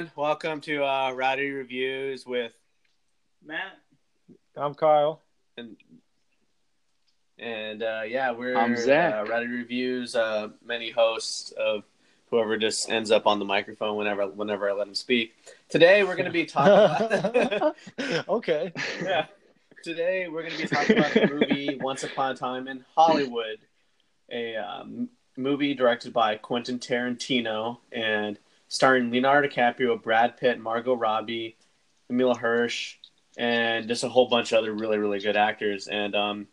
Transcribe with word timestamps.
Hey 0.00 0.06
everyone, 0.06 0.26
welcome 0.28 0.60
to 0.62 0.82
uh, 0.82 1.12
Rowdy 1.12 1.50
Reviews 1.50 2.24
with 2.24 2.54
Matt. 3.44 3.78
I'm 4.56 4.72
Kyle. 4.72 5.20
and 5.58 5.76
and 7.38 7.82
uh, 7.82 8.00
yeah, 8.06 8.30
we're 8.30 8.56
I'm 8.56 8.78
Zach. 8.78 9.12
Uh, 9.12 9.30
Rowdy 9.30 9.48
Reviews. 9.48 10.16
Uh, 10.16 10.48
many 10.64 10.88
hosts 10.88 11.50
of 11.50 11.84
whoever 12.30 12.56
just 12.56 12.88
ends 12.88 13.10
up 13.10 13.26
on 13.26 13.38
the 13.38 13.44
microphone 13.44 13.96
whenever 13.96 14.26
whenever 14.26 14.70
I 14.70 14.72
let 14.72 14.86
them 14.86 14.94
speak. 14.94 15.34
Today 15.68 16.02
we're 16.02 16.16
going 16.16 16.24
to 16.24 16.30
be 16.30 16.46
talking 16.46 16.72
about 16.72 17.76
okay. 18.30 18.72
yeah. 19.02 19.26
Today 19.84 20.28
we're 20.28 20.44
going 20.44 20.56
to 20.56 20.62
be 20.62 20.66
talking 20.66 20.96
about 20.96 21.12
the 21.12 21.26
movie 21.26 21.76
Once 21.78 22.04
Upon 22.04 22.32
a 22.32 22.34
Time 22.34 22.68
in 22.68 22.86
Hollywood, 22.96 23.58
a 24.32 24.56
um, 24.56 25.10
movie 25.36 25.74
directed 25.74 26.14
by 26.14 26.36
Quentin 26.36 26.78
Tarantino 26.78 27.80
and 27.92 28.38
starring 28.70 29.10
Leonardo 29.10 29.48
DiCaprio, 29.48 30.00
Brad 30.00 30.36
Pitt, 30.38 30.60
Margot 30.60 30.94
Robbie, 30.94 31.56
Emile 32.08 32.36
Hirsch, 32.36 32.96
and 33.36 33.86
just 33.88 34.04
a 34.04 34.08
whole 34.08 34.28
bunch 34.28 34.52
of 34.52 34.58
other 34.58 34.72
really 34.72 34.96
really 34.96 35.20
good 35.20 35.36
actors. 35.36 35.88
And 35.88 36.14
um, 36.14 36.46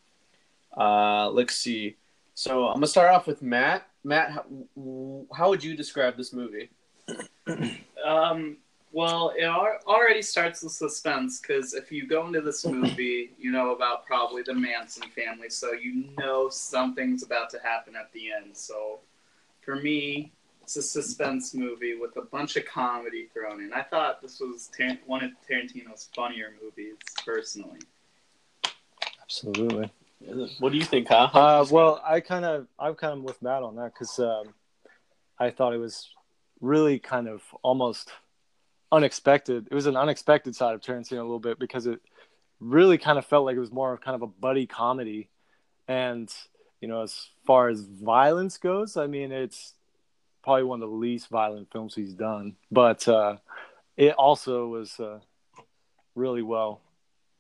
uh, 0.76 1.30
let's 1.30 1.56
see. 1.56 1.96
So 2.34 2.68
I'm 2.68 2.76
gonna 2.76 2.88
start 2.88 3.14
off 3.14 3.28
with 3.28 3.42
Matt. 3.42 3.88
Matt, 4.04 4.32
how, 4.32 4.46
how 5.34 5.50
would 5.50 5.64
you 5.64 5.78
describe 5.78 6.18
this 6.18 6.34
movie? 6.34 6.70
Um, 8.06 8.56
well, 8.94 9.34
it 9.36 9.44
already 9.46 10.22
starts 10.22 10.62
the 10.62 10.70
suspense 10.70 11.42
because 11.42 11.74
if 11.74 11.92
you 11.92 12.08
go 12.08 12.26
into 12.26 12.40
this 12.40 12.66
movie, 12.66 13.32
you 13.38 13.52
know 13.52 13.76
about 13.76 14.06
probably 14.06 14.44
the 14.44 14.54
Manson 14.54 15.10
family, 15.14 15.50
so 15.50 15.74
you 15.74 16.06
know 16.18 16.48
something's 16.48 17.22
about 17.22 17.50
to 17.50 17.60
happen 17.62 17.98
at 17.98 18.14
the 18.14 18.32
end. 18.32 18.56
So 18.56 19.00
for 19.60 19.76
me, 19.76 20.32
it's 20.68 20.76
a 20.76 20.82
suspense 20.82 21.54
movie 21.54 21.96
with 21.98 22.18
a 22.18 22.22
bunch 22.24 22.58
of 22.58 22.66
comedy 22.66 23.30
thrown 23.34 23.62
in. 23.62 23.72
I 23.72 23.84
thought 23.84 24.22
this 24.22 24.42
was 24.42 24.70
Tar- 24.78 24.98
one 25.06 25.24
of 25.24 25.32
Tarantino's 25.50 26.10
funnier 26.14 26.56
movies, 26.62 26.98
personally. 27.26 27.80
Absolutely. 29.22 29.90
What 30.60 30.74
do 30.74 30.78
you 30.78 30.84
think, 30.84 31.08
Kyle? 31.08 31.32
Uh, 31.34 31.66
well, 31.72 32.02
I 32.06 32.20
kind 32.20 32.44
of, 32.44 32.68
I'm 32.78 32.96
kind 32.96 33.14
of 33.14 33.24
with 33.24 33.42
Matt 33.42 33.64
on 33.64 33.78
that 33.78 33.94
because 33.94 34.20
um, 34.20 34.54
I 35.40 35.52
thought 35.52 35.74
it 35.74 35.78
was 35.78 36.10
really 36.60 37.00
kind 37.00 37.30
of 37.30 37.44
almost 37.64 38.12
unexpected. 38.92 39.70
It 39.72 39.74
was 39.74 39.86
an 39.86 39.96
unexpected 39.96 40.54
side 40.54 40.76
of 40.76 40.82
Tarantino 40.82 41.20
a 41.20 41.22
little 41.22 41.40
bit 41.40 41.60
because 41.60 41.88
it 41.88 42.02
really 42.60 42.98
kind 42.98 43.18
of 43.18 43.26
felt 43.26 43.46
like 43.46 43.56
it 43.56 43.62
was 43.62 43.72
more 43.72 43.94
of 43.94 44.02
kind 44.02 44.16
of 44.16 44.22
a 44.22 44.28
buddy 44.28 44.66
comedy. 44.66 45.30
And, 45.88 46.30
you 46.82 46.90
know, 46.90 47.04
as 47.04 47.30
far 47.46 47.70
as 47.70 47.84
violence 47.84 48.58
goes, 48.58 48.98
I 48.98 49.08
mean, 49.08 49.32
it's 49.32 49.76
probably 50.48 50.64
one 50.64 50.82
of 50.82 50.90
the 50.90 50.96
least 50.96 51.28
violent 51.28 51.70
films 51.74 51.94
he's 51.94 52.14
done. 52.14 52.56
But 52.72 53.06
uh, 53.06 53.36
it 53.98 54.14
also 54.14 54.66
was 54.68 54.98
uh, 54.98 55.20
really 56.16 56.42
well, 56.42 56.80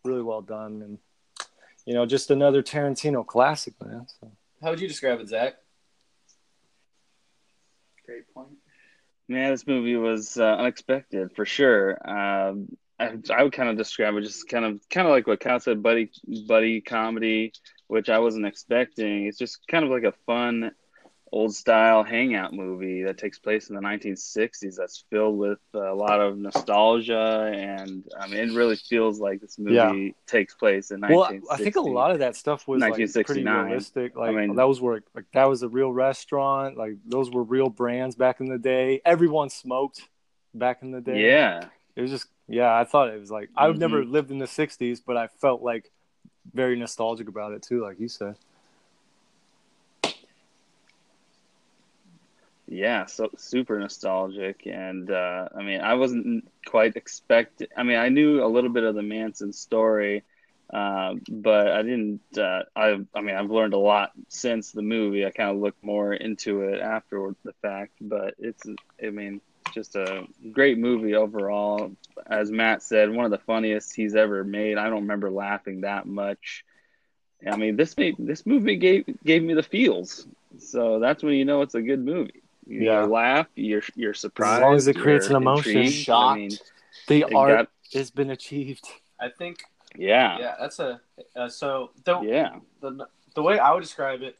really 0.03 0.21
well 0.21 0.41
done. 0.41 0.81
And, 0.81 0.97
you 1.85 1.93
know, 1.93 2.05
just 2.05 2.31
another 2.31 2.61
Tarantino 2.61 3.25
classic, 3.25 3.75
man. 3.81 4.07
So. 4.19 4.29
How 4.61 4.71
would 4.71 4.81
you 4.81 4.89
describe 4.89 5.21
it, 5.21 5.29
Zach? 5.29 5.53
Great 8.05 8.27
point. 8.33 8.57
Man, 9.29 9.51
this 9.51 9.65
movie 9.65 9.95
was 9.95 10.37
uh, 10.37 10.57
unexpected 10.57 11.33
for 11.33 11.45
sure. 11.45 11.91
Um, 12.05 12.75
I, 12.99 13.13
I 13.33 13.43
would 13.43 13.53
kind 13.53 13.69
of 13.69 13.77
describe 13.77 14.15
it 14.15 14.21
just 14.23 14.49
kind 14.49 14.65
of 14.65 14.81
kind 14.89 15.07
of 15.07 15.11
like 15.11 15.27
what 15.27 15.39
Kyle 15.39 15.61
said, 15.61 15.81
buddy 15.81 16.11
buddy 16.45 16.81
comedy, 16.81 17.53
which 17.87 18.09
I 18.09 18.19
wasn't 18.19 18.47
expecting. 18.47 19.27
It's 19.27 19.37
just 19.37 19.65
kind 19.69 19.85
of 19.85 19.91
like 19.91 20.03
a 20.03 20.13
fun, 20.25 20.71
old 21.31 21.53
style 21.53 22.03
hangout 22.03 22.53
movie 22.53 23.03
that 23.03 23.17
takes 23.17 23.37
place 23.37 23.69
in 23.69 23.75
the 23.75 23.81
1960s. 23.81 24.75
That's 24.77 25.03
filled 25.09 25.37
with 25.37 25.59
a 25.73 25.93
lot 25.93 26.21
of 26.21 26.37
nostalgia, 26.37 27.51
and 27.53 28.03
I 28.19 28.27
mean, 28.27 28.49
it 28.49 28.53
really 28.55 28.75
feels 28.75 29.19
like 29.19 29.41
this 29.41 29.59
movie 29.59 29.73
Yeah. 29.75 30.11
takes 30.25 30.55
place 30.55 30.91
in 30.91 31.01
Well, 31.01 31.23
I 31.51 31.57
think 31.57 31.75
a 31.75 31.81
lot 31.81 32.11
of 32.11 32.19
that 32.19 32.35
stuff 32.35 32.67
was 32.67 32.81
like 32.81 32.95
pretty 32.95 33.43
realistic. 33.43 34.15
Like 34.15 34.35
mean- 34.35 34.55
those 34.55 34.79
were 34.81 35.03
like 35.13 35.25
that 35.33 35.45
was 35.45 35.63
a 35.63 35.69
real 35.69 35.91
restaurant. 35.91 36.77
Like 36.77 36.93
those 37.05 37.29
were 37.31 37.43
real 37.43 37.69
brands 37.69 38.15
back 38.15 38.39
in 38.39 38.47
the 38.47 38.57
day. 38.57 39.01
Everyone 39.05 39.49
smoked 39.49 40.07
back 40.53 40.81
in 40.81 40.91
the 40.91 41.01
day. 41.01 41.29
Yeah, 41.29 41.65
it 41.95 42.01
was 42.01 42.11
just 42.11 42.27
yeah. 42.47 42.73
I 42.73 42.83
thought 42.85 43.09
it 43.09 43.19
was 43.19 43.31
like 43.31 43.49
I've 43.55 43.75
Mhm. 43.75 43.79
never 43.79 44.05
lived 44.05 44.31
in 44.31 44.39
the 44.39 44.47
'60s, 44.47 45.01
but 45.05 45.17
I 45.17 45.27
felt 45.27 45.61
like 45.61 45.91
very 46.53 46.77
nostalgic 46.77 47.27
about 47.27 47.51
it 47.51 47.61
too, 47.61 47.81
like 47.81 47.99
you 47.99 48.07
said. 48.07 48.35
Yeah, 52.67 53.05
so 53.05 53.29
super 53.37 53.79
nostalgic, 53.79 54.67
and 54.67 55.09
uh, 55.09 55.47
I 55.57 55.63
mean, 55.63 55.79
I 55.81 55.93
wasn't 55.95 56.49
quite 56.65 56.97
expect. 56.97 57.63
I 57.77 57.83
mean, 57.83 57.97
I 57.97 58.09
knew 58.09 58.43
a 58.43 58.47
little 58.47 58.69
bit 58.69 58.83
of 58.83 58.93
the 58.93 59.03
Manson 59.03 59.53
story, 59.53 60.23
uh, 60.73 61.15
but 61.29 61.67
I 61.71 61.81
didn't. 61.83 62.21
Uh, 62.37 62.63
I, 62.75 62.99
I 63.15 63.21
mean, 63.21 63.35
I've 63.35 63.51
learned 63.51 63.73
a 63.73 63.77
lot 63.79 64.11
since 64.27 64.71
the 64.73 64.81
movie. 64.81 65.25
I 65.25 65.31
kind 65.31 65.49
of 65.49 65.57
looked 65.57 65.81
more 65.83 66.13
into 66.13 66.63
it 66.63 66.81
after 66.81 67.33
the 67.43 67.53
fact, 67.61 67.93
but 68.01 68.35
it's. 68.37 68.63
I 69.01 69.11
mean, 69.11 69.39
just 69.73 69.95
a 69.95 70.25
great 70.51 70.77
movie 70.77 71.15
overall. 71.15 71.91
As 72.29 72.51
Matt 72.51 72.83
said, 72.83 73.09
one 73.09 73.23
of 73.25 73.31
the 73.31 73.37
funniest 73.37 73.95
he's 73.95 74.15
ever 74.15 74.43
made. 74.43 74.77
I 74.77 74.89
don't 74.89 75.03
remember 75.03 75.31
laughing 75.31 75.81
that 75.81 76.05
much. 76.05 76.65
I 77.49 77.55
mean, 77.55 77.77
this 77.77 77.97
made 77.97 78.15
this 78.19 78.45
movie 78.45 78.75
gave 78.77 79.05
gave 79.23 79.41
me 79.43 79.53
the 79.53 79.63
feels. 79.63 80.27
So 80.59 80.99
that's 80.99 81.23
when 81.23 81.35
you 81.35 81.45
know 81.45 81.61
it's 81.61 81.75
a 81.75 81.81
good 81.81 82.03
movie. 82.03 82.43
You 82.67 82.81
Yeah. 82.83 83.03
laugh, 83.05 83.47
you're 83.55 83.83
you're 83.95 84.13
surprised. 84.13 84.57
As 84.57 84.61
long 84.61 84.75
as 84.75 84.87
it 84.87 84.97
creates 84.97 85.27
an 85.27 85.35
emotion. 85.37 85.77
intrigued. 85.77 85.93
Shocked. 85.95 86.35
I 86.35 86.37
mean, 86.37 86.51
The 87.07 87.23
art 87.35 87.49
got- 87.57 87.69
has 87.93 88.11
been 88.11 88.29
achieved. 88.31 88.85
I 89.19 89.29
think 89.29 89.63
yeah, 89.95 90.37
yeah, 90.39 90.55
that's 90.59 90.79
a 90.79 90.99
uh, 91.35 91.47
so 91.49 91.91
the, 92.03 92.19
yeah, 92.21 92.57
the 92.81 93.07
the 93.35 93.41
way 93.41 93.57
I 93.57 93.73
would 93.73 93.81
describe 93.81 94.21
it 94.21 94.35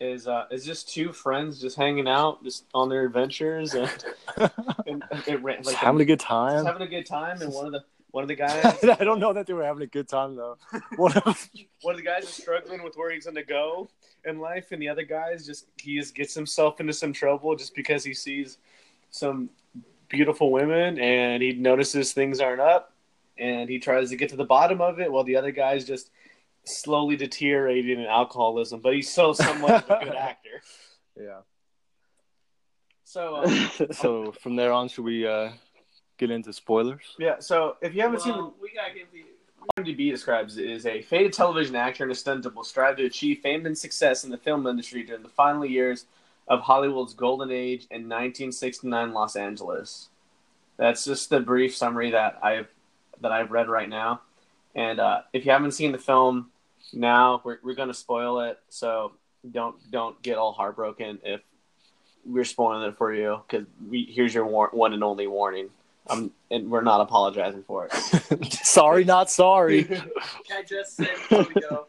is 0.00 0.26
uh 0.28 0.46
is 0.50 0.64
just 0.64 0.88
two 0.88 1.12
friends 1.12 1.60
just 1.60 1.76
hanging 1.76 2.08
out, 2.08 2.42
just 2.44 2.64
on 2.74 2.88
their 2.88 3.04
adventures 3.04 3.74
and, 3.74 3.90
and 4.86 5.04
it 5.26 5.42
ran 5.42 5.62
like 5.62 5.74
having 5.76 6.00
a 6.00 6.04
good 6.04 6.20
just 6.20 6.28
time. 6.28 6.64
having 6.64 6.82
a 6.82 6.86
good 6.86 7.06
time 7.06 7.40
and 7.42 7.52
one 7.52 7.66
of 7.66 7.72
the 7.72 7.84
one 8.14 8.22
of 8.22 8.28
the 8.28 8.36
guys 8.36 8.64
I 9.00 9.02
don't 9.02 9.18
know 9.18 9.32
that 9.32 9.48
they 9.48 9.54
were 9.54 9.64
having 9.64 9.82
a 9.82 9.88
good 9.88 10.08
time 10.08 10.36
though. 10.36 10.56
One 10.96 11.12
of 11.16 11.50
one 11.82 11.96
of 11.96 11.98
the 11.98 12.06
guys 12.06 12.22
is 12.22 12.28
struggling 12.28 12.84
with 12.84 12.94
where 12.94 13.10
he's 13.10 13.26
gonna 13.26 13.42
go 13.42 13.88
in 14.24 14.38
life 14.38 14.70
and 14.70 14.80
the 14.80 14.88
other 14.88 15.02
guy's 15.02 15.44
just 15.44 15.66
he 15.78 15.98
just 15.98 16.14
gets 16.14 16.32
himself 16.32 16.80
into 16.80 16.92
some 16.92 17.12
trouble 17.12 17.56
just 17.56 17.74
because 17.74 18.04
he 18.04 18.14
sees 18.14 18.58
some 19.10 19.50
beautiful 20.08 20.52
women 20.52 20.96
and 21.00 21.42
he 21.42 21.54
notices 21.54 22.12
things 22.12 22.38
aren't 22.38 22.60
up 22.60 22.92
and 23.36 23.68
he 23.68 23.80
tries 23.80 24.10
to 24.10 24.16
get 24.16 24.28
to 24.28 24.36
the 24.36 24.44
bottom 24.44 24.80
of 24.80 25.00
it 25.00 25.10
while 25.10 25.24
the 25.24 25.34
other 25.34 25.50
guy's 25.50 25.84
just 25.84 26.12
slowly 26.62 27.16
deteriorating 27.16 27.98
in 27.98 28.06
alcoholism 28.06 28.78
but 28.80 28.94
he's 28.94 29.10
still 29.10 29.34
somewhat 29.34 29.90
of 29.90 30.02
a 30.02 30.04
good 30.04 30.14
actor 30.30 30.62
yeah. 31.20 31.40
so 33.02 33.42
um, 33.42 33.70
So 33.90 34.30
from 34.30 34.54
there 34.54 34.72
on, 34.72 34.86
should 34.86 35.04
we 35.04 35.26
uh, 35.26 35.50
get 36.26 36.34
into 36.34 36.52
spoilers? 36.52 37.02
yeah 37.18 37.38
so 37.38 37.76
if 37.80 37.94
you 37.94 38.02
haven't 38.02 38.20
seen 38.20 38.34
we 38.60 38.70
gotta 38.74 38.94
give 38.94 39.06
the 39.12 39.24
IMDb 39.78 40.10
describes 40.10 40.58
it 40.58 40.70
as 40.70 40.84
a 40.86 41.00
faded 41.02 41.32
television 41.32 41.74
actor 41.74 42.02
and 42.02 42.12
a 42.12 42.14
stunt 42.14 42.42
double 42.42 42.64
strive 42.64 42.96
to 42.96 43.06
achieve 43.06 43.40
fame 43.40 43.64
and 43.66 43.76
success 43.76 44.24
in 44.24 44.30
the 44.30 44.36
film 44.36 44.66
industry 44.66 45.02
during 45.02 45.22
the 45.22 45.28
final 45.28 45.64
years 45.64 46.06
of 46.48 46.60
Hollywood's 46.60 47.14
golden 47.14 47.50
age 47.50 47.86
in 47.90 48.02
1969 48.02 49.12
Los 49.12 49.36
Angeles. 49.36 50.08
That's 50.76 51.04
just 51.04 51.30
the 51.30 51.40
brief 51.40 51.74
summary 51.74 52.10
that 52.10 52.38
I've 52.42 52.68
that 53.20 53.32
I've 53.32 53.50
read 53.50 53.68
right 53.68 53.88
now. 53.88 54.20
And 54.74 54.98
uh, 55.00 55.22
if 55.32 55.46
you 55.46 55.52
haven't 55.52 55.72
seen 55.72 55.92
the 55.92 55.98
film 55.98 56.50
now, 56.92 57.40
we're 57.44 57.58
we're 57.62 57.74
gonna 57.74 57.94
spoil 57.94 58.40
it, 58.40 58.58
so 58.68 59.12
don't 59.50 59.76
don't 59.90 60.20
get 60.22 60.36
all 60.36 60.52
heartbroken 60.52 61.20
if 61.24 61.40
we're 62.26 62.44
spoiling 62.44 62.88
it 62.88 62.96
for 62.96 63.14
you 63.14 63.40
because 63.46 63.66
we 63.88 64.04
here's 64.04 64.34
your 64.34 64.46
war- 64.46 64.70
one 64.72 64.92
and 64.92 65.04
only 65.04 65.26
warning. 65.26 65.70
Um, 66.10 66.32
and 66.50 66.70
we're 66.70 66.82
not 66.82 67.00
apologizing 67.00 67.62
for 67.62 67.86
it. 67.90 68.52
sorry, 68.52 69.04
not 69.04 69.30
sorry. 69.30 69.88
I 70.52 70.62
just 70.62 70.96
said 70.96 71.08
before 71.28 71.46
we 71.54 71.60
go, 71.60 71.86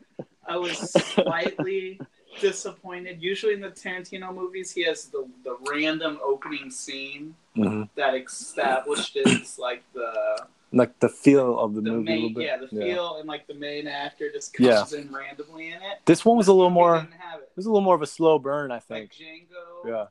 I 0.48 0.56
was 0.58 0.78
slightly 0.78 2.00
disappointed. 2.40 3.22
Usually 3.22 3.54
in 3.54 3.62
the 3.62 3.70
Tarantino 3.72 4.34
movies, 4.34 4.72
he 4.72 4.84
has 4.86 5.06
the, 5.06 5.28
the 5.44 5.58
random 5.72 6.20
opening 6.24 6.70
scene 6.72 7.36
Mhm. 7.58 7.88
that 7.96 8.14
establishes 8.16 9.58
like 9.58 9.82
the 9.94 10.46
Like 10.74 11.00
the 11.00 11.08
feel 11.10 11.58
of 11.58 11.74
the, 11.74 11.80
the 11.82 11.90
movie 11.92 12.12
a 12.12 12.16
little 12.16 12.30
main 12.30 12.34
bit. 12.34 12.44
yeah 12.46 12.58
the 12.58 12.68
feel 12.68 13.16
and 13.18 13.28
like 13.28 13.48
the 13.48 13.54
main 13.54 13.88
actor 13.88 14.30
just 14.32 14.58
Yeah. 14.60 14.78
comes 14.80 14.92
in 14.94 15.12
randomly 15.14 15.68
in 15.70 15.82
it. 15.82 16.00
This 16.06 16.26
one 16.26 16.36
was 16.38 16.48
a 16.50 16.54
little 16.54 16.70
more. 16.70 16.98
It 16.98 17.04
it. 17.04 17.50
was 17.56 17.66
a 17.66 17.70
little 17.70 17.82
more 17.84 17.96
of 17.96 18.02
a 18.02 18.08
slow 18.08 18.40
burn, 18.40 18.72
I 18.72 18.76
Like 18.76 18.84
think. 18.84 19.12
Django, 19.14 19.88
Yeah. 19.88 20.06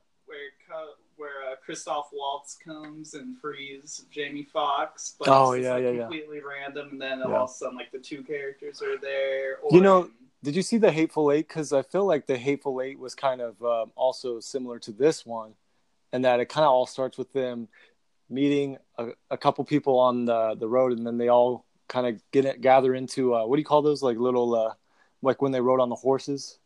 Where 1.24 1.52
uh, 1.52 1.56
Christoph 1.64 2.10
Waltz 2.12 2.54
comes 2.54 3.14
and 3.14 3.38
frees 3.38 4.04
Jamie 4.10 4.42
Foxx. 4.52 5.16
But 5.18 5.28
Oh, 5.28 5.52
it's 5.52 5.62
just, 5.62 5.64
yeah, 5.64 5.74
like, 5.74 5.82
yeah, 5.84 5.90
yeah. 5.90 6.00
completely 6.02 6.40
random, 6.42 6.88
and 6.92 7.00
then 7.00 7.18
Yeah. 7.20 7.24
all 7.24 7.44
of 7.44 7.50
a 7.50 7.52
sudden, 7.52 7.76
like 7.76 7.90
the 7.92 7.98
two 7.98 8.22
characters 8.22 8.82
are 8.82 8.98
there. 8.98 9.58
Or 9.62 9.74
You 9.74 9.80
know, 9.80 10.10
Did 10.42 10.54
you 10.54 10.60
see 10.60 10.76
the 10.76 10.92
Hateful 10.92 11.32
Eight? 11.32 11.48
Because 11.48 11.72
I 11.72 11.80
feel 11.80 12.04
like 12.04 12.26
the 12.26 12.36
Hateful 12.36 12.82
Eight 12.82 12.98
was 12.98 13.14
kind 13.14 13.40
of 13.40 13.62
um, 13.64 13.92
also 13.96 14.38
similar 14.40 14.78
to 14.80 14.92
this 14.92 15.24
one, 15.24 15.54
and 16.12 16.22
that 16.26 16.40
it 16.40 16.50
kind 16.50 16.66
of 16.66 16.70
all 16.70 16.84
starts 16.84 17.16
with 17.16 17.32
them 17.32 17.68
meeting 18.28 18.76
a, 18.98 19.08
a 19.30 19.38
couple 19.38 19.64
people 19.64 19.98
on 19.98 20.26
the 20.26 20.54
the 20.56 20.68
road, 20.68 20.92
and 20.92 21.06
then 21.06 21.16
they 21.16 21.28
all 21.28 21.64
kind 21.88 22.06
of 22.06 22.20
get 22.32 22.44
it, 22.44 22.60
gather 22.60 22.94
into 22.94 23.34
uh, 23.34 23.46
what 23.46 23.56
do 23.56 23.60
you 23.60 23.64
call 23.64 23.80
those 23.80 24.02
like 24.02 24.18
little 24.18 24.54
uh, 24.54 24.74
like 25.22 25.40
when 25.40 25.52
they 25.52 25.62
rode 25.62 25.80
on 25.80 25.88
the 25.88 25.94
horses, 25.94 26.58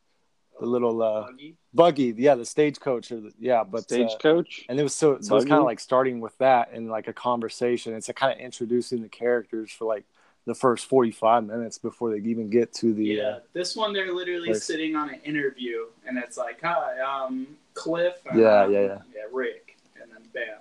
the 0.61 0.67
little 0.67 1.03
uh, 1.03 1.23
Buggy. 1.23 1.57
buggy, 1.75 2.15
yeah, 2.17 2.35
the 2.35 2.45
stagecoach 2.45 3.13
or 3.13 3.21
the, 3.21 3.33
yeah, 3.39 3.65
but 3.65 3.81
uh, 3.81 4.09
Stagecoach. 4.09 4.67
and 4.69 4.79
it 4.79 4.83
was 4.83 4.95
so 4.95 5.19
so 5.21 5.37
it's 5.37 5.45
kind 5.47 5.59
of 5.59 5.65
like 5.65 5.81
starting 5.81 6.21
with 6.21 6.37
that 6.39 6.73
and 6.73 6.89
like 6.89 7.09
a 7.09 7.13
conversation. 7.13 7.95
It's 7.95 8.11
kind 8.15 8.33
of 8.33 8.39
introducing 8.39 9.03
the 9.03 9.09
characters 9.09 9.71
for 9.71 9.85
like 9.85 10.05
the 10.47 10.55
first 10.55 10.87
forty 10.87 11.11
five 11.11 11.45
minutes 11.45 11.79
before 11.79 12.11
they 12.11 12.19
even 12.29 12.51
get 12.51 12.73
to 12.75 12.93
the 12.93 13.05
Yeah, 13.05 13.23
uh, 13.23 13.41
this 13.53 13.77
one 13.77 13.93
they're 13.93 14.13
literally 14.13 14.49
Place. 14.49 14.65
sitting 14.65 14.97
on 14.97 15.11
an 15.11 15.21
interview, 15.25 15.87
and 16.07 16.19
it's 16.19 16.37
like, 16.37 16.61
"Hi, 16.63 16.99
um, 17.01 17.47
Cliff." 17.75 18.15
Yeah, 18.35 18.63
um, 18.63 18.73
yeah, 18.73 18.81
yeah. 18.81 18.99
Yeah, 19.15 19.23
Rick, 19.33 19.77
and 20.01 20.11
then 20.11 20.23
bam. 20.33 20.59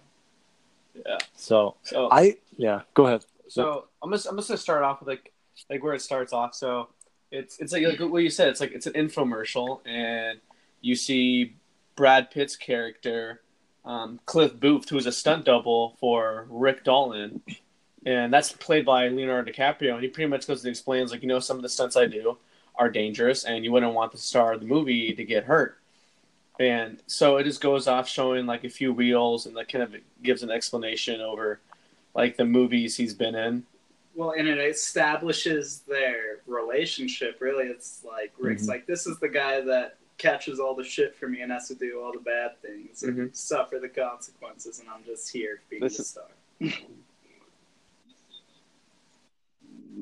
Yeah. 1.06 1.18
so 1.36 1.76
So 1.84 2.10
I 2.12 2.38
yeah 2.58 2.82
go 2.96 3.06
ahead 3.06 3.24
So 3.48 3.86
I'm 4.02 4.12
just 4.12 4.28
I'm 4.28 4.36
just 4.36 4.50
gonna 4.50 4.58
start 4.58 4.84
off 4.84 5.00
with 5.00 5.08
like 5.10 5.32
like 5.70 5.84
where 5.84 5.94
it 5.94 6.02
starts 6.02 6.34
off. 6.34 6.54
So 6.54 6.90
it's 7.32 7.60
it's 7.60 7.74
like, 7.74 7.84
like 7.84 8.00
what 8.00 8.24
you 8.24 8.30
said. 8.30 8.50
It's 8.50 8.60
like 8.60 8.72
it's 8.72 8.88
an 8.88 8.94
infomercial, 8.94 9.86
and 9.86 10.40
you 10.82 10.96
see 10.96 11.56
Brad 11.96 12.32
Pitt's 12.32 12.56
character, 12.56 13.42
um, 13.86 14.20
Cliff 14.26 14.60
Booth, 14.60 14.90
who 14.90 14.98
is 14.98 15.06
a 15.06 15.12
stunt 15.12 15.46
double 15.46 15.96
for 16.00 16.48
Rick 16.50 16.84
Dalton, 16.84 17.42
and 18.06 18.34
that's 18.34 18.52
played 18.52 18.86
by 18.86 19.08
Leonardo 19.10 19.52
DiCaprio. 19.52 19.96
And 19.96 20.04
he 20.04 20.10
pretty 20.10 20.30
much 20.30 20.48
goes 20.48 20.64
and 20.64 20.70
explains 20.70 21.12
like 21.12 21.22
you 21.22 21.28
know 21.28 21.40
some 21.40 21.58
of 21.58 21.64
the 21.64 21.70
stunts 21.70 21.98
I 21.98 22.06
do 22.06 22.38
are 22.76 22.90
dangerous, 22.90 23.44
and 23.44 23.66
you 23.66 23.72
wouldn't 23.72 23.94
want 23.94 24.12
the 24.12 24.18
star 24.18 24.54
of 24.54 24.62
the 24.62 24.68
movie 24.68 25.14
to 25.14 25.24
get 25.24 25.46
hurt. 25.46 25.78
And 26.60 27.02
so 27.06 27.38
it 27.38 27.44
just 27.44 27.62
goes 27.62 27.88
off 27.88 28.08
showing 28.08 28.46
like 28.46 28.64
a 28.64 28.70
few 28.70 28.92
reels 28.92 29.46
and 29.46 29.56
like 29.56 29.72
kind 29.72 29.84
of 29.84 29.96
gives 30.24 30.42
an 30.44 30.50
explanation 30.50 31.22
over 31.22 31.60
like 32.16 32.36
the 32.36 32.46
movies 32.46 32.96
he's 32.98 33.14
been 33.14 33.36
in. 33.36 33.64
Well, 34.18 34.32
and 34.32 34.48
it 34.48 34.58
establishes 34.58 35.82
their 35.88 36.40
relationship. 36.48 37.40
Really, 37.40 37.66
it's 37.66 38.04
like 38.04 38.34
Rick's 38.40 38.64
Mhm. 38.64 38.70
like, 38.70 38.88
"This 38.88 39.06
is 39.06 39.20
the 39.20 39.30
guy 39.30 39.62
that 39.62 39.98
catches 40.18 40.60
all 40.60 40.74
the 40.74 40.84
shit 40.84 41.14
for 41.16 41.28
me 41.30 41.42
and 41.42 41.52
has 41.52 41.68
to 41.68 41.76
do 41.76 42.02
all 42.02 42.12
the 42.12 42.20
bad 42.20 42.60
things 42.64 43.04
and 43.04 43.16
Mhm. 43.16 43.36
suffer 43.36 43.78
the 43.78 43.88
consequences, 43.90 44.80
and 44.80 44.90
I'm 44.90 45.04
just 45.04 45.32
here 45.32 45.62
being 45.70 45.84
This 45.84 45.98
the 45.98 46.02
is- 46.02 46.08
star." 46.08 46.26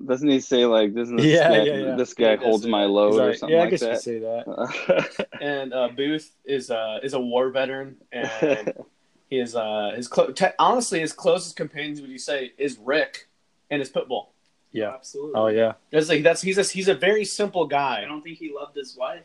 Doesn't 0.06 0.30
he 0.30 0.40
say 0.40 0.66
like, 0.66 0.94
"Doesn't 0.94 1.18
this 1.18 1.26
Yeah, 1.26 1.50
guy, 1.50 1.64
yeah, 1.64 1.76
yeah. 1.78 1.96
this 1.96 2.14
guy 2.14 2.38
He 2.38 2.44
holds 2.44 2.66
my 2.68 2.86
load 2.86 3.12
He's 3.12 3.20
or 3.20 3.28
like, 3.30 3.38
something 3.38 3.54
yeah 3.56 3.62
I 3.62 3.66
like 3.66 3.72
guess 3.72 3.82
you 3.82 3.88
that"? 3.90 4.02
say 4.02 4.20
that 4.20 5.28
And 5.42 5.74
uh, 5.74 5.90
Booth 5.90 6.32
is 6.46 6.72
uh, 6.72 7.00
is 7.04 7.14
a 7.14 7.20
war 7.20 7.50
veteran, 7.50 7.98
and 8.14 8.74
his 9.30 9.56
uh, 9.58 9.92
his 9.96 10.08
clo- 10.08 10.32
te- 10.32 10.48
honestly 10.60 11.00
his 11.02 11.12
closest 11.12 11.56
companions 11.58 12.00
would 12.02 12.10
you 12.12 12.18
say 12.20 12.54
is 12.58 12.78
Rick 12.78 13.28
and 13.70 13.80
his 13.80 13.90
pitbull. 13.92 14.28
yeah 14.72 14.94
absolutely. 14.94 15.34
oh 15.36 15.48
yeah 15.48 15.74
That's 15.92 16.10
like 16.10 16.24
that's 16.24 16.42
he's 16.42 16.58
a 16.58 16.64
he's 16.64 16.88
a 16.88 16.96
very 16.96 17.26
simple 17.26 17.66
guy. 17.68 18.02
I 18.04 18.08
don't 18.08 18.22
think 18.22 18.38
he 18.38 18.54
loved 18.54 18.76
his 18.76 18.96
wife. 18.98 19.24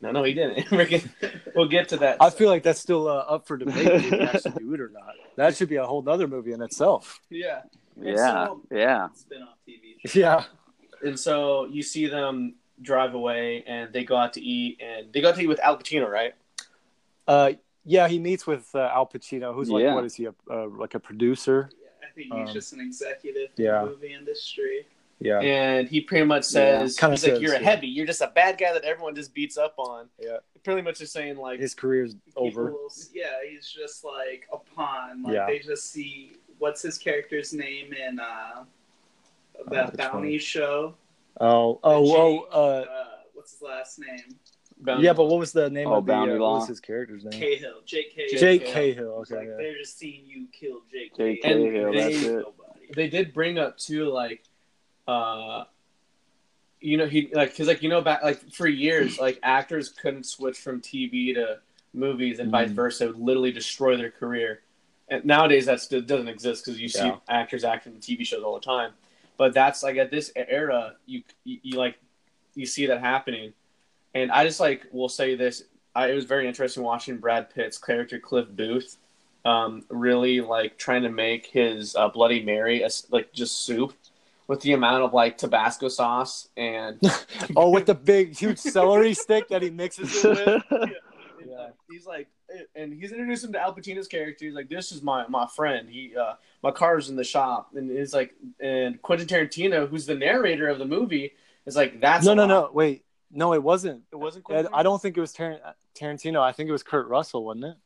No, 0.00 0.10
no, 0.10 0.24
he 0.24 0.34
didn't. 0.34 0.68
We're 0.72 0.86
gonna- 0.86 1.32
we'll 1.54 1.68
get 1.68 1.88
to 1.90 1.96
that. 1.98 2.16
I 2.20 2.30
feel 2.30 2.48
like 2.48 2.64
that's 2.64 2.80
still 2.80 3.06
uh, 3.06 3.18
up 3.34 3.46
for 3.46 3.56
debate 3.56 3.86
if 3.86 4.10
they 4.10 4.20
actually 4.20 4.52
do 4.58 4.74
it 4.74 4.80
or 4.80 4.88
not 4.90 5.14
that 5.36 5.56
should 5.56 5.68
be 5.68 5.76
a 5.76 5.86
whole 5.86 6.06
other 6.08 6.26
movie 6.28 6.52
in 6.52 6.60
itself 6.62 7.20
yeah. 7.30 7.62
And 7.96 8.06
yeah, 8.16 8.46
so- 8.46 8.60
yeah. 8.70 9.08
Spin-off 9.14 9.56
TV 9.68 10.08
show. 10.08 10.18
yeah 10.18 10.44
And 11.04 11.18
so 11.18 11.66
you 11.66 11.82
see 11.82 12.06
them 12.06 12.54
drive 12.80 13.14
away, 13.14 13.62
and 13.66 13.92
they 13.92 14.02
go 14.02 14.16
out 14.16 14.32
to 14.32 14.40
eat, 14.40 14.80
and 14.82 15.12
they 15.12 15.20
go 15.20 15.28
out 15.28 15.36
to 15.36 15.42
eat 15.42 15.46
with 15.46 15.60
Al 15.60 15.78
Pacino, 15.78 16.08
right? 16.10 16.34
uh 17.28 17.52
yeah 17.84 18.08
he 18.08 18.18
meets 18.18 18.44
with 18.46 18.68
uh, 18.74 18.90
Al 18.92 19.06
Pacino 19.06 19.54
who's 19.54 19.70
like 19.70 19.82
Yeah. 19.84 19.94
what 19.94 20.04
is 20.04 20.14
he 20.14 20.24
a 20.26 20.34
uh, 20.50 20.66
like 20.68 20.94
a 20.94 21.00
producer 21.00 21.70
I 21.72 21.81
think 22.14 22.32
he's 22.32 22.48
Um, 22.48 22.54
just 22.54 22.72
an 22.72 22.80
executive 22.80 23.50
in 23.56 23.64
yeah. 23.64 23.80
the 23.84 23.90
movie 23.90 24.12
industry. 24.14 24.86
yeah 25.20 25.40
And 25.40 25.88
he 25.88 26.00
pretty 26.00 26.24
much 26.24 26.44
says, 26.44 26.96
Kinda 26.96 27.14
he's 27.16 27.26
like, 27.26 27.40
you're 27.40 27.54
a 27.54 27.60
yeah. 27.60 27.64
heavy. 27.70 27.86
You're 27.88 28.06
just 28.06 28.20
a 28.22 28.28
bad 28.34 28.58
guy 28.58 28.72
that 28.72 28.84
everyone 28.84 29.14
just 29.14 29.32
beats 29.34 29.56
up 29.56 29.74
on. 29.78 30.08
Yeah. 30.18 30.38
Pretty 30.64 30.82
much 30.82 30.98
just 30.98 31.12
saying, 31.12 31.36
like, 31.38 31.58
his 31.60 31.74
career's 31.74 32.14
over 32.36 32.72
yeah, 33.12 33.26
he's 33.48 33.68
just 33.68 34.04
like 34.04 34.46
a 34.52 34.58
pawn. 34.58 35.22
Like 35.24 35.34
Yeah. 35.34 35.46
they 35.46 35.58
just 35.58 35.90
see 35.90 36.36
what's 36.58 36.82
his 36.82 36.98
character's 36.98 37.52
name 37.52 37.92
in 37.92 38.20
uh, 38.20 38.64
Uh, 39.58 39.70
that 39.70 39.86
which 39.92 39.96
bounty 39.96 40.30
one? 40.32 40.38
show. 40.38 40.94
oh 41.40 41.80
oh 41.82 42.04
Jake, 42.06 42.14
oh 42.14 42.46
uh 42.52 42.84
uh, 42.88 43.04
what's 43.34 43.52
his 43.52 43.62
last 43.62 43.98
name? 43.98 44.36
Bounty- 44.82 45.04
yeah 45.04 45.12
but 45.12 45.24
what 45.26 45.38
was 45.38 45.52
the 45.52 45.70
name 45.70 45.88
Oh, 45.88 45.94
of 45.94 46.06
the 46.06 46.12
uh, 46.12 46.16
Bounty 46.16 46.32
what 46.38 46.52
was 46.60 46.68
his 46.68 46.80
character's 46.80 47.24
name 47.24 47.32
Cahill. 47.40 47.80
Jake 47.86 48.14
Cahill. 48.14 48.38
Jake 48.40 48.66
Cahill. 48.66 48.94
Cahill 48.94 49.08
okay 49.20 49.36
like 49.36 49.46
yeah. 49.48 49.54
they're 49.56 49.78
just 49.78 49.98
seeing 49.98 50.22
you 50.26 50.46
kill 50.52 50.80
Jake, 50.92 51.16
Jake 51.16 51.42
Cahill. 51.42 51.64
Cahill, 51.70 51.86
And 51.88 51.98
that's 51.98 52.20
they- 52.22 52.26
it. 52.28 52.44
they 52.96 53.08
did 53.08 53.32
bring 53.34 53.58
up 53.58 53.78
too 53.78 54.06
like 54.10 54.42
uh 55.08 55.64
you 56.80 56.96
know 56.96 57.06
he 57.06 57.30
like 57.32 57.50
because 57.50 57.68
like 57.68 57.82
you 57.82 57.88
know 57.88 58.00
back 58.00 58.22
like 58.22 58.40
for 58.52 58.66
years 58.66 59.18
like 59.18 59.38
actors 59.42 59.88
couldn't 59.88 60.24
switch 60.26 60.58
from 60.58 60.80
tv 60.80 61.34
to 61.34 61.58
movies 61.94 62.38
and 62.38 62.50
vice 62.50 62.70
Mhm. 62.70 62.74
versa 62.74 63.04
it 63.04 63.06
would 63.08 63.20
literally 63.20 63.52
destroy 63.52 63.96
their 63.96 64.10
career 64.10 64.60
and 65.08 65.24
nowadays 65.24 65.66
that 65.66 65.80
still 65.80 66.00
doesn't 66.00 66.28
exist 66.28 66.64
because 66.64 66.80
you 66.80 66.88
see 66.88 67.12
actors 67.28 67.64
acting 67.64 67.94
in 67.94 68.00
tv 68.00 68.24
shows 68.26 68.42
all 68.42 68.54
the 68.54 68.60
time 68.60 68.92
but 69.36 69.52
that's 69.54 69.82
like 69.82 69.96
at 69.96 70.10
this 70.10 70.32
era 70.36 70.94
you, 71.06 71.22
you 71.44 71.58
you 71.62 71.76
like 71.78 71.96
you 72.54 72.66
see 72.66 72.86
that 72.86 73.00
happening 73.00 73.52
and 74.14 74.30
i 74.30 74.44
just 74.44 74.60
like 74.60 74.86
will 74.92 75.08
say 75.08 75.34
this 75.34 75.64
I, 75.94 76.10
it 76.10 76.14
was 76.14 76.24
very 76.24 76.48
interesting 76.48 76.82
watching 76.82 77.18
brad 77.18 77.50
pitt's 77.50 77.78
character 77.78 78.18
cliff 78.18 78.48
booth 78.50 78.96
um, 79.44 79.84
really 79.88 80.40
like 80.40 80.78
trying 80.78 81.02
to 81.02 81.08
make 81.08 81.46
his 81.46 81.96
uh, 81.96 82.08
Bloody 82.08 82.44
Mary 82.44 82.84
as 82.84 83.06
like 83.10 83.32
just 83.32 83.64
soup 83.64 83.92
with 84.46 84.60
the 84.60 84.72
amount 84.72 85.02
of 85.02 85.12
like 85.12 85.36
Tabasco 85.36 85.88
sauce 85.88 86.48
and 86.56 87.00
oh 87.56 87.70
with 87.70 87.86
the 87.86 87.94
big 87.94 88.36
huge 88.36 88.58
celery 88.58 89.14
stick 89.14 89.48
that 89.48 89.62
he 89.62 89.70
mixes 89.70 90.24
it 90.24 90.28
with 90.28 90.62
yeah. 91.44 91.70
he's 91.90 92.06
like 92.06 92.28
and 92.74 92.92
he's 92.92 93.12
introduced 93.12 93.44
him 93.44 93.52
to 93.52 93.60
Al 93.60 93.74
Pacino's 93.74 94.08
character. 94.08 94.44
He's 94.44 94.54
like, 94.54 94.68
"This 94.68 94.92
is 94.92 95.02
my 95.02 95.26
my 95.28 95.46
friend. 95.46 95.88
He 95.88 96.14
uh, 96.16 96.34
my 96.62 96.70
car's 96.70 97.08
in 97.08 97.16
the 97.16 97.24
shop." 97.24 97.70
And 97.74 97.90
he's 97.90 98.12
like, 98.12 98.34
and 98.60 99.00
Quentin 99.00 99.26
Tarantino, 99.26 99.88
who's 99.88 100.04
the 100.04 100.14
narrator 100.14 100.68
of 100.68 100.78
the 100.78 100.84
movie, 100.84 101.32
is 101.66 101.76
like, 101.76 102.00
"That's 102.00 102.26
no 102.26 102.34
no 102.34 102.42
lot." 102.42 102.48
no 102.48 102.70
wait 102.74 103.04
no 103.32 103.52
it 103.54 103.62
wasn't 103.62 104.02
It 104.12 104.16
wasn't. 104.16 104.44
I, 104.44 104.52
Quentin. 104.52 104.74
I 104.74 104.82
don't 104.82 105.00
think 105.02 105.16
it 105.16 105.20
was 105.20 105.32
Tar- 105.32 105.58
Tarantino. 105.98 106.40
I 106.42 106.52
think 106.52 106.68
it 106.68 106.72
was 106.72 106.82
Kurt 106.82 107.08
Russell, 107.08 107.44
wasn't 107.44 107.64
it? 107.64 107.76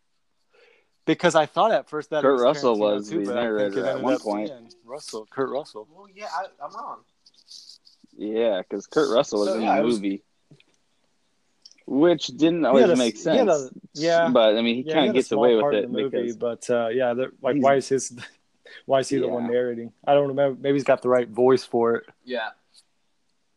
Because 1.04 1.34
I 1.36 1.46
thought 1.46 1.70
at 1.70 1.88
first 1.88 2.10
that 2.10 2.22
Kurt 2.22 2.30
it 2.30 2.32
was 2.34 2.42
Russell 2.42 2.76
Tarantino 2.76 2.94
was 2.96 3.08
too, 3.10 3.24
the 3.24 3.26
but 3.26 3.38
I 3.38 3.40
think 3.42 3.74
narrator 3.74 3.86
at 3.86 4.02
one 4.02 4.18
point. 4.18 4.50
Russell, 4.84 5.26
Kurt 5.30 5.50
Russell. 5.50 5.86
Well, 5.90 6.06
yeah, 6.14 6.26
I, 6.36 6.46
I'm 6.64 6.74
wrong. 6.74 6.98
Yeah, 8.16 8.62
because 8.62 8.86
Kurt 8.86 9.14
Russell 9.14 9.40
was 9.40 9.48
So, 9.50 9.54
in 9.56 9.62
yeah, 9.62 9.76
the 9.76 9.82
it 9.82 9.84
was- 9.84 9.94
movie, 9.96 10.22
which 11.86 12.26
didn't 12.28 12.64
always 12.66 12.82
had 12.86 12.90
a- 12.90 12.96
make 12.96 13.16
sense. 13.16 13.38
had 13.38 13.48
a- 13.48 13.70
yeah. 13.94 14.28
but 14.28 14.56
I 14.56 14.62
mean, 14.62 14.76
he 14.76 14.82
Yeah, 14.82 14.94
kind 14.94 15.08
of 15.10 15.14
gets 15.14 15.30
away 15.32 15.54
with 15.54 15.72
it 15.74 15.82
the 15.82 15.88
movie, 15.88 16.08
because 16.22 16.36
but 16.36 16.68
uh, 16.70 16.88
yeah, 16.88 17.14
they're- 17.14 17.32
like 17.42 17.56
why 17.58 17.76
is 17.76 17.88
his 17.88 18.12
why 18.86 18.98
is 19.00 19.08
he 19.08 19.18
the 19.18 19.28
one 19.28 19.46
narrating? 19.46 19.92
I 20.04 20.14
don't 20.14 20.28
remember. 20.28 20.58
Maybe 20.60 20.74
he's 20.74 20.84
got 20.84 21.02
the 21.02 21.08
right 21.08 21.28
voice 21.28 21.64
for 21.64 21.94
it. 21.96 22.04
Yeah. 22.24 22.48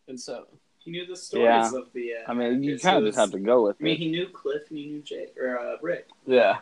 And 0.07 0.19
so 0.19 0.45
He 0.89 0.97
knew 0.97 1.05
the 1.05 1.15
stories 1.15 1.45
Yeah. 1.45 1.79
of 1.79 1.93
the. 1.93 2.13
Uh, 2.15 2.31
I 2.31 2.33
mean, 2.33 2.63
you 2.63 2.79
kind 2.79 2.97
of 2.97 3.03
just 3.05 3.17
have 3.19 3.31
to 3.31 3.39
go 3.39 3.63
with 3.63 3.77
I 3.79 3.83
mean, 3.83 3.93
it. 3.93 3.99
he 3.99 4.09
knew 4.09 4.27
Cliff 4.27 4.63
and 4.69 4.77
he 4.79 4.87
knew 4.87 5.01
Jake 5.01 5.37
or 5.37 5.59
uh, 5.59 5.77
Rick. 5.81 6.07
Yeah. 6.25 6.57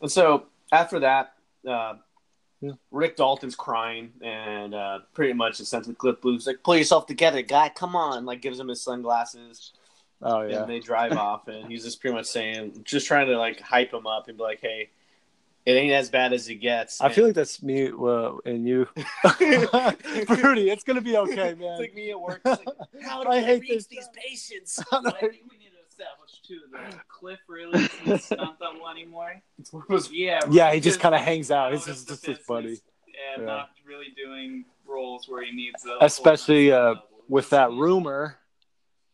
And 0.00 0.10
so 0.10 0.46
after 0.72 1.00
that, 1.00 1.34
uh, 1.68 1.94
Yeah. 2.60 2.72
Rick 2.90 3.16
Dalton's 3.16 3.54
crying, 3.54 4.12
and 4.22 4.74
uh, 4.74 5.00
pretty 5.12 5.34
much 5.34 5.60
essentially 5.60 5.94
Cliff 5.94 6.20
Booth's 6.22 6.46
like, 6.46 6.62
"Pull 6.62 6.76
yourself 6.76 7.06
together, 7.06 7.42
guy. 7.42 7.68
Come 7.68 7.94
on!" 7.94 8.24
Like 8.24 8.40
gives 8.40 8.58
him 8.58 8.68
his 8.68 8.80
sunglasses, 8.80 9.72
Oh 10.22 10.40
yeah. 10.42 10.62
and 10.62 10.70
they 10.70 10.80
drive 10.80 11.12
off, 11.12 11.48
and 11.48 11.70
he's 11.70 11.84
just 11.84 12.00
pretty 12.00 12.14
much 12.16 12.24
saying, 12.26 12.82
just 12.84 13.06
trying 13.06 13.26
to 13.26 13.36
like 13.38 13.60
hype 13.60 13.92
him 13.92 14.06
up 14.06 14.28
and 14.28 14.38
be 14.38 14.42
like, 14.42 14.60
"Hey, 14.62 14.88
it 15.66 15.72
ain't 15.72 15.92
as 15.92 16.08
bad 16.08 16.32
as 16.32 16.48
it 16.48 16.56
gets." 16.56 17.00
I 17.00 17.10
feel 17.10 17.26
like 17.26 17.34
that's 17.34 17.62
me 17.62 17.88
uh, 17.92 18.32
and 18.46 18.66
you, 18.66 18.86
Fruity. 20.26 20.70
It's 20.70 20.84
gonna 20.84 21.00
be 21.00 21.16
okay, 21.16 21.50
it's 21.50 21.60
man. 21.60 21.78
like 21.78 21.94
me 21.94 22.10
at 22.10 22.20
work. 22.20 22.40
Like, 22.44 22.64
How 23.02 23.22
do 23.22 23.28
I 23.30 23.36
I, 23.36 23.40
hate 23.42 23.60
reach 23.62 23.70
this 23.70 23.86
these 23.86 24.08
patients? 24.14 24.82
But 24.90 25.06
I 25.06 25.20
think 25.20 25.42
we 25.50 25.58
need 25.58 25.70
to 25.70 25.82
establish 25.88 26.40
too 26.46 26.60
that 26.72 27.08
Cliff 27.08 27.38
really 27.48 27.88
isn't 28.06 28.22
stunt 28.22 28.58
double 28.58 28.88
anymore. 28.88 29.42
Yeah, 30.10 30.40
Yeah, 30.50 30.72
he 30.72 30.80
just 30.80 31.00
kind 31.00 31.14
of 31.14 31.20
hangs 31.20 31.50
out. 31.50 31.72
He's 31.72 31.84
just, 31.84 32.08
just 32.08 32.26
his 32.26 32.38
buddy. 32.46 32.78
and 33.34 33.42
Yeah. 33.42 33.46
not 33.46 33.70
really 33.86 34.06
doing 34.16 34.64
roles 34.86 35.28
where 35.28 35.44
he 35.44 35.52
needs 35.52 35.84
a 35.86 36.04
Especially, 36.04 36.72
uh. 36.72 36.94
With 37.28 37.50
that 37.50 37.72
rumor, 37.72 38.38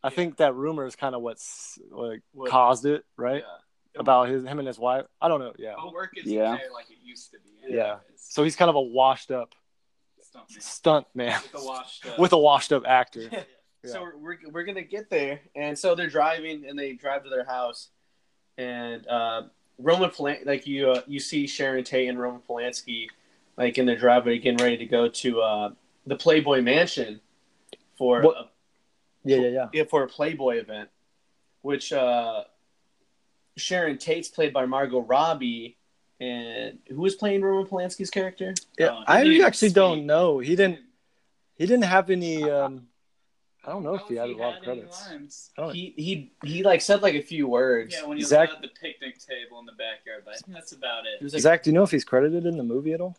I 0.03 0.11
think 0.11 0.37
that 0.37 0.53
rumor 0.53 0.85
is 0.85 0.95
kind 0.95 1.15
of 1.15 1.23
what's 1.23 1.79
like 1.89 2.21
What- 2.33 2.51
caused 2.51 2.85
it, 2.85 3.03
right? 3.17 3.41
Yeah. 3.41 3.57
About 3.97 4.27
his 4.29 4.43
him 4.43 4.59
and 4.59 4.67
his 4.67 4.79
wife. 4.79 5.05
I 5.21 5.27
don't 5.27 5.39
know. 5.39 5.53
Yeah. 5.57 5.73
But 5.77 5.93
work 5.93 6.11
is 6.17 6.25
Yeah. 6.25 6.51
like 6.73 6.89
it 6.89 6.97
used 7.03 7.31
to 7.31 7.37
be. 7.39 7.73
Yeah. 7.75 7.97
So 8.15 8.43
he's 8.43 8.55
kind 8.55 8.69
of 8.69 8.75
a 8.75 8.81
washed 8.81 9.29
up 9.31 9.53
Stunt 10.21 10.49
man. 10.49 10.61
stunt 10.61 11.07
man 11.13 11.41
With 11.43 11.51
the 11.61 11.67
washed 11.67 12.05
up. 12.07 12.19
with 12.23 12.33
a 12.33 12.37
washed 12.37 12.71
up 12.73 12.83
actor. 12.87 13.29
So 13.85 14.01
we're, 14.01 14.15
we're, 14.17 14.37
we're 14.53 14.63
gonna 14.63 14.81
get 14.81 15.09
there, 15.09 15.41
and 15.57 15.77
so 15.77 15.93
they're 15.93 16.07
driving, 16.09 16.63
and 16.69 16.79
they 16.79 16.93
drive 16.93 17.25
to 17.25 17.29
their 17.29 17.43
house, 17.43 17.89
and 18.57 19.05
uh, 19.07 19.41
Roman 19.77 20.09
Polan- 20.09 20.45
like 20.45 20.65
you 20.65 20.91
uh, 20.91 21.01
you 21.05 21.19
see 21.19 21.45
Sharon 21.47 21.83
Tate 21.83 22.07
and 22.07 22.17
Roman 22.17 22.39
Polanski 22.49 23.07
like 23.57 23.77
in 23.77 23.85
their 23.85 23.97
driveway 23.97 24.37
getting 24.39 24.63
ready 24.63 24.77
to 24.77 24.85
go 24.85 25.09
to 25.09 25.41
uh, 25.41 25.69
the 26.07 26.15
Playboy 26.15 26.61
Mansion 26.61 27.19
for 27.97 28.21
What- 28.21 28.37
a, 28.37 28.49
Yeah, 29.25 29.37
yeah, 29.39 29.47
yeah. 29.49 29.67
yeah, 29.73 29.83
for 29.83 30.03
a 30.03 30.07
Playboy 30.07 30.59
event, 30.59 30.87
which 31.61 31.91
uh, 31.91 32.45
Sharon 33.57 33.97
Tate's 33.97 34.29
played 34.29 34.53
by 34.53 34.65
Margot 34.65 35.01
Robbie, 35.01 35.77
and 36.19 36.79
who 36.89 37.01
was 37.01 37.15
playing 37.15 37.41
Roman 37.41 37.65
Polanski's 37.67 38.09
character? 38.09 38.53
Yeah, 38.79 38.89
Oh, 38.91 39.03
I 39.07 39.21
actually 39.43 39.69
speak. 39.69 39.73
don't 39.75 40.05
know. 40.05 40.39
He 40.39 40.55
didn't. 40.55 40.79
He 41.55 41.65
didn't 41.65 41.85
have 41.85 42.09
any. 42.09 42.43
Um, 42.49 42.87
I 43.65 43.71
don't 43.71 43.83
know 43.83 43.95
if 43.95 44.01
he 44.09 44.15
had 44.15 44.27
a 44.29 44.35
lot 44.35 44.57
of 44.57 44.63
credits. 44.65 45.07
lines. 45.09 45.49
He 45.71 45.93
he 45.95 46.31
he 46.43 46.63
like 46.63 46.81
said 46.81 47.01
like 47.01 47.15
a 47.15 47.21
few 47.21 47.47
words. 47.47 47.95
Yeah, 47.97 48.05
when 48.05 48.17
he 48.17 48.23
Zach- 48.25 48.49
was 48.49 48.57
at 48.57 48.61
the 48.61 48.67
picnic 48.67 49.17
table 49.25 49.57
in 49.61 49.65
the 49.65 49.71
backyard, 49.71 50.23
but 50.25 50.33
I 50.33 50.37
think 50.37 50.53
that's 50.53 50.73
about 50.73 51.03
He 51.19 51.25
it. 51.25 51.31
like, 51.31 51.41
Zach, 51.41 51.63
do 51.63 51.69
you 51.69 51.73
know 51.73 51.83
if 51.83 51.91
he's 51.91 52.03
credited 52.03 52.45
in 52.45 52.57
the 52.57 52.63
movie 52.63 52.91
at 52.91 52.99
all? 52.99 53.15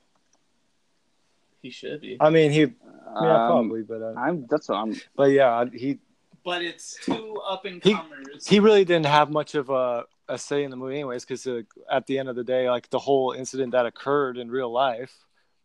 he 1.62 1.70
should 1.70 2.00
be. 2.02 2.18
I 2.20 2.28
mean, 2.28 2.50
he. 2.50 2.60
Yeah, 2.60 2.66
Um, 2.66 3.22
probably, 3.48 3.82
but 3.84 4.02
uh, 4.02 4.12
I'm. 4.18 4.46
That's 4.50 4.68
what 4.68 4.76
I'm. 4.76 5.00
but 5.16 5.30
yeah, 5.30 5.64
he 5.72 5.98
But 6.44 6.60
it's 6.62 6.98
two 7.02 7.36
up 7.48 7.64
and 7.64 7.82
He- 7.82 7.94
comers. 7.94 8.46
he 8.46 8.60
really 8.60 8.84
didn't 8.84 9.06
have 9.06 9.30
much 9.30 9.54
of 9.54 9.70
a, 9.70 10.04
a 10.28 10.38
say 10.38 10.64
in 10.64 10.70
the 10.70 10.76
movie, 10.76 10.94
anyways, 10.94 11.24
because 11.24 11.46
uh, 11.46 11.62
at 11.90 12.06
the 12.06 12.18
end 12.18 12.28
of 12.28 12.36
the 12.36 12.44
day, 12.44 12.68
like 12.70 12.88
the 12.90 12.98
whole 12.98 13.32
incident 13.32 13.72
that 13.72 13.86
occurred 13.86 14.38
in 14.38 14.50
real 14.50 14.70
life, 14.72 15.12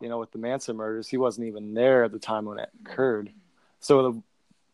you 0.01 0.09
know, 0.09 0.17
with 0.19 0.31
the 0.31 0.37
Manson 0.37 0.75
murders, 0.75 1.07
he 1.07 1.17
wasn't 1.17 1.47
even 1.47 1.73
there 1.73 2.03
at 2.03 2.11
the 2.11 2.19
time 2.19 2.45
when 2.45 2.59
it 2.59 2.69
occurred. 2.85 3.31
So 3.79 4.11
the, 4.11 4.21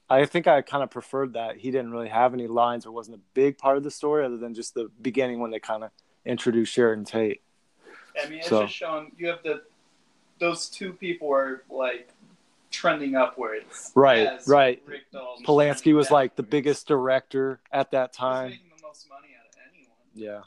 I 0.09 0.25
think 0.25 0.47
I 0.47 0.61
kind 0.61 0.83
of 0.83 0.89
preferred 0.89 1.33
that 1.33 1.57
he 1.57 1.71
didn't 1.71 1.91
really 1.91 2.09
have 2.09 2.33
any 2.33 2.47
lines 2.47 2.85
or 2.85 2.91
wasn't 2.91 3.17
a 3.17 3.21
big 3.33 3.57
part 3.57 3.77
of 3.77 3.83
the 3.83 3.91
story, 3.91 4.25
other 4.25 4.37
than 4.37 4.53
just 4.53 4.73
the 4.73 4.89
beginning 5.01 5.39
when 5.39 5.51
they 5.51 5.59
kind 5.59 5.83
of 5.83 5.91
introduced 6.25 6.73
Sharon 6.73 7.05
Tate. 7.05 7.41
I 8.21 8.27
mean, 8.29 8.39
it's 8.39 8.47
So- 8.49 8.63
just 8.63 8.73
showing 8.75 9.11
you 9.17 9.27
have 9.27 9.43
the 9.43 9.63
those 10.37 10.67
two 10.69 10.91
people 10.91 11.31
are 11.33 11.63
like 11.69 12.09
trending 12.69 13.15
upwards. 13.15 13.91
Right, 13.95 14.29
right. 14.47 14.81
Rick 14.85 15.03
Polanski 15.45 15.95
was 15.95 16.11
like 16.11 16.35
the 16.35 16.43
biggest 16.43 16.87
director 16.89 17.61
at 17.71 17.91
that 17.91 18.11
time. 18.11 18.49
making 18.49 18.65
the 18.75 18.83
most 18.85 19.07
money 19.09 19.29
out 19.39 19.47
of 19.47 19.55
anyone. 19.73 19.89
Yeah, 20.15 20.41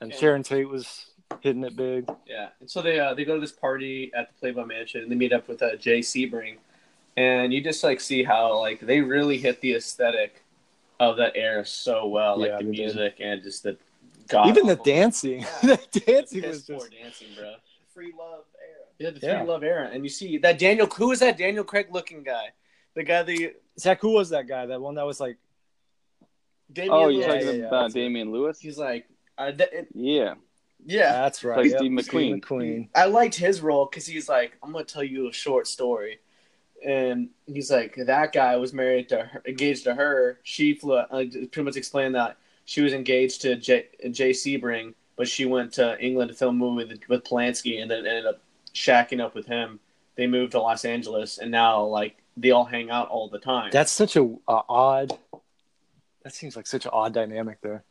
and 0.00 0.10
Yeah. 0.12 0.16
Sharon 0.18 0.42
Tate 0.42 0.68
was 0.68 1.06
hitting 1.40 1.64
it 1.64 1.76
big. 1.76 2.08
Yeah, 2.26 2.48
and 2.60 2.70
so 2.70 2.80
they 2.80 2.98
uh, 3.00 3.14
they 3.14 3.24
go 3.24 3.34
to 3.34 3.40
this 3.40 3.52
party 3.52 4.10
at 4.16 4.28
the 4.28 4.34
Playboy 4.40 4.64
Mansion, 4.64 5.02
and 5.02 5.10
they 5.10 5.16
meet 5.16 5.32
up 5.32 5.48
with 5.48 5.60
uh, 5.62 5.76
Jay 5.76 5.98
Sebring, 6.00 6.56
and 7.16 7.52
you 7.52 7.60
just 7.62 7.82
like 7.84 8.00
see 8.00 8.22
how 8.22 8.58
like 8.58 8.80
they 8.80 9.00
really 9.00 9.38
hit 9.38 9.60
the 9.60 9.74
aesthetic 9.74 10.42
of 11.00 11.16
that 11.16 11.32
era 11.36 11.64
so 11.66 12.06
well, 12.06 12.38
like 12.38 12.50
Yeah, 12.50 12.58
the 12.58 12.64
they 12.64 12.70
did. 12.70 12.78
music 12.86 13.16
and 13.20 13.42
just 13.42 13.62
the 13.64 13.76
god 14.28 14.48
Even 14.48 14.66
the 14.66 14.76
dancing, 14.76 15.40
Yeah. 15.40 15.46
the 15.62 16.00
dancing 16.06 16.40
the 16.42 16.48
was 16.48 16.62
piss 16.62 16.66
poor 16.76 16.88
just 16.88 16.92
dancing, 16.92 17.28
bro. 17.36 17.54
Free 17.94 18.12
love 18.18 18.44
era. 18.60 18.84
Yeah, 18.98 19.10
the 19.10 19.20
Yeah. 19.26 19.38
free 19.40 19.48
love 19.48 19.62
era, 19.64 19.90
and 19.92 20.04
you 20.04 20.10
see 20.10 20.38
that 20.38 20.58
Daniel. 20.58 20.86
Who 20.86 21.10
is 21.12 21.18
that 21.20 21.36
Daniel 21.36 21.64
Craig 21.64 21.88
looking 21.90 22.22
guy? 22.22 22.52
The 22.94 23.02
guy 23.04 23.22
that 23.24 23.54
Zach. 23.78 24.00
Who 24.00 24.10
was 24.12 24.30
that 24.30 24.46
guy? 24.48 24.66
That 24.66 24.80
one 24.80 24.94
that 24.96 25.06
was 25.06 25.18
like 25.20 25.36
Damian 26.72 26.92
Oh, 26.94 27.08
you're 27.08 27.20
Yeah, 27.22 27.26
talking 27.26 27.46
yeah, 27.46 27.52
yeah, 27.52 27.66
about 27.68 27.82
that's 27.82 27.94
it. 27.94 28.00
Damian 28.00 28.32
Lewis? 28.32 28.58
He's 28.60 28.78
like, 28.78 29.06
uh, 29.38 29.52
th- 29.52 29.70
it- 29.72 29.88
Yeah. 29.94 30.34
yeah. 30.84 31.12
That's 31.12 31.44
right. 31.44 31.58
Like 31.58 31.70
Yep, 31.70 31.78
Steve 31.78 31.90
McQueen. 31.92 32.40
McQueen. 32.40 32.88
I 32.94 33.06
liked 33.06 33.34
his 33.36 33.60
role 33.60 33.86
because 33.86 34.06
he's 34.06 34.28
like, 34.28 34.56
I'm 34.62 34.72
gonna 34.72 34.84
tell 34.84 35.02
you 35.04 35.28
a 35.28 35.32
short 35.32 35.66
story, 35.66 36.18
and 36.84 37.30
he's 37.46 37.70
like, 37.70 37.96
that 37.96 38.32
guy 38.32 38.56
was 38.56 38.72
married 38.72 39.08
to 39.10 39.24
her, 39.24 39.42
engaged 39.46 39.84
to 39.84 39.94
her. 39.94 40.38
She 40.42 40.74
flew, 40.74 40.94
uh, 40.96 41.06
pretty 41.08 41.62
much 41.62 41.76
explained 41.76 42.14
that 42.14 42.36
she 42.64 42.82
was 42.82 42.92
engaged 42.92 43.42
to 43.42 43.56
Jay, 43.56 43.86
Jay 44.10 44.30
Sebring, 44.30 44.94
but 45.16 45.28
she 45.28 45.46
went 45.46 45.72
to 45.74 45.98
England 46.04 46.30
to 46.30 46.36
film 46.36 46.56
a 46.56 46.58
movie 46.58 46.84
with, 46.86 47.00
with 47.08 47.24
Polanski, 47.24 47.80
and 47.82 47.90
then 47.90 48.06
ended 48.06 48.26
up 48.26 48.40
shacking 48.74 49.20
up 49.20 49.34
with 49.34 49.46
him. 49.46 49.80
They 50.16 50.26
moved 50.26 50.52
to 50.52 50.60
Los 50.60 50.84
Angeles, 50.84 51.38
and 51.38 51.50
now 51.50 51.82
like 51.84 52.16
they 52.36 52.50
all 52.50 52.64
hang 52.64 52.90
out 52.90 53.08
all 53.08 53.28
the 53.28 53.38
time. 53.38 53.70
That's 53.72 53.90
such 53.92 54.16
a 54.16 54.22
uh, 54.46 54.62
odd. 54.68 55.18
That 56.28 56.34
seems 56.34 56.56
like 56.56 56.66
such 56.66 56.84
an 56.84 56.90
odd 56.92 57.14
dynamic 57.14 57.58
there. 57.62 57.84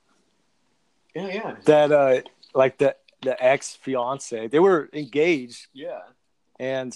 yeah, 1.15 1.27
yeah, 1.27 1.55
That 1.65 1.91
uh, 1.91 2.21
like 2.53 2.77
the 2.77 2.95
the 3.23 3.43
ex 3.43 3.73
fiance, 3.75 4.45
they 4.45 4.59
were 4.59 4.89
engaged, 4.93 5.65
yeah. 5.73 6.01
and 6.59 6.95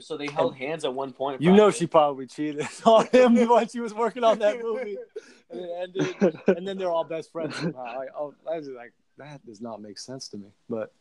So 0.00 0.18
they 0.18 0.26
held 0.26 0.54
hands 0.54 0.84
at 0.84 0.92
one 0.92 1.14
point. 1.14 1.40
you 1.40 1.50
know 1.52 1.70
she 1.70 1.86
probably 1.86 2.26
cheated 2.26 2.68
on 2.84 3.06
him 3.06 3.34
when 3.48 3.68
she 3.68 3.80
was 3.80 3.94
working 3.94 4.22
on 4.22 4.38
that 4.40 4.60
movie, 4.60 4.98
and 5.50 5.60
it 5.64 5.70
ended, 5.80 6.40
and 6.58 6.68
then 6.68 6.76
they're 6.76 6.90
all 6.90 7.04
best 7.04 7.32
friends 7.32 7.56
somehow. 7.56 7.96
Like, 7.96 8.10
oh, 8.14 8.34
that 8.44 8.56
was 8.58 8.68
like 8.68 8.92
that 9.16 9.42
does 9.46 9.62
not 9.62 9.80
make 9.80 9.98
sense 9.98 10.28
to 10.28 10.36
me, 10.36 10.48
but 10.68 10.92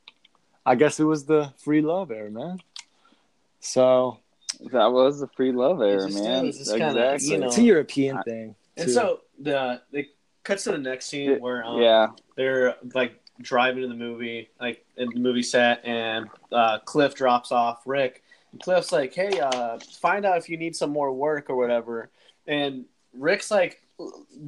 I 0.65 0.75
guess 0.75 1.01
it 1.01 1.03
was 1.03 1.25
the 1.25 1.51
free 1.57 1.81
love 1.81 2.11
era, 2.11 2.31
man. 2.31 2.61
So 3.59 4.19
That 4.71 4.93
was 4.93 5.19
the 5.19 5.27
free 5.35 5.51
love 5.51 5.81
era, 5.81 6.09
man. 6.09 6.45
is. 6.45 6.61
It's 6.61 6.71
kinda, 6.71 6.87
exactly. 7.13 7.27
you 7.33 7.37
know, 7.39 7.47
it's 7.47 7.57
a 7.57 7.63
European 7.63 8.17
I- 8.19 8.23
thing. 8.23 8.55
And 8.77 8.87
too. 8.87 8.93
so 8.93 9.19
the 9.43 9.81
they 9.91 10.09
cuts 10.43 10.63
to 10.63 10.71
the 10.71 10.77
next 10.77 11.05
scene 11.05 11.39
where 11.39 11.63
um, 11.63 11.81
yeah. 11.81 12.07
they're 12.35 12.75
like 12.93 13.19
driving 13.41 13.81
to 13.81 13.87
the 13.87 13.95
movie, 13.95 14.49
like 14.59 14.85
in 14.97 15.09
the 15.09 15.19
movie 15.19 15.43
set, 15.43 15.83
and 15.85 16.29
uh, 16.51 16.79
Cliff 16.79 17.15
drops 17.15 17.51
off 17.51 17.83
Rick. 17.85 18.23
And 18.51 18.61
Cliff's 18.61 18.91
like, 18.91 19.13
"Hey, 19.13 19.39
uh, 19.39 19.79
find 19.99 20.25
out 20.25 20.37
if 20.37 20.49
you 20.49 20.57
need 20.57 20.75
some 20.75 20.89
more 20.89 21.11
work 21.11 21.49
or 21.49 21.55
whatever." 21.55 22.09
And 22.47 22.85
Rick's 23.13 23.51
like, 23.51 23.81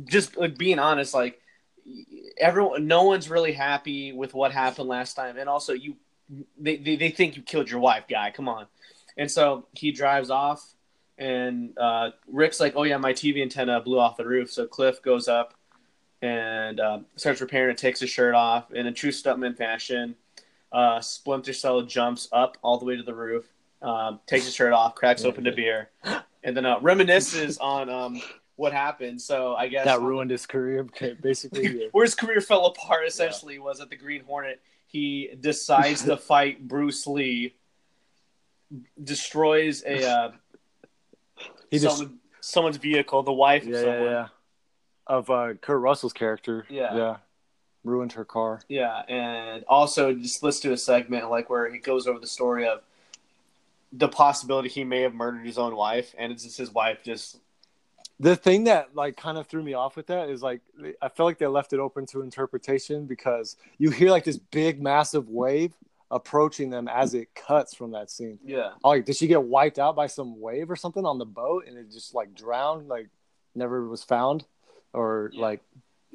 just 0.05 0.37
like 0.37 0.57
being 0.57 0.79
honest, 0.79 1.13
like 1.13 1.39
everyone, 2.37 2.87
no 2.87 3.03
one's 3.03 3.29
really 3.29 3.53
happy 3.53 4.11
with 4.13 4.33
what 4.33 4.51
happened 4.51 4.89
last 4.89 5.15
time, 5.15 5.37
and 5.37 5.47
also 5.47 5.73
you, 5.73 5.95
they 6.59 6.77
they, 6.77 6.95
they 6.95 7.09
think 7.09 7.35
you 7.35 7.43
killed 7.43 7.69
your 7.69 7.79
wife, 7.79 8.05
guy. 8.09 8.31
Come 8.31 8.49
on. 8.49 8.67
And 9.15 9.29
so 9.29 9.67
he 9.73 9.91
drives 9.91 10.31
off, 10.31 10.73
and 11.17 11.77
uh, 11.77 12.11
Rick's 12.27 12.59
like, 12.59 12.73
"Oh 12.75 12.83
yeah, 12.83 12.97
my 12.97 13.13
TV 13.13 13.41
antenna 13.41 13.81
blew 13.81 13.99
off 13.99 14.17
the 14.17 14.25
roof." 14.25 14.51
So 14.51 14.65
Cliff 14.67 15.01
goes 15.01 15.27
up 15.27 15.53
and 16.23 16.79
uh, 16.79 16.99
starts 17.17 17.41
repairing 17.41 17.71
it, 17.71 17.77
takes 17.77 17.99
his 17.99 18.09
shirt 18.09 18.33
off, 18.33 18.71
in 18.71 18.87
a 18.87 18.91
true 18.93 19.11
stuntman 19.11 19.57
fashion, 19.57 20.15
uh, 20.71 21.01
Splinter 21.01 21.53
Cell 21.53 21.81
jumps 21.81 22.29
up 22.31 22.57
all 22.61 22.77
the 22.77 22.85
way 22.85 22.95
to 22.95 23.03
the 23.03 23.13
roof, 23.13 23.45
um, 23.81 24.21
takes 24.25 24.45
his 24.45 24.55
shirt 24.55 24.71
off, 24.71 24.95
cracks 24.95 25.25
open 25.25 25.45
a 25.47 25.51
beer, 25.51 25.89
and 26.43 26.55
then 26.55 26.65
uh, 26.65 26.79
reminisces 26.79 27.57
on 27.61 27.89
um, 27.89 28.21
what 28.55 28.71
happened. 28.71 29.21
So 29.21 29.53
I 29.55 29.67
guess 29.67 29.83
that 29.85 30.01
ruined 30.01 30.31
his 30.31 30.45
career, 30.45 30.87
basically. 31.21 31.87
where 31.91 32.05
his 32.05 32.15
career 32.15 32.39
fell 32.39 32.67
apart 32.67 33.05
essentially 33.05 33.59
was 33.59 33.81
at 33.81 33.89
the 33.89 33.97
Green 33.97 34.23
Hornet. 34.23 34.61
He 34.87 35.29
decides 35.39 36.03
to 36.03 36.15
fight 36.17 36.65
Bruce 36.65 37.05
Lee, 37.05 37.53
destroys 39.03 39.83
a 39.83 40.09
uh, 40.09 40.31
He 41.73 41.79
just 41.79 41.97
someone, 41.97 42.19
someone's 42.39 42.77
vehicle, 42.77 43.23
the 43.23 43.33
wife 43.33 43.63
of 43.63 43.69
yeah, 43.69 43.75
yeah, 43.75 43.81
someone. 43.81 44.11
yeah. 44.11 44.27
Of 45.07 45.29
uh, 45.29 45.53
Kurt 45.55 45.81
Russell's 45.81 46.13
character. 46.13 46.65
Yeah. 46.69 46.95
Yeah. 46.95 47.17
Ruined 47.83 48.13
her 48.13 48.23
car. 48.23 48.61
Yeah, 48.69 49.01
and 49.09 49.65
also 49.67 50.13
just 50.13 50.43
listen 50.43 50.69
to 50.69 50.73
a 50.73 50.77
segment 50.77 51.29
like 51.29 51.49
where 51.49 51.69
he 51.69 51.79
goes 51.79 52.07
over 52.07 52.19
the 52.19 52.27
story 52.27 52.67
of 52.67 52.81
the 53.91 54.07
possibility 54.07 54.69
he 54.69 54.83
may 54.83 55.01
have 55.01 55.13
murdered 55.13 55.45
his 55.45 55.57
own 55.57 55.75
wife, 55.75 56.13
and 56.17 56.31
it's 56.31 56.43
just 56.43 56.57
his 56.57 56.71
wife 56.71 57.03
just 57.03 57.39
The 58.19 58.35
thing 58.35 58.65
that 58.65 58.95
like 58.95 59.17
kind 59.17 59.37
of 59.37 59.47
threw 59.47 59.63
me 59.63 59.73
off 59.73 59.97
with 59.97 60.07
that 60.07 60.29
is 60.29 60.41
like 60.41 60.61
I 61.01 61.09
felt 61.09 61.27
like 61.27 61.39
they 61.39 61.47
left 61.47 61.73
it 61.73 61.79
open 61.79 62.05
to 62.07 62.21
interpretation 62.21 63.05
because 63.05 63.57
you 63.77 63.89
hear 63.89 64.11
like 64.11 64.23
this 64.23 64.37
big 64.37 64.81
massive 64.81 65.27
wave 65.29 65.73
approaching 66.13 66.69
them 66.69 66.87
as 66.87 67.13
it 67.13 67.33
cuts 67.35 67.73
from 67.73 67.91
that 67.91 68.09
scene. 68.11 68.37
yeah. 68.45 68.71
Oh, 68.83 68.89
like, 68.89 69.05
did 69.05 69.15
she 69.15 69.27
get 69.27 69.43
wiped 69.43 69.79
out 69.79 69.95
by 69.95 70.07
some 70.07 70.39
wave 70.39 70.69
or 70.69 70.75
something 70.75 71.05
on 71.05 71.17
the 71.17 71.25
boat 71.25 71.65
and 71.67 71.77
it 71.77 71.91
just 71.91 72.13
like 72.13 72.33
drowned, 72.35 72.87
like 72.87 73.07
never 73.55 73.87
was 73.87 74.03
found, 74.03 74.45
or 74.93 75.31
Yeah. 75.33 75.41
like 75.41 75.61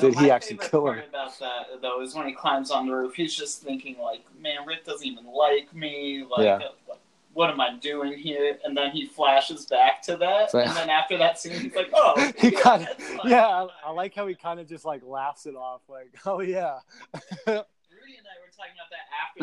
No, 0.01 0.11
did 0.11 0.19
he 0.19 0.31
actually 0.31 0.59
kill 0.59 0.87
her? 0.87 1.03
About 1.09 1.39
that 1.41 1.83
though 1.83 2.01
is 2.03 2.15
when 2.15 2.27
he 2.27 2.33
climbs 2.33 2.71
on 2.71 2.87
the 2.87 2.95
roof. 2.95 3.15
He's 3.15 3.35
just 3.35 3.63
thinking 3.63 3.99
like, 3.99 4.23
"Man, 4.39 4.65
Rick 4.67 4.85
doesn't 4.85 5.07
even 5.07 5.27
like 5.27 5.75
me. 5.75 6.25
Like, 6.31 6.45
Yeah. 6.45 6.61
uh, 6.91 6.95
what 7.35 7.51
am 7.51 7.61
I 7.61 7.75
doing 7.77 8.13
here?" 8.17 8.59
And 8.65 8.77
then 8.77 8.91
he 8.93 9.07
flashes 9.07 9.67
back 9.67 10.01
to 10.03 10.17
that, 10.19 10.51
So- 10.53 10.61
and 10.61 10.71
then 10.77 10.89
after 10.91 11.17
that 11.19 11.39
scene, 11.41 11.59
he's 11.61 11.75
like, 11.75 11.91
"Oh, 11.93 12.15
He 12.39 12.51
kind 12.53 12.87
of 12.87 13.21
yeah. 13.25 13.47
I, 13.47 13.69
I 13.87 13.91
like 13.91 14.15
how 14.15 14.27
he 14.29 14.35
kind 14.37 14.61
of 14.61 14.69
just 14.69 14.85
like 14.85 15.03
laughs 15.05 15.47
it 15.47 15.57
off, 15.57 15.83
like 15.89 16.11
oh 16.27 16.41
yeah. 16.41 16.79
Rudy 17.47 18.17
and 18.17 18.27
I 18.27 18.37
were 18.41 18.48
talking 18.59 18.75
about 18.75 18.91
that 18.91 19.07
after 19.23 19.39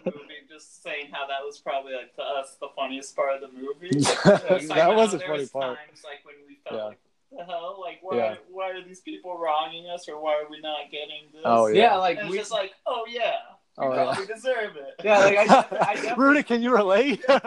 the 0.00 0.10
movie, 0.16 0.40
just 0.48 0.82
saying 0.82 1.10
how 1.12 1.26
that 1.26 1.44
was 1.44 1.58
probably 1.58 1.92
like 1.92 2.14
to 2.16 2.22
us 2.22 2.56
the 2.60 2.68
funniest 2.74 3.14
part 3.14 3.34
of 3.34 3.42
the 3.42 3.48
movie. 3.52 3.90
It 3.92 4.50
was 4.50 4.68
that 4.68 4.94
was 4.94 5.12
a 5.14 5.18
funny 5.20 5.40
was 5.42 5.50
part. 5.50 5.78
Times 5.86 6.02
like 6.04 6.24
when 6.24 6.36
we 6.48 6.56
felt 6.66 6.80
Yeah. 6.80 6.84
like, 6.86 6.98
the 7.30 7.44
hell, 7.44 7.78
like 7.80 7.98
why, 8.02 8.16
Yeah. 8.16 8.34
why 8.50 8.70
are 8.70 8.82
these 8.82 9.00
people 9.00 9.36
wronging 9.38 9.86
us, 9.88 10.08
or 10.08 10.18
why 10.20 10.34
are 10.40 10.48
we 10.50 10.58
not 10.60 10.90
getting 10.90 11.30
this? 11.32 11.42
Oh, 11.44 11.66
yeah, 11.68 11.92
Yeah. 11.92 11.96
like 11.98 12.18
And 12.18 12.28
we, 12.30 12.38
just 12.38 12.50
like, 12.50 12.72
oh 12.86 13.04
yeah, 13.08 13.34
we 13.78 13.84
Oh, 13.84 13.94
yeah. 13.94 14.14
deserve 14.26 14.74
it. 14.76 14.94
yeah, 15.04 15.18
like 15.18 15.36
I, 15.38 15.42
I 15.44 15.46
definitely 15.94 16.24
Rudy, 16.24 16.42
can 16.42 16.60
you 16.62 16.72
relate? 16.74 17.22
pissed 17.26 17.44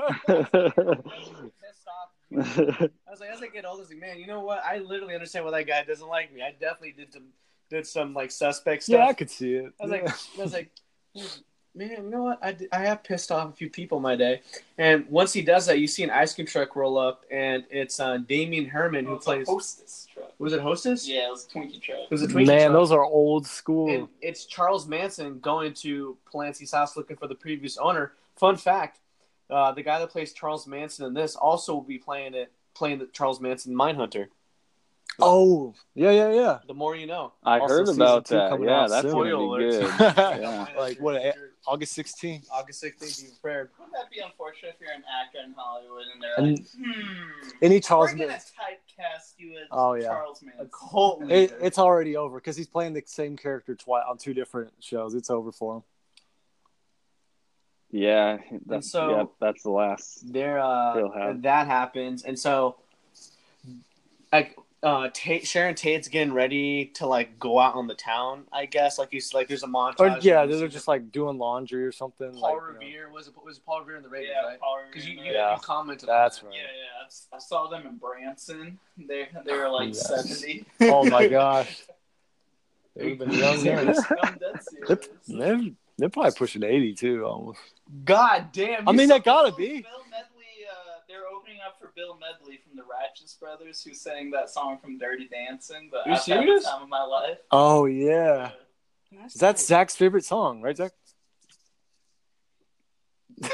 off. 1.88 2.09
I 2.35 3.12
was 3.12 3.19
like, 3.19 3.29
as 3.29 3.41
I 3.41 3.47
get 3.47 3.65
older, 3.65 3.79
I 3.79 3.81
was 3.81 3.89
like, 3.89 4.00
man, 4.00 4.19
you 4.19 4.27
know 4.27 4.41
what? 4.41 4.63
I 4.63 4.79
literally 4.79 5.13
understand 5.13 5.45
why 5.45 5.51
that 5.51 5.67
guy 5.67 5.83
doesn't 5.83 6.07
like 6.07 6.33
me. 6.33 6.41
I 6.41 6.51
definitely 6.51 6.93
did 6.93 7.13
some 7.13 7.27
did 7.69 7.88
some 7.88 8.13
like 8.13 8.31
suspect 8.31 8.83
stuff. 8.83 9.00
Yeah, 9.00 9.07
I 9.07 9.13
could 9.13 9.29
see 9.29 9.53
it. 9.53 9.73
I 9.79 9.83
was 9.83 9.91
like, 9.91 10.09
I 10.09 10.41
was 10.43 10.53
like, 10.53 10.71
man, 11.75 11.89
you 11.91 12.01
know 12.10 12.24
what? 12.24 12.43
I, 12.43 12.55
I 12.72 12.79
have 12.79 13.03
pissed 13.03 13.32
off 13.32 13.50
a 13.50 13.51
few 13.53 13.70
people 13.70 14.00
my 14.00 14.15
day. 14.15 14.41
And 14.77 15.08
once 15.10 15.34
he 15.34 15.41
does 15.41 15.65
that, 15.67 15.79
you 15.79 15.88
see 15.88 16.03
an 16.03 16.10
ice 16.10 16.34
cream 16.34 16.48
truck 16.48 16.75
roll 16.75 16.98
up, 16.98 17.25
and 17.32 17.63
it's 17.70 18.00
uh, 18.00 18.17
Damon 18.17 18.70
Herriman 18.70 19.05
who 19.05 19.13
It 19.13 19.15
was 19.15 19.22
a 19.24 19.25
plays. 19.25 19.48
hostess 19.48 20.08
truck. 20.13 20.34
Was 20.39 20.53
it 20.53 20.60
Hostess? 20.62 21.08
Yeah, 21.08 21.27
it 21.27 21.32
was 21.32 21.46
a 21.46 21.50
Twinkie 21.58 21.82
truck. 21.82 22.00
It 22.03 22.12
was 22.12 22.22
a 22.24 22.27
Twinkie 22.27 22.48
man, 22.48 22.70
truck. 22.70 22.74
those 22.74 22.91
are 22.91 23.03
old 23.03 23.46
school. 23.48 23.89
And 23.93 24.08
it's 24.22 24.46
Charles 24.46 24.88
Manson 24.88 25.39
going 25.39 25.74
to 25.75 26.17
Polanski's 26.32 26.72
house 26.72 26.96
looking 26.98 27.15
for 27.17 27.27
the 27.27 27.36
previous 27.36 27.77
owner. 27.77 28.13
Fun 28.36 28.58
fact: 28.58 29.00
uh, 29.50 29.72
the 29.72 29.84
guy 29.84 30.00
that 30.00 30.10
plays 30.10 30.34
Charles 30.34 30.67
Manson 30.67 31.05
in 31.05 31.13
this 31.13 31.36
also 31.36 31.74
will 31.75 31.82
be 31.82 31.98
playing 31.98 32.34
it, 32.34 32.51
playing 32.74 33.00
the 33.00 33.08
Charles 33.08 33.39
Manson 33.39 33.74
Mindhunter. 33.75 34.27
Oh, 35.20 35.74
yeah, 35.96 36.12
yeah, 36.12 36.32
yeah. 36.32 36.60
The 36.67 36.74
more 36.74 36.96
you 36.96 37.05
know. 37.08 37.34
I 37.43 37.60
Also, 37.60 37.74
heard 37.74 37.89
about 37.89 38.25
that. 38.27 38.50
coming 38.50 38.67
Yeah, 38.67 38.82
out 38.82 38.89
that's 38.89 39.01
soon. 39.10 39.13
gonna 39.29 39.58
be 39.58 39.63
good. 39.63 39.84
Yeah. 40.41 40.67
Like, 40.77 41.00
what, 41.00 41.15
eh, 41.15 41.32
August 41.65 41.98
16th. 41.98 42.46
August 42.51 42.84
16th, 42.84 43.22
be 43.22 43.29
prepared. 43.41 43.70
Wouldn't 43.79 43.93
that 43.96 44.10
be 44.12 44.20
unfortunate 44.20 44.75
if 44.75 44.82
you're 44.82 44.91
an 44.91 45.03
actor 45.22 45.39
in 45.46 45.53
Hollywood 45.55 46.03
and 46.13 46.22
they're 46.22 46.36
And 46.38 46.58
like, 46.58 46.67
hmm, 46.77 47.50
any 47.62 47.79
Charles 47.79 48.12
we're 48.12 48.17
gonna 48.27 48.34
typecast 48.34 49.34
you 49.38 49.53
as 49.58 49.67
Oh, 49.72 49.93
yeah. 49.93 50.08
Charles 50.08 50.41
A 50.41 50.46
Manson. 50.46 50.70
cult 50.72 51.22
leader. 51.22 51.34
It, 51.36 51.53
it's 51.62 51.77
already 51.79 52.17
over 52.17 52.39
because 52.39 52.58
he's 52.58 52.67
playing 52.67 52.93
the 52.93 53.03
same 53.05 53.38
character 53.38 53.75
twice 53.75 54.03
on 54.10 54.17
two 54.17 54.34
different 54.34 54.74
shows. 54.79 55.13
It's 55.13 55.29
over 55.29 55.51
for 55.51 55.77
him. 55.77 55.84
Yeah, 57.91 58.39
that's 58.65 58.91
so- 58.91 59.10
yeah, 59.12 59.24
that's 59.39 59.62
the 59.63 59.70
last. 59.70 60.34
there 60.34 60.60
uh 60.60 61.34
that 61.41 61.67
happens 61.67 62.24
and 62.24 62.38
so 62.38 62.75
like 64.32 64.58
uh 64.84 65.10
Tate, 65.13 65.48
Sharon 65.48 65.75
Tate's 65.75 66.08
getting 66.10 66.34
ready 66.34 66.88
to 66.96 67.08
like 67.08 67.40
go 67.40 67.58
out 67.58 67.75
on 67.75 67.88
the 67.88 67.96
town 67.96 68.44
I 68.52 68.66
guess 68.66 69.00
like 69.00 69.10
he's 69.12 69.34
like 69.34 69.48
there's 69.48 69.63
a 69.63 69.68
montage 69.68 70.00
Or 70.00 70.18
yeah, 70.22 70.46
they're 70.46 70.68
just 70.68 70.88
like 70.90 71.12
doing 71.12 71.38
laundry 71.38 71.86
or 71.86 71.92
something. 71.94 72.34
Paul 72.34 72.42
like, 72.42 72.54
you 72.54 72.60
know. 72.60 72.80
Revere 72.80 73.10
was 73.12 73.28
it 73.30 73.34
was 73.44 73.58
it 73.58 73.66
Paul 73.66 73.80
Revere 73.80 73.96
in 73.96 74.04
the 74.04 74.10
Raiders 74.10 74.32
yeah, 74.34 74.46
right 74.46 74.60
because 74.92 75.08
you, 75.08 75.20
you, 75.24 75.32
Yeah. 75.32 75.54
you 75.56 75.62
commented 75.62 76.10
That's 76.10 76.42
on 76.42 76.50
right. 76.50 76.56
Yeah, 76.58 76.62
yeah. 76.63 77.02
I 77.02 77.06
s- 77.06 77.28
I 77.34 77.38
saw 77.40 77.68
them 77.70 77.88
in 77.88 77.96
Branson. 77.98 78.78
They 78.98 79.30
they 79.46 79.54
were 79.54 79.70
like 79.70 79.88
Yes. 79.94 80.08
seventy. 80.28 80.66
Oh 80.82 81.06
my 81.10 81.28
gosh, 81.40 81.84
they've 82.96 83.18
been 83.18 83.32
young 83.32 83.63
then. 83.63 83.96
I'm 84.22 84.38
They're, 84.88 84.98
they're, 85.28 85.62
they're 85.98 86.10
probably 86.10 86.32
pushing 86.38 86.63
eighty 86.63 86.94
too, 86.94 87.24
almost. 87.25 87.60
God 88.06 88.48
damn 88.52 88.88
I 88.88 88.92
mean, 88.92 89.08
that 89.10 89.24
gotta 89.24 89.50
Bill 89.50 89.58
be. 89.58 89.74
Medley, 89.74 90.66
uh, 90.70 91.00
they're 91.08 91.28
opening 91.28 91.60
up 91.66 91.80
for 91.80 91.82
Bill 91.95 92.17
Medley 92.19 92.57
from 92.57 92.75
the 92.75 92.83
Righteous 92.83 93.35
Brothers, 93.39 93.83
who 93.83 93.93
sang 93.93 94.31
that 94.31 94.50
song 94.50 94.77
from 94.81 94.97
Dirty 94.97 95.27
Dancing. 95.27 95.89
But 95.91 96.05
You 96.07 96.13
I've 96.13 96.23
had 96.25 96.47
the 96.47 96.62
time 96.65 96.83
of 96.83 96.89
my 96.89 97.03
life. 97.03 97.38
Oh 97.51 97.85
yeah, 97.85 98.51
that's 99.35 99.65
Zach's 99.65 99.95
favorite 99.95 100.25
song, 100.25 100.62
right, 100.62 100.75
Zach? 100.75 100.91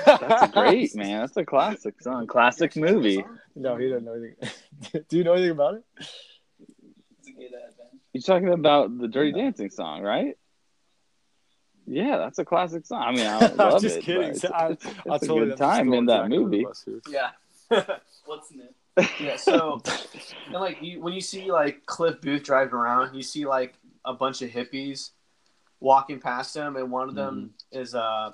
That's 0.05 0.51
great, 0.53 0.95
man. 0.95 1.21
That's 1.21 1.37
a 1.37 1.45
classic 1.45 2.01
song, 2.01 2.27
classic 2.27 2.75
movie. 2.75 3.23
No, 3.55 3.75
he 3.77 3.89
doesn't 3.89 4.05
know 4.05 4.13
anything. 4.13 5.03
Do 5.09 5.17
you 5.17 5.23
know 5.23 5.33
anything 5.33 5.51
about 5.51 5.75
it? 5.75 5.83
It's 5.97 7.27
a 7.27 7.31
good 7.31 7.45
ad, 7.45 7.73
man. 7.77 7.99
You're 8.13 8.21
talking 8.21 8.49
about 8.53 8.97
the 8.97 9.07
Dirty 9.07 9.33
Dancing 9.33 9.69
song, 9.69 10.01
right? 10.01 10.37
Yeah, 11.85 12.17
that's 12.17 12.37
a 12.37 12.45
classic 12.45 12.85
song. 12.85 13.01
I 13.01 13.11
mean, 13.11 13.25
I 13.25 13.51
I'm 13.59 13.81
just 13.81 13.97
it. 13.97 14.03
kidding. 14.03 14.29
It's, 14.29 14.45
I, 14.45 14.69
it's, 14.69 14.85
I 14.85 14.89
it's 15.15 15.23
a 15.23 15.27
totally 15.27 15.49
good 15.49 15.57
time 15.57 15.91
in 15.93 16.05
that 16.05 16.29
movie. 16.29 16.65
yeah 17.09 17.29
What's 18.25 18.51
new? 18.51 18.63
yeah 19.19 19.37
so 19.37 19.81
and 20.47 20.53
like 20.55 20.81
you 20.81 20.99
when 21.01 21.13
you 21.13 21.21
see 21.21 21.51
like 21.51 21.85
Cliff 21.85 22.19
Booth 22.21 22.43
driving 22.43 22.73
around 22.73 23.15
you 23.15 23.21
see 23.21 23.45
like 23.45 23.75
a 24.03 24.13
bunch 24.13 24.41
of 24.41 24.49
hippies 24.49 25.11
walking 25.79 26.19
past 26.19 26.53
him 26.55 26.75
and 26.75 26.91
one 26.91 27.07
of 27.07 27.15
them 27.15 27.51
is 27.71 27.95
uh 27.95 28.31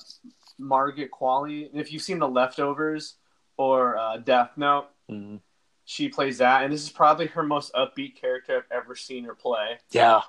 Margaret 0.58 1.12
Qualley 1.12 1.70
if 1.74 1.92
you've 1.94 2.02
seen 2.02 2.18
The 2.20 2.28
Leftovers 2.28 3.16
or 3.58 3.98
uh, 3.98 4.18
Death 4.18 4.52
Note 4.58 4.88
Mhm. 5.12 5.40
she 5.84 6.10
plays 6.10 6.40
that, 6.40 6.64
and 6.64 6.74
this 6.74 6.82
is 6.82 6.90
probably 6.90 7.28
her 7.28 7.44
most 7.44 7.72
upbeat 7.74 8.16
character 8.16 8.58
I've 8.58 8.72
ever 8.76 8.96
seen 8.96 9.24
her 9.26 9.36
play. 9.36 9.78
Yeah, 9.92 10.22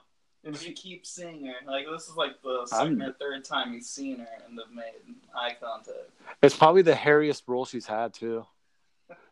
And 0.45 0.55
she, 0.55 0.73
keeps 0.75 1.09
seeing 1.09 1.47
her. 1.47 1.55
Like 1.67 1.87
this 1.91 2.09
is 2.11 2.15
like 2.17 2.43
the 2.43 2.69
I'm- 2.73 2.99
2nd 2.99 3.09
or 3.09 3.13
third 3.15 3.43
time 3.45 3.73
he's 3.73 3.89
seen 3.89 4.19
her, 4.19 4.29
and 4.47 4.59
they've 4.59 4.77
made 4.77 4.93
eye 5.35 5.57
contact. 5.59 6.11
it's 6.43 6.55
probably 6.55 6.83
the 6.83 6.93
hairiest 6.93 7.45
role 7.47 7.65
she's 7.65 7.87
had 7.87 8.13
too, 8.13 8.45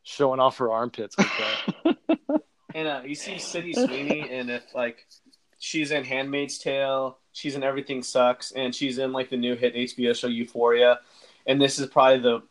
showing 0.03 0.41
off 0.41 0.59
her 0.59 0.71
armpits 0.71 1.17
like 1.19 1.31
that. 1.39 1.97
and 2.75 2.89
uh, 2.89 3.03
you 3.05 3.15
see 3.15 3.39
City 3.39 3.73
Sweeney, 3.75 4.29
and 4.31 4.51
if 4.51 4.63
like 4.75 5.07
she's 5.59 5.91
in 5.91 6.05
*Handmaid's 6.05 6.59
Tale*, 6.59 7.19
she's 7.33 7.55
in 7.55 7.63
*Everything 7.63 8.03
Sucks*, 8.03 8.53
and 8.53 8.75
she's 8.75 8.99
in 8.99 9.13
like 9.13 9.31
the 9.31 9.37
new 9.37 9.55
hit 9.57 9.75
HBO 9.75 10.15
show 10.15 10.29
*Euphoria*. 10.29 11.01
And 11.47 11.61
this 11.61 11.79
is 11.79 11.87
probably 11.89 12.21
the 12.21 12.43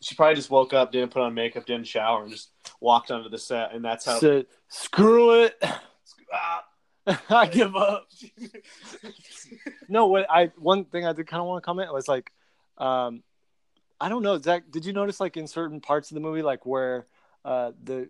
she 0.00 0.14
probably 0.14 0.34
just 0.34 0.50
woke 0.50 0.72
up, 0.72 0.92
didn't 0.92 1.10
put 1.10 1.22
on 1.22 1.34
makeup, 1.34 1.66
didn't 1.66 1.86
shower, 1.86 2.22
and 2.22 2.30
just 2.30 2.50
walked 2.80 3.10
onto 3.10 3.28
the 3.28 3.38
set, 3.38 3.74
and 3.74 3.84
that's 3.84 4.04
how. 4.06 4.18
Said, 4.18 4.46
"Screw 4.68 5.44
it, 5.44 5.62
Ah, 6.32 6.64
I 7.30 7.46
give 7.46 7.76
up." 7.76 8.08
no, 9.88 10.06
what 10.06 10.26
I 10.30 10.52
one 10.56 10.84
thing 10.84 11.04
I 11.06 11.12
did 11.12 11.26
kind 11.26 11.40
of 11.40 11.46
want 11.46 11.62
to 11.62 11.66
comment 11.66 11.92
was 11.92 12.08
like, 12.08 12.32
um, 12.78 13.22
I 14.00 14.08
don't 14.08 14.22
know, 14.22 14.38
Zach. 14.38 14.64
Did 14.70 14.84
you 14.84 14.92
notice 14.92 15.20
like 15.20 15.36
in 15.36 15.46
certain 15.46 15.80
parts 15.80 16.10
of 16.10 16.14
the 16.14 16.20
movie, 16.20 16.42
like 16.42 16.64
where 16.64 17.06
uh, 17.44 17.72
the 17.82 18.08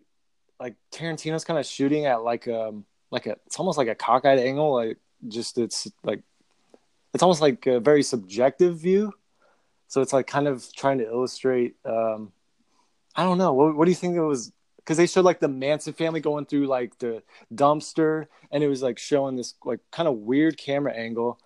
like 0.58 0.76
Tarantino's 0.92 1.44
kind 1.44 1.58
of 1.58 1.66
shooting 1.66 2.06
at 2.06 2.22
like 2.22 2.46
um 2.46 2.84
like 3.10 3.26
a 3.26 3.36
it's 3.46 3.58
almost 3.58 3.78
like 3.78 3.88
a 3.88 3.94
cockeyed 3.94 4.38
angle, 4.38 4.74
like 4.74 4.98
just 5.26 5.58
it's 5.58 5.90
like 6.04 6.22
it's 7.12 7.22
almost 7.22 7.40
like 7.40 7.66
a 7.66 7.80
very 7.80 8.02
subjective 8.02 8.78
view. 8.78 9.12
So 9.88 10.00
it's 10.00 10.12
like 10.12 10.28
kind 10.28 10.46
of 10.46 10.64
trying 10.72 10.98
to 10.98 11.06
illustrate. 11.06 11.74
Um, 11.84 12.32
I 13.16 13.24
don't 13.24 13.38
know. 13.38 13.52
What, 13.52 13.76
what 13.76 13.84
do 13.86 13.90
you 13.90 13.96
think 13.96 14.16
it 14.16 14.22
was? 14.22 14.52
Because 14.76 14.96
they 14.96 15.06
showed 15.06 15.24
like 15.24 15.40
the 15.40 15.48
Manson 15.48 15.92
family 15.92 16.20
going 16.20 16.46
through 16.46 16.66
like 16.66 16.98
the 16.98 17.22
dumpster, 17.52 18.26
and 18.52 18.62
it 18.62 18.68
was 18.68 18.82
like 18.82 18.98
showing 18.98 19.34
this 19.36 19.54
like 19.64 19.80
kind 19.90 20.08
of 20.08 20.14
weird 20.18 20.56
camera 20.56 20.92
angle. 20.92 21.40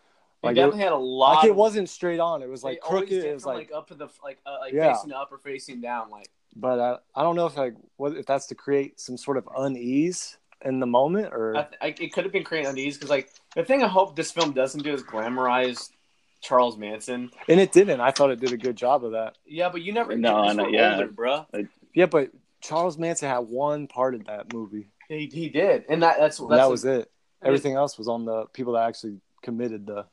They 0.44 0.48
Like 0.50 0.56
definitely 0.56 0.80
it, 0.80 0.84
had 0.84 0.92
a 0.92 0.96
lot. 0.96 1.36
like 1.36 1.44
it 1.46 1.50
of- 1.50 1.56
wasn't 1.56 1.88
straight 1.88 2.20
on. 2.20 2.42
It 2.42 2.48
was 2.48 2.62
like 2.62 2.78
always 2.84 3.00
crooked. 3.08 3.22
did 3.22 3.24
It 3.24 3.34
was 3.34 3.42
from, 3.44 3.54
like, 3.54 3.70
up 3.74 3.88
to 3.88 3.94
the 3.94 4.08
like 4.22 4.38
uh, 4.46 4.58
like 4.60 4.72
Yeah. 4.72 4.92
facing 4.94 5.12
up 5.12 5.32
or 5.32 5.38
facing 5.38 5.80
down, 5.80 6.10
like. 6.10 6.28
but 6.54 6.78
I, 6.78 6.96
I 7.14 7.22
don't 7.22 7.36
know 7.36 7.46
if 7.46 7.56
like 7.56 7.74
what 7.96 8.16
if 8.16 8.26
that's 8.26 8.46
to 8.48 8.54
create 8.54 9.00
some 9.00 9.16
sort 9.16 9.36
of 9.38 9.48
unease 9.56 10.36
in 10.64 10.80
the 10.80 10.86
moment 10.86 11.32
or 11.32 11.56
I, 11.56 11.66
I, 11.80 11.86
it 11.98 12.12
could 12.12 12.24
have 12.24 12.32
been 12.32 12.44
creating 12.44 12.70
unease 12.70 12.96
because, 12.96 13.10
like, 13.10 13.30
the 13.54 13.64
thing 13.64 13.82
I 13.82 13.88
hope 13.88 14.16
this 14.16 14.30
film 14.32 14.52
doesn't 14.52 14.82
do 14.82 14.94
is 14.94 15.02
glamorize 15.02 15.90
Charles 16.40 16.76
Manson. 16.78 17.30
and 17.48 17.60
it 17.60 17.72
didn't. 17.72 18.00
I 18.00 18.10
thought 18.10 18.30
it 18.30 18.40
did 18.40 18.52
a 18.52 18.56
good 18.56 18.76
job 18.76 19.04
of 19.04 19.12
that. 19.12 19.36
Yeah, 19.46 19.68
but 19.70 19.82
you 19.82 19.92
never. 19.92 20.16
No, 20.16 20.46
these 20.46 20.56
no, 20.56 20.64
were 20.64 20.70
yeah. 20.70 20.96
older, 20.96 21.08
bruh. 21.08 21.68
Yeah, 21.94 22.06
but 22.06 22.30
Charles 22.60 22.98
Manson 22.98 23.28
had 23.28 23.38
one 23.40 23.86
part 23.86 24.14
in 24.14 24.24
that 24.24 24.52
movie. 24.52 24.88
He, 25.08 25.26
he 25.32 25.48
did, 25.48 25.84
and 25.88 26.02
that 26.02 26.16
that's, 26.18 26.38
And 26.38 26.50
that's 26.50 26.60
that 26.62 26.70
was 26.70 26.84
it. 26.84 27.10
Everything 27.42 27.74
else 27.74 27.98
was 27.98 28.08
on 28.08 28.24
the 28.24 28.46
people 28.54 28.72
that 28.72 28.88
actually 28.88 29.20
committed 29.42 29.86
the 29.86 30.06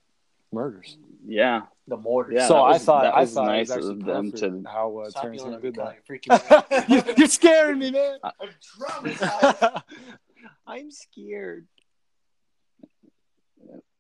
murders. 0.52 0.98
yeah, 1.26 1.62
the 1.88 1.98
mortar. 1.98 2.34
Yeah, 2.34 2.48
so 2.48 2.54
that 2.56 2.60
I 2.60 2.70
was- 2.74 2.84
thought 2.86 3.04
that 3.04 3.14
I 3.16 3.22
was 3.22 3.34
thought 3.34 3.46
nice 3.48 3.70
it 3.70 3.78
was 3.78 3.88
of 3.90 4.04
them 4.06 4.32
to- 4.34 4.64
how 4.70 4.98
uh, 4.98 5.10
Stop 5.10 5.26
Tarantino 5.26 5.62
did 5.62 5.78
me, 5.78 5.84
that. 5.84 6.06
freaking 6.08 6.52
out. 6.52 6.90
You- 7.08 7.14
You're 7.18 7.28
scaring 7.28 7.80
me, 7.80 7.92
man. 7.92 8.18
I'm 8.24 8.50
traumatized. 8.80 9.82
I'm 10.68 10.92
scared. 10.92 11.68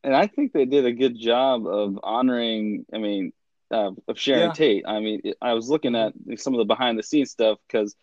and 0.03 0.15
I 0.15 0.27
think 0.27 0.53
they 0.53 0.65
did 0.65 0.85
a 0.85 0.91
good 0.93 1.17
job 1.19 1.67
of 1.67 1.99
honoring. 2.03 2.85
I 2.93 2.97
mean, 2.97 3.33
uh, 3.69 3.91
of 4.07 4.19
Sharon 4.19 4.47
Yeah. 4.49 4.53
Tate. 4.53 4.83
I 4.87 4.99
mean, 4.99 5.21
it- 5.23 5.37
I 5.41 5.53
was 5.53 5.69
looking 5.69 5.95
at 5.95 6.13
some 6.37 6.53
of 6.53 6.57
the 6.59 6.65
behind 6.65 6.97
the 6.97 7.03
scenes 7.03 7.31
stuff 7.31 7.57
because 7.67 7.95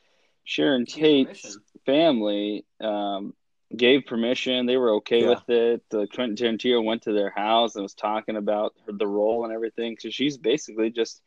Sharon 0.44 0.86
Tate's 0.86 1.58
family 1.86 2.64
um, 2.80 3.34
gave 3.76 4.06
permission. 4.06 4.66
They 4.66 4.76
were 4.76 4.94
okay 4.94 5.22
Yeah. 5.22 5.28
with 5.30 5.48
it. 5.50 5.82
Uh, 5.92 6.06
Quentin 6.14 6.36
Tarantino 6.36 6.82
went 6.82 7.02
to 7.02 7.12
their 7.12 7.30
house 7.30 7.74
and 7.76 7.82
was 7.82 7.94
talking 7.94 8.36
about 8.36 8.74
her, 8.86 8.92
the 8.92 9.06
role 9.06 9.44
and 9.44 9.52
everything. 9.52 9.96
So 10.00 10.10
she's 10.10 10.36
basically 10.38 10.90
just. 10.90 11.22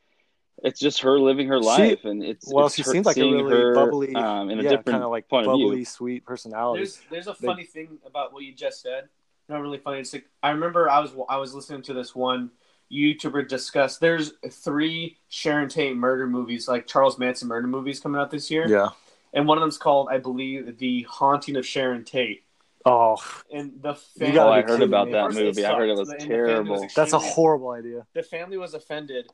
It's 0.64 0.80
just 0.80 1.02
her 1.02 1.18
living 1.20 1.48
her 1.48 1.60
She- 1.60 1.66
life, 1.68 2.06
and 2.06 2.24
it's 2.24 2.54
Well, 2.54 2.68
it's 2.68 2.76
she 2.76 2.84
seems 2.84 3.06
like 3.06 3.18
a 3.18 3.22
really 3.22 3.50
her, 3.52 3.74
bubbly, 3.74 4.14
um, 4.14 4.52
in 4.52 4.60
a 4.60 4.64
yeah, 4.64 4.70
different 4.70 4.86
kind 4.90 5.04
of 5.04 5.10
like 5.10 5.28
point 5.28 5.48
of 5.48 5.54
bubbly, 5.54 5.78
view. 5.78 5.86
sweet 5.86 6.24
personality. 6.24 6.80
There's 6.84 7.02
there's 7.10 7.28
a 7.28 7.36
They- 7.40 7.48
funny 7.48 7.64
thing 7.64 7.98
about 8.06 8.32
what 8.32 8.44
you 8.44 8.54
just 8.54 8.82
said. 8.82 9.10
Not 9.50 9.62
really 9.62 9.80
funny. 9.80 10.02
It's 10.02 10.14
like 10.14 10.26
I 10.44 10.52
remember 10.52 10.88
I 10.88 11.00
was 11.00 11.12
I 11.30 11.38
was 11.38 11.56
listening 11.56 11.82
to 11.84 11.94
this 11.94 12.14
one 12.16 12.52
YouTuber 12.92 13.48
discuss. 13.48 13.98
There's 13.98 14.34
three 14.52 15.18
Sharon 15.30 15.68
Tate 15.68 15.96
murder 15.96 16.28
movies, 16.28 16.68
like 16.68 16.86
Charles 16.86 17.18
Manson 17.18 17.48
murder 17.48 17.68
movies, 17.68 18.00
coming 18.00 18.22
out 18.22 18.30
this 18.30 18.52
year, 18.52 18.68
yeah. 18.68 18.90
And 19.34 19.48
one 19.48 19.58
of 19.58 19.62
them's 19.62 19.78
called 19.78 20.10
I 20.12 20.18
believe 20.18 20.78
The 20.78 21.04
Haunting 21.04 21.56
of 21.56 21.66
Sharon 21.66 22.04
Tate. 22.04 22.44
Oh, 22.86 23.18
And 23.54 23.74
the 23.82 23.90
You 23.94 23.96
family, 24.20 24.34
gotta 24.36 24.50
Oh, 24.50 24.54
I 24.54 24.62
heard 24.64 24.82
about 24.82 25.12
that 25.12 25.34
movie. 25.34 25.64
I 25.66 25.76
heard 25.76 25.90
it 25.90 25.96
was 25.96 26.10
and 26.10 26.20
the 26.22 26.26
family 26.26 26.70
was 26.70 26.80
terrible. 26.82 26.88
that's 26.96 27.14
a 27.14 27.20
horrible 27.20 27.70
idea. 27.72 28.06
the 28.14 28.24
family 28.24 28.58
was 28.58 28.74
offended 28.74 29.28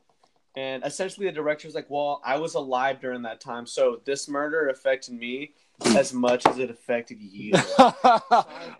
and 0.56 0.82
essentially 0.84 1.26
the 1.26 1.32
director 1.32 1.68
was 1.68 1.74
like 1.74 1.86
well 1.90 2.20
i 2.24 2.36
was 2.36 2.54
alive 2.54 3.00
during 3.00 3.22
that 3.22 3.38
time 3.40 3.66
so 3.66 4.00
this 4.06 4.28
murder 4.28 4.68
affected 4.70 5.12
me 5.14 5.52
as 5.96 6.12
much 6.14 6.46
as 6.46 6.58
it 6.58 6.70
affected 6.70 7.18
you 7.20 7.52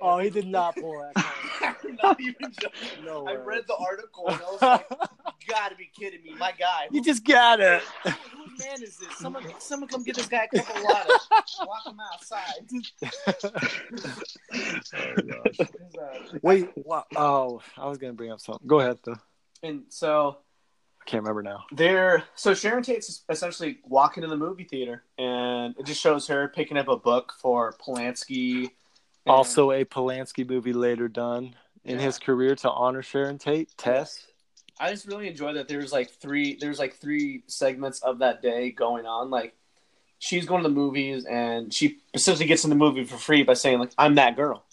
oh, 0.03 0.19
he 0.21 0.31
did 0.31 0.47
not 0.47 0.75
pull 0.77 0.99
that. 1.15 1.77
not 2.03 2.19
even 2.21 2.53
joking. 2.61 3.05
No 3.05 3.27
I 3.29 3.35
read 3.37 3.65
the 3.69 3.77
article 3.77 4.29
and 4.29 4.41
I 4.41 4.51
was 4.51 4.63
like, 4.63 4.87
"You 4.91 5.55
gotta 5.55 5.77
be 5.77 5.89
kidding 5.97 6.23
me, 6.25 6.35
my 6.39 6.53
guy." 6.59 6.89
you 6.91 7.03
just 7.03 7.25
got 7.25 7.61
it. 7.61 7.83
Who- 8.59 8.65
whose 8.65 8.79
man 8.79 8.83
is 8.83 8.97
this? 8.99 9.17
Someone, 9.19 9.45
someone 9.59 9.89
come 9.89 10.03
get 10.05 10.17
this 10.17 10.27
guy 10.29 10.49
a 10.53 10.57
couple 10.59 10.77
of 10.77 10.83
lattes. 10.85 11.67
Walk 11.67 11.87
him 11.87 12.01
outside. 12.13 12.69
Oh, 16.01 16.39
Wait, 16.43 16.69
what? 16.75 17.07
Oh, 17.17 17.61
I 17.77 17.87
was 17.89 17.99
gonna 17.99 18.13
bring 18.13 18.31
up 18.31 18.41
something. 18.41 18.67
Go 18.67 18.81
ahead, 18.81 18.99
though. 19.05 19.17
And 19.63 19.83
so 19.89 20.39
I 21.01 21.05
can't 21.11 21.23
remember 21.23 21.43
now. 21.43 21.65
they're 21.73 22.25
so 22.35 22.55
Sharon 22.55 22.83
Tate's 22.83 23.25
essentially 23.29 23.79
walking 23.85 24.23
to 24.23 24.29
the 24.29 24.37
movie 24.37 24.65
theater, 24.65 25.05
and 25.19 25.75
it 25.79 25.87
just 25.87 26.01
shows 26.01 26.27
her 26.29 26.49
picking 26.49 26.77
up 26.77 26.89
a 26.89 26.97
book 26.97 27.35
for 27.41 27.75
Polanski. 27.85 28.61
and- 28.63 28.71
Also, 29.27 29.73
a 29.73 29.85
Polanski 29.85 30.49
movie 30.49 30.73
later 30.73 31.09
done 31.09 31.55
in 31.85 31.99
Yeah. 31.99 32.05
his 32.07 32.19
career 32.19 32.55
to 32.57 32.71
honor 32.71 33.03
Sharon 33.03 33.39
Tate. 33.39 33.77
Tess. 33.77 34.27
I 34.81 34.91
just 34.91 35.07
really 35.07 35.29
enjoy 35.29 35.55
that 35.55 35.69
there's 35.69 35.93
like 35.93 36.11
three 36.11 36.57
there's 36.61 36.79
like 36.79 36.95
three 36.95 37.43
segments 37.47 38.01
of 38.01 38.21
that 38.21 38.43
day 38.43 38.71
going 38.71 39.07
on. 39.07 39.31
Like 39.31 39.55
she's 40.19 40.47
going 40.47 40.63
to 40.63 40.69
the 40.69 40.75
movies 40.75 41.25
and 41.25 41.73
she 41.73 41.99
essentially 42.15 42.47
gets 42.47 42.65
in 42.65 42.71
the 42.71 42.77
movie 42.77 43.05
for 43.05 43.17
free 43.17 43.43
by 43.43 43.55
saying 43.55 43.79
like 43.79 43.93
I'm 43.99 44.17
that 44.17 44.37
girl. 44.37 44.65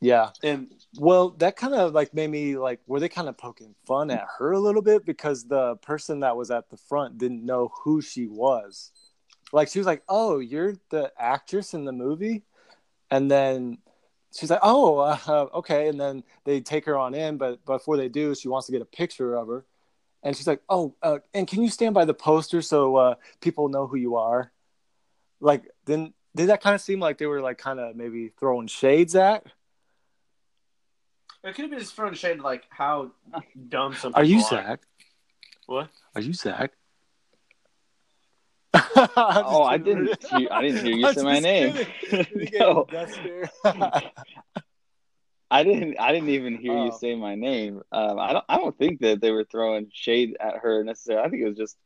Yeah. 0.00 0.30
And 0.42 0.72
Well, 0.96 1.30
that 1.38 1.56
kind 1.56 1.74
of 1.74 1.92
like 1.92 2.14
made 2.14 2.30
me 2.30 2.56
like, 2.56 2.80
were 2.86 3.00
they 3.00 3.08
kind 3.08 3.28
of 3.28 3.36
poking 3.36 3.74
fun 3.86 4.10
at 4.10 4.24
her 4.38 4.52
a 4.52 4.60
little 4.60 4.82
bit 4.82 5.04
because 5.04 5.44
the 5.44 5.76
person 5.76 6.20
that 6.20 6.36
was 6.36 6.50
at 6.50 6.70
the 6.70 6.76
front 6.76 7.18
didn't 7.18 7.44
know 7.44 7.72
who 7.82 8.00
she 8.00 8.26
was. 8.26 8.92
Like 9.52 9.68
she 9.68 9.78
was 9.78 9.86
like, 9.86 10.02
"Oh, 10.08 10.40
you're 10.40 10.74
the 10.90 11.10
actress 11.18 11.72
in 11.72 11.86
the 11.86 11.92
movie," 11.92 12.42
and 13.10 13.30
then 13.30 13.78
she's 14.34 14.50
like, 14.50 14.60
"Oh, 14.62 14.98
uh, 14.98 15.48
okay." 15.54 15.88
And 15.88 16.00
then 16.00 16.24
they 16.44 16.60
take 16.60 16.84
her 16.86 16.96
on 16.96 17.14
in, 17.14 17.36
but 17.38 17.64
before 17.64 17.96
they 17.96 18.08
do, 18.08 18.34
she 18.34 18.48
wants 18.48 18.66
to 18.66 18.72
get 18.72 18.82
a 18.82 18.86
picture 18.86 19.34
of 19.34 19.48
her, 19.48 19.64
and 20.22 20.36
she's 20.36 20.46
like, 20.46 20.60
"Oh, 20.68 20.94
uh, 21.02 21.18
and 21.34 21.46
can 21.46 21.62
you 21.62 21.70
stand 21.70 21.94
by 21.94 22.04
the 22.04 22.14
poster 22.14 22.62
so 22.62 22.96
uh, 22.96 23.14
people 23.40 23.68
know 23.68 23.86
who 23.86 23.96
you 23.96 24.16
are?" 24.16 24.52
Like, 25.40 25.70
then 25.84 26.14
did 26.34 26.48
that 26.48 26.62
kind 26.62 26.74
of 26.74 26.80
seem 26.80 27.00
like 27.00 27.18
they 27.18 27.26
were 27.26 27.40
like 27.40 27.58
kind 27.58 27.80
of 27.80 27.96
maybe 27.96 28.32
throwing 28.38 28.66
shades 28.66 29.14
at? 29.14 29.46
it 31.44 31.54
could 31.54 31.62
have 31.62 31.70
been 31.70 31.78
just 31.78 31.94
throwing 31.94 32.14
shade 32.14 32.40
like 32.40 32.64
how 32.68 33.12
dumb 33.68 33.94
some 33.94 34.12
Are 34.14 34.24
you 34.24 34.36
people 34.36 34.50
Zach? 34.50 34.80
What? 35.66 35.90
Are 36.14 36.20
you 36.20 36.32
Zach? 36.32 36.72
Oh, 38.74 39.62
I 39.62 39.78
didn't. 39.78 40.22
Hear, 40.24 40.48
I 40.50 40.62
didn't 40.62 40.84
hear 40.84 40.94
you 40.96 41.12
say 41.12 41.22
my 41.22 41.38
name. 41.38 41.86
no, 42.52 42.86
I 45.50 45.62
didn't. 45.62 45.98
I 45.98 46.12
didn't 46.12 46.28
even 46.28 46.56
hear 46.58 46.72
you 46.74 46.90
Oh. 46.92 46.98
say 46.98 47.14
my 47.14 47.34
name. 47.34 47.80
Um, 47.90 48.18
I 48.18 48.32
don't. 48.34 48.44
I 48.48 48.56
don't 48.58 48.76
think 48.76 49.00
that 49.00 49.20
they 49.20 49.30
were 49.30 49.44
throwing 49.44 49.90
shade 49.92 50.36
at 50.40 50.58
her 50.58 50.84
necessarily. 50.84 51.26
I 51.26 51.30
think 51.30 51.42
it 51.42 51.48
was 51.48 51.56
just 51.56 51.76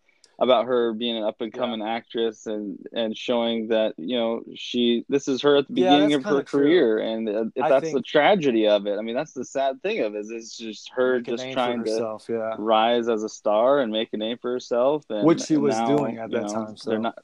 about 0.42 0.66
her 0.66 0.92
being 0.92 1.16
an 1.16 1.22
up 1.22 1.40
and 1.40 1.52
coming 1.52 1.80
actress 1.80 2.46
and 2.46 2.76
and 2.92 3.16
showing 3.16 3.68
that 3.68 3.94
you 3.96 4.18
know 4.18 4.42
she 4.56 5.04
this 5.08 5.28
is 5.28 5.40
her 5.40 5.58
at 5.58 5.68
the 5.68 5.74
beginning 5.74 6.10
that's 6.10 6.16
of 6.16 6.24
her 6.24 6.30
kinda 6.30 6.44
true. 6.44 6.60
career 6.62 6.98
and 6.98 7.28
uh, 7.28 7.44
if 7.54 7.62
I 7.62 7.68
that's 7.68 7.92
the 7.92 8.02
tragedy 8.02 8.66
of 8.66 8.88
it. 8.88 8.98
I 8.98 9.02
mean, 9.02 9.14
that's 9.14 9.34
the 9.34 9.44
sad 9.44 9.80
thing 9.82 10.00
of 10.00 10.16
it 10.16 10.18
is 10.18 10.30
it's 10.30 10.56
just 10.56 10.90
her 10.96 11.20
just 11.20 11.44
name 11.44 11.52
for 11.52 11.54
trying 11.54 11.84
to 11.84 12.18
yeah. 12.28 12.56
rise 12.58 13.08
as 13.08 13.22
a 13.22 13.28
star 13.28 13.80
and 13.80 13.92
make 13.92 14.08
a 14.12 14.16
name 14.16 14.36
for 14.42 14.50
herself, 14.50 15.04
and 15.10 15.24
Which 15.24 15.42
she 15.42 15.56
was 15.56 15.78
now, 15.78 15.96
doing 15.96 16.18
at 16.18 16.30
you 16.32 16.38
that 16.38 16.48
know, 16.48 16.52
time, 16.52 16.76
so. 16.76 16.90
They're 16.90 16.98
not. 16.98 17.18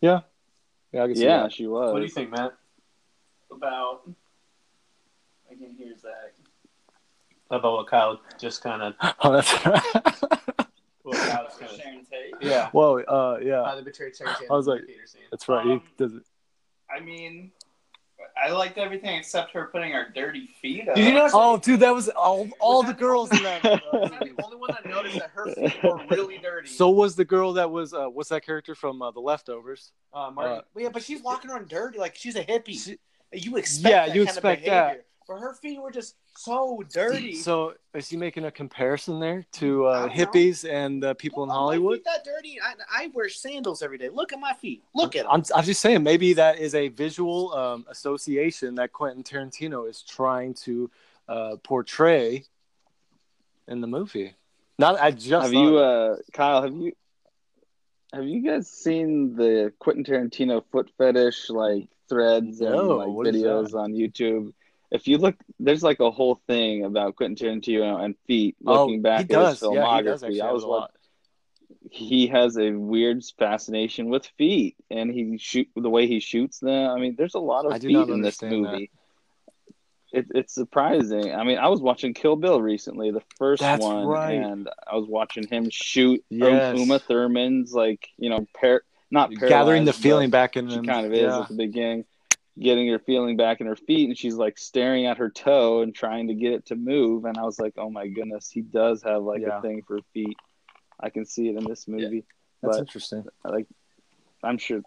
Yeah, 0.00 0.20
I 0.94 0.96
can 0.98 1.16
see 1.16 1.24
Yeah, 1.24 1.48
she 1.48 1.66
was. 1.66 1.92
What 1.92 1.98
do 1.98 2.04
you 2.04 2.10
think, 2.10 2.30
Matt? 2.30 2.54
About. 3.50 4.08
I 5.50 5.54
can 5.54 5.74
hear 5.76 5.92
Zach. 5.98 6.34
About 7.50 7.72
what 7.72 7.86
Kyle 7.88 8.20
just 8.38 8.62
kind 8.62 8.82
of 8.82 8.94
Oh, 9.22 9.32
that's 9.32 9.66
right. 9.66 10.42
what 11.08 11.16
Kyle 11.18 11.44
just 11.44 11.58
kind 11.60 11.72
of 11.72 11.78
Sharon 11.80 12.04
Tate. 12.04 12.34
yeah. 12.40 12.70
Well, 12.72 13.02
uh, 13.08 13.38
yeah, 13.42 13.64
How 13.64 13.74
they 13.76 13.82
betrayed 13.82 14.14
Sharon 14.16 14.34
Tate. 14.38 14.50
I 14.50 14.54
was 14.54 14.66
like- 14.66 14.82
that's 15.30 15.48
right. 15.48 15.66
Um, 15.66 15.80
he 15.80 16.04
does 16.04 16.14
it. 16.14 16.22
I 16.94 17.00
mean, 17.00 17.50
I 18.42 18.50
liked 18.50 18.78
everything 18.78 19.16
except 19.16 19.52
her 19.52 19.66
putting 19.66 19.92
her 19.92 20.08
dirty 20.14 20.48
feet 20.62 20.88
up. 20.88 20.94
Did 20.96 21.06
you 21.06 21.12
notice? 21.12 21.32
Oh, 21.34 21.56
dude, 21.58 21.80
that 21.80 21.94
was 21.94 22.08
all. 22.08 22.48
All 22.60 22.82
the 22.82 22.92
girls 22.94 23.30
in 23.30 23.42
that. 23.42 23.64
I 23.64 23.80
was 23.92 24.10
the 24.10 24.42
only 24.44 24.56
one 24.56 24.70
that 24.70 24.86
noticed 24.86 25.18
that 25.18 25.30
her 25.34 25.52
feet 25.54 25.82
were 25.82 26.00
really 26.10 26.38
dirty. 26.38 26.68
so 26.68 26.88
was 26.90 27.14
the 27.16 27.24
girl 27.24 27.52
that 27.54 27.70
was. 27.70 27.92
Uh, 27.94 28.06
what's 28.06 28.28
that 28.30 28.44
character 28.44 28.74
from 28.74 29.02
uh, 29.02 29.10
The 29.10 29.20
Leftovers? 29.20 29.92
Uh, 30.12 30.30
Marty, 30.32 30.54
Uh, 30.54 30.60
yeah, 30.76 30.88
but 30.88 31.02
she's 31.02 31.22
walking 31.22 31.50
around 31.50 31.68
dirty 31.68 31.98
like 31.98 32.14
she's 32.14 32.36
a 32.36 32.44
hippie. 32.44 32.78
She- 32.82 32.98
you 33.32 33.56
expect 33.56 33.90
Yeah, 33.92 34.06
that 34.06 34.14
you 34.14 34.22
kind 34.24 34.30
of 34.30 34.36
expect 34.36 34.64
behavior. 34.64 34.80
that. 34.96 35.04
But 35.28 35.40
her 35.40 35.52
feet 35.52 35.80
were 35.80 35.90
just 35.90 36.16
so 36.36 36.82
dirty. 36.90 37.34
So 37.34 37.74
is 37.92 38.08
he 38.08 38.16
making 38.16 38.46
a 38.46 38.50
comparison 38.50 39.20
there 39.20 39.44
to 39.52 39.86
uh, 39.86 39.90
I 39.90 39.98
don't 40.08 40.16
know. 40.16 40.24
hippies 40.24 40.68
and 40.68 41.04
uh, 41.04 41.12
people 41.14 41.42
in 41.42 41.50
Look, 41.50 41.54
my 41.54 41.60
Hollywood? 41.60 41.96
feet 41.98 42.04
that 42.06 42.24
dirty. 42.24 42.58
I, 42.62 43.04
I 43.04 43.10
wear 43.12 43.28
sandals 43.28 43.82
every 43.82 43.98
day. 43.98 44.08
Look 44.08 44.32
at 44.32 44.40
my 44.40 44.54
feet. 44.54 44.82
Look 44.94 45.16
at 45.16 45.24
them. 45.24 45.32
I'm, 45.32 45.44
I'm 45.54 45.64
just 45.64 45.82
saying, 45.82 46.02
maybe 46.02 46.32
that 46.32 46.58
is 46.58 46.74
a 46.74 46.88
visual 46.88 47.52
um, 47.52 47.84
association 47.90 48.74
that 48.76 48.92
Quentin 48.94 49.22
Tarantino 49.22 49.86
is 49.88 50.02
trying 50.02 50.54
to 50.54 50.90
uh, 51.28 51.56
portray 51.62 52.44
in 53.66 53.82
the 53.82 53.86
movie. 53.86 54.34
Not, 54.78 54.98
I 54.98 55.10
just 55.10 55.30
have 55.44 55.52
you, 55.52 55.76
uh, 55.76 56.16
Kyle? 56.32 56.62
Have 56.62 56.74
you 56.74 56.92
have 58.14 58.24
you 58.24 58.40
guys 58.42 58.70
seen 58.70 59.36
the 59.36 59.74
Quentin 59.78 60.04
Tarantino 60.04 60.64
foot 60.72 60.90
fetish 60.96 61.50
like 61.50 61.88
threads 62.08 62.62
No, 62.62 63.00
and 63.02 63.14
like 63.14 63.34
videos 63.34 63.74
on 63.74 63.92
YouTube? 63.92 64.54
If 64.90 65.06
you 65.06 65.18
look, 65.18 65.36
there's 65.60 65.82
like 65.82 66.00
a 66.00 66.10
whole 66.10 66.40
thing 66.46 66.84
about 66.84 67.16
Quentin 67.16 67.36
Tarantino 67.60 68.02
and 68.02 68.14
feet. 68.26 68.56
Oh, 68.66 68.84
Looking 68.84 69.02
back 69.02 69.18
he 69.28 69.34
at 69.34 69.40
does. 69.40 69.60
his 69.60 69.68
Yeah, 69.72 69.82
filmography, 69.84 70.12
actually 70.14 70.40
I 70.40 70.50
was 70.52 70.64
lot. 70.64 70.92
he 71.90 72.26
has 72.28 72.56
a 72.56 72.70
weird 72.72 73.22
fascination 73.38 74.08
with 74.08 74.26
feet, 74.38 74.76
and 74.90 75.10
he 75.10 75.36
shoot 75.38 75.68
the 75.76 75.90
way 75.90 76.06
he 76.06 76.20
shoots 76.20 76.58
them. 76.60 76.90
I 76.90 76.98
mean, 76.98 77.16
there's 77.18 77.34
a 77.34 77.38
lot 77.40 77.66
of 77.66 77.72
I 77.72 77.78
feet 77.78 78.08
in 78.08 78.22
this 78.22 78.40
movie. 78.42 78.90
It, 80.10 80.26
it's 80.34 80.54
surprising. 80.54 81.34
I 81.34 81.44
mean, 81.44 81.58
I 81.58 81.68
was 81.68 81.82
watching 81.82 82.14
Kill 82.14 82.36
Bill 82.36 82.62
recently, 82.62 83.10
the 83.10 83.20
first 83.36 83.60
That's 83.60 83.84
one, 83.84 84.06
right. 84.06 84.32
and 84.40 84.66
I 84.90 84.96
was 84.96 85.06
watching 85.06 85.46
him 85.46 85.68
shoot 85.70 86.24
Yes. 86.30 86.78
Uma 86.78 86.98
Thurman's 86.98 87.74
like 87.74 88.08
you 88.16 88.30
know, 88.30 88.46
par- 88.58 88.84
not 89.10 89.30
gathering 89.34 89.84
the 89.84 89.92
feeling 89.92 90.30
back 90.30 90.56
in 90.56 90.70
She 90.70 90.76
them. 90.76 90.86
kind 90.86 91.04
of 91.06 91.12
is 91.12 91.20
Yeah. 91.24 91.40
at 91.42 91.48
the 91.48 91.54
beginning, 91.56 92.04
getting 92.60 92.88
her 92.88 92.98
feeling 92.98 93.36
back 93.36 93.60
in 93.60 93.66
her 93.66 93.76
feet, 93.76 94.08
and 94.08 94.16
she's 94.18 94.34
like 94.34 94.58
staring 94.58 95.06
at 95.06 95.18
her 95.18 95.30
toe 95.30 95.82
and 95.82 95.94
trying 95.94 96.28
to 96.28 96.34
get 96.34 96.52
it 96.52 96.66
to 96.66 96.76
move. 96.76 97.24
And 97.24 97.36
I 97.38 97.42
was 97.42 97.58
like, 97.58 97.74
oh 97.78 97.90
my 97.90 98.08
goodness, 98.08 98.50
he 98.50 98.60
does 98.62 99.02
have 99.02 99.22
like 99.22 99.42
Yeah. 99.42 99.58
a 99.58 99.62
thing 99.62 99.82
for 99.86 99.98
feet. 100.12 100.36
I 101.00 101.10
can 101.10 101.24
see 101.24 101.48
it 101.48 101.56
in 101.56 101.64
this 101.64 101.86
movie. 101.86 102.24
That's 102.62 102.76
but- 102.76 102.80
interesting. 102.80 103.24
like 103.44 103.66
I'm 104.42 104.58
sure 104.58 104.82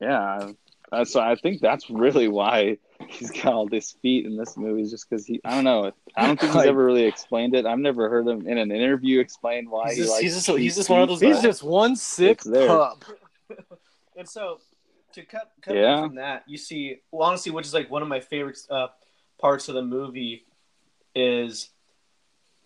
yeah 0.00 0.50
uh, 0.92 1.04
so 1.04 1.20
I 1.20 1.34
think 1.36 1.60
that's 1.60 1.88
really 1.90 2.28
why 2.28 2.76
he's 3.08 3.30
got 3.30 3.46
all 3.54 3.66
these 3.66 3.96
feet 4.02 4.26
in 4.26 4.36
this 4.36 4.56
movie 4.56 4.82
is 4.82 4.90
just 4.90 5.08
because 5.08 5.24
he 5.26 5.40
I 5.44 5.50
don't 5.52 5.64
know 5.64 5.90
I 6.16 6.26
don't 6.26 6.38
think 6.38 6.50
he's 6.52 6.56
Like- 6.56 6.68
ever 6.68 6.84
really 6.84 7.04
explained 7.04 7.54
it 7.54 7.66
I've 7.66 7.78
never 7.78 8.08
heard 8.10 8.26
him 8.28 8.46
in 8.46 8.58
an 8.58 8.70
interview 8.70 9.18
explain 9.20 9.70
why 9.70 9.88
He's 9.88 9.96
he 9.96 10.02
just- 10.02 10.10
likes 10.12 10.22
he's 10.22 10.34
just- 10.44 10.58
he's 10.58 10.76
just 10.76 10.90
one 10.90 11.02
of 11.02 11.08
those 11.08 11.20
He's 11.20 11.40
just 11.40 11.62
one 11.62 11.96
sick 11.96 12.40
It's 12.44 12.48
pup. 12.66 13.04
And 14.16 14.28
so, 14.28 14.58
to 15.16 15.24
cut, 15.24 15.50
cut 15.62 15.74
Yeah. 15.74 16.02
from 16.02 16.14
that, 16.16 16.44
you 16.46 16.58
see, 16.58 16.98
well, 17.10 17.28
honestly, 17.28 17.50
which 17.50 17.66
is 17.66 17.74
like 17.74 17.90
one 17.90 18.02
of 18.02 18.08
my 18.08 18.20
favorite 18.20 18.58
uh, 18.70 18.88
parts 19.38 19.68
of 19.68 19.74
the 19.74 19.82
movie 19.82 20.44
is 21.14 21.70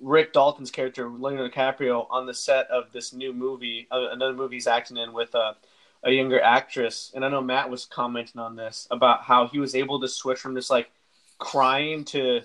Rick 0.00 0.32
Dalton's 0.32 0.70
character, 0.70 1.08
Leonardo 1.08 1.48
DiCaprio, 1.48 2.06
on 2.10 2.26
the 2.26 2.34
set 2.34 2.66
of 2.68 2.92
this 2.92 3.12
new 3.12 3.32
movie, 3.32 3.86
uh, 3.90 4.08
another 4.10 4.34
movie 4.34 4.56
he's 4.56 4.66
acting 4.66 4.96
in 4.96 5.12
with 5.12 5.34
uh, 5.34 5.54
a 6.02 6.10
younger 6.10 6.40
actress. 6.40 7.12
And 7.14 7.24
I 7.24 7.28
know 7.28 7.40
Matt 7.40 7.70
was 7.70 7.84
commenting 7.84 8.40
on 8.40 8.56
this 8.56 8.88
about 8.90 9.22
how 9.22 9.46
he 9.46 9.58
was 9.58 9.74
able 9.74 10.00
to 10.00 10.08
switch 10.08 10.40
from 10.40 10.56
just 10.56 10.70
like 10.70 10.90
crying 11.38 12.04
to 12.06 12.40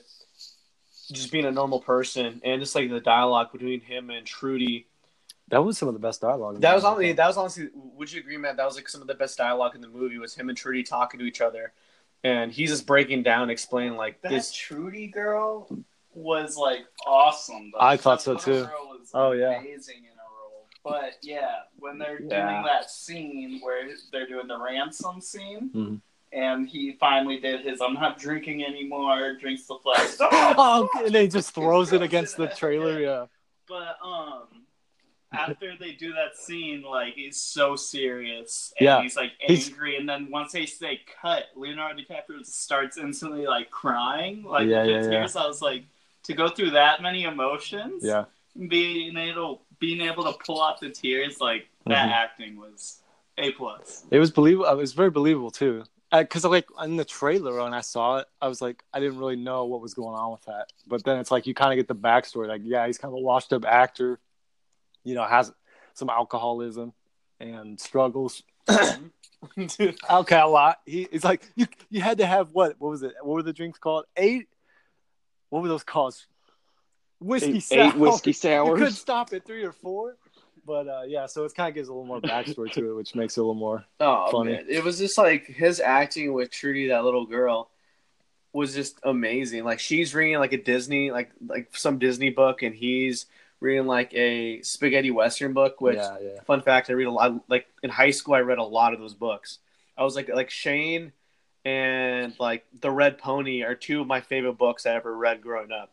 just 1.12 1.32
being 1.32 1.46
a 1.46 1.52
normal 1.52 1.80
person, 1.80 2.42
and 2.44 2.62
just 2.62 2.76
like 2.76 2.90
the 2.90 3.00
dialogue 3.00 3.52
between 3.52 3.80
him 3.80 4.10
and 4.10 4.26
Trudy. 4.26 4.88
That 5.50 5.64
was 5.64 5.78
some 5.78 5.88
of 5.88 5.94
the 5.94 6.00
best 6.00 6.22
dialogue. 6.22 6.60
That 6.62 6.74
was 6.74 6.84
honestly, 6.84 7.12
that 7.14 7.28
was 7.28 7.38
honestly. 7.38 7.70
Would 7.74 8.12
you 8.12 8.20
agree, 8.20 8.38
Matt? 8.38 8.58
That 8.58 8.66
was 8.66 8.76
like 8.76 8.90
some 8.90 9.02
of 9.02 9.08
the 9.08 9.14
best 9.14 9.38
dialogue 9.38 9.76
in 9.76 9.82
the 9.82 9.88
movie. 9.88 10.18
Was 10.18 10.34
him 10.36 10.50
and 10.50 10.58
Trudy 10.58 10.82
talking 10.84 11.20
to 11.20 11.26
each 11.26 11.40
other, 11.42 11.72
and 12.24 12.52
he's 12.52 12.72
just 12.72 12.88
breaking 12.88 13.24
down, 13.24 13.50
explaining 13.52 13.96
like 13.96 14.22
That 14.22 14.32
this. 14.32 14.52
Trudy 14.52 15.08
girl 15.08 15.68
was 16.16 16.58
like 16.58 16.86
awesome. 17.06 17.72
though. 17.74 17.80
I 17.86 17.96
thought 17.98 18.22
so, 18.24 18.36
too. 18.36 18.64
girl 18.66 18.98
was 19.00 19.12
Oh, 19.14 19.34
yeah. 19.34 19.60
amazing 19.60 19.98
in 20.00 20.18
a 20.18 20.24
role. 20.42 20.66
But 20.84 21.18
yeah, 21.22 21.52
when 21.78 22.00
they're 22.00 22.22
Yeah. 22.22 22.50
doing 22.52 22.64
that 22.66 22.90
scene 22.90 23.60
where 23.62 23.88
they're 24.12 24.28
doing 24.28 24.48
the 24.48 24.58
ransom 24.58 25.22
scene, 25.22 25.70
Mhm. 25.76 26.02
and 26.32 26.68
he 26.68 26.94
finally 26.94 27.40
did 27.40 27.62
his 27.62 27.82
"I'm 27.82 27.94
not 27.94 28.18
drinking 28.18 28.66
anymore," 28.66 29.34
drinks 29.40 29.68
the 29.68 29.76
flask. 29.84 30.18
Oh, 30.32 30.90
and 31.06 31.14
he 31.14 31.28
just 31.28 31.52
throws 31.54 31.94
it 31.94 32.02
against 32.02 32.36
the 32.38 32.48
trailer. 32.48 33.00
Yeah. 33.00 33.26
But 33.68 33.98
um, 34.04 34.65
after 35.38 35.76
they 35.80 35.92
do 35.94 36.14
that 36.14 36.36
scene, 36.38 36.82
like 36.82 37.14
he's 37.16 37.38
so 37.38 37.76
serious 37.76 38.74
and 38.80 38.86
Yeah. 38.86 39.02
he's 39.02 39.16
like 39.16 39.32
He's- 39.40 39.70
angry, 39.70 39.98
and 39.98 40.08
then 40.08 40.30
once 40.32 40.52
they 40.54 40.66
say 40.66 41.02
cut, 41.22 41.46
Leonardo 41.56 42.00
DiCaprio 42.02 42.46
starts 42.46 42.98
instantly 42.98 43.46
like 43.48 43.70
crying, 43.72 44.44
like 44.44 44.68
Yeah, 44.68 44.84
yeah, 44.84 45.02
the 45.02 45.04
yeah. 45.04 45.10
tears. 45.20 45.36
I 45.36 45.46
was 45.48 45.62
like, 45.62 45.84
to 46.24 46.34
go 46.34 46.48
through 46.50 46.72
that 46.72 47.02
many 47.02 47.24
emotions. 47.24 48.04
Yeah. 48.04 48.26
Being 48.68 49.18
able 49.18 49.62
being 49.80 50.02
able 50.02 50.24
to 50.24 50.34
pull 50.46 50.64
out 50.64 50.80
the 50.80 50.90
tears 50.90 51.42
like 51.42 51.68
that 51.86 52.08
Mhm. 52.10 52.14
acting 52.14 52.56
was 52.58 53.02
a 53.38 53.52
plus. 53.52 54.06
It 54.10 54.20
was 54.20 54.32
believable. 54.32 54.66
It 54.70 54.76
was 54.78 54.94
very 54.94 55.10
believable 55.12 55.52
too. 55.52 55.84
Because 56.12 56.46
like 56.46 56.66
in 56.82 56.96
the 56.96 57.04
trailer 57.04 57.62
when 57.62 57.74
I 57.74 57.82
saw 57.82 58.20
it, 58.20 58.28
I 58.42 58.48
was 58.48 58.62
like, 58.62 58.82
I 58.94 59.02
didn't 59.02 59.18
really 59.20 59.36
know 59.36 59.66
what 59.66 59.82
was 59.82 59.94
going 59.94 60.16
on 60.16 60.32
with 60.32 60.44
that. 60.46 60.72
But 60.88 61.04
then 61.04 61.20
it's 61.20 61.30
like 61.30 61.46
you 61.46 61.54
kind 61.54 61.74
of 61.74 61.78
get 61.78 61.90
the 61.90 61.96
backstory. 61.96 62.48
Like, 62.48 62.62
yeah, 62.64 62.86
he's 62.88 62.98
kind 62.98 63.12
of 63.14 63.18
a 63.18 63.22
washed 63.22 63.52
up 63.52 63.66
actor. 63.66 64.20
You 65.06 65.16
know, 65.16 65.24
has 65.24 65.54
some 65.94 66.10
alcoholism 66.10 66.92
and 67.40 67.80
struggles. 67.80 68.44
okay, 68.70 70.40
a 70.40 70.48
lot. 70.48 70.80
He, 70.86 71.08
he's 71.12 71.24
like, 71.24 71.44
you 71.56 71.68
you 71.90 72.02
had 72.02 72.18
to 72.18 72.26
have 72.26 72.50
what? 72.52 72.76
What 72.80 72.90
was 72.90 73.04
it? 73.04 73.14
What 73.22 73.36
were 73.36 73.44
the 73.44 73.54
drinks 73.54 73.80
called? 73.80 74.06
Eight. 74.18 74.50
What 75.50 75.62
were 75.62 75.70
those 75.70 75.84
called? 75.84 76.16
Whiskey 77.20 77.58
Eight, 77.58 77.64
sour. 77.64 77.80
eight 77.80 77.96
whiskey 77.96 78.32
You 78.44 78.74
couldn't 78.74 78.92
stop 78.92 79.32
at 79.34 79.46
three 79.46 79.64
or 79.64 79.72
four. 79.72 80.18
But 80.66 80.88
uh, 80.88 81.04
yeah, 81.08 81.28
so 81.28 81.44
it 81.46 81.54
kind 81.54 81.70
of 81.70 81.76
gives 81.76 81.90
a 81.90 81.94
little 81.94 82.08
more 82.08 82.20
backstory 82.20 82.72
to 82.72 82.90
it, 82.90 82.94
which 82.96 83.14
makes 83.14 83.38
it 83.38 83.40
a 83.40 83.44
little 83.44 83.54
more. 83.54 83.86
Oh 84.00 84.32
Funny. 84.32 84.54
man, 84.54 84.66
it 84.68 84.84
was 84.84 84.98
just 84.98 85.18
like 85.18 85.46
his 85.46 85.80
acting 85.80 86.34
with 86.34 86.50
Trudy, 86.50 86.88
that 86.88 87.04
little 87.04 87.28
girl, 87.28 87.70
was 88.52 88.74
just 88.74 89.00
amazing. 89.04 89.64
Like 89.64 89.80
she's 89.80 90.16
reading 90.16 90.40
like 90.40 90.54
a 90.54 90.62
Disney, 90.62 91.12
like 91.12 91.30
like 91.46 91.70
some 91.76 92.00
Disney 92.00 92.32
book, 92.32 92.64
and 92.64 92.74
he's 92.74 93.28
reading 93.60 93.88
like 93.88 94.14
a 94.14 94.62
spaghetti 94.62 95.12
western 95.12 95.54
book. 95.54 95.82
Which, 95.82 95.98
yeah, 95.98 96.18
yeah. 96.22 96.42
fun 96.42 96.62
fact, 96.62 96.90
I 96.90 96.94
read 96.94 97.08
a 97.08 97.12
lot. 97.12 97.44
Like 97.48 97.68
in 97.84 97.90
high 97.90 98.12
school, 98.12 98.36
I 98.36 98.40
read 98.40 98.58
a 98.58 98.64
lot 98.64 98.94
of 98.94 99.00
those 99.00 99.14
books. 99.14 99.60
I 99.98 100.04
was 100.04 100.16
like 100.16 100.30
like 100.30 100.50
Shane 100.50 101.12
and 101.66 102.34
like 102.40 102.66
The 102.80 102.92
Red 102.92 103.18
Pony 103.18 103.64
are 103.64 103.76
two 103.76 104.02
of 104.02 104.08
my 104.08 104.22
favorite 104.22 104.58
books 104.58 104.86
I 104.86 104.92
ever 104.92 105.16
read 105.16 105.42
growing 105.42 105.72
up. 105.72 105.92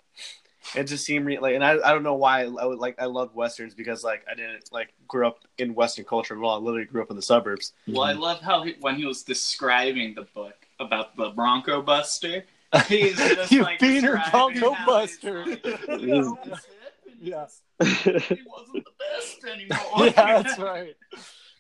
It 0.76 0.84
just 0.84 1.04
seemed 1.04 1.26
re- 1.26 1.40
like, 1.40 1.54
and 1.54 1.64
I, 1.64 1.72
I 1.72 1.92
don't 1.92 2.04
know 2.04 2.14
why 2.14 2.42
I 2.42 2.66
would 2.66 2.78
like 2.78 3.00
I 3.00 3.06
loved 3.06 3.34
westerns 3.34 3.74
because 3.74 4.04
like 4.04 4.24
I 4.30 4.34
didn't 4.34 4.70
like 4.70 4.92
grow 5.08 5.28
up 5.28 5.40
in 5.58 5.74
Western 5.74 6.04
culture. 6.04 6.38
Well, 6.38 6.52
I 6.52 6.56
literally 6.56 6.84
grew 6.84 7.02
up 7.02 7.10
in 7.10 7.16
the 7.16 7.22
suburbs. 7.22 7.72
Well, 7.88 8.02
I 8.02 8.12
love 8.12 8.40
how 8.40 8.62
he, 8.62 8.76
when 8.80 8.96
he 8.96 9.04
was 9.04 9.22
describing 9.22 10.14
the 10.14 10.22
book 10.22 10.54
about 10.78 11.16
the 11.16 11.30
Bronco 11.30 11.82
Buster, 11.82 12.44
he's 12.86 13.16
just 13.16 13.50
You 13.50 13.62
like 13.62 13.80
beaner 13.80 14.22
describing 14.22 14.60
Bronco 14.60 14.72
how 14.72 14.86
Buster. 14.86 15.58
he's 17.22 17.32
like, 17.32 17.48
"You 17.80 17.84
know, 17.84 17.86
his 17.86 17.98
hip 18.00 18.14
and 18.14 18.20
Yeah. 18.20 18.36
he 18.36 18.42
wasn't 18.46 18.84
the 18.84 18.90
best 18.98 19.44
anymore. 19.44 20.06
yeah, 20.06 20.42
that's 20.42 20.58
right. 20.58 20.96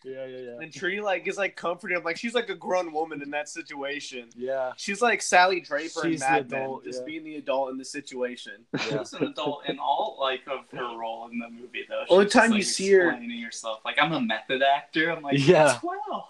Yeah, 0.04 0.26
yeah, 0.26 0.38
yeah. 0.38 0.58
And 0.60 0.72
Tree 0.72 1.00
like 1.00 1.28
is 1.28 1.36
like 1.38 1.54
comforting 1.54 1.96
him, 1.96 2.02
like 2.02 2.16
she's 2.16 2.34
like 2.34 2.48
a 2.48 2.56
grown 2.56 2.92
woman 2.92 3.22
in 3.22 3.30
that 3.30 3.48
situation. 3.48 4.30
Yeah, 4.36 4.72
She's 4.76 5.00
like 5.00 5.22
Sally 5.22 5.60
Draper 5.60 6.04
in 6.04 6.10
She's 6.12 6.20
the 6.20 6.26
Mad 6.28 6.50
Men, 6.50 6.62
adult, 6.62 6.84
just 6.84 7.00
yeah. 7.00 7.04
being 7.06 7.22
the 7.24 7.36
adult 7.36 7.70
in 7.70 7.78
the 7.78 7.84
situation. 7.84 8.64
She 8.80 8.96
was 8.96 9.12
an 9.12 9.22
adult 9.24 9.68
in 9.68 9.78
all 9.78 10.16
like 10.20 10.40
of 10.48 10.64
her 10.76 10.98
role 10.98 11.28
in 11.30 11.38
the 11.38 11.48
movie, 11.48 11.84
though. 11.88 12.02
Only 12.08 12.24
She's 12.24 12.32
time 12.32 12.52
just, 12.52 12.52
you 12.52 12.56
like, 12.58 12.64
see 12.64 12.92
her- 12.94 13.10
explaining 13.10 13.42
herself, 13.42 13.78
like 13.84 13.96
I'm 14.00 14.12
a 14.12 14.20
method 14.20 14.60
actor. 14.62 15.12
I'm 15.12 15.22
like, 15.22 15.38
Yeah. 15.38 15.78
twelve. 15.80 16.24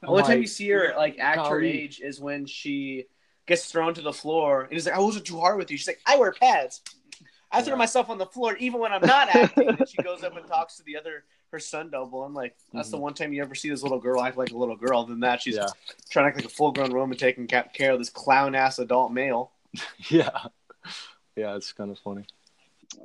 The 0.00 0.06
only 0.06 0.22
time 0.22 0.40
you 0.40 0.46
see 0.46 0.70
her 0.70 0.94
like 0.96 1.18
act 1.18 1.48
her 1.48 1.60
age 1.62 2.00
is 2.00 2.18
when 2.20 2.46
she 2.46 3.08
gets 3.46 3.70
thrown 3.70 3.92
to 3.92 4.00
the 4.00 4.12
floor 4.12 4.62
and 4.62 4.72
he's 4.72 4.86
like, 4.86 4.94
"I 4.94 5.00
wasn't 5.00 5.26
too 5.26 5.38
hard 5.38 5.58
with 5.58 5.70
you." 5.70 5.76
She's 5.76 5.86
like, 5.88 6.00
"I 6.06 6.16
wear 6.16 6.32
pads. 6.32 6.80
I 7.50 7.62
throw 7.62 7.74
Yeah. 7.74 7.78
myself 7.78 8.10
on 8.10 8.18
the 8.18 8.26
floor 8.26 8.56
even 8.56 8.80
when 8.80 8.92
I'm 8.92 9.06
not 9.06 9.28
acting." 9.34 9.68
and 9.68 9.88
she 9.88 10.02
goes 10.02 10.22
up 10.22 10.36
and 10.36 10.46
talks 10.46 10.76
to 10.76 10.82
the 10.84 10.96
other 10.96 11.24
her 11.50 11.58
son 11.58 11.88
double. 11.90 12.22
I'm 12.24 12.34
like, 12.34 12.54
that's 12.74 12.90
the 12.90 12.98
one 12.98 13.14
time 13.14 13.32
you 13.32 13.40
ever 13.42 13.54
see 13.54 13.70
this 13.70 13.82
little 13.82 13.98
girl 14.00 14.20
act 14.22 14.36
like 14.36 14.50
a 14.50 14.56
little 14.58 14.76
girl. 14.76 15.04
Than 15.06 15.20
that, 15.20 15.40
she's 15.40 15.56
Yeah. 15.56 15.66
trying 16.10 16.24
to 16.24 16.28
act 16.28 16.36
like 16.36 16.44
a 16.44 16.48
full 16.50 16.72
grown 16.72 16.92
woman 16.94 17.16
taking 17.16 17.46
care 17.46 17.92
of 17.92 17.98
this 17.98 18.10
clown 18.10 18.54
ass 18.54 18.78
adult 18.78 19.12
male. 19.12 19.52
yeah, 20.10 20.28
yeah. 21.36 21.56
It's 21.56 21.72
kind 21.72 21.90
of 21.90 21.98
funny. 22.00 22.24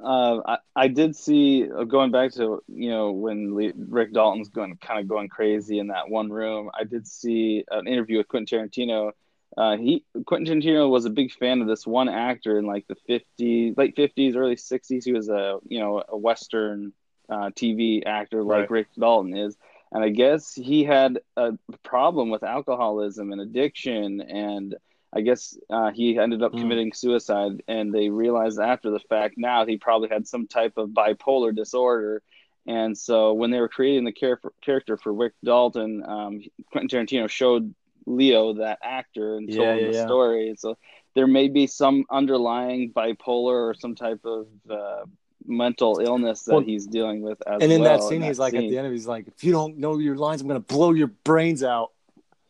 Uh, 0.01 0.39
I, 0.45 0.57
I 0.75 0.87
did 0.87 1.15
see 1.15 1.69
uh, 1.69 1.83
going 1.83 2.11
back 2.11 2.31
to 2.33 2.61
you 2.67 2.89
know 2.89 3.11
when 3.11 3.53
Le- 3.55 3.71
Rick 3.75 4.13
Dalton's 4.13 4.49
going 4.49 4.75
kind 4.77 4.99
of 4.99 5.07
going 5.07 5.27
crazy 5.29 5.79
in 5.79 5.87
that 5.87 6.09
one 6.09 6.29
room. 6.29 6.69
I 6.77 6.83
did 6.83 7.07
see 7.07 7.63
an 7.71 7.87
interview 7.87 8.17
with 8.17 8.27
Quentin 8.27 8.69
Tarantino. 8.69 9.11
Uh, 9.57 9.77
he 9.77 10.03
Quentin 10.25 10.61
Tarantino 10.61 10.89
was 10.89 11.05
a 11.05 11.09
big 11.09 11.31
fan 11.31 11.61
of 11.61 11.67
this 11.67 11.85
one 11.85 12.09
actor 12.09 12.57
in 12.57 12.65
like 12.65 12.85
the 12.87 12.95
50s, 13.07 13.77
late 13.77 13.95
50s, 13.95 14.35
early 14.35 14.55
60s. 14.55 15.03
He 15.05 15.11
was 15.13 15.29
a 15.29 15.59
you 15.67 15.79
know 15.79 16.03
a 16.07 16.17
Western 16.17 16.93
uh, 17.29 17.51
TV 17.55 18.05
actor 18.05 18.43
like 18.43 18.61
Right. 18.61 18.71
Rick 18.71 18.87
Dalton 18.99 19.35
is, 19.37 19.55
and 19.91 20.03
I 20.03 20.09
guess 20.09 20.53
he 20.53 20.83
had 20.83 21.19
a 21.37 21.53
problem 21.83 22.29
with 22.29 22.43
alcoholism 22.43 23.31
and 23.31 23.41
addiction 23.41 24.21
and 24.21 24.75
I 25.15 25.21
guess 25.21 25.55
uh, 25.69 25.91
he 25.91 26.17
ended 26.17 26.41
up 26.41 26.53
Mm. 26.53 26.61
committing 26.61 26.93
suicide, 26.93 27.61
and 27.67 27.93
they 27.93 28.09
realized 28.09 28.59
after 28.59 28.89
the 28.89 28.99
fact 28.99 29.35
now 29.37 29.63
he 29.63 29.77
probably 29.77 30.09
had 30.09 30.27
some 30.27 30.47
type 30.47 30.73
of 30.77 30.89
bipolar 30.89 31.55
disorder. 31.55 32.23
And 32.65 32.97
so 32.97 33.33
when 33.33 33.51
they 33.51 33.59
were 33.59 33.67
creating 33.69 34.05
the 34.05 34.11
char- 34.11 34.39
character 34.61 34.97
for 34.97 35.13
Rick 35.13 35.33
Dalton, 35.43 36.03
um, 36.03 36.41
Quentin 36.71 37.05
Tarantino 37.05 37.29
showed 37.29 37.75
Leo 38.05 38.53
that 38.53 38.79
actor 38.83 39.37
and 39.37 39.47
told 39.47 39.59
Yeah, 39.61 39.73
him 39.73 39.79
yeah, 39.79 39.87
the 39.87 39.93
yeah. 39.93 40.05
story. 40.05 40.55
So 40.57 40.77
there 41.15 41.27
may 41.27 41.47
be 41.47 41.67
some 41.67 42.05
underlying 42.11 42.91
bipolar 42.91 43.69
or 43.69 43.73
some 43.77 43.95
type 43.95 44.21
of 44.25 44.47
uh, 44.69 45.03
mental 45.45 45.99
illness 45.99 46.43
that 46.43 46.53
Well, 46.53 46.63
he's 46.63 46.87
dealing 46.87 47.21
with 47.21 47.41
as 47.47 47.61
and 47.61 47.71
in 47.71 47.81
well. 47.81 47.97
that 47.99 48.07
scene, 48.07 48.21
he's 48.21 48.39
like 48.39 48.53
at 48.53 48.61
the 48.61 48.77
end 48.77 48.87
of, 48.87 48.93
he's 48.93 49.07
like, 49.07 49.27
if 49.27 49.43
you 49.43 49.51
don't 49.51 49.77
know 49.77 49.97
your 49.99 50.15
lines, 50.15 50.41
I'm 50.41 50.47
gonna 50.47 50.59
blow 50.59 50.91
your 50.93 51.07
brains 51.07 51.63
out 51.63 51.91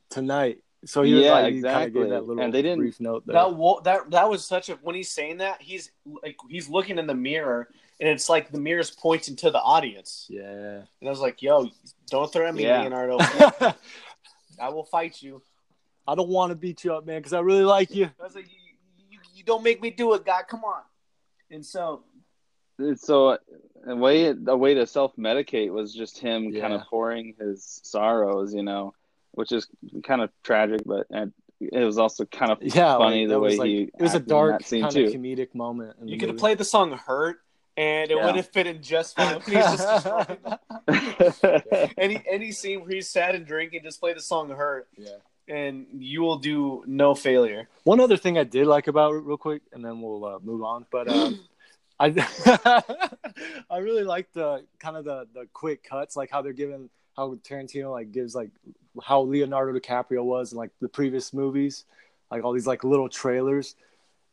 tonight. 0.10 0.60
So 0.86 1.02
he 1.04 1.14
was 1.14 1.24
Yeah, 1.24 1.32
like, 1.32 1.54
he 1.54 1.62
kind 1.62 1.66
of 1.66 1.82
exactly. 1.82 2.02
gave 2.02 2.10
that 2.12 2.26
little 2.26 2.44
And 2.44 2.54
they 2.54 2.62
didn't- 2.62 2.80
brief 2.80 3.00
note 3.00 3.26
there. 3.26 3.34
That 3.36 3.56
wo- 3.56 3.80
that 3.84 4.12
that 4.12 4.30
was 4.30 4.46
such 4.46 4.70
a 4.70 4.74
when 4.76 4.96
he's 4.96 5.10
saying 5.12 5.38
that 5.38 5.62
he's 5.62 5.92
like 6.24 6.38
he's 6.50 6.68
looking 6.70 6.98
in 7.00 7.08
the 7.08 7.16
mirror 7.16 7.70
and 8.00 8.10
it's 8.10 8.28
like 8.28 8.52
the 8.52 8.60
mirror's 8.60 8.92
pointing 8.92 9.36
to 9.38 9.50
the 9.52 9.62
audience. 9.62 10.28
yeah. 10.30 10.82
And 11.00 11.08
I 11.08 11.10
was 11.10 11.20
like, 11.22 11.42
"Yo, 11.42 11.70
don't 12.10 12.32
threaten 12.32 12.56
me, 12.56 12.64
Yeah. 12.64 12.82
Leonardo. 12.82 13.18
I 14.60 14.70
will 14.70 14.86
fight 14.86 15.22
you." 15.22 15.42
I 16.06 16.16
don't 16.16 16.30
want 16.30 16.52
to 16.52 16.56
beat 16.56 16.84
you 16.84 16.94
up, 16.94 17.06
man, 17.06 17.20
because 17.20 17.34
I 17.34 17.40
really 17.40 17.64
like 17.64 17.96
you. 17.96 18.10
I 18.20 18.24
was 18.24 18.36
like, 18.36 18.46
you, 18.52 18.58
you, 19.10 19.20
you 19.36 19.44
don't 19.46 19.64
make 19.64 19.82
me 19.82 19.90
do 19.90 20.14
it, 20.16 20.26
God. 20.26 20.44
Come 20.50 20.64
on. 20.66 20.82
And 21.50 21.66
so, 21.66 22.04
so 22.96 23.38
a 23.88 23.96
way 23.96 24.34
a 24.48 24.58
way 24.58 24.74
to 24.74 24.86
self 24.86 25.16
medicate 25.16 25.72
was 25.72 25.94
just 25.94 26.18
him 26.18 26.52
kind 26.54 26.74
of 26.74 26.82
pouring 26.90 27.36
his 27.40 27.80
sorrows, 27.84 28.54
you 28.54 28.64
know, 28.64 28.94
which 29.32 29.52
is 29.52 29.68
kind 30.04 30.22
of 30.22 30.30
tragic, 30.44 30.82
but 30.86 31.08
and 31.10 31.32
it 31.62 31.84
was 31.86 31.98
also 31.98 32.26
kind 32.26 32.52
of 32.52 32.58
Yeah, 32.62 32.98
funny 32.98 33.22
like, 33.22 33.30
the 33.30 33.40
way 33.40 33.50
was 33.52 33.60
like, 33.60 33.68
he 33.70 33.82
it 33.98 34.02
was 34.02 34.14
a 34.14 34.18
acted 34.18 34.32
in 34.32 34.38
dark 34.38 34.64
kind 34.70 34.94
too. 34.94 35.06
of 35.06 35.14
comedic 35.14 35.56
moment. 35.56 35.96
You 36.04 36.18
could 36.18 36.30
have 36.30 36.38
played 36.38 36.58
the 36.58 36.66
song 36.66 36.92
"Hurt," 36.92 37.38
and 37.78 38.12
it 38.12 38.18
Yeah. 38.18 38.26
would 38.26 38.36
have 38.36 38.50
fit 38.50 38.68
in 38.68 38.82
just 38.82 39.16
fine. 39.16 39.42
He's 39.46 39.54
just 39.54 39.88
destroying 41.18 41.92
any 41.98 42.24
any 42.30 42.52
scene 42.52 42.82
where 42.82 42.90
he's 42.92 43.08
sad 43.10 43.36
and 43.36 43.46
drinking, 43.46 43.82
just 43.84 44.00
play 44.00 44.14
the 44.14 44.22
song 44.22 44.50
"Hurt," 44.50 44.88
Yeah. 44.98 45.10
and 45.48 45.86
you 45.98 46.22
will 46.22 46.38
do 46.38 46.84
no 46.88 47.16
failure. 47.16 47.68
One 47.84 48.00
other 48.00 48.18
thing 48.18 48.38
I 48.38 48.44
did 48.44 48.68
like 48.68 48.88
about 48.88 49.14
it, 49.16 49.20
real 49.24 49.38
quick, 49.38 49.62
and 49.72 49.84
then 49.84 50.02
we'll 50.02 50.26
uh, 50.26 50.40
move 50.44 50.64
on. 50.64 50.86
But 50.92 51.08
um, 51.10 51.40
I, 52.00 52.08
I 53.70 53.78
really 53.78 54.04
like 54.04 54.32
the 54.34 54.66
kind 54.80 54.98
of 54.98 55.06
the 55.06 55.28
the 55.34 55.48
quick 55.54 55.84
cuts, 55.84 56.16
like 56.16 56.30
how 56.32 56.42
they're 56.42 56.54
giving 56.54 56.90
how 57.16 57.36
Tarantino 57.36 57.92
like 57.92 58.12
gives 58.12 58.34
like 58.36 58.50
how 59.04 59.22
Leonardo 59.22 59.78
DiCaprio 59.78 60.24
was 60.24 60.52
in 60.52 60.58
like 60.58 60.72
the 60.82 60.90
previous 60.90 61.34
movies, 61.34 61.86
like 62.32 62.44
all 62.44 62.54
these 62.54 62.68
like 62.68 62.84
little 62.84 63.10
trailers, 63.10 63.76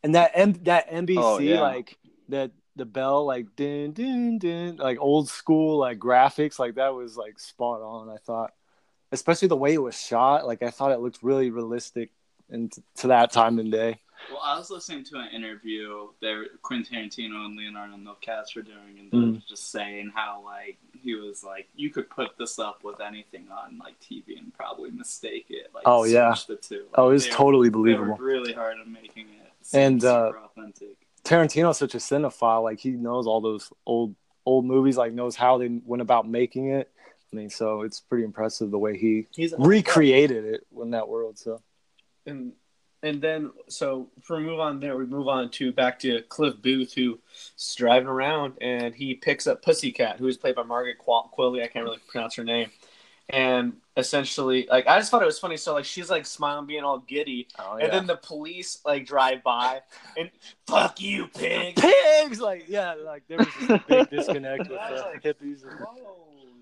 and 0.03 0.15
that 0.15 0.33
M- 0.35 0.55
that 0.65 0.91
NBC 0.91 1.17
Oh, 1.19 1.39
yeah. 1.39 1.61
like 1.61 1.99
that 2.29 2.51
the 2.81 2.85
bell 2.87 3.25
like 3.25 3.55
din 3.57 3.93
din 3.93 4.39
din 4.39 4.77
like 4.77 4.99
old 5.01 5.29
school 5.29 5.79
like 5.79 5.99
graphics 5.99 6.59
like 6.59 6.75
that 6.75 6.95
was 6.95 7.17
like 7.17 7.39
spot 7.39 7.81
on. 7.83 8.09
I 8.11 8.17
thought, 8.17 8.53
especially 9.13 9.49
the 9.49 9.57
way 9.57 9.75
it 9.75 9.83
was 9.83 9.99
shot, 10.01 10.47
like 10.47 10.63
I 10.63 10.71
thought 10.71 10.93
it 10.93 11.01
looked 11.01 11.23
really 11.23 11.51
realistic 11.51 12.11
and 12.51 12.73
t- 12.73 12.83
to 12.97 13.09
that 13.09 13.31
time 13.33 13.59
and 13.59 13.71
day. 13.71 14.01
Well, 14.31 14.41
I 14.45 14.59
was 14.59 14.69
listening 14.71 15.03
to 15.05 15.19
an 15.19 15.29
interview 15.35 16.09
that 16.21 16.45
Quentin 16.61 16.85
Tarantino 17.09 17.47
and 17.47 17.57
Leonardo 17.57 17.97
Nocas 17.97 18.55
were 18.55 18.61
doing, 18.61 18.99
and 18.99 19.11
they 19.11 19.17
were 19.17 19.25
Mm. 19.39 19.47
just 19.49 19.71
saying 19.71 20.13
how 20.15 20.43
like 20.45 20.77
he 21.03 21.15
was 21.15 21.43
like, 21.43 21.69
you 21.75 21.89
could 21.89 22.11
put 22.11 22.37
this 22.39 22.59
up 22.59 22.85
with 22.85 23.01
anything 23.01 23.49
on 23.51 23.79
like 23.79 23.99
TV 24.01 24.37
and 24.39 24.53
probably 24.53 24.91
mistake 24.91 25.47
it. 25.49 25.69
Like, 25.75 25.85
Oh, 25.87 26.05
yeah. 26.05 26.35
the 26.47 26.57
two. 26.57 26.83
Like, 26.91 26.99
Oh, 26.99 27.09
it 27.09 27.13
was 27.13 27.27
were- 27.29 27.33
totally 27.33 27.69
were 27.69 27.79
believable. 27.79 28.17
really 28.17 28.53
hard 28.53 28.77
on 28.79 28.93
making 28.93 29.29
it 29.31 29.53
And, 29.73 30.05
uh, 30.05 30.33
authentic. 30.45 30.97
Tarantino's 31.25 31.79
such 31.79 31.95
a 31.95 31.99
cinephile; 31.99 32.63
like 32.63 32.81
he 32.81 32.91
knows 32.91 33.27
all 33.27 33.41
those 33.41 33.73
old 33.87 34.15
old 34.47 34.65
movies, 34.65 34.97
like 34.97 35.13
knows 35.13 35.37
how 35.37 35.59
they 35.59 35.69
went 35.85 36.03
about 36.03 36.29
making 36.29 36.71
it. 36.71 36.91
I 37.33 37.37
mean, 37.37 37.51
so 37.51 37.83
it's 37.83 38.01
pretty 38.01 38.25
impressive 38.25 38.71
the 38.71 38.79
way 38.79 38.99
he 38.99 39.27
He's 39.35 39.55
recreated 39.59 40.45
it 40.45 40.67
in 40.81 40.91
that 40.91 41.09
world. 41.09 41.39
So 41.39 41.63
and 42.27 42.53
and 43.03 43.23
then 43.23 43.51
so 43.69 44.09
for 44.23 44.37
we 44.37 44.45
move 44.45 44.61
on 44.61 44.81
there, 44.81 44.97
we 44.97 45.07
move 45.07 45.29
on 45.29 45.51
to 45.53 45.73
back 45.73 45.99
to 46.01 46.23
Cliff 46.23 46.61
Booth, 46.61 46.93
who's 46.95 47.19
driving 47.77 48.09
around 48.09 48.55
and 48.61 48.95
he 48.95 49.15
picks 49.15 49.47
up 49.47 49.63
Pussycat, 49.63 50.19
who 50.19 50.27
is 50.27 50.37
played 50.37 50.57
by 50.57 50.63
Margaret 50.63 50.99
Qual- 50.99 51.31
Qualley. 51.37 51.63
I 51.63 51.69
can't 51.69 51.85
really 51.85 52.01
pronounce 52.09 52.35
her 52.35 52.45
name, 52.45 52.71
and 53.29 53.75
essentially, 54.01 54.67
like 54.71 54.87
I 54.89 54.99
just 54.99 55.11
thought 55.11 55.23
it 55.23 55.27
was 55.27 55.39
funny. 55.39 55.57
So 55.57 55.75
like 55.75 55.85
she's 55.85 56.11
like 56.11 56.27
smiling, 56.27 56.67
being 56.67 56.83
all 56.83 56.99
giddy, 56.99 57.47
Oh, 57.59 57.77
and 57.77 57.93
then 57.93 58.07
the 58.07 58.17
police 58.17 58.81
like 58.85 59.07
drive 59.07 59.43
by 59.45 59.81
and 60.19 60.31
fuck 60.67 61.01
you, 61.01 61.29
pig. 61.29 61.77
pigs, 61.77 62.41
like 62.41 62.65
yeah, 62.69 62.95
like 62.95 63.23
there 63.29 63.39
was 63.39 63.49
a 63.69 63.85
big 63.87 64.11
disconnect 64.17 64.69
with 64.69 64.81
the 64.89 64.97
like, 65.13 65.23
hippies. 65.23 65.63
and- 65.63 65.79
Whoa, 65.81 66.17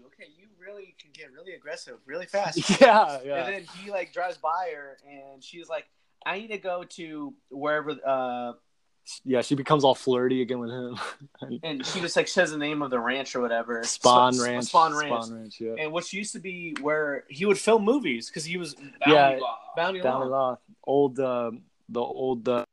okay, 0.06 0.28
you 0.36 0.46
really 0.60 0.94
can 1.00 1.10
get 1.14 1.32
really 1.32 1.54
aggressive 1.54 1.94
really 2.04 2.26
fast. 2.26 2.58
Yeah, 2.80 3.18
yeah. 3.24 3.44
And 3.46 3.54
then 3.54 3.64
he 3.80 3.90
like 3.90 4.12
drives 4.12 4.36
by 4.36 4.72
her, 4.74 4.98
and 5.08 5.42
she's 5.42 5.68
like, 5.68 5.86
"I 6.26 6.38
need 6.38 6.48
to 6.48 6.58
go 6.58 6.84
to 6.84 7.32
wherever." 7.50 7.92
Uh, 8.04 8.52
yeah, 9.24 9.40
she 9.42 9.54
becomes 9.54 9.84
all 9.84 9.94
flirty 9.94 10.42
again 10.42 10.58
with 10.58 10.70
him. 10.70 10.98
and 11.62 11.84
she 11.86 12.00
just 12.00 12.16
like 12.16 12.28
says 12.28 12.50
the 12.50 12.58
name 12.58 12.82
of 12.82 12.90
the 12.90 12.98
ranch 13.00 13.34
or 13.36 13.40
whatever. 13.40 13.80
Spahn 13.82 14.34
Sp- 14.34 14.44
Ranch. 14.46 14.64
Spahn 14.66 15.00
Ranch. 15.00 15.12
Spahn 15.24 15.36
Ranch. 15.36 15.60
Yeah. 15.60 15.74
And 15.78 15.92
which 15.92 16.12
used 16.12 16.32
to 16.34 16.38
be 16.40 16.74
where 16.80 17.24
he 17.28 17.44
would 17.46 17.58
film 17.58 17.84
movies 17.84 18.28
because 18.28 18.44
he 18.44 18.56
was 18.56 18.74
Bounty 18.74 18.92
Yeah. 19.08 19.38
law. 19.40 19.58
bounty 19.76 20.00
Down 20.00 20.20
law. 20.20 20.24
the 20.24 20.30
law. 20.30 20.58
Old, 20.84 21.20
uh, 21.20 21.50
the 21.88 22.00
old. 22.00 22.48
Uh, 22.48 22.64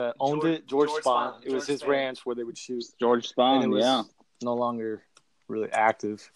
uh, 0.00 0.12
owned 0.18 0.42
George- 0.42 0.54
it, 0.54 0.66
George, 0.66 0.88
George 0.88 1.04
Spahn. 1.04 1.34
Spahn, 1.34 1.44
It 1.46 1.52
was 1.52 1.66
his 1.66 1.82
Spahn. 1.82 1.88
ranch 1.88 2.24
where 2.26 2.34
they 2.36 2.44
would 2.44 2.56
shoot. 2.58 2.84
George 2.98 3.26
And 3.26 3.34
Spahn, 3.36 3.64
it 3.64 3.68
was 3.68 3.84
yeah. 3.84 4.02
no 4.42 4.54
longer 4.54 5.02
really 5.48 5.70
active. 5.72 6.30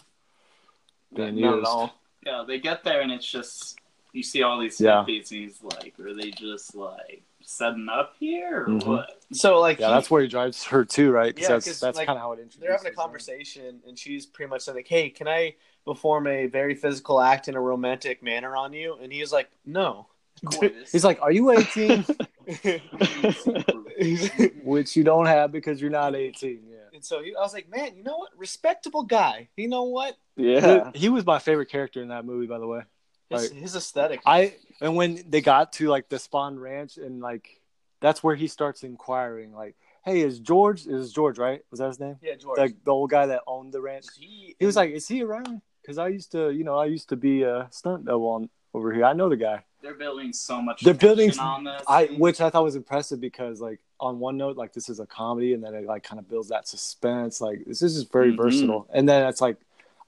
Being 1.14 1.40
Not 1.40 1.58
at 1.60 1.64
all. 1.64 1.94
Yeah, 2.26 2.44
they 2.46 2.58
get 2.58 2.82
there 2.84 3.00
and 3.00 3.12
it's 3.12 3.26
just 3.26 3.78
you 4.12 4.22
see 4.22 4.42
all 4.42 4.58
these 4.60 4.80
Yeah. 4.80 5.04
hippies 5.06 5.28
he's 5.28 5.62
like, 5.62 5.94
are 6.00 6.14
they 6.14 6.30
just 6.30 6.74
like 6.74 7.22
setting 7.44 7.88
up 7.90 8.14
here 8.18 8.62
or 8.62 8.66
Mhm. 8.68 8.86
what? 8.86 9.22
So 9.32 9.60
like 9.60 9.78
Yeah, 9.78 9.88
he- 9.88 9.92
that's 9.94 10.10
where 10.10 10.22
he 10.22 10.28
drives 10.28 10.64
her 10.64 10.84
too, 10.84 11.10
right? 11.10 11.34
'Cause 11.34 11.42
Yeah, 11.42 11.48
that's 11.50 11.66
'cause, 11.66 11.80
that's 11.80 11.98
like, 11.98 12.06
kind 12.06 12.16
of 12.18 12.22
how 12.22 12.32
it 12.32 12.40
introduces. 12.40 12.60
they're 12.60 12.72
having 12.72 12.86
a 12.86 12.90
them. 12.90 12.96
conversation, 12.96 13.82
and 13.86 13.98
she's 13.98 14.26
pretty 14.26 14.50
much 14.50 14.62
saying 14.62 14.76
like, 14.76 14.88
"Hey, 14.88 15.10
can 15.10 15.28
I 15.28 15.54
perform 15.84 16.26
a 16.26 16.46
very 16.46 16.74
physical 16.74 17.20
act 17.20 17.48
in 17.48 17.54
a 17.54 17.60
romantic 17.60 18.22
manner 18.22 18.56
on 18.56 18.72
you?" 18.72 18.96
And 19.00 19.12
he's 19.12 19.32
like, 19.32 19.50
"No." 19.64 20.06
He's 20.92 21.04
like, 21.04 21.20
"Are 21.22 21.30
you 21.32 21.50
18?" 21.52 22.04
Which 24.64 24.96
you 24.96 25.04
don't 25.04 25.26
have 25.26 25.52
because 25.52 25.80
you're 25.80 25.90
not 25.90 26.14
18. 26.14 26.60
Yeah. 26.68 26.76
and 26.92 27.04
so 27.04 27.22
he, 27.22 27.34
I 27.34 27.40
was 27.40 27.54
like, 27.54 27.68
"Man, 27.68 27.96
you 27.96 28.02
know 28.02 28.18
what? 28.18 28.30
Respectable 28.36 29.04
guy. 29.04 29.48
You 29.56 29.68
know 29.68 29.84
what? 29.84 30.16
Yeah. 30.36 30.90
He 30.94 31.08
was 31.08 31.24
my 31.24 31.38
favorite 31.38 31.70
character 31.70 32.02
in 32.02 32.08
that 32.08 32.24
movie, 32.24 32.46
by 32.46 32.58
the 32.58 32.66
way. 32.66 32.82
His, 33.30 33.50
Right. 33.50 33.60
his 33.60 33.76
aesthetic. 33.76 34.20
I 34.26 34.54
and 34.80 34.96
when 34.96 35.20
they 35.28 35.40
got 35.40 35.72
to 35.74 35.88
like 35.88 36.08
the 36.08 36.16
Spahn 36.16 36.58
Ranch 36.60 36.96
and 36.96 37.20
like 37.20 37.60
that's 38.00 38.22
where 38.22 38.34
he 38.34 38.48
starts 38.48 38.82
inquiring, 38.82 39.52
like, 39.54 39.76
"Hey, 40.04 40.20
is 40.20 40.38
George? 40.38 40.86
Is 40.86 41.12
George 41.12 41.38
right? 41.38 41.62
Was 41.70 41.80
that 41.80 41.88
his 41.88 42.00
name? 42.00 42.16
yeah, 42.22 42.34
George. 42.34 42.58
Like 42.58 42.84
the 42.84 42.90
old 42.90 43.10
guy 43.10 43.26
that 43.26 43.42
owned 43.46 43.72
the 43.72 43.80
ranch." 43.80 44.06
he, 44.18 44.54
He 44.58 44.66
was 44.66 44.76
like, 44.76 44.90
"Is 44.90 45.08
he 45.08 45.22
around?" 45.22 45.62
Because 45.82 45.98
I 45.98 46.08
used 46.08 46.32
to, 46.32 46.50
you 46.50 46.64
know, 46.64 46.76
I 46.76 46.86
used 46.86 47.08
to 47.10 47.16
be 47.16 47.42
a 47.42 47.68
stunt 47.70 48.06
double 48.06 48.28
on 48.28 48.48
over 48.72 48.92
here. 48.92 49.04
I 49.04 49.12
know 49.12 49.28
the 49.28 49.36
guy. 49.36 49.64
They're 49.82 49.94
building 49.94 50.32
so 50.32 50.62
much 50.62 50.80
They're 50.82 50.94
building- 50.94 51.38
on 51.38 51.64
this. 51.64 51.82
I 51.86 52.06
which 52.06 52.40
I 52.40 52.48
thought 52.50 52.64
was 52.64 52.74
impressive 52.76 53.20
because 53.20 53.60
like 53.60 53.80
on 54.00 54.18
one 54.18 54.36
note, 54.38 54.56
like 54.56 54.72
this 54.72 54.88
is 54.88 54.98
a 54.98 55.06
comedy, 55.06 55.52
and 55.54 55.62
then 55.62 55.74
it 55.74 55.84
like 55.84 56.02
kind 56.02 56.18
of 56.18 56.28
builds 56.28 56.48
that 56.48 56.66
suspense. 56.66 57.40
Like 57.40 57.64
this 57.66 57.82
is 57.82 57.94
just 57.94 58.10
very 58.12 58.32
Mhm. 58.32 58.36
versatile. 58.38 58.86
And 58.92 59.08
then 59.08 59.26
it's 59.28 59.40
like 59.42 59.56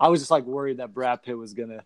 I 0.01 0.09
was 0.09 0.21
just 0.21 0.31
like 0.31 0.45
worried 0.45 0.79
that 0.79 0.93
Brad 0.95 1.23
Pitt 1.23 1.37
was 1.39 1.53
gonna 1.55 1.85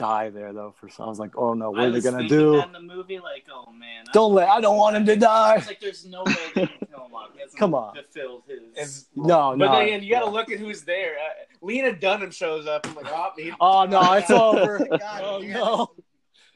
die 0.00 0.30
there 0.30 0.52
though. 0.52 0.74
For 0.80 0.88
some, 0.88 1.06
I 1.06 1.08
was 1.08 1.18
like, 1.18 1.36
oh 1.36 1.52
no, 1.54 1.70
what 1.70 1.80
I 1.80 1.84
are 1.86 1.90
they 1.90 2.00
gonna 2.00 2.26
do? 2.28 2.56
that 2.56 2.66
in 2.66 2.72
the 2.72 2.80
movie, 2.80 3.18
like, 3.18 3.44
oh 3.52 3.70
man, 3.72 4.04
I- 4.08 4.12
Don't 4.12 4.32
let. 4.34 4.48
I 4.48 4.60
don't 4.60 4.76
want 4.76 4.96
him 4.96 5.04
to 5.06 5.16
die. 5.16 5.56
It's 5.56 5.66
like 5.66 5.80
there's 5.80 6.04
no 6.06 6.22
way 6.24 6.34
they 6.54 6.66
can 6.66 6.78
kill 6.90 7.04
him 7.06 7.14
off. 7.14 7.30
He 7.34 7.40
hasn't 7.40 7.58
Come 7.58 7.74
on. 7.74 7.94
fulfilled 7.94 8.42
his. 8.48 9.06
And- 9.16 9.26
No, 9.28 9.50
but 9.50 9.66
no. 9.66 9.72
then 9.72 9.82
again, 9.82 10.02
you 10.02 10.10
got 10.10 10.24
to 10.24 10.30
look 10.30 10.50
at 10.50 10.58
who's 10.58 10.82
there. 10.82 11.16
Uh, 11.18 11.44
Lena 11.62 11.92
Dunham 11.94 12.30
shows 12.30 12.66
up. 12.66 12.86
I'm 12.88 12.94
like, 12.94 13.06
oh, 13.08 13.30
he, 13.36 13.52
Oh 13.60 13.84
no, 13.84 14.12
it's 14.14 14.30
over. 14.46 14.78
God, 14.78 15.22
oh 15.24 15.40
yes. 15.42 15.54
no. 15.54 15.90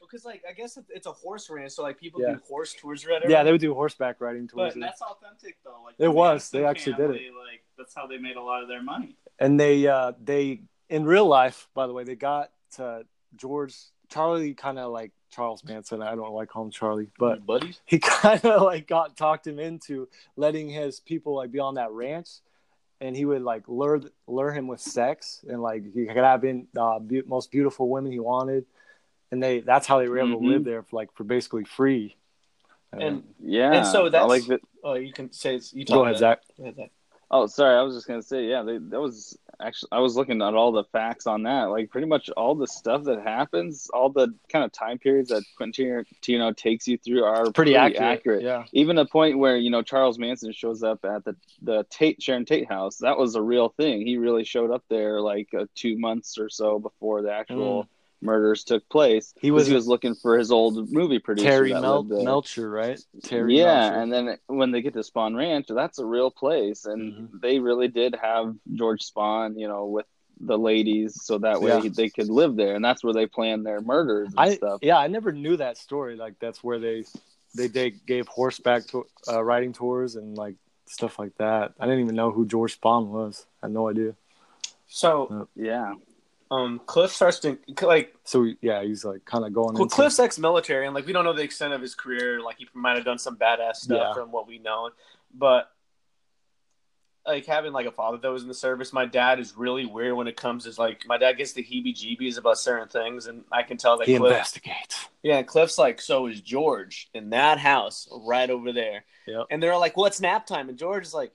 Because 0.01 0.23
like 0.25 0.43
I 0.49 0.53
guess 0.53 0.77
it's 0.89 1.07
a 1.07 1.11
horse 1.11 1.49
ranch, 1.49 1.71
so 1.73 1.83
like 1.83 1.99
people 1.99 2.21
Yeah. 2.21 2.33
do 2.35 2.39
horse 2.47 2.73
tours 2.73 3.05
or 3.05 3.11
whatever. 3.11 3.31
Yeah, 3.31 3.43
they 3.43 3.51
would 3.51 3.61
do 3.61 3.73
horseback 3.73 4.21
riding 4.21 4.47
tours, 4.47 4.73
And 4.75 4.83
that's 4.83 5.01
authentic 5.01 5.57
though. 5.63 5.81
Like 5.85 5.95
It 5.99 6.07
was. 6.07 6.49
They 6.51 6.63
actually 6.65 6.93
did 6.93 7.09
it. 7.11 7.21
Like 7.45 7.63
that's 7.77 7.93
how 7.93 8.07
they 8.07 8.17
made 8.17 8.37
a 8.37 8.41
lot 8.41 8.61
of 8.63 8.69
their 8.69 8.81
money. 8.83 9.17
and 9.39 9.59
they 9.59 9.85
uh 9.87 10.13
they 10.23 10.61
in 10.89 11.03
real 11.05 11.25
life, 11.25 11.67
by 11.73 11.87
the 11.87 11.93
way, 11.93 12.03
they 12.03 12.15
got 12.15 12.51
uh, 12.77 12.99
George 13.37 13.75
Charlie 14.09 14.53
kind 14.53 14.77
of 14.79 14.91
like 14.91 15.11
Charles 15.31 15.63
Manson. 15.63 16.01
I 16.01 16.15
don't 16.15 16.31
like 16.33 16.49
calling 16.49 16.67
him 16.67 16.71
Charlie, 16.71 17.07
but 17.19 17.45
buddies. 17.45 17.79
he 17.85 17.99
kind 17.99 18.43
of 18.45 18.61
like 18.61 18.87
got 18.87 19.17
talked 19.17 19.47
him 19.47 19.59
into 19.59 20.07
letting 20.35 20.69
his 20.69 20.99
people 20.99 21.35
like 21.35 21.51
be 21.51 21.59
on 21.59 21.75
that 21.75 21.91
ranch 21.91 22.29
and 23.01 23.15
he 23.15 23.25
would 23.25 23.41
like 23.41 23.63
lure 23.67 24.01
lure 24.27 24.51
him 24.51 24.67
with 24.67 24.79
sex 24.79 25.43
and 25.49 25.61
like 25.61 25.83
he 25.93 26.05
could 26.05 26.15
have 26.17 26.41
been 26.41 26.67
uh, 26.77 26.99
be- 26.99 27.23
most 27.25 27.51
beautiful 27.51 27.89
women 27.89 28.11
he 28.11 28.19
wanted 28.19 28.65
and 29.31 29.43
they 29.43 29.59
that's 29.59 29.85
how 29.87 29.99
they 29.99 30.07
were 30.07 30.19
able 30.19 30.39
Mhm. 30.39 30.41
to 30.43 30.47
live 30.47 30.63
there 30.63 30.83
for 30.83 30.95
like 30.95 31.11
for 31.13 31.23
basically 31.25 31.65
free 31.65 32.15
And 32.93 33.23
Yeah. 33.41 33.73
And 33.73 33.85
so 33.87 34.05
I 34.05 34.09
that's- 34.09 34.29
like 34.29 34.45
that. 34.45 34.61
oh, 34.83 34.93
you 34.93 35.11
can 35.11 35.31
say 35.33 35.55
it's, 35.55 35.73
you 35.73 35.83
talk 35.83 35.95
go 35.95 36.03
ahead 36.03 36.15
about 36.15 36.19
zach 36.19 36.41
it. 36.49 36.57
Go 36.57 36.63
ahead, 36.63 36.75
Zach. 36.77 36.91
Oh, 37.31 37.47
sorry. 37.47 37.75
I 37.75 37.81
was 37.81 37.95
just 37.95 38.07
gonna 38.07 38.21
say, 38.21 38.45
yeah, 38.45 38.61
they, 38.61 38.77
that 38.77 39.01
was 39.01 39.37
actually. 39.61 39.89
I 39.91 39.99
was 39.99 40.15
looking 40.15 40.41
at 40.41 40.53
all 40.53 40.71
the 40.71 40.83
facts 40.85 41.27
on 41.27 41.43
that. 41.43 41.65
Like, 41.65 41.89
pretty 41.89 42.07
much 42.07 42.29
all 42.31 42.55
the 42.55 42.67
stuff 42.67 43.03
that 43.03 43.21
happens, 43.21 43.89
all 43.93 44.09
the 44.09 44.33
kind 44.49 44.65
of 44.65 44.71
time 44.71 44.97
periods 44.97 45.29
that 45.29 45.43
Quentin 45.57 46.05
Tarantino 46.21 46.55
takes 46.55 46.87
you 46.87 46.97
through 46.97 47.23
are 47.23 47.51
pretty, 47.51 47.75
accurate. 47.75 48.43
yeah 48.43 48.65
Even 48.73 48.95
the 48.95 49.05
point 49.05 49.37
where 49.37 49.57
you 49.57 49.69
know 49.69 49.81
Charles 49.81 50.17
Manson 50.19 50.51
shows 50.51 50.83
up 50.83 51.03
at 51.05 51.23
the 51.25 51.35
the 51.61 51.85
Tate 51.89 52.21
Sharon 52.21 52.45
Tate 52.45 52.67
house, 52.67 52.97
that 52.97 53.17
was 53.17 53.35
a 53.35 53.41
real 53.41 53.69
thing. 53.69 54.05
He 54.05 54.17
really 54.17 54.43
showed 54.43 54.71
up 54.71 54.83
there 54.89 55.21
like 55.21 55.49
uh, 55.57 55.65
two 55.75 55.97
months 55.97 56.37
or 56.37 56.49
so 56.49 56.79
before 56.79 57.21
the 57.21 57.31
actual 57.31 57.87
murders 58.21 58.63
took 58.63 58.87
place. 58.89 59.33
He 59.39 59.49
'Cause 59.49 59.53
was- 59.55 59.67
he 59.67 59.73
was 59.73 59.87
looking 59.87 60.15
for 60.15 60.37
his 60.37 60.51
old 60.51 60.91
movie 60.91 61.19
producer. 61.19 61.49
terry 61.49 61.73
Mel- 61.73 62.03
melcher 62.03 62.69
right 62.69 62.99
terry 63.23 63.57
yeah, 63.57 63.89
Melcher. 63.89 63.95
and 64.01 64.13
then 64.13 64.37
when 64.47 64.71
they 64.71 64.81
get 64.81 64.93
to 64.93 64.99
Spahn 64.99 65.35
Ranch, 65.35 65.67
that's 65.67 65.99
a 65.99 66.05
real 66.05 66.31
place, 66.31 66.85
and 66.85 67.13
Mhm. 67.13 67.41
they 67.41 67.59
really 67.59 67.87
did 67.87 68.15
have 68.15 68.55
George 68.73 69.01
Spahn, 69.09 69.59
you 69.59 69.67
know, 69.67 69.85
with 69.85 70.05
the 70.39 70.57
ladies, 70.57 71.23
so 71.23 71.37
that 71.37 71.61
way 71.61 71.69
Yeah. 71.81 71.89
they 71.95 72.09
could 72.09 72.29
live 72.29 72.55
there, 72.57 72.75
and 72.75 72.83
that's 72.83 73.03
where 73.03 73.13
they 73.13 73.25
planned 73.25 73.65
their 73.65 73.79
murders 73.81 74.29
and 74.29 74.39
I 74.39 74.55
stuff. 74.55 74.79
yeah, 74.81 74.97
I 74.97 75.07
never 75.07 75.31
knew 75.31 75.55
that 75.57 75.77
story. 75.77 76.15
Like 76.15 76.39
that's 76.39 76.63
where 76.63 76.79
they 76.79 77.03
they, 77.57 77.67
they 77.67 77.89
gave 77.89 78.27
horseback 78.27 78.85
to, 78.87 79.05
uh, 79.31 79.41
riding 79.41 79.71
tours 79.71 80.17
and 80.17 80.35
like 80.37 80.55
stuff 80.87 81.17
like 81.17 81.33
that. 81.37 81.73
I 81.79 81.85
didn't 81.85 82.01
even 82.01 82.15
know 82.15 82.29
who 82.31 82.45
George 82.45 82.77
Spahn 82.81 83.07
was. 83.07 83.45
I 83.63 83.67
had 83.67 83.73
no 83.73 83.87
idea. 83.87 84.13
So, 84.87 85.47
Yeah, 85.55 85.93
um, 86.51 86.79
Cliff 86.85 87.11
starts 87.11 87.39
to 87.39 87.57
like 87.81 88.15
So 88.23 88.47
yeah, 88.61 88.83
he's 88.83 89.03
like 89.03 89.25
kind 89.25 89.45
of 89.45 89.53
going. 89.53 89.73
well, 89.73 89.83
into, 89.83 89.95
Cliff's 89.95 90.19
ex-military, 90.19 90.85
and 90.85 90.93
like 90.95 91.05
we 91.07 91.13
don't 91.13 91.23
know 91.25 91.33
the 91.33 91.41
extent 91.43 91.73
of 91.73 91.81
his 91.81 91.95
career. 91.95 92.41
Like 92.41 92.57
he 92.59 92.67
might 92.73 92.95
have 92.95 93.05
done 93.05 93.17
some 93.17 93.35
badass 93.37 93.77
stuff 93.77 93.97
Yeah. 94.09 94.13
from 94.13 94.31
what 94.31 94.47
we 94.47 94.59
know, 94.59 94.91
but 95.33 95.69
like 97.27 97.47
having 97.47 97.73
like 97.73 97.87
a 97.87 97.91
father 97.91 98.17
that 98.19 98.29
was 98.29 98.43
in 98.43 98.47
the 98.47 98.53
service, 98.53 98.93
my 98.93 99.05
dad 99.07 99.39
is 99.39 99.57
really 99.57 99.87
weird 99.87 100.13
when 100.15 100.27
it 100.27 100.37
comes 100.37 100.65
to 100.71 100.79
like 100.79 101.03
my 101.07 101.17
dad 101.17 101.33
gets 101.33 101.53
the 101.53 101.63
heebie-jeebies 101.63 102.37
about 102.37 102.59
certain 102.59 102.87
things, 102.87 103.25
and 103.25 103.43
I 103.51 103.63
can 103.63 103.77
tell 103.77 103.97
that 103.97 104.07
he 104.07 104.17
Cliff, 104.17 104.31
investigates. 104.31 105.07
yeah, 105.23 105.41
Cliff's 105.41 105.79
like, 105.79 105.99
so 105.99 106.27
is 106.27 106.39
George 106.41 107.09
in 107.15 107.31
that 107.31 107.57
house 107.57 108.07
right 108.11 108.47
over 108.51 108.71
there, 108.71 109.05
Yep. 109.25 109.47
and 109.49 109.63
they're 109.63 109.75
like, 109.77 109.97
what's 109.97 110.21
nap 110.21 110.45
time? 110.45 110.69
And 110.69 110.77
George 110.77 111.07
is 111.07 111.13
like, 111.15 111.31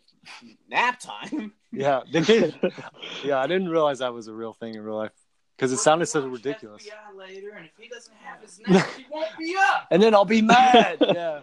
nap 0.69 1.01
time. 1.01 1.53
Yeah, 1.73 2.01
they 2.13 2.21
did. 2.21 2.55
yeah, 3.25 3.39
I 3.39 3.47
didn't 3.47 3.69
realize 3.69 3.99
that 4.01 4.13
was 4.13 4.29
a 4.29 4.35
real 4.35 4.53
thing 4.53 4.75
in 4.75 4.83
real 4.83 4.97
life 4.97 5.13
because 5.57 5.73
it 5.73 5.79
sounded 5.79 6.07
so 6.07 6.27
ridiculous. 6.27 6.85
FBI 6.87 7.17
later, 7.19 7.51
and 7.51 7.67
if 7.67 7.73
he 7.79 7.89
doesn't 7.89 8.15
have 8.25 8.41
his 8.41 8.59
name, 8.67 8.83
he 8.97 9.07
won't 9.11 9.29
be 9.39 9.55
up. 9.59 9.87
And 9.91 10.03
then 10.03 10.15
I'll 10.15 10.25
be 10.25 10.43
mad. 10.43 10.97
yeah. 11.01 11.41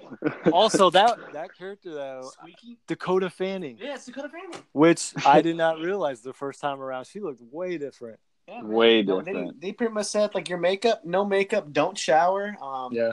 Also, 0.52 0.90
that 0.90 1.18
that 1.34 1.56
character 1.58 1.94
though, 1.94 2.30
Squeaky. 2.34 2.78
Dakota 2.88 3.30
Fanning, 3.30 3.78
Yeah, 3.80 3.96
it's 3.96 4.06
Dakota 4.06 4.30
Fanning. 4.30 4.60
which 4.74 5.14
I 5.26 5.42
did 5.42 5.56
not 5.56 5.80
realize 5.80 6.22
the 6.22 6.34
first 6.34 6.60
time 6.62 6.82
around. 6.82 7.06
She 7.06 7.20
looked 7.20 7.42
way 7.42 7.78
different. 7.78 8.20
Yeah. 8.48 8.64
Way 8.64 9.02
No, 9.04 9.22
they, 9.22 9.34
different. 9.34 9.62
they 9.62 9.72
pretty 9.74 9.94
much 9.94 10.06
said 10.08 10.34
like 10.34 10.48
your 10.50 10.58
makeup, 10.58 11.04
no 11.06 11.26
makeup, 11.26 11.72
don't 11.74 11.98
shower. 11.98 12.56
Um, 12.62 12.94
Yeah. 12.94 13.12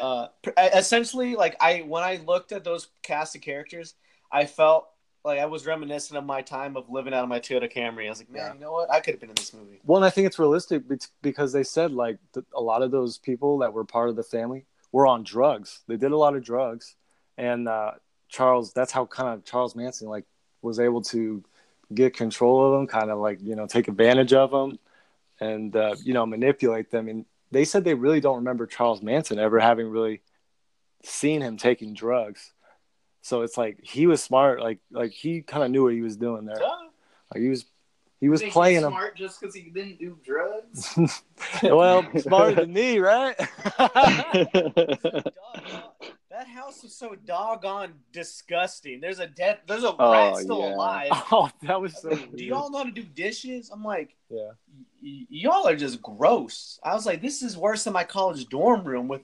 uh, 0.00 0.26
essentially, 0.56 1.36
like 1.36 1.56
I 1.60 1.80
when 1.80 2.02
I 2.02 2.16
looked 2.26 2.52
at 2.52 2.64
those 2.64 2.88
cast 3.02 3.36
of 3.36 3.42
characters, 3.42 3.94
I 4.30 4.46
felt 4.46 4.88
like 5.24 5.38
I 5.38 5.46
was 5.46 5.66
reminiscent 5.66 6.18
of 6.18 6.24
my 6.24 6.42
time 6.42 6.76
of 6.76 6.90
living 6.90 7.14
out 7.14 7.22
of 7.22 7.28
my 7.28 7.38
Toyota 7.40 7.72
Camry. 7.72 8.06
I 8.06 8.10
was 8.10 8.18
like, 8.18 8.30
man, 8.30 8.46
Yeah. 8.46 8.54
you 8.54 8.60
know 8.60 8.72
what? 8.72 8.90
I 8.90 9.00
could 9.00 9.14
have 9.14 9.20
been 9.20 9.30
in 9.30 9.36
this 9.36 9.54
movie. 9.54 9.80
Well, 9.84 9.96
and 9.96 10.04
I 10.04 10.10
think 10.10 10.26
it's 10.26 10.38
realistic 10.38 10.82
because 11.22 11.52
they 11.52 11.62
said 11.64 11.92
like 11.92 12.18
th- 12.34 12.46
a 12.54 12.60
lot 12.60 12.82
of 12.82 12.90
those 12.90 13.18
people 13.18 13.58
that 13.58 13.72
were 13.72 13.84
part 13.84 14.08
of 14.08 14.16
the 14.16 14.22
family 14.22 14.64
were 14.90 15.06
on 15.06 15.22
drugs. 15.22 15.80
They 15.86 15.96
did 15.96 16.12
a 16.12 16.16
lot 16.16 16.34
of 16.36 16.42
drugs, 16.44 16.96
and 17.38 17.68
uh, 17.68 17.92
Charles. 18.28 18.72
That's 18.72 18.92
how 18.92 19.06
kind 19.06 19.28
of 19.28 19.44
Charles 19.44 19.74
Manson 19.76 20.08
like 20.08 20.24
was 20.60 20.78
able 20.80 21.02
to 21.02 21.42
get 21.94 22.14
control 22.16 22.66
of 22.66 22.72
them, 22.78 22.86
kind 22.86 23.10
of 23.10 23.18
like 23.18 23.38
you 23.42 23.54
know 23.54 23.66
take 23.66 23.88
advantage 23.88 24.32
of 24.32 24.50
them, 24.50 24.78
and 25.40 25.74
uh, 25.76 25.94
you 26.02 26.14
know 26.14 26.26
manipulate 26.26 26.90
them. 26.90 27.08
And 27.08 27.24
they 27.52 27.64
said 27.64 27.84
they 27.84 27.94
really 27.94 28.20
don't 28.20 28.36
remember 28.36 28.66
Charles 28.66 29.02
Manson 29.02 29.38
ever 29.38 29.60
having 29.60 29.88
really 29.88 30.20
seen 31.04 31.40
him 31.42 31.56
taking 31.56 31.94
drugs. 31.94 32.52
So 33.22 33.42
it's 33.42 33.56
like 33.56 33.78
he 33.82 34.06
was 34.06 34.22
smart, 34.22 34.60
like 34.60 34.78
like 34.90 35.12
he 35.12 35.42
kind 35.42 35.62
of 35.64 35.70
knew 35.70 35.84
what 35.84 35.94
he 35.94 36.02
was 36.02 36.16
doing 36.16 36.44
there. 36.44 36.56
Duh. 36.56 36.76
Like 37.32 37.42
he 37.42 37.48
was 37.48 37.64
He 38.20 38.28
was 38.28 38.40
Think 38.40 38.48
he's 38.50 38.52
playing 38.52 38.82
him. 38.82 38.90
smart 38.90 39.16
just 39.16 39.40
because 39.40 39.54
he 39.54 39.70
didn't 39.70 39.98
do 39.98 40.18
drugs. 40.24 40.96
well, 41.62 42.04
smarter 42.18 42.54
than 42.62 42.72
me, 42.72 42.98
right? 42.98 43.36
That 46.30 46.48
house 46.48 46.82
was 46.82 46.94
so 46.94 47.14
doggone 47.26 47.92
disgusting. 48.10 49.00
There's 49.00 49.18
a 49.18 49.26
dead. 49.26 49.58
There's 49.66 49.84
a 49.84 49.94
Oh, 49.98 50.12
rat 50.12 50.36
still 50.38 50.60
yeah. 50.60 50.74
alive. 50.74 51.08
oh, 51.30 51.50
that 51.62 51.78
was 51.78 52.00
so. 52.00 52.08
do 52.08 52.42
y'all 52.42 52.70
know 52.70 52.78
how 52.78 52.84
to 52.84 52.90
do 52.90 53.02
dishes? 53.02 53.70
I'm 53.70 53.84
like, 53.84 54.16
Yeah. 54.30 54.52
y- 55.02 55.26
y'all 55.28 55.68
are 55.68 55.76
just 55.76 56.00
gross. 56.00 56.80
I 56.82 56.94
was 56.94 57.04
like, 57.04 57.20
this 57.20 57.42
is 57.42 57.56
worse 57.58 57.84
than 57.84 57.92
my 57.92 58.04
college 58.04 58.48
dorm 58.48 58.82
room 58.82 59.08
with 59.08 59.20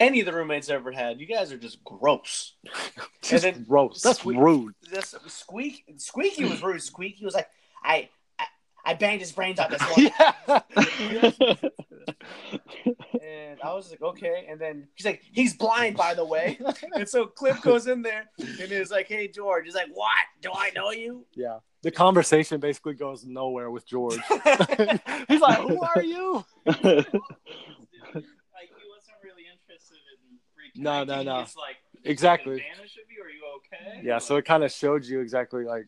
any 0.00 0.20
of 0.20 0.26
the 0.26 0.32
roommates 0.32 0.70
I 0.70 0.74
ever 0.74 0.92
had. 0.92 1.18
You 1.20 1.26
guys 1.26 1.52
are 1.52 1.58
just 1.58 1.82
gross. 1.84 2.54
Just 3.22 3.42
then- 3.44 3.64
gross. 3.68 4.02
That's 4.02 4.24
rude. 4.24 4.74
This 4.90 5.14
Squeak, 5.26 5.84
Squeaky 5.96 6.44
was 6.44 6.62
rude. 6.62 6.80
Squeaky 6.82 7.24
was 7.24 7.34
like, 7.34 7.48
I, 7.82 8.08
I, 8.38 8.44
I 8.84 8.94
banged 8.94 9.20
his 9.20 9.32
brains 9.32 9.58
out 9.58 9.70
this 9.70 9.82
morning. 9.96 10.12
And 13.22 13.60
I 13.62 13.72
was 13.74 13.90
like, 13.90 14.02
okay. 14.02 14.46
And 14.48 14.60
then 14.60 14.86
he's 14.94 15.06
like, 15.06 15.22
he's 15.32 15.54
blind, 15.56 15.96
by 15.96 16.14
the 16.14 16.24
way. 16.24 16.58
And 16.94 17.08
so 17.08 17.26
Cliff 17.26 17.60
goes 17.62 17.86
in 17.88 18.02
there 18.02 18.26
and 18.38 18.70
he's 18.70 18.90
like, 18.90 19.08
hey, 19.08 19.26
George. 19.28 19.64
He's 19.64 19.74
like, 19.74 19.88
what? 19.92 20.12
Do 20.40 20.50
I 20.54 20.70
know 20.74 20.90
you? 20.92 21.24
yeah. 21.34 21.58
The 21.82 21.90
conversation 21.92 22.58
basically 22.60 22.94
goes 22.94 23.24
nowhere 23.24 23.70
with 23.70 23.86
George. 23.86 24.18
He's 25.28 25.40
like, 25.40 25.58
"Who 25.60 25.80
are 25.80 26.02
you?" 26.02 26.44
like 26.64 26.74
he 26.82 26.88
wasn't 28.90 29.18
really 29.22 29.44
interested 29.46 29.98
in 30.10 30.18
reconnecting. 30.58 30.65
No, 30.76 31.04
no, 31.04 31.22
no. 31.22 31.40
He's 31.40 31.56
like 31.56 31.76
Exactly. 32.04 32.54
Advantage 32.54 32.98
of 33.02 33.10
you? 33.10 33.22
Are 33.22 33.30
you 33.30 33.42
okay? 33.56 34.06
Yeah, 34.06 34.18
so 34.18 34.36
it 34.36 34.44
kind 34.44 34.64
of 34.64 34.72
showed 34.72 35.04
you 35.04 35.20
exactly 35.20 35.64
like 35.64 35.86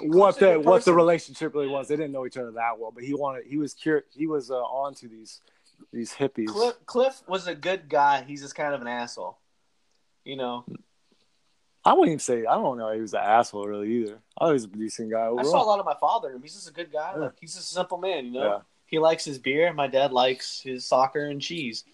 what 0.00 0.38
the 0.38 0.58
what 0.58 0.84
the 0.84 0.92
relationship 0.92 1.54
really 1.54 1.68
was. 1.68 1.88
They 1.88 1.96
didn't 1.96 2.12
know 2.12 2.26
each 2.26 2.36
other 2.36 2.50
that 2.52 2.78
well, 2.78 2.90
but 2.92 3.04
he 3.04 3.14
wanted 3.14 3.44
he 3.46 3.58
was 3.58 3.74
cur- 3.74 4.04
he 4.14 4.26
was 4.26 4.50
uh, 4.50 4.54
on 4.54 4.94
to 4.94 5.08
these 5.08 5.40
these 5.92 6.12
hippies. 6.12 6.48
Cliff, 6.48 6.74
Cliff 6.86 7.22
was 7.28 7.46
a 7.46 7.54
good 7.54 7.88
guy. 7.88 8.24
He's 8.26 8.42
just 8.42 8.54
kind 8.54 8.74
of 8.74 8.80
an 8.80 8.88
asshole. 8.88 9.38
You 10.24 10.36
know, 10.36 10.64
I 11.84 11.92
wouldn't 11.92 12.08
even 12.08 12.18
say 12.18 12.46
I 12.46 12.54
don't 12.54 12.78
know 12.78 12.92
he 12.92 13.00
was 13.00 13.14
an 13.14 13.20
asshole 13.20 13.66
really 13.66 13.92
either. 14.02 14.18
I 14.38 14.52
was 14.52 14.64
a 14.64 14.68
decent 14.68 15.10
guy 15.10 15.26
I 15.26 15.42
saw 15.42 15.62
a 15.62 15.66
lot 15.66 15.80
of 15.80 15.86
my 15.86 15.96
father. 16.00 16.38
He's 16.40 16.54
just 16.54 16.68
a 16.68 16.72
good 16.72 16.92
guy. 16.92 17.12
Yeah. 17.14 17.20
Like, 17.20 17.32
he's 17.40 17.54
just 17.54 17.70
a 17.70 17.74
simple 17.74 17.98
man, 17.98 18.26
you 18.26 18.32
know? 18.32 18.44
Yeah. 18.44 18.58
He 18.86 18.98
likes 18.98 19.24
his 19.24 19.38
beer. 19.38 19.72
My 19.72 19.86
dad 19.86 20.12
likes 20.12 20.60
his 20.60 20.84
soccer 20.84 21.24
and 21.24 21.40
cheese. 21.40 21.84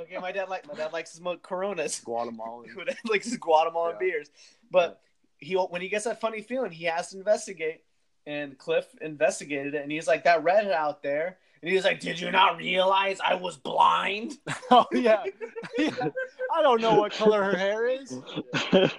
Okay, 0.00 0.18
my 0.20 0.32
dad 0.32 0.48
like 0.48 0.66
my 0.66 0.74
dad 0.74 0.92
likes 0.92 1.12
his 1.12 1.20
mo- 1.20 1.36
Coronas. 1.38 2.00
Guatemalan. 2.00 2.66
My 2.76 2.84
dad 2.84 2.96
likes 3.08 3.26
his 3.26 3.36
Guatemalan 3.36 3.94
Yeah. 3.94 3.98
beers. 3.98 4.30
But 4.70 5.00
he 5.38 5.54
when 5.54 5.80
he 5.82 5.88
gets 5.88 6.04
that 6.04 6.20
funny 6.20 6.42
feeling, 6.42 6.70
he 6.70 6.84
has 6.84 7.10
to 7.10 7.18
investigate. 7.18 7.82
And 8.26 8.58
Cliff 8.58 8.84
investigated 9.00 9.74
it, 9.74 9.82
and 9.82 9.90
he's 9.90 10.06
like, 10.06 10.24
"That 10.24 10.42
redhead 10.44 10.72
out 10.72 11.02
there." 11.02 11.38
And 11.62 11.70
he's 11.70 11.84
like, 11.84 11.98
"Did 12.00 12.20
you 12.20 12.30
not 12.30 12.58
realize 12.58 13.20
I 13.24 13.34
was 13.36 13.56
blind?" 13.56 14.36
oh 14.70 14.84
yeah. 14.92 15.24
I 15.78 16.62
don't 16.62 16.80
know 16.82 16.94
what 16.96 17.12
color 17.12 17.42
her 17.42 17.56
hair 17.56 17.86
is. 17.88 18.10
He's 18.10 18.72
like, 18.72 18.92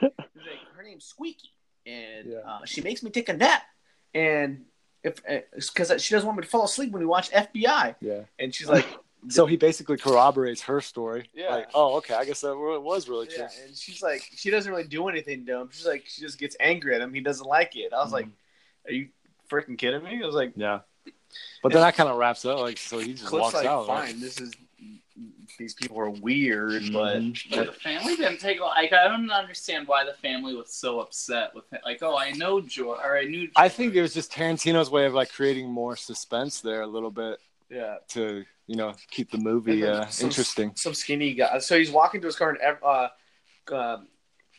"Her 0.75 0.83
name's 0.83 1.05
Squeaky, 1.05 1.49
and 1.85 2.31
Yeah. 2.31 2.37
uh, 2.39 2.65
she 2.65 2.81
makes 2.81 3.03
me 3.03 3.11
take 3.11 3.29
a 3.29 3.33
nap." 3.33 3.61
And 4.15 4.65
if 5.03 5.21
because 5.23 6.01
she 6.01 6.15
doesn't 6.15 6.25
want 6.25 6.39
me 6.39 6.43
to 6.43 6.49
fall 6.49 6.65
asleep 6.65 6.91
when 6.91 7.01
we 7.01 7.05
watch 7.05 7.29
FBI, 7.31 7.95
Yeah. 8.01 8.21
and 8.39 8.53
she's 8.53 8.67
like, 8.67 8.87
So 9.27 9.45
he 9.45 9.57
basically 9.57 9.97
corroborates 9.97 10.61
her 10.61 10.79
story. 10.79 11.29
Yeah. 11.33 11.49
Like, 11.55 11.69
oh, 11.73 11.97
okay, 11.97 12.13
I 12.13 12.23
guess 12.23 12.39
that 12.41 12.55
really- 12.55 12.79
was 12.79 13.09
really 13.09 13.27
true. 13.27 13.39
Yeah, 13.39 13.49
and 13.65 13.75
she's 13.75 14.01
like, 14.01 14.23
she 14.33 14.49
doesn't 14.49 14.71
really 14.71 14.87
do 14.87 15.09
anything 15.09 15.45
to 15.47 15.59
him. 15.59 15.69
She's 15.73 15.85
like, 15.85 16.05
she 16.07 16.21
just 16.21 16.39
gets 16.39 16.55
angry 16.59 16.95
at 16.95 17.01
him. 17.01 17.13
He 17.13 17.19
doesn't 17.19 17.45
like 17.45 17.75
it. 17.75 17.91
I 17.93 18.01
was 18.01 18.13
like, 18.13 18.25
Mm-hmm. 18.27 18.87
are 18.89 18.91
you 18.93 19.09
freaking 19.51 19.77
kidding 19.77 20.03
me? 20.03 20.21
I 20.23 20.25
was 20.25 20.35
like, 20.35 20.53
Yeah. 20.55 20.79
But 21.61 21.73
then 21.73 21.81
that 21.81 21.95
kind 21.95 22.09
of 22.09 22.17
wraps 22.17 22.45
up. 22.45 22.59
Like, 22.59 22.77
so 22.77 22.97
he 22.99 23.13
just 23.13 23.25
Cliff's 23.25 23.41
walks 23.43 23.53
like, 23.55 23.65
out. 23.65 23.87
fine, 23.87 24.05
right? 24.05 24.19
this 24.21 24.39
is 24.39 24.53
these 25.57 25.73
people 25.73 25.99
are 25.99 26.09
weird, 26.09 26.83
but 26.93 27.17
Mhm. 27.17 27.49
But 27.49 27.65
the 27.65 27.71
family 27.73 28.15
didn't 28.15 28.39
take. 28.39 28.61
Like 28.61 28.93
I 28.93 29.07
don't 29.09 29.29
understand 29.29 29.87
why 29.87 30.05
the 30.05 30.13
family 30.13 30.55
was 30.55 30.71
so 30.73 31.01
upset 31.01 31.53
with 31.53 31.65
it. 31.73 31.81
Like, 31.83 32.01
oh, 32.01 32.17
I 32.17 32.31
know 32.31 32.61
George, 32.61 32.99
or 33.03 33.17
I 33.17 33.25
knew. 33.25 33.47
George. 33.47 33.53
I 33.57 33.67
think 33.67 33.93
it 33.95 34.01
was 34.01 34.13
just 34.13 34.31
Tarantino's 34.31 34.89
way 34.89 35.05
of 35.05 35.13
like 35.13 35.29
creating 35.31 35.69
more 35.69 35.97
suspense 35.97 36.61
there 36.61 36.81
a 36.83 36.87
little 36.87 37.11
bit 37.11 37.39
yeah, 37.69 37.97
to 38.09 38.45
you 38.69 38.75
know 38.75 38.93
keep 39.09 39.31
the 39.31 39.37
movie 39.39 39.83
uh, 39.83 40.05
some- 40.05 40.27
interesting 40.29 40.71
some 40.75 40.93
skinny 40.93 41.33
guy. 41.33 41.57
So 41.57 41.77
he's 41.77 41.89
walking 41.89 42.21
to 42.21 42.27
his 42.27 42.35
car 42.35 42.51
and 42.51 42.77
uh, 42.83 43.09
uh, 43.73 43.97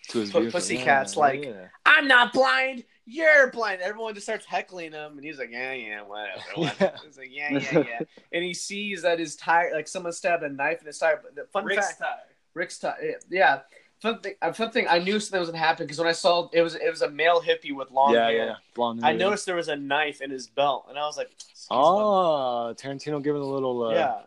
to 0.09 0.19
his 0.19 0.31
Pu- 0.33 0.41
view. 0.41 0.51
Pussycat's 0.51 1.17
like- 1.17 1.49
I'm 1.87 2.09
not 2.09 2.33
blind. 2.33 2.85
You're 3.07 3.51
blind. 3.51 3.81
Everyone 3.83 4.15
just 4.15 4.27
starts 4.27 4.45
heckling 4.47 4.93
him, 4.93 5.17
and 5.17 5.25
he's 5.25 5.39
like, 5.39 5.51
"Yeah, 5.51 5.73
yeah, 5.73 6.03
whatever." 6.03 6.41
whatever. 6.55 6.77
Yeah. 6.81 6.97
He's 7.05 7.19
like, 7.19 7.29
"Yeah, 7.31 7.53
yeah, 7.59 7.85
yeah," 7.89 8.01
and 8.33 8.45
he 8.45 8.55
sees 8.55 9.03
that 9.03 9.19
his 9.19 9.35
tire, 9.37 9.73
like 9.75 9.89
someone 9.89 10.13
stabbed 10.13 10.43
a 10.45 10.49
knife 10.49 10.81
in 10.81 10.87
his 10.87 10.99
tire. 10.99 11.21
But 11.23 11.35
the 11.35 11.45
fun 11.53 11.65
Rick's 11.65 11.87
fact, 11.87 11.99
tire. 11.99 12.09
Rick's 12.55 12.79
tire, 12.79 13.15
yeah. 13.29 13.61
Fun 14.01 14.19
thing, 14.21 14.35
uh, 14.41 14.53
fun 14.53 14.71
thing. 14.71 14.87
I 14.89 14.99
knew 14.99 15.21
something 15.21 15.41
was 15.41 15.51
gonna 15.51 15.59
happen 15.59 15.87
because 15.87 15.99
when 15.99 16.09
I 16.09 16.13
saw 16.13 16.49
it 16.53 16.63
was 16.63 16.75
it 16.75 16.89
was 16.91 17.03
a 17.03 17.11
male 17.11 17.41
hippie 17.43 17.75
with 17.75 17.91
long 17.91 18.15
yeah, 18.15 18.27
hair. 18.29 18.47
yeah, 18.47 18.55
blonde 18.75 19.05
I 19.05 19.09
hair. 19.11 19.19
noticed 19.19 19.45
there 19.47 19.57
was 19.57 19.69
a 19.69 19.77
knife 19.77 20.21
in 20.23 20.31
his 20.31 20.47
belt, 20.47 20.87
and 20.89 20.99
I 20.99 21.03
was 21.03 21.17
like. 21.17 21.31
Oh, 21.71 22.75
Tarantino 22.77 23.23
giving 23.23 23.43
a 23.43 23.47
little. 23.47 23.85
Uh, 23.85 23.93
yeah." 23.95 24.19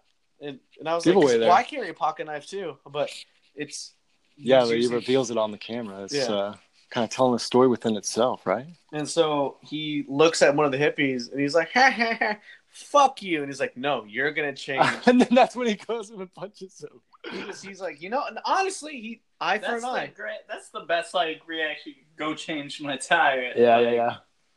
And, 0.41 0.59
and 0.79 0.87
I 0.87 0.95
was 0.95 1.05
like, 1.05 1.15
there. 1.27 1.39
"Well, 1.41 1.51
I 1.51 1.63
carry 1.63 1.89
a 1.89 1.93
pocket 1.93 2.25
knife 2.27 2.45
too, 2.45 2.77
but 2.89 3.09
it's 3.55 3.93
Yeah, 4.37 4.65
but 4.65 4.77
he 4.77 4.87
reveals 4.87 5.31
it 5.31 5.37
on 5.37 5.51
the 5.51 5.57
camera. 5.57 6.03
It's 6.03 6.13
Yeah. 6.13 6.31
uh, 6.31 6.55
kind 6.89 7.03
of 7.03 7.09
telling 7.09 7.33
a 7.33 7.39
story 7.39 7.67
within 7.67 7.95
itself, 7.97 8.45
right? 8.45 8.67
And 8.91 9.09
so 9.09 9.57
he 9.61 10.05
looks 10.07 10.41
at 10.41 10.55
one 10.55 10.65
of 10.65 10.71
the 10.71 10.77
hippies 10.77 11.31
and 11.31 11.39
he's 11.39 11.55
like, 11.55 11.71
ha 11.73 11.89
ha 11.89 12.15
ha, 12.19 12.37
fuck 12.69 13.21
you. 13.23 13.39
And 13.41 13.49
he's 13.49 13.59
like, 13.59 13.75
no, 13.75 14.05
you're 14.05 14.31
going 14.31 14.47
to 14.53 14.61
change. 14.61 14.85
and 15.07 15.19
then 15.19 15.29
that's 15.31 15.55
when 15.55 15.67
he 15.67 15.75
goes 15.75 16.09
and 16.11 16.31
punches 16.35 16.83
him. 16.83 17.01
He's, 17.31 17.61
he's 17.61 17.81
like, 17.81 18.01
you 18.01 18.09
know, 18.09 18.23
and 18.27 18.39
honestly, 18.45 18.93
he 18.99 19.21
eye 19.39 19.57
for 19.59 19.71
That's 19.71 19.83
an 19.83 19.89
eye. 19.89 20.11
great. 20.15 20.39
That's 20.47 20.69
the 20.69 20.81
best 20.81 21.13
like 21.13 21.41
reaction. 21.47 21.93
Go 22.17 22.33
change 22.33 22.81
my 22.81 22.97
tire. 22.97 23.53
Yeah, 23.55 23.77
Like, 23.77 23.85
yeah, 23.85 23.91
yeah. 23.91 24.15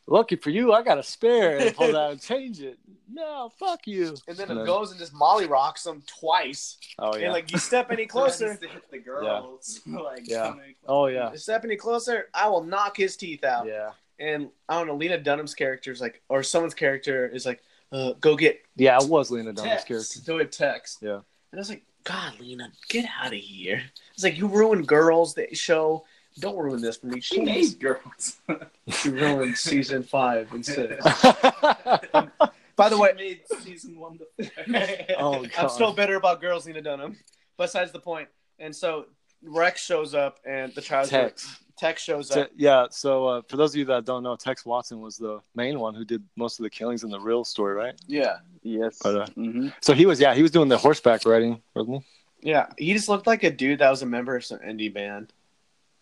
Lucky 0.09 0.37
for 0.37 0.51
you, 0.51 0.71
I 0.71 0.83
got 0.83 0.97
a 0.97 1.03
spare 1.03 1.57
and 1.57 1.75
pull 1.75 1.95
out 1.97 2.11
and 2.11 2.21
change 2.21 2.61
it. 2.61 2.77
No, 3.11 3.51
fuck 3.59 3.85
you. 3.87 4.15
And 4.27 4.37
then 4.37 4.49
And 4.49 4.51
it 4.51 4.55
then- 4.61 4.65
goes 4.65 4.91
and 4.91 4.99
just 4.99 5.13
molly 5.13 5.47
rocks 5.47 5.85
him 5.85 6.01
twice. 6.07 6.77
Oh 6.97 7.15
yeah. 7.17 7.25
And 7.25 7.33
like, 7.33 7.51
you 7.51 7.57
step 7.57 7.91
any 7.91 8.05
closer, 8.15 8.55
to 8.55 8.67
hit 8.67 8.89
the 8.89 8.99
girls. 8.99 9.81
like, 9.87 10.27
Yeah. 10.29 10.53
oh 10.87 11.07
yeah. 11.07 11.31
you 11.31 11.37
step 11.37 11.65
any 11.65 11.75
closer, 11.75 12.29
I 12.33 12.47
will 12.47 12.63
knock 12.63 12.95
his 12.95 13.17
teeth 13.17 13.43
out. 13.43 13.67
Yeah. 13.67 13.91
And 14.19 14.49
I 14.69 14.77
don't 14.77 14.87
know, 14.87 14.95
Lena 14.95 15.17
Dunham's 15.17 15.53
character 15.53 15.91
is 15.91 15.99
like, 15.99 16.21
or 16.29 16.41
someone's 16.41 16.73
character 16.73 17.27
is 17.27 17.45
like, 17.45 17.61
uh, 17.91 18.13
go 18.21 18.35
get 18.37 18.61
Yeah, 18.77 18.97
it 19.01 19.09
was 19.09 19.29
Lena 19.29 19.51
Dunham's 19.53 19.83
text. 19.83 19.87
character. 19.87 20.19
Do 20.25 20.39
a 20.39 20.45
text. 20.45 20.99
Yeah. 21.01 21.19
And 21.51 21.55
I 21.55 21.57
was 21.57 21.69
like, 21.69 21.83
God, 22.07 22.39
Lena, 22.39 22.71
get 22.87 23.05
out 23.21 23.33
of 23.33 23.39
here. 23.39 23.83
It's 24.13 24.23
like, 24.23 24.37
you 24.37 24.47
ruined 24.47 24.87
girls 24.87 25.33
that 25.33 25.57
show. 25.57 26.05
Don't 26.39 26.57
ruin 26.57 26.81
this 26.81 26.95
for 26.97 27.07
me. 27.07 27.19
She 27.19 27.41
made 27.41 27.79
girls. 27.79 28.37
She 28.89 29.09
ruined 29.09 29.57
season 29.57 30.01
five 30.01 30.53
and 30.53 30.65
six. 30.65 31.03
By 31.03 32.87
the 32.87 32.95
She 32.95 32.95
way, 32.95 33.11
made 33.17 33.41
season 33.61 33.99
one 33.99 34.17
to 34.19 35.15
oh 35.19 35.41
god. 35.41 35.51
I'm 35.57 35.67
still 35.67 35.91
bitter 35.91 36.15
about 36.15 36.39
girls 36.39 36.65
Lena 36.65 36.81
Dunham. 36.81 37.17
Besides 37.57 37.91
the 37.91 37.99
point. 37.99 38.29
And 38.59 38.73
so 38.73 39.07
Rex 39.43 39.83
shows 39.83 40.13
up 40.13 40.39
and 40.45 40.73
the 40.73 40.81
child 40.81 41.09
Tex. 41.09 41.59
Tex 41.77 42.01
shows 42.01 42.29
Te- 42.29 42.41
up. 42.41 42.49
yeah, 42.55 42.87
so 42.89 43.27
uh, 43.27 43.41
for 43.47 43.57
those 43.57 43.71
of 43.73 43.77
you 43.77 43.85
that 43.85 44.05
don't 44.05 44.23
know, 44.23 44.35
Tex 44.35 44.65
Watson 44.65 44.99
was 44.99 45.17
the 45.17 45.39
main 45.55 45.79
one 45.79 45.93
who 45.93 46.03
did 46.03 46.23
most 46.35 46.59
of 46.59 46.63
the 46.63 46.69
killings 46.69 47.03
in 47.03 47.09
the 47.09 47.19
real 47.19 47.43
story, 47.45 47.75
right? 47.75 47.93
Yeah. 48.07 48.37
Yes. 48.63 48.99
But, 49.01 49.15
uh, 49.15 49.25
hmm 49.27 49.67
So 49.81 49.93
he 49.93 50.05
was, 50.05 50.19
yeah, 50.19 50.33
he 50.33 50.41
was 50.41 50.51
doing 50.51 50.69
the 50.69 50.77
horseback 50.77 51.25
riding, 51.25 51.61
wasn't 51.75 52.03
he? 52.41 52.49
Yeah. 52.49 52.67
He 52.77 52.93
just 52.93 53.09
looked 53.09 53.27
like 53.27 53.43
a 53.43 53.51
dude 53.51 53.79
that 53.79 53.89
was 53.89 54.01
a 54.01 54.05
member 54.05 54.35
of 54.35 54.43
some 54.43 54.59
indie 54.59 54.93
band. 54.93 55.33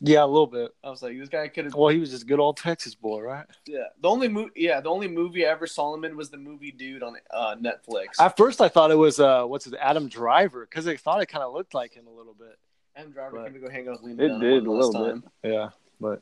Yeah, 0.01 0.23
a 0.23 0.27
little 0.27 0.47
bit. 0.47 0.71
I 0.83 0.89
was 0.89 1.01
like, 1.01 1.17
this 1.17 1.29
guy 1.29 1.47
could 1.47 1.65
have. 1.65 1.73
Well, 1.73 1.87
he 1.87 1.99
was 1.99 2.11
just 2.11 2.27
good 2.27 2.39
old 2.39 2.57
Texas 2.57 2.95
boy, 2.95 3.21
right? 3.21 3.45
Yeah. 3.65 3.85
The 4.01 4.09
only 4.09 4.27
movie. 4.27 4.51
Yeah. 4.55 4.81
The 4.81 4.89
only 4.89 5.07
movie 5.07 5.45
I 5.45 5.51
ever 5.51 5.67
saw 5.67 5.93
him 5.95 6.03
in 6.03 6.17
was 6.17 6.29
the 6.29 6.37
movie 6.37 6.71
Dude 6.71 7.01
on 7.01 7.15
uh, 7.31 7.55
Netflix. 7.55 8.19
At 8.19 8.35
first, 8.35 8.59
I 8.59 8.67
thought 8.67 8.91
it 8.91 8.95
was 8.95 9.21
uh, 9.21 9.45
what's 9.45 9.63
his 9.65 9.73
Adam 9.75 10.09
Driver 10.09 10.67
because 10.69 10.85
I 10.85 10.97
thought 10.97 11.21
it 11.21 11.27
kind 11.27 11.43
of 11.43 11.53
looked 11.53 11.73
like 11.73 11.93
him 11.93 12.07
a 12.07 12.11
little 12.11 12.33
bit. 12.33 12.57
Adam 12.95 13.11
Driver 13.11 13.37
But- 13.37 13.43
came 13.45 13.53
to 13.53 13.59
go 13.59 13.69
hang 13.69 13.87
out 13.87 14.01
with 14.01 14.17
Lena 14.17 14.23
It 14.23 14.39
did 14.39 14.65
a 14.65 14.71
little 14.71 14.93
time. 14.93 15.23
Yeah, 15.43 15.69
but 15.99 16.21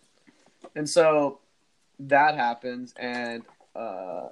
And 0.76 0.89
so 0.89 1.39
that 1.99 2.36
happens, 2.36 2.93
and 2.97 3.43
uh, 3.76 4.30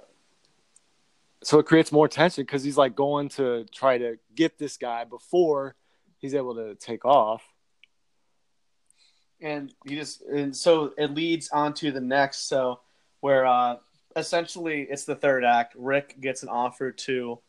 so 1.42 1.58
it 1.58 1.66
creates 1.66 1.92
more 1.92 2.08
tension 2.08 2.42
because 2.44 2.62
he's 2.64 2.76
like 2.76 2.94
going 2.96 3.28
to 3.30 3.64
try 3.72 3.98
to 3.98 4.18
get 4.34 4.58
this 4.58 4.76
guy 4.76 5.04
before 5.04 5.74
he's 6.18 6.34
able 6.34 6.54
to 6.56 6.74
take 6.76 7.04
off. 7.04 7.42
and 9.40 9.74
he 9.86 9.96
just 9.96 10.22
and 10.22 10.56
so 10.56 10.92
it 10.96 11.12
leads 11.14 11.48
on 11.50 11.74
to 11.74 11.90
the 11.90 12.00
next 12.00 12.46
so 12.48 12.78
where 13.20 13.44
uh 13.44 13.76
essentially 14.14 14.82
it's 14.82 15.04
the 15.04 15.16
third 15.16 15.44
act 15.44 15.74
rick 15.76 16.20
gets 16.20 16.44
an 16.44 16.48
offer 16.48 16.92
to 16.92 17.40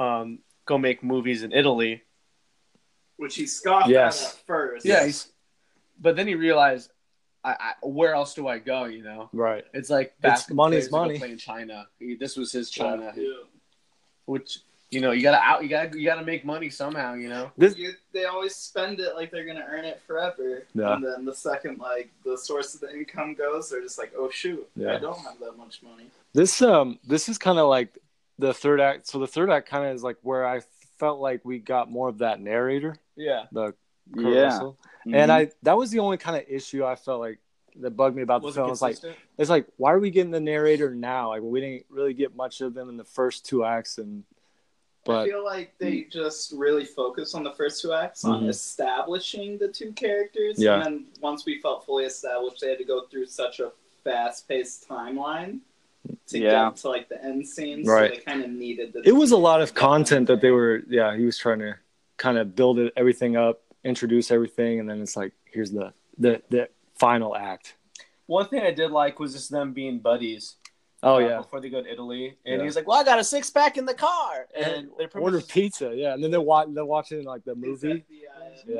um 0.00 0.40
go 0.66 0.76
make 0.76 1.04
movies 1.04 1.44
in 1.44 1.52
italy 1.52 2.02
Which 3.18 3.34
he 3.36 3.46
scoffed 3.46 3.88
Yes. 3.90 4.22
at 4.24 4.28
at 4.30 4.46
first. 4.46 4.86
yeah 4.86 5.04
he's 5.04 5.28
but 6.00 6.16
then 6.16 6.26
he 6.26 6.34
realized 6.34 6.90
I, 7.44 7.50
I, 7.52 7.72
where 7.86 8.14
else 8.14 8.34
do 8.34 8.48
I 8.48 8.58
go? 8.58 8.84
You 8.86 9.02
know, 9.04 9.30
Right. 9.32 9.64
it's 9.72 9.90
like 9.90 10.14
basketball 10.20 10.66
money's 10.66 10.88
players 10.88 10.90
that 10.90 10.96
go 10.96 11.02
money. 11.06 11.18
Play 11.18 11.30
in 11.32 11.38
China. 11.38 11.86
He- 12.00 12.16
This 12.16 12.36
was 12.36 12.50
his 12.52 12.68
China, 12.70 13.12
Yeah. 13.16 13.28
which 14.26 14.58
you 14.90 15.00
know 15.00 15.10
you 15.12 15.22
gotta 15.22 15.38
out. 15.42 15.62
You 15.62 15.68
gotta 15.68 15.98
you 15.98 16.04
gotta 16.04 16.24
make 16.24 16.44
money 16.44 16.70
somehow. 16.70 17.14
You 17.14 17.28
know. 17.28 17.52
This 17.56 17.76
You, 17.76 17.92
they 18.12 18.24
always 18.24 18.54
spend 18.56 19.00
it 19.00 19.14
like 19.14 19.30
they're 19.30 19.44
gonna 19.44 19.66
earn 19.68 19.84
it 19.84 20.00
forever. 20.06 20.64
Yeah. 20.74 20.94
And 20.94 21.04
then 21.04 21.24
the 21.24 21.34
second 21.34 21.78
like 21.78 22.10
the 22.24 22.36
source 22.38 22.74
of 22.74 22.80
the 22.80 22.92
income 22.92 23.34
goes, 23.34 23.68
they're 23.70 23.82
just 23.82 23.98
like, 23.98 24.12
oh 24.16 24.30
shoot, 24.30 24.66
Yeah. 24.76 24.94
I 24.94 24.98
don't 24.98 25.18
have 25.20 25.38
that 25.40 25.56
much 25.56 25.82
money. 25.82 26.06
this 26.34 26.60
um 26.62 26.98
this 27.06 27.28
is 27.28 27.38
kind 27.38 27.58
of 27.58 27.68
like 27.68 27.96
the 28.38 28.52
third 28.54 28.80
act. 28.80 29.06
So 29.06 29.18
the 29.18 29.26
third 29.26 29.50
act 29.50 29.68
kind 29.68 29.86
of 29.86 29.94
is 29.94 30.02
like 30.02 30.16
where 30.22 30.46
I 30.46 30.60
felt 30.98 31.20
like 31.20 31.44
we 31.44 31.58
got 31.58 31.90
more 31.90 32.08
of 32.08 32.18
that 32.18 32.40
narrator, 32.40 32.96
Yeah. 33.18 33.44
the 33.52 33.74
Kurt 34.14 34.34
Yeah. 34.34 34.42
Russell. 34.44 34.78
Mhm. 35.06 35.14
and 35.16 35.30
I 35.32 35.50
that 35.64 35.76
was 35.76 35.90
the 35.90 35.98
only 35.98 36.16
kind 36.16 36.36
of 36.36 36.44
issue 36.48 36.84
I 36.84 36.94
felt 36.94 37.20
like 37.20 37.38
that 37.76 37.90
bugged 37.90 38.16
me 38.16 38.22
about 38.22 38.40
the 38.40 38.46
Was 38.46 38.54
film. 38.56 38.68
it 38.68 38.72
It's 38.72 38.82
like 38.82 38.96
it's 39.36 39.50
like 39.50 39.66
why 39.76 39.92
are 39.92 39.98
we 39.98 40.10
getting 40.10 40.30
the 40.30 40.40
narrator 40.40 40.94
now? 40.94 41.28
Like 41.28 41.42
we 41.42 41.60
didn't 41.60 41.86
really 41.90 42.14
get 42.14 42.34
much 42.34 42.60
of 42.62 42.72
them 42.74 42.88
in 42.88 42.96
the 42.96 43.04
first 43.04 43.44
two 43.44 43.64
acts, 43.64 43.98
and 43.98 44.24
but 45.04 45.20
I 45.20 45.26
feel 45.26 45.44
like 45.44 45.74
they 45.78 46.02
just 46.04 46.52
really 46.52 46.84
focused 46.84 47.34
on 47.34 47.42
the 47.44 47.52
first 47.52 47.80
two 47.82 47.92
acts 47.92 48.24
on 48.24 48.44
Mhm. 48.44 48.48
establishing 48.48 49.58
the 49.58 49.68
two 49.68 49.92
characters. 49.92 50.60
Yeah. 50.60 50.74
And 50.76 50.84
then 50.84 51.06
once 51.20 51.44
we 51.46 51.60
felt 51.60 51.84
fully 51.86 52.04
established, 52.04 52.60
they 52.60 52.68
had 52.70 52.78
to 52.78 52.84
go 52.84 53.02
through 53.06 53.26
such 53.26 53.60
a 53.60 53.70
fast 54.04 54.48
paced 54.48 54.88
timeline 54.88 55.60
to 56.28 56.38
Yeah. 56.38 56.68
get 56.70 56.76
to 56.78 56.88
like 56.88 57.08
the 57.08 57.22
end 57.24 57.46
scene. 57.46 57.84
Right. 57.86 58.10
So 58.10 58.16
they 58.16 58.22
kind 58.22 58.42
of 58.44 58.50
needed 58.50 58.92
the 58.92 59.02
it 59.08 59.12
was 59.12 59.30
a 59.30 59.36
lot 59.36 59.60
of 59.62 59.74
content 59.74 60.26
that 60.28 60.40
they 60.40 60.50
were. 60.50 60.82
Yeah, 60.88 61.16
he 61.16 61.24
was 61.24 61.38
trying 61.38 61.60
to 61.60 61.76
kind 62.18 62.36
of 62.38 62.54
build 62.54 62.78
it, 62.78 62.92
everything 62.96 63.36
up, 63.36 63.62
introduce 63.84 64.30
everything, 64.30 64.80
and 64.80 64.88
then 64.90 65.00
it's 65.00 65.16
like 65.16 65.32
here's 65.46 65.70
the 65.70 65.92
the 66.18 66.42
the 66.50 66.68
final 66.98 67.34
act. 67.34 67.74
One 68.26 68.46
thing 68.48 68.60
I 68.60 68.70
did 68.72 68.90
like 68.90 69.18
was 69.18 69.32
just 69.32 69.50
them 69.50 69.72
being 69.72 69.98
buddies. 70.00 70.56
Oh 71.02 71.14
uh, 71.14 71.18
yeah, 71.18 71.36
Before 71.38 71.60
they 71.60 71.70
go 71.70 71.80
to 71.82 71.90
Italy, 71.90 72.36
and 72.44 72.58
Yeah. 72.58 72.64
he's 72.64 72.74
like, 72.76 72.86
"Well, 72.88 72.98
I 73.00 73.04
got 73.04 73.20
a 73.20 73.24
six 73.24 73.48
pack 73.50 73.78
in 73.78 73.86
the 73.86 73.94
car," 73.94 74.48
and 74.54 74.90
they're 74.98 75.06
pretty 75.08 75.22
order 75.24 75.36
much- 75.38 75.48
pizza. 75.48 75.92
Yeah, 75.94 76.12
and 76.12 76.22
then 76.22 76.30
they're 76.32 76.40
watching 76.40 76.74
they're 76.74 76.84
watching 76.84 77.24
like 77.24 77.44
the 77.44 77.54
movie. 77.54 77.88
FBI 77.88 78.04
Yeah. 78.10 78.50
Grease 78.66 78.74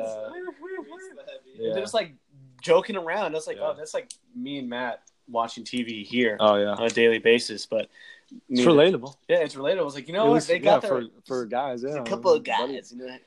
the 1.15 1.23
heavy. 1.25 1.57
Yeah. 1.57 1.73
They're 1.73 1.81
just 1.81 1.93
like 1.93 2.13
joking 2.61 2.97
around. 2.97 3.31
That's 3.33 3.47
like, 3.47 3.55
Yeah. 3.57 3.67
oh, 3.69 3.73
that's 3.77 3.93
like 3.93 4.11
me 4.35 4.57
and 4.59 4.67
Matt 4.69 5.01
watching 5.29 5.63
TV 5.63 6.03
here 6.03 6.35
Oh 6.41 6.55
yeah, 6.55 6.73
on 6.73 6.83
a 6.83 6.89
daily 6.89 7.19
basis. 7.19 7.65
But 7.65 7.87
it's 8.49 8.61
relatable. 8.61 9.15
Yeah, 9.29 9.37
it's 9.37 9.55
relatable. 9.55 9.79
I 9.79 9.83
was 9.83 9.95
like, 9.95 10.07
you 10.07 10.13
know 10.13 10.23
At 10.23 10.27
what? 10.27 10.33
least, 10.35 10.47
They 10.49 10.55
yeah, 10.55 10.59
got 10.59 10.81
their, 10.81 10.89
for 10.91 11.07
for 11.25 11.45
guys. 11.45 11.83
Yeah, 11.83 11.95
a 11.95 12.03
couple 12.03 12.33
of 12.33 12.43
buddy. 12.43 12.73
guys. 12.75 12.91
You 12.91 13.05
know, 13.07 13.17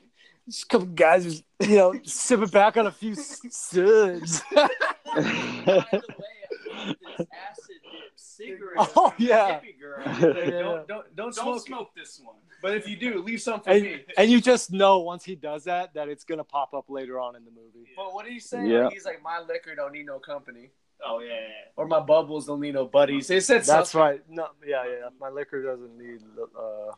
Just 0.47 0.63
a 0.63 0.67
couple 0.67 0.87
of 0.87 0.95
guys, 0.95 1.23
just, 1.23 1.43
you 1.61 1.77
know, 1.77 1.93
sipping 2.03 2.47
back 2.47 2.75
on 2.77 2.87
a 2.87 2.91
few 2.91 3.15
suds. 3.15 4.41
By 4.53 4.67
the 5.15 5.21
way, 5.21 5.63
I 5.65 5.85
want 6.75 7.17
this 7.17 7.27
acid 7.49 7.75
dip 7.91 8.11
cigarette. 8.15 8.91
Oh, 8.95 9.13
yeah. 9.17 9.59
hippie 9.59 9.79
girl. 9.79 10.01
Yeah. 10.05 10.59
don't, 10.59 10.87
don't 10.87 10.87
don't 10.87 11.15
Don't 11.15 11.33
smoke. 11.33 11.65
smoke 11.65 11.89
this 11.95 12.19
one. 12.23 12.35
But 12.61 12.75
if 12.75 12.87
you 12.87 12.95
do, 12.95 13.21
leave 13.21 13.41
some 13.41 13.61
for 13.61 13.69
and, 13.71 13.83
me. 13.83 14.05
and 14.17 14.31
you 14.31 14.39
just 14.41 14.71
know 14.71 14.99
once 14.99 15.23
he 15.23 15.35
does 15.35 15.65
that 15.65 15.93
that 15.95 16.07
it's 16.09 16.23
gonna 16.23 16.43
pop 16.45 16.73
up 16.73 16.89
later 16.89 17.19
on 17.19 17.35
in 17.35 17.43
the 17.45 17.51
movie. 17.51 17.89
But 17.95 18.13
what 18.13 18.25
did 18.25 18.33
he 18.33 18.39
say? 18.39 18.65
Yeah. 18.67 18.89
He's 18.89 19.05
like, 19.05 19.21
my 19.21 19.39
liquor 19.39 19.75
don't 19.75 19.91
need 19.91 20.05
no 20.05 20.17
company, 20.19 20.69
Oh 21.05 21.19
yeah. 21.19 21.35
or 21.75 21.87
my 21.87 21.99
bubbles 21.99 22.47
don't 22.47 22.61
need 22.61 22.73
no 22.75 22.85
buddies. 22.85 23.27
They 23.27 23.39
said 23.41 23.63
That's 23.63 23.91
something. 23.91 23.99
right. 23.99 24.21
No, 24.29 24.47
yeah, 24.65 24.83
yeah. 24.85 25.09
My 25.19 25.29
liquor 25.29 25.61
doesn't 25.63 25.97
need. 25.97 26.21
Uh, 26.57 26.93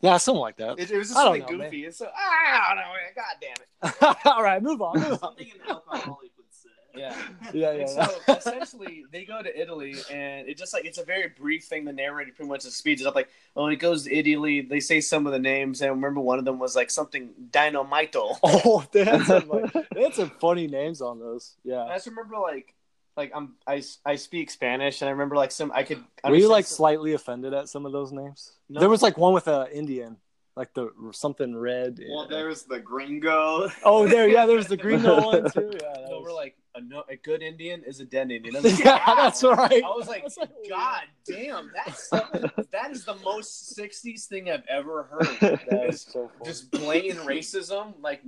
yeah, 0.00 0.16
something 0.16 0.40
like 0.40 0.56
that. 0.56 0.78
It, 0.78 0.90
it 0.90 0.96
was 0.96 1.08
just 1.08 1.18
I 1.18 1.24
don't 1.24 1.38
something 1.38 1.58
know, 1.58 1.64
goofy. 1.64 1.84
It's 1.84 1.98
so 1.98 2.08
ah, 2.14 2.70
I 2.70 2.74
don't 2.74 2.84
know. 2.84 2.92
God 3.16 3.36
damn 3.40 4.12
it. 4.12 4.26
All 4.32 4.42
right, 4.42 4.62
move 4.62 4.80
on. 4.80 4.98
Move 4.98 5.12
on. 5.12 5.18
Something 5.18 5.50
an 5.64 5.70
alcoholic 5.70 6.30
would 6.36 6.46
say. 6.50 6.70
Yeah. 6.94 7.14
Yeah, 7.52 7.72
yeah. 7.72 7.86
so 7.86 8.34
essentially, 8.34 9.04
they 9.10 9.24
go 9.24 9.42
to 9.42 9.60
Italy, 9.60 9.96
and 10.10 10.48
it 10.48 10.56
just 10.56 10.72
like 10.72 10.84
it's 10.84 10.98
a 10.98 11.04
very 11.04 11.28
brief 11.28 11.64
thing. 11.64 11.84
The 11.84 11.92
narrator 11.92 12.32
pretty 12.32 12.48
much 12.48 12.62
just 12.62 12.76
speeds 12.76 13.00
it 13.00 13.06
up. 13.06 13.14
Like, 13.14 13.28
oh, 13.56 13.66
it 13.66 13.76
goes 13.76 14.04
to 14.04 14.14
Italy. 14.14 14.60
They 14.60 14.78
say 14.78 15.00
some 15.00 15.26
of 15.26 15.32
the 15.32 15.38
names, 15.38 15.80
and 15.80 15.88
I 15.88 15.90
remember 15.92 16.20
one 16.20 16.38
of 16.38 16.44
them 16.44 16.58
was 16.58 16.76
like 16.76 16.90
something 16.90 17.30
Dynamito. 17.50 18.38
Oh, 18.42 18.86
they 18.92 19.04
had 19.04 19.22
some 19.24 19.48
like, 19.48 19.72
they 19.94 20.02
had 20.02 20.14
some 20.14 20.30
funny 20.40 20.68
names 20.68 21.02
on 21.02 21.18
those. 21.18 21.56
Yeah, 21.64 21.84
I 21.84 21.94
just 21.94 22.06
remember 22.06 22.38
like, 22.38 22.74
like 23.16 23.32
I'm 23.34 23.54
I, 23.66 23.82
I 24.04 24.16
speak 24.16 24.50
Spanish, 24.50 25.02
and 25.02 25.08
I 25.08 25.12
remember 25.12 25.36
like 25.36 25.50
some 25.52 25.70
I 25.74 25.82
could. 25.82 26.02
Were 26.24 26.36
you 26.36 26.48
like 26.48 26.66
some- 26.66 26.76
slightly 26.76 27.12
offended 27.14 27.52
at 27.54 27.68
some 27.68 27.86
of 27.86 27.92
those 27.92 28.12
names? 28.12 28.52
No. 28.68 28.80
There 28.80 28.88
was 28.88 29.02
like 29.02 29.18
one 29.18 29.34
with 29.34 29.48
a 29.48 29.68
Indian, 29.72 30.16
like 30.56 30.72
the 30.74 30.90
something 31.12 31.56
red. 31.56 31.98
Well, 32.08 32.28
there's 32.28 32.62
the 32.64 32.78
gringo. 32.80 33.68
Oh, 33.84 34.06
there, 34.06 34.28
yeah. 34.28 34.46
There's 34.46 34.66
the 34.68 34.76
gringo 34.76 35.20
one 35.22 35.50
too. 35.52 35.70
Yeah, 35.72 35.92
that 35.94 36.06
No, 36.08 36.16
was- 36.18 36.24
we're 36.24 36.32
like 36.34 36.56
a, 36.76 36.80
no, 36.80 37.02
a 37.08 37.16
good 37.16 37.42
Indian 37.42 37.82
is 37.84 37.98
a 37.98 38.04
dead 38.04 38.30
Indian. 38.30 38.54
I 38.64 38.68
yeah, 38.68 38.68
was 38.68 38.80
wow. 38.84 39.14
that's 39.16 39.42
right. 39.42 39.82
I 39.84 39.88
was 39.88 40.06
like, 40.06 40.22
That's 40.22 40.38
like- 40.38 40.50
God 40.68 41.02
damn, 41.26 41.72
that's 41.74 42.08
that 42.10 42.88
is 42.92 43.04
the 43.04 43.16
most 43.24 43.76
'60s 43.76 44.26
thing 44.26 44.50
I've 44.50 44.62
ever 44.68 45.02
heard. 45.02 45.58
That 45.68 45.86
is 45.88 46.02
so 46.02 46.30
funny. 46.38 46.48
just 46.48 46.70
blatant 46.70 47.26
racism, 47.26 47.94
like 48.00 48.20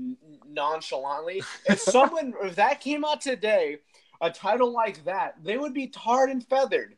nonchalantly. 0.48 1.42
If 1.68 1.80
someone, 1.80 2.34
if 2.42 2.56
that 2.56 2.80
came 2.80 3.04
out 3.04 3.20
today, 3.20 3.78
a 4.22 4.30
title 4.30 4.72
like 4.72 5.04
that, 5.04 5.34
they 5.44 5.58
would 5.58 5.74
be 5.74 5.88
tarred 5.88 6.30
and 6.30 6.46
feathered. 6.46 6.94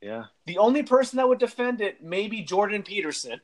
yeah. 0.00 0.24
The 0.46 0.56
only 0.58 0.82
person 0.82 1.18
that 1.18 1.28
would 1.28 1.38
defend 1.38 1.80
it 1.82 2.02
may 2.02 2.28
be 2.28 2.42
Jordan 2.42 2.82
Peterson. 2.82 3.40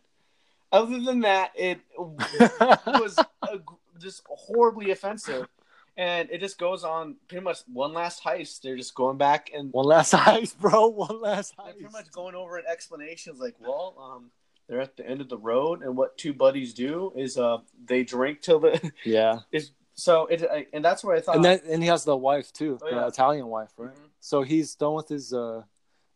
Other 0.73 1.01
than 1.01 1.21
that, 1.21 1.53
it 1.55 1.81
was 1.99 3.19
a, 3.43 3.59
just 4.01 4.23
horribly 4.29 4.91
offensive. 4.91 5.49
And 5.97 6.31
it 6.31 6.39
just 6.39 6.59
goes 6.59 6.85
on 6.85 7.17
pretty 7.27 7.43
much 7.43 7.59
one 7.73 7.93
last 7.93 8.23
heist. 8.23 8.61
They're 8.63 8.77
just 8.77 8.95
going 8.95 9.17
back 9.19 9.51
and 9.53 9.73
One 9.73 9.87
last 9.87 10.13
heist, 10.13 10.57
bro. 10.61 10.87
One 10.89 11.21
last 11.21 11.55
they're 11.57 11.73
pretty 11.75 11.93
much 11.93 12.13
going 12.13 12.37
over 12.37 12.57
an 12.57 12.65
explanations 12.71 13.41
like, 13.41 13.57
well, 13.59 13.97
um, 14.01 14.31
they're 14.69 14.81
at 14.81 14.97
the 14.97 15.05
end 15.09 15.21
of 15.21 15.29
the 15.29 15.39
road, 15.39 15.83
and 15.83 15.97
what 15.97 16.17
two 16.19 16.33
buddies 16.35 16.75
do 16.75 17.13
is 17.17 17.37
uh 17.39 17.59
they 17.87 18.05
drink 18.05 18.43
till 18.43 18.61
the 18.61 18.93
Yeah. 19.05 19.39
is 19.53 19.71
so 19.99 20.27
it 20.27 20.41
and 20.73 20.85
that's 20.85 21.03
where 21.05 21.17
I 21.17 21.21
thought 21.21 21.37
And 21.37 21.45
then 21.45 21.61
and 21.73 21.83
he 21.83 21.89
has 21.89 22.05
the 22.05 22.17
wife 22.17 22.53
too, 22.53 22.79
Oh, 22.81 22.89
the 22.89 22.97
yeah. 22.97 23.07
Italian 23.09 23.47
wife, 23.49 23.73
right? 23.77 23.91
Mhm. 23.95 24.11
So 24.21 24.43
he's 24.43 24.75
done 24.77 24.95
with 24.95 25.09
his 25.09 25.33
uh 25.33 25.63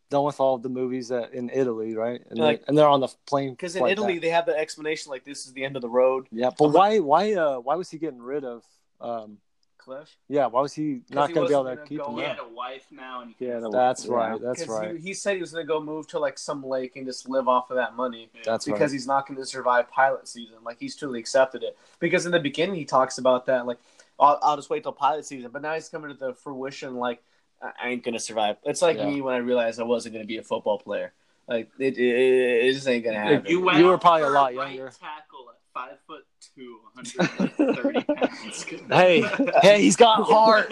done 0.09 0.25
with 0.25 0.39
all 0.41 0.57
the 0.59 0.69
movies 0.69 1.09
that 1.09 1.33
in 1.33 1.49
Italy, 1.51 1.95
right? 1.97 2.21
And, 2.31 2.39
Like- 2.39 2.61
they, 2.61 2.65
and 2.69 2.79
they're 2.79 2.89
on 2.97 3.01
the 3.01 3.09
plane 3.27 3.53
because 3.55 3.75
in 3.77 3.87
Italy 3.87 4.15
back. 4.15 4.23
they 4.23 4.29
have 4.39 4.47
the 4.47 4.57
explanation 4.65 5.11
like 5.11 5.25
this 5.25 5.47
is 5.47 5.53
the 5.53 5.65
end 5.65 5.75
of 5.77 5.83
the 5.83 5.89
road. 5.89 6.29
Yeah, 6.31 6.51
but 6.59 6.69
why 6.69 6.91
why 7.01 7.33
uh 7.35 7.59
why 7.67 7.75
was 7.77 7.91
he 7.91 7.99
getting 7.99 8.23
rid 8.23 8.45
of 8.45 8.65
um 9.01 9.39
Cliff, 9.85 10.09
yeah, 10.29 10.47
why 10.47 10.61
was 10.61 10.73
he 10.73 11.01
not 11.11 11.29
he 11.29 11.35
going 11.35 11.47
to 11.47 11.49
be 11.49 11.55
able 11.55 11.77
to 11.77 11.85
keep 11.89 11.99
go 11.99 12.11
him? 12.11 12.17
He 12.19 12.23
had 12.23 12.39
a 12.39 12.49
wife 12.49 12.87
now, 12.93 13.21
and 13.23 13.35
he 13.37 13.45
Yeah, 13.47 13.55
can- 13.55 13.63
the- 13.63 13.71
That's 13.71 14.07
Yeah. 14.07 14.15
right. 14.15 14.41
That's 14.41 14.61
'Cause 14.65 14.69
right. 14.69 14.95
He, 14.97 15.09
he 15.09 15.15
said 15.15 15.35
he 15.35 15.41
was 15.41 15.53
going 15.53 15.67
to 15.67 15.69
go 15.69 15.81
move 15.81 16.07
to 16.09 16.19
like 16.21 16.39
some 16.39 16.65
lake 16.65 16.95
and 16.97 17.05
just 17.07 17.29
live 17.29 17.49
off 17.49 17.71
of 17.71 17.77
that 17.77 17.97
money 17.97 18.31
That's 18.45 18.65
because 18.65 18.81
right. 18.81 18.91
he's 18.93 19.07
not 19.07 19.27
going 19.27 19.39
to 19.41 19.47
survive 19.47 19.91
pilot 19.91 20.29
season. 20.29 20.57
Like 20.63 20.79
he's 20.79 20.95
truly 20.95 21.19
accepted 21.19 21.63
it 21.65 21.77
because 21.99 22.27
in 22.27 22.33
the 22.33 22.39
beginning 22.41 22.77
he 22.77 22.85
talks 22.85 23.19
about 23.19 23.47
that 23.47 23.67
like 23.67 23.79
I'll, 24.21 24.39
I'll 24.43 24.57
just 24.57 24.71
wait 24.71 24.85
till 24.85 24.93
pilot 24.93 25.25
season, 25.27 25.51
but 25.51 25.63
now 25.63 25.75
he's 25.75 25.89
coming 25.89 26.11
to 26.13 26.17
the 26.17 26.33
fruition 26.35 26.95
like 26.97 27.23
I 27.61 27.73
I 27.83 27.89
ain't 27.89 28.05
going 28.05 28.15
to 28.15 28.21
survive. 28.21 28.57
It's 28.65 28.83
like 28.83 28.99
Yeah. 28.99 29.07
me 29.07 29.21
when 29.21 29.35
I 29.35 29.39
realized 29.39 29.81
I 29.81 29.85
wasn't 29.85 30.15
going 30.15 30.23
to 30.25 30.29
be 30.29 30.37
a 30.39 30.43
football 30.45 30.79
player. 30.79 31.13
Like 31.49 31.71
it, 31.79 31.99
it, 31.99 32.67
it 32.69 32.73
just 32.75 32.87
ain't 32.87 33.03
going 33.03 33.15
to 33.15 33.21
happen. 33.21 33.51
You 33.51 33.61
went 33.61 33.79
You 33.79 33.87
were 33.87 33.99
probably 33.99 34.23
a 34.23 34.27
for 34.27 34.33
lot 34.33 34.55
right 34.55 34.77
younger. 34.77 34.91
Tackle 34.91 35.51
at 35.51 35.59
five 35.75 35.99
foot 36.07 36.25
two, 36.55 36.79
130 36.95 38.03
pounds. 38.15 38.65
Hey, 38.89 39.23
hey, 39.63 39.83
he's 39.83 39.97
got 39.97 40.25
heart. 40.25 40.67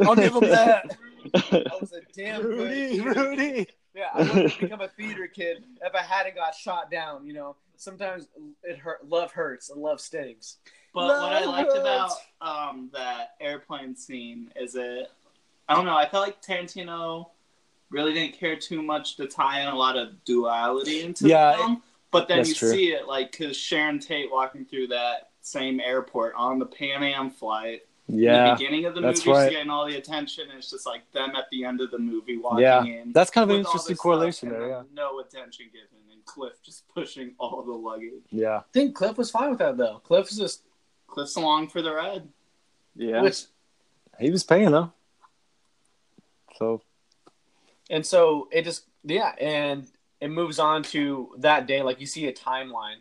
I'll 0.00 0.16
give 0.16 0.34
him 0.34 0.40
that. 0.50 0.96
I 1.34 1.62
was 1.80 1.92
a 1.92 2.00
damn 2.16 2.42
good 2.42 2.58
Rudy, 2.58 2.98
kid. 2.98 3.16
Rudy. 3.16 3.66
Yeah, 3.94 4.08
I 4.12 4.18
would 4.18 4.50
have 4.50 4.58
become 4.60 4.80
a 4.80 4.88
theater 4.88 5.26
kid 5.28 5.64
if 5.82 5.94
I 5.94 6.02
hadn't 6.02 6.34
got 6.34 6.54
shot 6.54 6.90
down. 6.90 7.26
You 7.26 7.32
know, 7.34 7.56
sometimes 7.76 8.26
it 8.62 8.78
hurt. 8.78 9.08
Love 9.08 9.32
hurts 9.32 9.70
and 9.70 9.80
love 9.80 10.00
stings. 10.00 10.56
But 10.92 11.06
what 11.08 11.32
I 11.32 11.44
liked 11.44 11.76
about 11.76 12.12
um, 12.40 12.90
that 12.92 13.30
airplane 13.40 13.96
scene 13.96 14.50
is 14.54 14.76
it, 14.76 15.10
I 15.68 15.74
don't 15.74 15.86
know, 15.86 15.96
I 15.96 16.08
felt 16.08 16.24
like 16.24 16.40
Tarantino 16.40 17.30
really 17.90 18.12
didn't 18.12 18.38
care 18.38 18.54
too 18.56 18.80
much 18.82 19.16
to 19.16 19.26
tie 19.26 19.60
in 19.62 19.68
a 19.68 19.74
lot 19.74 19.96
of 19.96 20.24
duality 20.24 21.02
into 21.02 21.26
Yeah, 21.26 21.52
the 21.52 21.56
film. 21.58 21.82
But 22.14 22.28
then 22.28 22.38
that's 22.38 22.48
you 22.48 22.54
true. 22.54 22.70
see 22.70 22.86
it, 22.92 23.06
like, 23.06 23.32
because 23.32 23.56
Sharon 23.56 23.98
Tate 23.98 24.30
walking 24.32 24.64
through 24.64 24.86
that 24.88 25.30
same 25.42 25.78
airport 25.80 26.34
on 26.36 26.58
the 26.58 26.64
Pan 26.66 27.02
Am 27.02 27.30
flight. 27.30 27.82
In 28.08 28.16
the 28.16 28.22
Yeah, 28.22 28.54
beginning 28.54 28.84
of 28.86 28.94
the 28.94 29.00
that's 29.00 29.24
movie, 29.26 29.36
right. 29.38 29.44
she's 29.48 29.56
getting 29.56 29.70
all 29.70 29.86
the 29.86 29.96
attention, 29.96 30.48
and 30.50 30.58
it's 30.58 30.70
just 30.70 30.84
like 30.86 31.10
them 31.12 31.34
at 31.36 31.44
the 31.50 31.64
end 31.64 31.80
of 31.80 31.90
the 31.90 31.98
movie 31.98 32.36
walking 32.38 32.60
Yeah, 32.62 32.82
in. 32.84 33.12
that's 33.12 33.30
kind 33.30 33.50
of 33.50 33.54
an 33.54 33.60
interesting 33.64 33.96
correlation 33.96 34.48
there. 34.50 34.68
Yeah, 34.68 34.82
No 34.94 35.20
attention 35.20 35.66
given, 35.72 35.88
and 36.12 36.24
Cliff 36.26 36.62
just 36.62 36.86
pushing 36.94 37.34
all 37.38 37.62
the 37.62 37.72
luggage. 37.72 38.22
yeah. 38.30 38.58
I 38.58 38.62
think 38.72 38.94
Cliff 38.94 39.16
was 39.18 39.30
fine 39.30 39.50
with 39.50 39.58
that 39.60 39.76
though. 39.78 40.00
Cliff's 40.04 40.36
just 40.36 40.62
Cliff's 41.06 41.36
along 41.36 41.68
for 41.68 41.80
the 41.82 41.92
ride. 41.94 42.24
yeah. 42.94 43.22
which 43.22 43.44
He 44.20 44.30
was 44.30 44.44
paying 44.44 44.70
though. 44.70 44.92
So 46.58 46.82
and 47.90 48.04
so 48.04 48.48
it 48.52 48.64
just 48.64 48.84
yeah, 49.02 49.34
and 49.40 49.86
it 50.24 50.30
moves 50.30 50.58
on 50.58 50.82
to 50.82 51.34
that 51.38 51.66
day. 51.66 51.82
Like 51.82 52.00
you 52.00 52.06
see 52.06 52.26
a 52.26 52.32
timeline 52.32 52.96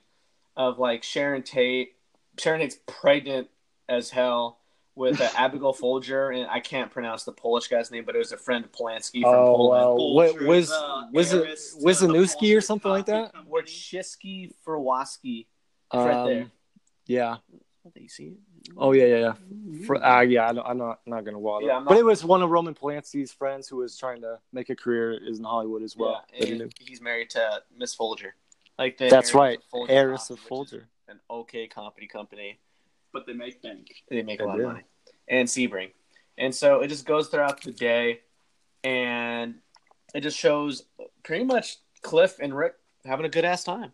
of 0.57 0.77
like 0.79 1.03
Sharon 1.03 1.41
Tate. 1.43 1.93
Sharon 2.37 2.59
Tate's 2.59 2.77
pregnant 2.85 3.47
as 3.87 4.09
hell. 4.09 4.59
with 4.95 5.19
uh, 5.21 5.29
Abigail 5.37 5.73
Folger, 5.73 6.29
and 6.31 6.47
I 6.49 6.59
can't 6.59 6.91
pronounce 6.91 7.23
the 7.23 7.31
Polish 7.31 7.67
guy's 7.67 7.89
name, 7.91 8.03
but 8.05 8.13
it 8.15 8.19
was 8.19 8.31
a 8.31 8.37
friend 8.37 8.63
of 8.65 8.71
Polanski 8.71 9.21
from 9.21 9.33
Oh, 9.33 9.55
Poland. 9.55 9.81
well, 9.81 9.97
Bolger, 9.97 10.33
Wi- 10.33 10.47
Wiz- 10.49 10.69
the 10.69 11.09
Wiz- 11.13 11.33
heiress 11.33 11.73
to 11.75 11.85
Wiznowski 11.85 12.39
the 12.41 12.55
or 12.55 12.61
something 12.61 12.91
like 12.91 13.05
that? 13.07 13.33
coffee 13.33 13.47
Or 13.49 13.59
company. 13.61 13.71
Chisky 13.73 14.51
Furwaski. 14.65 15.45
right 15.93 16.25
there. 16.27 16.41
Um, 16.43 16.51
Yeah. 17.07 17.37
You 17.95 18.07
see 18.09 18.23
it? 18.25 18.33
Oh 18.77 18.91
yeah, 18.93 19.05
yeah, 19.05 19.17
yeah. 19.17 19.33
For, 19.85 20.03
uh, 20.03 20.21
yeah, 20.21 20.47
I 20.49 20.53
don't, 20.53 20.65
I'm 20.65 20.77
not 20.77 20.99
not 21.05 21.25
gonna 21.25 21.39
water. 21.39 21.65
Yeah, 21.65 21.77
I'm 21.77 21.85
but 21.85 21.97
it 21.97 22.05
was 22.05 22.23
one 22.23 22.41
of 22.41 22.49
Roman 22.49 22.73
Polanski's 22.73 23.31
friends 23.31 23.67
who 23.67 23.77
was 23.77 23.97
trying 23.97 24.21
to 24.21 24.39
make 24.51 24.69
a 24.69 24.75
career 24.75 25.11
is 25.13 25.39
in 25.39 25.43
Hollywood 25.45 25.83
as 25.83 25.97
well. 25.97 26.23
yeah, 26.33 26.57
that 26.57 26.73
he 26.79 26.85
he's 26.85 27.01
married 27.01 27.29
to 27.31 27.61
Miss 27.77 27.93
Folger. 27.93 28.35
Like 28.79 28.97
the 28.97 29.09
That's 29.09 29.29
heiress 29.29 29.35
right, 29.35 29.57
of 29.57 29.63
Folger 29.65 29.91
heiress 29.91 30.27
Coffee, 30.27 30.33
of 30.33 30.39
Folger. 30.39 30.87
An 31.07 31.19
okay 31.29 31.67
comedy 31.67 32.07
company. 32.07 32.59
But 33.11 33.27
they 33.27 33.33
make 33.33 33.61
bank. 33.61 33.87
They 34.09 34.23
make 34.23 34.39
a 34.39 34.43
They 34.43 34.47
lot 34.47 34.57
do. 34.57 34.61
of 34.63 34.67
money. 34.69 34.83
And 35.27 35.47
Sebring. 35.47 35.91
And 36.37 36.55
so 36.55 36.79
it 36.81 36.87
just 36.87 37.05
goes 37.05 37.27
throughout 37.27 37.61
the 37.61 37.71
day 37.71 38.21
and 38.83 39.55
it 40.15 40.21
just 40.21 40.37
shows 40.37 40.83
pretty 41.23 41.43
much 41.43 41.77
Cliff 42.01 42.39
and 42.39 42.55
Rick 42.55 42.73
having 43.05 43.25
a 43.25 43.29
good 43.29 43.45
ass 43.45 43.63
time. 43.63 43.93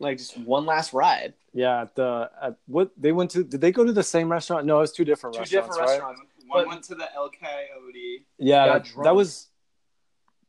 Like 0.00 0.18
just 0.18 0.38
one 0.38 0.64
last 0.66 0.92
ride. 0.92 1.34
Yeah, 1.52 1.82
at 1.82 1.94
the 1.96 2.30
at 2.40 2.56
what 2.66 2.90
they 2.96 3.10
went 3.12 3.30
to? 3.32 3.42
Did 3.42 3.60
they 3.60 3.72
go 3.72 3.84
to 3.84 3.92
the 3.92 4.02
same 4.02 4.30
restaurant? 4.30 4.64
No, 4.66 4.76
it 4.78 4.80
was 4.82 4.92
two 4.92 5.04
different 5.04 5.34
Two 5.34 5.40
restaurants. 5.40 5.68
different 5.76 5.88
right? 5.88 6.00
restaurants. 6.00 6.20
One 6.46 6.62
But- 6.64 6.68
went 6.68 6.82
to 6.84 6.94
the 6.94 7.12
El 7.14 7.30
Coyote. 7.30 8.26
Yeah, 8.38 8.78
that, 9.02 9.14
was. 9.14 9.48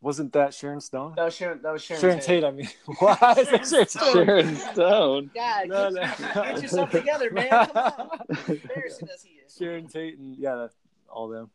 Wasn't 0.01 0.31
that 0.31 0.53
Sharon 0.53 0.79
Stone? 0.79 1.15
That 1.17 1.25
was 1.25 1.35
Sharon 1.35 1.61
that 1.61 1.73
was 1.73 1.83
Sharon, 1.83 1.99
Sharon 2.01 2.19
Tate. 2.19 2.25
Tate. 2.25 2.43
I 2.45 2.51
mean, 2.51 2.69
why 2.99 3.35
is 3.37 3.51
it 3.51 3.67
Sharon 3.67 3.87
Stone? 3.87 4.13
Sharon 4.13 4.55
Stone. 4.55 5.31
God, 5.35 5.67
No, 5.67 5.91
get, 5.91 6.19
no. 6.21 6.43
get 6.43 6.61
yourself 6.61 6.89
together, 6.91 7.29
man. 7.31 7.49
Come 7.49 7.69
on. 7.75 8.19
Embarrassing 8.47 9.09
as 9.13 9.23
he 9.23 9.31
is. 9.45 9.55
Sharon 9.57 9.87
Tate 9.87 10.17
and 10.17 10.37
yeah, 10.37 10.67
all 11.09 11.27
them, 11.27 11.49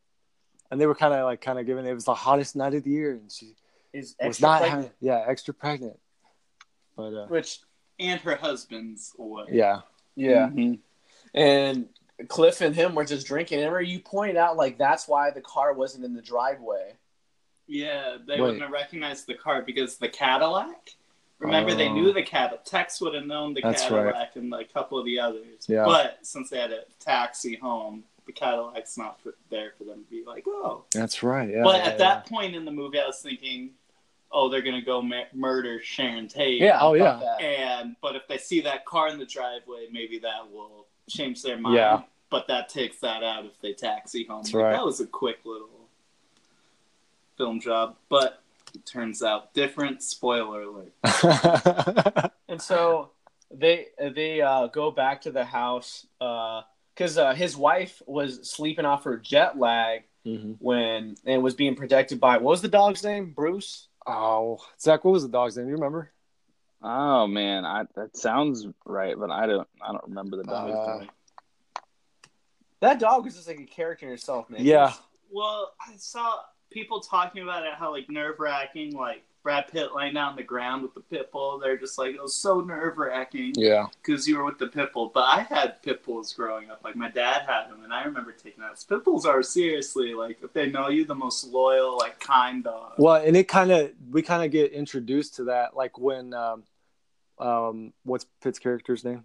and 0.71 0.79
they 0.79 0.85
were 0.87 0.95
kind 0.95 1.15
of 1.15 1.25
like 1.25 1.41
kind 1.41 1.59
of 1.59 1.65
giving 1.65 1.87
it 1.87 1.95
was 1.95 2.05
the 2.05 2.13
hottest 2.15 2.55
night 2.55 2.75
of 2.75 2.83
the 2.85 2.91
year, 2.91 3.13
and 3.13 3.33
she 3.33 3.55
Is 3.95 4.15
was 4.23 4.43
not 4.43 4.61
pregnant. 4.61 4.83
having 4.83 4.97
yeah 5.01 5.25
extra 5.27 5.55
pregnant, 5.55 5.99
but 6.97 7.15
uh, 7.15 7.27
Which 7.29 7.61
And 7.99 8.21
her 8.23 8.35
husband's 8.37 9.13
away. 9.19 9.45
yeah, 9.53 9.81
yeah. 10.17 10.49
Mhm. 10.49 10.79
And 11.33 11.89
Cliff 12.29 12.61
and 12.61 12.75
him 12.75 12.95
were 12.95 13.05
just 13.05 13.27
drinking. 13.27 13.59
Remember, 13.59 13.81
you 13.83 14.01
pointed 14.01 14.37
out 14.37 14.57
like 14.57 14.79
that's 14.79 15.09
why 15.09 15.31
the 15.31 15.41
car 15.41 15.73
wasn't 15.73 16.05
in 16.05 16.15
the 16.15 16.23
driveway. 16.23 16.95
Yeah, 17.67 18.19
they 18.27 18.35
Wait. 18.35 18.41
wouldn't 18.41 18.63
have 18.63 18.71
recognized 18.71 19.27
the 19.27 19.35
car 19.35 19.63
because 19.63 19.97
the 19.97 20.09
Cadillac. 20.09 20.91
Remember, 21.39 21.75
they 21.75 21.89
Oh. 21.89 21.95
knew 21.95 22.13
the 22.13 22.23
Cadillac. 22.23 22.65
Tex 22.65 23.01
would 23.01 23.15
have 23.15 23.27
known 23.27 23.55
the 23.55 23.61
That's 23.63 23.83
Cadillac 23.83 24.37
and 24.37 24.53
a 24.55 24.65
couple 24.65 24.99
of 24.99 25.05
the 25.05 25.19
others. 25.19 25.67
Yeah. 25.69 25.85
But 25.85 26.19
since 26.23 26.51
they 26.51 26.59
had 26.59 26.73
a 26.73 26.85
taxi 27.01 27.57
home, 27.57 28.05
the 28.27 28.33
Cadillac's 28.33 28.97
not 28.97 29.21
for, 29.21 29.35
there 29.51 29.73
for 29.77 29.85
them 29.85 30.05
to 30.05 30.11
be 30.11 30.25
like, 30.25 30.45
oh. 30.47 30.85
that's 30.93 31.23
right. 31.23 31.49
Yeah, 31.51 31.63
but 31.63 31.77
yeah, 31.79 31.91
at 31.91 31.99
that 31.99 32.27
point 32.27 32.55
in 32.55 32.65
the 32.65 32.71
movie, 32.71 32.99
I 33.01 33.07
was 33.07 33.21
thinking, 33.21 33.71
oh, 34.35 34.49
they're 34.51 34.61
gonna 34.63 34.83
go 34.83 35.01
ma- 35.01 35.31
murder 35.33 35.81
Sharon 35.83 36.29
Tate. 36.29 36.61
Yeah. 36.61 36.79
Oh, 36.81 36.93
yeah. 36.95 37.21
that. 37.23 37.41
And 37.41 37.97
but 38.03 38.17
if 38.17 38.27
they 38.29 38.37
see 38.39 38.61
that 38.63 38.85
car 38.85 39.09
in 39.09 39.19
the 39.19 39.25
driveway, 39.25 39.87
maybe 39.91 40.19
that 40.19 40.51
will 40.53 40.87
change 41.09 41.41
their 41.43 41.57
mind. 41.59 41.77
Yeah. 41.77 42.03
But 42.31 42.49
that 42.49 42.69
takes 42.69 42.99
that 42.99 43.23
out 43.23 43.45
if 43.47 43.59
they 43.63 43.73
taxi 43.73 44.25
home. 44.27 44.43
That's 44.43 44.53
Like, 44.53 44.65
right. 44.65 44.73
That 44.73 44.85
was 44.85 45.01
a 45.01 45.07
quick 45.07 45.39
little 45.45 45.69
film 47.39 47.61
job, 47.61 47.97
but 48.09 48.43
it 48.75 48.85
turns 48.85 49.23
out 49.23 49.55
different. 49.55 50.03
Spoiler 50.03 50.63
alert. 50.63 50.93
And 52.49 52.61
so 52.63 53.11
they 53.51 53.87
they 53.99 54.41
uh, 54.41 54.67
go 54.69 54.91
back 54.93 55.23
to 55.23 55.31
the 55.33 55.45
house 55.45 56.07
because 56.19 57.19
uh, 57.19 57.35
his 57.35 57.57
wife 57.57 58.01
was 58.07 58.49
sleeping 58.49 58.85
off 58.85 59.05
her 59.05 59.17
jet 59.17 59.59
lag 59.59 60.03
Mhm. 60.27 60.57
when 60.61 61.17
and 61.27 61.43
was 61.43 61.55
being 61.55 61.75
protected 61.75 62.19
by 62.21 62.35
what 62.39 62.51
was 62.53 62.63
the 62.63 62.69
dog's 62.69 63.03
name? 63.05 63.33
Bruce. 63.35 63.89
Oh, 64.07 64.59
Zach, 64.81 65.05
what 65.05 65.13
was 65.13 65.23
the 65.23 65.29
dog's 65.29 65.57
name? 65.57 65.67
You 65.69 65.75
remember? 65.75 66.11
Oh 66.83 67.27
man, 67.27 67.65
I, 67.65 67.85
that 67.97 68.17
sounds 68.17 68.67
right, 68.85 69.19
but 69.19 69.31
I 69.31 69.47
don't. 69.47 69.67
I 69.81 69.93
don't 69.93 70.05
remember 70.05 70.37
the 70.37 70.45
dog's 70.45 70.75
Uh, 70.75 70.99
name. 71.01 71.09
That 72.81 72.99
dog 73.01 73.25
was 73.25 73.35
just 73.35 73.49
like 73.49 73.61
a 73.61 73.65
character 73.65 74.07
in 74.07 74.13
itself, 74.13 74.51
man. 74.51 74.63
Yeah. 74.65 74.93
Well, 75.31 75.73
I 75.81 75.97
saw 75.97 76.41
people 76.71 77.01
talking 77.01 77.43
about 77.43 77.65
it, 77.65 77.73
how 77.75 77.91
like 77.91 78.11
nerve 78.11 78.39
wracking, 78.39 78.93
like 78.95 79.25
Brad 79.45 79.69
Pitt 79.69 79.95
laying 79.95 80.15
down 80.15 80.31
on 80.31 80.37
the 80.37 80.43
ground 80.43 80.83
with 80.83 80.95
the 80.95 81.01
pit 81.01 81.31
bull. 81.31 81.59
They're 81.59 81.77
just 81.77 81.99
like 81.99 82.15
it 82.15 82.23
was 82.23 82.35
so 82.35 82.63
nerve 82.63 82.97
wracking. 82.97 83.53
Yeah. 83.55 83.87
because 84.03 84.27
you 84.27 84.39
were 84.39 84.45
with 84.45 84.59
the 84.59 84.69
pit 84.69 84.93
bull. 84.95 85.11
But 85.13 85.25
I 85.25 85.43
had 85.43 85.83
pit 85.83 86.03
bulls 86.03 86.33
growing 86.33 86.71
up. 86.71 86.81
Like 86.83 86.97
my 86.97 87.11
dad 87.11 87.43
had 87.47 87.69
them, 87.71 87.85
and 87.85 87.93
I 87.93 88.05
remember 88.05 88.33
taking 88.33 88.63
that. 88.63 88.83
Pit 88.89 89.05
bulls 89.05 89.27
are 89.27 89.43
seriously 89.43 90.15
like 90.15 90.39
if 90.43 90.55
they 90.55 90.71
know 90.71 90.89
you, 90.89 91.05
the 91.05 91.15
most 91.15 91.45
loyal, 91.45 91.99
like 91.99 92.19
kind 92.19 92.65
dog. 92.65 92.95
Well, 92.97 93.17
and 93.17 93.37
it 93.37 93.47
kind 93.47 93.71
of 93.71 93.93
we 94.11 94.23
kind 94.23 94.43
of 94.43 94.51
get 94.51 94.73
introduced 94.73 95.37
to 95.37 95.45
that 95.45 95.77
like 95.77 95.99
when 95.99 96.33
um 96.33 96.65
um 97.39 97.93
what's 98.05 98.25
Pitt's 98.43 98.59
character's 98.59 99.05
name? 99.05 99.25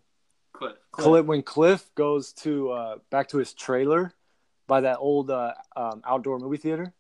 Cliff. 0.52 0.76
Cliff 0.92 1.26
when 1.26 1.44
Cliff 1.44 1.90
goes 1.96 2.34
to 2.34 2.72
uh 2.72 2.96
back 3.10 3.30
to 3.30 3.38
his 3.38 3.54
trailer 3.54 4.14
by 4.68 4.82
that 4.82 4.98
old 5.00 5.32
uh 5.32 5.54
um, 5.78 6.02
outdoor 6.06 6.40
movie 6.40 6.58
theater. 6.58 6.94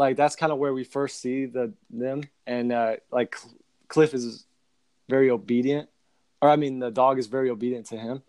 Like 0.00 0.16
that's 0.16 0.34
kind 0.34 0.50
of 0.52 0.58
where 0.58 0.72
we 0.72 0.84
first 0.84 1.20
see 1.20 1.44
the 1.56 1.72
them 1.90 2.22
and 2.46 2.72
uh 2.72 2.96
like 3.12 3.36
Cliff 3.88 4.14
is 4.14 4.46
very 5.08 5.28
obedient 5.30 5.88
or 6.40 6.48
I 6.48 6.56
mean 6.56 6.78
the 6.78 6.90
dog 6.90 7.18
is 7.18 7.26
very 7.26 7.50
obedient 7.50 7.86
to 7.92 7.96
him. 7.98 8.22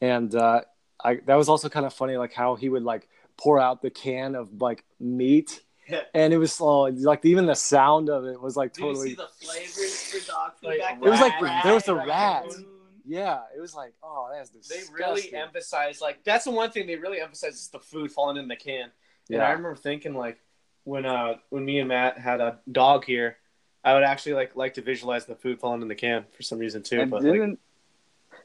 And 0.00 0.34
uh 0.34 0.62
I 1.04 1.10
that 1.26 1.36
was 1.36 1.48
also 1.48 1.68
kind 1.68 1.86
of 1.86 1.92
funny 1.94 2.16
like 2.16 2.32
how 2.32 2.56
he 2.56 2.68
would 2.68 2.82
like 2.82 3.08
pour 3.36 3.60
out 3.60 3.80
the 3.82 3.90
can 3.90 4.34
of 4.34 4.60
like 4.60 4.84
meat 4.98 5.62
and 6.14 6.32
it 6.32 6.38
was 6.38 6.60
oh, 6.60 6.82
like 7.12 7.24
even 7.24 7.46
the 7.46 7.54
sound 7.54 8.08
of 8.08 8.24
it 8.24 8.40
was 8.40 8.56
like 8.56 8.72
Did 8.72 8.80
you 8.82 8.86
totally 8.88 9.08
see 9.10 9.14
the 9.14 9.28
flavors 9.40 9.94
for 10.10 10.20
dog 10.32 10.52
food 10.60 10.78
Like, 10.80 10.96
It 10.96 11.00
was 11.00 11.20
then? 11.20 11.32
like- 11.42 11.62
there 11.64 11.74
was 11.74 11.88
a 11.88 11.94
raccoon. 11.94 12.08
rat. 12.08 12.64
yeah 13.06 13.40
it 13.56 13.60
was 13.60 13.74
like 13.74 13.92
oh 14.02 14.28
that's 14.32 14.50
They 14.68 14.82
really 14.92 15.32
emphasize 15.34 16.00
like 16.00 16.24
that's 16.24 16.44
the 16.44 16.50
one 16.50 16.70
thing 16.72 16.86
they 16.88 16.96
really 16.96 17.20
emphasize 17.20 17.54
is 17.54 17.68
the 17.68 17.80
food 17.80 18.10
falling 18.10 18.36
in 18.36 18.48
the 18.48 18.56
can. 18.56 18.82
And 19.30 19.38
Yeah. 19.38 19.46
I 19.46 19.50
remember 19.52 19.76
thinking 19.76 20.14
like 20.14 20.38
when 20.84 21.06
uh 21.06 21.34
when 21.50 21.64
me 21.64 21.78
and 21.78 21.88
Matt 21.88 22.18
had 22.18 22.40
a 22.40 22.58
dog 22.70 23.04
here, 23.04 23.36
I 23.84 23.94
would 23.94 24.02
actually 24.02 24.34
like 24.34 24.56
like 24.56 24.74
to 24.74 24.82
visualize 24.82 25.26
the 25.26 25.34
food 25.34 25.60
falling 25.60 25.82
in 25.82 25.88
the 25.88 25.94
can 25.94 26.24
for 26.36 26.42
some 26.42 26.58
reason 26.58 26.82
too. 26.82 27.00
And 27.00 27.10
but 27.10 27.22
didn't 27.22 27.58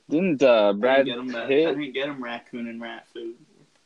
didn't 0.09 0.41
uh, 0.43 0.69
I 0.69 0.71
Brad 0.73 1.05
didn't 1.05 1.07
get 1.07 1.19
'em 1.19 1.27
that- 1.33 1.43
I 1.45 1.47
didn't 1.73 1.93
get 1.93 2.09
him 2.09 2.23
raccoon 2.23 2.67
and 2.67 2.81
rat 2.81 3.07
food. 3.13 3.35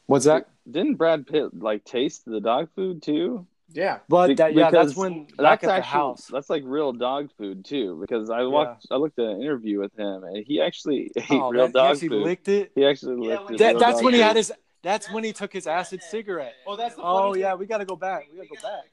what's 0.08 0.26
that 0.26 0.48
didn't 0.70 0.96
Brad 0.96 1.26
Pitt 1.28 1.58
like 1.60 1.84
taste 1.84 2.26
the 2.26 2.40
dog 2.40 2.70
food 2.76 3.02
too? 3.02 3.46
yeah, 3.74 4.00
but 4.10 4.28
Be- 4.28 4.34
that, 4.36 4.54
yeah 4.54 4.70
that's 4.70 4.96
when 4.98 5.24
back 5.24 5.62
That's 5.62 5.64
at 5.64 5.68
the 5.68 5.74
actually 5.76 5.82
house 5.84 6.28
that's 6.28 6.50
like 6.50 6.64
real 6.66 6.92
dog 6.92 7.30
food 7.38 7.64
too. 7.64 7.98
Because 8.02 8.30
I 8.30 8.44
watched 8.44 8.88
I 8.92 8.96
looked 8.98 9.18
at 9.18 9.26
an 9.26 9.42
interview 9.42 9.80
with 9.80 9.98
him 9.98 10.24
and 10.26 10.46
he 10.46 10.60
actually 10.62 11.10
ate 11.16 11.24
Oh, 11.32 11.50
real 11.50 11.68
that- 11.68 11.68
he 11.68 11.74
dog 11.74 11.92
actually 11.94 12.08
food. 12.10 12.24
licked 12.24 12.48
it 12.50 12.72
He 12.76 12.86
actually 12.86 13.28
Yeah, 13.30 13.40
licked 13.40 13.52
it. 13.52 13.58
that, 13.60 13.80
that's 13.80 13.96
dog 13.98 14.04
when 14.06 14.14
he 14.14 14.20
food. 14.20 14.26
had 14.26 14.36
his 14.36 14.52
that's 14.84 15.12
when 15.12 15.24
he 15.24 15.32
took 15.34 15.54
his 15.54 15.68
acid 15.68 16.02
cigarette 16.02 16.54
Oh, 16.66 16.76
that's 16.76 16.96
the 16.96 17.02
oh 17.04 17.34
yeah 17.36 17.54
we 17.56 17.66
gotta 17.66 17.86
go 17.86 17.96
back 17.96 18.28
we 18.32 18.38
gotta 18.38 18.50
go 18.50 18.56
back 18.56 18.86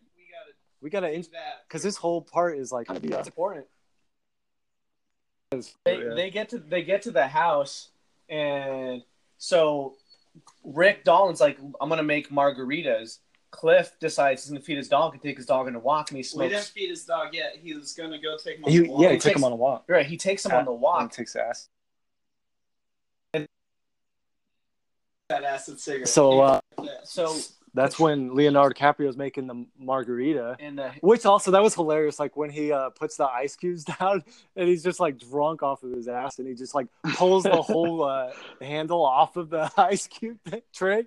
We 0.80 0.90
gotta 0.90 1.08
we 1.08 1.16
that. 1.32 1.64
because 1.66 1.82
this 1.82 1.96
whole 1.96 2.22
part 2.22 2.56
is 2.58 2.70
like 2.72 2.86
That's 2.88 3.26
important. 3.28 3.66
yeah. 5.52 5.60
They 5.84 6.02
they 6.14 6.30
get 6.30 6.48
to 6.50 6.58
they 6.58 6.82
get 6.82 7.02
to 7.02 7.10
the 7.10 7.26
house 7.26 7.88
and 8.28 9.02
so 9.38 9.94
Rick 10.62 11.04
Dalton's 11.04 11.40
like 11.40 11.58
I'm 11.80 11.88
gonna 11.88 12.02
make 12.02 12.30
margaritas. 12.30 13.18
Cliff 13.50 13.92
decides 13.98 14.42
he's 14.42 14.50
gonna 14.50 14.60
feed 14.60 14.76
his 14.76 14.88
dog 14.88 15.14
and 15.14 15.22
take 15.22 15.38
his 15.38 15.46
dog 15.46 15.66
on 15.68 15.74
a 15.74 15.78
walk 15.78 16.10
and 16.10 16.18
he 16.18 16.24
We 16.36 16.48
didn't 16.48 16.60
smokes. 16.64 16.68
feed 16.68 16.90
his 16.90 17.04
dog 17.06 17.32
yet. 17.32 17.56
He 17.62 17.72
was 17.74 17.94
gonna 17.94 18.20
go 18.20 18.36
take 18.36 18.58
him 18.58 18.64
on 18.66 18.70
He, 18.70 18.78
a 18.78 18.90
walk. 18.90 19.00
yeah, 19.02 19.08
he 19.08 19.14
He 19.14 19.18
took 19.20 19.30
takes- 19.30 19.38
him 19.40 19.44
on 19.44 19.52
a 19.52 19.56
walk. 19.56 19.84
Right, 19.88 20.04
he 20.06 20.16
takes 20.18 20.44
him 20.44 20.52
on 20.52 20.64
the 20.66 20.72
And 20.72 20.80
walk. 20.82 21.12
takes 21.12 21.34
acid. 21.34 21.70
That 25.28 25.44
acid 25.44 25.78
cigarette. 25.78 26.08
So 26.08 26.40
uh, 26.40 26.60
So 27.04 27.36
that's 27.74 27.98
when 27.98 28.34
Leonardo 28.34 28.74
DiCaprio's 28.74 29.16
making 29.16 29.46
the 29.46 29.66
margarita. 29.78 30.56
and 30.58 30.78
the 30.78 30.90
Which 31.00 31.26
also 31.26 31.50
that 31.50 31.62
was 31.62 31.74
hilarious. 31.74 32.18
Like 32.18 32.34
when 32.36 32.48
he 32.48 32.72
uh, 32.72 32.90
puts 32.90 33.16
the 33.16 33.26
ice 33.26 33.54
cubes 33.54 33.84
down 34.00 34.24
and 34.56 34.68
he's 34.68 34.82
just 34.82 35.00
like 35.00 35.18
drunk 35.18 35.62
off 35.62 35.82
of 35.82 35.92
his 35.92 36.08
ass 36.08 36.38
and 36.38 36.48
he 36.48 36.54
just 36.54 36.74
like 36.74 36.86
pulls 37.14 37.42
the 37.42 37.60
whole 37.60 38.04
uh, 38.04 38.32
handle 38.62 39.04
off 39.04 39.36
of 39.36 39.50
the 39.50 39.70
ice 39.76 40.06
cube 40.06 40.38
tray, 40.72 41.04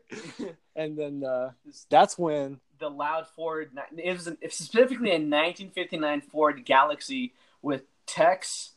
and 0.75 0.97
then 0.97 1.23
uh, 1.23 1.51
that's 1.89 2.17
when 2.17 2.59
the 2.79 2.89
loud 2.89 3.27
Ford. 3.27 3.71
It 3.97 4.13
was 4.13 4.27
an, 4.27 4.37
it's 4.39 4.57
specifically 4.57 5.09
a 5.09 5.13
1959 5.13 6.21
Ford 6.21 6.63
Galaxie 6.63 7.33
with 7.61 7.83
Tex, 8.05 8.71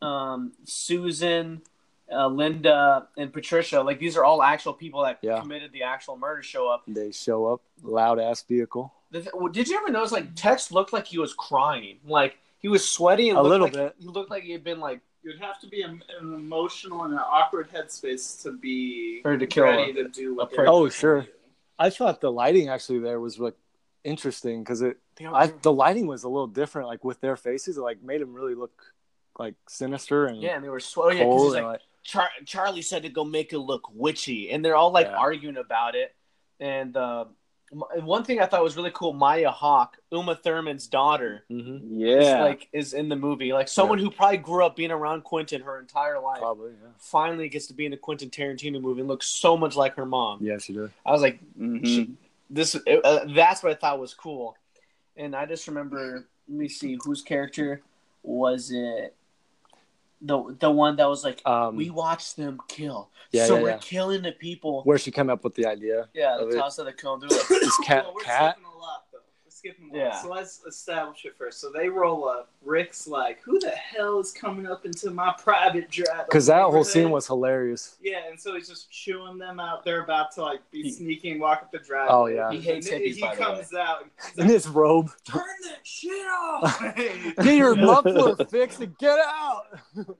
um, 0.00 0.52
Susan, 0.64 1.62
uh, 2.12 2.28
Linda, 2.28 3.08
and 3.16 3.32
Patricia. 3.32 3.80
Like 3.82 3.98
these 3.98 4.16
are 4.16 4.24
all 4.24 4.42
actual 4.42 4.72
people 4.72 5.02
that 5.04 5.18
Yeah. 5.22 5.40
committed 5.40 5.72
the 5.72 5.82
actual 5.84 6.16
murder. 6.16 6.42
Show 6.42 6.68
up. 6.68 6.82
they 6.86 7.10
show 7.12 7.46
up, 7.46 7.62
loud 7.82 8.18
ass 8.20 8.42
vehicle. 8.42 8.92
The 9.10 9.20
th- 9.22 9.32
well, 9.34 9.48
Did 9.52 9.68
you 9.68 9.76
ever 9.76 9.90
notice 9.90 10.12
like 10.12 10.34
Tex 10.34 10.70
looked 10.72 10.92
like 10.92 11.06
he 11.06 11.18
was 11.18 11.32
crying? 11.34 11.98
Like 12.06 12.38
he 12.58 12.68
was 12.68 12.88
sweaty 12.88 13.28
and 13.30 13.38
A 13.38 13.42
little 13.42 13.66
like, 13.66 13.72
bit. 13.74 13.94
He 13.98 14.06
looked 14.06 14.30
like 14.30 14.42
he 14.44 14.52
had 14.52 14.64
been 14.64 14.80
like 14.80 15.00
you'd 15.22 15.40
have 15.40 15.60
to 15.60 15.66
be 15.68 15.82
in 15.82 16.02
an 16.20 16.34
emotional 16.34 17.04
and 17.04 17.12
an 17.12 17.20
awkward 17.20 17.70
headspace 17.70 18.42
to 18.42 18.52
be 18.52 19.20
Ready 19.24 19.38
to 19.38 19.46
kill 19.46 19.64
ready 19.64 19.90
a- 19.92 19.94
to 20.02 20.08
do 20.08 20.34
what 20.34 20.52
a 20.52 20.64
Oh, 20.68 20.88
sure. 20.88 21.26
I 21.78 21.90
thought 21.90 22.20
the 22.20 22.30
lighting 22.32 22.68
actually 22.68 22.98
there 23.00 23.20
was 23.20 23.38
like 23.38 23.54
interesting 24.04 24.62
because 24.64 24.82
it 24.82 24.98
I, 25.24 25.46
the 25.62 25.72
lighting 25.72 26.06
was 26.06 26.24
a 26.24 26.28
little 26.28 26.46
different. 26.48 26.88
Like 26.88 27.04
with 27.04 27.20
their 27.20 27.36
faces, 27.36 27.76
it 27.76 27.80
like 27.82 28.02
made 28.02 28.20
them 28.20 28.32
really 28.34 28.54
look 28.54 28.82
like 29.38 29.54
sinister 29.68 30.26
and 30.26 30.40
yeah, 30.40 30.56
and 30.56 30.64
they 30.64 30.68
were 30.68 30.80
sw- 30.80 30.98
oh 30.98 31.08
yeah, 31.10 31.22
'cause 31.22 31.24
cold. 31.24 31.44
he's 31.44 31.54
like, 31.54 31.64
like, 31.64 31.80
Char- 32.02 32.30
Charlie 32.44 32.82
said 32.82 33.02
to 33.02 33.08
go 33.08 33.24
make 33.24 33.52
it 33.52 33.58
look 33.58 33.88
witchy, 33.94 34.50
and 34.50 34.64
they're 34.64 34.76
all 34.76 34.90
like 34.90 35.06
Yeah. 35.06 35.16
arguing 35.16 35.56
about 35.56 35.94
it. 35.94 36.14
And 36.60 36.96
uh, 36.96 37.26
one 38.00 38.22
thing 38.24 38.40
I 38.40 38.46
thought 38.46 38.62
was 38.62 38.76
really 38.76 38.90
cool, 38.92 39.12
Maya 39.12 39.50
Hawke, 39.50 39.96
Uma 40.10 40.34
Thurman's 40.36 40.86
daughter, 40.86 41.44
Mhm, 41.50 42.00
is 42.02 42.26
Yeah. 42.26 42.42
like 42.42 42.68
is 42.72 42.92
in 42.92 43.08
the 43.08 43.16
movie. 43.16 43.52
Like 43.52 43.68
someone 43.68 43.98
who 43.98 44.10
probably 44.10 44.36
grew 44.38 44.64
up 44.64 44.76
being 44.76 44.90
around 44.90 45.24
Quentin 45.24 45.62
her 45.62 45.78
entire 45.78 46.20
life, 46.20 46.40
probably. 46.40 46.72
Yeah. 46.72 46.88
finally 46.98 47.48
gets 47.48 47.66
to 47.68 47.74
be 47.74 47.86
in 47.86 47.92
a 47.92 47.96
Quentin 47.96 48.30
Tarantino 48.30 48.80
movie 48.80 49.00
and 49.00 49.08
looks 49.08 49.28
so 49.28 49.56
much 49.56 49.74
like 49.76 49.94
her 49.94 50.06
mom. 50.06 50.38
Yeah, 50.42 50.58
she 50.58 50.72
did. 50.72 50.90
I 51.06 51.12
was 51.12 51.22
like, 51.22 51.40
Mhm. 51.58 52.14
this 52.50 52.74
uh, 52.74 53.24
that's 53.34 53.62
what 53.62 53.72
I 53.72 53.74
thought 53.76 53.98
was 53.98 54.12
cool. 54.12 54.56
And 55.16 55.34
I 55.36 55.46
just 55.46 55.66
remember, 55.68 56.26
let 56.48 56.58
me 56.58 56.68
see, 56.68 56.98
whose 57.04 57.22
character 57.22 57.82
was 58.22 58.70
it? 58.70 59.14
The 60.24 60.56
the 60.60 60.70
one 60.70 60.96
that 60.96 61.08
was 61.08 61.24
like, 61.24 61.42
Um, 61.46 61.76
we 61.76 61.90
watched 61.90 62.36
them 62.36 62.58
kill, 62.68 63.10
Yeah, 63.32 63.46
so 63.46 63.56
yeah, 63.56 63.62
we're 63.62 63.68
yeah. 63.70 63.78
killing 63.78 64.22
the 64.22 64.32
people. 64.32 64.82
where 64.84 64.98
she 64.98 65.10
came 65.10 65.28
up 65.30 65.42
with 65.42 65.54
the 65.54 65.66
idea. 65.66 66.08
yeah, 66.14 66.38
of 66.38 66.54
how 66.54 66.68
said 66.68 66.86
they 66.86 66.92
kill 66.92 67.18
them. 67.18 67.28
They're 67.28 67.38
like, 67.38 67.48
This 67.48 67.78
cat, 67.84 68.04
Well, 68.06 68.14
cat. 68.24 68.56
Skipping 69.62 69.90
a 69.90 69.92
lot, 69.92 69.92
though. 69.92 70.00
We're 70.00 70.00
skipping 70.00 70.00
a 70.00 70.04
lot. 70.04 70.12
Yeah. 70.14 70.22
So 70.22 70.28
let's 70.30 70.60
establish 70.66 71.24
it 71.24 71.36
first. 71.36 71.60
So 71.60 71.70
they 71.70 71.88
roll 71.88 72.28
up. 72.28 72.50
Rick's 72.64 73.06
like, 73.06 73.40
"Who 73.42 73.58
the 73.58 73.70
hell 73.70 74.20
is 74.20 74.32
coming 74.32 74.66
up 74.66 74.84
into 74.84 75.10
my 75.10 75.34
private 75.38 75.90
drive?" 75.90 76.26
Because 76.26 76.46
that 76.46 76.62
whole 76.62 76.84
scene 76.84 77.10
was 77.10 77.26
hilarious. 77.26 77.96
Yeah, 78.02 78.20
and 78.28 78.38
so 78.38 78.54
he's 78.54 78.68
just 78.68 78.90
chewing 78.90 79.38
them 79.38 79.58
out. 79.60 79.84
They're 79.84 80.02
about 80.04 80.32
to 80.32 80.42
like 80.42 80.60
be 80.70 80.82
He- 80.82 80.92
sneaking, 80.92 81.38
walk 81.40 81.62
up 81.62 81.72
the 81.72 81.78
drive. 81.78 82.08
Oh, 82.10 82.26
yeah. 82.26 82.50
He 82.50 82.60
hates 82.60 82.88
And 82.88 83.00
hippies, 83.02 83.14
He 83.14 83.20
by 83.20 83.34
the 83.34 83.42
comes 83.42 83.74
out. 83.74 84.04
He's 84.24 84.32
In 84.38 84.44
like, 84.44 84.52
his 84.52 84.68
robe. 84.68 85.10
Turn 85.24 85.42
that 85.64 85.86
shit 85.86 86.26
off. 86.26 86.80
Get 86.96 87.56
your 87.56 87.74
muffler 87.74 88.36
fixed 88.46 88.80
and 88.80 88.96
get 88.98 89.18
out. 89.18 89.64
Really, 89.94 90.14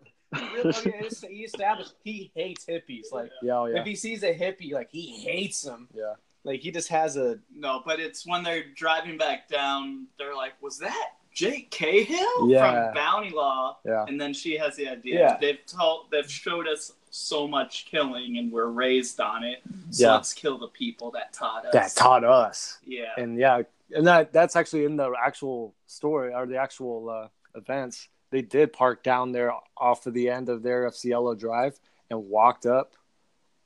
oh, 0.65 0.83
yeah, 0.87 0.93
it's- 0.97 1.23
he 1.29 1.45
established 1.45 1.93
he 2.03 2.31
hates 2.35 2.65
hippies. 2.65 3.13
Like, 3.13 3.31
Yeah, 3.43 3.59
oh, 3.59 3.67
yeah. 3.67 3.81
if 3.81 3.87
he 3.87 3.95
sees 3.95 4.23
a 4.23 4.33
hippie, 4.35 4.73
like 4.73 4.89
he 4.91 5.19
hates 5.21 5.61
them. 5.63 5.89
Yeah. 5.95 6.15
Like 6.45 6.61
he 6.61 6.71
just 6.71 6.89
has 6.89 7.17
a 7.17 7.39
no, 7.55 7.83
but 7.85 8.01
it's 8.01 8.27
when 8.27 8.43
they're 8.43 8.65
driving 8.75 9.17
back 9.17 9.49
down. 9.49 10.07
They're 10.19 10.35
like, 10.35 10.55
"Was 10.61 10.79
that 10.79 11.11
Jake 11.33 11.71
Cahill 11.71 12.49
Yeah. 12.49 12.87
from 12.87 12.95
Bounty 12.95 13.31
Law?" 13.31 13.79
Yeah. 13.85 14.05
And 14.09 14.21
then 14.21 14.35
she 14.35 14.57
has 14.57 14.75
the 14.77 14.89
idea. 14.89 15.21
Yeah. 15.21 15.37
They've 15.41 15.65
told, 15.67 16.11
they've 16.11 16.29
showed 16.31 16.67
us 16.67 16.93
so 17.11 17.47
much 17.47 17.87
killing, 17.87 18.39
and 18.39 18.51
we're 18.51 18.67
raised 18.67 19.21
on 19.21 19.45
it. 19.45 19.63
So 19.91 20.07
Yeah. 20.07 20.15
let's 20.15 20.33
kill 20.33 20.59
the 20.59 20.69
people 20.69 21.11
that 21.13 21.33
taught 21.33 21.67
us. 21.67 21.73
That 21.73 21.95
taught 21.95 22.25
us. 22.25 22.79
Yeah. 22.85 23.13
And 23.17 23.39
yeah, 23.39 23.63
and 23.95 24.07
that 24.09 24.33
that's 24.33 24.57
actually 24.57 24.85
in 24.85 24.97
the 24.97 25.13
actual 25.23 25.75
story 25.87 26.35
or 26.35 26.47
the 26.47 26.57
actual 26.57 27.09
uh, 27.09 27.29
events. 27.55 28.09
They 28.31 28.43
did 28.43 28.73
park 28.73 29.03
down 29.05 29.31
there 29.31 29.53
off 29.77 30.07
of 30.07 30.15
the 30.15 30.29
end 30.31 30.49
of 30.49 30.63
their 30.63 30.91
Cielo 30.91 31.35
Drive 31.35 31.79
and 32.11 32.29
walked 32.29 32.65
up 32.67 32.95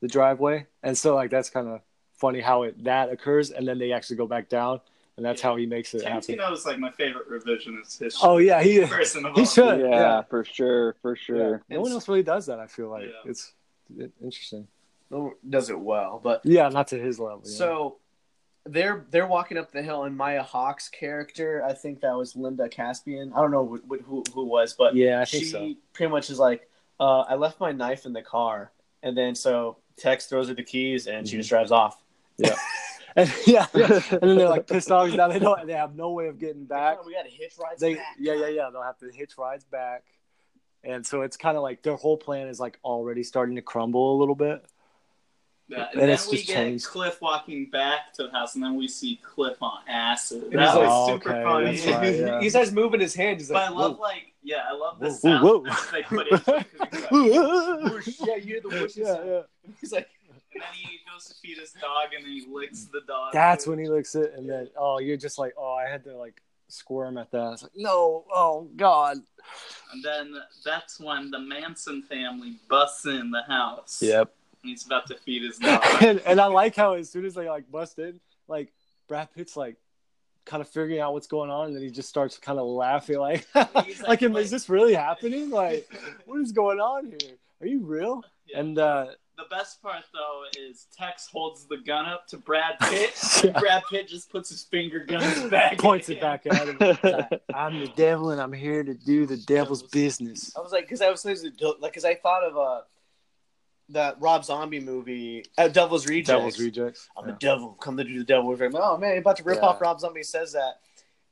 the 0.03 0.09
driveway, 0.09 0.67
and 0.83 0.99
so 0.99 1.15
like 1.15 1.31
that's 1.31 1.49
kind 1.49 1.69
of 1.69 1.81
funny 2.17 2.41
how 2.41 2.63
it 2.65 2.83
that 2.85 3.11
occurs, 3.11 3.51
and 3.51 3.67
then 3.67 3.79
they 3.79 3.93
actually 3.93 4.17
go 4.17 4.27
back 4.27 4.49
down, 4.49 4.81
and 5.17 5.25
that's 5.25 5.41
Yeah. 5.43 5.49
how 5.51 5.57
he 5.57 5.67
makes 5.67 5.95
it 5.95 6.03
happen. 6.05 6.21
Tarantino 6.37 6.53
is 6.53 6.67
like 6.67 6.79
my 6.79 6.91
favorite 6.91 7.29
revisionist 7.31 7.99
history 7.99 8.21
Oh 8.23 8.39
yeah, 8.39 8.63
he 8.63 8.85
person 8.87 9.27
of 9.27 9.35
he 9.35 9.41
all. 9.43 9.47
should. 9.47 9.81
yeah, 9.81 9.89
yeah. 9.91 10.23
for 10.23 10.45
sure, 10.45 10.95
for 11.03 11.17
sure. 11.17 11.63
No 11.69 11.81
one 11.81 11.93
else 11.93 12.09
really 12.09 12.23
does 12.23 12.47
that. 12.47 12.59
I 12.59 12.67
feel 12.67 12.89
like 12.89 13.05
Yeah. 13.05 13.31
it's 13.31 13.53
it- 13.99 14.13
interesting. 14.23 14.67
does 15.49 15.71
it 15.71 15.79
well, 15.79 16.21
but 16.23 16.41
Yeah, 16.45 16.69
not 16.69 16.89
to 16.89 16.99
his 16.99 17.21
level. 17.21 17.43
yeah. 17.45 17.51
So 17.57 17.97
they're 18.65 19.07
they're 19.11 19.27
walking 19.29 19.59
up 19.59 19.71
the 19.71 19.83
hill, 19.83 20.05
and 20.05 20.17
Maya 20.17 20.43
Hawke's 20.43 20.89
character, 20.89 21.63
I 21.65 21.73
think 21.73 22.01
that 22.01 22.17
was 22.17 22.35
Linda 22.35 22.69
Kasabian. 22.69 23.33
I 23.33 23.41
don't 23.41 23.53
know 23.53 23.65
who 23.67 23.99
who, 24.05 24.25
who 24.35 24.45
was, 24.45 24.73
but 24.75 24.97
yeah, 24.97 25.21
I 25.21 25.25
she 25.25 25.45
so. 25.45 25.75
pretty 25.93 26.11
much 26.11 26.31
is 26.31 26.39
like, 26.41 26.69
uh, 26.99 27.21
I 27.21 27.37
left 27.37 27.61
my 27.61 27.71
knife 27.73 28.07
in 28.07 28.13
the 28.13 28.23
car, 28.23 28.73
and 29.05 29.17
then 29.17 29.35
so 29.37 29.77
Tex 29.97 30.27
throws 30.27 30.49
her 30.49 30.55
the 30.55 30.65
keys, 30.65 31.07
and 31.07 31.27
she 31.29 31.37
Mhm. 31.37 31.39
just 31.39 31.49
drives 31.49 31.71
off. 31.71 32.03
And 33.19 33.33
yeah, 33.47 33.67
yeah. 33.75 33.87
and 34.11 34.21
then 34.21 34.37
they're 34.37 34.49
like 34.51 34.67
pissed 34.67 34.91
off. 34.91 35.11
Now 35.15 35.29
they 35.29 35.39
don't. 35.39 35.67
They 35.67 35.73
have 35.73 35.97
no 35.97 36.11
way 36.11 36.27
of 36.29 36.39
getting 36.39 36.67
back. 36.67 37.03
we 37.07 37.15
got 37.15 37.23
to 37.25 37.31
hitch 37.31 37.55
rides 37.59 37.81
They, 37.81 37.95
back. 37.95 38.05
yeah, 38.19 38.35
yeah, 38.35 38.49
yeah. 38.49 38.69
They'll 38.71 38.83
have 38.83 38.99
to 38.99 39.11
hitch 39.11 39.39
rides 39.39 39.65
back, 39.65 40.05
and 40.85 41.07
so 41.07 41.23
it's 41.23 41.39
kind 41.39 41.57
of 41.57 41.63
like 41.63 41.81
their 41.83 41.97
whole 41.97 42.19
plan 42.19 42.49
is 42.49 42.61
like 42.61 42.79
already 42.85 43.23
starting 43.23 43.57
to 43.57 43.63
crumble 43.63 44.17
a 44.17 44.19
little 44.19 44.35
bit. 44.35 44.63
Yeah, 45.69 45.87
And 45.95 46.03
and, 46.03 46.11
it's 46.11 46.25
then 46.27 46.31
we 46.33 46.37
just 46.37 46.49
get 46.49 46.55
changed. 46.57 46.85
Cliff 46.89 47.23
walking 47.23 47.71
back 47.71 48.13
to 48.17 48.25
the 48.25 48.31
house, 48.33 48.55
and 48.55 48.63
then 48.63 48.77
we 48.77 48.87
see 48.87 49.19
Cliff 49.23 49.57
on 49.63 49.79
acid. 49.89 50.43
That 50.53 50.61
he's 50.61 50.77
like, 50.77 50.77
was 50.87 51.09
super 51.09 51.31
okay, 51.33 51.43
funny. 51.43 51.77
that's 51.79 51.87
right, 51.87 52.15
yeah. 52.17 52.41
he 52.43 52.51
starts 52.51 52.71
moving 52.71 53.01
his 53.01 53.15
hand. 53.15 53.41
He's 53.41 53.49
But 53.49 53.63
I 53.63 53.69
love 53.71 53.97
"Whoa." 53.97 54.03
like 54.03 54.35
yeah, 54.43 54.63
I 54.71 54.75
love 54.75 55.01
the 55.01 55.07
Whoa, 55.09 55.15
sound 55.15 55.43
whoa, 55.43 55.59
whoa. 55.61 55.91
they 55.91 56.03
put 56.03 56.29
into 56.29 56.55
it. 56.55 56.67
'cause 57.03 58.05
he's 58.05 58.21
like- 58.21 58.29
yeah, 58.29 58.37
you 58.37 58.43
hear 58.43 58.61
the 58.61 58.69
whoosh. 58.69 58.97
yeah, 58.99 59.25
yeah. 59.25 59.41
He's 59.81 59.91
like, 59.93 60.03
And 60.03 60.07
then 60.07 60.16
he 60.75 61.01
goes 61.11 61.25
to 61.27 61.35
feed 61.35 61.59
his 61.59 61.73
dog, 61.73 62.09
and 62.15 62.25
then 62.25 62.33
he 62.33 62.47
licks 62.51 62.85
the 62.85 63.01
dog. 63.07 63.33
That's 63.33 63.67
when 63.67 63.79
he 63.79 63.89
licks 63.89 64.15
it, 64.15 64.33
and 64.37 64.49
then 64.49 64.69
oh, 64.79 64.99
you're 64.99 65.17
just 65.17 65.39
like, 65.39 65.55
oh, 65.59 65.75
I 65.75 65.89
had 65.89 66.05
to 66.05 66.17
like 66.17 66.43
squirm 66.69 67.19
at 67.19 67.31
that. 67.31 67.53
It's 67.53 67.63
like, 67.63 67.73
no, 67.77 68.25
oh 68.33 68.69
god. 68.77 69.19
And 69.93 70.05
then 70.05 70.35
that's 70.65 70.99
when 71.01 71.31
the 71.31 71.39
Manson 71.39 72.03
family 72.03 72.57
busts 72.69 73.07
in 73.07 73.31
the 73.31 73.43
house. 73.43 74.03
Yep. 74.03 74.33
And 74.63 74.71
he's 74.71 74.85
about 74.85 75.07
to 75.09 75.17
feed 75.17 75.43
his 75.43 75.59
dog. 75.61 75.83
and, 76.03 76.21
and 76.21 76.41
I 76.41 76.47
like 76.47 76.75
how 76.75 76.95
as 76.95 77.11
soon 77.11 77.25
as 77.25 77.35
they 77.35 77.49
like 77.49 77.71
bust 77.71 77.99
in, 77.99 78.21
like 78.49 78.73
Brad 79.09 79.33
Pitt's 79.35 79.57
like 79.57 79.77
kind 80.45 80.61
of 80.61 80.69
figuring 80.69 81.01
out 81.01 81.13
what's 81.13 81.27
going 81.27 81.51
on, 81.51 81.67
and 81.67 81.77
then 81.77 81.83
he 81.83 81.91
just 81.91 82.09
starts 82.09 82.39
kind 82.39 82.59
of 82.59 82.67
laughing, 82.67 83.19
like, 83.19 83.47
like, 83.55 84.01
like- 84.07 84.23
is 84.23 84.51
this 84.51 84.69
really 84.69 84.95
happening? 84.95 85.51
Like, 85.51 85.89
what 86.25 86.41
is 86.41 86.53
going 86.53 86.79
on 86.79 87.07
here? 87.07 87.37
Are 87.61 87.67
you 87.67 87.81
real? 87.85 88.23
Yeah. 88.49 88.61
And 88.61 88.79
uh, 88.79 89.07
the 89.37 89.45
best 89.51 89.83
part 89.83 90.05
though 90.13 90.43
is 90.59 90.87
Tex 90.97 91.27
holds 91.31 91.67
the 91.67 91.77
gun 91.79 92.07
up 92.07 92.27
to 92.29 92.39
Brad 92.39 92.79
Pitt. 92.81 93.13
Yeah. 93.45 93.51
and 93.51 93.55
Brad 93.55 93.83
Pitt 93.91 94.09
just 94.09 94.31
puts 94.31 94.49
his 94.49 94.65
finger 94.65 95.01
guns 95.05 95.45
back. 95.51 95.79
points 95.79 96.09
at 96.09 96.17
it 96.17 96.19
him. 96.19 96.23
back 96.23 96.47
at 96.47 96.69
him. 96.69 96.79
Like, 97.03 97.43
I'm 97.55 97.81
the 97.81 97.89
devil, 97.97 98.31
and 98.31 98.41
I'm 98.41 98.53
here 98.53 98.83
to 98.83 98.95
do 98.95 99.27
the 99.27 99.37
devil's 99.37 99.83
business. 99.85 100.55
I 100.57 100.61
was 100.61 100.73
like, 100.73 100.85
because 100.85 101.01
I 101.03 101.11
was 101.11 101.25
like, 101.25 101.39
because 101.81 102.05
I 102.05 102.15
thought 102.15 102.45
of 102.45 102.57
uh, 102.57 102.81
that 103.91 104.17
Rob 104.21 104.45
Zombie 104.45 104.81
movie, 104.81 105.45
uh, 105.59 105.69
Devil's 105.69 106.07
Rejects. 106.07 106.29
Devil's 106.29 106.59
rejects. 106.59 107.09
I'm 107.17 107.27
Yeah. 107.27 107.33
the 107.33 107.39
devil, 107.39 107.69
come 107.81 107.97
to 107.99 108.05
do 108.05 108.19
the 108.19 108.25
devil. 108.25 108.49
We're 108.49 108.57
like, 108.69 108.81
oh 108.83 108.97
man, 108.99 109.11
you're 109.11 109.19
about 109.19 109.37
to 109.37 109.45
rip 109.45 109.59
Yeah. 109.59 109.67
off 109.69 109.81
Rob 109.81 110.01
Zombie 110.01 110.23
says 110.25 110.53
that, 110.53 110.81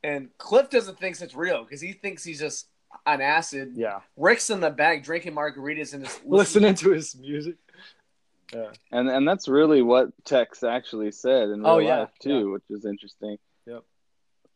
and 0.03 0.29
Cliff 0.39 0.71
doesn't 0.71 0.99
think 0.99 1.21
it's 1.21 1.35
real 1.35 1.65
because 1.65 1.81
he 1.81 1.93
thinks 1.93 2.23
he's 2.23 2.39
just 2.41 2.67
on 3.07 3.21
acid. 3.21 3.73
Yeah, 3.75 4.01
Rick's 4.17 4.51
in 4.51 4.61
the 4.61 4.71
back 4.71 5.03
drinking 5.03 5.35
margaritas 5.35 5.95
and 5.95 6.05
just 6.05 6.25
listening 6.25 6.75
to 6.77 6.91
his 6.93 7.17
music. 7.17 7.57
Yeah, 8.55 8.71
and 8.93 9.09
and 9.09 9.27
that's 9.27 9.49
really 9.49 9.83
what 9.83 10.11
Tex 10.25 10.63
actually 10.63 11.11
said 11.11 11.49
in 11.51 11.61
real 11.61 11.69
Oh, 11.71 11.79
yeah, 11.79 12.01
life 12.01 12.11
too, 12.21 12.53
which 12.53 12.63
is 12.71 12.85
interesting. 12.85 13.37
Yep. 13.67 13.83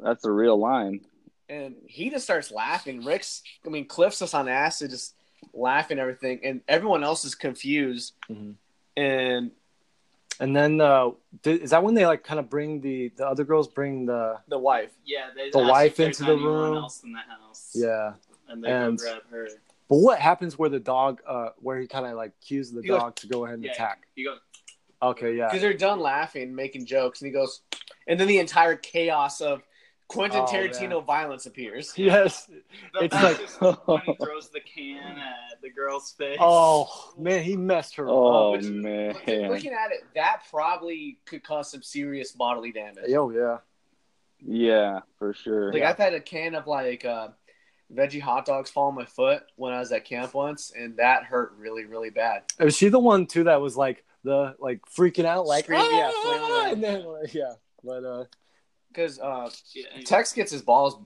That's 0.01 0.25
a 0.25 0.31
real 0.31 0.59
line. 0.59 1.01
and 1.49 1.75
he 1.87 2.11
just 2.11 2.25
starts 2.25 2.51
laughing. 2.53 3.05
Rick's, 3.05 3.43
I 3.67 3.71
mean, 3.71 3.87
Cliff's 3.87 4.19
just 4.19 4.35
on 4.35 4.49
acid, 4.49 4.91
just 4.91 5.15
laughing 5.55 5.93
and 5.99 6.01
everything, 6.01 6.41
and 6.45 6.61
everyone 6.69 7.03
else 7.03 7.25
is 7.25 7.35
confused. 7.35 8.13
Mhm. 8.31 8.55
And 8.97 9.51
and 10.41 10.55
then 10.55 10.81
uh, 10.81 11.11
th- 11.43 11.63
is 11.63 11.71
that 11.71 11.83
when 11.83 11.95
they 11.95 12.07
like 12.07 12.23
kind 12.23 12.39
of 12.39 12.49
bring 12.49 12.81
the 12.81 13.09
the 13.17 13.27
other 13.27 13.43
girls 13.45 13.67
bring 13.67 14.07
the 14.07 14.39
the 14.47 14.59
wife, 14.59 14.93
Yeah, 15.05 15.31
they 15.35 15.51
The 15.51 15.59
wife 15.59 15.99
into 15.99 16.23
the 16.25 16.37
room. 16.37 16.77
Else 16.77 17.03
in 17.03 17.13
the 17.13 17.19
house. 17.19 17.73
yeah. 17.75 18.13
and 18.49 18.63
they 18.63 18.71
And- 18.71 18.97
go 18.99 19.05
grab 19.05 19.23
her. 19.31 19.49
But 19.89 19.97
what 19.99 20.19
happens 20.19 20.59
where 20.59 20.69
the 20.69 20.81
dog, 20.81 21.21
uh, 21.27 21.51
where 21.59 21.79
he 21.79 21.87
kind 21.87 22.07
of 22.07 22.13
like 22.15 22.33
cues 22.41 22.71
the 22.71 22.83
He 22.83 22.89
goes- 22.89 23.01
dog 23.01 23.17
to 23.17 23.27
go 23.27 23.45
ahead 23.45 23.55
and 23.57 23.65
Yeah, 23.65 23.73
attack? 23.73 24.07
he 24.15 24.25
goes. 24.25 24.39
Okay, 25.01 25.35
yeah. 25.37 25.47
because 25.47 25.61
they're 25.63 25.73
done 25.75 26.01
laughing, 26.01 26.55
making 26.55 26.85
jokes, 26.87 27.21
and 27.21 27.27
he 27.27 27.33
goes, 27.33 27.63
and 28.07 28.19
then 28.19 28.27
the 28.29 28.39
entire 28.39 28.75
chaos 28.77 29.41
of 29.41 29.63
Quentin 30.09 30.41
Oh, 30.41 30.47
Tarantino 30.47 30.97
man. 30.99 31.05
violence 31.05 31.47
appears. 31.47 31.93
Yes. 31.97 32.47
The 32.47 33.05
It's 33.05 33.15
like- 33.15 33.87
when 33.87 34.01
he 34.01 34.15
throws 34.23 34.49
the 34.51 34.61
can 34.61 35.19
at 35.19 35.61
the 35.63 35.71
girl's 35.71 36.13
face. 36.13 36.39
Oh 36.41 37.13
man, 37.17 37.43
he 37.45 37.57
messed 37.57 37.95
her 37.97 38.09
Oh 38.09 38.55
up. 38.55 38.61
Which- 38.61 38.71
man. 38.71 39.15
Looking 39.27 39.73
at 39.73 39.93
it, 39.93 40.05
that 40.15 40.43
probably 40.51 41.19
could 41.27 41.45
cause 41.45 41.71
some 41.71 41.83
serious 41.83 42.33
bodily 42.33 42.73
damage. 42.73 43.05
Oh 43.13 43.31
yeah. 43.31 43.59
Yeah, 44.41 45.01
for 45.19 45.33
sure. 45.35 45.73
Like 45.73 45.83
I've 45.83 45.97
had 45.99 46.15
a 46.15 46.21
can 46.21 46.55
of 46.55 46.67
like 46.67 47.05
uh, 47.05 47.29
veggie 47.95 48.21
hot 48.21 48.45
dogs 48.47 48.71
fall 48.71 48.89
on 48.89 48.95
my 48.95 49.05
foot 49.05 49.43
when 49.57 49.73
I 49.73 49.79
was 49.81 49.91
at 49.93 50.05
camp 50.05 50.35
once, 50.35 50.73
and 50.77 50.97
that 50.99 51.25
hurt 51.25 51.53
really, 51.59 51.85
really 51.85 52.11
bad. 52.11 52.43
Was 52.61 52.77
she 52.77 52.89
the 52.89 52.99
one 52.99 53.27
too 53.27 53.45
that 53.45 53.61
was 53.61 53.77
like 53.77 54.05
the 54.25 54.55
like 54.59 54.81
freaking 54.87 55.25
out, 55.25 55.47
like 55.47 55.65
Screaming, 55.65 55.87
yeah, 55.93 56.11
"Ah!" 56.13 56.23
flailing 56.23 56.51
around. 56.53 56.73
and 56.73 56.85
then 56.85 57.05
like, 57.05 57.35
yeah, 57.35 57.53
but 57.85 58.05
uh, 58.05 58.25
Because 58.89 59.19
uh, 59.19 59.51
Yeah, 59.75 59.85
he- 59.95 60.03
Tex 60.05 60.33
gets 60.33 60.51
his 60.53 60.63
balls 60.63 60.99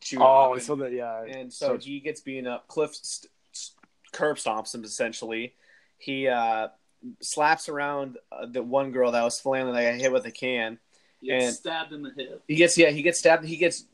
chewed 0.00 0.20
oh, 0.20 0.24
off, 0.24 0.62
so 0.62 0.76
that 0.76 0.92
yeah, 0.92 1.22
and, 1.22 1.34
and 1.34 1.52
so 1.52 1.76
he 1.78 2.00
gets 2.00 2.20
beaten 2.20 2.46
up. 2.46 2.66
Cliff 2.68 2.94
st- 2.94 3.30
st- 3.52 3.76
curb 4.12 4.36
stomps 4.36 4.74
him 4.74 4.84
essentially. 4.84 5.54
He 5.98 6.28
uh, 6.28 6.68
slaps 7.20 7.68
around 7.68 8.16
uh, 8.32 8.46
the 8.46 8.62
one 8.62 8.90
girl 8.90 9.12
that 9.12 9.22
was 9.22 9.38
flailing 9.40 9.74
that 9.74 9.92
got 9.92 10.00
hit 10.00 10.12
with 10.12 10.24
a 10.26 10.30
can. 10.32 10.78
He 11.20 11.28
gets 11.28 11.44
And- 11.46 11.54
stabbed 11.54 11.92
in 11.92 12.02
the 12.02 12.10
hip. 12.16 12.42
He 12.48 12.54
gets 12.56 12.76
yeah, 12.78 12.90
he 12.90 13.02
gets 13.02 13.18
stabbed. 13.20 13.44
He 13.44 13.56
gets 13.56 13.84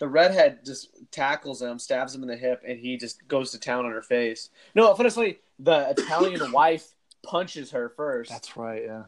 the 0.00 0.08
redhead 0.08 0.64
just 0.64 0.88
tackles 1.12 1.62
him, 1.62 1.78
stabs 1.78 2.14
him 2.14 2.22
in 2.24 2.28
the 2.28 2.36
hip, 2.36 2.62
and 2.66 2.78
he 2.80 2.96
just 2.96 3.26
goes 3.28 3.52
to 3.52 3.60
town 3.60 3.84
on 3.86 3.92
her 3.92 4.02
face. 4.02 4.50
No, 4.74 4.92
honestly, 4.92 5.38
the 5.60 5.90
Italian 5.96 6.50
wife 6.60 6.88
punches 7.22 7.70
her 7.70 7.90
first. 7.90 8.30
That's 8.30 8.56
right. 8.56 8.82
Yeah. 8.84 9.02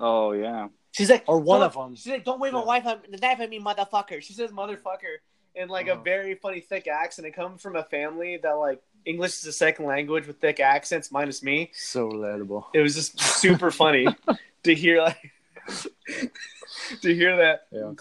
Oh 0.00 0.32
yeah. 0.32 0.68
She's 0.92 1.10
like, 1.10 1.24
Or 1.26 1.38
one 1.38 1.62
of 1.62 1.74
them. 1.74 1.94
She's 1.94 2.06
like, 2.10 2.24
"Don't 2.24 2.40
wave 2.40 2.54
a 2.54 2.58
Yeah. 2.58 2.64
wife 2.64 2.86
on 2.86 3.00
the 3.10 3.18
knife 3.18 3.40
at 3.40 3.50
me, 3.50 3.60
motherfucker." 3.60 4.22
She 4.22 4.32
says, 4.32 4.50
"motherfucker," 4.50 5.18
in 5.54 5.68
like 5.68 5.86
a 5.88 5.92
Uh-huh. 5.92 6.02
very 6.02 6.34
funny 6.34 6.60
thick 6.60 6.88
accent. 6.88 7.26
It 7.26 7.32
comes 7.32 7.60
from 7.60 7.76
a 7.76 7.84
family 7.84 8.38
that 8.42 8.52
like 8.52 8.80
English 9.04 9.32
is 9.34 9.46
a 9.46 9.52
second 9.52 9.84
language 9.86 10.26
with 10.26 10.40
thick 10.40 10.60
accents, 10.60 11.10
minus 11.12 11.42
me. 11.42 11.70
So 11.74 12.08
relatable. 12.10 12.64
It 12.74 12.80
was 12.80 12.94
just 12.94 13.20
super 13.20 13.70
funny 13.70 14.06
to 14.64 14.74
hear 14.74 15.02
like 15.02 15.32
to 17.02 17.14
hear 17.14 17.36
that. 17.36 17.66
Yeah. 17.70 17.92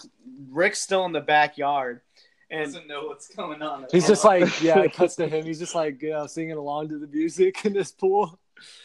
Rick's 0.50 0.82
still 0.82 1.06
in 1.06 1.12
the 1.12 1.22
backyard, 1.22 2.02
and 2.50 2.66
Doesn't 2.66 2.88
know 2.88 3.06
what's 3.08 3.28
going 3.36 3.62
on. 3.62 3.84
at 3.86 3.92
He's 3.92 4.04
all. 4.04 4.10
just 4.10 4.24
like, 4.26 4.62
yeah, 4.62 4.80
it 4.80 4.94
cuts 4.94 5.16
to 5.18 5.28
him. 5.28 5.46
He's 5.46 5.60
just 5.60 5.76
like, 5.76 6.02
you 6.02 6.12
know, 6.12 6.28
singing 6.28 6.54
along 6.58 6.90
to 6.90 6.98
the 7.00 7.08
music 7.08 7.66
in 7.66 7.74
this 7.74 7.92
pool. 7.92 8.40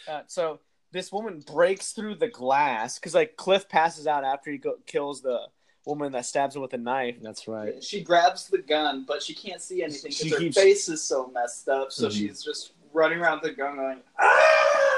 uh, 0.09 0.23
so 0.27 0.59
this 0.91 1.11
woman 1.13 1.43
breaks 1.47 1.93
through 1.93 2.17
the 2.17 2.29
glass 2.29 2.99
because 2.99 3.15
like 3.15 3.37
Cliff 3.37 3.69
passes 3.69 4.07
out 4.07 4.25
after 4.25 4.51
he 4.51 4.59
go- 4.59 4.79
kills 4.87 5.23
the 5.23 5.41
woman 5.87 6.13
that 6.13 6.27
stabs 6.27 6.55
him 6.55 6.63
with 6.63 6.73
a 6.75 6.79
knife. 6.79 7.17
That's 7.23 7.49
right. 7.49 7.83
She 7.83 8.03
grabs 8.03 8.49
the 8.49 8.59
gun, 8.59 9.05
but 9.07 9.23
she 9.23 9.35
can't 9.35 9.61
see 9.63 9.83
anything 9.83 10.11
because 10.11 10.33
her 10.33 10.39
keeps- 10.39 10.57
face 10.57 10.89
is 10.89 11.03
so 11.03 11.29
messed 11.35 11.69
up. 11.69 11.91
So 11.93 12.09
Mhm. 12.09 12.13
she's 12.13 12.43
just 12.45 12.73
running 12.93 13.19
around 13.21 13.41
the 13.43 13.53
gun 13.53 13.77
going, 13.77 14.01
ah! 14.21 14.92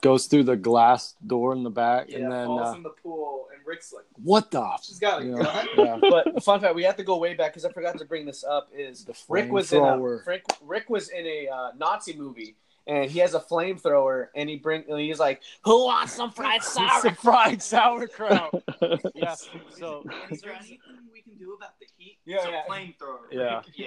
Goes 0.00 0.26
through 0.26 0.44
the 0.44 0.56
glass 0.56 1.14
door 1.26 1.52
in 1.52 1.62
the 1.62 1.70
back, 1.70 2.06
Yeah, 2.08 2.18
and 2.18 2.32
then 2.32 2.46
falls 2.46 2.72
uh, 2.74 2.76
in 2.76 2.82
the 2.82 2.90
pool, 2.90 3.48
and 3.54 3.66
Rick's 3.66 3.92
like, 3.92 4.04
what 4.22 4.50
the? 4.50 4.76
she's 4.82 4.98
got 4.98 5.22
a 5.22 5.24
Yeah. 5.26 5.42
gun. 5.42 5.68
Yeah. 5.76 5.98
But 6.00 6.42
fun 6.44 6.60
fact, 6.60 6.74
we 6.74 6.82
have 6.84 6.96
to 6.96 7.04
go 7.04 7.16
way 7.18 7.34
back 7.34 7.52
because 7.52 7.64
I 7.64 7.72
forgot 7.72 7.98
to 7.98 8.04
bring 8.04 8.26
this 8.26 8.44
up. 8.44 8.68
Is 8.76 9.04
The 9.04 9.14
Rick 9.28 9.50
was 9.50 9.72
in 9.72 9.82
a. 9.84 9.98
Rick, 9.98 10.44
Rick 10.62 10.90
was 10.90 11.08
in 11.08 11.26
a 11.26 11.48
uh, 11.48 11.70
Nazi 11.76 12.14
movie, 12.16 12.56
and 12.86 13.10
he 13.10 13.18
has 13.20 13.34
a 13.34 13.40
flamethrower, 13.40 14.28
and 14.36 14.48
he 14.48 14.56
bring 14.56 14.84
and 14.88 15.00
he's 15.00 15.18
like, 15.18 15.42
"Who 15.64 15.86
wants 15.86 16.12
some 16.12 16.30
fried 16.30 16.62
Some 16.62 16.88
sauerkraut?" 16.88 17.18
fried 17.18 17.62
sauerkraut. 17.62 18.62
yeah. 19.14 19.34
So, 19.70 20.04
Is 20.30 20.40
there 20.42 20.52
anything 20.52 20.78
we 21.12 21.22
can 21.22 21.34
do 21.38 21.54
about 21.54 21.78
the 21.80 21.86
heat? 21.96 22.18
Yeah, 22.24 22.36
it's 22.36 22.46
a 22.46 22.50
yeah. 22.50 22.62
flamethrower. 22.68 23.18
Yeah. 23.32 23.62
yeah, 23.74 23.86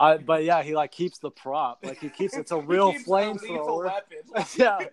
I, 0.00 0.16
but 0.18 0.44
yeah, 0.44 0.62
he 0.62 0.74
like 0.74 0.90
keeps 0.92 1.18
the 1.18 1.30
prop. 1.30 1.78
Like 1.84 2.00
he 2.00 2.08
keeps 2.08 2.36
it's 2.36 2.50
a 2.52 2.58
real 2.72 2.90
He 2.90 2.98
keeps 2.98 3.08
flamethrower. 3.08 3.92
yeah. 4.56 4.78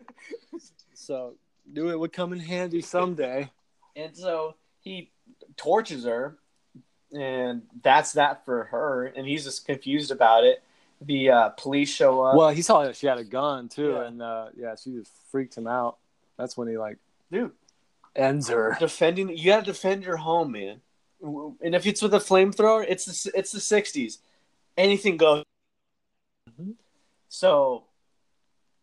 So 0.94 1.34
knew 1.72 1.90
it 1.90 2.00
would 2.00 2.14
come 2.14 2.32
in 2.32 2.40
handy 2.40 2.82
someday. 2.82 3.50
And 3.96 4.16
so 4.16 4.54
he 4.82 5.10
torches 5.58 6.06
her, 6.06 6.38
and 7.12 7.64
that's 7.82 8.14
that 8.14 8.46
for 8.46 8.66
her. 8.66 9.08
And 9.08 9.26
he's 9.28 9.44
just 9.44 9.66
confused 9.66 10.12
about 10.12 10.44
it. 10.44 10.62
The 11.02 11.32
uh, 11.32 11.50
police 11.50 11.90
show 11.90 12.22
up. 12.22 12.36
Well, 12.36 12.50
he 12.52 12.62
saw 12.62 12.84
that 12.84 12.96
she 12.96 13.08
had 13.08 13.18
a 13.18 13.24
gun 13.24 13.68
too, 13.68 13.94
Yeah. 13.94 14.06
and 14.06 14.22
uh, 14.22 14.46
yeah, 14.56 14.76
she 14.76 14.92
just 14.92 15.12
freaked 15.32 15.58
him 15.58 15.66
out. 15.66 15.98
That's 16.38 16.56
when 16.56 16.68
he 16.68 16.78
like 16.78 16.98
Dude, 17.32 17.52
ends 18.16 18.48
her. 18.50 18.78
defending 18.80 19.36
you 19.36 19.46
got 19.46 19.66
to 19.66 19.72
defend 19.72 20.04
your 20.04 20.18
home, 20.18 20.52
man. 20.52 20.82
And 21.24 21.74
if 21.74 21.88
it's 21.88 22.04
with 22.04 22.14
a 22.14 22.20
flamethrower, 22.20 22.86
it's 22.88 23.06
the 23.24 23.32
it's 23.38 23.52
the 23.52 23.60
'60s. 23.60 24.20
Anything 24.78 25.18
goes. 25.18 25.44
Mhm. 26.50 26.76
So 27.30 27.84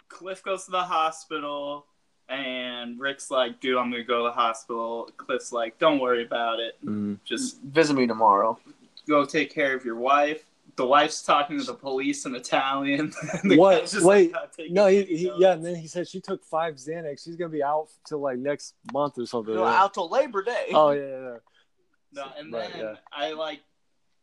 Cliff 0.08 0.42
goes 0.42 0.64
to 0.66 0.70
the 0.70 0.82
hospital, 0.82 1.86
and 2.28 2.98
Rick's 2.98 3.30
like, 3.30 3.60
dude, 3.60 3.76
I'm 3.76 3.90
going 3.90 4.02
to 4.02 4.06
go 4.06 4.18
to 4.18 4.24
the 4.24 4.32
hospital. 4.32 5.10
Cliff's 5.16 5.52
like, 5.52 5.78
don't 5.78 5.98
worry 5.98 6.24
about 6.24 6.60
it. 6.60 6.76
Mm. 6.84 7.18
Just 7.24 7.60
visit 7.62 7.94
me 7.94 8.06
tomorrow. 8.06 8.58
go 9.06 9.24
take 9.24 9.52
care 9.52 9.74
of 9.74 9.84
your 9.84 9.96
wife. 9.96 10.44
The 10.76 10.86
wife's 10.86 11.22
talking 11.22 11.58
to 11.58 11.64
the 11.64 11.74
police 11.74 12.24
in 12.26 12.34
Italian. 12.34 13.12
What? 13.44 13.82
just 13.82 14.04
Wait, 14.04 14.32
like, 14.32 14.70
No, 14.70 14.86
he, 14.86 15.02
he 15.04 15.32
yeah, 15.38 15.52
and 15.54 15.64
then 15.64 15.74
he 15.74 15.88
said 15.88 16.06
she 16.06 16.20
took 16.20 16.44
five 16.44 16.74
Xanax. 16.74 17.24
She's 17.24 17.34
gonna 17.34 17.48
be 17.48 17.62
out 17.62 17.88
till 18.06 18.20
like 18.20 18.38
next 18.38 18.74
month 18.92 19.18
or 19.18 19.26
something. 19.26 19.54
Go 19.54 19.64
out 19.64 19.94
till 19.94 20.08
Labor 20.08 20.42
Day. 20.42 20.66
Oh 20.72 20.90
yeah, 20.90 21.00
yeah, 21.00 21.20
yeah. 21.20 21.36
No, 22.12 22.24
and 22.38 22.52
Right, 22.52 22.72
then 22.72 22.80
yeah. 22.80 22.94
I 23.12 23.32
like, 23.32 23.60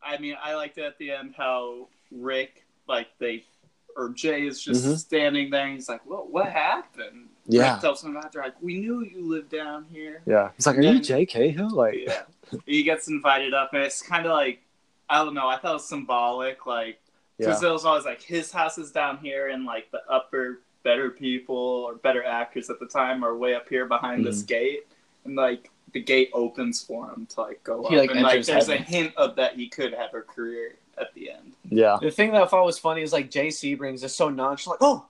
I 0.06 0.18
mean, 0.18 0.36
I 0.42 0.56
liked 0.56 0.78
it 0.78 0.84
at 0.84 0.98
the 0.98 1.12
end 1.12 1.34
how 1.36 1.88
Rick, 2.12 2.66
like 2.88 3.08
they, 3.20 3.44
or 3.98 4.10
Jay 4.10 4.46
is 4.46 4.62
just 4.62 4.86
Mhm. 4.86 4.98
standing 4.98 5.50
there. 5.50 5.66
and 5.66 5.74
He's 5.74 5.90
like, 5.90 6.06
"What? 6.06 6.30
What 6.30 6.48
happened?" 6.48 7.30
Yeah. 7.48 7.74
Rick 7.74 7.82
tells 7.82 8.04
him 8.04 8.16
about. 8.16 8.32
They're 8.32 8.44
like, 8.44 8.62
"We 8.62 8.80
knew 8.80 9.02
you 9.04 9.22
lived 9.22 9.50
down 9.50 9.86
here." 9.92 10.22
Yeah. 10.26 10.52
He's 10.56 10.68
like, 10.68 10.78
Are 10.78 10.82
you 10.82 11.00
Jay 11.00 11.26
Cahill? 11.26 11.70
Like 11.70 11.96
Yeah. 12.06 12.24
he 12.66 12.84
gets 12.84 13.08
invited 13.08 13.54
up, 13.54 13.74
and 13.74 13.84
it's 13.84 14.02
kind 14.02 14.26
of 14.26 14.32
like, 14.34 14.62
I 15.10 15.24
don't 15.24 15.34
know. 15.34 15.48
I 15.48 15.58
thought 15.58 15.72
it 15.72 15.74
was 15.76 15.88
symbolic, 15.88 16.66
like 16.66 17.00
yeah. 17.38 17.48
because 17.48 17.64
it 17.64 17.70
was 17.72 17.86
always 17.86 18.06
like 18.06 18.22
his 18.22 18.52
house 18.52 18.78
is 18.78 18.92
down 18.92 19.18
here, 19.18 19.48
and 19.50 19.66
like 19.66 19.90
the 19.92 20.02
upper 20.10 20.62
better 20.84 21.10
people 21.10 21.56
or 21.56 21.96
better 21.96 22.24
actors 22.24 22.70
at 22.70 22.80
the 22.80 22.86
time 22.86 23.24
are 23.26 23.36
way 23.36 23.56
up 23.56 23.68
here 23.70 23.86
behind 23.88 24.24
this 24.26 24.44
Mhm. 24.44 24.48
gate, 24.48 24.88
and 25.24 25.36
like 25.36 25.72
the 25.96 26.02
gate 26.02 26.30
opens 26.34 26.84
for 26.84 27.10
him 27.10 27.26
to 27.26 27.42
like 27.42 27.64
go 27.64 27.88
He, 27.88 27.96
up, 27.96 28.02
like, 28.02 28.12
and 28.12 28.22
like 28.22 28.34
enters 28.34 28.48
there's 28.48 28.68
a 28.68 28.76
hint 28.76 29.14
of 29.16 29.38
that 29.38 29.56
he 29.56 29.70
could 29.70 29.94
have 29.94 30.14
a 30.14 30.20
career 30.22 30.76
at 30.98 31.14
the 31.16 31.32
end. 31.32 31.54
Yeah. 31.70 31.98
The 32.02 32.12
thing 32.12 32.34
that 32.34 32.44
I 32.44 32.46
thought 32.48 32.66
was 32.66 32.78
funny 32.78 33.02
is 33.02 33.14
like 33.14 33.32
Jay 33.32 33.48
Sebring's 33.48 34.04
is 34.04 34.14
so 34.14 34.28
nonchalant. 34.30 34.82
Like, 34.82 34.90
oh, 34.92 35.06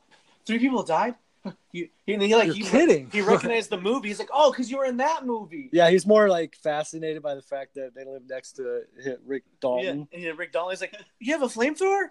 three 0.46 0.60
people 0.60 0.84
died. 0.84 1.16
He, 1.72 1.92
he, 2.06 2.14
and 2.14 2.24
he 2.24 2.34
like 2.36 2.46
You're 2.48 2.56
he, 2.56 2.64
kidding. 2.64 3.10
he 3.12 3.22
recognized 3.22 3.70
the 3.70 3.80
movie. 3.80 4.08
He's 4.08 4.18
like, 4.18 4.30
oh, 4.34 4.50
because 4.52 4.72
you 4.72 4.78
were 4.78 4.86
in 4.86 4.98
that 4.98 5.26
movie. 5.26 5.70
Yeah, 5.74 5.90
he's 5.90 6.06
more 6.06 6.30
like 6.30 6.56
fascinated 6.56 7.22
by 7.22 7.36
the 7.36 7.42
fact 7.42 7.76
that 7.76 7.94
they 7.94 8.06
live 8.06 8.24
next 8.30 8.54
to 8.54 8.84
Rick 9.26 9.44
Dalton. 9.60 10.08
Yeah. 10.12 10.18
And 10.18 10.26
then 10.26 10.38
Rick 10.38 10.54
Dalton's 10.54 10.82
like, 10.82 10.96
you 11.20 11.34
have 11.34 11.44
a 11.44 11.48
flamethrower? 11.48 12.08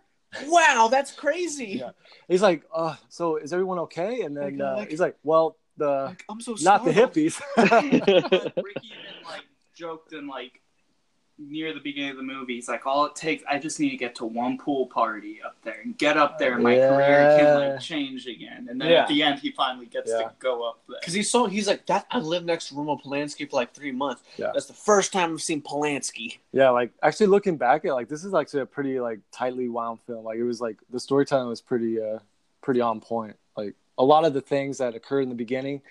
Wow, 0.46 0.88
that's 0.90 1.12
crazy. 1.12 1.78
Yeah. 1.80 1.90
He's 2.28 2.42
like, 2.42 2.62
uh, 2.74 2.96
so 3.08 3.36
is 3.36 3.52
everyone 3.52 3.78
okay? 3.80 4.20
And 4.22 4.36
then 4.36 4.60
uh, 4.60 4.74
like- 4.76 4.90
he's 4.90 5.00
like, 5.00 5.16
well, 5.22 5.56
the 5.76 5.86
Like, 6.06 6.24
I'm 6.30 6.40
so 6.40 6.54
not 6.62 6.84
the 6.84 6.92
hippies. 7.00 7.40
But 7.56 7.82
Rick 8.64 8.76
even 8.82 9.24
like 9.24 9.42
joked 9.74 10.12
in 10.12 10.26
like 10.26 10.60
near 11.36 11.74
the 11.74 11.80
beginning 11.80 12.10
of 12.12 12.16
the 12.16 12.22
movie. 12.22 12.54
He's 12.54 12.68
like, 12.68 12.86
all 12.86 13.06
it 13.06 13.16
takes, 13.16 13.42
I 13.50 13.58
just 13.58 13.80
need 13.80 13.90
to 13.90 13.96
get 13.96 14.14
to 14.16 14.24
one 14.24 14.56
pool 14.56 14.86
party 14.86 15.40
up 15.44 15.56
there 15.64 15.80
and 15.82 15.98
get 15.98 16.16
up 16.16 16.38
there, 16.38 16.54
and 16.54 16.62
my 16.62 16.76
career 16.76 17.36
can 17.40 17.70
like 17.72 17.80
change 17.80 18.28
again. 18.28 18.68
And 18.70 18.80
then 18.80 18.88
Yeah. 18.88 19.02
at 19.02 19.08
the 19.08 19.20
end, 19.20 19.40
he 19.40 19.50
finally 19.50 19.86
gets 19.86 20.12
Yeah. 20.12 20.18
to 20.28 20.32
go 20.38 20.62
up 20.62 20.84
there. 20.88 20.98
Because 21.00 21.12
he's 21.12 21.28
so 21.28 21.46
he's 21.46 21.66
like 21.66 21.86
that. 21.86 22.06
I 22.12 22.18
lived 22.20 22.46
next 22.46 22.68
to 22.68 22.76
Roman 22.76 22.98
Polanski 22.98 23.50
for 23.50 23.56
like 23.56 23.74
three 23.74 23.90
months. 23.90 24.22
Yeah. 24.36 24.52
That's 24.54 24.66
the 24.66 24.74
first 24.74 25.12
time 25.12 25.32
I've 25.32 25.42
seen 25.42 25.60
Polanski. 25.60 26.38
yeah, 26.52 26.70
like 26.70 26.92
actually 27.02 27.26
looking 27.26 27.56
back 27.56 27.84
at 27.84 27.92
like 27.94 28.08
this 28.08 28.22
is 28.24 28.32
actually 28.32 28.60
a 28.60 28.66
pretty 28.66 29.00
like 29.00 29.18
tightly 29.32 29.68
wound 29.68 29.98
film. 30.06 30.24
Like 30.24 30.38
it 30.38 30.44
was 30.44 30.60
like 30.60 30.76
the 30.90 31.00
storytelling 31.00 31.48
was 31.48 31.60
pretty 31.60 32.00
uh 32.00 32.20
pretty 32.62 32.80
on 32.80 33.00
point. 33.00 33.34
Like 33.56 33.74
a 33.98 34.04
lot 34.04 34.24
of 34.24 34.34
the 34.34 34.40
things 34.40 34.78
that 34.78 34.94
occurred 34.94 35.22
in 35.22 35.28
the 35.28 35.34
beginning, 35.34 35.82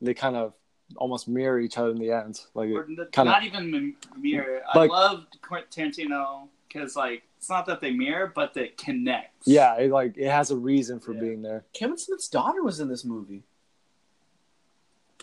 they 0.00 0.14
kind 0.14 0.36
of 0.36 0.54
almost 0.96 1.28
mirror 1.28 1.60
each 1.60 1.78
other 1.78 1.90
in 1.90 1.98
the 1.98 2.10
end. 2.10 2.40
Like 2.54 2.70
Or 2.70 2.82
it, 2.82 2.88
n- 2.98 3.08
kinda- 3.12 3.30
not 3.30 3.44
even 3.44 3.94
mirror. 4.16 4.62
Like- 4.74 4.90
I 4.90 4.94
love 4.94 5.26
Quentin 5.42 5.90
Tarantino 5.90 6.48
because 6.68 6.96
like 6.96 7.22
it's 7.38 7.48
not 7.48 7.66
that 7.66 7.80
they 7.80 7.90
mirror, 7.92 8.30
but 8.34 8.54
they 8.54 8.68
connect. 8.68 9.34
yeah, 9.46 9.76
it 9.76 9.90
like 9.90 10.16
it 10.16 10.28
has 10.30 10.50
a 10.50 10.56
reason 10.56 11.00
for 11.00 11.12
Yeah. 11.14 11.20
being 11.20 11.42
there. 11.42 11.64
Kevin 11.72 11.96
Smith's 11.96 12.28
daughter 12.28 12.62
was 12.62 12.80
in 12.80 12.88
this 12.88 13.04
movie. 13.04 13.44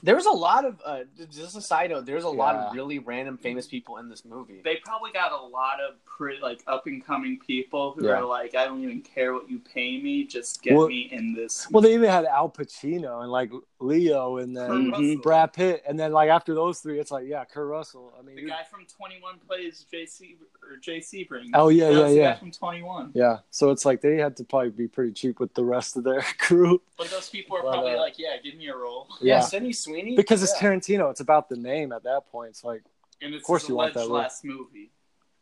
There 0.04 0.16
was 0.16 0.26
a 0.26 0.32
lot 0.32 0.64
of 0.66 0.82
uh, 0.86 1.00
just 1.32 1.58
a 1.58 1.62
side 1.62 1.90
note. 1.90 2.06
There's 2.06 2.24
a 2.24 2.30
lot 2.30 2.56
of 2.56 2.74
really 2.74 3.00
random 3.00 3.38
famous 3.38 3.66
people 3.68 3.98
in 3.98 4.10
this 4.10 4.26
movie. 4.26 4.62
They 4.64 4.78
probably 4.84 5.12
got 5.12 5.32
a 5.32 5.44
lot 5.44 5.80
of 5.80 5.96
pretty 6.06 6.40
like 6.42 6.62
up 6.68 6.86
and 6.88 7.04
coming 7.06 7.40
people 7.46 7.94
who 7.98 8.06
Yeah. 8.08 8.14
are 8.14 8.26
like, 8.26 8.56
I 8.56 8.66
don't 8.66 8.84
even 8.84 9.02
care 9.02 9.34
what 9.34 9.50
you 9.50 9.60
pay 9.60 10.00
me, 10.00 10.24
just 10.26 10.62
get 10.62 10.76
Well- 10.76 10.88
me 10.88 11.10
in 11.12 11.34
this. 11.34 11.68
Well, 11.72 11.82
they 11.82 11.94
even 11.94 12.10
had 12.10 12.26
Al 12.26 12.50
Pacino 12.50 13.22
and 13.24 13.32
like 13.32 13.52
Leo 13.80 14.38
and 14.38 14.56
then 14.58 14.68
Kurt 14.92 15.00
Mhm. 15.02 15.22
Brad 15.22 15.54
Pitt, 15.54 15.84
and 15.88 16.00
then 16.00 16.12
like 16.12 16.30
after 16.30 16.54
those 16.56 16.80
three, 16.80 17.00
it's 17.00 17.12
like 17.12 17.28
yeah, 17.28 17.46
Kurt 17.46 17.68
Russell. 17.68 18.14
I 18.18 18.22
mean, 18.24 18.36
The 18.36 18.42
you- 18.44 18.48
guy 18.50 18.64
from 18.70 18.86
Twenty 18.86 19.20
One 19.22 19.40
plays 19.48 19.86
JC 19.92 20.38
or 20.64 20.78
Jay 20.78 21.00
Sebring. 21.00 21.50
Oh, 21.54 21.70
yeah, 21.70 21.90
yeah, 21.90 22.08
yeah. 22.08 22.36
From 22.36 22.52
Twenty 22.52 22.82
One. 22.84 23.12
yeah. 23.14 23.40
So 23.52 23.72
it's 23.72 23.86
like 23.86 24.02
they 24.02 24.18
had 24.18 24.36
to 24.38 24.44
probably 24.44 24.70
be 24.72 24.88
pretty 24.88 25.12
cheap 25.14 25.40
with 25.40 25.54
the 25.54 25.64
rest 25.64 25.96
of 25.98 26.04
their 26.04 26.22
crew. 26.40 26.82
But 26.98 27.10
those 27.10 27.30
people 27.30 27.56
are 27.58 27.62
But, 27.64 27.72
probably 27.74 27.94
uh, 27.94 28.00
like, 28.00 28.18
yeah, 28.20 28.38
give 28.44 28.56
me 28.56 28.68
a 28.68 28.76
role. 28.76 29.08
yeah, 29.22 29.36
Yeah, 29.36 29.40
Sydney 29.42 29.72
Sweeney. 29.88 30.16
because 30.16 30.44
it's 30.44 30.54
yeah. 30.62 30.70
Tarantino. 30.70 31.10
It's 31.12 31.20
about 31.22 31.50
the 31.50 31.58
name 31.58 31.92
at 31.92 32.04
that 32.04 32.28
point. 32.32 32.50
It's 32.52 32.64
like 32.64 32.84
And 33.22 33.34
it's 33.34 33.44
course 33.46 33.68
you 33.68 33.76
want 33.76 33.96
alleged 33.96 34.08
that 34.08 34.10
role. 34.12 34.22
last 34.22 34.44
movie, 34.46 34.92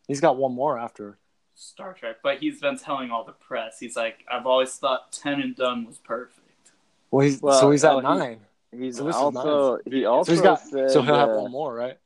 he's 0.08 0.22
got 0.22 0.38
one 0.38 0.54
more 0.54 0.78
after. 0.78 1.18
Star 1.56 1.94
Trek. 1.94 2.18
But 2.24 2.40
he's 2.40 2.60
been 2.60 2.78
telling 2.78 3.12
all 3.12 3.24
the 3.24 3.32
press, 3.34 3.80
he's 3.80 3.96
like, 3.96 4.26
I've 4.32 4.46
always 4.46 4.74
thought 4.76 5.12
Ten 5.12 5.40
and 5.42 5.56
Done 5.56 5.86
was 5.86 5.98
perfect. 5.98 6.42
Well, 7.12 7.26
he's 7.26 7.42
Well, 7.42 7.60
so 7.60 7.72
he's 7.72 7.84
at 7.86 7.96
he- 7.96 8.02
nine. 8.02 8.40
He's 8.78 8.98
So 8.98 9.06
this 9.06 9.16
is 9.16 9.22
also 9.22 9.80
he 9.90 10.04
also 10.06 10.30
So 10.30 10.34
he's 10.34 10.42
got. 10.42 10.60
said, 10.60 10.92
So 10.92 11.02
he'll 11.02 11.16
have 11.16 11.30
uh, 11.30 11.36
one 11.42 11.52
more, 11.52 11.74
right? 11.74 11.98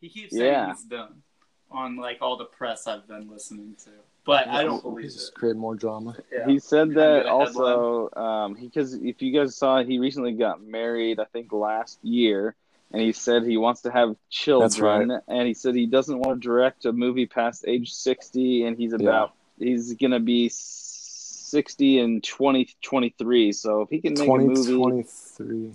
He 0.00 0.08
keeps 0.08 0.32
saying 0.36 0.44
Yeah. 0.52 0.72
he's 0.74 0.82
done 0.82 1.22
on 1.70 1.96
like 1.96 2.18
all 2.20 2.36
the 2.36 2.44
press 2.46 2.88
I've 2.88 3.06
been 3.06 3.30
listening 3.30 3.76
to. 3.84 3.90
But 4.24 4.46
I 4.48 4.62
don't 4.62 4.76
He 4.76 4.82
believe 4.82 5.04
just 5.12 5.30
it. 5.30 5.34
create 5.34 5.56
more 5.56 5.74
drama. 5.74 6.16
Yeah. 6.32 6.46
He 6.46 6.58
said 6.58 6.88
Kinda 6.88 7.00
that 7.00 7.22
get 7.24 7.26
a 7.26 7.30
also 7.32 8.10
um, 8.16 8.54
because 8.54 8.94
if 8.94 9.20
you 9.22 9.32
guys 9.32 9.54
saw, 9.56 9.82
he 9.82 9.98
recently 9.98 10.32
got 10.32 10.62
married. 10.62 11.18
I 11.20 11.24
think 11.24 11.52
last 11.52 11.98
year, 12.04 12.54
and 12.92 13.00
he 13.02 13.12
said 13.12 13.44
he 13.44 13.56
wants 13.56 13.82
to 13.82 13.90
have 13.90 14.14
children, 14.30 15.08
right. 15.10 15.20
and 15.28 15.46
he 15.48 15.54
said 15.54 15.74
he 15.74 15.86
doesn't 15.86 16.18
want 16.18 16.40
to 16.40 16.46
direct 16.48 16.84
a 16.84 16.92
movie 16.92 17.26
past 17.26 17.64
age 17.66 17.92
sixty, 17.92 18.64
and 18.64 18.76
he's 18.76 18.92
about 18.92 19.32
he's 19.58 19.94
gonna 19.94 20.20
be 20.20 20.48
sixty 20.50 21.98
in 21.98 22.20
twenty 22.20 22.68
twenty 22.82 23.14
three. 23.18 23.52
So 23.52 23.82
if 23.82 23.90
he 23.90 24.00
can 24.00 24.14
make 24.14 24.28
a 24.28 24.38
movie, 24.38 24.76
twenty 24.76 25.02
three. 25.02 25.72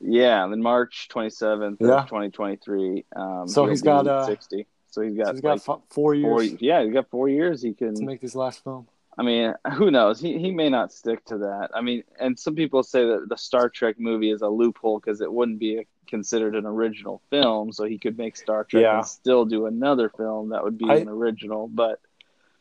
yeah, 0.00 0.46
then 0.48 0.62
March 0.62 1.08
twenty 1.08 1.30
seventh, 1.30 1.78
Yeah. 1.80 2.04
twenty 2.08 2.30
twenty 2.30 2.56
three. 2.56 3.04
Um, 3.16 3.48
So 3.48 3.62
he'll 3.62 3.70
he's 3.70 3.82
got, 3.82 4.04
be 4.04 4.10
uh, 4.10 4.26
sixty. 4.26 4.66
So 4.90 5.02
he's 5.02 5.16
So 5.16 5.24
got, 5.24 5.32
he's 5.34 5.40
got 5.40 5.50
like 5.52 5.60
fo- 5.62 5.82
four 5.90 6.14
years 6.14 6.50
four. 6.50 6.58
Yeah, 6.60 6.82
he's 6.84 6.92
got 6.92 7.08
four 7.10 7.28
years. 7.28 7.62
He 7.62 7.72
can 7.74 7.94
to 7.94 8.04
make 8.04 8.20
this 8.20 8.34
last 8.34 8.62
film. 8.64 8.86
I 9.18 9.22
mean, 9.22 9.54
who 9.74 9.90
knows? 9.90 10.20
He 10.20 10.38
he 10.38 10.50
may 10.50 10.68
not 10.68 10.92
stick 10.92 11.24
to 11.26 11.38
that. 11.38 11.70
I 11.74 11.80
mean, 11.80 12.04
and 12.18 12.38
some 12.38 12.54
people 12.54 12.82
say 12.82 13.04
that 13.06 13.28
the 13.28 13.36
Star 13.36 13.68
Trek 13.68 13.96
movie 13.98 14.30
is 14.30 14.42
a 14.42 14.48
loophole 14.48 14.98
because 14.98 15.20
it 15.20 15.32
wouldn't 15.32 15.58
be 15.58 15.86
considered 16.06 16.54
an 16.56 16.66
original 16.66 17.22
film, 17.30 17.72
so 17.72 17.84
he 17.84 17.98
could 17.98 18.18
make 18.18 18.36
Star 18.36 18.64
Trek 18.64 18.82
Yeah. 18.82 18.98
and 18.98 19.06
still 19.06 19.44
do 19.44 19.66
another 19.66 20.08
film 20.08 20.50
that 20.50 20.64
would 20.64 20.78
be 20.78 20.86
I- 20.88 20.96
an 20.96 21.08
original. 21.08 21.68
But 21.68 22.00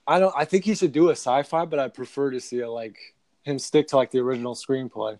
I 0.07 0.19
don't. 0.19 0.33
I 0.35 0.45
think 0.45 0.65
he 0.65 0.75
should 0.75 0.91
do 0.91 1.09
a 1.09 1.13
sci-fi, 1.13 1.65
but 1.65 1.79
I 1.79 1.87
prefer 1.87 2.31
to 2.31 2.39
see 2.39 2.59
it 2.59 2.67
like 2.67 2.97
him 3.43 3.57
stick 3.59 3.87
to 3.89 3.95
like 3.97 4.11
the 4.11 4.19
original 4.19 4.53
screenplay. 4.55 5.17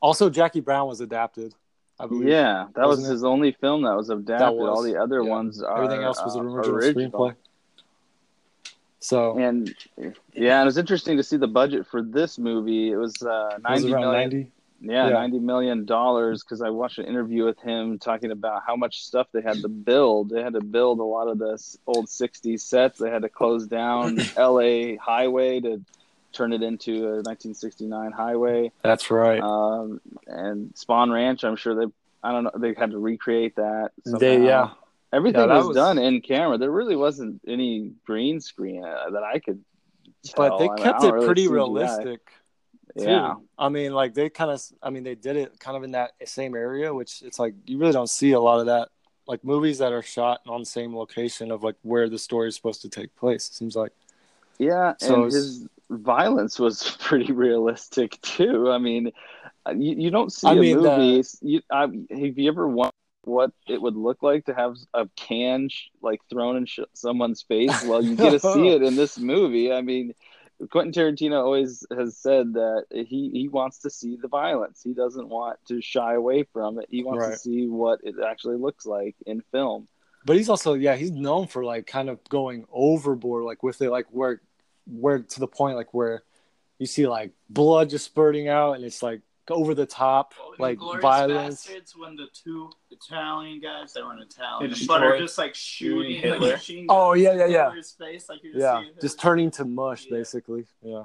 Also, 0.00 0.28
Jackie 0.30 0.60
Brown 0.60 0.88
was 0.88 1.00
adapted. 1.00 1.54
I 1.98 2.06
believe. 2.06 2.28
yeah, 2.28 2.66
that 2.74 2.86
was 2.86 2.98
Wasn't 2.98 3.08
it? 3.08 3.12
his 3.12 3.24
only 3.24 3.52
film 3.52 3.82
that 3.82 3.96
was 3.96 4.10
adapted. 4.10 4.58
was, 4.58 4.68
All 4.68 4.82
the 4.82 4.96
other 4.96 5.22
yeah. 5.22 5.30
ones 5.30 5.62
are 5.62 5.82
Everything 5.84 6.04
else 6.04 6.20
was 6.22 6.36
uh, 6.36 6.40
an 6.40 6.46
original, 6.48 7.10
screenplay. 7.10 7.34
So 9.00 9.38
And 9.38 9.74
yeah, 10.34 10.58
and 10.60 10.66
was 10.66 10.78
interesting 10.78 11.16
to 11.16 11.22
see 11.22 11.36
the 11.36 11.46
budget 11.46 11.86
for 11.86 12.02
this 12.02 12.38
movie. 12.38 12.90
It 12.90 12.96
was 12.96 13.14
uh, 13.22 13.58
it 13.58 13.62
was 13.70 13.84
million. 13.84 14.12
ninety. 14.12 14.50
Yeah, 14.80 15.06
Yeah. 15.08 15.12
ninety 15.14 15.38
million 15.38 15.84
dollars. 15.84 16.42
Because 16.42 16.60
I 16.60 16.70
watched 16.70 16.98
an 16.98 17.06
interview 17.06 17.44
with 17.44 17.58
him 17.60 17.98
talking 17.98 18.30
about 18.30 18.62
how 18.66 18.74
much 18.76 19.02
stuff 19.04 19.28
they 19.32 19.42
had 19.42 19.58
to 19.62 19.68
build. 19.68 20.30
They 20.30 20.42
had 20.42 20.54
to 20.54 20.60
build 20.60 20.98
a 20.98 21.04
lot 21.04 21.28
of 21.28 21.38
the 21.38 21.52
s- 21.52 21.78
old 21.86 22.06
'60s 22.06 22.60
sets. 22.60 22.98
They 22.98 23.10
had 23.10 23.22
to 23.22 23.28
close 23.28 23.66
down 23.66 24.18
L.A. 24.36 24.96
highway 24.96 25.60
to 25.60 25.80
turn 26.36 26.52
it 26.52 26.62
into 26.62 26.92
a 27.06 27.22
1969 27.22 28.12
highway. 28.12 28.70
That's 28.82 29.10
right. 29.10 29.40
Um, 29.40 30.00
and 30.26 30.72
Spahn 30.74 31.12
Ranch, 31.12 31.44
I'm 31.44 31.56
sure 31.56 31.74
they. 31.74 31.90
I 32.22 32.32
don't 32.32 32.44
know. 32.44 32.50
They 32.56 32.74
had 32.74 32.90
to 32.90 32.98
recreate 32.98 33.56
that. 33.56 33.90
they 34.04 34.44
yeah. 34.44 34.70
Everything 35.12 35.48
Yeah, 35.48 35.56
was, 35.58 35.68
was- 35.68 35.76
done 35.76 35.98
in 35.98 36.20
camera. 36.20 36.58
There 36.58 36.70
really 36.70 36.96
wasn't 36.96 37.40
any 37.46 37.92
green 38.04 38.40
screen 38.40 38.84
uh, 38.84 39.10
that 39.10 39.22
I 39.22 39.38
could. 39.38 39.62
But 40.36 40.58
they 40.58 40.68
I 40.68 40.76
kept 40.76 41.00
don't 41.02 41.10
it 41.10 41.12
really 41.14 41.26
pretty 41.26 41.46
CGI. 41.46 41.52
realistic. 41.52 42.20
too. 42.98 43.04
Yeah. 43.04 43.34
I 43.58 43.68
mean, 43.68 43.92
like 43.92 44.14
they 44.14 44.28
kind 44.28 44.50
of. 44.50 44.60
I 44.82 44.90
mean, 44.90 45.04
they 45.04 45.14
did 45.14 45.36
it 45.36 45.58
kind 45.60 45.76
of 45.76 45.84
in 45.84 45.92
that 45.92 46.12
same 46.24 46.54
area, 46.56 46.92
which 46.92 47.22
it's 47.22 47.38
like 47.38 47.54
you 47.66 47.78
really 47.78 47.92
don't 47.92 48.10
see 48.10 48.32
a 48.32 48.40
lot 48.40 48.58
of 48.60 48.66
that. 48.66 48.88
Like 49.28 49.44
movies 49.44 49.78
that 49.78 49.92
are 49.92 50.02
shot 50.02 50.40
on 50.46 50.60
the 50.60 50.66
same 50.66 50.96
location 50.96 51.50
of 51.52 51.62
like 51.62 51.76
where 51.82 52.08
the 52.08 52.18
story 52.18 52.48
is 52.48 52.56
supposed 52.56 52.82
to 52.82 52.88
take 52.88 53.14
place. 53.16 53.48
It 53.48 53.54
seems 53.54 53.76
like. 53.76 53.92
Yeah, 54.58 54.94
So 54.98 55.14
and 55.24 55.24
his 55.32 55.66
violence 55.90 56.58
was 56.58 56.96
pretty 57.00 57.32
realistic 57.32 58.20
too. 58.22 58.70
I 58.70 58.78
mean, 58.78 59.12
uh, 59.66 59.72
you, 59.76 59.96
you 59.96 60.10
don't 60.10 60.32
see 60.32 60.46
I 60.48 60.52
a 60.52 60.56
mean, 60.56 60.82
the- 60.82 60.96
movie. 60.96 61.28
You, 61.42 61.60
I, 61.70 61.80
have 61.82 62.38
you 62.38 62.48
ever 62.48 62.68
wondered 62.68 62.92
what 63.24 63.50
it 63.68 63.82
would 63.82 63.96
look 63.96 64.22
like 64.22 64.44
to 64.44 64.54
have 64.54 64.76
a 64.94 65.08
can 65.16 65.68
sh- 65.68 65.88
like 66.00 66.20
thrown 66.30 66.56
in 66.56 66.66
sh- 66.66 66.80
someone's 66.92 67.42
face? 67.42 67.82
Well, 67.84 68.02
you 68.02 68.14
get 68.16 68.30
to 68.30 68.40
see 68.40 68.68
it 68.74 68.82
in 68.82 68.94
this 68.96 69.18
movie. 69.18 69.72
I 69.72 69.80
mean, 69.82 70.14
Quentin 70.70 70.92
Tarantino 70.92 71.42
always 71.42 71.84
has 71.94 72.16
said 72.16 72.54
that 72.54 72.84
he 72.90 73.30
he 73.32 73.48
wants 73.48 73.78
to 73.80 73.90
see 73.90 74.16
the 74.20 74.28
violence. 74.28 74.80
He 74.82 74.94
doesn't 74.94 75.28
want 75.28 75.58
to 75.68 75.82
shy 75.82 76.14
away 76.14 76.44
from 76.52 76.78
it. 76.78 76.86
He 76.88 77.02
wants 77.04 77.24
Right. 77.26 77.32
to 77.32 77.38
see 77.38 77.66
what 77.66 78.00
it 78.04 78.14
actually 78.24 78.56
looks 78.56 78.86
like 78.86 79.16
in 79.26 79.42
film. 79.52 79.88
But 80.24 80.36
he's 80.36 80.48
also 80.48 80.74
yeah 80.74 80.96
he's 80.96 81.10
known 81.12 81.46
for 81.46 81.62
like 81.64 81.86
kind 81.86 82.08
of 82.08 82.18
going 82.28 82.64
overboard 82.72 83.44
like 83.44 83.62
with 83.62 83.80
it 83.82 83.90
like 83.90 84.06
where 84.10 84.40
where 84.86 85.20
to 85.20 85.40
the 85.40 85.48
point 85.48 85.76
like 85.76 85.92
where 85.94 86.22
you 86.78 86.86
see 86.86 87.06
like 87.06 87.32
blood 87.50 87.90
just 87.90 88.04
spurting 88.04 88.48
out 88.48 88.72
and 88.76 88.84
it's 88.84 89.02
like 89.02 89.20
over 89.48 89.74
the 89.74 89.86
top 89.86 90.34
Oh, 90.40 90.54
like 90.58 90.78
violence. 91.00 91.66
Basterds, 91.66 91.92
when 91.96 92.16
the 92.16 92.26
two 92.34 92.70
Italian 92.90 93.60
guys, 93.60 93.92
they 93.92 94.02
weren't 94.02 94.20
Italian, 94.20 94.72
They 94.72 94.86
but 94.86 95.02
are 95.04 95.18
just 95.18 95.38
like 95.38 95.54
shooting 95.54 96.16
shooting 96.16 96.30
like 96.30 96.40
Hitler. 96.40 96.52
machine 96.52 96.86
Oh, 96.88 97.12
guns 97.14 97.22
yeah, 97.22 97.34
yeah, 97.34 97.42
all 97.44 97.50
yeah. 97.50 97.66
over 97.68 97.76
His 97.76 97.90
face, 97.92 98.28
like 98.28 98.42
you're 98.42 98.56
Yeah, 98.58 98.80
seeing 98.82 98.94
just 99.00 99.20
turning 99.20 99.50
to 99.52 99.64
mush 99.64 100.06
Yeah. 100.06 100.16
basically. 100.18 100.66
Yeah. 100.82 101.04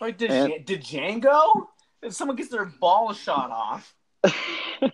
Wait, 0.00 0.18
did 0.18 0.30
And- 0.30 0.64
did 0.66 0.82
Django? 0.82 1.68
If 2.02 2.12
someone 2.14 2.36
gets 2.36 2.50
their 2.50 2.64
ball 2.66 3.12
shot 3.12 3.50
off. 3.50 3.94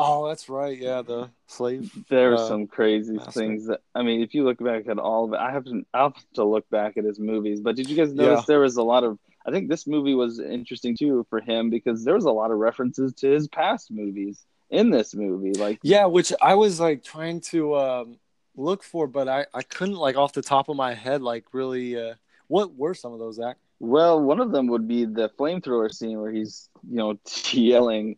Oh, 0.00 0.28
that's 0.28 0.48
right. 0.48 0.78
Yeah, 0.78 1.02
the 1.02 1.28
slave. 1.48 1.90
There 2.08 2.32
are 2.32 2.36
uh, 2.36 2.48
some 2.48 2.66
crazy 2.68 3.14
master. 3.14 3.32
things 3.32 3.66
that 3.66 3.80
I 3.94 4.02
mean. 4.02 4.22
If 4.22 4.32
you 4.32 4.44
look 4.44 4.58
back 4.62 4.86
at 4.88 4.98
all 4.98 5.24
of 5.24 5.32
it, 5.32 5.40
I 5.40 5.50
have 5.50 5.64
to. 5.64 5.84
I'll 5.92 6.10
have 6.12 6.24
to 6.34 6.44
look 6.44 6.68
back 6.70 6.96
at 6.96 7.04
his 7.04 7.18
movies. 7.18 7.60
But 7.60 7.74
did 7.76 7.90
you 7.90 7.96
guys 7.96 8.14
notice 8.14 8.40
Yeah. 8.40 8.44
there 8.46 8.60
was 8.60 8.76
a 8.76 8.82
lot 8.82 9.02
of? 9.02 9.18
I 9.44 9.50
think 9.50 9.68
this 9.68 9.86
movie 9.86 10.14
was 10.14 10.38
interesting 10.40 10.96
too 10.96 11.26
for 11.28 11.40
him 11.40 11.68
because 11.68 12.04
there 12.04 12.14
was 12.14 12.26
a 12.26 12.30
lot 12.30 12.50
of 12.52 12.58
references 12.58 13.12
to 13.14 13.28
his 13.30 13.48
past 13.48 13.90
movies 13.90 14.44
in 14.70 14.90
this 14.90 15.14
movie. 15.14 15.52
Like, 15.52 15.80
Yeah, 15.82 16.04
which 16.06 16.32
I 16.40 16.54
was 16.54 16.78
like 16.78 17.02
trying 17.02 17.40
to 17.52 17.74
um, 17.76 18.18
look 18.56 18.84
for, 18.84 19.08
but 19.08 19.26
I 19.28 19.46
I 19.52 19.62
couldn't 19.62 19.96
like 19.96 20.16
off 20.16 20.32
the 20.32 20.42
top 20.42 20.68
of 20.68 20.76
my 20.76 20.94
head 20.94 21.22
like 21.22 21.46
really. 21.52 21.96
Uh, 21.98 22.14
what 22.46 22.74
were 22.76 22.94
some 22.94 23.12
of 23.12 23.18
those? 23.18 23.34
Zach? 23.36 23.56
well, 23.80 24.20
one 24.20 24.40
of 24.40 24.52
them 24.52 24.68
would 24.68 24.88
be 24.88 25.04
the 25.04 25.28
flamethrower 25.38 25.92
scene 25.92 26.20
where 26.20 26.30
he's 26.32 26.68
you 26.88 26.96
know 26.96 27.18
yelling 27.52 28.16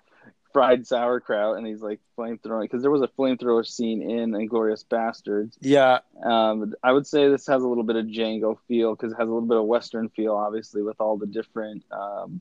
fried 0.53 0.87
sauerkraut 0.87 1.57
and 1.59 1.67
he's 1.67 1.81
like 1.81 2.01
flamethrowing 2.19 2.63
because 2.63 2.83
there 2.83 2.91
was 2.91 3.03
a 3.03 3.09
flamethrower 3.09 3.65
scene 3.67 4.03
in 4.03 4.33
Inglourious 4.33 4.85
Basterds. 4.85 5.57
Yeah, 5.61 6.01
Um, 6.23 6.75
I 6.83 6.93
would 6.93 7.07
say 7.07 7.29
this 7.29 7.47
has 7.47 7.63
a 7.63 7.69
little 7.69 7.85
bit 7.85 7.97
of 7.97 8.07
Django 8.07 8.59
feel 8.69 8.95
because 8.95 9.13
it 9.13 9.17
has 9.17 9.29
a 9.29 9.33
little 9.33 9.49
bit 9.49 9.59
of 9.59 9.65
Western 9.65 10.09
feel, 10.09 10.35
obviously, 10.35 10.83
with 10.83 11.01
all 11.01 11.17
the 11.17 11.27
different 11.27 11.85
um, 11.93 12.41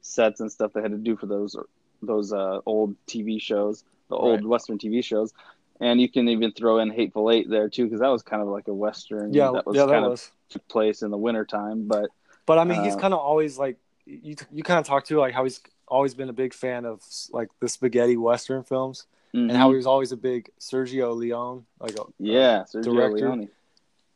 sets 0.00 0.40
and 0.40 0.50
stuff 0.50 0.72
they 0.72 0.82
had 0.82 0.90
to 0.92 0.98
do 0.98 1.16
for 1.16 1.26
those 1.26 1.56
those 2.02 2.32
uh, 2.32 2.58
old 2.66 2.96
TV 3.06 3.40
shows, 3.40 3.84
the 4.08 4.16
old 4.16 4.40
Right. 4.40 4.44
Western 4.48 4.76
TV 4.78 5.02
shows. 5.04 5.32
And 5.80 6.00
you 6.00 6.08
can 6.08 6.28
even 6.28 6.52
throw 6.52 6.78
in 6.78 6.90
Hateful 6.90 7.30
Eight 7.30 7.48
there 7.48 7.68
too, 7.68 7.84
because 7.84 8.00
that 8.00 8.08
was 8.08 8.22
kind 8.22 8.42
of 8.42 8.48
like 8.48 8.68
a 8.68 8.74
Western 8.74 9.32
yeah, 9.32 9.50
that 9.52 9.66
was 9.66 9.76
yeah. 9.76 9.86
Kind 9.86 10.04
of 10.04 10.10
was. 10.12 10.30
took 10.48 10.66
place 10.68 11.02
in 11.02 11.10
the 11.10 11.16
wintertime. 11.16 11.86
But 11.88 12.10
But 12.46 12.58
I 12.58 12.64
mean, 12.64 12.82
he's 12.84 12.94
Uh, 12.94 12.98
kind 12.98 13.14
of 13.14 13.20
always 13.20 13.58
like 13.58 13.78
you. 14.04 14.34
You 14.52 14.62
kind 14.62 14.78
of 14.80 14.86
talk 14.86 15.04
to 15.06 15.18
like 15.18 15.32
how 15.34 15.44
he's 15.44 15.60
always 15.92 16.14
been 16.14 16.28
a 16.28 16.32
big 16.44 16.52
fan 16.54 16.84
of 16.86 17.00
like 17.32 17.48
the 17.60 17.68
spaghetti 17.68 18.16
western 18.16 18.62
films, 18.64 19.06
and 19.34 19.52
how 19.52 19.70
he 19.70 19.76
was 19.76 19.86
always 19.86 20.12
a 20.12 20.16
big 20.16 20.50
Sergio 20.60 21.14
Leone 21.16 21.64
like 21.80 21.92
a, 21.92 22.04
Mm-hmm. 22.04 22.24
yeah, 22.36 22.64
Sergio 22.72 22.82
director. 22.84 23.16
Leone. 23.28 23.48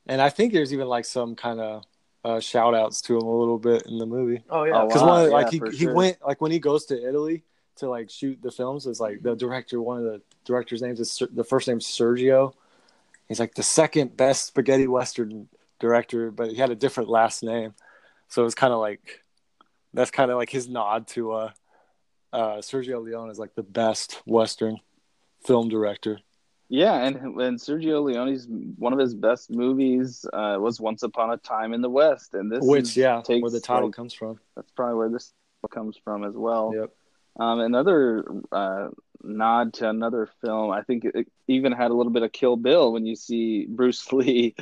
And 0.09 0.21
I 0.21 0.31
think 0.31 0.53
there's 0.53 0.73
even 0.73 0.89
like 0.89 1.05
some 1.05 1.35
kind 1.35 1.61
of 1.61 1.85
uh, 2.25 2.41
shout 2.41 2.75
outs 2.75 3.01
to 3.03 3.17
him 3.17 3.23
a 3.27 3.37
little 3.39 3.59
bit 3.59 3.83
in 3.87 3.99
the 3.99 4.07
movie 4.07 4.43
Oh 4.51 4.65
yeah. 4.65 4.85
because 4.87 5.03
lot, 5.03 5.09
one 5.09 5.21
of, 5.25 5.29
yeah, 5.31 5.37
like 5.39 5.51
he 5.51 5.61
he 5.71 5.85
sure. 5.85 5.95
went 5.95 6.17
like 6.27 6.41
when 6.41 6.51
he 6.53 6.59
goes 6.59 6.87
to 6.87 6.95
Italy 7.09 7.45
to 7.77 7.89
like 7.89 8.09
shoot 8.11 8.39
the 8.43 8.51
films 8.51 8.87
is 8.87 8.99
like 9.01 9.23
the 9.23 9.35
director 9.37 9.81
one 9.81 9.99
of 9.99 10.05
the 10.05 10.21
director's 10.45 10.83
names 10.83 10.99
is 11.01 11.11
Ser- 11.11 11.29
the 11.33 11.45
first 11.45 11.69
name's 11.69 11.87
Sergio. 11.87 12.53
He's 13.29 13.41
like 13.41 13.55
the 13.55 13.63
second 13.63 14.17
best 14.17 14.47
spaghetti 14.47 14.87
western 14.87 15.49
director, 15.79 16.31
but 16.31 16.51
he 16.51 16.57
had 16.57 16.71
a 16.71 16.75
different 16.77 17.09
last 17.11 17.43
name, 17.43 17.75
so 18.29 18.43
it 18.43 18.45
was 18.45 18.55
kind 18.55 18.73
of 18.73 18.81
like 18.81 19.23
that's 19.95 20.11
kind 20.11 20.31
of 20.31 20.37
like 20.37 20.51
his 20.51 20.69
nod 20.69 21.07
to 21.09 21.33
uh, 21.33 21.51
uh, 22.37 22.57
Sergio 22.59 23.03
Leone 23.03 23.31
is 23.31 23.39
like 23.39 23.55
the 23.55 23.63
best 23.63 24.21
western 24.27 24.79
film 25.45 25.69
director. 25.69 26.19
Yeah, 26.69 26.95
and 27.05 27.17
and 27.41 27.59
Sergio 27.59 28.03
Leone's 28.03 28.47
one 28.77 28.93
of 28.93 28.99
his 28.99 29.15
best 29.15 29.51
movies 29.51 30.25
uh, 30.33 30.57
was 30.61 30.81
Once 30.81 31.03
Upon 31.03 31.31
a 31.31 31.37
Time 31.37 31.73
in 31.73 31.81
the 31.81 31.91
West, 31.91 32.35
and 32.35 32.51
this 32.51 32.61
Which 32.63 32.83
is- 32.83 32.97
yeah, 32.97 33.23
takes, 33.25 33.43
where 33.43 33.51
the 33.51 33.61
title 33.61 33.89
like, 33.89 33.95
comes 33.95 34.13
from. 34.13 34.39
That's 34.57 34.71
probably 34.73 34.97
where 34.97 35.09
this 35.09 35.33
comes 35.71 35.97
from 36.05 36.25
as 36.25 36.35
well. 36.35 36.73
Yep. 36.75 36.91
Um, 37.39 37.61
another 37.61 38.25
uh, 38.51 38.89
nod 39.23 39.75
to 39.75 39.89
another 39.91 40.29
film. 40.45 40.71
I 40.71 40.83
think 40.83 41.05
it 41.05 41.29
even 41.49 41.71
had 41.73 41.91
a 41.91 41.95
little 41.95 42.13
bit 42.13 42.23
of 42.23 42.33
Kill 42.33 42.57
Bill 42.57 42.93
when 42.93 43.05
you 43.07 43.15
see 43.15 43.67
Bruce 43.67 44.13
Lee, 44.13 44.57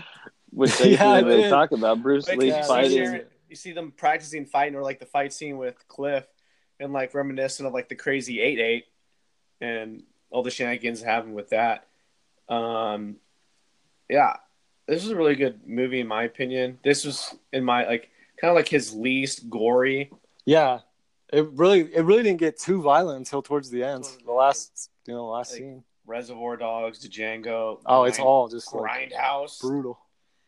which 0.50 0.76
they, 0.78 0.90
Yeah, 0.98 1.20
they 1.22 1.48
talk 1.48 1.72
about 1.72 2.02
Bruce 2.02 2.28
Like, 2.28 2.38
Lee 2.38 2.48
yeah, 2.48 2.66
fighting. 2.66 3.06
see 3.06 3.20
you 3.48 3.56
see 3.56 3.72
them 3.72 3.92
practicing 3.96 4.44
fighting, 4.44 4.74
or 4.74 4.82
like 4.82 4.98
the 4.98 5.06
fight 5.06 5.32
scene 5.32 5.56
with 5.56 5.76
Cliff, 5.88 6.26
and 6.80 6.92
like 6.92 7.14
reminiscent 7.14 7.66
of 7.66 7.72
like 7.72 7.88
the 7.88 7.94
crazy 7.94 8.40
eight 8.40 8.58
eight, 8.58 8.84
and 9.60 10.02
all 10.30 10.42
the 10.42 10.50
shenanigans 10.50 11.02
happen 11.02 11.32
with 11.34 11.50
that. 11.50 11.86
Um, 12.48 13.16
yeah, 14.08 14.36
this 14.86 15.02
was 15.02 15.10
a 15.12 15.16
really 15.16 15.34
good 15.36 15.66
movie 15.66 16.00
in 16.00 16.06
my 16.08 16.24
opinion. 16.24 16.78
This 16.82 17.04
was 17.04 17.34
in 17.52 17.64
my 17.64 17.86
like 17.86 18.10
kind 18.40 18.50
of 18.50 18.56
like 18.56 18.68
his 18.68 18.92
least 18.94 19.48
gory. 19.48 20.10
Yeah, 20.44 20.80
it 21.32 21.46
really 21.52 21.80
it 21.94 22.02
really 22.04 22.22
didn't 22.22 22.40
get 22.40 22.58
too 22.58 22.82
violent 22.82 23.18
until 23.18 23.42
towards 23.42 23.70
the 23.70 23.82
end. 23.82 24.04
The 24.26 24.32
last 24.32 24.90
you 25.06 25.14
know 25.14 25.28
last 25.28 25.52
Like, 25.52 25.60
scene. 25.60 25.84
Reservoir 26.06 26.58
Dogs, 26.58 27.08
Django. 27.08 27.80
Oh, 27.86 28.04
it's 28.04 28.18
all 28.18 28.46
just 28.48 28.74
like 28.74 29.10
Grindhouse. 29.10 29.58
brutal. 29.60 29.98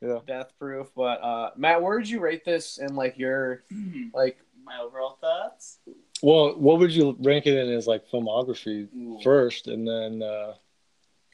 Yeah. 0.02 0.18
Death 0.26 0.52
Proof. 0.58 0.88
But 0.94 1.22
uh, 1.22 1.50
Matt, 1.56 1.80
where 1.80 1.96
would 1.96 2.06
you 2.06 2.20
rate 2.20 2.44
this 2.44 2.76
in 2.76 2.94
like 2.94 3.16
your 3.16 3.62
like? 4.12 4.36
My 4.64 4.80
overall 4.80 5.16
thoughts. 5.20 5.78
Well, 6.22 6.56
what 6.56 6.78
would 6.78 6.92
you 6.92 7.16
rank 7.20 7.46
it 7.46 7.56
in 7.58 7.72
as 7.72 7.86
like 7.86 8.08
filmography 8.08 8.88
Ooh. 8.96 9.18
first, 9.22 9.66
and 9.68 9.86
then 9.86 10.22
uh, 10.22 10.54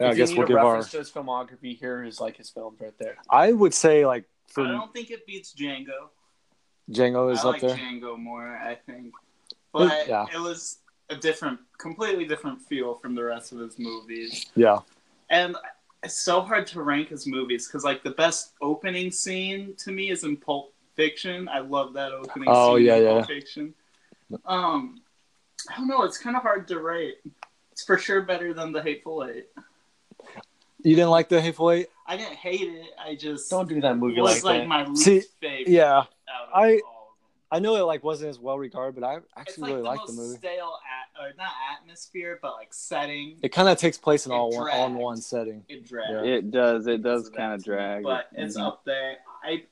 yeah, 0.00 0.08
I 0.08 0.14
guess 0.14 0.32
we'll 0.32 0.44
a 0.44 0.48
give 0.48 0.56
our. 0.56 0.64
reference 0.74 0.90
to 0.92 0.98
his 0.98 1.10
filmography. 1.10 1.78
Here 1.78 2.02
is 2.02 2.20
like 2.20 2.36
his 2.36 2.50
films 2.50 2.80
right 2.80 2.96
there. 2.98 3.16
I 3.30 3.52
would 3.52 3.74
say 3.74 4.04
like 4.06 4.24
I 4.56 4.62
don't 4.62 4.92
think 4.92 5.10
it 5.10 5.26
beats 5.26 5.54
Django. 5.54 6.08
Django 6.90 7.32
is 7.32 7.38
I 7.38 7.42
up 7.42 7.52
like 7.52 7.60
there. 7.62 7.76
Django 7.76 8.18
more, 8.18 8.46
I 8.56 8.74
think. 8.74 9.14
But 9.72 10.08
Yeah. 10.08 10.26
it 10.34 10.38
was 10.38 10.78
a 11.08 11.16
different, 11.16 11.60
completely 11.78 12.24
different 12.26 12.60
feel 12.60 12.94
from 12.96 13.14
the 13.14 13.22
rest 13.22 13.52
of 13.52 13.58
his 13.58 13.78
movies. 13.78 14.46
Yeah, 14.56 14.80
And 15.30 15.56
it's 16.02 16.18
so 16.18 16.40
hard 16.42 16.66
to 16.68 16.82
rank 16.82 17.08
his 17.08 17.26
movies 17.26 17.66
because, 17.66 17.84
like, 17.84 18.02
the 18.02 18.10
best 18.10 18.52
opening 18.60 19.10
scene 19.10 19.74
to 19.76 19.92
me 19.92 20.10
is 20.10 20.24
in 20.24 20.36
Pulp 20.36 20.74
Fiction. 20.96 21.48
I 21.48 21.60
love 21.60 21.92
that 21.94 22.12
opening 22.12 22.48
Oh, 22.50 22.76
scene 22.76 22.86
yeah, 22.86 22.96
in 22.96 23.02
yeah. 23.04 23.08
Pulp 23.12 23.26
Fiction. 23.28 23.74
Um, 24.44 25.02
I 25.70 25.76
don't 25.76 25.88
know. 25.88 26.02
It's 26.02 26.18
kind 26.18 26.36
of 26.36 26.42
hard 26.42 26.66
to 26.68 26.80
rate. 26.80 27.18
It's 27.72 27.84
for 27.84 27.96
sure 27.98 28.22
better 28.22 28.52
than 28.52 28.72
The 28.72 28.82
Hateful 28.82 29.24
Eight. 29.24 29.46
you 30.82 30.96
didn't 30.96 31.10
like 31.10 31.28
the 31.28 31.40
Hateful 31.40 31.70
Eight? 31.70 31.86
I 32.06 32.16
didn't 32.16 32.34
hate 32.36 32.60
it. 32.62 32.86
I 33.02 33.14
just 33.14 33.48
Don't 33.50 33.68
do 33.68 33.80
that 33.80 33.96
movie 33.96 34.18
it 34.18 34.20
was 34.20 34.42
like 34.44 34.54
like 34.54 34.62
that. 34.62 34.68
my 34.68 34.86
least 34.86 35.04
See, 35.04 35.22
favorite. 35.40 35.68
Yeah, 35.68 35.98
out 35.98 36.06
of 36.48 36.48
I- 36.54 36.80
all. 36.86 36.92
I 37.54 37.58
know 37.58 37.76
it 37.76 37.80
like 37.82 38.02
wasn't 38.02 38.30
as 38.30 38.38
well 38.38 38.58
regarded, 38.58 38.98
but 38.98 39.06
I 39.06 39.18
actually 39.36 39.62
like 39.64 39.68
really 39.72 39.82
the 39.82 39.88
liked 39.88 40.06
the 40.06 40.12
movie. 40.14 40.38
stale, 40.38 40.72
at, 40.88 41.22
or 41.22 41.32
not 41.36 41.50
atmosphere, 41.78 42.38
but 42.40 42.54
like 42.54 42.72
setting. 42.72 43.36
It 43.42 43.50
kind 43.50 43.68
of 43.68 43.76
takes 43.76 43.98
place 43.98 44.24
in 44.24 44.32
It 44.32 44.34
all 44.36 44.50
one, 44.56 44.70
all 44.70 44.86
in 44.86 44.94
one 44.94 45.18
setting. 45.18 45.62
It 45.68 45.86
drags. 45.86 46.08
Yeah. 46.12 46.22
It 46.22 46.50
does. 46.50 46.86
It 46.86 47.02
does 47.02 47.26
So 47.26 47.32
kind 47.32 47.52
of 47.52 47.62
drag. 47.62 48.04
but 48.04 48.28
it's 48.32 48.56
Mhm. 48.56 48.66
up 48.66 48.86
there. 48.86 49.18
I, 49.44 49.64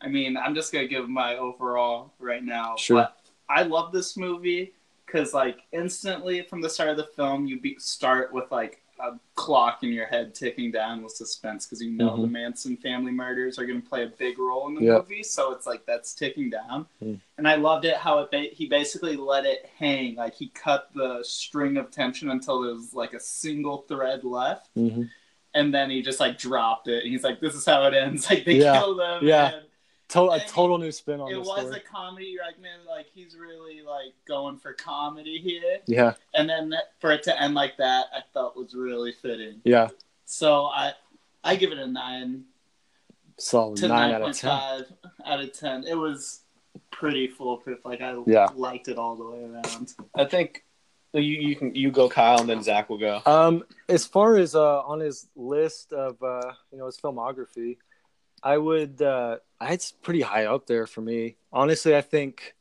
I 0.00 0.06
mean, 0.06 0.36
I'm 0.36 0.54
just 0.54 0.72
gonna 0.72 0.86
give 0.86 1.08
my 1.08 1.36
overall 1.38 2.12
right 2.20 2.42
now. 2.44 2.76
Sure. 2.76 2.98
But 2.98 3.16
I 3.48 3.62
love 3.62 3.92
this 3.92 4.16
movie 4.16 4.72
because, 5.06 5.32
like, 5.34 5.60
instantly 5.72 6.42
from 6.42 6.60
the 6.60 6.68
start 6.68 6.90
of 6.90 6.96
the 6.96 7.04
film, 7.04 7.46
you 7.46 7.60
be, 7.60 7.76
start 7.78 8.32
with 8.32 8.50
like 8.52 8.82
a 9.00 9.12
clock 9.36 9.84
in 9.84 9.90
your 9.92 10.06
head 10.06 10.34
ticking 10.34 10.72
down 10.72 11.02
with 11.04 11.12
suspense 11.12 11.64
because 11.64 11.80
you 11.80 11.92
know 11.92 12.10
Mhm. 12.10 12.22
the 12.22 12.26
Manson 12.26 12.76
family 12.76 13.12
murders 13.12 13.56
are 13.56 13.64
gonna 13.64 13.80
play 13.80 14.02
a 14.02 14.08
big 14.08 14.40
role 14.40 14.66
in 14.66 14.74
the 14.74 14.82
Yep. 14.82 15.02
movie. 15.08 15.22
So 15.22 15.52
it's 15.52 15.66
like 15.68 15.86
that's 15.86 16.14
ticking 16.14 16.50
down. 16.50 16.84
Mm. 17.00 17.20
And 17.38 17.46
I 17.46 17.54
loved 17.54 17.84
it 17.84 17.94
how 17.96 18.18
it 18.18 18.30
ba- 18.32 18.50
he 18.52 18.66
basically 18.66 19.14
let 19.14 19.46
it 19.46 19.70
hang. 19.78 20.16
Like 20.16 20.34
he 20.34 20.48
cut 20.48 20.90
the 20.96 21.22
string 21.22 21.76
of 21.76 21.92
tension 21.92 22.28
until 22.32 22.60
there 22.62 22.74
was 22.74 22.92
like 22.92 23.14
a 23.14 23.20
single 23.20 23.78
thread 23.88 24.24
left 24.24 24.68
hmm 24.74 25.04
and 25.54 25.72
then 25.72 25.88
he 25.90 26.02
just 26.02 26.20
like 26.20 26.36
dropped 26.36 26.88
it. 26.88 27.04
And 27.04 27.10
He's 27.12 27.22
like, 27.24 27.40
"This 27.40 27.54
is 27.54 27.64
how 27.64 27.84
it 27.86 27.94
ends." 27.94 28.26
Like 28.30 28.44
they 28.44 28.56
Yeah. 28.58 28.78
kill 28.80 28.96
them. 28.96 29.24
Yeah. 29.24 29.54
and 29.54 29.66
To- 30.08 30.30
a 30.30 30.40
total 30.40 30.78
new 30.78 30.90
spin 30.90 31.20
on 31.20 31.28
this. 31.28 31.36
it 31.38 31.42
the 31.44 31.48
was 31.48 31.60
story. 31.66 31.76
a 31.76 31.80
comedy. 31.80 32.26
You're 32.26 32.44
like, 32.44 32.58
man, 32.60 32.78
like 32.88 33.06
he's 33.14 33.36
really 33.36 33.82
like 33.82 34.14
going 34.26 34.56
for 34.58 34.72
comedy 34.72 35.38
here. 35.38 35.78
Yeah, 35.86 36.14
And 36.34 36.48
then 36.48 36.70
that- 36.70 36.92
for 36.98 37.12
it 37.12 37.22
to 37.24 37.40
end 37.42 37.54
like 37.54 37.76
that, 37.76 38.06
I 38.14 38.20
felt 38.32 38.56
was 38.56 38.74
really 38.74 39.12
fitting. 39.12 39.60
yeah, 39.64 39.88
So 40.24 40.64
I, 40.66 40.92
I 41.44 41.56
give 41.56 41.72
it 41.72 41.78
a 41.78 41.86
nine 41.86 42.44
solid 43.38 43.76
to 43.78 43.88
nine 43.88 44.10
nine 44.10 44.14
out 44.14 44.20
of 44.22 44.24
point 44.26 44.36
ten. 44.36 44.50
five 44.50 44.92
out 45.26 45.40
of 45.40 45.52
ten. 45.52 45.84
It 45.84 45.94
was 45.96 46.40
pretty 46.90 47.28
foolproof. 47.28 47.84
Like 47.84 48.00
I 48.00 48.16
Yeah. 48.26 48.48
liked 48.54 48.88
it 48.88 48.98
all 48.98 49.14
the 49.14 49.24
way 49.28 49.44
around. 49.44 49.94
I 50.16 50.24
think 50.24 50.64
you 51.12 51.20
you 51.22 51.54
can 51.56 51.74
you 51.74 51.90
go 51.90 52.08
Kyle 52.08 52.40
and 52.40 52.48
then 52.48 52.62
Zach 52.62 52.88
will 52.90 52.98
go. 52.98 53.20
Um, 53.26 53.64
as 53.88 54.04
far 54.06 54.36
as 54.36 54.54
uh, 54.54 54.80
on 54.82 55.00
his 55.00 55.28
list 55.36 55.92
of 55.92 56.22
uh, 56.22 56.52
you 56.72 56.78
know 56.78 56.86
his 56.86 56.98
filmography, 56.98 57.76
I 58.42 58.58
would 58.58 59.00
uh, 59.02 59.38
it's 59.60 59.92
pretty 59.92 60.20
high 60.20 60.46
up 60.46 60.66
there 60.66 60.86
for 60.86 61.00
me. 61.00 61.36
Honestly, 61.52 61.96
I 61.96 62.00
think 62.00 62.54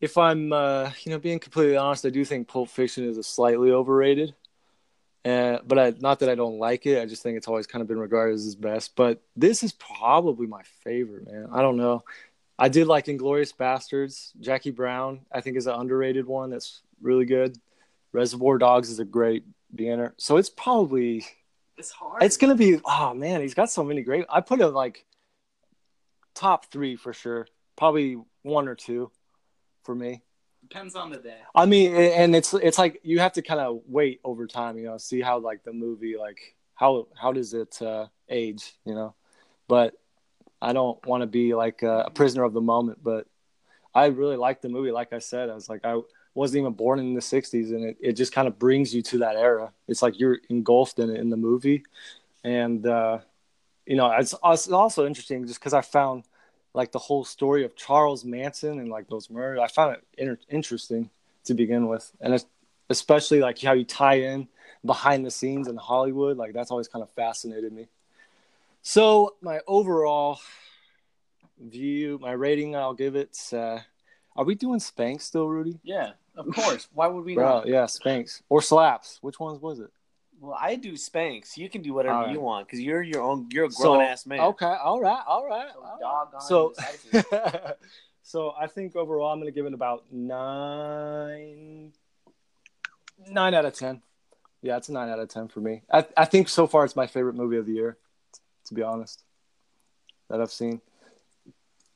if 0.00 0.18
I'm 0.18 0.52
uh, 0.52 0.90
you 1.02 1.12
know 1.12 1.18
being 1.18 1.38
completely 1.38 1.76
honest, 1.76 2.06
I 2.06 2.10
do 2.10 2.24
think 2.24 2.48
Pulp 2.48 2.68
Fiction 2.68 3.08
is 3.08 3.18
a 3.18 3.22
slightly 3.22 3.70
overrated. 3.70 4.34
Uh, 5.24 5.58
but 5.64 5.78
I, 5.78 5.94
not 6.00 6.18
that 6.18 6.28
I 6.28 6.34
don't 6.34 6.58
like 6.58 6.84
it. 6.84 7.00
I 7.00 7.06
just 7.06 7.22
think 7.22 7.36
it's 7.36 7.46
always 7.46 7.68
kind 7.68 7.80
of 7.80 7.86
been 7.86 7.98
regarded 7.98 8.34
as 8.34 8.44
his 8.44 8.56
best. 8.56 8.96
But 8.96 9.22
this 9.36 9.62
is 9.62 9.72
probably 9.72 10.48
my 10.48 10.62
favorite, 10.82 11.30
man. 11.30 11.48
I 11.52 11.62
don't 11.62 11.76
know. 11.76 12.02
I 12.58 12.68
did 12.68 12.88
like 12.88 13.06
Inglourious 13.06 13.54
Basterds. 13.54 14.32
Jackie 14.40 14.72
Brown, 14.72 15.20
I 15.30 15.40
think, 15.40 15.56
is 15.56 15.68
an 15.68 15.78
underrated 15.78 16.26
one 16.26 16.50
that's 16.50 16.82
really 17.00 17.24
good. 17.24 17.56
Reservoir 18.12 18.58
Dogs 18.58 18.90
is 18.90 18.98
a 18.98 19.04
great 19.04 19.44
beginner. 19.74 20.14
So 20.18 20.36
it's 20.36 20.50
probably 20.50 21.24
It's 21.78 21.90
hard. 21.90 22.22
it's 22.22 22.36
gonna 22.36 22.54
be 22.54 22.80
oh 22.84 23.14
man, 23.14 23.40
he's 23.40 23.54
got 23.54 23.70
so 23.70 23.82
many 23.82 24.02
great 24.02 24.26
I 24.28 24.40
put 24.40 24.60
it 24.60 24.68
like 24.68 25.04
top 26.34 26.66
three 26.70 26.96
for 26.96 27.12
sure. 27.12 27.46
Probably 27.76 28.18
one 28.42 28.68
or 28.68 28.74
two 28.74 29.10
for 29.82 29.94
me. 29.94 30.22
depends 30.62 30.94
on 30.94 31.10
the 31.10 31.18
day. 31.18 31.38
I 31.54 31.66
mean 31.66 31.94
and 31.94 32.36
it's 32.36 32.54
it's 32.54 32.78
like 32.78 33.00
you 33.02 33.20
have 33.20 33.32
to 33.34 33.42
kind 33.42 33.60
of 33.60 33.80
wait 33.86 34.20
over 34.24 34.46
time, 34.46 34.78
you 34.78 34.84
know, 34.84 34.98
see 34.98 35.20
how 35.20 35.38
like 35.38 35.64
the 35.64 35.72
movie 35.72 36.16
like 36.16 36.54
how 36.74 37.08
how 37.20 37.32
does 37.32 37.54
it 37.54 37.80
uh 37.82 38.06
age, 38.28 38.74
you 38.84 38.94
know. 38.94 39.14
But 39.68 39.94
I 40.60 40.72
don't 40.72 41.04
want 41.06 41.22
to 41.22 41.26
be 41.26 41.54
like 41.54 41.82
a, 41.82 42.04
a 42.06 42.10
prisoner 42.10 42.44
of 42.44 42.52
the 42.52 42.60
moment, 42.60 43.02
but 43.02 43.26
I 43.94 44.06
really 44.06 44.36
liked 44.36 44.62
the 44.62 44.68
movie. 44.68 44.92
Like 44.92 45.12
I 45.12 45.18
said, 45.18 45.50
I 45.50 45.54
was 45.54 45.68
like, 45.68 45.84
I 45.84 46.00
wasn't 46.34 46.60
even 46.60 46.72
born 46.72 46.98
in 46.98 47.14
the 47.14 47.20
60s, 47.20 47.70
and 47.70 47.84
it, 47.84 47.96
it 48.00 48.12
just 48.12 48.32
kind 48.32 48.48
of 48.48 48.58
brings 48.58 48.94
you 48.94 49.02
to 49.02 49.18
that 49.18 49.36
era. 49.36 49.72
It's 49.88 50.02
like 50.02 50.18
you're 50.18 50.38
engulfed 50.48 50.98
in 50.98 51.10
it 51.10 51.20
in 51.20 51.30
the 51.30 51.36
movie. 51.36 51.84
And, 52.44 52.86
uh, 52.86 53.18
you 53.86 53.96
know, 53.96 54.10
it's, 54.12 54.34
it's 54.44 54.70
also 54.70 55.06
interesting 55.06 55.46
just 55.46 55.60
because 55.60 55.74
I 55.74 55.82
found 55.82 56.24
like 56.74 56.92
the 56.92 56.98
whole 56.98 57.24
story 57.24 57.64
of 57.64 57.76
Charles 57.76 58.24
Manson 58.24 58.78
and 58.78 58.88
like 58.88 59.08
those 59.08 59.28
murders. 59.28 59.60
I 59.62 59.68
found 59.68 59.96
it 59.96 60.04
inter- 60.16 60.38
interesting 60.48 61.10
to 61.44 61.54
begin 61.54 61.86
with. 61.86 62.10
And 62.20 62.42
especially 62.88 63.40
like 63.40 63.60
how 63.60 63.72
you 63.72 63.84
tie 63.84 64.20
in 64.20 64.48
behind 64.84 65.26
the 65.26 65.30
scenes 65.30 65.68
in 65.68 65.76
Hollywood. 65.76 66.36
Like 66.36 66.52
that's 66.54 66.70
always 66.70 66.88
kind 66.88 67.02
of 67.02 67.10
fascinated 67.10 67.72
me. 67.72 67.88
So 68.82 69.36
my 69.40 69.60
overall 69.66 70.40
view, 71.60 72.18
my 72.20 72.32
rating, 72.32 72.74
I'll 72.74 72.94
give 72.94 73.16
it. 73.16 73.38
Uh, 73.52 73.78
are 74.34 74.44
we 74.44 74.54
doing 74.54 74.80
spank 74.80 75.20
still, 75.20 75.48
Rudy? 75.48 75.78
Yeah, 75.82 76.12
of 76.36 76.46
course. 76.54 76.88
Why 76.92 77.06
would 77.08 77.24
we 77.24 77.34
Bro, 77.34 77.46
not? 77.60 77.66
yeah, 77.66 77.84
Spanx 77.84 78.42
or 78.48 78.60
Slaps. 78.62 79.18
Which 79.20 79.38
ones 79.40 79.60
was 79.60 79.80
it? 79.80 79.90
Well, 80.40 80.56
I 80.60 80.74
do 80.74 80.92
Spanx. 80.94 81.56
You 81.56 81.68
can 81.68 81.82
do 81.82 81.92
whatever 81.94 82.14
All 82.16 82.22
right. 82.24 82.32
you 82.32 82.40
want 82.40 82.66
because 82.66 82.80
you're 82.80 83.02
your 83.02 83.22
own. 83.22 83.48
You're 83.52 83.66
a 83.66 83.70
So, 83.70 83.92
grown 83.92 84.02
ass 84.02 84.26
man. 84.26 84.40
Okay, 84.40 84.66
all 84.66 85.00
right, 85.00 85.22
all 85.26 85.46
right. 85.46 85.68
So 85.72 85.80
all 85.80 85.90
right. 85.92 86.00
doggone 86.00 86.40
So, 86.40 87.74
so 88.22 88.54
I 88.58 88.66
think 88.66 88.96
overall 88.96 89.28
I'm 89.32 89.38
going 89.40 89.52
to 89.52 89.54
give 89.54 89.66
it 89.66 89.74
about 89.74 90.04
nine, 90.12 91.92
nine 93.28 93.54
out 93.54 93.64
of 93.64 93.74
ten. 93.74 94.02
Yeah, 94.62 94.76
it's 94.76 94.88
a 94.88 94.92
nine 94.92 95.08
out 95.08 95.18
of 95.18 95.28
ten 95.28 95.48
for 95.48 95.60
me. 95.60 95.82
I 95.92 96.06
I 96.16 96.24
think 96.24 96.48
so 96.48 96.66
far 96.66 96.84
it's 96.84 96.96
my 96.96 97.06
favorite 97.06 97.34
movie 97.34 97.56
of 97.56 97.66
the 97.66 97.72
year, 97.72 97.96
to 98.66 98.74
be 98.74 98.82
honest, 98.82 99.22
that 100.28 100.40
I've 100.40 100.52
seen. 100.52 100.80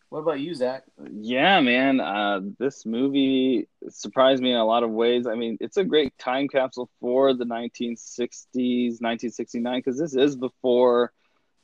What 0.08 0.20
about 0.20 0.40
you, 0.40 0.54
Zach? 0.54 0.84
Yeah, 1.12 1.60
man. 1.60 2.00
Uh, 2.00 2.40
this 2.58 2.86
movie 2.86 3.68
surprised 3.88 4.42
me 4.42 4.52
in 4.52 4.56
a 4.56 4.64
lot 4.64 4.82
of 4.82 4.90
ways. 4.90 5.26
I 5.26 5.34
mean, 5.34 5.58
it's 5.60 5.76
a 5.76 5.84
great 5.84 6.16
time 6.18 6.48
capsule 6.48 6.88
for 7.00 7.34
the 7.34 7.44
1960s, 7.44 9.00
1969, 9.00 9.78
because 9.78 9.98
this 9.98 10.14
is 10.14 10.36
before 10.36 11.12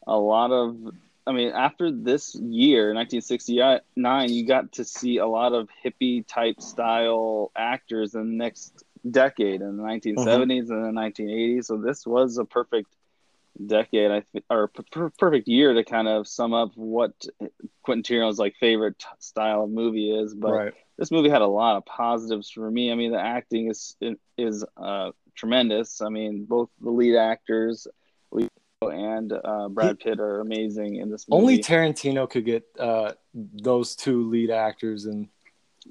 a 0.06 0.16
lot 0.16 0.50
of. 0.50 0.76
I 1.24 1.32
mean, 1.32 1.52
after 1.52 1.92
this 1.92 2.34
year, 2.34 2.92
1969, 2.94 4.28
you 4.30 4.46
got 4.46 4.72
to 4.72 4.84
see 4.84 5.18
a 5.18 5.26
lot 5.26 5.52
of 5.52 5.68
hippie 5.84 6.26
type 6.26 6.60
style 6.60 7.52
actors 7.56 8.14
in 8.14 8.30
the 8.30 8.36
next 8.36 8.82
decade, 9.08 9.60
in 9.60 9.76
the 9.76 9.82
1970s 9.84 10.70
and 10.70 10.84
the 10.84 11.00
1980s. 11.00 11.66
So 11.66 11.76
this 11.76 12.04
was 12.04 12.38
a 12.38 12.44
perfect 12.44 12.88
decade, 13.66 14.10
I 14.10 14.20
think, 14.20 14.44
or 14.50 14.68
per- 14.68 14.84
per- 14.90 15.10
perfect 15.18 15.48
year 15.48 15.74
to 15.74 15.84
kind 15.84 16.08
of 16.08 16.26
sum 16.26 16.52
up 16.54 16.72
what 16.74 17.12
Quentin 17.82 18.02
Tarantino's 18.02 18.38
like 18.38 18.54
favorite 18.58 18.98
t- 18.98 19.06
style 19.18 19.64
of 19.64 19.70
movie 19.70 20.10
is. 20.10 20.34
But 20.34 20.52
right. 20.52 20.74
this 20.98 21.10
movie 21.10 21.28
had 21.28 21.42
a 21.42 21.46
lot 21.46 21.76
of 21.76 21.84
positives 21.86 22.50
for 22.50 22.70
me. 22.70 22.90
I 22.90 22.94
mean, 22.94 23.12
the 23.12 23.20
acting 23.20 23.70
is 23.70 23.96
is 24.36 24.64
uh, 24.76 25.10
tremendous. 25.34 26.00
I 26.00 26.08
mean, 26.08 26.44
both 26.44 26.70
the 26.80 26.90
lead 26.90 27.16
actors, 27.16 27.86
Leo 28.30 28.48
and 28.80 29.32
uh, 29.32 29.68
Brad 29.68 29.98
Pitt, 30.00 30.20
are 30.20 30.40
amazing 30.40 30.96
in 30.96 31.10
this 31.10 31.28
movie. 31.28 31.40
Only 31.40 31.58
Tarantino 31.58 32.28
could 32.28 32.44
get 32.44 32.64
uh, 32.78 33.12
those 33.34 33.94
two 33.94 34.28
lead 34.28 34.50
actors 34.50 35.06
in, 35.06 35.28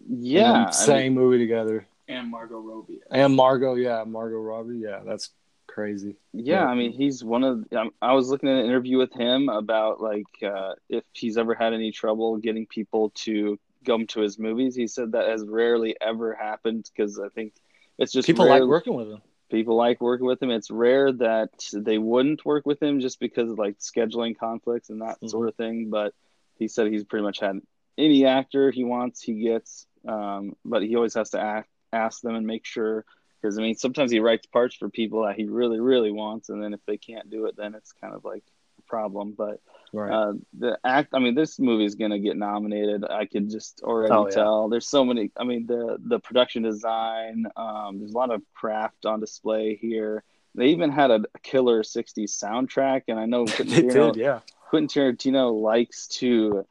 yeah, 0.10 0.50
in 0.50 0.56
I 0.56 0.66
the 0.66 0.72
same 0.72 1.14
mean, 1.14 1.24
movie 1.24 1.38
together. 1.38 1.88
And 2.08 2.30
Margot 2.30 2.60
Robbie. 2.60 3.00
And 3.10 3.36
Margot, 3.36 3.76
yeah, 3.76 4.04
Margot 4.06 4.40
Robbie, 4.40 4.80
yeah, 4.80 5.00
that's 5.06 5.30
crazy. 5.74 6.16
yeah. 6.34 6.66
I 6.66 6.76
mean, 6.76 6.92
he's 6.92 7.24
one 7.24 7.44
of. 7.44 7.66
Um, 7.74 7.92
I 8.02 8.14
was 8.14 8.30
looking 8.30 8.50
at 8.50 8.58
an 8.60 8.66
interview 8.66 8.98
with 8.98 9.14
him 9.14 9.50
about 9.50 10.02
like 10.02 10.26
uh, 10.44 10.74
if 10.90 11.04
he's 11.14 11.38
ever 11.38 11.54
had 11.54 11.74
any 11.74 11.92
trouble 11.92 12.38
getting 12.38 12.66
people 12.68 13.12
to 13.26 13.58
come 13.86 14.06
to 14.08 14.22
his 14.22 14.38
movies. 14.38 14.76
He 14.76 14.88
said 14.88 15.14
that 15.14 15.28
has 15.30 15.44
rarely 15.46 15.96
ever 16.02 16.34
happened 16.34 16.90
because 16.94 17.20
I 17.20 17.30
think 17.30 17.54
it's 17.98 18.12
just 18.12 18.26
People 18.28 18.46
rare- 18.46 18.60
like 18.60 18.68
working 18.70 18.94
with 18.96 19.08
him. 19.10 19.22
people 19.50 19.76
like 19.76 20.00
working 20.02 20.28
with 20.28 20.42
him. 20.44 20.52
It's 20.52 20.70
rare 20.72 21.12
that 21.14 21.50
they 21.74 21.98
wouldn't 21.98 22.46
work 22.46 22.66
with 22.66 22.82
him 22.82 23.00
just 23.00 23.20
because 23.20 23.50
of 23.50 23.58
like 23.58 23.78
scheduling 23.80 24.38
conflicts 24.38 24.90
and 24.90 25.02
that 25.02 25.20
Mhm. 25.22 25.30
sort 25.30 25.48
of 25.50 25.56
thing. 25.56 25.90
But 25.90 26.14
he 26.60 26.68
said 26.68 26.88
he's 26.88 27.04
pretty 27.06 27.24
much 27.24 27.40
had 27.40 27.60
any 27.98 28.26
actor 28.26 28.72
he 28.72 28.84
wants, 28.84 29.22
he 29.22 29.34
gets. 29.42 29.88
Um, 30.08 30.56
but 30.66 30.84
he 30.84 30.96
always 30.96 31.14
has 31.16 31.32
to 31.32 31.40
ask, 31.40 31.68
ask 31.94 32.22
them 32.22 32.36
and 32.36 32.46
make 32.48 32.66
sure 32.66 33.06
because 33.42 33.58
I 33.58 33.62
mean 33.62 33.76
sometimes 33.76 34.12
he 34.12 34.20
writes 34.20 34.46
parts 34.48 34.76
for 34.76 34.90
people 34.90 35.24
that 35.26 35.36
he 35.36 35.46
really 35.46 35.80
really 35.80 36.12
wants, 36.12 36.50
and 36.50 36.62
then 36.64 36.74
if 36.74 36.80
they 36.86 36.98
can't 36.98 37.30
do 37.30 37.46
it, 37.46 37.56
then 37.58 37.76
it's 37.76 37.92
kind 37.94 38.14
of 38.14 38.24
like 38.26 38.44
a 38.80 38.82
problem. 38.84 39.34
But 39.38 39.60
Right. 39.94 40.10
uh, 40.10 40.34
the 40.58 40.80
act, 40.86 41.10
I 41.14 41.20
mean, 41.20 41.36
this 41.36 41.60
movie 41.60 41.84
is 41.84 41.96
gonna 41.96 42.20
get 42.20 42.38
nominated. 42.38 43.04
I 43.04 43.26
could 43.26 43.50
just 43.50 43.82
already 43.84 44.14
Oh, 44.14 44.28
yeah. 44.28 44.36
tell. 44.36 44.70
There's 44.70 44.88
so 44.88 45.04
many. 45.04 45.32
I 45.36 45.44
mean, 45.44 45.66
the 45.68 45.98
the 46.00 46.20
production 46.20 46.64
design. 46.64 47.46
Um, 47.58 48.00
there's 48.00 48.14
a 48.14 48.18
lot 48.18 48.32
of 48.32 48.42
craft 48.54 49.06
on 49.06 49.20
display 49.20 49.76
here. 49.76 50.24
They 50.56 50.68
even 50.68 50.92
had 50.92 51.12
a 51.12 51.24
killer 51.44 51.84
'60s 51.84 52.32
soundtrack, 52.42 53.04
and 53.10 53.20
I 53.20 53.26
know 53.26 53.46
Quentin 53.56 53.68
they 53.70 53.82
Tarantino, 53.94 54.14
did, 54.14 54.22
yeah. 54.22 54.40
Quentin 54.70 54.88
Tarantino 54.88 55.62
likes 55.62 56.08
to 56.20 56.66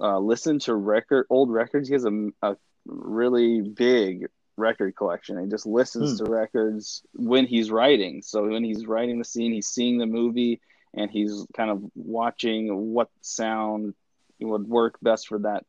uh, 0.00 0.18
listen 0.18 0.58
to 0.60 0.74
record 0.74 1.26
old 1.30 1.50
records. 1.52 1.86
He 1.88 1.94
has 1.94 2.04
a, 2.04 2.28
a 2.42 2.56
really 2.84 3.60
big 3.60 4.26
record 4.60 4.94
collection. 4.96 5.42
He 5.42 5.48
just 5.50 5.66
listens 5.66 6.18
Hmm. 6.18 6.24
to 6.26 6.30
records 6.30 7.02
when 7.14 7.46
he's 7.46 7.70
writing. 7.70 8.22
So 8.22 8.46
when 8.48 8.62
he's 8.64 8.86
writing 8.86 9.18
the 9.18 9.24
scene, 9.24 9.52
he's 9.52 9.68
seeing 9.68 9.98
the 9.98 10.06
movie 10.06 10.60
and 10.94 11.10
he's 11.10 11.46
kind 11.56 11.70
of 11.70 11.82
watching 11.94 12.92
what 12.94 13.08
sound 13.22 13.94
would 14.40 14.66
work 14.68 14.96
best 15.02 15.28
for 15.28 15.38
that 15.40 15.64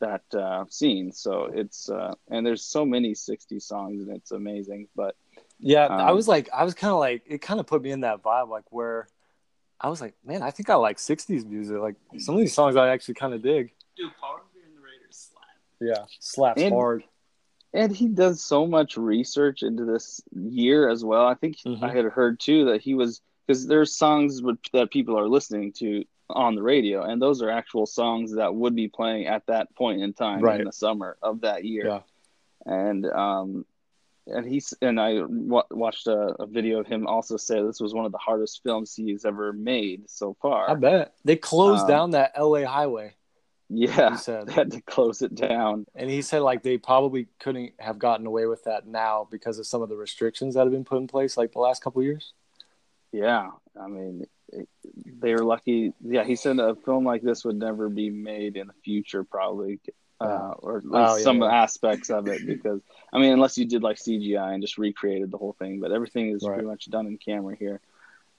that 0.00 0.22
uh, 0.34 0.64
scene. 0.68 1.12
So 1.12 1.44
it's 1.52 1.88
uh, 1.88 2.14
and 2.30 2.44
there's 2.46 2.64
so 2.64 2.84
many 2.84 3.12
'60s 3.14 3.62
songs 3.62 4.02
and 4.02 4.16
it's 4.16 4.32
amazing. 4.32 4.88
But 4.96 5.14
Yeah, 5.60 5.86
I 5.86 6.08
Um, 6.10 6.16
was 6.16 6.26
like, 6.26 6.48
I 6.52 6.64
was 6.64 6.74
kind 6.74 6.92
of 6.92 6.98
like, 6.98 7.22
it 7.26 7.38
kind 7.40 7.60
of 7.60 7.66
put 7.66 7.82
me 7.82 7.92
in 7.92 8.00
that 8.00 8.20
vibe, 8.22 8.48
like 8.48 8.64
where 8.72 9.06
I 9.80 9.88
was 9.88 10.00
like, 10.00 10.14
man, 10.24 10.42
I 10.42 10.50
think 10.50 10.68
I 10.70 10.74
like 10.74 10.96
'60s 10.98 11.44
music. 11.46 11.78
Like 11.78 11.94
some 12.18 12.34
of 12.34 12.40
these 12.40 12.52
songs 12.54 12.74
I 12.76 12.88
actually 12.88 13.14
kind 13.14 13.32
of 13.34 13.42
dig. 13.42 13.72
Dude, 13.96 14.10
Paul 14.20 14.38
Revere 14.42 14.66
and 14.68 14.76
the 14.76 14.80
Raiders 14.82 15.30
slap. 15.30 15.44
Yeah, 15.80 16.04
slaps 16.18 16.60
And- 16.62 16.74
hard. 16.74 17.04
And 17.74 17.94
he 17.94 18.08
does 18.08 18.42
so 18.42 18.66
much 18.66 18.96
research 18.96 19.62
into 19.62 19.84
this 19.84 20.20
year 20.34 20.88
as 20.88 21.04
well. 21.04 21.26
I 21.26 21.34
think 21.34 21.56
Mhm. 21.58 21.82
I 21.82 21.92
had 21.92 22.04
heard 22.06 22.38
too 22.40 22.66
that 22.66 22.80
he 22.82 22.94
was 22.94 23.20
because 23.46 23.66
there's 23.66 23.96
songs 23.96 24.42
with- 24.42 24.58
that 24.72 24.90
people 24.90 25.18
are 25.18 25.28
listening 25.28 25.72
to 25.74 26.04
on 26.30 26.54
the 26.54 26.62
radio, 26.62 27.02
and 27.02 27.20
those 27.20 27.42
are 27.42 27.50
actual 27.50 27.84
songs 27.84 28.34
that 28.34 28.54
would 28.54 28.74
be 28.74 28.88
playing 28.88 29.26
at 29.26 29.44
that 29.46 29.74
point 29.74 30.00
in 30.00 30.12
time 30.14 30.40
Right. 30.40 30.60
in 30.60 30.66
the 30.66 30.72
summer 30.72 31.18
of 31.22 31.42
that 31.42 31.64
year. 31.64 31.86
Yeah. 31.86 32.00
And 32.64 33.04
um, 33.06 33.66
and 34.28 34.46
he's 34.46 34.72
and 34.80 35.00
I 35.00 35.16
w- 35.16 35.62
watched 35.72 36.06
a, 36.06 36.36
a 36.40 36.46
video 36.46 36.78
of 36.78 36.86
him 36.86 37.06
also 37.08 37.36
say 37.36 37.60
this 37.60 37.80
was 37.80 37.92
one 37.92 38.06
of 38.06 38.12
the 38.12 38.18
hardest 38.18 38.62
films 38.62 38.94
he's 38.94 39.24
ever 39.24 39.52
made 39.52 40.08
so 40.08 40.34
far. 40.40 40.70
I 40.70 40.74
bet 40.74 41.14
they 41.24 41.34
closed 41.36 41.82
Um, 41.82 41.88
down 41.88 42.10
that 42.12 42.32
L.A. 42.36 42.62
highway. 42.62 43.14
Yeah, 43.74 44.16
said. 44.16 44.46
they 44.46 44.52
had 44.52 44.70
to 44.72 44.80
close 44.82 45.22
it 45.22 45.34
down. 45.34 45.86
And 45.94 46.10
he 46.10 46.22
said 46.22 46.40
like 46.40 46.62
they 46.62 46.78
probably 46.78 47.26
couldn't 47.40 47.72
have 47.78 47.98
gotten 47.98 48.26
away 48.26 48.46
with 48.46 48.64
that 48.64 48.86
now 48.86 49.26
because 49.30 49.58
of 49.58 49.66
some 49.66 49.82
of 49.82 49.88
the 49.88 49.96
restrictions 49.96 50.54
that 50.54 50.60
have 50.64 50.72
been 50.72 50.84
put 50.84 50.98
in 50.98 51.06
place 51.08 51.36
like 51.36 51.52
the 51.52 51.58
last 51.60 51.82
couple 51.82 52.00
of 52.00 52.06
years. 52.06 52.32
Yeah, 53.12 53.50
I 53.80 53.86
mean, 53.88 54.26
they 55.20 55.32
were 55.34 55.44
lucky. 55.44 55.92
Yeah, 56.00 56.24
he 56.24 56.36
said 56.36 56.58
a 56.58 56.74
film 56.74 57.04
like 57.04 57.22
this 57.22 57.44
would 57.44 57.56
never 57.56 57.88
be 57.88 58.08
made 58.10 58.56
in 58.56 58.66
the 58.68 58.72
future, 58.84 59.22
probably, 59.22 59.80
uh, 60.20 60.52
or 60.58 60.78
at 60.78 60.84
least 60.84 60.94
Oh, 60.94 61.16
yeah, 61.16 61.22
some 61.22 61.42
yeah. 61.42 61.52
aspects 61.62 62.08
of 62.10 62.26
it. 62.28 62.46
Because 62.46 62.80
I 63.12 63.18
mean, 63.18 63.32
unless 63.32 63.58
you 63.58 63.66
did 63.66 63.82
like 63.82 63.98
CGI 63.98 64.54
and 64.54 64.62
just 64.62 64.78
recreated 64.78 65.30
the 65.30 65.36
whole 65.38 65.52
thing, 65.58 65.80
but 65.80 65.92
everything 65.92 66.30
is 66.30 66.42
Right. 66.42 66.54
pretty 66.54 66.68
much 66.68 66.86
done 66.90 67.06
in 67.06 67.18
camera 67.18 67.54
here. 67.56 67.80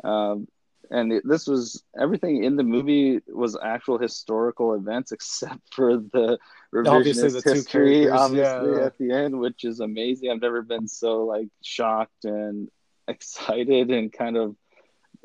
Um, 0.04 0.48
and 0.92 1.14
it, 1.14 1.24
this 1.26 1.48
was 1.48 1.84
everything 2.00 2.44
in 2.44 2.56
the 2.56 2.64
movie 2.64 3.20
was 3.28 3.58
actual 3.62 3.98
historical 3.98 4.74
events, 4.74 5.12
except 5.12 5.62
for 5.74 5.98
the 5.98 6.38
Obviously, 6.76 7.30
revisionist 7.30 7.44
the 7.44 7.54
history, 7.54 8.10
obviously 8.10 8.72
yeah. 8.72 8.86
at 8.86 8.98
the 8.98 9.12
end, 9.12 9.40
which 9.40 9.64
is 9.64 9.80
amazing. 9.80 10.32
I've 10.32 10.42
never 10.42 10.62
been 10.64 10.88
so 10.88 11.26
like 11.26 11.50
shocked 11.62 12.26
and 12.26 12.70
excited 13.08 13.92
and 13.92 14.12
kind 14.12 14.38
of 14.38 14.56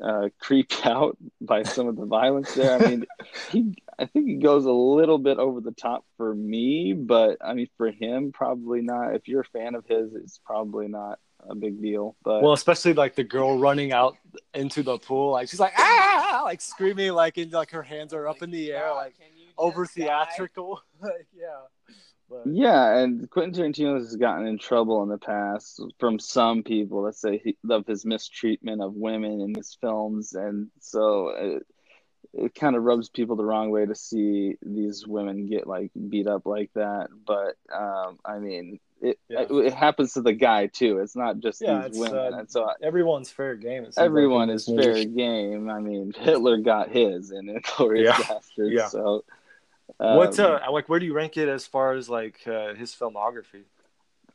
uh, 0.03 0.29
creeped 0.39 0.81
out 0.85 1.17
by 1.41 1.63
some 1.63 1.87
of 1.87 1.95
the 1.95 2.05
violence 2.05 2.53
there. 2.53 2.79
I 2.79 2.87
mean, 2.87 3.05
he, 3.51 3.73
I 3.97 4.05
think 4.05 4.27
he 4.27 4.35
goes 4.35 4.65
a 4.65 4.71
little 4.71 5.17
bit 5.17 5.39
over 5.39 5.59
the 5.61 5.71
top 5.71 6.05
for 6.17 6.33
me, 6.33 6.93
but 6.93 7.37
I 7.43 7.53
mean, 7.53 7.67
for 7.77 7.91
him, 7.91 8.31
probably 8.31 8.81
not. 8.81 9.15
If 9.15 9.27
you're 9.27 9.41
a 9.41 9.45
fan 9.45 9.75
of 9.75 9.85
his, 9.85 10.13
it's 10.13 10.39
probably 10.45 10.87
not 10.87 11.19
a 11.47 11.55
big 11.55 11.81
deal. 11.81 12.15
But 12.23 12.41
Well, 12.41 12.53
especially 12.53 12.93
like 12.93 13.15
the 13.15 13.23
girl 13.23 13.57
running 13.57 13.91
out 13.91 14.17
into 14.53 14.83
the 14.83 14.97
pool, 14.97 15.31
like 15.31 15.49
she's 15.49 15.59
like 15.59 15.73
ah, 15.77 16.41
like 16.43 16.61
screaming, 16.61 17.11
like 17.13 17.37
and 17.37 17.51
like 17.51 17.71
her 17.71 17.83
hands 17.83 18.13
are 18.13 18.27
up 18.27 18.41
in 18.41 18.51
the 18.51 18.71
air, 18.71 18.93
like 18.93 19.15
over 19.57 19.85
theatrical. 19.85 20.81
like, 21.01 21.27
yeah. 21.33 21.45
But, 22.29 22.43
yeah, 22.45 22.97
and 22.97 23.27
Quentin 23.31 23.73
Tarantino 23.73 23.97
has 23.97 24.15
gotten 24.15 24.45
in 24.45 24.59
trouble 24.59 25.01
in 25.01 25.09
the 25.09 25.17
past 25.17 25.81
from 25.99 26.19
some 26.19 26.61
people 26.61 27.03
that 27.03 27.15
say 27.15 27.41
he, 27.43 27.57
of 27.69 27.87
his 27.87 28.05
mistreatment 28.05 28.83
of 28.83 28.93
women 28.93 29.41
in 29.41 29.55
his 29.55 29.75
films, 29.81 30.33
and 30.33 30.69
so 30.79 31.29
it, 31.29 31.63
it 32.33 32.55
kind 32.55 32.75
of 32.75 32.83
rubs 32.83 33.09
people 33.09 33.35
the 33.35 33.45
wrong 33.45 33.71
way 33.71 33.85
to 33.85 33.95
see 33.95 34.55
these 34.61 35.07
women 35.07 35.47
get 35.47 35.65
like 35.65 35.89
beat 36.09 36.27
up 36.27 36.45
like 36.45 36.69
that. 36.75 37.07
But 37.25 37.55
um, 37.75 38.19
I 38.23 38.37
mean, 38.37 38.79
it, 39.01 39.19
Yeah. 39.29 39.41
it 39.41 39.51
it 39.51 39.73
happens 39.73 40.13
to 40.13 40.21
the 40.21 40.33
guy 40.33 40.67
too. 40.67 40.99
It's 40.99 41.15
not 41.15 41.39
just 41.39 41.61
Yeah, 41.61 41.87
these 41.87 41.99
women, 41.99 42.33
uh, 42.33 42.37
and 42.39 42.49
so 42.51 42.69
everyone's 42.81 43.29
fair 43.29 43.55
game. 43.55 43.83
it 43.83 43.85
seems 43.87 43.97
like, 43.97 44.05
everyone 44.05 44.49
is 44.49 44.65
this 44.65 44.75
movie. 44.75 44.83
fair 44.83 45.05
game. 45.05 45.69
I 45.69 45.79
mean, 45.79 46.13
Hitler 46.17 46.57
got 46.57 46.89
his 46.89 47.31
in 47.31 47.47
Inglourious 47.47 48.03
Yeah. 48.05 48.13
Basterds, 48.13 48.71
Yeah. 48.71 48.87
so. 48.87 49.23
What's 49.97 50.37
um, 50.39 50.59
uh 50.63 50.71
like? 50.71 50.87
Where 50.87 50.99
do 50.99 51.05
you 51.05 51.13
rank 51.13 51.35
it 51.37 51.49
as 51.49 51.65
far 51.65 51.93
as 51.93 52.09
like 52.09 52.39
uh, 52.47 52.73
his 52.75 52.93
filmography? 52.93 53.63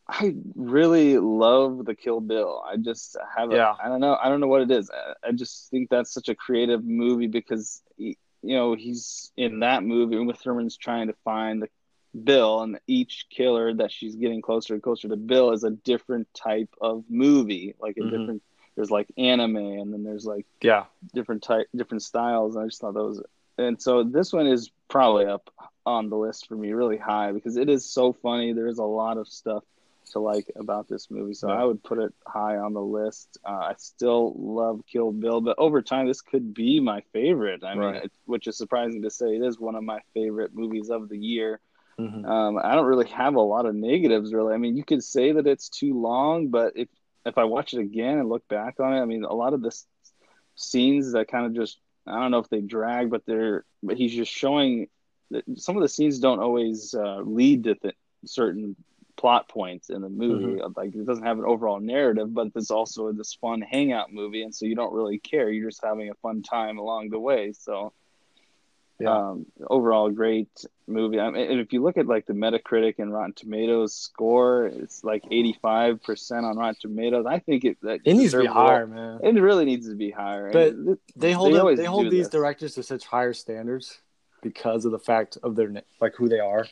I 0.09 0.35
really 0.55 1.17
love 1.19 1.87
the 1.87 1.95
Kill 1.95 2.21
Bill. 2.21 2.63
I 2.67 2.77
just 2.77 3.17
have 3.37 3.51
a, 3.53 3.55
Yeah. 3.57 3.75
I 3.83 3.89
don't 3.89 4.01
know. 4.01 4.19
I 4.23 4.29
don't 4.29 4.41
know 4.41 4.49
what 4.49 4.63
it 4.63 4.71
is. 4.71 4.91
I, 4.91 5.29
I 5.29 5.33
just 5.33 5.71
think 5.71 5.89
that's 5.89 6.13
such 6.13 6.29
a 6.29 6.35
creative 6.35 6.85
movie 6.85 7.29
because 7.29 7.81
he, 7.97 8.19
you 8.43 8.57
know 8.57 8.75
he's 8.75 9.33
in 9.37 9.61
that 9.61 9.83
movie. 9.85 10.17
Uma 10.17 10.35
Thurman's 10.35 10.77
trying 10.77 11.07
to 11.07 11.15
find 11.25 11.63
the 11.63 11.69
Bill, 12.23 12.63
and 12.63 12.79
each 12.87 13.27
killer 13.31 13.75
that 13.75 13.91
she's 13.91 14.15
getting 14.15 14.41
closer 14.43 14.75
and 14.75 14.83
closer 14.83 15.09
to 15.09 15.17
Bill 15.17 15.51
is 15.53 15.65
a 15.65 15.71
different 15.71 16.29
type 16.35 16.69
of 16.81 17.05
movie. 17.09 17.75
Like 17.81 17.97
a 17.97 18.01
Mhm. 18.01 18.11
different. 18.11 18.43
There's 18.77 18.91
like 18.91 19.09
anime, 19.17 19.57
and 19.57 19.93
then 19.93 20.03
there's 20.05 20.27
like 20.27 20.47
Yeah, 20.63 20.87
different 21.13 21.43
type, 21.43 21.69
different 21.75 22.03
styles. 22.03 22.57
And 22.57 22.65
I 22.65 22.69
just 22.69 22.81
thought 22.81 22.95
that 22.95 23.05
was, 23.05 23.23
and 23.59 23.81
so 23.81 24.03
this 24.03 24.33
one 24.33 24.47
is 24.47 24.71
probably 24.89 25.27
up 25.27 25.49
on 25.87 26.09
the 26.09 26.17
list 26.17 26.47
for 26.49 26.57
me, 26.57 26.73
really 26.73 26.97
high 26.97 27.33
because 27.33 27.57
it 27.57 27.69
is 27.69 27.85
so 27.85 28.13
funny. 28.13 28.53
There's 28.53 28.79
a 28.79 28.85
lot 28.85 29.17
of 29.19 29.29
stuff 29.29 29.65
to 30.11 30.19
like 30.19 30.51
about 30.57 30.87
this 30.89 31.11
movie, 31.11 31.35
so 31.35 31.49
Yeah. 31.49 31.63
I 31.63 31.65
would 31.65 31.83
put 31.83 31.99
it 31.99 32.13
high 32.27 32.57
on 32.57 32.75
the 32.75 32.83
list. 32.83 33.39
Uh, 33.45 33.51
I 33.71 33.75
still 33.79 34.35
love 34.37 34.83
Kill 34.87 35.13
Bill, 35.13 35.41
but 35.41 35.59
over 35.59 35.81
time, 35.81 36.07
this 36.07 36.21
could 36.21 36.53
be 36.53 36.79
my 36.81 37.01
favorite. 37.13 37.65
I 37.65 37.75
mean, 37.75 37.81
Right. 37.85 38.05
it, 38.05 38.13
which 38.27 38.47
is 38.47 38.57
surprising 38.57 39.03
to 39.03 39.11
say. 39.11 39.35
It 39.37 39.43
is 39.43 39.59
one 39.59 39.75
of 39.77 39.83
my 39.83 40.01
favorite 40.13 40.55
movies 40.55 40.91
of 40.91 41.09
the 41.09 41.19
year. 41.19 41.61
Mhm. 41.99 42.27
Um, 42.27 42.59
I 42.63 42.75
don't 42.75 42.87
really 42.87 43.09
have 43.09 43.35
a 43.35 43.41
lot 43.41 43.67
of 43.67 43.75
negatives, 43.75 44.33
really. 44.33 44.55
I 44.55 44.59
mean, 44.59 44.77
you 44.77 44.85
could 44.85 45.03
say 45.03 45.33
that 45.33 45.47
it's 45.47 45.69
too 45.69 46.01
long, 46.01 46.49
but 46.49 46.73
if 46.77 46.89
if 47.27 47.39
I 47.39 47.45
watch 47.45 47.75
it 47.75 47.81
again 47.81 48.19
and 48.19 48.29
look 48.29 48.47
back 48.49 48.81
on 48.81 48.93
it, 48.95 49.01
I 49.01 49.05
mean, 49.05 49.25
a 49.25 49.35
lot 49.35 49.55
of 49.55 49.63
the 49.63 49.69
s- 49.69 49.87
scenes 50.57 51.13
that 51.13 51.29
kind 51.29 51.47
of 51.47 51.55
just 51.55 51.79
I 52.07 52.21
don't 52.21 52.31
know 52.31 52.39
if 52.39 52.49
they 52.49 52.61
drag, 52.61 53.11
but 53.11 53.25
they're 53.27 53.65
but 53.83 53.97
he's 53.97 54.13
just 54.15 54.33
showing 54.33 54.89
that 55.31 55.45
some 55.57 55.77
of 55.77 55.83
the 55.83 55.89
scenes 55.89 56.19
don't 56.21 56.41
always 56.41 56.95
uh, 56.95 57.21
lead 57.25 57.65
to 57.65 57.75
th- 57.75 57.95
certain 58.25 58.77
plot 59.17 59.49
points 59.49 59.91
in 59.91 60.03
the 60.03 60.09
movie. 60.09 60.59
Like 60.77 60.95
it 60.95 61.07
doesn't 61.07 61.25
have 61.25 61.39
an 61.39 61.45
overall 61.45 61.81
narrative, 61.81 62.33
but 62.33 62.49
it's 62.55 62.71
also 62.71 63.13
this 63.13 63.35
fun 63.35 63.61
hangout 63.63 64.13
movie, 64.13 64.43
and 64.43 64.55
so 64.55 64.67
you 64.67 64.75
don't 64.75 64.95
really 64.95 65.19
care. 65.19 65.51
You're 65.51 65.71
just 65.71 65.85
having 65.85 66.11
a 66.11 66.15
fun 66.15 66.43
time 66.43 66.79
along 66.79 67.11
the 67.11 67.19
way. 67.21 67.53
So 67.53 67.93
Yeah. 69.05 69.17
um, 69.31 69.47
overall, 69.69 70.11
great 70.11 70.49
movie. 70.87 71.21
I 71.21 71.31
mean, 71.31 71.51
and 71.51 71.61
if 71.61 71.73
you 71.73 71.83
look 71.83 71.97
at 71.97 72.07
like 72.07 72.27
the 72.27 72.33
Metacritic 72.33 72.99
and 72.99 73.13
Rotten 73.13 73.33
Tomatoes 73.35 73.95
score, 73.95 74.67
it's 74.67 75.05
like 75.05 75.23
85% 75.25 76.43
on 76.45 76.57
Rotten 76.57 76.77
Tomatoes. 76.81 77.27
I 77.27 77.39
think 77.39 77.65
it 77.65 77.79
that 77.83 78.01
it 78.05 78.15
needs 78.15 78.33
to 78.33 78.41
be 78.41 78.47
higher, 78.47 78.87
man. 78.87 79.21
It 79.23 79.41
really 79.41 79.65
needs 79.65 79.89
to 79.89 79.95
be 79.95 80.11
higher. 80.11 80.51
But 80.53 80.69
it- 80.75 80.99
They 81.17 81.33
hold 81.33 81.55
up, 81.55 81.77
they 81.77 81.85
hold 81.85 82.07
these 82.11 82.25
this. 82.27 82.29
directors 82.29 82.75
to 82.75 82.83
such 82.83 83.07
higher 83.07 83.33
standards 83.33 84.01
because 84.43 84.85
of 84.85 84.93
the 84.93 84.99
fact 84.99 85.39
of 85.43 85.55
their 85.57 85.73
like 86.01 86.15
who 86.17 86.29
they 86.29 86.41
are. 86.41 86.67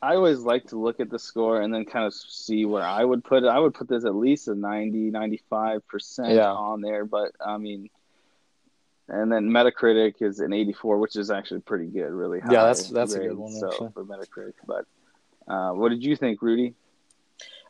I 0.00 0.14
always 0.14 0.38
like 0.38 0.66
to 0.68 0.78
look 0.78 1.00
at 1.00 1.10
the 1.10 1.18
score 1.18 1.60
and 1.60 1.74
then 1.74 1.84
kind 1.84 2.06
of 2.06 2.14
see 2.14 2.64
where 2.64 2.84
I 2.84 3.04
would 3.04 3.24
put 3.24 3.42
it. 3.42 3.48
I 3.48 3.58
would 3.58 3.74
put 3.74 3.88
this 3.88 4.04
at 4.04 4.14
least 4.14 4.46
a 4.46 4.54
90, 4.54 5.10
95% 5.10 6.36
Yeah. 6.36 6.52
on 6.52 6.80
there. 6.80 7.04
But 7.04 7.32
I 7.44 7.58
mean, 7.58 7.90
and 9.08 9.30
then 9.32 9.48
Metacritic 9.50 10.20
is 10.20 10.40
an 10.40 10.52
84, 10.52 10.98
which 10.98 11.16
is 11.16 11.30
actually 11.30 11.60
pretty 11.60 11.86
good, 11.86 12.10
really 12.10 12.40
high. 12.40 12.52
Yeah, 12.52 12.62
that's- 12.62 12.88
that's 12.90 13.14
a 13.14 13.20
good 13.20 13.36
one, 13.36 13.52
So 13.52 13.68
actually. 13.68 13.90
for 13.92 14.04
Metacritic, 14.04 14.54
but 14.66 14.84
uh, 15.46 15.72
what 15.72 15.88
did 15.90 16.04
you 16.04 16.14
think, 16.16 16.42
Rudy? 16.42 16.74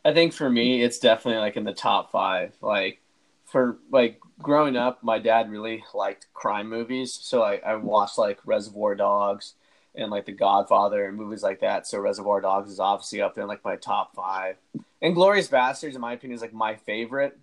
I 0.03 0.13
think 0.13 0.33
for 0.33 0.49
me, 0.49 0.81
it's 0.83 0.99
definitely 0.99 1.39
like 1.41 1.57
in 1.57 1.63
the 1.65 1.73
top 1.73 2.11
five. 2.11 2.53
Like 2.61 3.01
for 3.45 3.77
like 3.91 4.19
growing 4.41 4.75
up, 4.77 5.03
my 5.03 5.19
dad 5.19 5.49
really 5.51 5.83
liked 5.93 6.27
crime 6.33 6.69
movies, 6.69 7.13
so 7.13 7.41
I, 7.43 7.55
I 7.65 7.75
watched 7.75 8.17
like 8.17 8.39
Reservoir 8.45 8.95
Dogs 8.95 9.55
and 9.95 10.09
like 10.11 10.25
The 10.25 10.31
Godfather 10.31 11.05
and 11.07 11.17
movies 11.17 11.43
like 11.43 11.59
that. 11.61 11.85
So 11.87 11.99
Reservoir 11.99 12.39
Dogs 12.41 12.69
is 12.71 12.79
obviously 12.79 13.21
up 13.21 13.35
there 13.35 13.43
in 13.43 13.47
like 13.47 13.63
my 13.65 13.75
top 13.75 14.15
five. 14.15 14.55
Inglourious 15.01 15.49
Basterds, 15.49 15.95
in 15.95 16.01
my 16.01 16.13
opinion, 16.13 16.35
is 16.35 16.41
like 16.41 16.53
my 16.53 16.75
favorite 16.75 17.37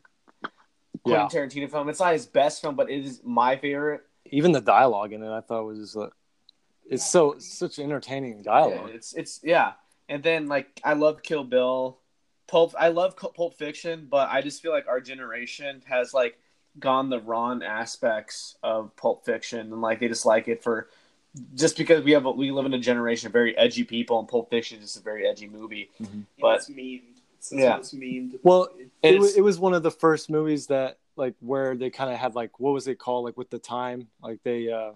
Quentin 1.05 1.29
Tarantino 1.29 1.71
film. 1.71 1.89
It's 1.89 2.01
not 2.01 2.13
his 2.13 2.27
best 2.27 2.61
film, 2.61 2.75
but 2.77 2.91
it 2.91 3.05
is 3.05 3.21
my 3.25 3.57
favorite. 3.57 4.03
Even 4.27 4.53
the 4.53 4.61
dialogue 4.61 5.13
in 5.13 5.23
it, 5.23 5.31
I 5.31 5.41
thought 5.41 5.65
was 5.65 5.97
uh, 5.97 6.09
it's 6.89 7.09
so 7.09 7.37
such 7.39 7.79
entertaining 7.79 8.43
dialogue. 8.43 8.89
Yeah, 8.89 8.95
it's 8.95 9.13
it's 9.15 9.41
yeah. 9.43 9.73
And 10.09 10.23
then 10.23 10.47
like 10.47 10.81
I 10.85 10.95
love 10.95 11.23
Kill 11.23 11.45
Bill, 11.45 11.99
Pulp. 12.47 12.75
I 12.79 12.89
love 12.89 13.17
Pulp 13.17 13.55
Fiction, 13.55 14.07
but 14.11 14.29
I 14.31 14.41
just 14.41 14.63
feel 14.63 14.73
like 14.73 14.89
our 14.89 15.01
generation 15.01 15.83
has 15.87 16.15
like 16.15 16.39
gone 16.79 17.09
the 17.09 17.21
wrong 17.21 17.63
aspects 17.63 18.57
of 18.63 18.95
Pulp 18.97 19.25
Fiction, 19.25 19.73
and 19.73 19.81
like 19.81 20.01
they 20.01 20.09
just 20.09 20.27
like 20.27 20.49
it 20.49 20.63
for 20.63 20.89
just 21.55 21.77
because 21.77 22.03
we 22.03 22.13
have 22.13 22.25
a, 22.25 22.31
we 22.31 22.51
live 22.51 22.67
in 22.67 22.75
a 22.75 22.79
generation 22.79 23.27
of 23.27 23.33
very 23.33 23.57
edgy 23.57 23.85
people, 23.85 24.19
and 24.19 24.29
Pulp 24.29 24.51
Fiction 24.51 24.81
is 24.81 24.97
a 24.97 25.01
very 25.01 25.27
edgy 25.27 25.49
movie. 25.49 25.91
Mm-hmm. 26.01 26.21
But 26.41 26.57
it's 26.57 26.69
mean. 26.69 27.03
It's 27.53 27.61
Yeah. 27.63 27.79
it's 27.79 27.95
mean. 27.95 28.33
To 28.33 28.41
Well, 28.43 28.69
it, 29.03 29.19
was, 29.19 29.37
it 29.37 29.41
was 29.41 29.59
one 29.59 29.75
of 29.75 29.83
the 29.83 29.91
first 29.91 30.31
movies 30.31 30.67
that 30.69 30.99
like 31.17 31.35
where 31.41 31.77
they 31.77 31.91
kind 31.91 32.13
of 32.13 32.19
had 32.19 32.35
like 32.35 32.61
what 32.61 32.73
was 32.73 32.89
it 32.89 32.99
called 32.99 33.25
like 33.25 33.37
with 33.37 33.51
the 33.51 33.59
time 33.59 34.09
like 34.23 34.39
they 34.43 34.71
uh 34.71 34.93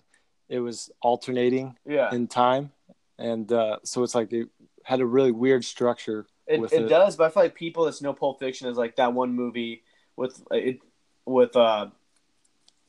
it 0.48 0.60
was 0.60 0.90
alternating 1.00 1.76
Yeah, 1.86 2.12
in 2.14 2.26
time 2.26 2.72
and 3.18 3.50
uh 3.52 3.78
so 3.84 4.02
it's 4.02 4.14
like 4.14 4.32
it 4.32 4.48
had 4.82 5.00
a 5.00 5.06
really 5.06 5.32
weird 5.32 5.64
structure 5.64 6.26
it, 6.46 6.60
with 6.60 6.72
it 6.72 6.82
it. 6.82 6.88
does. 6.88 7.16
But 7.16 7.24
I 7.24 7.30
feel 7.30 7.42
like 7.44 7.54
people 7.54 7.84
that 7.86 8.00
know 8.02 8.12
Pulp 8.12 8.38
Fiction 8.38 8.68
is 8.68 8.76
like 8.76 8.96
that 8.96 9.14
one 9.14 9.32
movie 9.34 9.82
with 10.16 10.42
it 10.50 10.80
with 11.24 11.54
uh, 11.56 11.86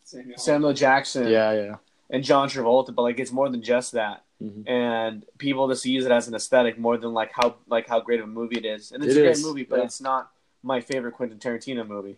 Samuel. 0.03 0.37
Samuel 0.37 0.73
Jackson 0.73 1.27
yeah 1.27 1.51
yeah 1.53 1.75
and 2.09 2.23
John 2.23 2.49
Travolta, 2.49 2.93
but 2.93 3.03
like 3.03 3.19
it's 3.19 3.31
more 3.31 3.49
than 3.49 3.61
just 3.61 3.93
that. 3.93 4.23
Mhm. 4.41 4.67
And 4.67 5.25
people 5.37 5.67
just 5.67 5.85
use 5.85 6.05
it 6.05 6.11
as 6.11 6.27
an 6.27 6.33
aesthetic 6.33 6.79
more 6.79 6.97
than 6.97 7.13
like 7.13 7.31
how 7.33 7.55
like 7.67 7.87
how 7.87 7.99
great 7.99 8.19
of 8.19 8.25
a 8.25 8.27
movie 8.27 8.57
it 8.57 8.65
is. 8.65 8.91
And 8.91 9.03
it's 9.03 9.13
It 9.15 9.19
a 9.19 9.21
great 9.23 9.31
is, 9.33 9.45
movie, 9.45 9.63
but 9.63 9.79
yeah. 9.79 9.85
it's 9.85 10.01
not 10.01 10.31
my 10.63 10.81
favorite 10.81 11.13
Quentin 11.13 11.37
Tarantino 11.37 11.87
movie. 11.87 12.17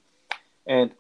And 0.66 0.92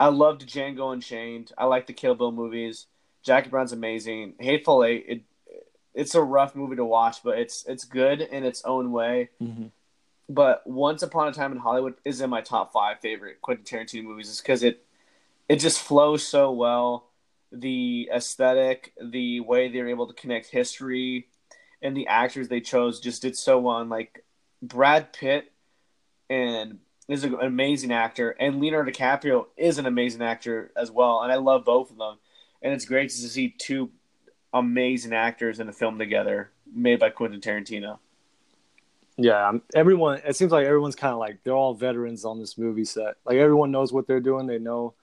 I 0.00 0.08
loved 0.08 0.46
Django 0.48 0.92
Unchained. 0.92 1.52
I 1.56 1.66
like 1.66 1.86
the 1.86 1.92
Kill 1.92 2.14
Bill 2.14 2.32
movies. 2.32 2.86
Jackie 3.22 3.48
Brown's 3.50 3.72
amazing. 3.72 4.34
Hateful 4.38 4.84
Eight. 4.84 5.04
It, 5.08 5.22
it's 5.94 6.14
a 6.14 6.22
rough 6.22 6.54
movie 6.54 6.76
to 6.76 6.84
watch, 6.84 7.22
but 7.22 7.38
it's 7.38 7.64
it's 7.66 7.84
good 7.84 8.20
in 8.20 8.44
its 8.44 8.64
own 8.64 8.92
way. 8.92 9.30
Mhm. 9.40 9.70
But 10.28 10.66
Once 10.66 11.02
Upon 11.04 11.28
a 11.28 11.32
Time 11.32 11.52
in 11.52 11.58
Hollywood 11.58 11.94
is 12.04 12.20
in 12.20 12.30
my 12.30 12.40
top 12.40 12.72
five 12.72 12.98
favorite 13.00 13.40
Quentin 13.42 13.64
Tarantino 13.64 14.02
movies, 14.02 14.28
is 14.28 14.40
because 14.40 14.62
it 14.64 14.84
it 15.48 15.56
just 15.60 15.80
flows 15.80 16.26
so 16.26 16.50
well. 16.50 17.04
The 17.52 18.10
aesthetic, 18.14 18.92
the 19.02 19.40
way 19.40 19.68
they 19.68 19.80
were 19.80 19.88
able 19.88 20.06
to 20.08 20.14
connect 20.14 20.48
history, 20.48 21.28
and 21.82 21.96
the 21.96 22.08
actors 22.08 22.48
they 22.48 22.60
chose 22.60 23.00
just 23.00 23.22
did 23.22 23.36
so 23.36 23.58
well. 23.58 23.78
And 23.78 23.90
like 23.90 24.24
Brad 24.62 25.12
Pitt, 25.12 25.52
and 26.28 26.78
is 27.08 27.24
an 27.24 27.36
amazing 27.40 27.92
actor, 27.92 28.30
and 28.30 28.60
Leonardo 28.60 28.90
DiCaprio 28.90 29.46
is 29.56 29.78
an 29.78 29.86
amazing 29.86 30.22
actor 30.22 30.72
as 30.76 30.90
well. 30.90 31.22
And 31.22 31.30
I 31.30 31.36
love 31.36 31.64
both 31.64 31.90
of 31.90 31.98
them. 31.98 32.18
And 32.62 32.72
it's 32.72 32.84
great 32.84 33.10
to 33.10 33.16
see 33.16 33.54
two 33.56 33.90
amazing 34.52 35.12
actors 35.12 35.60
in 35.60 35.68
a 35.68 35.72
film 35.72 35.98
together 35.98 36.50
made 36.74 36.98
by 36.98 37.10
Quentin 37.10 37.40
Tarantino. 37.40 37.98
yeah 39.16 39.48
um, 39.48 39.62
everyone 39.74 40.20
it 40.26 40.36
seems 40.36 40.52
like 40.52 40.66
everyone's 40.66 40.96
kind 40.96 41.12
of 41.12 41.18
like 41.18 41.38
they're 41.44 41.54
all 41.54 41.74
veterans 41.74 42.24
on 42.24 42.38
this 42.38 42.58
movie 42.58 42.84
set 42.84 43.16
like 43.24 43.36
everyone 43.36 43.70
knows 43.70 43.92
what 43.92 44.06
they're 44.06 44.20
doing 44.20 44.46
they 44.46 44.58
know 44.58 44.94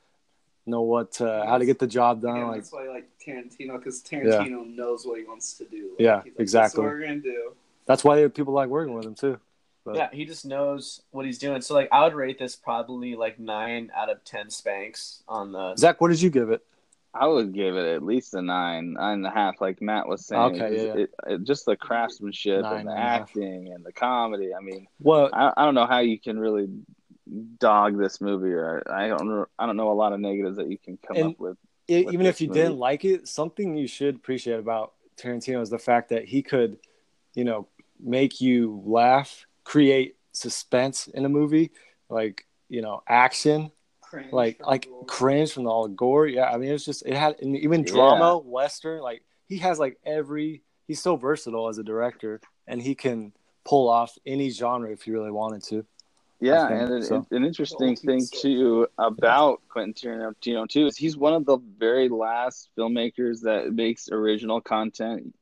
know 0.65 0.81
what 0.81 1.19
uh, 1.19 1.45
how 1.45 1.57
to 1.57 1.65
get 1.65 1.79
the 1.79 1.87
job 1.87 2.21
done 2.21 2.37
Again, 2.37 2.47
like 2.47 2.57
that's 2.61 2.71
why 2.71 2.85
I 2.85 2.89
like 2.89 3.09
Tarantino 3.25 3.77
because 3.77 4.01
Tarantino 4.01 4.65
knows 4.75 5.05
what 5.05 5.19
he 5.19 5.25
wants 5.25 5.53
to 5.55 5.65
do. 5.65 5.89
Like, 5.91 5.99
Yeah, 5.99 6.15
like, 6.17 6.33
exactly. 6.39 6.67
That's 6.67 6.77
what 6.77 6.83
we're 6.85 7.01
gonna 7.01 7.19
do. 7.19 7.53
that's 7.85 8.03
why 8.03 8.27
people 8.27 8.53
like 8.53 8.69
working 8.69 8.93
with 8.93 9.05
him 9.05 9.15
too 9.15 9.39
But- 9.85 9.95
Yeah, 9.95 10.09
he 10.11 10.25
just 10.25 10.45
knows 10.45 11.01
what 11.11 11.25
he's 11.25 11.37
doing. 11.39 11.61
So 11.61 11.73
like 11.73 11.89
I 11.91 12.03
would 12.03 12.13
rate 12.13 12.39
this 12.39 12.55
probably 12.55 13.15
like 13.15 13.39
nine 13.39 13.91
out 13.95 14.09
of 14.09 14.23
ten 14.23 14.49
spanks 14.49 15.23
on 15.27 15.51
the 15.51 15.75
zach 15.75 15.99
what 15.99 16.09
did 16.09 16.21
you 16.21 16.29
give 16.29 16.49
it 16.49 16.63
I 17.15 17.27
would 17.27 17.53
give 17.53 17.75
it 17.75 17.85
at 17.85 18.01
least 18.01 18.33
a 18.33 18.41
nine, 18.41 18.93
nine 18.93 19.19
and 19.19 19.27
a 19.27 19.29
half, 19.29 19.61
like 19.61 19.83
Matt 19.83 20.07
was 20.07 20.25
saying. 20.25 20.41
Okay, 20.59 20.87
yeah. 20.87 20.93
It, 20.93 21.13
it, 21.27 21.43
just 21.43 21.65
the 21.65 21.75
craftsmanship 21.75 22.63
Nine 22.63 22.79
and 22.79 22.87
the 22.87 22.91
and 22.91 22.99
a 22.99 23.01
half. 23.03 23.21
acting 23.21 23.71
and 23.71 23.85
the 23.85 23.91
comedy. 23.91 24.51
I 24.55 24.61
mean, 24.61 24.87
well 24.99 25.29
I, 25.31 25.53
I 25.55 25.63
don't 25.63 25.75
know 25.75 25.85
how 25.85 25.99
you 25.99 26.19
can 26.19 26.39
really 26.39 26.69
dog 27.59 27.97
this 27.97 28.21
movie, 28.21 28.51
or 28.51 28.83
I 28.91 29.07
don't 29.07 29.27
know, 29.27 29.45
I 29.57 29.65
don't 29.65 29.77
know 29.77 29.91
a 29.91 29.93
lot 29.93 30.13
of 30.13 30.19
negatives 30.19 30.57
that 30.57 30.69
you 30.69 30.77
can 30.77 30.97
come 30.97 31.17
And- 31.17 31.25
up 31.31 31.39
with. 31.39 31.57
it, 31.87 32.05
with 32.05 32.13
even 32.13 32.25
if 32.25 32.39
you 32.41 32.47
movie. 32.47 32.59
didn't 32.61 32.77
like 32.77 33.05
it, 33.05 33.27
something 33.27 33.75
you 33.75 33.87
should 33.87 34.15
appreciate 34.15 34.59
about 34.59 34.93
Tarantino 35.17 35.61
is 35.61 35.69
the 35.69 35.79
fact 35.79 36.09
that 36.09 36.25
he 36.25 36.41
could, 36.41 36.77
you 37.35 37.43
know, 37.43 37.67
make 37.99 38.41
you 38.41 38.81
laugh, 38.85 39.45
create 39.63 40.17
suspense 40.31 41.07
in 41.07 41.25
a 41.25 41.29
movie, 41.29 41.71
like 42.09 42.45
you 42.69 42.81
know, 42.81 43.03
action, 43.07 43.71
Cringe 44.01 44.31
like 44.33 44.65
like 44.65 44.87
Gore. 44.89 45.05
cringe 45.05 45.51
from 45.51 45.67
all 45.67 45.83
the 45.83 45.93
gore. 45.93 46.27
Yeah, 46.27 46.49
I 46.51 46.57
mean, 46.57 46.71
it's 46.71 46.85
just 46.85 47.05
it 47.05 47.13
had 47.13 47.39
and 47.41 47.55
even 47.57 47.81
Yeah. 47.81 47.91
drama, 47.93 48.37
western. 48.37 49.01
Like 49.01 49.23
he 49.47 49.57
has 49.57 49.79
like 49.79 49.97
every. 50.05 50.63
He's 50.87 51.01
so 51.01 51.15
versatile 51.15 51.69
as 51.69 51.77
a 51.77 51.83
director, 51.83 52.41
and 52.67 52.81
he 52.81 52.93
can 52.95 53.31
pull 53.63 53.87
off 53.89 54.17
any 54.25 54.49
genre 54.49 54.91
if 54.91 55.03
he 55.03 55.11
really 55.11 55.31
wanted 55.31 55.63
to. 55.63 55.85
Yeah, 56.45 56.67
think 56.67 56.81
and 56.81 56.91
an, 56.91 57.01
so. 57.03 57.27
an 57.31 57.45
interesting 57.45 57.89
Ultimate 57.89 57.99
thing 58.05 58.19
soul. 58.21 58.41
too 58.41 58.87
about 58.97 59.61
Quentin 59.69 59.93
Tarantino 59.93 60.67
too 60.67 60.87
is 60.87 60.97
he's 60.97 61.15
one 61.17 61.33
of 61.33 61.45
the 61.45 61.57
very 61.77 62.09
last 62.09 62.69
filmmakers 62.77 63.41
that 63.41 63.71
makes 63.73 64.09
original 64.09 64.59
content 64.61 65.33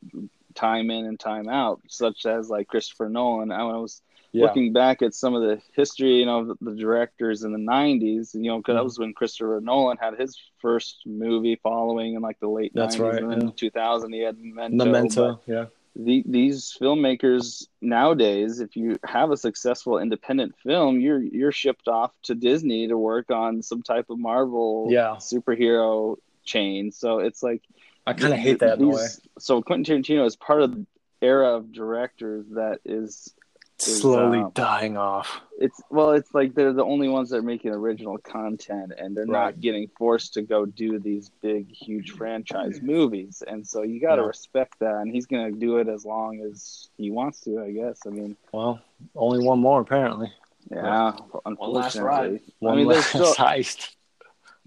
time 0.53 0.91
in 0.91 1.05
and 1.05 1.19
time 1.19 1.47
out, 1.49 1.81
such 1.87 2.25
as 2.25 2.49
like 2.49 2.67
Christopher 2.67 3.09
Nolan. 3.09 3.51
I 3.51 3.63
was 3.63 4.01
Yeah, 4.33 4.43
looking 4.43 4.73
back 4.73 5.01
at 5.01 5.13
some 5.15 5.33
of 5.33 5.41
the 5.41 5.61
history, 5.75 6.17
you 6.19 6.25
know, 6.25 6.39
of 6.51 6.57
the 6.61 6.75
directors 6.75 7.43
in 7.43 7.51
the 7.51 7.57
'90s, 7.59 8.33
you 8.35 8.43
know, 8.51 8.57
because 8.57 8.75
that 8.75 8.83
Mhm. 8.83 8.83
was 8.83 8.99
when 8.99 9.13
Christopher 9.13 9.59
Nolan 9.61 9.97
had 9.97 10.19
his 10.19 10.37
first 10.59 11.01
movie 11.05 11.59
following 11.63 12.15
in 12.15 12.21
like 12.21 12.39
the 12.39 12.49
late 12.49 12.73
That's 12.73 12.97
90s, 12.97 12.99
right, 12.99 13.23
and 13.23 13.31
then 13.31 13.41
yeah. 13.41 13.47
in 13.47 13.53
2000 13.53 14.13
he 14.13 14.19
had 14.19 14.37
Memento. 14.39 14.77
Memento. 14.85 15.41
Yeah, 15.47 15.65
the, 15.95 16.23
these 16.25 16.75
filmmakers 16.79 17.67
nowadays, 17.81 18.59
if 18.59 18.75
you 18.75 18.97
have 19.05 19.31
a 19.31 19.37
successful 19.37 19.97
independent 19.99 20.55
film, 20.63 20.99
you're 20.99 21.21
you're 21.21 21.51
shipped 21.51 21.87
off 21.87 22.11
to 22.23 22.35
Disney 22.35 22.87
to 22.87 22.97
work 22.97 23.29
on 23.29 23.61
some 23.61 23.81
type 23.81 24.09
of 24.09 24.17
Marvel 24.17 24.87
Yeah. 24.89 25.15
superhero 25.17 26.15
chain. 26.45 26.91
So 26.91 27.19
it's 27.19 27.43
like 27.43 27.61
I 28.07 28.13
kind 28.13 28.33
of 28.33 28.39
hate 28.39 28.59
that 28.59 28.77
in 28.79 28.85
a 28.85 28.87
way. 28.87 28.93
these- 28.93 29.21
So 29.39 29.61
Quentin 29.61 30.01
Tarantino 30.01 30.25
is 30.25 30.35
part 30.35 30.61
of 30.61 30.71
the 30.73 30.85
era 31.21 31.55
of 31.55 31.71
directors 31.71 32.45
that 32.51 32.79
is 32.85 33.33
Slowly 33.81 34.39
um, 34.39 34.51
dying 34.53 34.97
off. 34.97 35.41
it's 35.59 35.81
well, 35.89 36.11
it's 36.11 36.33
like 36.33 36.53
they're 36.53 36.73
the 36.73 36.83
only 36.83 37.07
ones 37.09 37.29
that 37.29 37.37
are 37.37 37.41
making 37.41 37.71
original 37.71 38.17
content, 38.17 38.93
and 38.97 39.15
they're 39.15 39.25
Right. 39.25 39.45
not 39.55 39.59
getting 39.59 39.87
forced 39.97 40.33
to 40.35 40.41
go 40.41 40.65
do 40.65 40.99
these 40.99 41.29
big, 41.41 41.69
huge 41.71 42.11
franchise 42.11 42.79
movies. 42.81 43.43
And 43.45 43.65
so 43.67 43.81
you 43.83 43.99
got 43.99 44.15
to 44.17 44.21
Yeah. 44.21 44.27
respect 44.27 44.79
that, 44.79 44.95
and 44.97 45.11
he's 45.11 45.25
gonna 45.25 45.51
do 45.51 45.77
it 45.77 45.87
as 45.87 46.05
long 46.05 46.41
as 46.41 46.89
he 46.97 47.11
wants 47.11 47.41
to, 47.41 47.59
I 47.61 47.71
guess. 47.71 47.99
I 48.05 48.09
mean, 48.09 48.37
Well, 48.51 48.79
only 49.15 49.45
one 49.45 49.59
more 49.59 49.81
apparently. 49.81 50.31
yeah, 50.69 51.11
last 51.11 51.21
unfortunately. 51.45 52.01
ride. 52.03 52.41
One 52.59 52.73
I 52.73 52.77
mean, 52.77 52.87
there's 52.87 53.13
last 53.15 53.33
still 53.33 53.45
heist. 53.45 53.95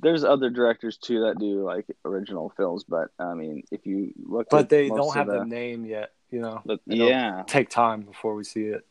there's 0.00 0.24
other 0.24 0.50
directors 0.50 0.96
too 0.96 1.20
that 1.22 1.38
do 1.38 1.62
like 1.62 1.86
original 2.04 2.50
films, 2.56 2.84
but 2.84 3.10
I 3.18 3.34
mean, 3.34 3.62
if 3.70 3.86
you 3.86 4.12
look, 4.24 4.48
But 4.50 4.62
at 4.64 4.68
they 4.70 4.88
most 4.88 4.98
don't 4.98 5.14
have 5.14 5.26
the 5.28 5.38
the, 5.40 5.44
name 5.44 5.84
yet. 5.86 6.10
You 6.30 6.40
know, 6.40 6.62
the- 6.66 6.80
yeah, 6.86 7.44
take 7.46 7.68
time 7.70 8.00
before 8.02 8.34
we 8.34 8.42
see 8.42 8.64
it. 8.64 8.84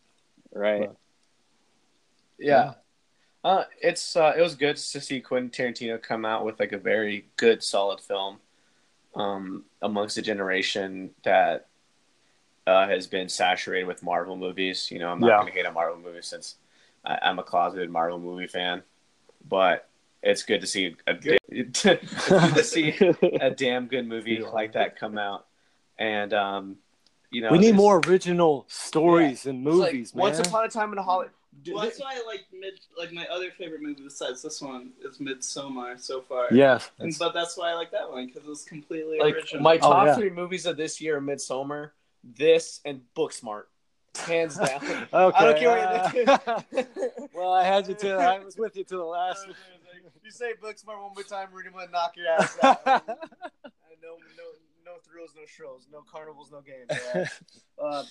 Right. 0.54 0.90
Yeah. 2.40 2.74
Uh, 3.44 3.66
it's 3.82 4.16
uh, 4.16 4.34
it 4.38 4.42
was 4.42 4.56
good 4.56 4.78
to 4.78 5.02
see 5.02 5.20
Quentin 5.20 5.50
Tarantino 5.50 6.02
come 6.02 6.24
out 6.24 6.46
with 6.46 6.60
like 6.60 6.72
a 6.72 6.78
very 6.78 7.26
good, 7.36 7.62
solid 7.62 8.00
film, 8.00 8.38
um, 9.16 9.66
amongst 9.82 10.18
a 10.18 10.22
generation 10.22 11.12
that 11.24 11.68
uh, 12.66 12.88
has 12.88 13.06
been 13.06 13.28
saturated 13.28 13.86
with 13.86 14.02
Marvel 14.02 14.38
movies. 14.38 14.90
You 14.90 15.00
know, 15.00 15.10
I'm 15.10 15.20
not 15.20 15.28
Yeah. 15.28 15.38
going 15.42 15.48
to 15.48 15.54
hate 15.54 15.66
on 15.66 15.74
Marvel 15.74 16.00
movies 16.00 16.28
since 16.28 16.56
I, 17.04 17.20
I'm 17.22 17.38
a 17.38 17.44
closeted 17.44 17.90
Marvel 17.90 18.18
movie 18.18 18.48
fan, 18.48 18.82
but 19.50 19.90
it's 20.22 20.44
good 20.44 20.62
to 20.62 20.68
see 20.68 20.96
a 21.06 21.18
it's 21.50 21.84
good 21.84 22.00
to 22.56 22.64
see 22.64 22.98
a 23.42 23.52
damn 23.56 23.88
good 23.88 24.08
movie 24.08 24.40
like 24.42 24.72
that 24.74 24.98
come 24.98 25.18
out, 25.18 25.48
and 26.00 26.34
um, 26.34 26.78
you 27.34 27.42
know, 27.42 27.52
we 27.52 27.58
need 27.58 27.76
more 27.76 28.00
original 28.08 28.66
stories 28.70 29.46
and 29.46 29.66
it's 29.68 29.76
like, 29.76 29.92
movies, 29.94 30.16
man. 30.16 30.22
Once 30.22 30.40
upon 30.40 30.66
a 30.66 30.70
time 30.70 30.92
in 30.94 30.98
Hollywood. 31.00 31.32
Well, 31.72 31.84
that's 31.84 32.00
why 32.00 32.16
I 32.16 32.26
like 32.26 32.46
mid. 32.52 32.74
Like 32.98 33.12
my 33.14 33.28
other 33.28 33.52
favorite 33.52 33.82
movie 33.82 34.04
besides 34.04 34.42
this 34.42 34.62
one 34.62 34.92
is 35.04 35.20
Midsommar 35.20 36.00
so 36.00 36.22
far. 36.22 36.48
yes, 36.52 36.90
And, 37.00 37.14
that's- 37.14 37.20
but 37.20 37.34
that's 37.34 37.56
why 37.58 37.70
I 37.72 37.74
like 37.76 37.92
that 37.92 38.10
one 38.10 38.26
because 38.26 38.44
it 38.44 38.50
was 38.50 38.64
completely 38.64 39.20
like 39.20 39.36
original. 39.36 39.62
my 39.62 39.76
Oh, 39.76 39.78
top 39.92 40.06
yeah. 40.08 40.16
three 40.16 40.30
movies 40.32 40.66
of 40.66 40.78
this 40.78 41.00
year 41.00 41.18
are 41.18 41.22
Midsommar, 41.22 41.92
this, 42.24 42.80
and 42.86 43.02
Booksmart. 43.16 43.66
hands 44.26 44.56
down. 44.58 44.68
Okay. 44.84 45.06
I 45.14 45.30
don't 45.46 45.58
care 45.58 45.70
what 45.70 46.14
you 46.16 46.26
do. 46.26 47.28
well, 47.36 47.54
I 47.54 47.64
had 47.64 47.88
you 47.88 47.94
to. 47.96 48.14
I 48.16 48.40
was 48.40 48.58
with 48.58 48.76
you 48.76 48.84
to 48.86 48.98
the 48.98 49.04
last. 49.04 49.46
you 50.24 50.32
say 50.32 50.54
book 50.60 50.78
smart 50.80 51.02
one 51.02 51.14
more 51.14 51.24
time, 51.24 51.50
Rudy, 51.54 51.68
I'm 51.70 51.74
gonna 51.76 51.92
knock 51.92 52.16
your 52.18 52.28
ass 52.30 52.58
out. 52.64 52.84
No, 54.04 54.10
no, 54.10 54.16
no 54.38 54.44
thrills, 55.10 55.32
no 55.36 55.44
shrills, 55.46 55.88
no 55.92 56.04
carnivals, 56.10 56.52
no 56.52 56.62
games. 56.62 56.88
all 56.90 57.22
right? 57.22 57.30
uh, 57.96 58.04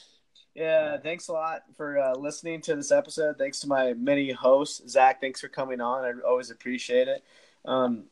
yeah, 0.54 0.98
thanks 0.98 1.28
a 1.28 1.32
lot 1.32 1.62
for 1.76 1.98
uh, 1.98 2.14
listening 2.14 2.60
to 2.62 2.76
this 2.76 2.92
episode. 2.92 3.38
Thanks 3.38 3.60
to 3.60 3.68
my 3.68 3.94
many 3.94 4.32
hosts, 4.32 4.82
Zach. 4.90 5.20
Thanks 5.20 5.40
for 5.40 5.48
coming 5.48 5.80
on. 5.80 6.04
I 6.04 6.12
always 6.26 6.50
appreciate 6.50 7.08
it. 7.08 7.24
Um, 7.64 8.04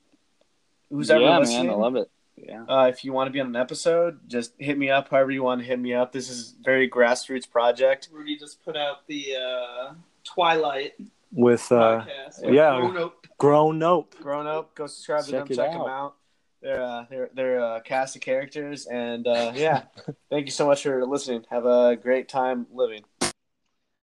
who's 0.91 1.11
ever 1.11 1.21
yeah, 1.21 1.39
listening, 1.39 1.67
man, 1.67 1.75
I 1.75 1.79
love 1.79 1.97
it. 1.97 2.11
Yeah. 2.37 2.65
uh, 2.67 2.87
if 2.87 3.05
you 3.05 3.13
want 3.13 3.29
to 3.29 3.33
be 3.33 3.41
on 3.41 3.49
an 3.49 3.57
episode, 3.57 4.21
just 4.27 4.55
hit 4.59 4.79
me 4.79 4.89
up. 4.89 5.11
However 5.11 5.31
you 5.31 5.43
want 5.43 5.61
to 5.61 5.67
hit 5.67 5.79
me 5.79 5.93
up. 5.93 6.13
This 6.13 6.31
is 6.31 6.55
a 6.59 6.63
very 6.63 6.89
grassroots 6.89 7.49
project. 7.49 8.09
Rudy 8.11 8.39
just 8.39 8.65
put 8.65 8.77
out 8.77 9.07
the 9.07 9.35
uh, 9.37 9.93
Twilight 10.25 10.95
With 11.33 11.71
uh, 11.71 12.05
podcast. 12.07 12.55
yeah. 12.55 12.73
Oh, 12.73 12.91
no. 12.91 13.13
grown 13.37 13.83
up. 13.83 14.15
Grown 14.17 14.47
up, 14.47 14.75
go 14.75 14.87
subscribe 14.87 15.25
to 15.27 15.31
them. 15.33 15.47
it 15.51 15.57
Check 15.57 15.73
them 15.73 15.83
out. 15.83 16.15
Out. 16.63 16.69
They're 16.69 16.83
uh, 16.83 17.05
they're 17.11 17.31
they're 17.35 17.61
uh, 17.61 17.81
cast 17.81 18.17
of 18.17 18.23
characters, 18.23 18.87
and 18.87 19.27
uh, 19.27 19.53
yeah, 19.55 19.85
thank 20.31 20.47
you 20.47 20.53
so 20.53 20.67
much 20.67 20.83
for 20.83 21.05
listening. 21.07 21.45
Have 21.51 21.67
a 21.67 21.97
great 21.97 22.29
time 22.29 22.67
living. 22.73 23.05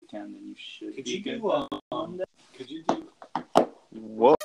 Can, 0.09 0.33
then 0.33 0.49
you 0.49 0.55
should 0.57 0.95
Could 0.95 1.05
be 1.05 1.11
you 1.11 1.23
good. 1.23 1.41
do 1.41 1.51
um, 1.91 2.19
Could 2.57 2.69
you 2.69 2.83
do 2.83 3.07
Whoa. 3.91 4.35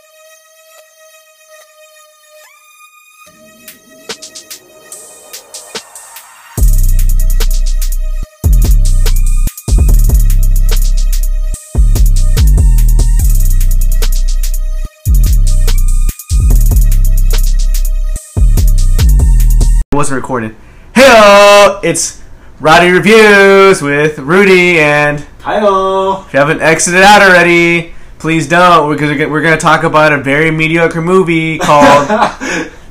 Wasn't 19.97 20.21
recorded. 20.21 20.55
Hey, 20.95 21.81
it's 21.83 22.23
Roddy 22.61 22.91
Reviews 22.91 23.81
with 23.81 24.19
Rudy, 24.19 24.79
and 24.79 25.27
Hi, 25.41 25.57
if 25.57 26.35
you 26.35 26.39
haven't 26.39 26.61
exited 26.61 27.03
out 27.03 27.23
already, 27.23 27.95
please 28.19 28.47
don't, 28.47 28.93
because 28.93 29.17
we're, 29.17 29.31
we're 29.31 29.41
going 29.41 29.57
to 29.57 29.61
talk 29.61 29.85
about 29.85 30.13
a 30.13 30.23
very 30.23 30.51
mediocre 30.51 31.01
movie 31.01 31.59
called. 31.61 32.09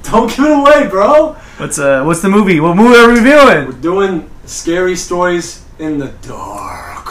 Don't 0.01 0.35
give 0.35 0.45
it 0.45 0.51
away, 0.51 0.87
bro. 0.87 1.33
what's 1.57 1.77
uh 1.77 2.03
What's 2.03 2.23
the 2.23 2.29
movie? 2.29 2.59
What 2.59 2.75
movie 2.75 2.97
are 2.97 3.07
we 3.07 3.19
reviewing? 3.19 3.67
We're 3.67 3.81
doing 3.81 4.27
scary 4.45 4.95
stories 4.95 5.63
in 5.77 5.99
the 5.99 6.07
dark. 6.23 7.05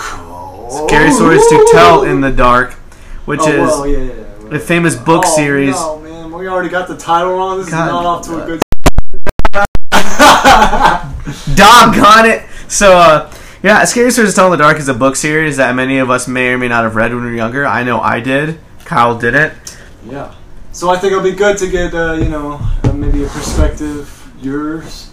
Scary 0.88 1.12
stories 1.12 1.46
to 1.46 1.68
tell 1.70 2.02
in 2.02 2.20
the 2.20 2.32
dark, 2.32 2.72
which 3.26 3.38
oh, 3.42 3.48
is 3.48 3.56
well, 3.58 3.86
yeah, 3.86 3.98
yeah, 3.98 4.12
yeah. 4.12 4.48
the 4.48 4.58
famous 4.58 4.96
book 4.96 5.22
oh, 5.24 5.36
series. 5.36 5.76
No, 5.76 6.00
man, 6.00 6.32
we 6.32 6.48
already 6.48 6.68
got 6.68 6.88
the 6.88 6.96
title 6.96 7.34
wrong. 7.34 7.58
This 7.58 7.70
God. 7.70 7.86
is 7.86 7.92
not 7.92 8.04
off 8.04 8.26
to 8.26 8.42
a 8.42 8.46
good. 8.46 8.63
Doggone 11.54 12.26
it! 12.26 12.42
So, 12.68 12.96
uh, 12.98 13.32
yeah, 13.62 13.84
Scary 13.84 14.10
Stories 14.10 14.30
to 14.30 14.36
Tell 14.36 14.46
in 14.46 14.52
the 14.52 14.62
Dark 14.62 14.78
is 14.78 14.88
a 14.88 14.94
book 14.94 15.16
series 15.16 15.56
that 15.56 15.74
many 15.74 15.98
of 15.98 16.10
us 16.10 16.28
may 16.28 16.48
or 16.52 16.58
may 16.58 16.68
not 16.68 16.84
have 16.84 16.96
read 16.96 17.12
when 17.14 17.24
we 17.24 17.30
were 17.30 17.36
younger. 17.36 17.64
I 17.66 17.82
know 17.82 18.00
I 18.00 18.20
did. 18.20 18.58
Kyle 18.84 19.18
didn't. 19.18 19.54
yeah. 20.04 20.34
So 20.72 20.90
I 20.90 20.98
think 20.98 21.12
it'll 21.12 21.24
be 21.24 21.32
good 21.36 21.56
to 21.58 21.70
get, 21.70 21.94
uh, 21.94 22.14
you 22.14 22.28
know, 22.28 22.58
uh, 22.82 22.92
maybe 22.92 23.24
a 23.24 23.28
perspective 23.28 24.10
yours 24.42 25.10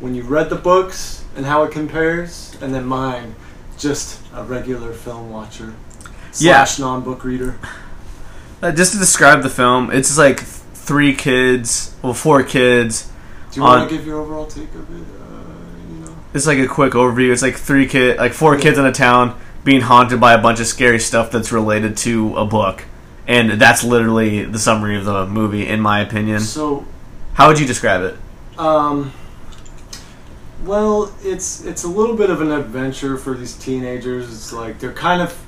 when 0.00 0.14
you 0.14 0.22
read 0.22 0.48
the 0.50 0.56
books 0.56 1.24
and 1.36 1.44
how 1.44 1.64
it 1.64 1.72
compares, 1.72 2.56
and 2.62 2.72
then 2.74 2.86
mine, 2.86 3.34
just 3.76 4.20
a 4.34 4.42
regular 4.44 4.92
film 4.92 5.30
watcher 5.30 5.74
Yeah. 6.38 6.64
slash 6.64 6.78
non-book 6.78 7.24
reader. 7.24 7.58
Uh, 8.62 8.70
just 8.72 8.92
to 8.92 8.98
describe 8.98 9.42
the 9.42 9.50
film, 9.50 9.90
it's 9.90 10.16
like 10.16 10.40
three 10.40 11.12
kids, 11.14 11.94
well, 12.02 12.14
four 12.14 12.42
kids. 12.44 13.10
Do 13.54 13.60
you 13.60 13.66
On- 13.66 13.78
want 13.78 13.90
to 13.90 13.96
give 13.96 14.04
your 14.06 14.20
overall 14.20 14.46
take 14.46 14.74
of 14.74 14.90
it? 14.90 15.06
Uh, 15.20 15.88
you 15.88 16.04
know. 16.04 16.14
It's 16.34 16.46
like 16.46 16.58
a 16.58 16.66
quick 16.66 16.92
overview. 16.94 17.32
It's 17.32 17.40
like 17.42 17.54
three 17.56 17.86
kid, 17.86 18.18
like 18.18 18.32
four 18.32 18.58
kids 18.58 18.78
in 18.78 18.84
a 18.84 18.90
town 18.92 19.38
being 19.62 19.80
haunted 19.80 20.20
by 20.20 20.34
a 20.34 20.38
bunch 20.42 20.58
of 20.60 20.66
scary 20.66 20.98
stuff 20.98 21.30
that's 21.30 21.52
related 21.52 21.96
to 21.98 22.36
a 22.36 22.44
book, 22.44 22.84
and 23.28 23.52
that's 23.52 23.82
literally 23.84 24.44
the 24.44 24.58
summary 24.58 24.98
of 24.98 25.04
the 25.04 25.24
movie, 25.26 25.66
in 25.68 25.80
my 25.80 26.00
opinion. 26.00 26.40
So 26.40 26.84
How 27.34 27.46
would 27.48 27.58
you 27.60 27.66
describe 27.66 28.02
it? 28.02 28.16
Um, 28.58 29.12
well, 30.64 31.14
it's 31.22 31.64
it's 31.64 31.84
a 31.84 31.88
little 31.88 32.16
bit 32.16 32.28
of 32.30 32.40
an 32.40 32.50
adventure 32.50 33.16
for 33.16 33.34
these 33.34 33.54
teenagers. 33.54 34.28
It's 34.28 34.52
like 34.52 34.80
they're 34.80 34.92
kind 34.92 35.22
of, 35.22 35.38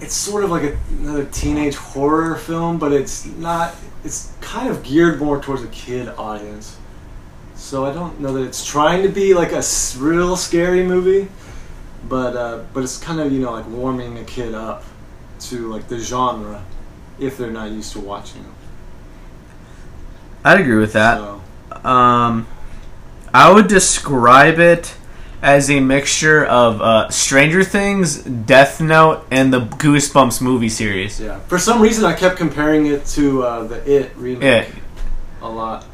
it's 0.00 0.14
sort 0.14 0.44
of 0.44 0.50
like 0.50 0.62
a, 0.62 0.78
another 1.00 1.24
teenage 1.26 1.74
horror 1.74 2.36
film, 2.36 2.78
but 2.78 2.92
it's 2.92 3.26
not. 3.26 3.74
It's 4.04 4.32
kind 4.40 4.68
of 4.68 4.82
geared 4.84 5.20
more 5.20 5.40
towards 5.42 5.62
a 5.62 5.66
kid 5.68 6.08
audience. 6.16 6.77
So 7.58 7.84
I 7.84 7.92
don't 7.92 8.18
know 8.20 8.32
that 8.32 8.44
it's 8.44 8.64
trying 8.64 9.02
to 9.02 9.08
be 9.10 9.34
like 9.34 9.52
a 9.52 9.62
real 9.98 10.36
scary 10.36 10.84
movie, 10.86 11.28
but 12.08 12.34
uh, 12.36 12.62
but 12.72 12.82
it's 12.84 12.96
kind 12.96 13.20
of 13.20 13.30
you 13.32 13.40
know 13.40 13.52
like 13.52 13.68
warming 13.68 14.16
a 14.18 14.24
kid 14.24 14.54
up 14.54 14.84
to 15.40 15.68
like 15.68 15.88
the 15.88 15.98
genre 15.98 16.64
if 17.18 17.36
they're 17.36 17.50
not 17.50 17.70
used 17.70 17.92
to 17.92 18.00
watching 18.00 18.42
them. 18.42 18.54
I'd 20.44 20.60
agree 20.60 20.78
with 20.78 20.92
that. 20.94 21.18
So. 21.18 21.42
Um, 21.84 22.46
I 23.34 23.52
would 23.52 23.66
describe 23.68 24.58
it 24.58 24.94
as 25.42 25.68
a 25.70 25.80
mixture 25.80 26.44
of 26.44 26.80
uh, 26.80 27.10
Stranger 27.10 27.62
Things, 27.62 28.22
Death 28.22 28.80
Note, 28.80 29.26
and 29.30 29.52
the 29.52 29.60
Goosebumps 29.60 30.40
movie 30.40 30.68
series. 30.68 31.20
Yeah. 31.20 31.38
For 31.40 31.58
some 31.58 31.82
reason, 31.82 32.04
I 32.04 32.14
kept 32.14 32.36
comparing 32.36 32.86
it 32.86 33.04
to 33.06 33.42
uh, 33.42 33.64
the 33.64 33.90
It 33.92 34.16
remake 34.16 34.68
It. 34.68 34.74
a 35.42 35.48
lot. 35.48 35.84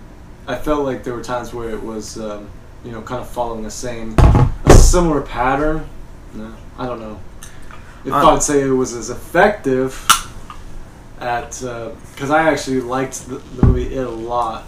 I 0.47 0.57
felt 0.57 0.85
like 0.85 1.05
there 1.05 1.15
were 1.15 1.23
times 1.23 1.55
where 1.55 1.71
it 1.71 1.83
was, 1.83 2.19
um, 2.19 2.49
you 2.85 2.93
know, 2.93 3.01
kind 3.03 3.21
of 3.23 3.29
following 3.29 3.63
the 3.63 3.71
same, 3.71 4.15
a 4.19 4.75
similar 4.75 5.23
pattern. 5.23 5.89
No, 6.35 6.55
I 6.79 6.87
don't 6.87 7.01
know. 7.01 7.19
If 8.05 8.13
Uh, 8.13 8.35
I'd 8.35 8.43
say 8.43 8.61
it 8.61 8.69
was 8.71 8.93
as 8.93 9.09
effective 9.09 9.95
at, 11.21 11.51
because 12.13 12.31
I 12.31 12.51
actually 12.51 12.81
liked 12.81 13.27
the, 13.29 13.37
the 13.37 13.67
movie 13.67 13.95
It 13.95 14.07
a 14.07 14.11
lot. 14.11 14.65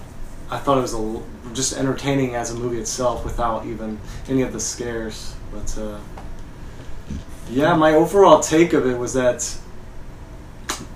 I 0.51 0.59
thought 0.59 0.79
it 0.79 0.83
was 0.83 0.95
a, 0.95 1.23
just 1.53 1.77
entertaining 1.77 2.35
as 2.35 2.51
a 2.53 2.55
movie 2.55 2.79
itself 2.79 3.25
without 3.25 3.67
even 3.67 3.99
any 4.29 4.43
of 4.43 4.53
the 4.53 4.61
scares. 4.61 5.35
But 5.53 5.77
uh, 5.79 5.99
yeah, 7.51 7.75
my 7.75 7.93
overall 7.95 8.41
take 8.41 8.73
of 8.73 8.87
it 8.87 8.97
was 8.97 9.13
that 9.13 9.57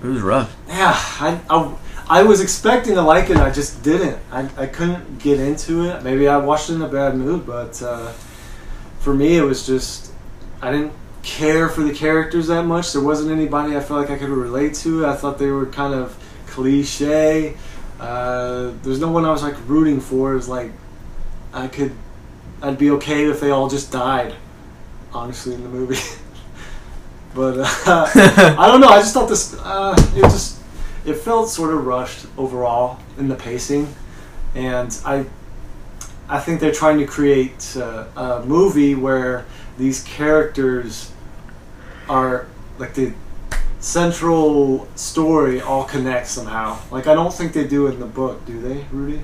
It 0.02 0.06
was 0.06 0.22
rough. 0.22 0.56
yeah, 0.68 0.94
I, 0.96 1.38
I, 1.50 1.74
I 2.10 2.24
was 2.24 2.40
expecting 2.40 2.94
to 2.94 3.02
like 3.02 3.30
it. 3.30 3.36
I 3.36 3.52
just 3.52 3.84
didn't. 3.84 4.18
I, 4.32 4.50
I 4.56 4.66
couldn't 4.66 5.20
get 5.20 5.38
into 5.38 5.84
it. 5.84 6.02
Maybe 6.02 6.26
I 6.26 6.38
watched 6.38 6.68
it 6.68 6.74
in 6.74 6.82
a 6.82 6.88
bad 6.88 7.14
mood, 7.14 7.46
but 7.46 7.80
uh, 7.80 8.10
for 8.98 9.14
me, 9.14 9.36
it 9.36 9.42
was 9.42 9.64
just 9.64 10.12
I 10.60 10.72
didn't 10.72 10.92
care 11.22 11.68
for 11.68 11.82
the 11.82 11.94
characters 11.94 12.48
that 12.48 12.64
much. 12.64 12.92
There 12.92 13.00
wasn't 13.00 13.30
anybody 13.30 13.76
I 13.76 13.80
felt 13.80 14.00
like 14.00 14.10
I 14.10 14.18
could 14.18 14.28
relate 14.28 14.74
to. 14.82 15.06
I 15.06 15.14
thought 15.14 15.38
they 15.38 15.50
were 15.50 15.66
kind 15.66 15.94
of 15.94 16.18
cliche. 16.48 17.56
Uh, 18.00 18.72
there's 18.82 18.98
no 18.98 19.12
one 19.12 19.24
I 19.24 19.30
was 19.30 19.44
like 19.44 19.56
rooting 19.68 20.00
for. 20.00 20.32
It 20.32 20.36
was 20.36 20.48
like 20.48 20.72
I 21.52 21.68
could, 21.68 21.92
I'd 22.60 22.76
be 22.76 22.90
okay 22.90 23.30
if 23.30 23.38
they 23.38 23.50
all 23.50 23.68
just 23.68 23.92
died. 23.92 24.34
Honestly, 25.12 25.54
in 25.54 25.62
the 25.62 25.68
movie. 25.68 26.02
but 27.36 27.56
uh, 27.56 27.66
I 28.58 28.66
don't 28.66 28.80
know. 28.80 28.88
I 28.88 28.98
just 28.98 29.14
thought 29.14 29.28
this. 29.28 29.54
Uh, 29.60 29.94
it 30.16 30.22
just 30.22 30.59
it 31.10 31.18
felt 31.18 31.48
sort 31.48 31.74
of 31.74 31.86
rushed 31.86 32.26
overall 32.38 32.98
in 33.18 33.28
the 33.28 33.34
pacing, 33.34 33.94
and 34.54 34.96
I 35.04 35.26
I 36.28 36.38
think 36.38 36.60
they're 36.60 36.72
trying 36.72 36.98
to 36.98 37.06
create 37.06 37.76
uh, 37.76 38.06
a 38.16 38.44
movie 38.46 38.94
where 38.94 39.44
these 39.76 40.02
characters 40.04 41.12
are 42.08 42.46
like 42.78 42.94
the 42.94 43.12
central 43.80 44.86
story 44.94 45.60
all 45.60 45.84
connects 45.84 46.30
somehow. 46.30 46.78
Like 46.90 47.06
I 47.06 47.14
don't 47.14 47.34
think 47.34 47.52
they 47.52 47.66
do 47.66 47.88
in 47.88 47.98
the 47.98 48.06
book, 48.06 48.44
do 48.46 48.60
they, 48.60 48.84
Rudy? 48.92 49.22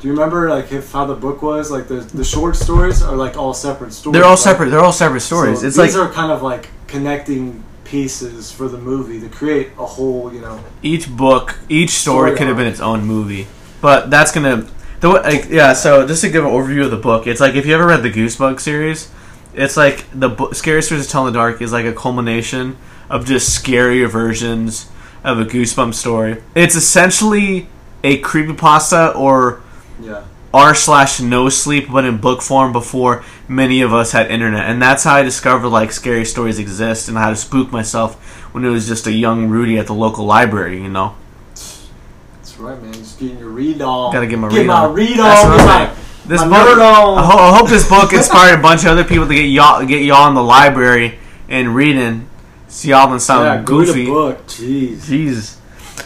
Do 0.00 0.06
you 0.06 0.12
remember 0.12 0.48
like 0.48 0.70
if 0.70 0.92
how 0.92 1.06
the 1.06 1.14
book 1.14 1.42
was? 1.42 1.70
Like 1.70 1.88
the 1.88 1.96
the 1.96 2.24
short 2.24 2.56
stories 2.56 3.02
are 3.02 3.16
like 3.16 3.36
all 3.36 3.54
separate 3.54 3.92
stories. 3.92 4.14
They're 4.14 4.24
all 4.24 4.30
right? 4.30 4.38
separate. 4.38 4.70
They're 4.70 4.84
all 4.84 4.92
separate 4.92 5.20
stories. 5.20 5.60
So 5.60 5.66
it's 5.66 5.76
these 5.76 5.96
like 5.96 6.10
are 6.10 6.12
kind 6.12 6.30
of 6.30 6.42
like 6.42 6.68
connecting 6.86 7.64
pieces 7.88 8.52
for 8.52 8.68
the 8.68 8.78
movie 8.78 9.20
to 9.20 9.28
create 9.28 9.70
a 9.78 9.86
whole, 9.86 10.32
you 10.32 10.40
know. 10.40 10.62
each 10.82 11.08
book, 11.08 11.58
each 11.68 11.90
story 11.90 12.30
Story 12.30 12.38
could 12.38 12.46
have 12.48 12.56
been 12.56 12.66
its 12.66 12.80
own 12.80 13.04
movie. 13.04 13.46
But 13.80 14.10
that's 14.10 14.32
gonna 14.32 14.66
the 15.00 15.08
like 15.08 15.48
yeah. 15.48 15.72
So 15.72 16.06
just 16.06 16.22
to 16.22 16.30
give 16.30 16.44
an 16.44 16.50
overview 16.50 16.84
of 16.84 16.90
the 16.90 16.96
book, 16.96 17.26
it's 17.26 17.40
like 17.40 17.54
if 17.54 17.66
you 17.66 17.74
ever 17.74 17.86
read 17.86 18.02
the 18.02 18.10
Goosebumps 18.10 18.60
series, 18.60 19.10
it's 19.54 19.76
like 19.76 20.04
the 20.12 20.28
book, 20.28 20.54
Scary 20.54 20.82
Stories 20.82 21.06
to 21.06 21.12
Tell 21.12 21.26
in 21.26 21.32
the 21.32 21.38
Dark 21.38 21.62
is 21.62 21.72
like 21.72 21.86
a 21.86 21.92
culmination 21.92 22.76
of 23.08 23.24
just 23.24 23.64
scarier 23.64 24.08
versions 24.08 24.90
of 25.24 25.38
a 25.40 25.44
Goosebumps 25.44 25.94
story. 25.94 26.42
It's 26.54 26.74
essentially 26.74 27.68
a 28.04 28.20
creepypasta 28.20 29.16
or 29.16 29.60
Yeah. 30.00 30.22
R 30.54 30.74
slash 30.74 31.20
no 31.20 31.48
sleep, 31.48 31.88
but 31.92 32.04
in 32.04 32.18
book 32.18 32.40
form 32.42 32.72
before 32.72 33.22
many 33.48 33.82
of 33.82 33.92
us 33.92 34.12
had 34.12 34.30
internet, 34.30 34.68
and 34.68 34.80
that's 34.80 35.04
how 35.04 35.14
I 35.16 35.22
discovered 35.22 35.68
like 35.68 35.92
scary 35.92 36.24
stories 36.24 36.58
exist 36.58 37.08
and 37.08 37.16
how 37.18 37.30
to 37.30 37.36
spook 37.36 37.70
myself 37.70 38.14
when 38.54 38.64
it 38.64 38.70
was 38.70 38.86
just 38.88 39.06
a 39.06 39.12
young 39.12 39.48
Rudy 39.48 39.78
at 39.78 39.86
the 39.86 39.94
local 39.94 40.24
library. 40.24 40.80
You 40.82 40.88
know, 40.88 41.14
That's 41.54 42.56
right, 42.58 42.80
man. 42.82 42.92
Just 42.94 43.18
getting 43.20 43.38
your 43.38 43.48
read 43.50 43.82
on. 43.82 44.12
Gotta 44.12 44.26
get 44.26 44.38
my 44.38 44.48
get 44.48 44.58
read 44.58 44.66
my 44.66 44.84
on. 44.86 44.94
read 44.94 45.20
on. 45.20 45.26
what 45.26 45.56
Get 45.58 45.60
I'm 45.60 45.66
my, 45.88 45.94
this 46.26 46.40
my 46.40 46.64
book. 46.64 46.78
on. 46.78 47.18
I, 47.18 47.26
ho- 47.26 47.38
I 47.52 47.56
hope 47.58 47.68
this 47.68 47.88
book 47.88 48.12
inspired 48.12 48.58
a 48.58 48.62
bunch 48.62 48.82
of 48.84 48.88
other 48.90 49.04
people 49.04 49.26
to 49.28 49.34
get 49.34 49.42
y'all 49.46 49.84
get 49.84 50.02
y'all 50.02 50.28
in 50.28 50.34
the 50.34 50.42
library 50.42 51.18
and 51.48 51.74
reading. 51.74 52.28
See 52.68 52.88
y'all 52.90 53.10
and 53.12 53.20
sound 53.20 53.44
yeah, 53.44 53.62
goofy. 53.62 54.06
book. 54.06 54.46
Jeez. 54.46 55.04
Jesus. 55.06 55.58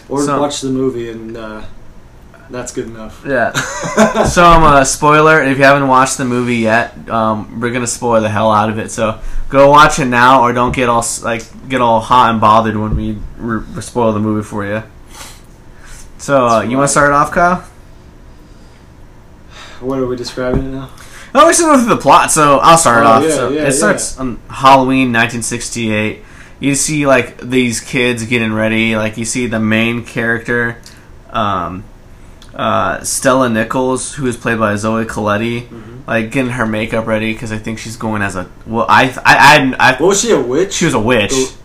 Or 0.09 0.23
So- 0.23 0.41
watch 0.41 0.61
the 0.61 0.71
movie, 0.71 1.11
and 1.11 1.37
uh, 1.37 1.63
that's 2.53 2.73
good 2.73 2.87
enough. 2.87 3.25
Yeah. 3.27 3.53
so 4.25 4.45
um, 4.45 4.63
uh, 4.63 4.85
spoiler. 4.85 5.43
If 5.43 5.59
you 5.59 5.65
haven't 5.65 5.89
watched 5.89 6.19
the 6.19 6.25
movie 6.25 6.57
yet, 6.59 7.09
um, 7.09 7.61
we're 7.61 7.73
gonna 7.73 7.87
spoil 7.87 8.21
the 8.21 8.29
hell 8.29 8.51
out 8.53 8.71
of 8.71 8.79
it. 8.79 8.91
So 8.91 9.19
go 9.49 9.71
watch 9.71 9.99
it 9.99 10.05
now, 10.05 10.43
or 10.43 10.53
don't 10.53 10.75
get 10.75 10.89
all 10.89 11.05
like 11.23 11.43
get 11.69 11.81
all 11.81 12.01
hot 12.01 12.31
and 12.31 12.41
bothered 12.41 12.77
when 12.77 12.95
we 12.95 13.19
re- 13.39 13.81
spoil 13.83 14.13
the 14.13 14.21
movie 14.21 14.45
for 14.47 14.65
you. 14.67 14.83
So 16.19 16.47
uh, 16.47 16.61
you 16.63 16.77
want 16.77 16.87
to 16.89 16.93
start 16.93 17.13
off, 17.13 17.33
Kyle? 17.33 17.65
What 19.81 19.99
are 19.99 20.07
we 20.07 20.15
describing 20.17 20.67
it 20.67 20.71
now? 20.71 20.91
Oh, 21.35 21.47
we 21.47 21.55
should 21.55 21.65
go 21.65 21.77
through 21.79 21.89
the 21.89 22.01
plot. 22.01 22.31
So 22.31 22.59
I'll 22.59 22.79
start 22.79 23.05
Oh, 23.05 23.09
off. 23.09 23.25
yeah, 23.25 23.31
so 23.31 23.49
yeah, 23.49 23.67
it 23.67 23.73
starts 23.73 24.19
on 24.19 24.37
Halloween, 24.49 25.09
1968. 25.13 26.23
You 26.61 26.75
see 26.77 27.07
like 27.07 27.41
these 27.41 27.81
kids 27.81 28.25
getting 28.27 28.53
ready. 28.53 28.95
Like 28.97 29.17
you 29.17 29.25
see 29.25 29.47
the 29.47 29.59
main 29.59 30.05
character, 30.05 30.81
um, 31.31 31.83
uh, 32.55 33.03
Stella 33.03 33.49
Nicholls, 33.49 34.15
who 34.15 34.27
is 34.27 34.37
played 34.37 34.59
by 34.59 34.77
Zoe 34.77 35.05
Colletti, 35.05 35.69
Mhm. 35.69 36.07
like 36.07 36.31
getting 36.31 36.53
her 36.53 36.67
makeup 36.67 37.07
ready 37.07 37.33
because 37.33 37.51
I 37.53 37.59
think 37.59 37.79
she's 37.79 37.97
going 37.97 38.23
as 38.23 38.37
a 38.37 38.47
well. 38.67 38.87
I 38.89 39.05
I 39.25 39.35
I, 39.35 39.75
I 39.79 39.93
What 40.01 40.09
was 40.09 40.21
she 40.21 40.33
a 40.33 40.41
witch? 40.41 40.73
she 40.75 40.85
was 40.85 40.95
a 40.95 41.01
witch. 41.01 41.31
Those- 41.31 41.57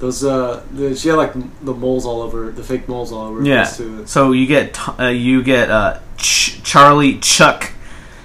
Those 0.00 0.24
uh, 0.24 0.62
the, 0.72 0.96
she 0.96 1.08
had 1.10 1.16
like 1.16 1.32
the 1.64 1.72
moles 1.72 2.04
all 2.04 2.22
over, 2.22 2.50
the 2.50 2.64
fake 2.64 2.88
moles 2.88 3.12
all 3.12 3.26
over. 3.28 3.40
Yeah. 3.44 3.62
So 4.04 4.32
you 4.32 4.46
get 4.48 4.76
uh, 4.98 5.06
you 5.06 5.44
get 5.44 5.70
uh, 5.70 5.98
Ch- 6.16 6.60
Charlie 6.64 7.18
Chuck 7.20 7.70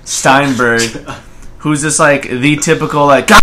Steinberg, 0.03 0.81
who's 1.59 1.81
just 1.83 1.99
like 1.99 2.23
the 2.29 2.55
typical 2.57 3.05
like 3.05 3.27
guy, 3.27 3.39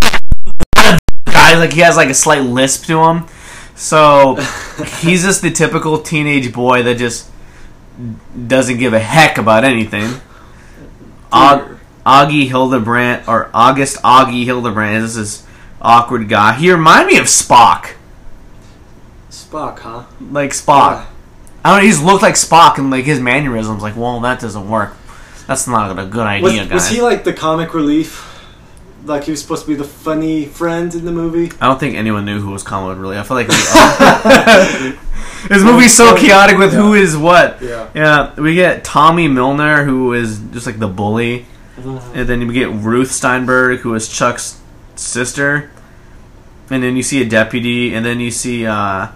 guy. 1.27 1.55
Like 1.57 1.73
he 1.75 1.81
has 1.83 1.97
like 1.97 2.09
a 2.11 2.15
slight 2.15 2.43
lisp 2.43 2.87
to 2.87 2.99
him. 3.05 3.27
So 3.77 4.35
he's 4.99 5.23
just 5.23 5.43
the 5.43 5.51
typical 5.53 5.99
teenage 5.99 6.53
boy 6.53 6.83
that 6.83 6.97
just 6.99 7.31
doesn't 8.49 8.79
give 8.79 8.93
a 8.93 8.99
heck 9.01 9.39
about 9.39 9.65
anything. 9.65 10.21
Aug- 11.33 11.79
Augie 12.07 12.49
Hildebrandt 12.49 13.27
or 13.29 13.51
August 13.55 14.03
Augie 14.03 14.45
Hildebrandt 14.45 15.05
is 15.05 15.15
this 15.17 15.47
awkward 15.81 16.29
guy. 16.29 16.53
He 16.55 16.71
reminded 16.71 17.13
me 17.13 17.19
of 17.19 17.27
Spock, 17.27 17.93
Spock, 19.31 19.79
huh? 19.81 20.05
like 20.31 20.51
Spock. 20.51 21.07
I 21.65 21.71
don't 21.71 21.77
know. 21.79 21.83
He 21.85 21.91
just 21.91 22.05
looked 22.05 22.23
like 22.23 22.35
Spock 22.35 22.79
and 22.79 22.91
like 22.91 23.05
his 23.05 23.21
mannerisms. 23.21 23.83
Like, 23.83 23.97
well, 23.97 24.21
that 24.21 24.41
doesn't 24.41 24.69
work. 24.69 24.95
That's 25.47 25.67
not 25.67 25.99
a 25.99 26.07
good 26.07 26.27
idea, 26.27 26.63
was 26.63 26.69
guys. 26.69 26.89
he 26.89 27.01
like 27.03 27.25
the 27.25 27.33
comic 27.33 27.75
relief? 27.75 28.31
Like 29.05 29.25
he 29.25 29.31
was 29.31 29.41
supposed 29.43 29.63
to 29.65 29.69
be 29.69 29.75
the 29.75 29.85
funny 29.85 30.47
friend 30.47 30.95
in 30.95 31.05
the 31.05 31.13
movie? 31.13 31.55
I 31.61 31.67
don't 31.67 31.79
think 31.79 31.97
anyone 31.97 32.25
knew 32.25 32.41
who 32.41 32.51
was 32.51 32.63
Colin 32.63 32.99
really. 32.99 33.19
I 33.19 33.23
feel 33.23 33.37
like 33.37 33.49
we, 33.49 33.55
this 35.49 35.63
movie's 35.63 35.97
so 35.97 36.17
chaotic 36.17 36.59
with 36.59 36.73
who 36.73 36.95
is 36.95 37.17
what. 37.17 37.61
Yeah. 37.63 37.91
Yeah, 37.95 38.41
we 38.41 38.55
get 38.55 38.85
Tommy 38.85 39.29
Milner, 39.29 39.85
who 39.85 40.13
is 40.13 40.39
just 40.53 40.67
like 40.67 40.79
the 40.79 40.89
bully, 40.89 41.47
and 41.77 42.29
then 42.29 42.47
we 42.47 42.55
get 42.55 42.71
Ruth 42.71 43.11
Steinberg, 43.11 43.81
who 43.81 43.95
is 43.95 44.09
Chuck's 44.09 44.61
sister, 44.97 45.71
and 46.71 46.83
then 46.83 46.97
you 46.97 47.03
see 47.03 47.21
a 47.21 47.29
deputy, 47.29 47.95
and 47.95 48.05
then 48.05 48.21
you 48.21 48.31
see 48.31 48.67
uh, 48.67 49.09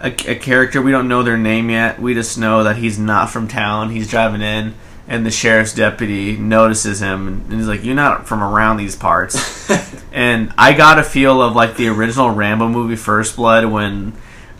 a, 0.00 0.08
a 0.28 0.34
character 0.34 0.80
we 0.82 0.90
don't 0.90 1.08
know 1.08 1.22
their 1.22 1.38
name 1.38 1.70
yet. 1.70 2.00
We 2.00 2.14
just 2.14 2.38
know 2.38 2.64
that 2.64 2.76
he's 2.76 2.98
not 2.98 3.30
from 3.30 3.48
town. 3.48 3.90
He's 3.90 4.08
driving 4.08 4.42
in, 4.42 4.74
and 5.08 5.24
the 5.26 5.30
sheriff's 5.30 5.74
deputy 5.74 6.36
notices 6.36 7.00
him, 7.00 7.28
and 7.28 7.52
he's 7.52 7.68
like, 7.68 7.84
"You're 7.84 7.94
not 7.94 8.26
from 8.28 8.42
around 8.42 8.76
these 8.76 8.96
parts." 8.96 9.70
and 10.12 10.52
I 10.58 10.74
got 10.74 10.98
a 10.98 11.04
feel 11.04 11.40
of 11.42 11.56
like 11.56 11.76
the 11.76 11.88
original 11.88 12.30
Rambo 12.30 12.68
movie, 12.68 12.96
First 12.96 13.36
Blood, 13.36 13.66
when. 13.66 14.12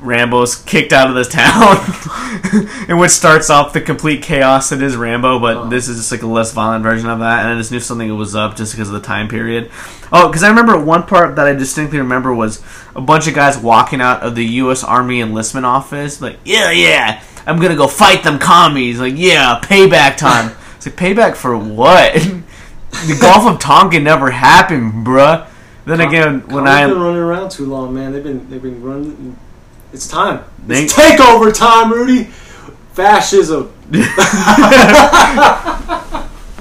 Rambo's 0.02 0.56
kicked 0.56 0.92
out 0.92 1.08
of 1.08 1.14
the 1.14 1.24
town, 1.24 1.78
and 2.88 2.98
which 2.98 3.12
starts 3.12 3.50
off 3.50 3.72
the 3.72 3.80
complete 3.80 4.22
chaos 4.22 4.70
that 4.70 4.82
is 4.82 4.96
Rambo, 4.96 5.38
but 5.38 5.56
Oh. 5.56 5.68
this 5.68 5.88
is 5.88 5.96
just 5.98 6.10
like 6.12 6.22
a 6.22 6.26
less 6.26 6.52
violent 6.52 6.82
version 6.82 7.08
of 7.08 7.20
that. 7.20 7.44
And 7.44 7.54
I 7.54 7.56
just 7.58 7.70
knew 7.70 7.80
something 7.80 8.14
was 8.16 8.34
up 8.34 8.56
just 8.56 8.72
because 8.72 8.88
of 8.88 8.94
the 8.94 9.06
time 9.06 9.28
period. 9.28 9.70
Oh, 10.12 10.28
because 10.28 10.42
I 10.42 10.48
remember 10.48 10.78
one 10.78 11.04
part 11.04 11.36
that 11.36 11.46
I 11.46 11.52
distinctly 11.54 11.98
remember 11.98 12.34
was 12.34 12.62
a 12.96 13.00
bunch 13.00 13.28
of 13.28 13.34
guys 13.34 13.56
walking 13.56 14.00
out 14.00 14.22
of 14.22 14.34
the 14.34 14.44
U.S. 14.44 14.82
Army 14.84 15.20
enlistment 15.20 15.64
office, 15.66 16.20
like, 16.20 16.38
yeah, 16.44 16.70
yeah, 16.70 17.22
I'm 17.46 17.60
gonna 17.60 17.76
go 17.76 17.86
fight 17.86 18.22
them 18.24 18.38
commies. 18.38 18.98
Like, 19.00 19.14
yeah, 19.16 19.60
payback 19.62 20.16
time. 20.16 20.54
it's 20.76 20.86
like 20.86 20.96
payback 20.96 21.36
for 21.36 21.56
what? 21.56 22.12
the 22.90 23.18
Gulf 23.20 23.46
of 23.46 23.58
Tonkin 23.60 24.04
never 24.04 24.30
happened, 24.30 25.06
bruh. 25.06 25.48
Then 25.84 26.00
again, 26.00 26.40
when 26.48 26.68
I 26.68 26.86
been 26.86 27.00
running 27.00 27.18
around 27.20 27.50
too 27.50 27.66
long, 27.66 27.94
man. 27.94 28.12
They've 28.12 28.22
been 28.22 28.48
they've 28.50 28.62
been 28.62 28.82
running. 28.82 29.36
It's 29.92 30.06
time. 30.08 30.44
They- 30.66 30.84
It's 30.84 30.94
takeover 30.94 31.52
time, 31.52 31.92
Rudy. 31.92 32.30
Fascism. 32.94 33.72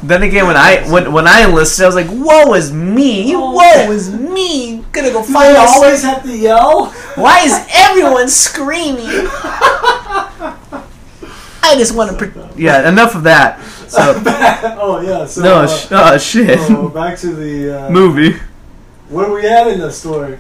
Then 0.04 0.24
again, 0.24 0.48
when 0.48 0.58
I 0.58 0.82
when 0.90 1.14
when 1.14 1.28
I 1.28 1.42
enlisted, 1.44 1.84
I 1.84 1.86
was 1.86 1.94
like, 1.96 2.08
"Woe 2.10 2.56
is 2.56 2.74
me! 2.74 3.36
Oh. 3.36 3.52
Woe 3.52 3.92
is 3.92 4.10
me! 4.12 4.84
Gonna 4.92 5.12
go 5.12 5.22
Do 5.24 5.32
fight 5.32 5.50
they 5.50 5.54
this. 5.54 5.72
always 5.76 6.02
have 6.02 6.24
to 6.24 6.36
yell? 6.36 6.88
Why 7.14 7.42
is 7.42 7.54
everyone 7.72 8.28
screaming? 8.28 9.06
I 11.64 11.76
just 11.78 11.94
want 11.96 12.10
to." 12.12 12.18
Pre- 12.18 12.32
yeah, 12.64 12.90
enough 12.90 13.14
of 13.16 13.24
that. 13.24 13.60
So 13.92 14.00
oh 14.26 15.02
yeah. 15.06 15.26
So 15.28 15.42
no, 15.44 15.56
uh, 15.64 15.68
sh- 15.68 15.88
oh 15.92 16.18
shit, 16.18 16.58
oh, 16.72 16.88
back 16.90 17.18
to 17.20 17.28
the 17.36 17.86
uh, 17.86 17.90
movie. 17.92 18.40
Where 19.10 19.28
are 19.28 19.34
we 19.34 19.46
at 19.46 19.68
in 19.68 19.82
the 19.82 19.92
story? 19.92 20.40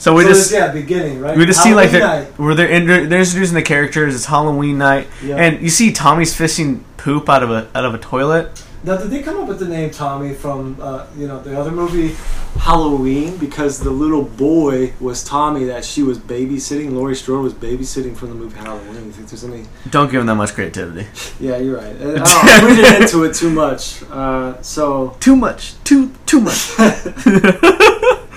So 0.00 0.14
we 0.14 0.22
so 0.22 0.28
just 0.30 0.50
yeah, 0.50 0.72
beginning 0.72 1.20
right. 1.20 1.36
we 1.36 1.44
just 1.44 1.62
see 1.62 1.74
like 1.74 1.90
Halloween 1.90 2.32
where 2.38 2.54
they're 2.54 2.68
in, 2.70 2.86
they're 2.86 3.20
introducing 3.20 3.54
the 3.54 3.62
characters. 3.62 4.14
It's 4.14 4.24
Halloween 4.24 4.78
night, 4.78 5.06
Yeah. 5.22 5.36
and 5.36 5.60
you 5.62 5.68
see 5.68 5.92
Tommy's 5.92 6.34
fishing 6.34 6.84
poop 6.96 7.28
out 7.28 7.42
of 7.42 7.50
a 7.50 7.68
out 7.74 7.84
of 7.84 7.92
a 7.94 7.98
toilet. 7.98 8.64
Now, 8.82 8.96
did 8.96 9.10
they 9.10 9.20
come 9.22 9.38
up 9.42 9.46
with 9.46 9.58
the 9.58 9.68
name 9.68 9.90
Tommy 9.90 10.32
from 10.32 10.78
uh, 10.80 11.04
you 11.14 11.28
know 11.28 11.42
the 11.42 11.60
other 11.60 11.70
movie 11.70 12.16
Halloween 12.60 13.36
because 13.36 13.78
the 13.80 13.90
little 13.90 14.22
boy 14.22 14.94
was 15.00 15.22
Tommy 15.22 15.64
that 15.64 15.84
she 15.84 16.02
was 16.02 16.18
babysitting? 16.18 16.92
Laurie 16.92 17.14
Strode 17.14 17.44
was 17.44 17.52
babysitting 17.52 18.16
from 18.16 18.30
the 18.30 18.36
movie 18.36 18.56
Halloween. 18.58 19.04
You 19.04 19.12
think 19.12 19.28
there's 19.28 19.44
any? 19.44 19.66
Don't 19.90 20.10
give 20.10 20.20
them 20.20 20.26
that 20.28 20.36
much 20.36 20.54
creativity. 20.54 21.06
Yeah, 21.40 21.58
you're 21.58 21.76
right. 21.76 21.94
I 21.94 21.98
don't 21.98 22.14
know, 22.16 22.22
I'm 22.24 22.66
reading 22.66 23.02
into 23.02 23.24
it 23.24 23.34
too 23.34 23.50
much. 23.50 24.02
Uh, 24.04 24.60
so, 24.62 25.16
Too 25.20 25.36
much. 25.36 25.74
Too 25.84 26.10
too 26.24 26.40
much. 26.40 26.70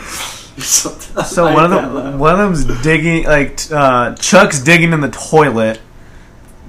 So 0.58 1.52
one 1.52 1.66
of 1.66 1.72
them, 1.72 2.20
one 2.20 2.40
of 2.40 2.40
them's 2.40 2.84
digging, 2.84 3.24
like 3.26 3.60
uh, 3.72 4.16
Chuck's 4.16 4.60
digging 4.60 4.94
in 4.94 5.02
the 5.02 5.10
toilet 5.10 5.80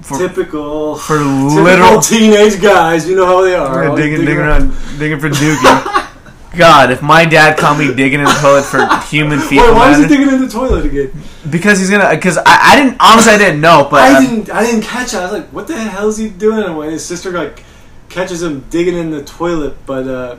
for, 0.01 0.17
typical 0.17 0.95
for 0.95 1.17
typical 1.17 1.63
literal 1.63 1.99
teenage 1.99 2.61
guys. 2.61 3.07
You 3.07 3.15
know 3.15 3.25
how 3.25 3.41
they 3.41 3.55
are. 3.55 3.95
Digging, 3.95 3.95
digging 3.95 4.25
digging 4.25 4.37
around. 4.39 4.71
around, 4.71 4.99
digging 4.99 5.19
for 5.19 5.29
dookie. 5.29 6.01
God, 6.57 6.91
if 6.91 7.01
my 7.01 7.25
dad 7.25 7.57
caught 7.57 7.77
me 7.77 7.93
digging 7.93 8.19
in 8.19 8.25
the 8.25 8.37
toilet 8.39 8.63
for 8.63 8.87
human 9.09 9.39
feet, 9.39 9.59
Wait, 9.59 9.73
why 9.73 9.91
is 9.91 9.97
he 9.97 10.07
digging 10.07 10.33
in 10.33 10.41
the 10.41 10.47
toilet 10.47 10.85
again? 10.85 11.11
because 11.49 11.79
he's 11.79 11.89
gonna. 11.89 12.15
Because 12.15 12.37
I, 12.37 12.43
I 12.45 12.75
didn't 12.75 12.97
honestly, 12.99 13.33
I 13.33 13.37
didn't 13.37 13.61
know, 13.61 13.87
but 13.89 14.01
I 14.01 14.17
um, 14.17 14.23
didn't. 14.23 14.49
I 14.51 14.63
didn't 14.63 14.83
catch 14.83 15.13
it. 15.13 15.17
I 15.17 15.23
was 15.23 15.31
like, 15.31 15.47
"What 15.47 15.67
the 15.67 15.77
hell 15.77 16.07
is 16.07 16.17
he 16.17 16.29
doing?" 16.29 16.63
And 16.63 16.77
when 16.77 16.91
his 16.91 17.05
sister 17.05 17.31
like 17.31 17.63
catches 18.09 18.41
him 18.41 18.61
digging 18.69 18.95
in 18.95 19.11
the 19.11 19.23
toilet, 19.23 19.75
but 19.85 20.07
uh, 20.07 20.37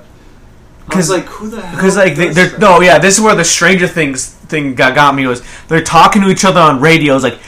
I 0.89 0.97
was 0.97 1.07
'Cause- 1.09 1.17
like, 1.17 1.27
"Who 1.27 1.49
the 1.49 1.61
hell?" 1.61 1.77
Because 1.77 1.97
like 1.97 2.15
they, 2.17 2.29
that? 2.29 2.59
no, 2.59 2.81
yeah, 2.81 2.99
this 2.99 3.15
is 3.17 3.21
where 3.21 3.35
the 3.35 3.45
Stranger 3.45 3.89
Things 3.89 4.27
thing 4.49 4.75
got, 4.75 4.95
got 4.95 5.15
me 5.15 5.27
was 5.27 5.43
they're 5.69 5.81
talking 5.83 6.23
to 6.23 6.29
each 6.29 6.45
other 6.45 6.61
on 6.61 6.81
radios 6.81 7.25
like, 7.25 7.39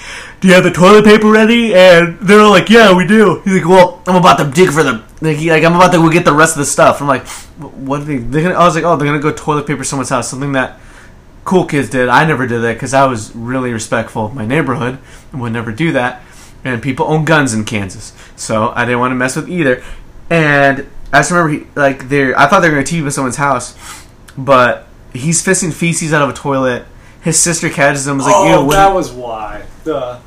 "Do 0.41 0.49
you 0.49 0.55
have 0.55 0.65
the 0.65 0.71
toilet 0.73 1.05
paper 1.05 1.29
ready?" 1.31 1.73
And 1.75 2.19
they're 2.21 2.41
all 2.41 2.51
like, 2.51 2.69
"Yeah, 2.69 2.93
we 2.95 3.07
do." 3.07 3.41
He's 3.45 3.55
like, 3.55 3.69
"Well, 3.69 4.03
I'm 4.07 4.17
about 4.17 4.39
to 4.39 4.45
dig 4.45 4.71
for 4.71 4.83
the 4.83 5.03
like, 5.21 5.41
like 5.41 5.65
I'm 5.65 5.77
about 5.77 5.93
to 5.93 5.99
go 5.99 6.09
get 6.11 6.25
the 6.25 6.33
rest 6.33 6.55
of 6.55 6.59
the 6.59 6.67
stuff." 6.67 7.01
I'm 7.01 7.07
like, 7.07 7.27
"What 7.59 8.01
are 8.01 8.05
they?" 8.05 8.17
They're 8.19 8.43
gonna, 8.43 8.55
I 8.57 8.65
was 8.65 8.75
like, 8.75 8.85
"Oh, 8.85 8.97
they're 8.97 9.07
gonna 9.07 9.21
go 9.21 9.31
toilet 9.33 9.67
paper 9.67 9.85
someone's 9.85 10.09
house." 10.11 10.29
Something 10.29 10.53
that 10.53 10.81
cool 11.45 11.65
kids 11.65 11.89
did. 11.89 12.09
I 12.09 12.25
never 12.27 12.47
did 12.47 12.61
that 12.63 12.75
because 12.75 12.93
I 12.93 13.07
was 13.07 13.31
really 13.35 13.73
respectful 13.73 14.27
of 14.27 14.35
my 14.35 14.45
neighborhood 14.45 14.99
and 15.33 15.41
would 15.41 15.53
never 15.53 15.71
do 15.73 15.93
that. 15.93 16.23
And 16.65 16.83
people 16.83 17.07
own 17.09 17.25
guns 17.25 17.55
in 17.55 17.65
Kansas, 17.65 18.13
so 18.35 18.73
I 18.75 18.85
didn't 18.85 18.99
want 18.99 19.13
to 19.13 19.15
mess 19.15 19.37
with 19.37 19.49
either. 19.49 19.81
And 20.29 20.87
I 21.13 21.19
just 21.21 21.31
remember, 21.31 21.53
he, 21.53 21.67
like, 21.75 22.09
they're. 22.09 22.39
I 22.39 22.47
thought 22.47 22.61
they 22.61 22.69
were 22.69 22.75
gonna 22.75 22.87
TV 22.87 23.05
in 23.05 23.11
someone's 23.11 23.37
house, 23.37 23.75
but 24.37 24.87
he's 25.13 25.45
fisting 25.45 25.73
feces 25.73 26.13
out 26.13 26.23
of 26.23 26.29
a 26.29 26.35
toilet. 26.35 26.85
His 27.23 27.39
sister 27.39 27.71
catches 27.71 28.07
him. 28.07 28.19
Was 28.19 28.27
like, 28.27 28.35
oh, 28.37 28.65
"Ew, 28.65 28.71
that 28.73 28.95
was 28.95 29.11
why. 29.11 29.65
The 29.85 30.21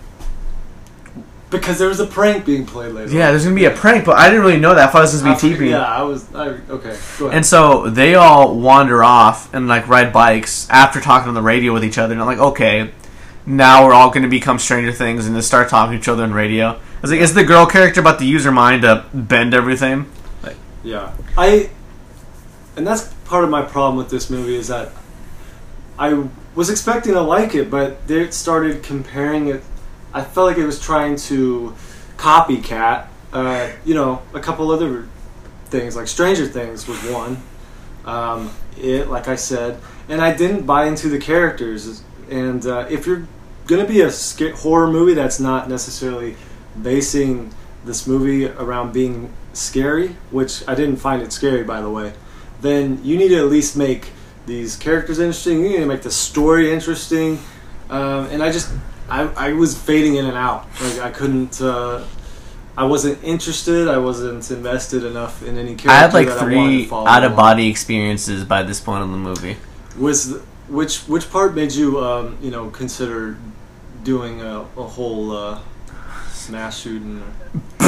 because 1.51 1.77
there 1.77 1.89
was 1.89 1.99
a 1.99 2.07
prank 2.07 2.45
being 2.45 2.65
played 2.65 2.93
later. 2.93 3.11
Yeah, 3.11 3.29
there's 3.29 3.43
gonna 3.43 3.55
be 3.55 3.65
a 3.65 3.71
prank, 3.71 4.05
but 4.05 4.17
I 4.17 4.29
didn't 4.29 4.41
really 4.41 4.59
know 4.59 4.73
that. 4.73 4.89
I 4.89 4.91
thought 4.91 5.01
this 5.01 5.13
was 5.13 5.21
gonna 5.21 5.35
be 5.35 5.65
TV. 5.65 5.69
Yeah, 5.69 5.85
I 5.85 6.01
was. 6.01 6.33
I, 6.33 6.47
okay, 6.47 6.97
go 7.19 7.25
ahead. 7.27 7.37
And 7.37 7.45
so 7.45 7.89
they 7.89 8.15
all 8.15 8.57
wander 8.57 9.03
off 9.03 9.53
and 9.53 9.67
like 9.67 9.87
ride 9.87 10.11
bikes 10.13 10.67
after 10.69 10.99
talking 11.01 11.27
on 11.27 11.35
the 11.35 11.41
radio 11.41 11.73
with 11.73 11.83
each 11.83 11.97
other. 11.97 12.13
And 12.13 12.21
I'm 12.21 12.27
like, 12.27 12.39
okay, 12.39 12.91
now 13.45 13.85
we're 13.85 13.93
all 13.93 14.09
going 14.09 14.23
to 14.23 14.29
become 14.29 14.59
Stranger 14.59 14.93
Things 14.93 15.27
and 15.27 15.35
just 15.35 15.47
start 15.47 15.69
talking 15.69 15.93
to 15.93 15.99
each 15.99 16.07
other 16.07 16.23
on 16.23 16.33
radio. 16.33 16.69
I 16.69 17.01
was 17.01 17.11
like, 17.11 17.19
is 17.19 17.33
the 17.33 17.43
girl 17.43 17.65
character 17.65 17.99
about 17.99 18.19
to 18.19 18.25
use 18.25 18.45
her 18.45 18.51
mind 18.51 18.83
to 18.83 19.05
bend 19.13 19.53
everything? 19.53 20.09
Yeah, 20.83 21.13
I, 21.37 21.69
and 22.75 22.85
that's 22.85 23.13
part 23.25 23.43
of 23.43 23.49
my 23.49 23.61
problem 23.61 23.97
with 23.97 24.09
this 24.09 24.29
movie 24.29 24.55
is 24.55 24.67
that 24.69 24.91
I 25.97 26.25
was 26.55 26.69
expecting 26.69 27.13
to 27.13 27.21
like 27.21 27.53
it, 27.55 27.69
but 27.69 28.07
they 28.07 28.29
started 28.31 28.83
comparing 28.83 29.47
it. 29.47 29.63
I 30.13 30.23
felt 30.23 30.47
like 30.47 30.57
it 30.57 30.65
was 30.65 30.81
trying 30.81 31.15
to 31.17 31.75
copycat, 32.17 33.07
uh, 33.31 33.69
you 33.85 33.93
know, 33.93 34.21
a 34.33 34.39
couple 34.39 34.71
other 34.71 35.07
things 35.65 35.95
like 35.95 36.07
Stranger 36.07 36.47
Things 36.47 36.87
was 36.87 37.01
one. 37.03 37.41
Um, 38.05 38.51
it, 38.77 39.09
like 39.09 39.27
I 39.27 39.35
said, 39.35 39.79
and 40.09 40.21
I 40.21 40.35
didn't 40.35 40.65
buy 40.65 40.85
into 40.87 41.07
the 41.07 41.19
characters. 41.19 42.03
And 42.29 42.65
uh, 42.65 42.87
if 42.89 43.05
you're 43.05 43.27
gonna 43.67 43.87
be 43.87 44.01
a 44.01 44.11
horror 44.55 44.91
movie 44.91 45.13
that's 45.13 45.39
not 45.39 45.69
necessarily 45.69 46.35
basing 46.81 47.53
this 47.85 48.07
movie 48.07 48.47
around 48.47 48.91
being 48.93 49.31
scary, 49.53 50.15
which 50.29 50.67
I 50.67 50.75
didn't 50.75 50.97
find 50.97 51.21
it 51.21 51.31
scary 51.31 51.63
by 51.63 51.81
the 51.81 51.89
way, 51.89 52.13
then 52.61 53.03
you 53.03 53.17
need 53.17 53.29
to 53.29 53.37
at 53.37 53.45
least 53.45 53.75
make 53.75 54.11
these 54.45 54.75
characters 54.75 55.19
interesting. 55.19 55.63
You 55.63 55.69
need 55.69 55.77
to 55.79 55.85
make 55.85 56.01
the 56.01 56.11
story 56.11 56.71
interesting. 56.71 57.39
Um, 57.89 58.25
and 58.25 58.41
I 58.41 58.51
just, 58.51 58.71
I, 59.09 59.23
I 59.35 59.53
was 59.53 59.77
fading 59.77 60.15
in 60.15 60.25
and 60.25 60.37
out. 60.37 60.67
Like 60.81 60.99
I 60.99 61.11
couldn't, 61.11 61.61
uh, 61.61 62.05
I 62.77 62.85
wasn't 62.85 63.21
interested. 63.23 63.87
I 63.87 63.97
wasn't 63.97 64.49
invested 64.49 65.03
enough 65.03 65.43
in 65.43 65.57
any 65.57 65.75
character. 65.75 65.89
I 65.89 65.95
had 65.95 66.13
like 66.13 66.27
that 66.27 66.41
I 66.41 66.55
wanted 66.55 66.83
to 66.83 66.87
three 66.87 66.95
out 66.95 67.23
of 67.23 67.35
body 67.35 67.69
experiences 67.69 68.43
by 68.43 68.63
this 68.63 68.79
point 68.79 69.03
in 69.03 69.11
the 69.11 69.17
movie. 69.17 69.57
Was 69.97 70.29
the, 70.29 70.39
which 70.69 70.99
which 71.01 71.29
part 71.29 71.53
made 71.53 71.73
you, 71.73 71.99
um, 71.99 72.37
you 72.41 72.49
know, 72.49 72.69
consider 72.69 73.37
doing 74.03 74.41
a, 74.41 74.61
a 74.77 74.83
whole 74.83 75.31
uh, 75.31 75.59
smash 76.31 76.79
shooting? 76.79 77.21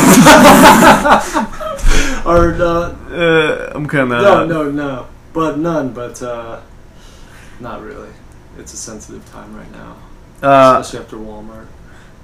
Or, 2.25 2.53
uh, 2.53 2.95
Uh, 3.11 3.71
I'm 3.75 3.85
kind 3.87 4.03
of 4.03 4.09
mad. 4.09 4.21
no, 4.21 4.45
no, 4.45 4.71
no, 4.71 5.07
but 5.33 5.57
none. 5.59 5.91
But 5.93 6.21
uh, 6.21 6.61
not 7.59 7.81
really. 7.81 8.09
It's 8.57 8.73
a 8.73 8.77
sensitive 8.77 9.29
time 9.31 9.53
right 9.55 9.71
now, 9.71 9.95
Uh, 10.41 10.79
especially 10.79 11.03
after 11.05 11.17
Walmart. 11.17 11.67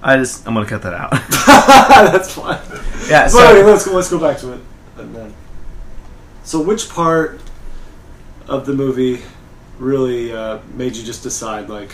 I 0.01 0.15
just 0.15 0.47
I'm 0.47 0.53
gonna 0.53 0.65
cut 0.65 0.81
that 0.83 0.93
out. 0.93 1.11
That's 2.11 2.33
fine. 2.33 2.59
yeah. 3.09 3.27
But 3.31 3.49
anyway, 3.49 3.65
let's 3.71 3.85
go. 3.85 3.93
Let's 3.93 4.09
go 4.09 4.19
back 4.19 4.37
to 4.39 4.53
it. 4.53 4.61
And 4.97 5.13
then, 5.13 5.33
so 6.43 6.61
which 6.61 6.87
part 6.89 7.41
of 8.47 8.65
the 8.65 8.73
movie 8.73 9.21
really 9.77 10.31
uh, 10.31 10.59
made 10.73 10.95
you 10.95 11.03
just 11.03 11.23
decide? 11.23 11.67
Like, 11.69 11.91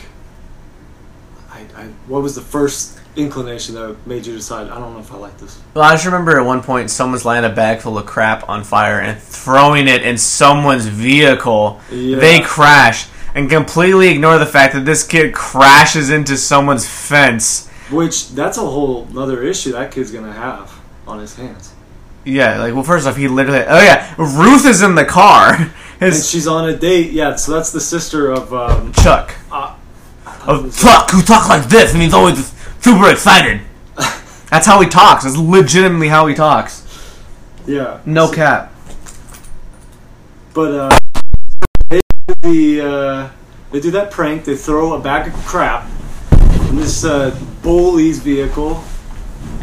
I, 1.55 1.83
I, 1.83 1.85
what 2.07 2.21
was 2.21 2.35
the 2.35 2.41
first 2.41 2.99
inclination 3.15 3.75
that 3.75 3.95
made 4.05 4.25
you 4.25 4.35
decide? 4.35 4.69
I 4.69 4.77
don't 4.77 4.93
know 4.93 4.99
if 4.99 5.11
I 5.11 5.17
like 5.17 5.37
this. 5.37 5.61
Well, 5.73 5.85
I 5.85 5.93
just 5.93 6.05
remember 6.05 6.37
at 6.37 6.45
one 6.45 6.61
point 6.61 6.89
someone's 6.89 7.23
lighting 7.23 7.49
a 7.49 7.53
bag 7.53 7.79
full 7.79 7.97
of 7.97 8.05
crap 8.05 8.49
on 8.49 8.63
fire 8.63 8.99
and 8.99 9.17
throwing 9.17 9.87
it 9.87 10.03
in 10.03 10.17
someone's 10.17 10.87
vehicle. 10.87 11.79
Yeah. 11.89 12.19
They 12.19 12.41
crash 12.41 13.07
and 13.33 13.49
completely 13.49 14.09
ignore 14.09 14.37
the 14.37 14.45
fact 14.45 14.73
that 14.73 14.85
this 14.85 15.05
kid 15.05 15.33
crashes 15.33 16.09
into 16.09 16.35
someone's 16.35 16.87
fence. 16.87 17.69
Which 17.89 18.31
that's 18.31 18.57
a 18.57 18.61
whole 18.61 19.07
other 19.17 19.43
issue 19.43 19.71
that 19.73 19.91
kid's 19.91 20.11
gonna 20.11 20.33
have 20.33 20.77
on 21.07 21.19
his 21.19 21.35
hands. 21.35 21.73
Yeah, 22.25 22.59
like 22.59 22.73
well, 22.73 22.83
first 22.83 23.05
off, 23.05 23.15
he 23.15 23.27
literally. 23.27 23.63
Oh 23.67 23.81
yeah, 23.81 24.13
Ruth 24.17 24.65
is 24.65 24.81
in 24.81 24.95
the 24.95 25.05
car. 25.05 25.71
And 25.97 26.13
she's 26.13 26.45
on 26.45 26.67
a 26.67 26.75
date. 26.75 27.13
Yeah, 27.13 27.37
so 27.37 27.53
that's 27.53 27.71
the 27.71 27.79
sister 27.79 28.29
of. 28.29 28.53
Um, 28.53 28.91
Chuck. 28.91 29.33
uh, 29.49 29.77
Of 30.47 30.77
Chuck, 30.77 31.09
who 31.11 31.21
talks 31.21 31.49
like 31.49 31.67
this, 31.69 31.93
and 31.93 32.01
he's 32.01 32.13
always 32.13 32.53
super 32.81 33.09
excited. 33.09 33.61
That's 34.49 34.65
how 34.67 34.79
he 34.81 34.87
talks. 34.87 35.23
That's 35.23 35.37
legitimately 35.37 36.07
how 36.07 36.27
he 36.27 36.35
talks. 36.35 36.83
yeah. 37.65 37.99
No 38.05 38.27
So- 38.27 38.33
cap. 38.33 38.71
But 40.53 40.71
uh, 40.71 40.97
they 41.89 41.99
do 42.27 42.33
the 42.41 42.81
uh, 42.87 43.29
they 43.71 43.79
do 43.81 43.91
that 43.91 44.09
prank. 44.11 44.45
They 44.45 44.55
throw 44.55 44.93
a 44.93 44.99
bag 44.99 45.27
of 45.27 45.33
crap 45.45 45.89
in 46.69 46.77
this 46.77 47.03
uh, 47.03 47.37
bully's 47.61 48.19
vehicle. 48.19 48.75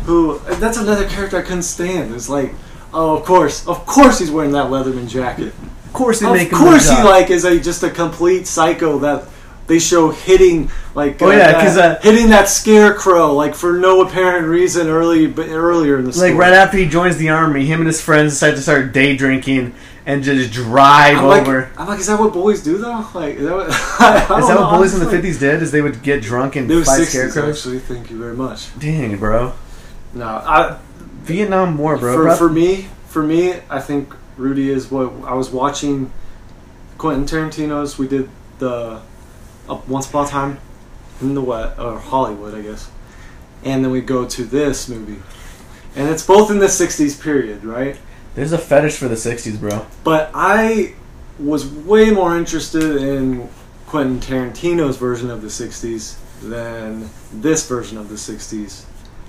Who? 0.04 0.38
That's 0.56 0.76
another 0.76 1.08
character 1.08 1.38
I 1.38 1.42
couldn't 1.42 1.62
stand. 1.62 2.14
It's 2.14 2.28
like, 2.28 2.52
oh, 2.92 3.16
of 3.16 3.24
course, 3.24 3.66
of 3.66 3.86
course, 3.86 4.18
he's 4.18 4.30
wearing 4.30 4.52
that 4.52 4.66
letterman 4.66 5.08
jacket. 5.08 5.54
Of 5.86 5.92
course 5.94 6.20
they 6.20 6.26
Of 6.26 6.32
make 6.34 6.52
him. 6.52 6.58
course, 6.58 6.90
he 6.90 7.02
like 7.02 7.30
is 7.30 7.44
a 7.46 7.58
just 7.58 7.82
a 7.82 7.90
complete 7.90 8.46
psycho 8.46 8.98
that 8.98 9.24
they 9.72 9.78
show 9.78 10.10
hitting 10.10 10.70
like 10.94 11.20
Oh, 11.22 11.28
uh, 11.28 11.30
yeah, 11.30 11.52
that- 11.52 11.60
'cause, 11.64 11.76
uh, 11.78 11.98
hitting 12.02 12.28
that 12.30 12.48
scarecrow 12.48 13.32
like 13.32 13.54
for 13.54 13.72
no 13.72 14.02
apparent 14.02 14.46
reason 14.46 14.88
early 14.88 15.26
but 15.26 15.48
earlier 15.48 15.98
in 15.98 16.04
the 16.04 16.12
story. 16.12 16.30
Like 16.30 16.38
right 16.38 16.52
after 16.52 16.76
he 16.76 16.86
joins 16.86 17.16
the 17.16 17.30
army, 17.30 17.64
him 17.64 17.80
and 17.80 17.86
his 17.86 18.00
friends 18.00 18.34
decide 18.34 18.56
to 18.56 18.60
start 18.62 18.92
day 18.92 19.16
drinking 19.16 19.74
and 20.04 20.22
just 20.24 20.52
drive 20.52 21.18
I'm 21.18 21.26
like, 21.26 21.42
over. 21.42 21.70
I'm 21.78 21.86
like, 21.86 22.00
is 22.00 22.08
that 22.08 22.18
what 22.20 22.32
bullies 22.32 22.62
do 22.62 22.76
though? 22.76 23.06
Like, 23.14 23.36
is 23.36 23.44
that 23.44 23.54
what, 23.56 23.66
I 24.00 24.38
Is 24.40 24.48
that 24.48 24.54
know, 24.54 24.60
what 24.62 24.70
bullies 24.76 24.94
in 24.94 25.00
the 25.00 25.08
fifties 25.10 25.38
did? 25.38 25.62
Is 25.62 25.70
they 25.72 25.80
would 25.80 26.02
get 26.02 26.22
drunk 26.22 26.56
and 26.56 26.68
fight 26.68 27.00
60s, 27.00 27.06
scarecrows? 27.06 27.56
actually. 27.58 27.78
Thank 27.78 28.10
you 28.10 28.18
very 28.18 28.34
much. 28.36 28.76
Dang, 28.78 29.16
bro. 29.16 29.52
No, 30.14 30.26
I, 30.26 30.76
Vietnam 31.22 31.78
War, 31.78 31.96
bro. 31.96 32.14
for, 32.14 32.22
Bro- 32.24 32.36
for 32.36 32.48
me, 32.50 32.88
for 33.08 33.22
me, 33.22 33.54
I 33.70 33.80
think 33.80 34.12
Rudy 34.36 34.70
is 34.70 34.90
what 34.90 35.12
I 35.24 35.34
was 35.34 35.50
watching. 35.50 36.10
Quentin 36.98 37.24
Tarantino's. 37.24 37.98
We 37.98 38.06
did 38.08 38.28
the 38.58 39.00
uh, 39.68 39.80
Once 39.86 40.08
Upon 40.08 40.26
a 40.26 40.28
Time 40.28 40.58
in 41.20 41.34
the 41.34 41.42
West 41.42 41.78
or 41.78 41.98
Hollywood, 41.98 42.54
I 42.54 42.62
guess, 42.62 42.90
and 43.64 43.84
then 43.84 43.92
we 43.92 44.00
go 44.00 44.26
to 44.26 44.44
this 44.44 44.88
movie, 44.88 45.22
and 45.94 46.08
it's 46.08 46.26
both 46.26 46.50
in 46.50 46.58
the 46.58 46.66
'60s 46.66 47.20
period, 47.20 47.64
right? 47.64 47.98
There's 48.34 48.52
a 48.52 48.58
fetish 48.58 48.96
for 48.96 49.08
the 49.08 49.14
'60s, 49.14 49.58
bro. 49.60 49.86
But 50.04 50.30
I 50.34 50.94
was 51.38 51.66
way 51.66 52.10
more 52.10 52.36
interested 52.36 52.96
in 52.96 53.48
Quentin 53.86 54.20
Tarantino's 54.20 54.96
version 54.96 55.30
of 55.30 55.42
the 55.42 55.48
60s 55.48 56.16
than 56.42 57.10
this 57.32 57.68
version 57.68 57.98
of 57.98 58.08
the 58.08 58.14
60s. 58.14 58.84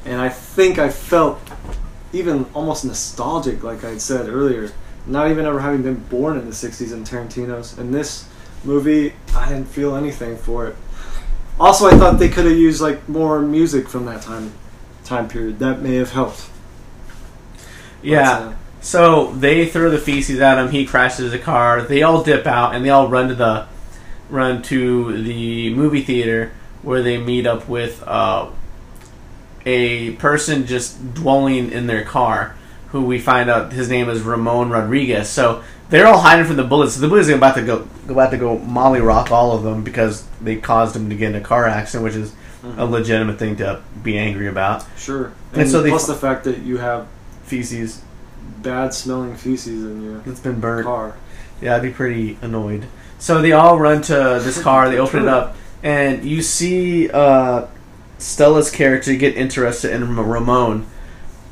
And 0.05 0.22
I 0.22 0.30
think 0.30 0.80
I 0.80 0.89
felt 0.89 1.39
even 2.14 2.45
almost 2.53 2.85
nostalgic, 2.85 3.64
like 3.64 3.84
I 3.84 3.89
had 3.89 4.01
said 4.01 4.30
earlier, 4.30 4.72
not 5.05 5.30
even 5.31 5.45
ever 5.45 5.60
having 5.60 5.81
been 5.81 6.03
born 6.05 6.38
in 6.38 6.45
the 6.45 6.51
60s 6.51 6.93
in 6.93 7.03
Tarantino's. 7.03 7.77
And 7.77 7.93
this 7.93 8.30
movie, 8.64 9.14
I 9.35 9.49
didn't 9.49 9.68
feel 9.68 9.95
anything 9.95 10.38
for 10.38 10.68
it. 10.68 10.76
Also, 11.60 11.88
I 11.88 11.98
thought 11.98 12.19
they 12.19 12.30
could 12.30 12.45
have 12.45 12.57
used 12.57 12.81
like 12.81 13.07
more 13.07 13.41
music 13.41 13.88
from 13.88 14.06
that 14.06 14.22
time 14.22 14.53
time 15.03 15.27
period. 15.27 15.60
That 15.60 15.81
may 15.81 15.95
have 15.95 16.11
helped. 16.11 16.49
Yeah. 18.02 18.40
But, 18.40 18.48
uh, 18.48 18.53
So 18.81 19.31
they 19.34 19.68
throw 19.68 19.90
the 19.90 19.98
feces 19.98 20.40
at 20.41 20.57
him. 20.57 20.69
He 20.72 20.85
crashes 20.85 21.31
the 21.31 21.40
car. 21.40 21.81
They 21.81 22.03
all 22.03 22.22
dip 22.23 22.45
out 22.45 22.76
and 22.76 22.84
they 22.84 22.90
all 22.90 23.07
run 23.07 23.30
to 23.30 23.35
the 23.35 23.68
run 24.30 24.61
to 24.64 25.22
the 25.22 25.73
movie 25.73 26.02
theater 26.02 26.52
where 26.81 27.02
they 27.02 27.18
meet 27.18 27.45
up 27.45 27.69
with 27.69 28.03
uh, 28.06 28.49
a 29.65 30.11
person 30.14 30.65
just 30.65 31.14
dwelling 31.14 31.72
in 31.72 31.88
their 31.88 32.03
car, 32.03 32.56
who 32.90 33.03
we 33.06 33.19
find 33.19 33.49
out 33.49 33.72
his 33.72 33.90
name 33.90 34.10
is 34.10 34.22
Ramon 34.22 34.69
Rodriguez. 34.69 35.30
So 35.30 35.64
they're 35.94 36.07
all 36.07 36.18
hiding 36.20 36.45
from 36.45 36.56
the 36.56 36.64
bullets. 36.64 36.98
The 36.98 37.07
bullets 37.07 37.30
are 37.30 37.36
about 37.36 37.53
to 37.56 37.61
go 37.61 37.88
about 38.10 38.32
to 38.32 38.38
go 38.38 38.57
molly 38.57 38.99
rock 38.99 39.32
all 39.32 39.52
of 39.56 39.61
them 39.61 39.84
because 39.84 40.26
they 40.41 40.56
caused 40.56 40.95
him 40.95 41.07
to 41.10 41.15
get 41.15 41.30
in 41.30 41.36
a 41.36 41.41
car 41.41 41.68
accident, 41.68 42.03
which 42.03 42.15
is 42.15 42.34
a 42.78 42.86
legitimate 42.86 43.38
thing 43.38 43.56
to 43.57 43.82
be 44.02 44.18
angry 44.18 44.48
about. 44.48 44.84
Sure. 44.98 45.32
And 45.52 45.61
And, 45.61 45.70
so 45.70 45.84
they 45.84 45.90
plus 45.90 46.07
the 46.07 46.15
fact 46.15 46.45
that 46.45 46.60
you 46.60 46.78
have 46.78 47.07
Feces 47.44 48.02
bad 48.64 48.94
smelling 48.94 49.36
feces 49.36 49.84
in 49.86 50.02
your 50.02 50.22
it's 50.26 50.40
been 50.40 50.60
burnt. 50.60 50.86
car. 50.86 51.15
Yeah, 51.61 51.76
I'd 51.76 51.84
be 51.84 51.91
pretty 51.91 52.40
annoyed. 52.41 52.88
So 53.20 53.41
they 53.41 53.52
all 53.52 53.78
run 53.78 54.02
to 54.03 54.14
this 54.44 54.61
car. 54.68 54.90
They 54.90 54.98
open 54.98 55.24
it 55.24 55.28
up, 55.28 55.56
and 55.84 56.24
you 56.26 56.41
see 56.41 57.10
uh, 57.11 57.68
Stella's 58.18 58.72
character 58.72 59.14
get 59.15 59.36
interested 59.38 59.91
in 59.91 60.15
Ramon. 60.18 60.88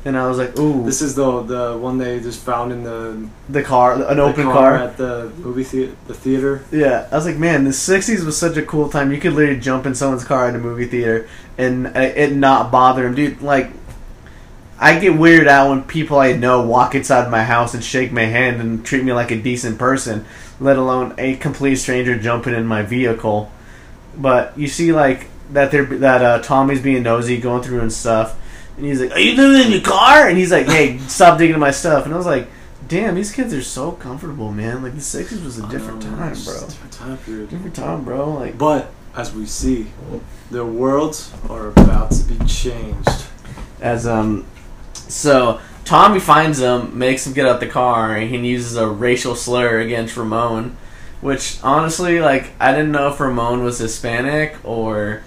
And 0.04 0.18
I 0.18 0.26
was 0.26 0.36
like, 0.36 0.58
"Ooh, 0.58 0.84
This 0.84 1.00
is 1.00 1.14
the 1.14 1.42
the 1.42 1.78
one 1.78 1.96
they 1.98 2.18
just 2.18 2.44
found 2.44 2.72
in 2.72 2.82
the, 2.82 3.28
the 3.48 3.62
car, 3.62 3.94
an 3.94 4.16
the 4.16 4.22
open 4.22 4.44
car." 4.44 4.76
at 4.76 4.96
the 4.96 5.30
movie 5.38 5.62
theater. 5.62 5.94
The 6.08 6.14
theater. 6.14 6.64
Yeah, 6.72 7.06
I 7.12 7.14
was 7.14 7.24
like, 7.24 7.36
"Man, 7.36 7.62
the 7.64 7.70
'60s 7.70 8.24
was 8.24 8.36
such 8.36 8.56
a 8.56 8.62
cool 8.62 8.88
time. 8.88 9.12
You 9.12 9.18
could 9.20 9.34
literally 9.34 9.60
jump 9.60 9.86
in 9.86 9.94
someone's 9.94 10.24
car 10.24 10.48
in 10.48 10.56
a 10.56 10.58
movie 10.58 10.86
theater 10.86 11.28
and 11.56 11.86
uh, 11.86 12.00
it 12.00 12.34
not 12.34 12.72
bother 12.72 13.04
them, 13.04 13.14
dude." 13.14 13.42
Like, 13.42 13.70
I 14.78 14.98
get 14.98 15.12
weirded 15.12 15.46
out 15.46 15.70
when 15.70 15.84
people 15.84 16.18
I 16.18 16.32
know 16.32 16.62
walk 16.62 16.96
inside 16.96 17.30
my 17.30 17.44
house 17.44 17.72
and 17.72 17.84
shake 17.84 18.10
my 18.10 18.24
hand 18.24 18.60
and 18.60 18.84
treat 18.84 19.04
me 19.04 19.12
like 19.12 19.30
a 19.30 19.40
decent 19.40 19.78
person, 19.78 20.24
let 20.58 20.76
alone 20.76 21.14
a 21.18 21.36
complete 21.36 21.76
stranger 21.76 22.18
jumping 22.18 22.54
in 22.54 22.66
my 22.66 22.82
vehicle. 22.82 23.52
But 24.16 24.58
you 24.58 24.66
see, 24.66 24.92
like 24.92 25.28
that 25.52 25.70
they're 25.70 25.84
that 25.84 26.22
uh, 26.22 26.42
Tommy's 26.42 26.80
being 26.82 27.04
nosy, 27.04 27.40
going 27.40 27.62
through 27.62 27.80
and 27.80 27.92
stuff. 27.92 28.36
And 28.76 28.86
he's 28.86 29.00
like, 29.00 29.12
"Are 29.12 29.20
you 29.20 29.36
living 29.36 29.66
in 29.66 29.72
your 29.72 29.80
car?" 29.80 30.28
And 30.28 30.38
he's 30.38 30.52
like, 30.52 30.66
"Hey, 30.66 30.98
stop 31.08 31.38
digging 31.38 31.58
my 31.58 31.70
stuff." 31.70 32.04
And 32.04 32.14
I 32.14 32.16
was 32.16 32.26
like, 32.26 32.48
"Damn, 32.88 33.14
these 33.14 33.32
kids 33.32 33.52
are 33.54 33.62
so 33.62 33.92
comfortable, 33.92 34.52
man. 34.52 34.82
Like 34.82 34.94
the 34.94 35.00
'60s 35.00 35.44
was 35.44 35.58
a 35.58 35.66
different 35.68 36.04
know, 36.04 36.16
time, 36.16 36.36
bro. 36.44 36.60
Different 36.60 36.92
time 36.92 37.18
period. 37.18 37.50
Different 37.50 37.74
time, 37.74 38.04
bro. 38.04 38.32
Like." 38.32 38.58
But 38.58 38.90
as 39.14 39.34
we 39.34 39.46
see, 39.46 39.88
their 40.50 40.64
worlds 40.64 41.32
are 41.48 41.68
about 41.68 42.10
to 42.12 42.24
be 42.24 42.44
changed. 42.46 43.26
as 43.80 44.06
um 44.06 44.46
so 45.08 45.60
Tommy 45.84 46.20
finds 46.20 46.60
him, 46.60 46.96
makes 46.96 47.26
him 47.26 47.32
get 47.32 47.46
out 47.46 47.60
the 47.60 47.66
car, 47.66 48.16
and 48.16 48.30
he 48.30 48.38
uses 48.48 48.76
a 48.76 48.86
racial 48.86 49.34
slur 49.34 49.80
against 49.80 50.16
Ramon, 50.16 50.76
which 51.20 51.58
honestly, 51.62 52.20
like, 52.20 52.52
I 52.60 52.72
didn't 52.72 52.92
know 52.92 53.08
if 53.08 53.20
Ramon 53.20 53.64
was 53.64 53.78
Hispanic 53.78 54.56
or 54.64 55.22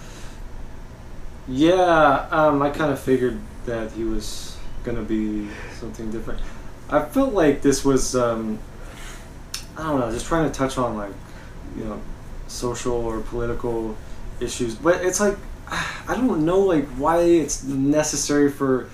Yeah, 1.47 2.27
um, 2.31 2.61
I 2.61 2.69
kind 2.71 2.91
of 2.91 2.99
figured 2.99 3.39
that 3.65 3.91
he 3.91 4.03
was 4.03 4.57
gonna 4.83 5.03
be 5.03 5.47
something 5.79 6.11
different. 6.11 6.41
I 6.89 7.03
felt 7.03 7.33
like 7.33 7.61
this 7.61 7.85
was, 7.85 8.15
um, 8.15 8.59
I 9.77 9.83
don't 9.83 9.99
know, 9.99 10.11
just 10.11 10.25
trying 10.25 10.49
to 10.49 10.55
touch 10.55 10.77
on 10.77 10.97
like, 10.97 11.13
you 11.77 11.83
know, 11.83 12.01
social 12.47 12.93
or 12.93 13.19
political 13.21 13.95
issues. 14.39 14.75
But 14.75 15.05
it's 15.05 15.19
like, 15.19 15.37
I 15.67 16.15
don't 16.15 16.45
know, 16.45 16.59
like 16.59 16.87
why 16.97 17.19
it's 17.21 17.63
necessary 17.63 18.49
for 18.49 18.89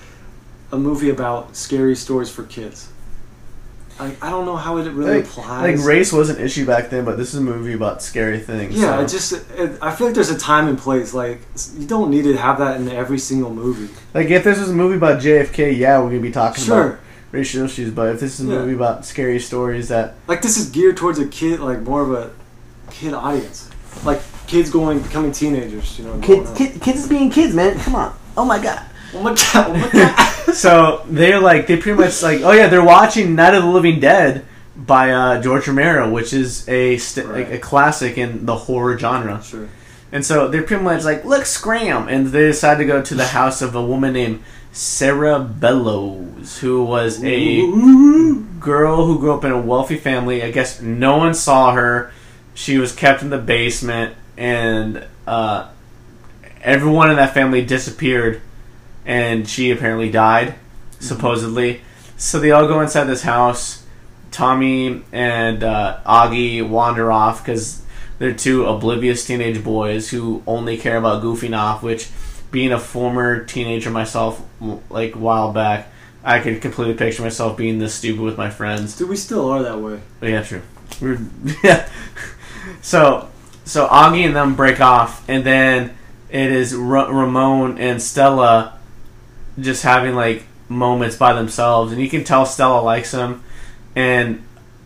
a 0.72 0.78
movie 0.78 1.10
about 1.10 1.56
scary 1.56 1.94
stories 1.94 2.30
for 2.30 2.44
kids. 2.44 2.91
I, 4.00 4.16
I 4.22 4.30
don't 4.30 4.46
know 4.46 4.56
how 4.56 4.78
it 4.78 4.90
really 4.90 5.16
like, 5.18 5.24
applies. 5.24 5.78
like 5.78 5.86
race 5.86 6.12
was 6.12 6.30
an 6.30 6.40
issue 6.40 6.64
back 6.66 6.90
then, 6.90 7.04
but 7.04 7.16
this 7.18 7.34
is 7.34 7.40
a 7.40 7.42
movie 7.42 7.74
about 7.74 8.02
scary 8.02 8.40
things. 8.40 8.74
Yeah, 8.74 8.96
so- 8.96 9.02
it 9.04 9.08
just 9.08 9.32
it, 9.58 9.78
I 9.82 9.94
feel 9.94 10.06
like 10.08 10.14
there's 10.14 10.30
a 10.30 10.38
time 10.38 10.66
and 10.68 10.78
place. 10.78 11.12
Like 11.14 11.40
you 11.78 11.86
don't 11.86 12.10
need 12.10 12.22
to 12.24 12.36
have 12.36 12.58
that 12.58 12.80
in 12.80 12.88
every 12.88 13.18
single 13.18 13.50
movie. 13.54 13.92
like 14.14 14.28
if 14.30 14.44
this 14.44 14.58
was 14.58 14.70
a 14.70 14.74
movie 14.74 14.96
about 14.96 15.20
JFK, 15.20 15.76
yeah, 15.76 15.98
we're 16.00 16.08
gonna 16.08 16.20
be 16.20 16.32
talking 16.32 16.64
Sure. 16.64 16.86
about 16.86 17.00
racial 17.32 17.64
issues. 17.64 17.90
But 17.92 18.14
if 18.14 18.20
this 18.20 18.40
is 18.40 18.48
a 18.48 18.50
Yeah. 18.52 18.58
movie 18.60 18.74
about 18.74 19.04
scary 19.04 19.38
stories 19.38 19.88
that 19.88 20.14
like 20.26 20.42
this 20.42 20.56
is 20.56 20.70
geared 20.70 20.96
towards 20.96 21.18
a 21.18 21.26
kid, 21.26 21.60
like 21.60 21.82
more 21.82 22.02
of 22.02 22.12
a 22.12 22.30
kid 22.90 23.12
audience, 23.14 23.70
like 24.04 24.20
kids 24.46 24.70
going 24.70 25.00
becoming 25.00 25.32
teenagers. 25.32 25.98
You 25.98 26.06
know, 26.06 26.18
kids, 26.20 26.50
on. 26.50 26.56
kids 26.80 27.06
being 27.08 27.30
kids, 27.30 27.54
man. 27.54 27.78
Come 27.78 27.94
on. 27.94 28.14
Oh 28.36 28.44
my 28.44 28.58
god. 28.60 28.82
My 29.14 29.34
god! 29.34 29.76
My 29.76 29.90
god! 29.92 30.54
so 30.54 31.04
they're 31.08 31.40
like 31.40 31.66
they 31.66 31.76
pretty 31.76 31.98
much 31.98 32.22
like 32.22 32.40
oh 32.42 32.52
yeah 32.52 32.68
they're 32.68 32.84
watching 32.84 33.34
Night 33.34 33.54
of 33.54 33.62
the 33.62 33.68
Living 33.68 34.00
Dead 34.00 34.44
by 34.74 35.10
uh, 35.10 35.42
George 35.42 35.68
Romero, 35.68 36.10
which 36.10 36.32
is 36.32 36.68
a 36.68 36.96
st- 36.96 37.28
like 37.28 37.50
a 37.50 37.58
classic 37.58 38.16
in 38.16 38.46
the 38.46 38.56
horror 38.56 38.98
genre. 38.98 39.42
sure. 39.42 39.68
And 40.10 40.24
so 40.24 40.48
they're 40.48 40.62
pretty 40.62 40.82
much 40.82 41.04
like 41.04 41.24
look 41.24 41.46
scram, 41.46 42.08
and 42.08 42.28
they 42.28 42.46
decide 42.46 42.78
to 42.78 42.84
go 42.84 43.02
to 43.02 43.14
the 43.14 43.26
house 43.28 43.62
of 43.62 43.74
a 43.74 43.84
woman 43.84 44.12
named 44.12 44.42
Sarah 44.72 45.38
Bellows, 45.38 46.58
who 46.58 46.84
was 46.84 47.22
a 47.22 47.60
girl 48.60 49.06
who 49.06 49.18
grew 49.18 49.32
up 49.32 49.44
in 49.44 49.52
a 49.52 49.60
wealthy 49.60 49.96
family. 49.96 50.42
I 50.42 50.50
guess 50.50 50.80
no 50.80 51.18
one 51.18 51.34
saw 51.34 51.72
her. 51.72 52.12
She 52.54 52.78
was 52.78 52.94
kept 52.94 53.22
in 53.22 53.30
the 53.30 53.38
basement, 53.38 54.14
and 54.36 55.06
uh, 55.26 55.68
everyone 56.62 57.10
in 57.10 57.16
that 57.16 57.32
family 57.32 57.64
disappeared, 57.64 58.42
and 59.04 59.48
she 59.48 59.70
apparently 59.70 60.10
died, 60.10 60.54
supposedly. 61.00 61.80
So 62.16 62.38
they 62.38 62.50
all 62.50 62.66
go 62.66 62.80
inside 62.80 63.04
this 63.04 63.22
house. 63.22 63.84
Tommy 64.30 65.02
and 65.12 65.62
uh, 65.62 66.00
Augie 66.06 66.66
wander 66.66 67.12
off 67.12 67.42
because 67.42 67.82
they're 68.18 68.32
two 68.32 68.64
oblivious 68.64 69.26
teenage 69.26 69.62
boys 69.62 70.10
who 70.10 70.42
only 70.46 70.78
care 70.78 70.96
about 70.96 71.22
goofing 71.22 71.56
off. 71.56 71.82
Which, 71.82 72.08
being 72.50 72.72
a 72.72 72.78
former 72.78 73.44
teenager 73.44 73.90
myself, 73.90 74.42
like 74.90 75.14
a 75.14 75.18
while 75.18 75.52
back, 75.52 75.88
I 76.22 76.38
could 76.38 76.60
completely 76.60 76.94
picture 76.94 77.22
myself 77.22 77.56
being 77.56 77.78
this 77.78 77.94
stupid 77.94 78.20
with 78.20 78.38
my 78.38 78.50
friends. 78.50 78.96
Dude, 78.96 79.08
we 79.08 79.16
still 79.16 79.50
are 79.50 79.62
that 79.62 79.80
way. 79.80 80.00
But 80.20 80.30
yeah, 80.30 80.42
true. 80.42 80.62
We're, 81.00 81.18
yeah. 81.64 81.88
So, 82.80 83.28
so 83.64 83.88
Augie 83.88 84.24
and 84.24 84.36
them 84.36 84.54
break 84.54 84.80
off, 84.80 85.28
and 85.28 85.44
then 85.44 85.96
it 86.30 86.52
is 86.52 86.74
Ra- 86.74 87.10
Ramon 87.10 87.78
and 87.78 88.00
Stella 88.00 88.78
just 89.58 89.82
having 89.82 90.14
like 90.14 90.44
moments 90.68 91.16
by 91.16 91.32
themselves, 91.32 91.92
and 91.92 92.00
you 92.00 92.08
can 92.08 92.24
tell 92.24 92.46
Stella 92.46 92.80
likes 92.80 93.12
him, 93.12 93.42
and 93.94 94.42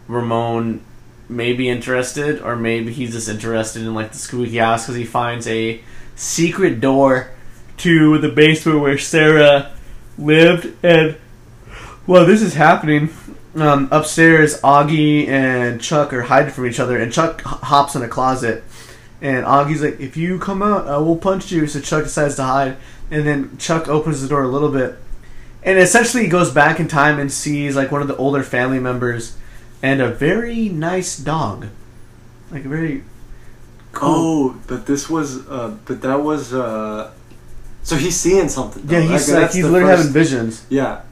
Ramon 0.08 0.82
may 1.28 1.52
be 1.52 1.68
interested, 1.68 2.40
or 2.40 2.56
maybe 2.56 2.92
he's 2.92 3.12
just 3.12 3.28
interested 3.28 3.82
in 3.82 3.94
like 3.94 4.12
the 4.12 4.18
squeaky 4.18 4.58
house 4.58 4.84
because 4.84 4.96
he 4.96 5.04
finds 5.04 5.46
a 5.46 5.80
secret 6.14 6.80
door 6.80 7.30
to 7.78 8.18
the 8.18 8.28
basement 8.28 8.80
where 8.80 8.98
Sarah 8.98 9.72
lived, 10.18 10.72
and 10.82 11.16
well, 12.06 12.24
this 12.24 12.42
is 12.42 12.54
happening, 12.54 13.10
um, 13.56 13.88
upstairs, 13.90 14.60
Augie 14.62 15.28
and 15.28 15.80
Chuck 15.80 16.12
are 16.12 16.22
hiding 16.22 16.52
from 16.52 16.66
each 16.66 16.80
other, 16.80 16.98
and 16.98 17.12
Chuck 17.12 17.42
hops 17.42 17.94
in 17.94 18.02
a 18.02 18.08
closet, 18.08 18.62
and 19.20 19.44
Augie's 19.44 19.82
like, 19.82 20.00
"If 20.00 20.16
you 20.16 20.38
come 20.38 20.62
out, 20.62 20.86
I 20.86 20.98
will 20.98 21.16
punch 21.16 21.50
you." 21.50 21.66
So 21.66 21.80
Chuck 21.80 22.04
decides 22.04 22.36
to 22.36 22.44
hide, 22.44 22.76
and 23.10 23.26
then 23.26 23.56
Chuck 23.58 23.88
opens 23.88 24.22
the 24.22 24.28
door 24.28 24.42
a 24.42 24.48
little 24.48 24.70
bit, 24.70 24.96
and 25.62 25.78
essentially 25.78 26.24
he 26.24 26.28
goes 26.28 26.50
back 26.50 26.80
in 26.80 26.88
time 26.88 27.18
and 27.18 27.30
sees 27.32 27.76
like 27.76 27.90
one 27.90 28.02
of 28.02 28.08
the 28.08 28.16
older 28.16 28.42
family 28.42 28.78
members 28.80 29.36
and 29.82 30.00
a 30.00 30.08
very 30.10 30.68
nice 30.68 31.16
dog, 31.18 31.66
like 32.50 32.64
a 32.64 32.68
very 32.68 33.04
cool. 33.92 34.08
Oh, 34.54 34.60
but 34.66 34.86
this 34.86 35.08
was, 35.08 35.46
uh, 35.48 35.76
but 35.84 36.02
that 36.02 36.20
was, 36.22 36.52
uh, 36.54 37.10
so 37.82 37.96
he's 37.96 38.16
seeing 38.16 38.48
something. 38.48 38.82
though. 38.86 38.98
yeah, 38.98 39.02
he's 39.12 39.28
Like, 39.30 39.42
like 39.42 39.52
he's 39.52 39.64
literally 39.64 39.84
first- 39.92 39.98
having 39.98 40.12
visions. 40.12 40.64
Yeah, 40.68 41.02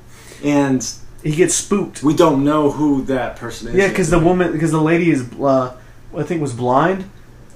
and 0.43 0.85
He 1.23 1.35
gets 1.35 1.55
spooked. 1.55 2.03
we 2.03 2.15
don't 2.15 2.45
know 2.45 2.71
who 2.71 3.03
that 3.05 3.37
person 3.37 3.69
is. 3.69 3.75
Yeah, 3.75 3.89
because 3.89 4.11
the 4.11 4.19
woman, 4.19 4.53
because 4.53 4.73
the 4.73 4.81
lady 4.83 5.11
is, 5.11 5.25
uh, 5.41 5.73
I 6.17 6.23
think 6.23 6.41
was 6.43 6.53
blind 6.53 7.05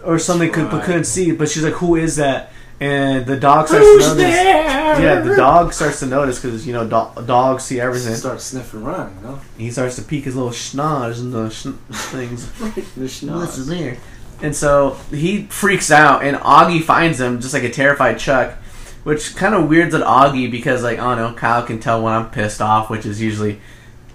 or 0.05 0.19
something, 0.19 0.51
could, 0.51 0.71
but 0.71 0.85
couldn't 0.85 1.05
see. 1.05 1.33
But 1.33 1.49
she's 1.51 1.63
like, 1.65 1.75
"Who 1.75 1.97
is 1.97 2.17
that?" 2.17 2.51
And 2.81 3.27
the 3.27 3.37
dog 3.37 3.67
starts 3.67 3.85
Who's 3.87 4.05
to 4.05 4.11
notice. 4.15 4.23
there? 4.35 5.01
Yeah, 5.03 5.21
the 5.21 5.35
dog 5.35 5.73
starts 5.73 5.99
to 6.01 6.07
notice 6.07 6.41
because 6.41 6.65
you 6.67 6.73
know 6.73 6.85
do- 6.85 7.27
dogs 7.27 7.65
see 7.65 7.81
everything. 7.81 8.15
Start 8.15 8.41
sniffing 8.41 8.83
around, 8.83 9.17
you 9.17 9.23
know. 9.29 9.41
He 9.57 9.71
starts 9.73 9.97
to 9.97 10.03
peek 10.03 10.25
his 10.25 10.37
little 10.37 10.53
schnoz 10.53 11.19
and 11.19 11.33
the 11.33 11.47
schn- 11.49 11.77
things. 11.91 12.47
The 12.95 13.03
What's 13.03 13.21
schnoz. 13.59 13.67
there? 13.67 13.97
And 14.43 14.55
so 14.55 14.97
he 15.11 15.47
freaks 15.47 15.91
out, 15.91 16.23
and 16.23 16.37
Augie 16.37 16.83
finds 16.83 17.21
him 17.21 17.41
just 17.41 17.53
like 17.53 17.65
a 17.65 17.71
terrified 17.71 18.21
Chuck, 18.21 18.53
which 19.03 19.35
kind 19.35 19.55
of 19.57 19.69
weirds 19.69 19.93
at 19.97 20.03
Augie 20.03 20.49
because 20.49 20.85
like 20.85 21.01
I 21.01 21.17
don't 21.17 21.33
know, 21.33 21.37
Kyle 21.37 21.65
can 21.65 21.81
tell 21.81 22.01
when 22.03 22.13
I'm 22.13 22.31
pissed 22.31 22.61
off, 22.63 22.89
which 22.91 23.05
is 23.05 23.21
usually 23.21 23.61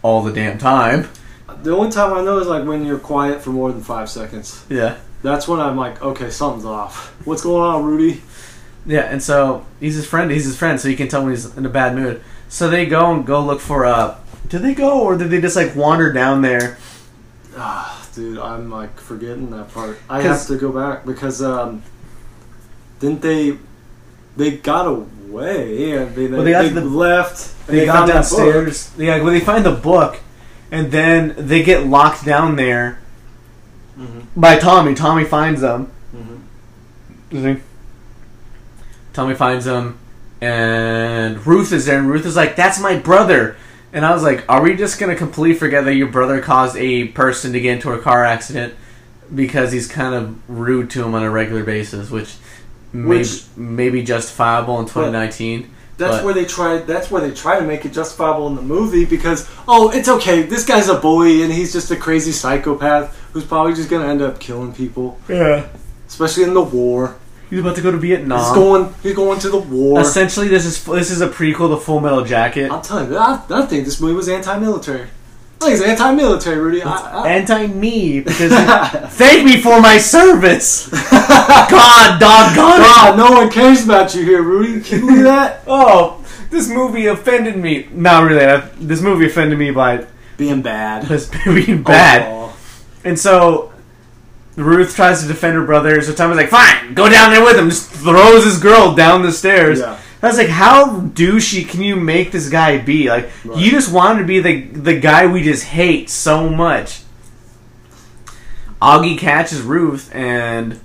all 0.01 0.23
the 0.23 0.31
damn 0.31 0.57
time. 0.57 1.09
The 1.63 1.75
only 1.75 1.91
time 1.91 2.13
I 2.13 2.21
know 2.23 2.39
is 2.39 2.47
like 2.47 2.65
when 2.65 2.85
you're 2.85 2.97
quiet 2.99 3.41
for 3.41 3.49
more 3.49 3.73
than 3.73 3.81
five 3.83 4.09
seconds. 4.09 4.65
Yeah. 4.69 4.97
That's 5.21 5.47
when 5.47 5.59
I'm 5.61 5.77
like, 5.77 6.01
okay, 6.01 6.29
something's 6.29 6.65
off. 6.65 7.13
What's 7.25 7.41
going 7.41 7.61
on, 7.63 7.83
Rudy? 7.85 8.21
Yeah, 8.85 9.01
and 9.01 9.21
so 9.23 9.65
he's 9.79 9.95
his 9.95 10.05
friend. 10.05 10.29
He's 10.31 10.45
his 10.45 10.57
friend, 10.57 10.79
so 10.79 10.87
you 10.89 10.97
can 10.97 11.07
tell 11.07 11.21
when 11.23 11.31
he's 11.31 11.55
in 11.57 11.65
a 11.65 11.69
bad 11.69 11.95
mood. 11.95 12.21
So 12.49 12.69
they 12.69 12.85
go 12.85 13.13
and 13.13 13.25
go 13.25 13.41
look 13.43 13.61
for. 13.61 13.85
Uh, 13.85 14.17
did 14.49 14.61
they 14.61 14.73
go 14.73 15.01
or 15.01 15.17
did 15.17 15.29
they 15.29 15.39
just 15.41 15.55
like 15.55 15.75
wander 15.75 16.11
down 16.11 16.41
there? 16.41 16.77
Ah, 17.57 18.05
dude, 18.13 18.37
I'm 18.39 18.69
like 18.69 18.99
forgetting 18.99 19.49
that 19.51 19.73
part. 19.73 19.97
I 20.09 20.21
have 20.21 20.45
to 20.47 20.57
go 20.57 20.71
back 20.71 21.05
because 21.05 21.41
um, 21.41 21.81
didn't 22.99 23.21
they? 23.21 23.57
They 24.35 24.57
got 24.57 24.87
away 24.87 25.91
and 25.93 26.15
they, 26.15 26.27
Well, 26.27 26.43
they 26.43 26.51
got 26.51 26.63
they 26.63 26.69
the- 26.69 26.81
left. 26.81 27.53
And 27.69 27.77
They, 27.77 27.85
got 27.85 28.07
downstairs. 28.07 28.91
Yeah, 28.97 29.17
well, 29.21 29.31
they 29.31 29.39
find 29.39 29.63
the 29.65 29.71
book, 29.71 30.19
and 30.71 30.91
then 30.91 31.33
they 31.37 31.63
get 31.63 31.85
locked 31.87 32.25
down 32.25 32.55
there 32.57 32.99
Mhm, 33.97 34.25
by 34.35 34.57
Tommy. 34.59 34.95
Tommy 34.95 35.23
finds 35.23 35.61
them. 35.61 35.89
mhm. 37.31 37.61
Tommy 39.13 39.35
finds 39.35 39.65
him, 39.65 39.97
and 40.41 41.45
Ruth 41.45 41.71
is 41.71 41.85
there, 41.85 41.99
and 41.99 42.09
Ruth 42.09 42.25
is 42.25 42.35
like, 42.35 42.55
"That's 42.55 42.79
my 42.79 42.97
brother." 42.97 43.55
And 43.93 44.05
I 44.05 44.13
was 44.13 44.23
like, 44.23 44.43
"Are 44.49 44.61
we 44.61 44.75
just 44.75 44.99
gonna 44.99 45.15
completely 45.15 45.57
forget 45.57 45.85
that 45.85 45.93
your 45.95 46.07
brother 46.07 46.41
caused 46.41 46.75
a 46.77 47.05
person 47.09 47.53
to 47.53 47.59
get 47.59 47.73
into 47.75 47.91
a 47.91 47.99
car 47.99 48.25
accident 48.25 48.73
because 49.33 49.71
he's 49.71 49.87
kind 49.87 50.15
of 50.15 50.35
rude 50.47 50.89
to 50.91 51.03
him 51.03 51.13
on 51.15 51.23
a 51.23 51.29
regular 51.29 51.63
basis, 51.63 52.09
which, 52.09 52.33
may, 52.91 53.23
may 53.55 53.89
be 53.89 54.01
justifiable 54.03 54.79
in 54.79 54.85
2019." 54.85 55.69
That's 55.95 56.17
But- 56.17 56.25
where 56.25 56.33
they 56.33 56.45
try. 56.45 56.77
That's 56.79 57.11
where 57.11 57.21
they 57.21 57.31
try 57.31 57.59
to 57.59 57.65
make 57.65 57.85
it 57.85 57.93
justifiable 57.93 58.47
in 58.47 58.55
the 58.55 58.63
movie 58.63 59.05
because 59.05 59.47
oh, 59.67 59.91
it's 59.91 60.09
okay. 60.09 60.41
This 60.41 60.65
guy's 60.65 60.89
a 60.89 60.95
bully 60.95 61.43
and 61.43 61.53
he's 61.53 61.71
just 61.71 61.91
a 61.91 61.95
crazy 61.95 62.31
psychopath 62.31 63.15
who's 63.31 63.43
probably 63.43 63.75
just 63.75 63.89
gonna 63.89 64.07
end 64.07 64.21
up 64.21 64.39
killing 64.39 64.73
people, 64.73 65.19
Yeah, 65.29 65.65
especially 66.07 66.43
in 66.43 66.55
the 66.55 66.63
war. 66.63 67.15
He's 67.53 67.61
about 67.61 67.75
to 67.75 67.81
go 67.81 67.91
to 67.91 67.97
Vietnam. 67.97 68.39
He's 68.39 68.53
going. 68.53 68.93
He's 69.03 69.15
going 69.15 69.39
to 69.39 69.49
the 69.49 69.57
war. 69.59 70.01
Essentially, 70.01 70.47
this 70.47 70.65
is 70.65 70.83
this 70.83 71.11
is 71.11 71.21
a 71.21 71.27
prequel 71.29 71.69
to 71.73 71.77
Full 71.77 71.99
Metal 71.99 72.23
Jacket. 72.23 72.71
I'm 72.71 72.81
telling 72.81 73.09
you, 73.11 73.17
I, 73.17 73.41
I 73.49 73.65
think 73.65 73.85
this 73.85 73.99
movie 74.01 74.13
was 74.15 74.27
anti-military. 74.29 75.03
I 75.61 75.65
think 75.67 75.79
it's 75.79 75.83
anti-military, 75.87 76.57
Rudy. 76.57 76.81
I, 76.83 76.91
I, 77.23 77.29
Anti 77.29 77.67
me 77.67 78.19
because 78.19 78.51
thank 79.13 79.45
me 79.45 79.61
for 79.61 79.79
my 79.81 79.97
service. 79.97 80.89
God, 80.89 82.19
doggone 82.19 82.81
it. 82.81 82.83
God, 82.83 83.17
no 83.17 83.31
one 83.31 83.49
cares 83.49 83.85
about 83.85 84.13
you 84.13 84.23
here, 84.23 84.41
Rudy. 84.41 84.81
Can 84.81 84.99
you 84.99 85.05
believe 85.07 85.23
that? 85.23 85.61
Oh, 85.67 86.23
this 86.49 86.67
movie 86.69 87.07
offended 87.07 87.55
me. 87.57 87.87
Not 87.91 88.23
really. 88.29 88.45
I- 88.45 88.59
This 88.77 89.01
movie 89.01 89.25
offended 89.27 89.57
me 89.57 89.71
by 89.71 90.05
Being 90.37 90.61
bad. 90.61 91.07
just 91.07 91.31
being 91.45 91.81
bad. 91.83 92.23
Overall. 92.27 92.53
And 93.05 93.17
so 93.19 93.72
Ruth 94.55 94.95
tries 94.95 95.21
to 95.21 95.27
defend 95.27 95.55
her 95.55 95.65
brother. 95.65 96.01
So 96.01 96.13
Tommy's 96.13 96.37
like, 96.37 96.49
"Fine, 96.49 96.93
go 96.93 97.09
down 97.09 97.31
there 97.31 97.43
with 97.43 97.57
him." 97.57 97.69
Just 97.69 97.89
throws 97.89 98.43
his 98.45 98.59
girl 98.59 98.93
down 98.93 99.23
the 99.23 99.31
stairs. 99.31 99.79
Yeah. 99.79 99.97
I 100.21 100.27
was 100.27 100.37
like, 100.37 100.47
"How 100.47 100.99
douchey 101.01 101.67
can 101.67 101.81
you 101.81 101.95
make 101.95 102.31
this 102.31 102.49
guy 102.49 102.77
be? 102.77 103.09
Like, 103.09 103.29
Right. 103.43 103.57
you 103.57 103.71
just 103.71 103.91
wanted 103.91 104.19
to 104.19 104.25
be 104.25 104.39
the 104.39 104.61
the 104.73 104.93
guy 104.99 105.25
we 105.25 105.43
just 105.43 105.63
hate 105.65 106.09
so 106.09 106.47
much." 106.49 107.01
Augie 108.81 109.17
catches 109.17 109.61
Ruth, 109.61 110.09
and 110.13 110.79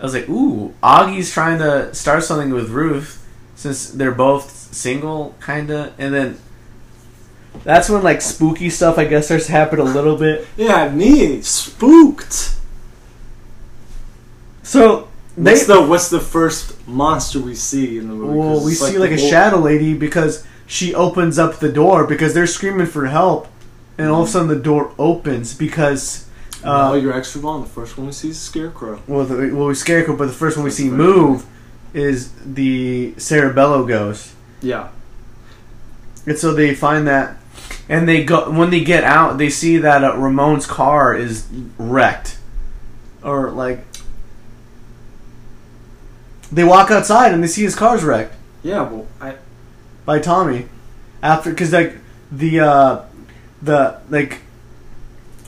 I 0.00 0.02
was 0.02 0.14
like, 0.14 0.28
"Ooh, 0.28 0.72
Augie's 0.82 1.30
trying 1.30 1.58
to 1.58 1.94
start 1.94 2.24
something 2.24 2.50
with 2.50 2.70
Ruth, 2.70 3.22
since 3.54 3.90
they're 3.90 4.12
both 4.12 4.50
single, 4.72 5.34
kinda." 5.44 5.92
And 5.98 6.12
then 6.14 6.38
that's 7.64 7.88
when 7.88 8.02
like 8.02 8.20
spooky 8.22 8.70
stuff, 8.70 8.98
I 8.98 9.04
guess, 9.04 9.26
starts 9.26 9.46
to 9.46 9.52
happen 9.52 9.78
a 9.78 9.84
little 9.84 10.16
bit. 10.16 10.46
Yeah, 10.56 10.88
me 10.88 11.40
spooked. 11.42 12.50
So 14.64 15.08
they, 15.36 15.52
What's 15.52 15.66
the 15.66 15.82
what's 15.82 16.10
the 16.10 16.20
first 16.20 16.86
monster 16.88 17.38
we 17.40 17.54
see 17.54 17.98
in 17.98 18.08
the 18.08 18.14
movie? 18.14 18.38
well, 18.38 18.64
we 18.64 18.72
see 18.72 18.98
like 18.98 19.10
the 19.10 19.16
a 19.16 19.18
wolf- 19.18 19.30
shadow 19.30 19.58
lady 19.58 19.94
because 19.94 20.44
she 20.66 20.94
opens 20.94 21.38
up 21.38 21.56
the 21.60 21.70
door 21.70 22.06
because 22.06 22.34
they're 22.34 22.46
screaming 22.46 22.86
for 22.86 23.06
help, 23.06 23.46
and 23.98 24.08
all 24.08 24.22
of 24.22 24.28
a 24.28 24.30
sudden 24.30 24.48
the 24.48 24.56
door 24.56 24.92
opens 24.98 25.54
because. 25.54 26.26
Uh, 26.64 26.98
you're 27.00 27.12
extra 27.12 27.42
wrong. 27.42 27.62
The 27.62 27.68
first 27.68 27.98
one 27.98 28.06
we 28.06 28.12
see 28.12 28.30
is 28.30 28.40
Scarecrow. 28.40 29.02
well, 29.06 29.26
the, 29.26 29.54
well, 29.54 29.66
we 29.66 29.74
scarecrow, 29.74 30.16
but 30.16 30.26
the 30.26 30.32
first 30.32 30.56
one 30.56 30.64
we 30.64 30.70
see 30.70 30.88
move 30.88 31.44
is 31.92 32.32
the 32.44 33.12
Cerebello 33.18 33.86
ghost, 33.86 34.32
Yeah. 34.62 34.88
and 36.26 36.38
so 36.38 36.54
they 36.54 36.74
find 36.74 37.06
that, 37.06 37.36
and 37.88 38.08
they 38.08 38.24
go 38.24 38.50
when 38.50 38.70
they 38.70 38.82
get 38.82 39.04
out, 39.04 39.36
they 39.36 39.50
see 39.50 39.76
that 39.76 40.02
uh, 40.02 40.16
Ramon's 40.16 40.66
car 40.66 41.14
is 41.14 41.46
wrecked, 41.76 42.38
or 43.22 43.50
like 43.50 43.84
they 46.52 46.64
walk 46.64 46.90
outside 46.90 47.32
and 47.32 47.42
they 47.42 47.48
see 47.48 47.62
his 47.62 47.74
car's 47.74 48.02
wrecked. 48.02 48.34
Yeah. 48.62 48.82
Well, 48.82 49.06
I 49.20 49.36
by 50.04 50.18
Tommy 50.18 50.68
after 51.22 51.50
because 51.50 51.72
like 51.72 51.96
the 52.30 52.60
uh 52.60 53.02
the 53.62 54.00
like 54.10 54.40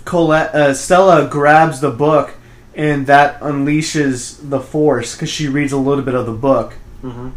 Colletti 0.05 0.55
uh, 0.55 0.75
Stella 0.75 1.29
grabs 1.29 1.81
the 1.81 1.91
book 1.91 2.35
and 2.75 3.07
that 3.07 3.41
unleashes 3.41 4.49
the 4.49 4.61
force 4.61 5.15
because 5.15 5.29
she 5.29 5.49
reads 5.49 5.73
a 5.73 5.77
little 5.77 6.05
bit 6.05 6.15
of 6.15 6.27
the 6.27 6.33
book 6.33 6.75
mhm. 7.03 7.33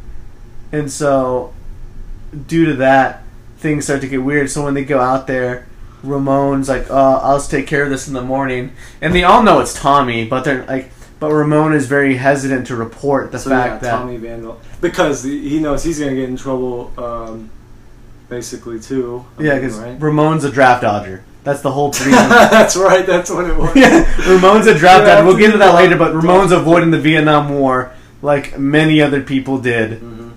and 0.72 0.92
so 0.92 1.54
due 2.48 2.66
to 2.66 2.76
that 2.76 3.24
things 3.58 3.86
start 3.86 4.02
to 4.02 4.08
get 4.08 4.24
weird 4.24 4.50
so 4.50 4.64
when 4.64 4.74
they 4.74 4.86
go 4.86 5.00
out 5.00 5.28
there 5.28 5.68
Ramon's 6.04 6.70
like 6.70 6.90
uh, 6.90 7.20
I'll 7.22 7.38
just 7.38 7.52
take 7.52 7.68
care 7.68 7.84
of 7.84 7.90
this 7.90 8.08
in 8.08 8.14
the 8.14 8.22
morning 8.22 8.74
and 9.02 9.14
they 9.14 9.24
all 9.24 9.44
know 9.44 9.60
it's 9.60 9.74
Tommy 9.74 10.26
but 10.26 10.44
they're 10.44 10.66
like 10.66 10.92
but 11.20 11.32
Ramon 11.32 11.74
is 11.74 11.86
very 11.88 12.16
hesitant 12.16 12.68
to 12.68 12.76
report 12.76 13.32
the 13.32 13.40
so 13.40 13.50
fact 13.50 13.84
yeah, 13.84 13.92
that 13.92 13.98
Tommy 14.00 14.18
Vandal 14.18 14.60
because 14.82 15.24
he 15.24 15.60
knows 15.60 15.84
he's 15.84 16.00
gonna 16.00 16.16
get 16.16 16.30
in 16.30 16.38
trouble. 16.38 16.92
Um, 16.98 17.50
basically 18.30 18.80
too. 18.80 19.26
I 19.40 19.44
yeah 19.44 19.56
because 19.56 19.78
right? 19.80 20.00
Ramon's 20.00 20.44
a 20.44 20.52
draft 20.52 20.84
dodger 20.84 21.24
that's 21.44 21.62
the 21.62 21.72
whole 21.72 21.90
reason 22.06 22.12
that's 22.12 22.76
right. 22.78 23.06
That's 23.06 23.30
what 23.32 23.46
it 23.50 23.56
was. 23.56 23.76
yeah, 23.76 24.04
Ramon's 24.30 24.68
a 24.68 24.78
draft 24.78 25.06
Yeah, 25.08 25.16
dodger. 25.16 25.26
We'll 25.28 25.38
get 25.38 25.46
into 25.48 25.58
that 25.60 25.74
later, 25.74 25.98
but 25.98 26.14
Ramon's 26.14 26.52
avoiding 26.52 26.92
the 26.92 27.00
Vietnam 27.00 27.50
War 27.50 27.92
like 28.22 28.60
many 28.60 29.02
other 29.02 29.22
people 29.22 29.58
did, 29.60 30.02
Mhm. 30.02 30.32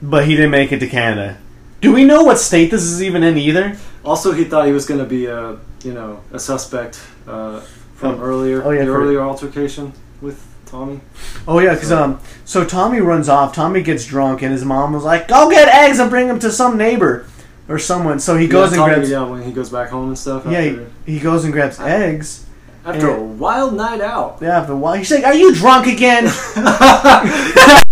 but 0.00 0.24
he 0.26 0.34
didn't 0.36 0.52
make 0.52 0.70
it 0.72 0.78
to 0.80 0.86
Canada. 0.86 1.36
Do 1.82 1.92
we 1.92 2.04
know 2.04 2.22
what 2.22 2.38
state 2.38 2.70
this 2.70 2.82
is 2.84 3.02
even 3.02 3.22
in 3.22 3.36
either? 3.36 3.76
Also, 4.04 4.32
he 4.32 4.44
thought 4.44 4.66
he 4.66 4.72
was 4.72 4.86
gonna 4.86 5.04
be 5.04 5.26
a 5.26 5.56
you 5.84 5.92
know 5.92 6.20
a 6.32 6.38
suspect 6.38 7.00
uh, 7.28 7.60
from 7.96 8.18
Oh. 8.20 8.24
earlier 8.24 8.62
Oh, 8.64 8.70
yeah, 8.70 8.84
the 8.84 8.90
earlier 8.92 9.20
altercation 9.20 9.92
with 10.20 10.44
Tommy. 10.66 11.00
Oh 11.46 11.58
yeah, 11.58 11.74
because 11.74 11.92
um, 11.92 12.20
so 12.44 12.64
Tommy 12.64 13.00
runs 13.00 13.28
off. 13.28 13.54
Tommy 13.54 13.82
gets 13.82 14.04
drunk, 14.06 14.42
and 14.42 14.52
his 14.52 14.64
mom 14.64 14.92
was 14.92 15.04
like, 15.04 15.28
"Go 15.28 15.48
get 15.50 15.68
eggs 15.68 15.98
and 15.98 16.10
bring 16.10 16.28
them 16.28 16.38
to 16.40 16.50
some 16.50 16.76
neighbor 16.76 17.26
or 17.68 17.78
someone." 17.78 18.18
So 18.20 18.36
he 18.36 18.46
goes 18.48 18.72
yeah, 18.72 18.76
and 18.76 18.80
Tommy, 18.80 18.94
grabs. 18.94 19.10
yeah 19.10 19.22
when 19.24 19.42
he 19.42 19.52
goes 19.52 19.70
back 19.70 19.90
home 19.90 20.08
and 20.08 20.18
stuff. 20.18 20.44
Yeah, 20.46 20.60
he, 20.62 20.68
after, 20.70 20.90
he 21.06 21.20
goes 21.20 21.44
and 21.44 21.52
grabs 21.52 21.78
eggs. 21.80 22.46
after 22.84 23.10
a 23.10 23.22
wild 23.22 23.74
night 23.74 24.00
out. 24.00 24.38
Yeah, 24.40 24.58
after 24.60 24.72
a 24.72 24.76
while, 24.76 24.94
he's 24.94 25.10
like, 25.10 25.24
"Are 25.24 25.34
you 25.34 25.54
drunk 25.54 25.86
again?" 25.86 26.28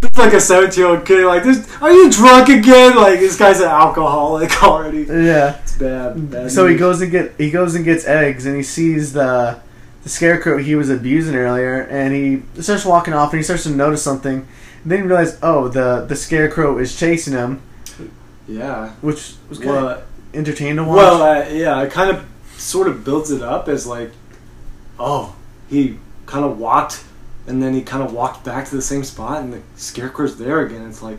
It's 0.00 0.16
like 0.16 0.32
a 0.32 0.40
17 0.40 0.78
year 0.78 0.88
old 0.88 1.04
kid, 1.04 1.26
like, 1.26 1.42
this, 1.42 1.68
are 1.82 1.90
you 1.90 2.08
drunk 2.10 2.48
again? 2.48 2.94
Like, 2.96 3.18
this 3.18 3.36
guy's 3.36 3.58
an 3.58 3.66
alcoholic 3.66 4.62
already. 4.62 5.02
yeah. 5.02 5.58
It's 5.62 5.76
bad. 5.76 6.30
bad 6.30 6.52
So 6.52 6.68
he 6.68 6.76
goes 6.76 7.00
and 7.02 7.10
get 7.10 7.34
he 7.36 7.50
goes 7.50 7.74
and 7.74 7.84
gets 7.84 8.06
eggs, 8.06 8.46
and 8.46 8.56
he 8.56 8.62
sees 8.62 9.12
the 9.12 9.60
the 10.08 10.14
scarecrow 10.14 10.56
he 10.56 10.74
was 10.74 10.88
abusing 10.88 11.34
earlier, 11.36 11.82
and 11.82 12.14
he 12.14 12.42
starts 12.62 12.86
walking 12.86 13.12
off, 13.12 13.30
and 13.32 13.38
he 13.38 13.42
starts 13.42 13.64
to 13.64 13.70
notice 13.70 14.02
something. 14.02 14.46
And 14.82 14.90
then 14.92 15.02
he 15.02 15.06
realizes, 15.06 15.38
oh, 15.42 15.68
the 15.68 16.06
the 16.08 16.16
scarecrow 16.16 16.78
is 16.78 16.96
chasing 16.98 17.34
him, 17.34 17.60
Yeah. 18.46 18.90
which 19.02 19.34
was 19.50 19.58
kind 19.58 19.70
Well, 19.70 19.88
of 19.88 20.02
entertaining 20.32 20.76
to 20.76 20.84
watch. 20.84 20.96
well 20.96 21.22
uh, 21.22 21.44
yeah, 21.50 21.82
it 21.82 21.92
kind 21.92 22.10
of 22.10 22.24
sort 22.56 22.88
of 22.88 23.04
builds 23.04 23.30
it 23.30 23.42
up 23.42 23.68
as 23.68 23.86
like, 23.86 24.10
oh, 24.98 25.36
he 25.68 25.98
kind 26.24 26.44
of 26.44 26.58
walked, 26.58 27.04
and 27.46 27.62
then 27.62 27.74
he 27.74 27.82
kind 27.82 28.02
of 28.02 28.12
walked 28.14 28.44
back 28.44 28.66
to 28.68 28.76
the 28.76 28.82
same 28.82 29.04
spot, 29.04 29.42
and 29.42 29.52
the 29.52 29.60
scarecrow's 29.76 30.38
there 30.38 30.60
again. 30.60 30.86
It's 30.88 31.02
like, 31.02 31.18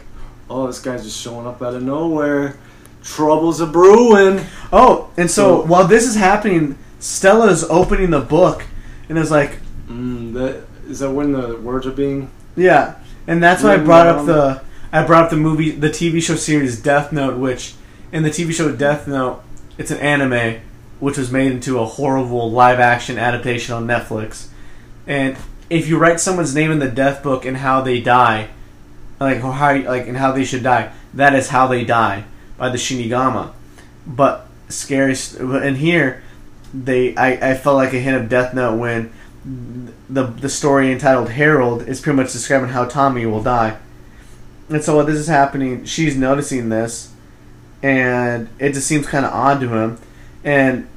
oh, 0.49 0.65
this 0.65 0.79
guy's 0.81 1.03
just 1.03 1.19
showing 1.21 1.45
up 1.45 1.61
out 1.61 1.75
of 1.75 1.83
nowhere. 1.83 2.57
Trouble's 3.03 3.61
a 3.61 3.67
brewing. 3.67 4.43
oh, 4.73 5.09
and 5.15 5.29
so 5.29 5.61
So- 5.61 5.65
while 5.67 5.85
this 5.87 6.07
is 6.07 6.15
happening, 6.15 6.75
Stella's 6.99 7.63
opening 7.69 8.09
the 8.09 8.19
book, 8.19 8.63
and 9.09 9.17
is 9.17 9.31
like, 9.31 9.57
Mm, 9.89 10.33
that 10.33 10.61
is 10.87 10.99
that 10.99 11.09
when 11.11 11.31
the 11.31 11.55
words 11.57 11.87
are 11.87 11.91
being. 11.91 12.29
yeah, 12.55 12.95
and 13.27 13.41
that's 13.41 13.63
why 13.63 13.73
I 13.73 13.77
brought 13.77 14.05
up 14.07 14.25
the 14.27 14.61
I 14.91 15.03
brought 15.05 15.23
up 15.25 15.29
the 15.31 15.37
movie, 15.37 15.71
the 15.71 15.89
TV 15.89 16.21
show 16.21 16.35
series 16.35 16.79
Death 16.81 17.11
Note, 17.11 17.37
which 17.37 17.73
in 18.11 18.23
the 18.23 18.29
TV 18.29 18.53
show 18.53 18.71
Death 18.75 19.07
Note, 19.07 19.41
it's 19.77 19.91
an 19.91 19.97
anime 19.99 20.61
which 20.99 21.17
was 21.17 21.31
made 21.31 21.51
into 21.51 21.79
a 21.79 21.85
horrible 21.85 22.51
live 22.51 22.79
action 22.79 23.17
adaptation 23.17 23.73
on 23.73 23.87
Netflix. 23.87 24.47
And 25.07 25.37
if 25.69 25.87
you 25.87 25.97
write 25.97 26.19
someone's 26.19 26.53
name 26.55 26.71
in 26.71 26.79
the 26.79 26.89
death 26.89 27.23
book 27.23 27.45
and 27.45 27.57
how 27.57 27.81
they 27.81 27.99
die, 28.01 28.49
like 29.19 29.43
or 29.43 29.53
how 29.53 29.75
like 29.83 30.07
and 30.07 30.17
how 30.17 30.31
they 30.31 30.43
should 30.43 30.63
die, 30.63 30.91
that 31.13 31.33
is 31.35 31.49
how 31.49 31.67
they 31.67 31.83
die 31.85 32.25
by 32.57 32.69
the 32.69 32.77
Shinigami. 32.77 33.51
But 34.05 34.47
scary, 34.69 35.15
st- 35.15 35.41
and 35.63 35.77
here 35.77 36.21
they 36.73 37.15
I, 37.15 37.51
I 37.51 37.53
felt 37.55 37.75
like 37.77 37.93
a 37.93 37.99
hint 37.99 38.15
of 38.21 38.29
Death 38.29 38.53
Note 38.53 38.77
when 38.77 39.11
the 40.09 40.23
the 40.23 40.49
story 40.49 40.91
entitled 40.91 41.29
Harold 41.29 41.87
is 41.87 42.01
pretty 42.01 42.17
much 42.17 42.31
describing 42.31 42.69
how 42.69 42.85
Tommy 42.85 43.25
will 43.25 43.43
die. 43.43 43.77
And 44.69 44.83
so 44.83 44.97
while 44.97 45.05
this 45.05 45.17
is 45.17 45.27
happening, 45.27 45.85
she's 45.85 46.15
noticing 46.15 46.69
this, 46.69 47.11
and 47.81 48.49
it 48.59 48.73
just 48.73 48.87
seems 48.87 49.07
kind 49.07 49.25
of 49.25 49.33
odd 49.33 49.59
to 49.61 49.69
him, 49.69 49.97
and 50.43 50.87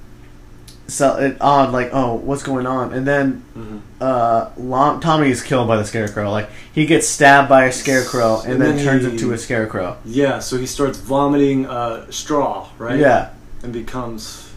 so 0.88 1.16
it 1.16 1.36
odd 1.40 1.72
like 1.72 1.88
oh 1.92 2.14
what's 2.16 2.42
going 2.42 2.66
on, 2.66 2.92
and 2.92 3.06
then 3.06 3.42
Mhm. 3.56 3.80
uh, 4.00 4.98
Tommy 5.00 5.30
is 5.30 5.42
killed 5.42 5.68
by 5.68 5.76
the 5.78 5.84
scarecrow. 5.86 6.30
Like 6.30 6.50
he 6.72 6.84
gets 6.84 7.08
stabbed 7.08 7.48
by 7.48 7.64
a 7.64 7.72
scarecrow 7.72 8.40
and, 8.42 8.54
And 8.54 8.60
then, 8.62 8.76
then 8.76 8.84
turns 8.84 9.04
he- 9.06 9.12
into 9.12 9.32
a 9.32 9.38
scarecrow. 9.38 9.96
Yeah, 10.04 10.40
so 10.40 10.58
he 10.58 10.66
starts 10.66 10.98
vomiting 10.98 11.66
uh, 11.66 12.10
straw, 12.10 12.68
right? 12.78 12.98
Yeah, 12.98 13.28
And 13.62 13.72
becomes 13.72 14.50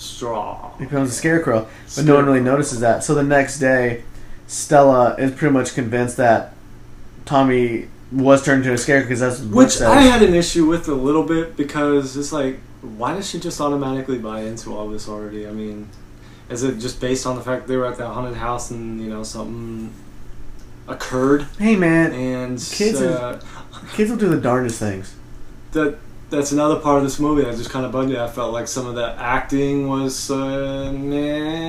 straw. 0.00 0.76
he 0.78 0.84
becomes 0.84 1.10
a 1.10 1.12
scarecrow, 1.12 1.68
but 1.94 2.04
no 2.04 2.14
one 2.14 2.26
really 2.26 2.40
notices 2.40 2.80
that. 2.80 3.04
So 3.04 3.14
the 3.14 3.22
next 3.22 3.58
day, 3.58 4.02
Stella 4.46 5.14
is 5.16 5.32
pretty 5.32 5.52
much 5.52 5.74
convinced 5.74 6.16
that 6.16 6.54
Tommy 7.24 7.88
was 8.10 8.42
turned 8.44 8.62
into 8.62 8.72
a 8.72 8.78
scarecrow 8.78 9.06
because 9.06 9.20
that's 9.20 9.38
what 9.38 9.42
the 9.42 9.48
book 9.50 9.56
Which 9.56 9.72
says. 9.74 9.88
I 9.88 10.00
had 10.00 10.22
an 10.22 10.34
issue 10.34 10.66
with 10.66 10.88
a 10.88 10.94
little 10.94 11.22
bit 11.22 11.56
because 11.56 12.16
it's 12.16 12.32
like, 12.32 12.58
why 12.80 13.14
does 13.14 13.28
she 13.28 13.38
just 13.38 13.60
automatically 13.60 14.18
buy 14.18 14.40
into 14.40 14.74
all 14.74 14.88
this 14.88 15.08
already? 15.08 15.46
I 15.46 15.52
mean, 15.52 15.88
is 16.48 16.64
it 16.64 16.78
just 16.78 17.00
based 17.00 17.26
on 17.26 17.36
the 17.36 17.42
fact 17.42 17.68
they 17.68 17.76
were 17.76 17.86
at 17.86 17.98
that 17.98 18.08
haunted 18.08 18.36
house 18.36 18.70
and 18.70 19.00
you 19.00 19.08
know 19.08 19.22
something 19.22 19.92
occurred 20.88 21.46
hey 21.58 21.76
man, 21.76 22.12
and 22.12 22.58
Kids 22.58 23.00
uh, 23.00 23.40
kids 23.92 24.10
will 24.10 24.18
do 24.18 24.28
the 24.28 24.40
darndest 24.40 24.80
things. 24.80 25.14
that 25.72 25.98
that's 26.30 26.52
another 26.52 26.76
part 26.78 26.98
of 26.98 27.04
this 27.04 27.18
movie 27.18 27.42
that 27.42 27.56
just 27.56 27.70
kind 27.70 27.84
of 27.84 27.92
bugged 27.92 28.08
me. 28.10 28.18
I 28.18 28.28
felt 28.28 28.52
like 28.52 28.68
some 28.68 28.86
of 28.86 28.94
the 28.94 29.14
acting 29.18 29.88
was 29.88 30.30
uh, 30.30 30.92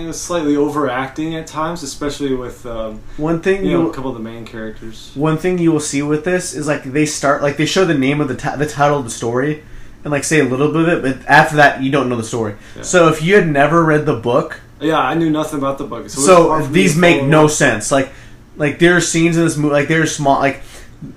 was 0.08 0.20
slightly 0.22 0.56
overacting 0.56 1.36
at 1.36 1.48
times, 1.48 1.84
especially 1.84 2.34
with 2.36 2.66
um, 2.66 3.02
One 3.18 3.42
thing 3.42 3.66
you 3.66 3.78
know 3.78 3.90
a 3.90 3.94
couple 3.94 4.12
of 4.12 4.18
the 4.18 4.24
main 4.24 4.46
characters. 4.46 5.12
one 5.16 5.38
thing 5.38 5.58
you 5.58 5.72
will 5.72 5.80
see 5.80 6.02
with 6.02 6.24
this 6.24 6.54
is 6.54 6.68
like 6.68 6.84
they 6.84 7.06
start 7.06 7.42
like 7.42 7.58
they 7.58 7.66
show 7.66 7.86
the 7.86 7.98
name 7.98 8.22
of 8.22 8.28
the 8.28 8.36
ti- 8.36 8.58
the 8.58 8.68
title 8.68 8.98
of 9.00 9.04
the 9.04 9.10
story 9.12 9.64
and 10.04 10.12
like 10.12 10.24
say 10.24 10.40
a 10.40 10.44
little 10.44 10.72
bit 10.72 10.88
of 10.90 11.06
it, 11.06 11.18
but 11.20 11.28
after 11.30 11.58
that 11.58 11.82
you 11.84 11.92
don't 11.92 12.10
know 12.10 12.18
the 12.18 12.24
story. 12.24 12.56
Yeah. 12.76 12.82
So 12.84 13.08
if 13.10 13.22
you 13.22 13.36
had 13.36 13.48
never 13.48 13.84
read 13.84 14.06
the 14.06 14.16
book, 14.16 14.60
Yeah, 14.80 14.98
I 15.00 15.14
knew 15.16 15.30
nothing 15.30 15.60
about 15.60 15.78
the 15.78 15.84
book, 15.86 16.10
so, 16.10 16.22
so 16.22 16.48
hard 16.50 16.64
for 16.66 16.70
me 16.70 16.74
these 16.82 16.98
make 16.98 17.24
no 17.24 17.48
sense. 17.48 17.92
Like 17.92 18.12
like 18.58 18.80
there 18.80 18.96
are 18.98 19.02
scenes 19.02 19.38
in 19.38 19.44
this 19.44 19.58
movie 19.58 19.74
like 19.74 19.88
there 19.88 20.02
are 20.02 20.08
small 20.08 20.40
like 20.40 20.62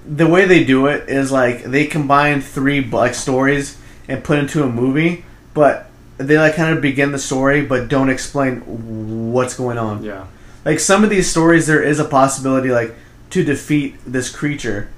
the 0.06 0.26
way 0.26 0.46
they 0.46 0.64
do 0.64 0.86
it 0.86 1.08
is 1.08 1.30
like 1.30 1.64
they 1.64 1.86
combine 1.86 2.40
three 2.40 2.82
like 2.84 3.14
stories 3.14 3.78
and 4.08 4.24
put 4.24 4.38
into 4.38 4.62
a 4.62 4.68
movie, 4.68 5.24
but 5.52 5.90
they 6.16 6.38
like 6.38 6.54
kind 6.54 6.74
of 6.74 6.80
begin 6.82 7.12
the 7.12 7.18
story 7.18 7.64
but 7.64 7.88
don't 7.88 8.08
explain 8.08 9.32
what's 9.32 9.54
going 9.54 9.78
on. 9.78 10.02
Yeah. 10.02 10.26
Like 10.64 10.80
some 10.80 11.04
of 11.04 11.10
these 11.10 11.30
stories, 11.30 11.66
there 11.66 11.82
is 11.82 11.98
a 11.98 12.04
possibility 12.04 12.70
like 12.70 12.94
to 13.30 13.44
defeat 13.44 13.96
this 14.06 14.34
creature. 14.34 14.88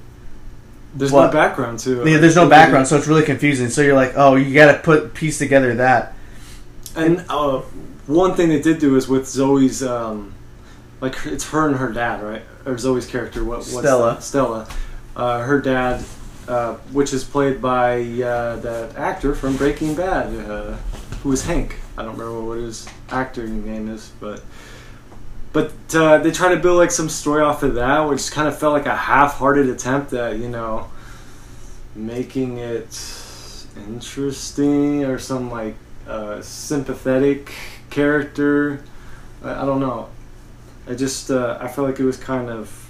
There's 0.95 1.13
What? 1.13 1.27
no 1.27 1.33
background 1.33 1.79
to 1.81 2.03
it. 2.03 2.11
Yeah, 2.11 2.19
there's 2.19 2.37
no 2.37 2.49
background, 2.49 2.87
so 2.87 2.97
it's 2.97 3.07
really 3.07 3.25
confusing. 3.25 3.69
So 3.69 3.83
you're 3.83 3.95
like, 3.95 4.13
oh, 4.17 4.37
you 4.37 4.55
got 4.55 4.73
to 4.73 4.79
put 4.79 5.13
piece 5.15 5.39
together 5.39 5.75
that. 5.75 6.15
And 6.95 7.25
uh, 7.29 7.59
one 8.07 8.35
thing 8.35 8.49
they 8.49 8.63
did 8.63 8.79
do 8.79 8.97
is 8.97 9.07
with 9.09 9.27
Zoe's, 9.27 9.83
um, 9.83 10.33
like 11.01 11.27
it's 11.27 11.49
her 11.51 11.67
and 11.67 11.77
her 11.77 11.93
dad, 11.93 12.23
right? 12.23 12.43
Or 12.65 12.79
Zoe's 12.79 13.07
character, 13.07 13.45
what? 13.45 13.59
What's 13.59 13.71
Stella. 13.79 14.15
that? 14.15 14.23
Stella. 14.23 14.69
Uh, 15.15 15.41
her 15.43 15.61
dad, 15.61 16.05
uh, 16.49 16.75
which 16.93 17.13
is 17.13 17.25
played 17.25 17.61
by 17.61 18.01
uh, 18.01 18.57
that 18.57 18.97
actor 18.97 19.35
from 19.35 19.57
Breaking 19.57 19.95
Bad, 19.95 20.35
uh, 20.49 20.77
who 21.23 21.31
was 21.31 21.45
Hank. 21.45 21.77
I 21.97 22.03
don't 22.03 22.19
remember 22.19 22.43
what 22.43 22.59
his 22.59 22.87
acting 23.11 23.65
name 23.65 23.89
is, 23.89 24.13
but 24.21 24.43
but 25.53 25.73
uh, 25.95 26.19
they 26.19 26.31
try 26.31 26.55
to 26.55 26.61
build 26.61 26.77
like 26.77 26.91
some 26.91 27.09
story 27.09 27.43
off 27.43 27.63
of 27.63 27.75
that, 27.75 28.01
which 28.01 28.31
kind 28.31 28.47
of 28.47 28.59
felt 28.59 28.75
like 28.75 28.87
a 28.87 28.97
half-hearted 28.97 29.69
attempt 29.69 30.13
at 30.13 30.39
you 30.39 30.49
know 30.49 30.91
making 31.95 32.59
it 32.59 32.89
interesting 33.89 35.05
or 35.05 35.19
some 35.19 35.51
like 35.51 35.75
uh, 36.07 36.41
sympathetic 36.43 37.53
character. 37.91 38.83
I, 39.43 39.63
I 39.63 39.65
don't 39.65 39.81
know. 39.81 40.09
I 40.89 40.95
just 40.95 41.31
uh, 41.31 41.59
I 41.61 41.69
felt 41.69 41.89
like 41.89 41.99
it 42.01 42.05
was 42.05 42.17
kind 42.17 42.49
of 42.49 42.89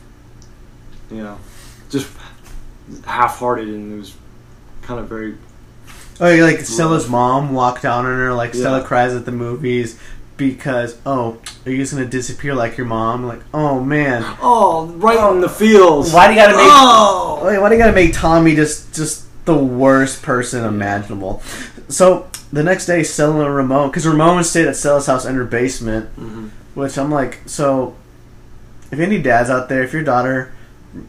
you 1.11 1.23
know 1.23 1.39
just 1.91 2.09
half-hearted 3.05 3.69
and 3.69 3.95
it 3.95 3.97
was 3.97 4.15
kind 4.83 5.01
of 5.01 5.09
very 5.09 5.37
Oh, 6.19 6.33
yeah, 6.33 6.45
like 6.45 6.61
Stella's 6.61 7.09
mom 7.11 7.53
walked 7.53 7.83
down 7.83 8.07
on 8.07 8.19
her, 8.19 8.33
like 8.33 8.55
Stella 8.55 8.83
cries 8.83 9.13
at 9.15 9.27
the 9.27 9.33
movies 9.33 9.99
because, 10.39 10.97
oh, 11.05 11.39
are 11.67 11.71
you 11.71 11.77
just 11.77 11.93
gonna 11.93 12.07
disappear 12.07 12.55
like 12.55 12.79
your 12.79 12.87
mom? 12.87 13.25
Like, 13.27 13.41
oh 13.53 13.81
man, 13.85 14.23
oh 14.41 14.87
right 14.97 15.31
in 15.35 15.43
the 15.43 15.49
fields. 15.49 16.15
why 16.15 16.27
do 16.29 16.33
you 16.33 16.41
gotta 16.41 16.55
make? 16.57 16.63
Oh! 16.63 17.41
Why 17.61 17.69
do 17.69 17.75
you 17.75 17.81
gotta 17.81 17.93
make 17.93 18.15
Tommy 18.15 18.55
just 18.55 18.95
just 18.95 19.27
the 19.45 19.55
worst 19.57 20.23
person 20.23 20.65
imaginable? 20.65 21.43
So 21.89 22.29
the 22.51 22.63
next 22.63 22.87
day, 22.87 23.03
Stella 23.03 23.45
and 23.45 23.55
Ramon, 23.55 23.91
because 23.91 24.07
Ramon 24.07 24.43
stayed 24.45 24.67
at 24.69 24.77
Stella's 24.77 25.05
house 25.07 25.27
in 25.27 25.35
her 25.35 25.45
basement, 25.45 26.09
Mhm. 26.19 26.49
Which 26.77 26.97
I'm 26.99 27.11
like, 27.11 27.41
so 27.47 27.97
if 28.93 29.01
any 29.01 29.21
dads 29.21 29.49
out 29.51 29.69
there, 29.69 29.83
if 29.83 29.93
your 29.93 30.05
daughter, 30.05 30.53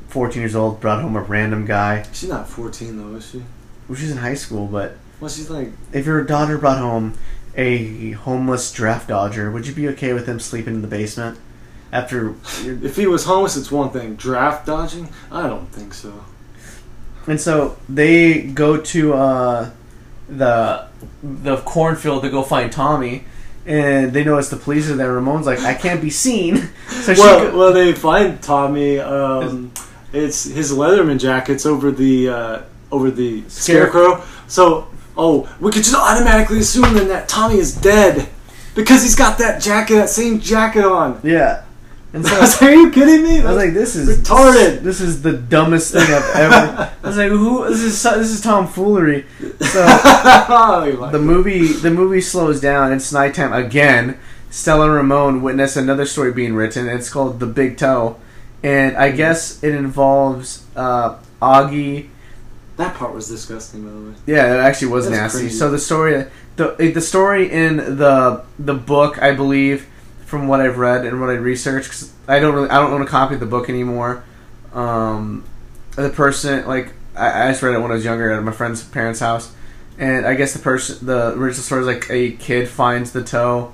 14 0.08 0.42
years 0.42 0.56
old, 0.56 0.80
brought 0.82 1.02
home 1.02 1.16
a 1.16 1.22
random 1.22 1.66
guy, 1.66 2.06
She's 2.14 2.30
not 2.30 2.48
14 2.50 2.98
though, 2.98 3.18
is 3.18 3.30
she? 3.30 3.44
well, 3.88 3.98
she's 3.98 4.10
in 4.12 4.18
high 4.18 4.34
school, 4.34 4.66
but 4.68 4.96
Well, 5.20 5.30
she's 5.30 5.50
like 5.50 5.70
if 5.94 6.06
your 6.06 6.24
daughter 6.24 6.58
brought 6.58 6.80
home 6.80 7.14
a 7.56 8.12
homeless 8.12 8.72
draft 8.72 9.10
dodger, 9.10 9.52
would 9.52 9.68
you 9.68 9.74
be 9.74 9.88
okay 9.90 10.14
with 10.14 10.26
him 10.28 10.40
sleeping 10.40 10.76
in 10.76 10.82
the 10.82 10.88
basement 10.88 11.38
after? 11.92 12.36
if 12.64 12.96
he 12.96 13.06
was 13.08 13.26
homeless, 13.26 13.58
it's 13.58 13.72
one 13.72 13.90
thing. 13.92 14.16
Draft 14.16 14.66
dodging? 14.66 15.10
I 15.32 15.48
don't 15.48 15.68
think 15.72 15.94
so. 15.94 16.24
And 17.28 17.42
so 17.42 17.78
they 17.90 18.44
go 18.44 18.78
to 18.78 19.14
uh, 19.14 19.70
the 20.30 20.88
the 21.22 21.58
cornfield 21.58 22.24
to 22.24 22.30
go 22.30 22.42
find 22.44 22.72
Tommy, 22.72 23.26
and 23.68 24.12
they 24.14 24.24
notice 24.24 24.50
the 24.50 24.56
police 24.58 24.88
there. 24.88 25.14
Ramon's 25.14 25.46
like, 25.46 25.60
I 25.62 25.74
can't 25.74 26.02
be 26.02 26.10
seen. 26.10 26.70
So 26.90 27.14
well, 27.18 27.52
go- 27.52 27.58
well, 27.58 27.74
they 27.74 27.94
find 27.94 28.42
Tommy. 28.42 29.00
Um, 29.00 29.72
it's 30.12 30.44
his 30.46 30.72
letterman 30.74 31.20
jacket's 31.20 31.66
over 31.66 31.92
the 31.92 32.30
uh, 32.30 32.62
over 32.92 33.12
the 33.12 33.44
Scare- 33.50 33.90
scarecrow. 33.92 34.24
So, 34.48 34.88
oh, 35.18 35.48
we 35.62 35.72
could 35.72 35.84
just 35.84 35.96
automatically 35.96 36.60
assume 36.60 36.94
then 36.96 37.08
that 37.10 37.30
Tommy 37.30 37.58
is 37.60 37.74
dead 37.76 38.28
because 38.76 39.04
he's 39.04 39.16
got 39.16 39.38
that 39.38 39.62
jacket, 39.62 39.96
that 39.96 40.10
same 40.10 40.40
jacket 40.40 40.84
on. 40.86 41.20
yeah. 41.24 41.64
And 42.14 42.26
so 42.26 42.66
Are 42.66 42.72
you 42.74 42.90
kidding 42.92 43.24
me? 43.24 43.42
I 43.42 43.46
was 43.46 43.58
like, 43.58 43.74
this 43.74 43.96
is 43.96 44.18
retarded. 44.18 44.82
This 44.82 45.02
is 45.02 45.22
the 45.22 45.34
dumbest 45.34 45.92
thing 45.94 46.02
I've 46.04 46.36
ever. 46.36 46.94
I 47.04 47.08
was 47.08 47.18
like, 47.18 47.30
who? 47.30 47.68
This 47.68 47.82
is 47.82 48.02
this 48.04 48.30
is 48.32 48.42
tomfoolery. 48.42 49.26
So 49.60 49.86
the 51.12 51.20
movie 51.22 51.68
the 51.68 51.92
movie 51.92 52.22
slows 52.22 52.62
down. 52.62 52.94
It's 52.94 53.12
nighttime 53.12 53.54
again. 53.54 54.18
Stella 54.50 54.90
Ramon 54.90 55.42
witness 55.42 55.76
another 55.76 56.06
story 56.06 56.32
being 56.32 56.56
written. 56.56 56.88
It's 56.88 57.10
called 57.10 57.40
The 57.42 57.46
Big 57.46 57.78
Toe, 57.78 58.16
and 58.64 58.96
I 58.96 59.12
guess 59.12 59.62
it 59.62 59.76
involves 59.76 60.66
uh, 60.78 61.18
Augie. 61.42 62.08
that 62.78 62.96
part 62.96 63.14
was 63.14 63.28
disgusting, 63.28 63.84
by 63.84 63.92
the 63.92 64.10
way. 64.10 64.16
Yeah, 64.26 64.56
it 64.56 64.60
actually 64.60 64.88
was 64.88 65.10
That's 65.10 65.18
nasty. 65.34 65.40
crazy. 65.40 65.58
So 65.58 65.70
the 65.70 65.78
story, 65.78 66.26
the 66.56 66.92
the 66.96 67.02
story 67.02 67.52
in 67.52 67.76
the 67.98 68.46
the 68.58 68.74
book, 68.74 69.22
I 69.22 69.34
believe, 69.36 69.86
from 70.28 70.50
what 70.50 70.60
I've 70.60 70.78
read 70.78 71.06
and 71.06 71.20
what 71.22 71.30
I 71.30 71.34
researched. 71.34 71.90
Cause 71.90 72.14
I 72.28 72.40
don't 72.40 72.54
really, 72.54 72.70
I 72.70 72.80
don't 72.80 72.92
own 72.92 73.02
a 73.02 73.08
copy 73.08 73.34
of 73.34 73.40
the 73.40 73.46
book 73.46 73.70
anymore. 73.70 74.24
Um, 74.74 75.46
the 75.96 76.10
person, 76.10 76.68
like, 76.68 76.94
I, 77.16 77.48
I 77.48 77.52
just 77.52 77.64
read 77.64 77.74
it 77.74 77.80
when 77.80 77.90
I 77.90 77.96
was 77.96 78.06
younger 78.06 78.30
at 78.30 78.44
my 78.44 78.52
friend's 78.52 78.84
parents' 78.84 79.22
house, 79.22 79.56
and 79.98 80.28
I 80.28 80.36
guess 80.36 80.54
the 80.54 80.60
person, 80.60 81.08
the 81.08 81.30
original 81.30 81.64
story 81.64 81.82
is 81.82 81.88
like 81.88 82.08
a 82.12 82.32
kid 82.34 82.68
finds 82.68 83.14
the 83.14 83.24
toe, 83.24 83.74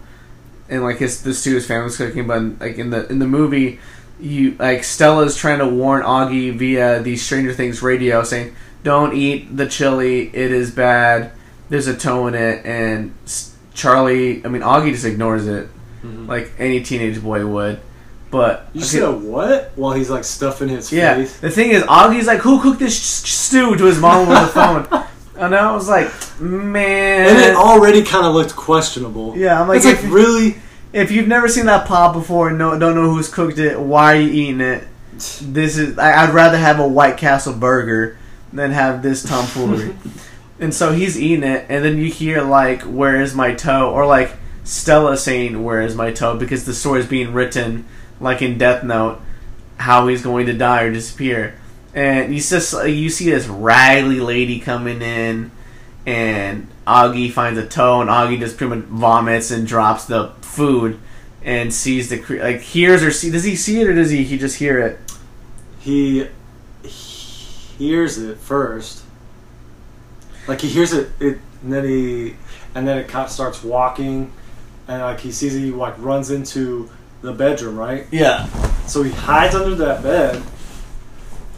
and 0.70 0.84
like 0.84 0.98
his 0.98 1.24
this 1.24 1.44
to 1.44 1.56
his 1.56 1.68
family's 1.68 1.98
cooking, 1.98 2.28
but 2.28 2.62
like 2.62 2.78
in 2.78 2.92
the 2.92 3.06
in 3.10 3.20
the 3.20 3.28
movie. 3.28 3.80
You 4.20 4.56
like 4.58 4.86
Stella's 4.86 5.36
trying 5.36 5.60
to 5.60 5.68
warn 5.68 6.04
Augie 6.04 6.58
via 6.58 7.02
the 7.02 7.18
Stranger 7.18 7.52
Things 7.52 7.82
radio, 7.82 8.24
saying, 8.24 8.56
don't 8.84 9.14
eat 9.14 9.58
the 9.58 9.68
chili. 9.68 10.30
It 10.34 10.52
is 10.52 10.72
bad. 10.72 11.32
There's 11.68 11.88
a 11.88 11.98
toe 11.98 12.28
in 12.28 12.36
it, 12.36 12.66
and 12.66 13.14
Charlie. 13.74 14.46
I 14.46 14.48
mean, 14.48 14.62
Augie 14.62 14.92
just 14.92 15.04
ignores 15.04 15.48
it 15.48 15.68
Mm-hmm. 16.04 16.28
like 16.28 16.52
any 16.60 16.82
teenage 16.84 17.22
boy 17.24 17.46
would. 17.46 17.80
But 18.30 18.68
You 18.74 18.82
okay, 18.82 18.88
said 18.88 19.22
what? 19.24 19.72
While 19.76 19.94
he's 19.94 20.10
like 20.10 20.24
stuffing 20.24 20.68
his 20.68 20.92
yeah. 20.92 21.16
face. 21.16 21.40
The 21.40 21.52
thing 21.52 21.70
is, 21.72 21.84
Augie's 21.84 22.26
like, 22.28 22.40
"Who 22.40 22.60
cooked 22.62 22.80
this 22.80 22.98
s- 22.98 23.30
stew?" 23.30 23.76
to 23.76 23.86
his 23.86 24.00
mom 24.00 24.28
over 24.28 24.34
the 24.40 24.48
phone, 24.52 24.88
and 25.38 25.56
I 25.56 25.72
was 25.74 25.88
like, 25.88 26.10
"Man." 26.42 27.28
And 27.30 27.38
it 27.38 27.56
already 27.56 28.02
kind 28.04 28.26
of 28.26 28.34
looked 28.34 28.56
questionable. 28.56 29.38
yeah, 29.38 29.62
I'm 29.62 29.68
like, 29.68 29.78
It's 29.78 29.86
like 29.86 29.98
if, 30.04 30.12
really. 30.12 30.56
if 30.94 31.12
you've 31.12 31.28
never 31.28 31.48
seen 31.48 31.68
that 31.68 31.88
pot 31.88 32.14
before 32.14 32.50
and 32.50 32.58
no, 32.58 32.78
don't 32.78 32.96
know 32.96 33.14
who's 33.14 33.30
cooked 33.30 33.60
it, 33.60 33.80
why 33.80 34.16
are 34.18 34.20
you 34.20 34.30
eating 34.32 34.62
it? 34.62 34.88
This 35.42 35.78
is. 35.78 35.98
I, 36.00 36.24
I'd 36.24 36.34
rather 36.34 36.58
have 36.58 36.80
a 36.80 36.88
White 36.88 37.18
Castle 37.18 37.54
burger 37.54 38.18
than 38.52 38.72
have 38.72 39.04
this 39.04 39.22
tomfoolery. 39.24 39.96
and 40.60 40.74
so 40.74 40.92
he's 40.92 41.20
eating 41.22 41.44
it, 41.44 41.68
and 41.70 41.86
then 41.86 41.98
you 42.00 42.06
hear 42.10 42.42
like, 42.42 42.82
"Where 42.82 43.22
is 43.22 43.36
my 43.36 43.54
toe?" 43.54 43.92
or 43.92 44.08
like 44.08 44.32
Stella 44.64 45.18
saying, 45.18 45.64
"Where 45.64 45.82
is 45.82 45.96
my 45.96 46.12
toe?" 46.12 46.38
because 46.38 46.66
the 46.66 46.74
story 46.74 47.02
is 47.02 47.06
being 47.06 47.34
written 47.34 47.86
like 48.20 48.42
in 48.42 48.58
Death 48.58 48.84
Note, 48.84 49.20
how 49.78 50.08
he's 50.08 50.22
going 50.22 50.46
to 50.46 50.54
die 50.54 50.84
or 50.84 50.94
disappear. 50.94 51.56
And 51.94 52.34
you 52.34 52.42
just 52.42 52.74
you 52.88 53.10
see 53.10 53.30
this 53.30 53.48
raggedy 53.48 54.20
lady 54.20 54.60
coming 54.60 55.02
in, 55.02 55.52
and 56.06 56.68
Augie 56.88 57.32
finds 57.32 57.60
a 57.60 57.66
toe, 57.66 58.02
and 58.02 58.10
Augie 58.10 58.40
just 58.40 58.58
pretty 58.58 58.76
much 58.76 58.86
vomits 58.86 59.52
and 59.52 59.68
drops 59.68 60.06
the 60.06 60.32
food, 60.42 61.00
and 61.44 61.74
sees 61.74 62.10
the 62.10 62.22
like 62.42 62.62
hears 62.62 63.04
or 63.04 63.12
see. 63.12 63.30
Does 63.30 63.44
he 63.44 63.56
see 63.56 63.82
it 63.82 63.88
or 63.88 63.94
does 63.94 64.10
he 64.10 64.24
he 64.24 64.38
just 64.38 64.58
hear 64.58 64.80
it? 64.80 65.00
he 65.84 66.30
hears 67.78 68.18
it 68.18 68.38
first. 68.38 69.04
Like 70.48 70.62
he 70.62 70.70
hears 70.70 70.94
it, 70.94 71.10
it 71.20 71.40
and 71.62 71.74
then 71.74 71.84
he 71.84 72.36
and 72.76 72.88
then 72.88 72.98
it 72.98 73.08
kind 73.08 73.26
of 73.26 73.32
starts 73.32 73.64
walking, 73.64 74.32
and 74.88 75.02
like 75.02 75.20
he 75.20 75.32
sees 75.32 75.54
he 75.54 75.72
like 75.72 75.96
runs 75.98 76.32
into 76.32 76.90
the 77.22 77.32
bedroom, 77.34 77.78
right? 77.78 78.06
Yeah. 78.12 78.48
So 78.88 79.04
he 79.04 79.12
hides 79.12 79.56
under 79.56 79.76
that 79.76 80.04
bed, 80.04 80.42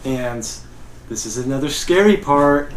and 0.04 0.42
this 1.08 1.26
is 1.26 1.38
another 1.38 1.68
scary 1.68 2.16
part. 2.16 2.72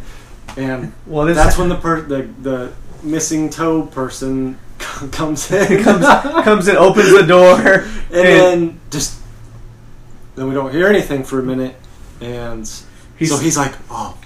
And 0.58 0.94
Well, 1.06 1.26
this 1.26 1.38
that's 1.38 1.58
when 1.58 1.70
the 1.70 1.76
per- 1.78 2.02
the 2.02 2.24
the 2.42 2.74
missing 3.04 3.50
toe 3.50 3.84
person 3.84 4.58
comes 5.12 5.52
in. 5.52 5.84
comes 5.84 6.06
comes 6.44 6.68
in, 6.68 6.76
opens 6.76 7.12
the 7.12 7.24
door, 7.26 7.56
and 8.12 8.12
then 8.12 8.80
just 8.90 9.20
then 10.36 10.48
we 10.48 10.54
don't 10.56 10.72
hear 10.72 10.88
anything 10.88 11.24
for 11.24 11.40
a 11.40 11.44
minute, 11.44 11.76
and 12.22 12.60
He's- 13.18 13.30
so 13.32 13.38
he's 13.38 13.58
like, 13.58 13.74
"Oh, 13.92 14.18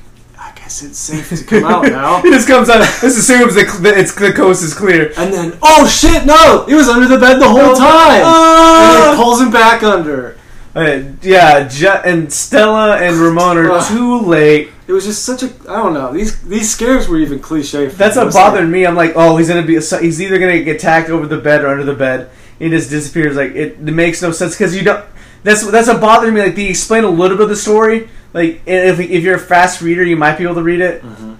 I 0.55 0.59
guess 0.59 0.83
it's 0.83 0.97
safe 0.97 1.29
to 1.29 1.43
come 1.43 1.63
out 1.65 1.83
now." 1.83 2.21
he 2.23 2.29
just 2.29 2.47
comes 2.47 2.69
out. 2.69 2.79
This 3.01 3.17
assumes 3.17 3.55
that 3.55 3.97
it's 3.97 4.13
the 4.15 4.31
coast 4.31 4.63
is 4.63 4.73
clear. 4.73 5.11
And 5.17 5.33
then, 5.33 5.57
oh 5.61 5.87
shit, 5.87 6.25
no! 6.25 6.65
He 6.67 6.73
was 6.75 6.87
under 6.87 7.07
the 7.07 7.17
bed 7.17 7.39
the 7.39 7.47
whole 7.49 7.75
time. 7.75 8.21
and 8.21 8.25
Ah! 8.25 9.13
he 9.15 9.21
pulls 9.23 9.41
him 9.41 9.51
back 9.51 9.83
under. 9.83 10.37
Uh, 10.75 11.03
yeah, 11.21 11.67
Je- 11.67 12.01
and 12.03 12.31
Stella 12.33 12.97
and 12.97 13.17
Ramon 13.17 13.57
are 13.59 13.87
too 13.87 14.19
late. 14.21 14.69
It 14.87 14.91
was 14.91 15.05
just 15.05 15.23
such 15.23 15.43
a 15.43 15.47
I 15.69 15.77
don't 15.77 15.93
know. 15.93 16.11
These 16.11 16.41
these 16.43 16.73
scares 16.73 17.07
were 17.07 17.17
even 17.19 17.39
cliche. 17.39 17.87
That's 17.87 18.17
It 18.17 18.23
what 18.25 18.33
bothered 18.33 18.67
me. 18.69 18.85
I'm 18.85 18.95
like, 18.95 19.13
oh, 19.15 19.37
he's 19.37 19.47
gonna 19.49 19.61
be. 19.65 19.73
He's 19.75 20.21
either 20.21 20.39
gonna 20.39 20.63
get 20.63 20.77
attacked 20.77 21.09
over 21.09 21.27
the 21.27 21.37
bed 21.37 21.63
or 21.63 21.67
under 21.69 21.83
the 21.83 21.93
bed. 21.95 22.29
He 22.59 22.69
just 22.69 22.89
disappears. 22.89 23.35
Like 23.35 23.51
it, 23.51 23.73
it 23.73 23.81
makes 23.93 24.21
no 24.21 24.31
sense 24.31 24.53
because 24.55 24.75
you 24.75 24.83
don't. 24.83 25.05
That's 25.43 25.65
that's 25.69 25.87
what 25.87 26.01
bothered 26.01 26.33
me. 26.33 26.41
Like 26.41 26.55
they 26.55 26.67
explain 26.69 27.03
a 27.03 27.09
little 27.09 27.37
bit 27.37 27.43
of 27.43 27.49
the 27.49 27.55
story, 27.55 28.09
like 28.33 28.61
if 28.65 28.99
if 28.99 29.23
you're 29.23 29.35
a 29.35 29.39
fast 29.39 29.81
reader, 29.81 30.03
you 30.03 30.15
might 30.17 30.37
be 30.37 30.43
able 30.43 30.55
to 30.55 30.63
read 30.63 30.81
it 30.81 31.03
Mhm. 31.03 31.35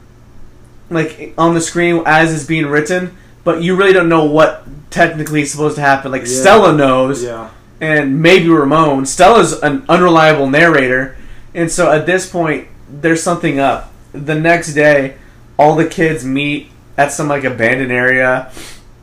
like 0.90 1.34
on 1.38 1.54
the 1.54 1.62
screen 1.62 2.04
as 2.06 2.34
it's 2.34 2.44
being 2.46 2.68
written, 2.68 3.12
but 3.44 3.62
you 3.62 3.76
really 3.76 3.94
don't 3.94 4.10
know 4.10 4.26
what 4.26 4.64
technically 4.92 5.42
is 5.42 5.52
supposed 5.52 5.76
to 5.76 5.82
happen. 5.82 6.12
Like 6.12 6.22
Yeah. 6.22 6.28
Stella 6.42 6.74
knows, 6.74 7.24
Yeah. 7.24 7.48
and 7.82 8.22
maybe 8.22 8.48
Ramon. 8.50 9.06
Stella's 9.06 9.54
an 9.62 9.84
unreliable 9.90 10.48
narrator, 10.50 11.16
and 11.56 11.72
so 11.72 11.92
at 11.92 12.06
this 12.06 12.26
point, 12.28 12.68
there's 13.02 13.24
something 13.24 13.60
up. 13.60 13.92
The 14.14 14.36
next 14.36 14.74
day, 14.74 15.16
all 15.58 15.76
the 15.76 15.86
kids 15.86 16.24
meet 16.24 16.70
at 16.98 17.12
some 17.12 17.28
like 17.28 17.44
abandoned 17.44 17.92
area, 17.92 18.50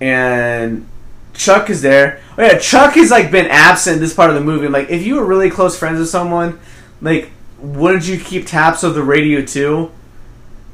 and 0.00 0.86
Chuck 1.34 1.70
is 1.70 1.82
there. 1.82 2.20
Oh 2.38 2.42
yeah, 2.42 2.58
Chuck 2.58 2.94
has 2.94 3.10
like 3.10 3.30
been 3.32 3.46
absent 3.46 4.00
this 4.00 4.14
part 4.14 4.30
of 4.30 4.36
the 4.36 4.42
movie. 4.42 4.68
Like, 4.68 4.90
if 4.90 5.04
you 5.04 5.16
were 5.16 5.24
really 5.24 5.50
close 5.50 5.76
friends 5.76 5.98
with 5.98 6.08
someone, 6.08 6.58
like, 7.02 7.30
wouldn't 7.60 8.06
you 8.08 8.18
keep 8.18 8.46
taps 8.46 8.82
of 8.82 8.94
the 8.94 9.02
radio 9.02 9.44
too? 9.44 9.90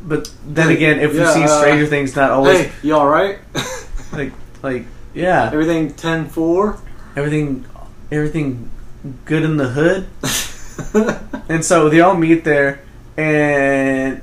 But 0.03 0.31
then 0.47 0.71
again, 0.71 1.01
if 1.01 1.15
yeah, 1.15 1.21
you 1.21 1.27
see 1.27 1.35
seen 1.35 1.43
uh, 1.45 1.61
Stranger 1.61 1.87
Things, 1.87 2.15
not 2.15 2.31
always 2.31 2.67
Hey, 2.67 2.73
you 2.83 2.95
all 2.95 3.09
right? 3.09 3.39
like 4.13 4.33
like 4.63 4.85
yeah, 5.15 5.51
Everything 5.53 5.93
10-4? 5.95 6.79
everything 7.17 7.65
everything 8.11 8.71
good 9.25 9.43
in 9.43 9.57
the 9.57 9.69
hood. 9.69 10.09
And 11.49 11.65
so 11.65 11.89
they 11.89 12.01
all 12.01 12.15
meet 12.17 12.45
there, 12.45 12.81
and 13.17 14.21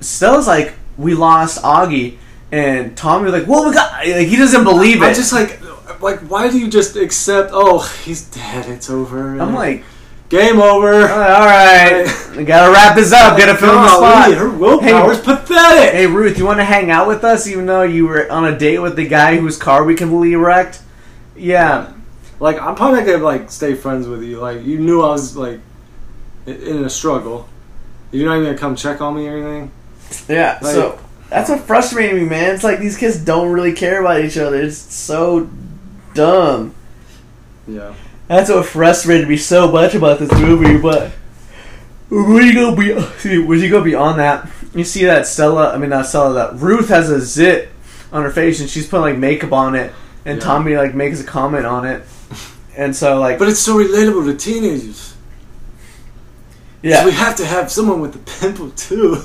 Stella's 0.00 0.46
like, 0.46 0.74
"We 0.96 1.14
lost 1.14 1.62
Augie," 1.62 2.18
and 2.50 2.96
Tommy 2.96 3.24
was 3.24 3.32
like, 3.32 3.46
"Well, 3.46 3.68
we 3.68 3.72
got." 3.74 4.04
Like, 4.06 4.26
he 4.26 4.36
doesn't 4.36 4.64
believe 4.64 5.02
it. 5.02 5.06
I'm 5.06 5.14
just 5.14 5.32
like, 5.32 5.60
like, 6.00 6.20
why 6.22 6.50
do 6.50 6.58
you 6.58 6.68
just 6.68 6.96
accept? 6.96 7.50
Oh, 7.52 7.78
he's 8.04 8.28
dead. 8.28 8.68
It's 8.68 8.90
over. 8.90 9.40
I'm 9.40 9.54
like, 9.54 9.84
game 10.28 10.60
over. 10.60 11.02
all 11.08 11.46
right, 11.46 12.04
we 12.36 12.44
gotta 12.44 12.72
wrap 12.72 12.96
this 12.96 13.12
up. 13.12 13.38
Gotta 13.38 13.56
film 13.56 13.74
the 13.76 13.88
spot. 13.88 14.34
Her 14.34 14.50
willpower's 14.50 15.20
pathetic. 15.20 15.92
Hey 15.94 16.06
Ruth, 16.06 16.38
you 16.38 16.44
want 16.46 16.58
to 16.60 16.64
hang 16.64 16.90
out 16.90 17.06
with 17.06 17.24
us, 17.24 17.46
even 17.46 17.66
though 17.66 17.82
you 17.82 18.06
were 18.06 18.30
on 18.30 18.44
a 18.46 18.58
date 18.58 18.78
with 18.80 18.96
the 18.96 19.06
guy 19.06 19.36
whose 19.36 19.56
car 19.56 19.84
we 19.84 19.94
completely 19.94 20.36
wrecked? 20.36 20.80
Yeah, 21.36 21.92
Like, 22.40 22.60
I'm 22.60 22.74
probably 22.74 23.00
not 23.00 23.06
gonna 23.06 23.24
like 23.24 23.50
stay 23.50 23.74
friends 23.74 24.06
with 24.06 24.22
you. 24.22 24.38
Like, 24.40 24.64
you 24.64 24.78
knew 24.78 25.02
I 25.02 25.08
was 25.10 25.36
like 25.36 25.60
in 26.46 26.84
a 26.84 26.90
struggle. 26.90 27.48
You're 28.12 28.26
not 28.28 28.34
even 28.36 28.46
gonna 28.46 28.58
come 28.58 28.76
check 28.76 29.00
on 29.00 29.16
me 29.16 29.26
or 29.28 29.36
anything. 29.36 29.70
yeah. 30.28 30.58
Like- 30.62 30.72
so 30.74 30.98
that's 31.30 31.50
what 31.50 31.60
frustrated 31.60 32.14
me, 32.20 32.28
man. 32.28 32.54
It's 32.54 32.62
like 32.62 32.78
these 32.78 32.96
kids 32.96 33.18
don't 33.18 33.50
really 33.50 33.72
care 33.72 34.00
about 34.00 34.20
each 34.24 34.36
other. 34.38 34.60
It's 34.62 34.76
so 34.76 35.48
dumb. 36.14 36.74
Yeah. 37.66 37.94
That's 38.28 38.50
what 38.50 38.66
frustrated 38.66 39.28
me 39.28 39.36
so 39.36 39.70
much 39.70 39.94
about 39.94 40.18
this 40.18 40.32
movie. 40.32 40.78
But 40.78 41.10
when 42.10 42.46
you 42.46 42.54
go 42.54 42.74
be 42.74 42.92
when 43.46 43.60
you 43.60 43.70
go 43.70 43.82
beyond 43.82 44.18
that, 44.18 44.48
you 44.74 44.84
see 44.84 45.04
that 45.04 45.26
Stella. 45.26 45.72
I 45.74 45.76
mean, 45.78 45.90
not 45.90 46.06
Stella. 46.06 46.32
That 46.34 46.60
Ruth 46.60 46.88
has 46.88 47.10
a 47.10 47.20
zit 47.20 47.68
on 48.12 48.22
her 48.22 48.30
face, 48.30 48.60
and 48.60 48.68
she's 48.70 48.86
putting 48.88 49.02
like 49.02 49.18
makeup 49.18 49.52
on 49.52 49.74
it. 49.74 49.92
And 50.24 50.38
Yeah. 50.38 50.44
Tommy 50.44 50.76
like 50.76 50.94
makes 50.94 51.20
a 51.20 51.24
comment 51.24 51.66
on 51.66 51.84
it, 51.86 52.02
and 52.76 52.96
so 52.96 53.20
like 53.20 53.38
But 53.38 53.48
it's 53.48 53.60
so 53.60 53.76
relatable 53.76 54.24
to 54.24 54.34
teenagers. 54.36 55.14
yeah, 56.82 57.00
So 57.00 57.06
we 57.06 57.12
have 57.12 57.36
to 57.36 57.44
have 57.46 57.70
someone 57.70 58.00
with 58.00 58.12
the 58.14 58.18
pimple 58.40 58.70
too. 58.70 59.22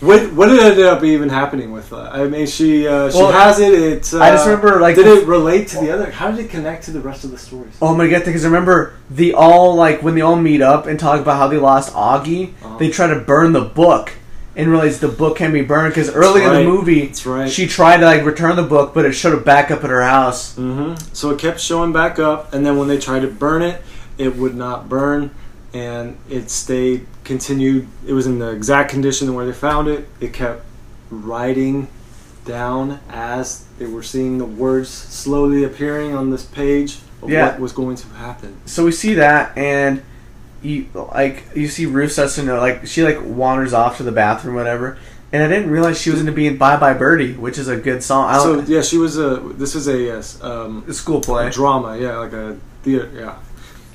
What 0.00 0.32
what 0.32 0.46
did 0.48 0.58
it 0.60 0.78
end 0.78 0.80
up 0.80 1.04
even 1.04 1.28
happening 1.28 1.72
with 1.72 1.90
that? 1.90 2.14
I 2.14 2.26
mean, 2.26 2.46
she 2.46 2.86
uh, 2.88 3.10
she 3.10 3.18
Well, 3.18 3.32
has 3.32 3.60
it. 3.60 3.74
It 3.74 4.14
uh, 4.14 4.20
I 4.20 4.30
just 4.30 4.46
remember, 4.46 4.80
like, 4.80 4.96
did 4.96 5.06
it 5.06 5.26
relate 5.26 5.68
to 5.68 5.78
the 5.80 5.90
other? 5.90 6.10
How 6.10 6.30
did 6.30 6.40
it 6.46 6.48
connect 6.50 6.84
to 6.84 6.90
the 6.90 7.00
rest 7.00 7.24
of 7.24 7.30
the 7.30 7.38
stories? 7.38 7.76
Oh 7.82 7.94
my 7.94 8.08
god! 8.08 8.24
Because 8.24 8.44
I 8.44 8.48
remember, 8.48 8.94
the 9.10 9.34
all 9.34 9.74
like 9.74 10.02
when 10.02 10.14
they 10.14 10.22
all 10.22 10.36
meet 10.36 10.62
up 10.62 10.86
and 10.86 10.98
talk 10.98 11.20
about 11.20 11.36
how 11.36 11.48
they 11.48 11.58
lost 11.58 11.92
Augie, 11.92 12.54
Uh-huh. 12.62 12.78
they 12.78 12.88
try 12.90 13.08
to 13.08 13.20
burn 13.20 13.52
the 13.52 13.60
book 13.60 14.12
and 14.56 14.68
realize 14.70 15.00
the 15.00 15.08
book 15.08 15.36
can 15.36 15.52
be 15.52 15.60
burned. 15.60 15.92
Because 15.92 16.08
early 16.14 16.44
in 16.44 16.52
the 16.52 16.64
movie, 16.64 17.06
That's 17.06 17.26
right. 17.26 17.50
she 17.50 17.66
tried 17.66 17.98
to 17.98 18.06
like 18.06 18.24
return 18.24 18.56
the 18.56 18.62
book, 18.62 18.94
but 18.94 19.04
it 19.04 19.12
showed 19.12 19.34
up 19.38 19.44
back 19.44 19.70
up 19.70 19.84
at 19.84 19.90
her 19.90 20.02
house. 20.02 20.56
Mm-hmm. 20.56 20.94
So 21.12 21.28
it 21.30 21.38
kept 21.38 21.60
showing 21.60 21.92
back 21.92 22.18
up, 22.18 22.54
and 22.54 22.64
then 22.64 22.78
when 22.78 22.88
they 22.88 22.98
tried 22.98 23.20
to 23.20 23.28
burn 23.28 23.60
it, 23.60 23.82
it 24.16 24.34
would 24.36 24.54
not 24.54 24.88
burn, 24.88 25.30
and 25.74 26.16
it 26.28 26.50
stayed 26.50 27.06
continued. 27.24 27.86
It 28.06 28.12
was 28.12 28.26
in 28.26 28.38
the 28.38 28.50
exact 28.50 28.90
condition 28.90 29.34
where 29.34 29.46
they 29.46 29.52
found 29.52 29.88
it. 29.88 30.08
It 30.20 30.32
kept 30.32 30.64
writing 31.10 31.88
down 32.44 33.00
as 33.10 33.64
they 33.78 33.86
were 33.86 34.02
seeing 34.02 34.38
the 34.38 34.44
words 34.44 34.88
slowly 34.88 35.64
appearing 35.64 36.14
on 36.14 36.30
this 36.30 36.44
page 36.44 36.98
of 37.22 37.30
Yeah. 37.30 37.46
what 37.50 37.60
was 37.60 37.72
going 37.72 37.96
to 37.96 38.06
happen. 38.08 38.56
So 38.66 38.84
we 38.84 38.92
see 38.92 39.14
that, 39.14 39.56
and 39.56 40.02
you 40.62 40.86
like 40.94 41.44
you 41.54 41.68
see 41.68 41.86
Ruth 41.86 42.12
starts 42.12 42.34
to 42.36 42.42
know 42.42 42.58
like 42.58 42.86
she 42.86 43.02
like 43.02 43.18
wanders 43.22 43.72
off 43.72 43.96
to 43.98 44.02
the 44.02 44.12
bathroom, 44.12 44.54
whatever. 44.54 44.98
And 45.32 45.44
I 45.44 45.48
didn't 45.48 45.70
realize 45.70 46.00
she 46.00 46.10
was 46.10 46.18
into 46.18 46.32
being 46.32 46.56
"Bye 46.56 46.76
Bye 46.76 46.94
Birdie," 46.94 47.34
which 47.34 47.56
is 47.56 47.68
a 47.68 47.76
good 47.76 48.02
song. 48.02 48.28
I 48.28 48.38
So 48.38 48.60
yeah, 48.62 48.82
she 48.82 48.98
was 48.98 49.16
a. 49.16 49.36
This 49.54 49.74
is 49.76 49.86
a 49.86 49.96
yes, 49.96 50.42
um, 50.42 50.84
a 50.88 50.92
school 50.92 51.20
play. 51.20 51.46
a 51.46 51.50
drama. 51.50 51.96
Yeah, 51.96 52.16
like 52.18 52.32
a 52.32 52.56
theater. 52.82 53.08
Yeah. 53.14 53.36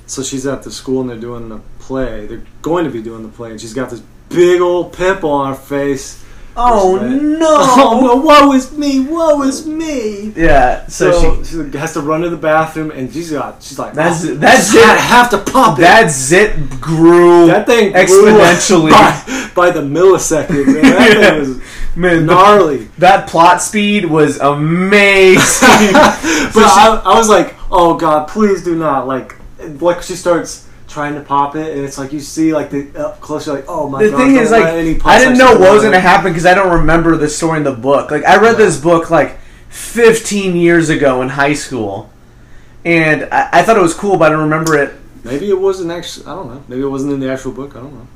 So 0.08 0.22
she's 0.24 0.46
at 0.46 0.64
the 0.64 0.72
school 0.72 1.02
and 1.02 1.10
they're 1.10 1.18
doing 1.18 1.50
the 1.50 1.60
play. 1.80 2.28
They're 2.28 2.44
going 2.62 2.86
to 2.86 2.92
be 2.92 3.02
doing 3.02 3.24
the 3.24 3.30
play, 3.30 3.52
and 3.52 3.60
she's 3.60 3.74
got 3.74 3.90
this 3.90 4.02
big 4.30 4.62
old 4.62 4.94
pimple 4.94 5.32
on 5.32 5.54
her 5.54 5.60
face. 5.60 6.24
Oh 6.58 6.96
no! 6.98 7.38
Oh, 7.78 8.02
well, 8.24 8.48
woe 8.48 8.54
is 8.54 8.72
me! 8.72 9.02
Woe 9.02 9.42
is 9.44 9.68
me! 9.68 10.32
Yeah. 10.38 10.88
So, 10.88 11.12
So, 11.12 11.44
she 11.44 11.72
she, 11.72 11.78
has 11.78 11.92
to 11.94 12.02
run 12.02 12.22
to 12.22 12.30
the 12.30 12.38
bathroom, 12.38 12.92
and 12.92 13.12
she's 13.12 13.32
got. 13.32 13.62
She's 13.62 13.78
like, 13.78 13.94
That's- 13.94 14.24
oh, 14.26 14.36
that's 14.36 14.74
I 14.74 14.94
it. 14.94 15.00
have 15.02 15.30
to 15.32 15.38
pop 15.40 15.78
it. 15.78 15.82
that 15.82 16.10
zit 16.12 16.56
grew 16.80 17.48
that 17.48 17.66
thing 17.66 17.92
grew 17.92 18.00
exponentially. 18.02 18.90
by, 18.92 19.50
by 19.54 19.70
the 19.72 19.82
millisecond. 19.82 20.66
Man. 20.66 20.82
That 20.84 21.18
Yeah. 21.20 21.30
thing 21.32 21.40
was 21.40 21.62
Man, 21.98 22.26
the- 22.26 22.34
gnarly. 22.34 22.86
that 23.00 23.28
plot 23.28 23.62
speed 23.62 24.06
was 24.06 24.40
amazing. 24.40 25.68
but 25.94 26.64
I, 26.64 27.02
I 27.06 27.18
was 27.18 27.28
like, 27.28 27.54
oh 27.70 27.96
god, 27.96 28.30
please 28.30 28.64
do 28.64 28.76
not 28.76 29.08
like. 29.08 29.35
Like 29.68 30.02
she 30.02 30.16
starts 30.16 30.68
trying 30.88 31.16
to 31.16 31.22
pop 31.22 31.56
it, 31.56 31.76
and 31.76 31.86
it's 31.86 31.98
like 31.98 32.14
you 32.14 32.20
see 32.20 32.54
like 32.54 32.70
the 32.70 32.88
up 32.98 33.20
close. 33.22 33.46
You're 33.48 33.56
like, 33.56 33.66
oh 33.68 33.90
my 33.90 34.04
the 34.04 34.12
god. 34.12 34.18
thing 34.18 34.36
is, 34.36 34.52
like, 34.52 34.64
I 34.64 35.20
didn't 35.20 35.38
know 35.38 35.58
what 35.58 35.74
was 35.74 35.82
going 35.82 35.94
to 35.94 36.00
happen 36.00 36.32
because 36.32 36.46
I 36.46 36.54
don't 36.54 36.72
remember 36.80 37.18
the 37.18 37.28
story 37.30 37.58
in 37.58 37.64
the 37.64 37.74
book. 37.74 38.12
Like, 38.12 38.24
I 38.24 38.38
read 38.38 38.54
Yeah. 38.58 38.66
this 38.66 38.80
book 38.80 39.10
like 39.10 39.40
15 39.70 40.56
years 40.56 40.90
ago 40.90 41.22
in 41.22 41.30
high 41.30 41.54
school, 41.54 42.10
and 42.84 43.24
I, 43.32 43.50
I 43.60 43.64
thought 43.64 43.78
it 43.78 43.82
was 43.82 43.94
cool, 43.94 44.18
but 44.18 44.32
I 44.32 44.36
don't 44.36 44.44
remember 44.44 44.78
it. 44.78 44.94
Maybe 45.24 45.50
it 45.50 45.60
wasn't 45.60 45.92
actually. 45.92 46.28
I 46.28 46.36
don't 46.36 46.48
know. 46.54 46.64
Maybe 46.68 46.82
it 46.82 46.88
wasn't 46.88 47.14
in 47.14 47.20
the 47.20 47.32
actual 47.32 47.52
book. 47.52 47.76
I 47.76 47.80
don't 47.80 47.94
know. 47.94 48.08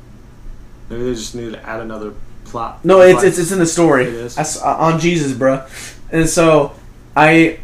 Maybe 0.90 1.04
they 1.04 1.14
just 1.14 1.36
needed 1.36 1.54
to 1.54 1.68
add 1.68 1.82
another 1.82 2.14
plot. 2.46 2.84
No, 2.86 3.02
it's 3.02 3.24
it's, 3.24 3.38
it's 3.40 3.52
in 3.52 3.60
the 3.60 3.66
story. 3.66 4.06
It 4.06 4.14
is? 4.14 4.38
I 4.38 4.76
on 4.78 5.00
Jesus, 5.00 5.34
bruh. 5.34 5.68
And 6.12 6.30
so 6.30 6.74
I 7.16 7.60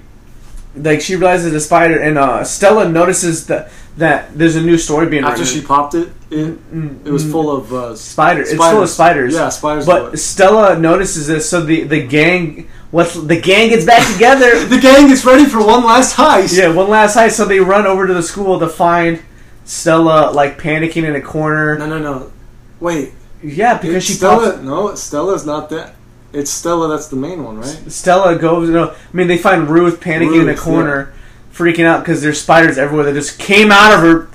like 0.75 1.01
she 1.01 1.15
realizes 1.15 1.51
the 1.51 1.59
spider, 1.59 1.99
and 1.99 2.17
uh, 2.17 2.43
Stella 2.43 2.89
notices 2.89 3.47
that 3.47 3.71
that 3.97 4.37
there's 4.37 4.55
a 4.55 4.61
new 4.61 4.77
story 4.77 5.07
being 5.07 5.23
after 5.23 5.41
written. 5.41 5.61
she 5.61 5.65
popped 5.65 5.93
it. 5.95 6.09
It, 6.29 6.57
it 7.05 7.11
was 7.11 7.23
mm, 7.23 7.31
full 7.31 7.55
of 7.55 7.73
uh, 7.73 7.95
spider. 7.95 8.41
It's 8.41 8.53
full 8.53 8.83
of 8.83 8.89
spiders. 8.89 9.33
Yeah, 9.33 9.49
spiders. 9.49 9.85
But 9.85 10.19
Stella 10.19 10.77
notices 10.77 11.27
this, 11.27 11.49
so 11.49 11.61
the 11.61 11.83
the 11.83 12.05
gang, 12.05 12.69
what's 12.91 13.13
the 13.13 13.39
gang 13.39 13.69
gets 13.69 13.85
back 13.85 14.11
together. 14.13 14.65
the 14.67 14.79
gang 14.79 15.09
is 15.09 15.25
ready 15.25 15.45
for 15.45 15.65
one 15.65 15.83
last 15.85 16.15
heist. 16.17 16.57
yeah, 16.57 16.73
one 16.73 16.89
last 16.89 17.15
heist. 17.15 17.33
So 17.33 17.45
they 17.45 17.59
run 17.59 17.85
over 17.87 18.07
to 18.07 18.13
the 18.13 18.23
school 18.23 18.59
to 18.59 18.67
find 18.67 19.21
Stella 19.63 20.31
like 20.31 20.59
panicking 20.59 21.03
in 21.03 21.15
a 21.15 21.21
corner. 21.21 21.77
No, 21.77 21.87
no, 21.87 21.99
no. 21.99 22.31
Wait. 22.79 23.13
Yeah, 23.41 23.77
because 23.77 23.95
It's 23.97 24.05
she 24.05 24.13
Stella. 24.13 24.51
pops. 24.51 24.63
No, 24.63 24.95
Stella's 24.95 25.45
not 25.45 25.69
that. 25.69 25.95
It's 26.35 26.51
Stella. 26.51 26.87
That's 26.87 27.07
the 27.07 27.15
main 27.15 27.43
one, 27.43 27.57
right? 27.57 27.91
Stella 27.91 28.37
goes. 28.37 28.67
You 28.67 28.73
know, 28.73 28.89
I 28.91 29.15
mean 29.17 29.27
they 29.27 29.37
find 29.37 29.69
Ruth 29.69 29.99
panicking 29.99 30.41
in 30.41 30.49
a 30.49 30.51
Ruth, 30.51 30.59
corner, 30.59 31.13
freaking 31.53 31.85
out 31.85 32.01
because 32.01 32.21
there's 32.21 32.41
spiders 32.41 32.77
everywhere 32.77 33.05
that 33.05 33.13
just 33.13 33.39
came 33.39 33.71
out 33.71 33.93
of 33.93 33.99
her 34.01 34.29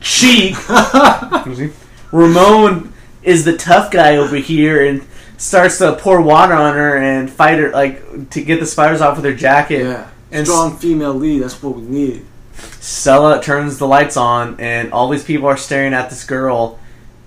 cheek. 0.00 0.56
Ramon 2.12 2.92
is 3.22 3.44
the 3.44 3.56
tough 3.56 3.90
guy 3.90 4.16
over 4.16 4.36
here 4.36 4.86
and 4.86 5.04
starts 5.36 5.78
to 5.78 5.96
pour 5.96 6.20
water 6.20 6.54
on 6.54 6.74
her 6.74 6.96
and 6.96 7.30
fight 7.30 7.58
her 7.58 7.70
like 7.70 8.30
to 8.30 8.42
get 8.42 8.60
the 8.60 8.66
spiders 8.66 9.00
off 9.00 9.16
with 9.16 9.24
her 9.24 9.34
jacket. 9.34 9.82
yeah. 9.84 10.10
And 10.30 10.46
Strong 10.46 10.78
female 10.78 11.14
lead. 11.14 11.42
That's 11.42 11.62
what 11.62 11.76
we 11.76 11.82
need. 11.82 12.24
Stella 12.80 13.40
turns 13.42 13.78
the 13.78 13.86
lights 13.86 14.16
on, 14.16 14.58
and 14.58 14.92
all 14.92 15.08
these 15.08 15.24
people 15.24 15.46
are 15.46 15.56
staring 15.56 15.94
at 15.94 16.10
this 16.10 16.24
girl 16.24 16.78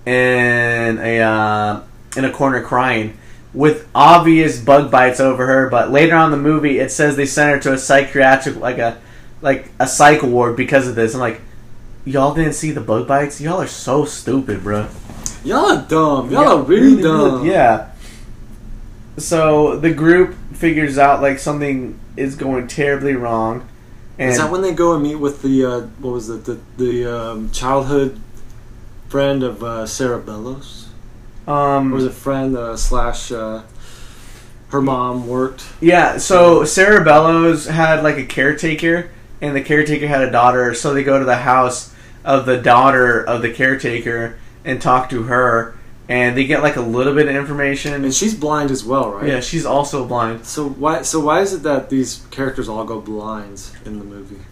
in 0.04 0.98
a 0.98 1.20
uh, 1.20 1.82
in 2.16 2.24
a 2.24 2.30
corner 2.30 2.62
crying, 2.62 3.16
with 3.58 3.88
obvious 3.92 4.60
bug 4.60 4.88
bites 4.88 5.18
over 5.18 5.44
her. 5.44 5.68
But 5.68 5.90
later 5.90 6.14
on 6.14 6.32
in 6.32 6.38
the 6.38 6.48
movie, 6.48 6.78
it 6.78 6.92
says 6.92 7.16
they 7.16 7.26
sent 7.26 7.50
her 7.50 7.58
to 7.62 7.72
a 7.72 7.78
psychiatric, 7.78 8.54
like 8.56 8.78
a 8.78 9.00
like 9.42 9.68
a 9.80 9.86
psych 9.86 10.22
ward 10.22 10.56
because 10.56 10.86
of 10.86 10.94
this. 10.94 11.12
I'm 11.12 11.20
like, 11.20 11.40
y'all 12.04 12.34
didn't 12.34 12.52
see 12.52 12.70
the 12.70 12.80
bug 12.80 13.08
bites? 13.08 13.40
Y'all 13.40 13.60
are 13.60 13.66
so 13.66 14.04
stupid, 14.04 14.62
bro. 14.62 14.88
Y'all 15.44 15.76
are 15.76 15.82
dumb. 15.88 16.30
Y'all 16.30 16.60
are 16.60 16.62
really, 16.62 17.02
dumb. 17.02 17.44
Yeah. 17.44 17.90
So 19.16 19.76
the 19.76 19.92
group 19.92 20.36
figures 20.54 20.96
out 20.96 21.20
like 21.20 21.40
something 21.40 21.98
is 22.16 22.36
going 22.36 22.68
terribly 22.68 23.14
wrong, 23.14 23.68
And 24.20 24.30
Is 24.30 24.38
that 24.38 24.52
when 24.52 24.62
they 24.62 24.72
go 24.72 24.94
and 24.94 25.02
meet 25.02 25.16
with 25.16 25.42
the 25.42 25.64
uh, 25.64 25.80
what 25.98 26.12
was 26.12 26.30
it 26.30 26.44
the 26.44 26.60
the 26.76 27.12
um, 27.12 27.50
childhood 27.50 28.20
friend 29.08 29.42
of 29.42 29.64
uh, 29.64 29.84
Sarah 29.84 30.20
Bellows? 30.20 30.87
Um, 31.48 31.90
was 31.92 32.04
it 32.04 32.12
friend 32.12 32.56
uh, 32.56 32.76
slash 32.76 33.32
uh, 33.32 33.62
her 34.68 34.82
mom 34.82 35.26
worked? 35.26 35.64
Yeah, 35.80 36.18
so 36.18 36.64
Sarah 36.64 37.02
Bellows 37.02 37.66
had 37.66 38.02
like 38.02 38.18
a 38.18 38.26
caretaker, 38.26 39.10
and 39.40 39.56
the 39.56 39.62
caretaker 39.62 40.06
had 40.06 40.22
a 40.22 40.30
daughter. 40.30 40.74
So 40.74 40.92
they 40.92 41.02
go 41.02 41.18
to 41.18 41.24
the 41.24 41.38
house 41.38 41.94
of 42.22 42.44
the 42.44 42.58
daughter 42.58 43.24
of 43.24 43.40
the 43.40 43.50
caretaker 43.50 44.38
and 44.64 44.82
talk 44.82 45.08
to 45.08 45.22
her, 45.24 45.74
and 46.06 46.36
they 46.36 46.44
get 46.44 46.62
like 46.62 46.76
a 46.76 46.82
little 46.82 47.14
bit 47.14 47.28
of 47.28 47.34
information. 47.34 47.94
And 47.94 48.14
she's 48.14 48.34
blind 48.34 48.70
as 48.70 48.84
well, 48.84 49.10
right? 49.10 49.28
Yeah, 49.28 49.40
she's 49.40 49.64
also 49.64 50.06
blind. 50.06 50.44
So 50.44 50.68
why 50.68 51.00
so 51.00 51.18
why 51.18 51.40
is 51.40 51.54
it 51.54 51.62
that 51.62 51.88
these 51.88 52.26
characters 52.30 52.68
all 52.68 52.84
go 52.84 53.00
blind 53.00 53.70
in 53.86 53.98
the 53.98 54.04
movie? 54.04 54.44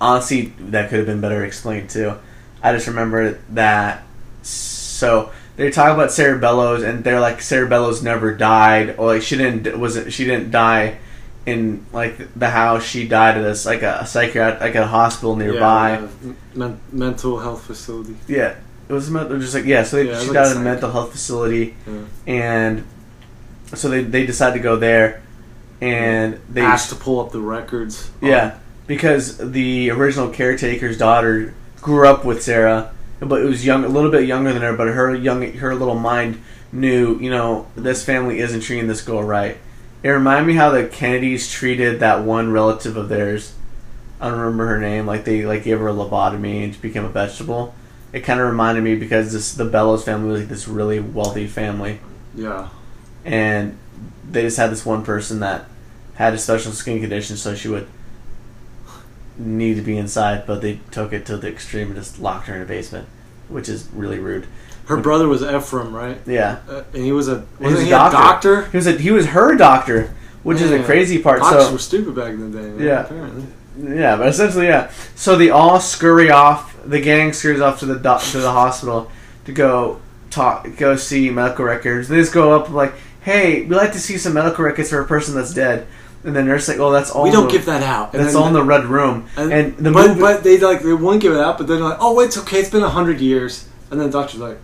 Honestly, 0.00 0.54
that 0.58 0.88
could 0.88 0.98
have 0.98 1.06
been 1.06 1.20
better 1.20 1.44
explained 1.44 1.90
too. 1.90 2.14
I 2.62 2.72
just 2.72 2.86
remember 2.86 3.38
that. 3.50 4.04
So 4.42 5.30
they 5.58 5.70
talk 5.70 5.92
about 5.92 6.10
Sarah 6.12 6.38
Bellows, 6.38 6.82
and 6.82 7.04
they're 7.04 7.20
like 7.20 7.42
Sarah 7.42 7.68
Bellows 7.68 8.02
never 8.02 8.32
died, 8.34 8.94
or 8.96 9.08
like 9.08 9.22
she 9.22 9.36
didn't 9.36 9.78
wasn't 9.78 10.12
she 10.12 10.24
didn't 10.24 10.50
die 10.50 10.98
in 11.44 11.84
like 11.92 12.32
the 12.34 12.48
house. 12.48 12.84
She 12.84 13.06
died 13.06 13.36
at 13.36 13.42
this 13.42 13.66
like 13.66 13.82
a, 13.82 14.06
psychiatric 14.06 14.60
like 14.60 14.74
a 14.76 14.86
hospital 14.86 15.36
nearby. 15.36 15.98
Yeah, 15.98 16.32
men- 16.54 16.80
mental 16.92 17.38
health 17.40 17.64
facility. 17.66 18.16
Yeah, 18.26 18.54
it 18.88 18.92
was 18.92 19.08
just 19.10 19.54
like 19.54 19.64
yeah. 19.64 19.82
So 19.82 19.96
they, 19.96 20.08
Yeah, 20.08 20.20
she 20.20 20.32
died 20.32 20.46
like 20.46 20.56
in 20.56 20.62
a 20.62 20.64
mental 20.64 20.90
health 20.90 21.12
facility, 21.12 21.74
and 22.26 22.84
so 23.74 23.88
they 23.88 24.04
they 24.04 24.24
decide 24.24 24.52
to 24.54 24.60
go 24.60 24.76
there, 24.76 25.22
and 25.80 26.40
they 26.48 26.62
asked 26.62 26.90
to 26.90 26.96
pull 26.96 27.20
up 27.20 27.32
the 27.32 27.40
records. 27.40 28.10
yeah 28.22 28.58
because 28.86 29.36
the 29.36 29.90
original 29.90 30.30
caretaker's 30.30 30.96
daughter 30.96 31.52
grew 31.82 32.08
up 32.08 32.24
with 32.24 32.42
Sarah, 32.42 32.90
but 33.20 33.40
it 33.40 33.44
was 33.44 33.64
young 33.64 33.84
a 33.84 33.88
little 33.88 34.10
bit 34.10 34.26
younger 34.26 34.52
than 34.52 34.62
her, 34.62 34.76
but 34.76 34.88
her 34.88 35.14
young 35.14 35.52
her 35.54 35.74
little 35.74 35.94
mind 35.94 36.40
knew 36.70 37.18
you 37.18 37.30
know 37.30 37.66
this 37.74 38.04
family 38.04 38.38
isn't 38.40 38.60
treating 38.60 38.86
this 38.86 39.02
girl 39.02 39.22
right. 39.22 39.58
It 40.02 40.10
reminded 40.10 40.46
me 40.46 40.54
how 40.54 40.70
the 40.70 40.86
Kennedys 40.86 41.50
treated 41.50 42.00
that 42.00 42.22
one 42.22 42.52
relative 42.52 42.96
of 42.96 43.08
theirs. 43.08 43.54
I 44.20 44.28
don't 44.28 44.38
remember 44.38 44.66
her 44.68 44.78
name. 44.78 45.06
Like 45.06 45.24
they 45.24 45.44
like 45.44 45.64
gave 45.64 45.80
her 45.80 45.88
a 45.88 45.92
lobotomy 45.92 46.64
and 46.64 46.74
she 46.74 46.80
became 46.80 47.04
a 47.04 47.08
vegetable. 47.08 47.74
It 48.12 48.20
kind 48.20 48.40
of 48.40 48.46
reminded 48.46 48.84
me 48.84 48.94
because 48.94 49.32
this 49.32 49.52
the 49.54 49.64
Bellows 49.64 50.04
family 50.04 50.30
was 50.30 50.40
like 50.40 50.48
this 50.48 50.68
really 50.68 51.00
wealthy 51.00 51.46
family, 51.46 52.00
yeah. 52.34 52.68
and 53.24 53.76
they 54.30 54.42
just 54.42 54.56
had 54.56 54.70
this 54.70 54.86
one 54.86 55.04
person 55.04 55.40
that 55.40 55.66
had 56.14 56.32
a 56.34 56.38
special 56.38 56.72
skin 56.72 57.00
condition, 57.00 57.36
so 57.36 57.54
she 57.54 57.68
would 57.68 57.86
need 59.38 59.74
to 59.76 59.82
be 59.82 59.96
inside, 59.96 60.44
but 60.46 60.60
they 60.62 60.80
took 60.90 61.12
it 61.12 61.24
to 61.26 61.36
the 61.36 61.48
extreme 61.48 61.88
and 61.88 61.96
just 61.96 62.18
locked 62.20 62.46
her 62.48 62.56
in 62.56 62.62
a 62.62 62.64
basement, 62.64 63.06
which 63.48 63.68
is 63.68 63.88
really 63.92 64.18
rude. 64.18 64.46
Her 64.86 64.96
brother 64.96 65.28
was 65.28 65.42
Ephraim, 65.42 65.94
right? 65.94 66.18
Yeah, 66.26 66.58
Uh, 66.68 66.82
and 66.94 67.04
he 67.04 67.12
was 67.12 67.28
a 67.28 67.44
He 67.58 67.64
was 67.64 67.72
wasn't 67.72 67.82
he 67.84 67.90
doctor. 67.90 68.16
a 68.16 68.20
doctor? 68.20 68.62
he 68.70 68.76
was 68.76 68.86
a, 68.86 68.92
he 68.92 69.10
was 69.10 69.26
her 69.26 69.54
doctor, 69.54 70.10
which 70.42 70.60
is 70.60 70.70
a 70.70 70.78
Yeah. 70.78 70.82
crazy 70.84 71.18
part. 71.18 71.40
Doctors 71.40 71.66
so 71.66 71.72
were 71.72 71.78
stupid 71.78 72.14
back 72.14 72.30
in 72.30 72.50
the 72.50 72.58
day. 72.58 72.68
man, 72.68 72.80
Yeah. 72.80 73.00
apparently. 73.02 73.44
Yeah, 73.80 74.16
but 74.16 74.28
essentially, 74.28 74.66
yeah. 74.66 74.88
So 75.14 75.36
they 75.36 75.50
all 75.50 75.78
scurry 75.78 76.30
off. 76.30 76.74
The 76.84 77.00
gang 77.00 77.32
scurries 77.32 77.60
off 77.60 77.78
to 77.80 77.86
the 77.86 77.96
doc 77.96 78.22
to 78.32 78.38
the 78.38 78.50
hospital 78.50 79.10
to 79.44 79.52
go 79.52 80.00
talk, 80.30 80.66
go 80.76 80.96
see 80.96 81.30
medical 81.30 81.64
records. 81.64 82.08
They 82.08 82.16
just 82.16 82.32
go 82.32 82.52
up 82.56 82.70
like, 82.70 82.94
"Hey, 83.20 83.60
we 83.60 83.66
would 83.68 83.76
like 83.76 83.92
to 83.92 84.00
see 84.00 84.16
some 84.18 84.32
medical 84.34 84.64
records 84.64 84.88
for 84.90 85.00
a 85.00 85.04
person 85.06 85.34
that's 85.34 85.52
dead." 85.54 85.86
And 86.28 86.36
the 86.36 86.42
nurse 86.42 86.68
like, 86.68 86.78
"Oh, 86.78 86.92
that's 86.92 87.10
all. 87.10 87.24
We 87.24 87.30
don't 87.30 87.46
the- 87.46 87.52
give 87.52 87.64
that 87.66 87.82
out. 87.82 88.12
And 88.12 88.22
That's 88.22 88.34
then- 88.34 88.42
all 88.42 88.48
in 88.48 88.54
the 88.54 88.62
red 88.62 88.84
room." 88.84 89.24
And, 89.36 89.52
And, 89.52 89.76
the 89.78 89.90
but, 89.90 90.08
movie, 90.08 90.20
but 90.20 90.44
they 90.44 90.58
like 90.58 90.82
they 90.82 90.92
won't 90.92 91.20
give 91.20 91.32
it 91.32 91.40
out. 91.40 91.56
But 91.58 91.66
then 91.68 91.80
like, 91.80 91.96
oh, 92.00 92.20
it's 92.20 92.36
okay. 92.38 92.60
It's 92.60 92.70
been 92.70 92.82
a 92.82 92.90
hundred 92.90 93.20
years. 93.20 93.64
And 93.90 93.98
then 94.00 94.10
the 94.10 94.18
doctor's 94.18 94.40
like, 94.40 94.58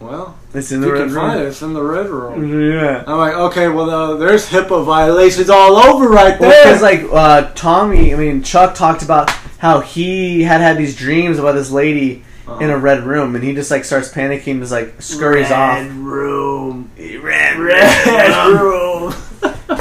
well, 0.00 0.36
it's 0.54 0.72
in 0.72 0.80
the 0.80 0.90
red 0.92 1.06
can 1.06 1.14
find 1.14 1.32
it. 1.38 1.42
room. 1.42 1.48
It's 1.50 1.62
in 1.62 1.72
the 1.74 1.82
red 1.82 2.06
room. 2.08 2.72
Yeah. 2.72 3.04
I'm 3.06 3.18
like, 3.18 3.34
okay, 3.34 3.68
well, 3.68 3.88
uh, 3.90 4.16
there's 4.16 4.48
HIPAA 4.48 4.84
violations 4.84 5.48
all 5.50 5.76
over 5.76 6.08
right 6.08 6.38
there. 6.40 6.64
because 6.64 6.82
like 6.82 7.02
uh, 7.12 7.50
Tommy, 7.54 8.12
I 8.14 8.16
mean 8.16 8.42
Chuck 8.42 8.74
talked 8.74 9.02
about 9.02 9.30
how 9.58 9.80
he 9.80 10.42
had 10.42 10.60
had 10.60 10.76
these 10.78 10.96
dreams 10.96 11.38
about 11.38 11.52
this 11.52 11.70
lady 11.70 12.22
Uh-huh. 12.46 12.58
in 12.64 12.68
a 12.70 12.76
red 12.76 13.04
room, 13.04 13.34
and 13.34 13.42
he 13.42 13.54
just 13.54 13.70
like 13.70 13.84
starts 13.86 14.10
panicking, 14.12 14.60
just 14.60 14.72
like 14.72 15.00
scurries 15.00 15.50
off. 15.50 15.78
Red 15.78 15.92
Room. 15.96 16.90
Red, 16.98 17.58
Red 17.58 18.60
room. 18.60 18.83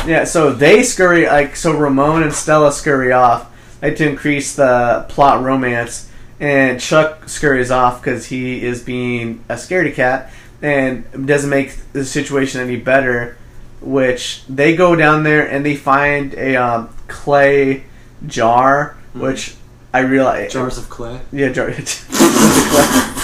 Yeah, 0.05 0.25
so 0.25 0.51
they 0.51 0.83
scurry 0.83 1.25
like 1.25 1.55
so 1.55 1.71
Ramon 1.77 2.23
and 2.23 2.33
Stella 2.33 2.71
scurry 2.71 3.11
off 3.11 3.49
like 3.81 3.95
to 3.97 4.07
increase 4.09 4.55
the 4.55 5.05
plot 5.09 5.43
romance, 5.43 6.09
and 6.39 6.79
Chuck 6.79 7.27
scurries 7.27 7.71
off 7.71 8.01
because 8.01 8.25
he 8.25 8.63
is 8.63 8.81
being 8.81 9.43
a 9.49 9.55
scaredy 9.55 9.93
cat 9.93 10.31
and 10.61 11.27
doesn't 11.27 11.49
make 11.49 11.75
the 11.91 12.05
situation 12.05 12.61
any 12.61 12.77
better. 12.77 13.37
Which 13.81 14.45
they 14.47 14.77
go 14.77 14.95
down 14.95 15.23
there 15.23 15.45
and 15.45 15.65
they 15.65 15.75
find 15.75 16.33
a 16.35 16.55
um, 16.55 16.95
clay 17.09 17.83
jar, 18.25 18.95
which 19.13 19.55
I 19.93 19.99
realize 19.99 20.53
Jars 20.53 20.77
of 20.77 20.89
clay. 20.89 21.19
yeah, 21.33 21.49
jar. 21.49 21.69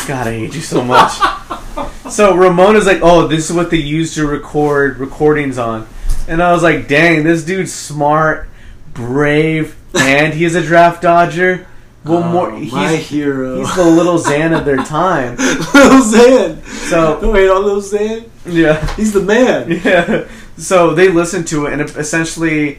God, 0.07 0.27
I 0.27 0.33
hate 0.33 0.53
you 0.53 0.61
so 0.61 0.83
much. 0.83 1.13
so 2.09 2.35
Ramona's 2.35 2.85
like, 2.85 2.99
"Oh, 3.01 3.27
this 3.27 3.49
is 3.49 3.55
what 3.55 3.71
they 3.71 3.77
use 3.77 4.15
to 4.15 4.27
record 4.27 4.97
recordings 4.97 5.57
on," 5.57 5.87
and 6.29 6.41
I 6.41 6.51
was 6.53 6.63
like, 6.63 6.87
"Dang, 6.87 7.23
this 7.23 7.43
dude's 7.43 7.73
smart, 7.73 8.47
brave, 8.93 9.75
and 9.99 10.33
he 10.33 10.45
is 10.45 10.55
a 10.55 10.61
draft 10.61 11.01
dodger." 11.01 11.65
Well, 12.05 12.23
Oh, 12.23 12.29
more 12.31 12.51
my 12.51 12.59
he's 12.95 13.09
hero. 13.09 13.57
he's 13.59 13.75
the 13.75 13.83
little 13.83 14.17
Xan 14.17 14.57
of 14.57 14.63
their 14.63 14.77
time. 14.77 15.35
Little 15.37 15.99
Xan. 15.99 16.63
So 16.89 17.19
Don't 17.19 17.35
hate 17.35 17.49
on 17.49 17.65
Little 17.65 17.81
Xan. 17.81 18.29
yeah, 18.45 18.95
He's 18.95 19.11
the 19.11 19.19
man. 19.21 19.69
yeah. 19.83 20.25
So 20.57 20.93
they 20.95 21.09
listen 21.09 21.43
to 21.45 21.65
it, 21.65 21.73
and 21.73 21.81
essentially, 21.81 22.77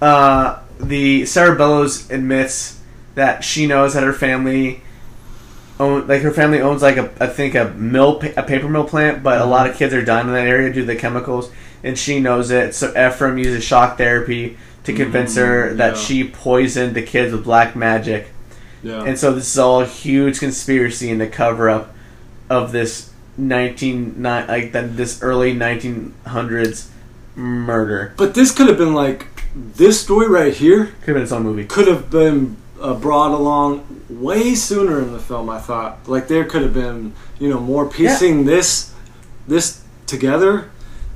uh, 0.00 0.60
the 0.78 1.26
Sarah 1.26 1.56
Bellows 1.56 2.08
admits 2.12 2.80
that 3.16 3.42
she 3.42 3.66
knows 3.66 3.94
that 3.94 4.04
her 4.04 4.12
family 4.12 4.82
own, 5.80 6.06
like 6.06 6.22
her 6.22 6.30
family 6.30 6.60
owns 6.60 6.82
like 6.82 6.96
a 6.96 7.10
I 7.20 7.26
think 7.26 7.54
a 7.54 7.70
mill, 7.70 8.20
a 8.36 8.42
paper 8.42 8.68
mill 8.68 8.84
plant, 8.84 9.22
but 9.22 9.40
a 9.40 9.44
lot 9.44 9.68
of 9.68 9.76
kids 9.76 9.92
are 9.94 10.04
dying 10.04 10.28
in 10.28 10.34
that 10.34 10.46
area 10.46 10.72
due 10.72 10.80
to 10.80 10.86
the 10.86 10.96
chemicals, 10.96 11.50
and 11.82 11.98
she 11.98 12.20
knows 12.20 12.50
it. 12.50 12.74
So 12.74 12.90
Ephraim 12.90 13.38
uses 13.38 13.64
shock 13.64 13.98
therapy 13.98 14.56
to 14.84 14.92
convince 14.92 15.36
her 15.36 15.70
Mm, 15.72 15.76
that 15.78 15.94
yeah. 15.94 16.00
she 16.00 16.24
poisoned 16.28 16.94
the 16.94 17.02
kids 17.02 17.32
with 17.32 17.44
black 17.44 17.74
magic. 17.74 18.28
Yeah. 18.82 19.02
And 19.02 19.18
so 19.18 19.32
this 19.32 19.46
is 19.50 19.58
all 19.58 19.80
a 19.80 19.86
huge 19.86 20.38
conspiracy 20.40 21.10
in 21.10 21.18
the 21.18 21.26
cover 21.26 21.70
up 21.70 21.94
of 22.50 22.70
this 22.72 23.10
nineteen 23.38 24.20
nine 24.20 24.46
like 24.46 24.72
that 24.72 24.96
this 24.96 25.22
early 25.22 25.54
nineteen 25.54 26.14
hundreds 26.26 26.90
murder. 27.34 28.12
but 28.16 28.34
this 28.34 28.52
could 28.52 28.68
have 28.68 28.78
been 28.78 28.94
like 28.94 29.26
this 29.56 30.00
story 30.00 30.28
right 30.28 30.54
here 30.54 30.92
Could 31.02 31.06
have 31.08 31.14
been 31.16 31.22
its 31.22 31.32
own 31.32 31.42
movie. 31.42 31.64
could 31.64 31.88
have 31.88 32.10
been 32.10 32.56
uh, 32.84 32.94
brought 32.94 33.30
along 33.30 34.02
way 34.10 34.54
sooner 34.54 35.00
in 35.00 35.12
the 35.12 35.18
film. 35.18 35.48
I 35.48 35.58
thought 35.58 36.06
like 36.06 36.28
there 36.28 36.44
could 36.44 36.62
have 36.62 36.74
been 36.74 37.14
you 37.38 37.48
know 37.48 37.58
more 37.58 37.88
piecing 37.88 38.44
this 38.44 38.92
this 39.48 39.82
together, 40.06 40.70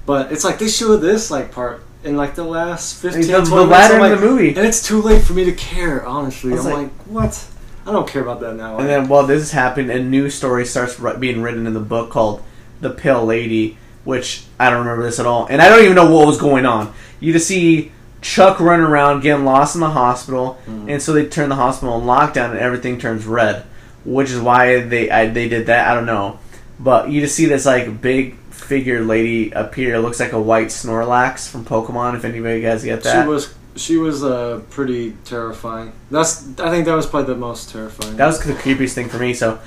but 0.07 0.33
it's 0.33 0.45
like 0.45 0.59
they 0.59 0.69
show 0.69 0.97
this 0.97 1.31
like 1.31 1.53
part 1.53 1.85
in 2.05 2.17
like 2.17 2.35
the 2.35 2.45
last 2.45 3.01
15, 3.03 3.21
The, 3.21 3.27
20 3.29 3.45
the 3.45 3.51
minutes. 3.57 3.71
latter 3.71 3.95
I'm 3.97 4.05
in 4.05 4.11
like, 4.13 4.21
the 4.21 4.27
movie. 4.27 4.49
and 4.49 4.67
it's 4.67 4.87
too 4.87 5.03
late 5.03 5.23
for 5.23 5.35
me 5.35 5.45
to 5.45 5.53
care. 5.53 6.07
Honestly, 6.07 6.53
I'm 6.53 6.59
like, 6.65 6.75
like- 6.75 6.91
what? 7.07 7.47
I 7.87 7.93
don't 7.93 8.09
care 8.09 8.23
about 8.23 8.41
that 8.41 8.55
now. 8.55 8.79
And 8.79 8.89
then 8.89 9.09
while 9.09 9.27
this 9.27 9.43
is 9.43 9.53
happening, 9.53 9.91
a 9.91 10.03
new 10.03 10.29
story 10.31 10.65
starts 10.67 10.99
being 11.19 11.41
written 11.43 11.67
in 11.67 11.75
the 11.75 11.81
book 11.81 12.11
called 12.11 12.43
"The 12.81 12.91
Pale 12.91 13.25
Lady," 13.27 13.77
which 14.05 14.45
I 14.59 14.71
don't 14.71 14.81
remember 14.81 15.03
this 15.05 15.19
at 15.21 15.27
all, 15.27 15.47
and 15.51 15.61
I 15.61 15.69
don't 15.69 15.83
even 15.83 15.95
know 15.97 16.11
what 16.15 16.27
was 16.27 16.39
going 16.39 16.65
on. 16.67 16.93
You 17.21 17.33
just 17.33 17.47
see 17.47 17.93
Chuck 18.21 18.59
running 18.61 18.85
around 18.87 19.21
getting 19.21 19.45
lost 19.45 19.75
in 19.75 19.81
the 19.81 19.91
hospital, 19.91 20.59
Mm. 20.69 20.91
and 20.93 21.03
so 21.03 21.13
they 21.13 21.27
turn 21.27 21.49
the 21.49 21.55
hospital 21.55 21.95
on 21.95 22.03
lockdown, 22.03 22.51
and 22.51 22.59
everything 22.59 22.99
turns 22.99 23.25
red, 23.27 23.63
which 24.05 24.31
is 24.31 24.41
why 24.41 24.81
they 24.81 25.11
I, 25.11 25.29
they 25.29 25.49
did 25.49 25.67
that. 25.67 25.89
I 25.89 25.95
don't 25.95 26.07
know, 26.07 26.39
but 26.81 27.11
you 27.11 27.21
just 27.21 27.35
see 27.37 27.47
this 27.47 27.65
like 27.67 28.01
big 28.01 28.37
figure 28.51 29.03
lady 29.05 29.51
appear. 29.53 29.95
It 29.95 30.01
looks 30.01 30.19
like 30.21 30.33
a 30.33 30.41
white 30.41 30.67
Snorlax 30.69 31.49
from 31.49 31.65
Pokemon. 31.65 32.17
If 32.17 32.25
anybody 32.25 32.61
guys 32.61 32.83
get 32.85 33.03
that, 33.05 33.23
she 33.23 33.29
was 33.29 33.55
she 33.77 33.97
was 33.97 34.25
uh, 34.25 34.61
pretty 34.71 35.13
terrifying. 35.25 35.93
That's 36.11 36.45
I 36.59 36.71
think 36.71 36.87
that 36.87 36.95
was 36.97 37.07
probably 37.07 37.33
the 37.35 37.39
most 37.41 37.71
terrifying. 37.71 38.17
that 38.17 38.27
was 38.27 38.41
the 38.41 38.53
creepiest 38.55 38.95
thing 38.95 39.09
for 39.09 39.19
me. 39.19 39.33
So 39.33 39.61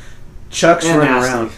Chuck's 0.50 0.86
And 0.86 0.98
running 1.00 1.14
nasty. 1.14 1.34
around. 1.34 1.52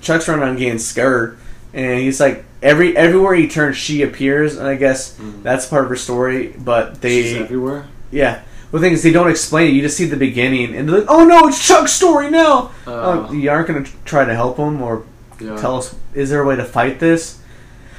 Chuck's 0.00 0.26
running 0.28 0.44
around 0.44 0.56
getting 0.56 0.78
scared, 0.78 1.36
and 1.78 2.00
he's 2.00 2.18
like 2.20 2.44
every 2.60 2.96
everywhere 2.96 3.34
he 3.34 3.46
turns, 3.48 3.76
she 3.76 4.02
appears, 4.02 4.56
and 4.56 4.66
I 4.66 4.74
guess 4.74 5.14
Mhm. 5.14 5.42
that's 5.44 5.66
part 5.66 5.84
of 5.84 5.90
her 5.90 5.96
story. 5.96 6.54
But 6.58 7.00
they 7.00 7.22
She's 7.22 7.36
everywhere. 7.36 7.84
yeah, 8.10 8.40
the 8.72 8.80
thing 8.80 8.92
is 8.92 9.02
they 9.02 9.12
don't 9.12 9.30
explain 9.30 9.68
it. 9.68 9.74
You 9.74 9.82
just 9.82 9.96
see 9.96 10.04
the 10.06 10.16
beginning, 10.16 10.74
and 10.74 10.88
they're 10.88 10.98
like, 11.00 11.08
"Oh 11.08 11.24
no, 11.24 11.46
it's 11.46 11.64
Chuck's 11.66 11.92
story 11.92 12.30
now." 12.30 12.70
Uh, 12.86 13.26
oh, 13.28 13.32
you 13.32 13.50
aren't 13.50 13.68
going 13.68 13.84
to 13.84 13.90
try 14.04 14.24
to 14.24 14.34
help 14.34 14.56
him 14.56 14.82
or 14.82 15.02
yeah. 15.40 15.56
tell 15.56 15.76
us 15.76 15.94
is 16.14 16.30
there 16.30 16.42
a 16.42 16.46
way 16.46 16.56
to 16.56 16.64
fight 16.64 16.98
this? 16.98 17.38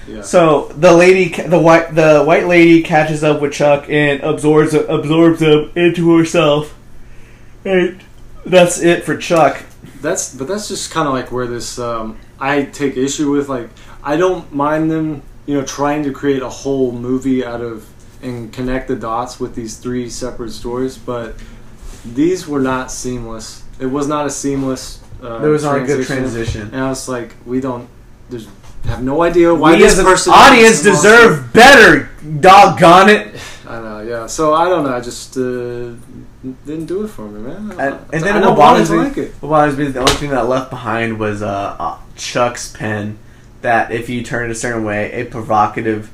Yeah. 0.08 0.24
So 0.24 0.72
the 0.76 0.92
lady, 0.92 1.30
the 1.44 1.60
white, 1.60 1.96
the 1.96 2.24
white 2.24 2.48
lady 2.48 2.82
catches 2.84 3.24
up 3.24 3.40
with 3.42 3.54
Chuck 3.54 3.86
and 3.90 4.22
absorbs 4.24 4.74
absorbs 4.74 5.40
him 5.42 5.72
into 5.76 6.18
herself, 6.18 6.74
and 7.64 8.00
that's 8.46 8.80
it 8.82 9.06
for 9.06 9.16
Chuck. 9.16 9.64
That's 10.02 10.34
but 10.36 10.48
that's 10.48 10.68
just 10.68 10.92
kind 10.92 11.08
of 11.08 11.14
like 11.14 11.32
where 11.32 11.48
this 11.48 11.78
um, 11.80 12.18
I 12.40 12.64
take 12.64 12.98
issue 12.98 13.32
with. 13.32 13.50
Like 13.50 13.70
I 14.04 14.18
don't 14.18 14.54
mind 14.54 14.90
them, 14.92 15.22
you 15.46 15.56
know, 15.60 15.66
trying 15.66 16.04
to 16.04 16.12
create 16.12 16.42
a 16.42 16.50
whole 16.50 16.92
movie 16.92 17.44
out 17.46 17.62
of 17.62 17.88
and 18.22 18.52
connect 18.52 18.88
the 18.88 18.96
dots 18.96 19.40
with 19.40 19.56
these 19.56 19.78
three 19.78 20.10
separate 20.10 20.52
stories, 20.52 20.98
but 20.98 21.36
these 22.06 22.48
were 22.48 22.60
not 22.60 22.92
seamless. 22.92 23.64
It 23.80 23.86
was 23.86 24.08
not 24.08 24.26
a 24.26 24.30
seamless. 24.30 25.02
Uh, 25.22 25.40
There 25.40 25.50
was 25.52 25.64
not 25.64 25.78
a 25.82 25.86
good 25.86 26.06
transition. 26.06 26.70
and 26.74 26.82
I 26.82 26.90
was 26.90 27.08
like, 27.10 27.34
we 27.46 27.62
don't. 27.62 27.88
There's 28.30 28.48
have 28.86 29.04
no 29.04 29.22
idea 29.24 29.54
why 29.54 29.74
we 29.74 29.80
this 29.80 29.96
person 30.02 30.34
audience 30.34 30.82
deserve 30.82 31.52
better. 31.54 32.10
Doggone 32.40 33.10
it! 33.10 33.36
I 33.68 33.80
know, 33.82 34.00
yeah. 34.02 34.26
So 34.28 34.54
I 34.54 34.70
don't 34.70 34.84
know. 34.84 34.96
I 34.96 35.02
just 35.02 35.36
uh, 35.38 35.94
didn't 36.66 36.86
do 36.86 37.04
it 37.04 37.10
for 37.10 37.28
me, 37.28 37.42
man. 37.42 37.72
And, 37.72 38.00
and 38.14 38.24
then 38.24 38.36
I 38.36 38.40
what 38.40 38.50
know 38.50 38.56
bothers 38.56 38.90
me, 38.92 38.98
like 38.98 39.18
it. 39.18 39.34
what 39.42 39.50
bothers 39.50 39.78
me, 39.78 39.88
the 39.88 40.00
only 40.00 40.14
thing 40.14 40.30
that 40.32 40.48
left 40.48 40.70
behind 40.70 41.20
was 41.20 41.42
uh, 41.42 41.76
uh, 41.80 41.98
Chuck's 42.20 42.70
pen. 42.72 43.18
That 43.62 43.92
if 43.92 44.08
you 44.10 44.24
turn 44.24 44.46
it 44.50 44.52
a 44.52 44.56
certain 44.56 44.84
way, 44.86 45.12
a 45.12 45.26
provocative 45.26 46.12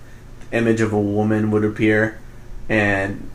image 0.52 0.82
of 0.82 0.94
a 0.94 1.00
woman 1.00 1.52
would 1.52 1.64
appear, 1.66 2.20
and 2.70 3.30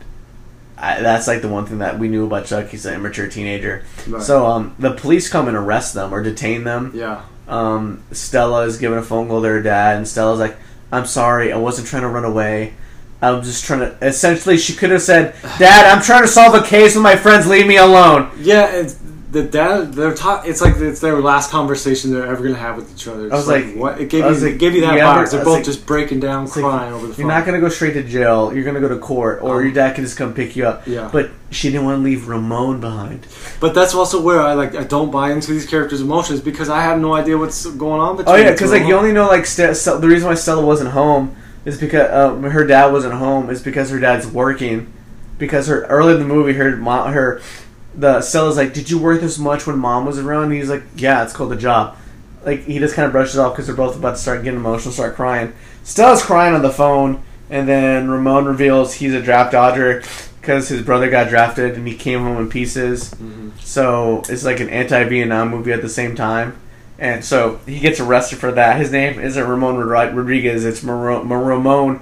I, 0.77 0.99
that's 1.01 1.27
like 1.27 1.41
the 1.41 1.47
one 1.47 1.65
thing 1.65 1.77
that 1.79 1.97
we 1.99 2.09
knew 2.09 2.25
about 2.25 2.45
Chuck. 2.45 2.67
He's 2.69 2.85
an 2.85 2.95
immature 2.95 3.27
teenager. 3.27 3.83
Right. 4.07 4.21
So 4.21 4.45
um, 4.47 4.75
the 4.79 4.91
police 4.91 5.29
come 5.29 5.47
and 5.47 5.55
arrest 5.55 5.93
them 5.93 6.13
or 6.13 6.21
detain 6.23 6.65
them. 6.65 6.91
yeah, 6.93 7.21
Um, 7.47 8.03
Stella 8.11 8.63
is 8.65 8.77
giving 8.77 8.97
a 8.97 9.03
phone 9.03 9.27
call 9.29 9.41
to 9.43 9.47
her 9.47 9.61
dad, 9.61 9.95
and 9.97 10.05
Stella's 10.07 10.39
like, 10.39 10.57
"I'm 10.91 11.05
sorry, 11.05 11.53
I 11.53 11.57
wasn't 11.57 11.87
trying 11.87 12.01
to 12.01 12.09
run 12.09 12.25
away. 12.25 12.73
I'm 13.21 13.41
just 13.43 13.63
trying 13.63 13.79
to." 13.79 13.97
Essentially, 14.05 14.57
she 14.57 14.73
could 14.73 14.89
have 14.91 15.01
said, 15.03 15.35
"Dad, 15.57 15.85
I'm 15.85 16.01
trying 16.03 16.23
to 16.23 16.27
solve 16.27 16.53
a 16.53 16.65
case 16.67 16.95
with 16.95 17.03
my 17.03 17.15
friends. 17.15 17.47
Leave 17.47 17.67
me 17.67 17.77
alone." 17.77 18.29
yeah. 18.39 18.89
The 19.31 19.43
dad, 19.43 19.93
they're 19.93 20.13
talk. 20.13 20.45
It's 20.45 20.59
like 20.59 20.75
it's 20.75 20.99
their 20.99 21.21
last 21.21 21.51
conversation 21.51 22.11
they're 22.11 22.27
ever 22.27 22.43
gonna 22.43 22.55
have 22.55 22.75
with 22.75 22.93
each 22.93 23.07
other. 23.07 23.27
It's 23.27 23.33
I 23.33 23.37
was 23.37 23.47
like- 23.47 23.75
what? 23.75 24.01
It 24.01 24.09
gave 24.09 24.25
I 24.25 24.31
you, 24.31 24.35
like, 24.35 24.57
gave 24.57 24.75
you 24.75 24.81
that 24.81 24.93
you 24.93 24.99
ever- 24.99 25.25
They're 25.25 25.45
both 25.45 25.53
like- 25.55 25.63
just 25.63 25.85
breaking 25.85 26.19
down, 26.19 26.43
like, 26.45 26.53
crying 26.53 26.91
over 26.93 27.07
the 27.07 27.13
phone. 27.13 27.19
You're 27.25 27.33
not 27.33 27.45
gonna 27.45 27.61
go 27.61 27.69
straight 27.69 27.93
to 27.93 28.03
jail. 28.03 28.51
You're 28.53 28.65
gonna 28.65 28.81
go 28.81 28.89
to 28.89 28.97
court, 28.97 29.39
or 29.41 29.59
Um, 29.59 29.63
your 29.63 29.73
dad 29.73 29.95
can 29.95 30.03
just 30.03 30.17
come 30.17 30.33
pick 30.33 30.57
you 30.57 30.67
up. 30.67 30.83
Yeah. 30.85 31.07
But 31.09 31.29
she 31.49 31.71
didn't 31.71 31.85
want 31.85 31.99
to 31.99 32.03
leave 32.03 32.27
Ramon 32.27 32.81
behind. 32.81 33.25
But 33.61 33.73
that's 33.73 33.95
also 33.95 34.19
where 34.21 34.41
I 34.41 34.53
like 34.53 34.75
I 34.75 34.83
don't 34.83 35.11
buy 35.11 35.31
into 35.31 35.51
these 35.51 35.65
characters' 35.65 36.01
emotions 36.01 36.41
because 36.41 36.67
I 36.69 36.81
have 36.81 36.99
no 36.99 37.13
idea 37.13 37.37
what's 37.37 37.65
going 37.65 38.01
on 38.01 38.17
between. 38.17 38.35
Oh 38.35 38.37
yeah, 38.37 38.51
because 38.51 38.71
like 38.71 38.85
you 38.85 38.95
only 38.95 39.13
know 39.13 39.27
like 39.27 39.45
Ste- 39.45 39.59
the 40.01 40.07
reason 40.09 40.27
why 40.27 40.35
Stella 40.35 40.65
wasn't 40.65 40.89
home 40.91 41.35
is 41.63 41.77
because 41.77 42.09
uh, 42.11 42.35
her 42.49 42.65
dad 42.67 42.91
wasn't 42.91 43.13
home 43.13 43.49
is 43.49 43.61
because 43.61 43.91
her 43.91 43.99
dad's 43.99 44.27
working. 44.27 44.87
Because 45.37 45.67
her 45.67 45.83
early 45.85 46.13
in 46.13 46.19
the 46.19 46.25
movie, 46.25 46.53
her 46.53 46.75
mom, 46.75 47.13
her 47.13 47.41
the 47.95 48.21
Stella's 48.21 48.57
like, 48.57 48.73
"Did 48.73 48.89
you 48.89 48.97
work 48.97 49.21
this 49.21 49.37
much 49.37 49.67
when 49.67 49.77
mom 49.77 50.05
was 50.05 50.17
around?" 50.19 50.45
And 50.45 50.53
he's 50.53 50.69
like, 50.69 50.83
"Yeah, 50.95 51.23
it's 51.23 51.33
called 51.33 51.51
a 51.51 51.57
job." 51.57 51.97
Like 52.45 52.63
he 52.65 52.79
just 52.79 52.95
kind 52.95 53.05
of 53.05 53.11
brushes 53.11 53.37
off 53.37 53.53
because 53.53 53.67
they're 53.67 53.75
both 53.75 53.95
about 53.95 54.11
to 54.15 54.21
start 54.21 54.43
getting 54.43 54.59
emotional, 54.59 54.93
start 54.93 55.15
crying. 55.15 55.53
Stella's 55.83 56.23
crying 56.23 56.55
on 56.55 56.61
the 56.61 56.71
phone, 56.71 57.21
and 57.49 57.67
then 57.67 58.09
Ramon 58.09 58.45
reveals 58.45 58.93
he's 58.95 59.13
a 59.13 59.21
draft 59.21 59.51
dodger 59.51 60.01
because 60.39 60.69
his 60.69 60.81
brother 60.81 61.09
got 61.09 61.29
drafted 61.29 61.75
and 61.75 61.87
he 61.87 61.95
came 61.95 62.21
home 62.21 62.37
in 62.37 62.49
pieces. 62.49 63.11
Mhm. 63.21 63.51
So 63.59 64.23
it's 64.27 64.43
like 64.43 64.59
an 64.59 64.69
anti-Vietnam 64.69 65.49
movie 65.49 65.71
at 65.71 65.81
the 65.83 65.89
same 65.89 66.15
time. 66.15 66.53
And 66.97 67.23
so 67.25 67.59
he 67.67 67.79
gets 67.79 67.99
arrested 67.99 68.37
for 68.39 68.51
that. 68.51 68.77
His 68.77 68.91
name 68.91 69.19
isn't 69.19 69.47
Ramon 69.47 69.77
Rodriguez; 69.77 70.65
it's 70.65 70.81
Mar- 70.83 71.23
Mar- 71.23 71.43
Ramon 71.43 71.99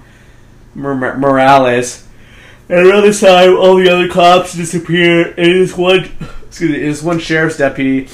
Mar- 0.76 1.18
Morales. 1.18 2.04
And 2.70 2.86
around 2.86 3.02
this 3.04 3.20
time, 3.20 3.58
all 3.58 3.76
the 3.76 3.90
other 3.90 4.08
cops 4.08 4.54
disappear. 4.54 5.28
And 5.30 5.48
it's 5.48 5.76
one, 5.76 6.12
excuse 6.48 6.72
me, 6.72 6.78
it's 6.78 7.02
one 7.02 7.20
sheriff's 7.20 7.58
deputy. 7.58 8.08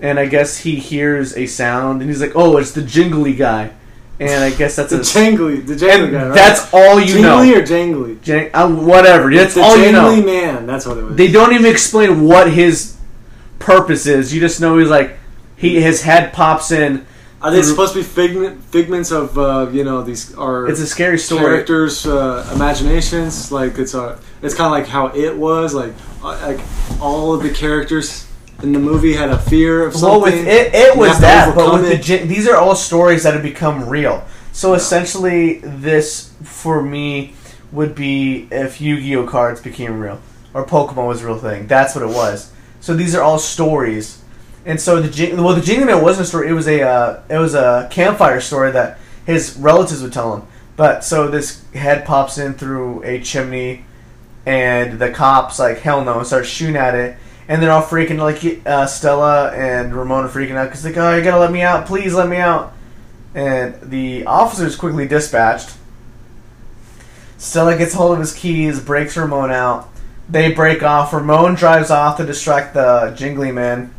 And 0.00 0.18
I 0.18 0.26
guess 0.26 0.58
he 0.58 0.76
hears 0.76 1.36
a 1.36 1.46
sound, 1.46 2.00
and 2.00 2.10
he's 2.10 2.20
like, 2.20 2.32
"Oh, 2.34 2.56
it's 2.56 2.72
the 2.72 2.82
jingly 2.82 3.34
guy." 3.34 3.70
And 4.18 4.44
I 4.44 4.50
guess 4.50 4.74
that's 4.76 4.90
the 4.90 4.98
a 4.98 5.00
jangly, 5.00 5.64
the 5.64 5.74
jangly 5.74 6.02
and 6.04 6.12
guy. 6.12 6.26
Right? 6.26 6.34
that's 6.34 6.74
all 6.74 7.00
you 7.00 7.06
jingly 7.06 7.22
know. 7.22 7.44
Jingly 7.44 7.54
or 7.54 7.66
jangly. 7.66 8.22
Jang- 8.22 8.50
uh, 8.52 8.68
whatever. 8.68 9.32
That's 9.32 9.54
the 9.54 9.62
all 9.62 9.76
you 9.76 9.92
know. 9.92 10.10
jangly 10.10 10.26
man. 10.26 10.66
That's 10.66 10.86
what 10.86 10.98
it 10.98 11.04
was. 11.04 11.16
They 11.16 11.30
don't 11.30 11.52
even 11.52 11.66
explain 11.66 12.22
what 12.24 12.52
his 12.52 12.96
purpose 13.60 14.06
is. 14.06 14.34
You 14.34 14.40
just 14.40 14.60
know 14.60 14.78
he's 14.78 14.90
like 14.90 15.18
he 15.56 15.80
his 15.80 16.02
head 16.02 16.32
pops 16.32 16.72
in. 16.72 17.06
Are 17.42 17.50
they 17.50 17.62
supposed 17.62 17.92
to 17.94 17.98
be 17.98 18.04
figment, 18.04 18.62
figments 18.64 19.10
of 19.10 19.36
uh, 19.36 19.68
you 19.72 19.82
know 19.84 20.02
these 20.02 20.32
are 20.36 20.68
It's 20.68 20.80
a 20.80 20.86
scary 20.86 21.18
story. 21.18 21.42
characters' 21.42 22.06
uh, 22.06 22.48
imaginations? 22.54 23.50
Like 23.50 23.78
it's 23.78 23.94
a, 23.94 24.18
it's 24.42 24.54
kind 24.54 24.66
of 24.66 24.72
like 24.72 24.86
how 24.86 25.08
it 25.08 25.36
was. 25.36 25.74
Like 25.74 25.92
uh, 26.22 26.38
like 26.46 26.60
all 27.00 27.34
of 27.34 27.42
the 27.42 27.50
characters 27.50 28.26
in 28.62 28.72
the 28.72 28.78
movie 28.78 29.12
had 29.14 29.30
a 29.30 29.38
fear 29.38 29.84
of 29.86 29.94
Well, 29.94 30.20
something. 30.22 30.38
with 30.44 30.46
it, 30.46 30.72
it 30.72 30.96
was 30.96 31.18
that, 31.20 31.54
but 31.56 31.72
with 31.74 31.82
the 31.86 31.94
it. 31.96 32.02
gi- 32.02 32.26
these 32.26 32.46
are 32.48 32.56
all 32.56 32.76
stories 32.76 33.24
that 33.24 33.34
have 33.34 33.42
become 33.42 33.88
real. 33.88 34.24
So 34.52 34.70
Yeah. 34.70 34.76
essentially, 34.76 35.58
this 35.64 36.30
for 36.44 36.80
me 36.80 37.34
would 37.72 37.94
be 37.96 38.46
if 38.52 38.80
Yu-Gi-Oh 38.80 39.26
cards 39.26 39.60
became 39.60 39.98
real 39.98 40.20
or 40.54 40.64
Pokemon 40.64 41.08
was 41.08 41.22
a 41.22 41.26
real 41.26 41.38
thing. 41.38 41.66
That's 41.66 41.94
what 41.96 42.04
it 42.04 42.14
was. 42.14 42.52
So 42.80 42.94
these 42.94 43.14
are 43.16 43.22
all 43.22 43.38
stories, 43.40 44.21
and 44.64 44.80
so 44.80 45.00
the 45.00 45.34
well, 45.36 45.54
the 45.54 45.60
Jingling 45.60 45.86
Man 45.86 46.02
wasn't 46.02 46.26
a 46.26 46.28
story. 46.28 46.48
It 46.48 46.52
was 46.52 46.68
a 46.68 46.82
uh, 46.82 47.22
it 47.28 47.38
was 47.38 47.54
a 47.54 47.88
campfire 47.90 48.40
story 48.40 48.70
that 48.72 48.98
his 49.26 49.56
relatives 49.56 50.02
would 50.02 50.12
tell 50.12 50.36
him. 50.36 50.46
But 50.76 51.04
so 51.04 51.28
this 51.28 51.64
head 51.72 52.04
pops 52.04 52.38
in 52.38 52.54
through 52.54 53.02
a 53.04 53.20
chimney, 53.20 53.84
and 54.46 54.98
the 54.98 55.10
cops 55.10 55.58
like 55.58 55.78
hell 55.78 56.04
no 56.04 56.18
and 56.18 56.26
start 56.26 56.46
shooting 56.46 56.76
at 56.76 56.94
it. 56.94 57.16
And 57.48 57.60
they're 57.60 57.72
all 57.72 57.82
freaking 57.82 58.18
like 58.18 58.66
uh, 58.66 58.86
Stella 58.86 59.50
and 59.52 59.94
Ramona 59.94 60.28
freaking 60.28 60.54
out 60.54 60.68
because 60.68 60.84
like 60.84 60.96
oh 60.96 61.16
you 61.16 61.22
gotta 61.22 61.40
let 61.40 61.50
me 61.50 61.60
out 61.60 61.86
please 61.86 62.14
let 62.14 62.28
me 62.28 62.36
out 62.36 62.72
and 63.34 63.74
the 63.82 64.26
officers 64.26 64.76
quickly 64.76 65.06
dispatched. 65.06 65.74
Stella 67.38 67.76
gets 67.76 67.94
hold 67.94 68.12
of 68.12 68.20
his 68.20 68.32
keys, 68.32 68.80
breaks 68.80 69.16
Ramon 69.16 69.50
out. 69.50 69.88
They 70.28 70.52
break 70.52 70.82
off. 70.82 71.12
Ramon 71.12 71.54
drives 71.54 71.90
off 71.90 72.16
to 72.18 72.26
distract 72.26 72.74
the 72.74 73.12
Jingly 73.16 73.52
Man. 73.52 73.92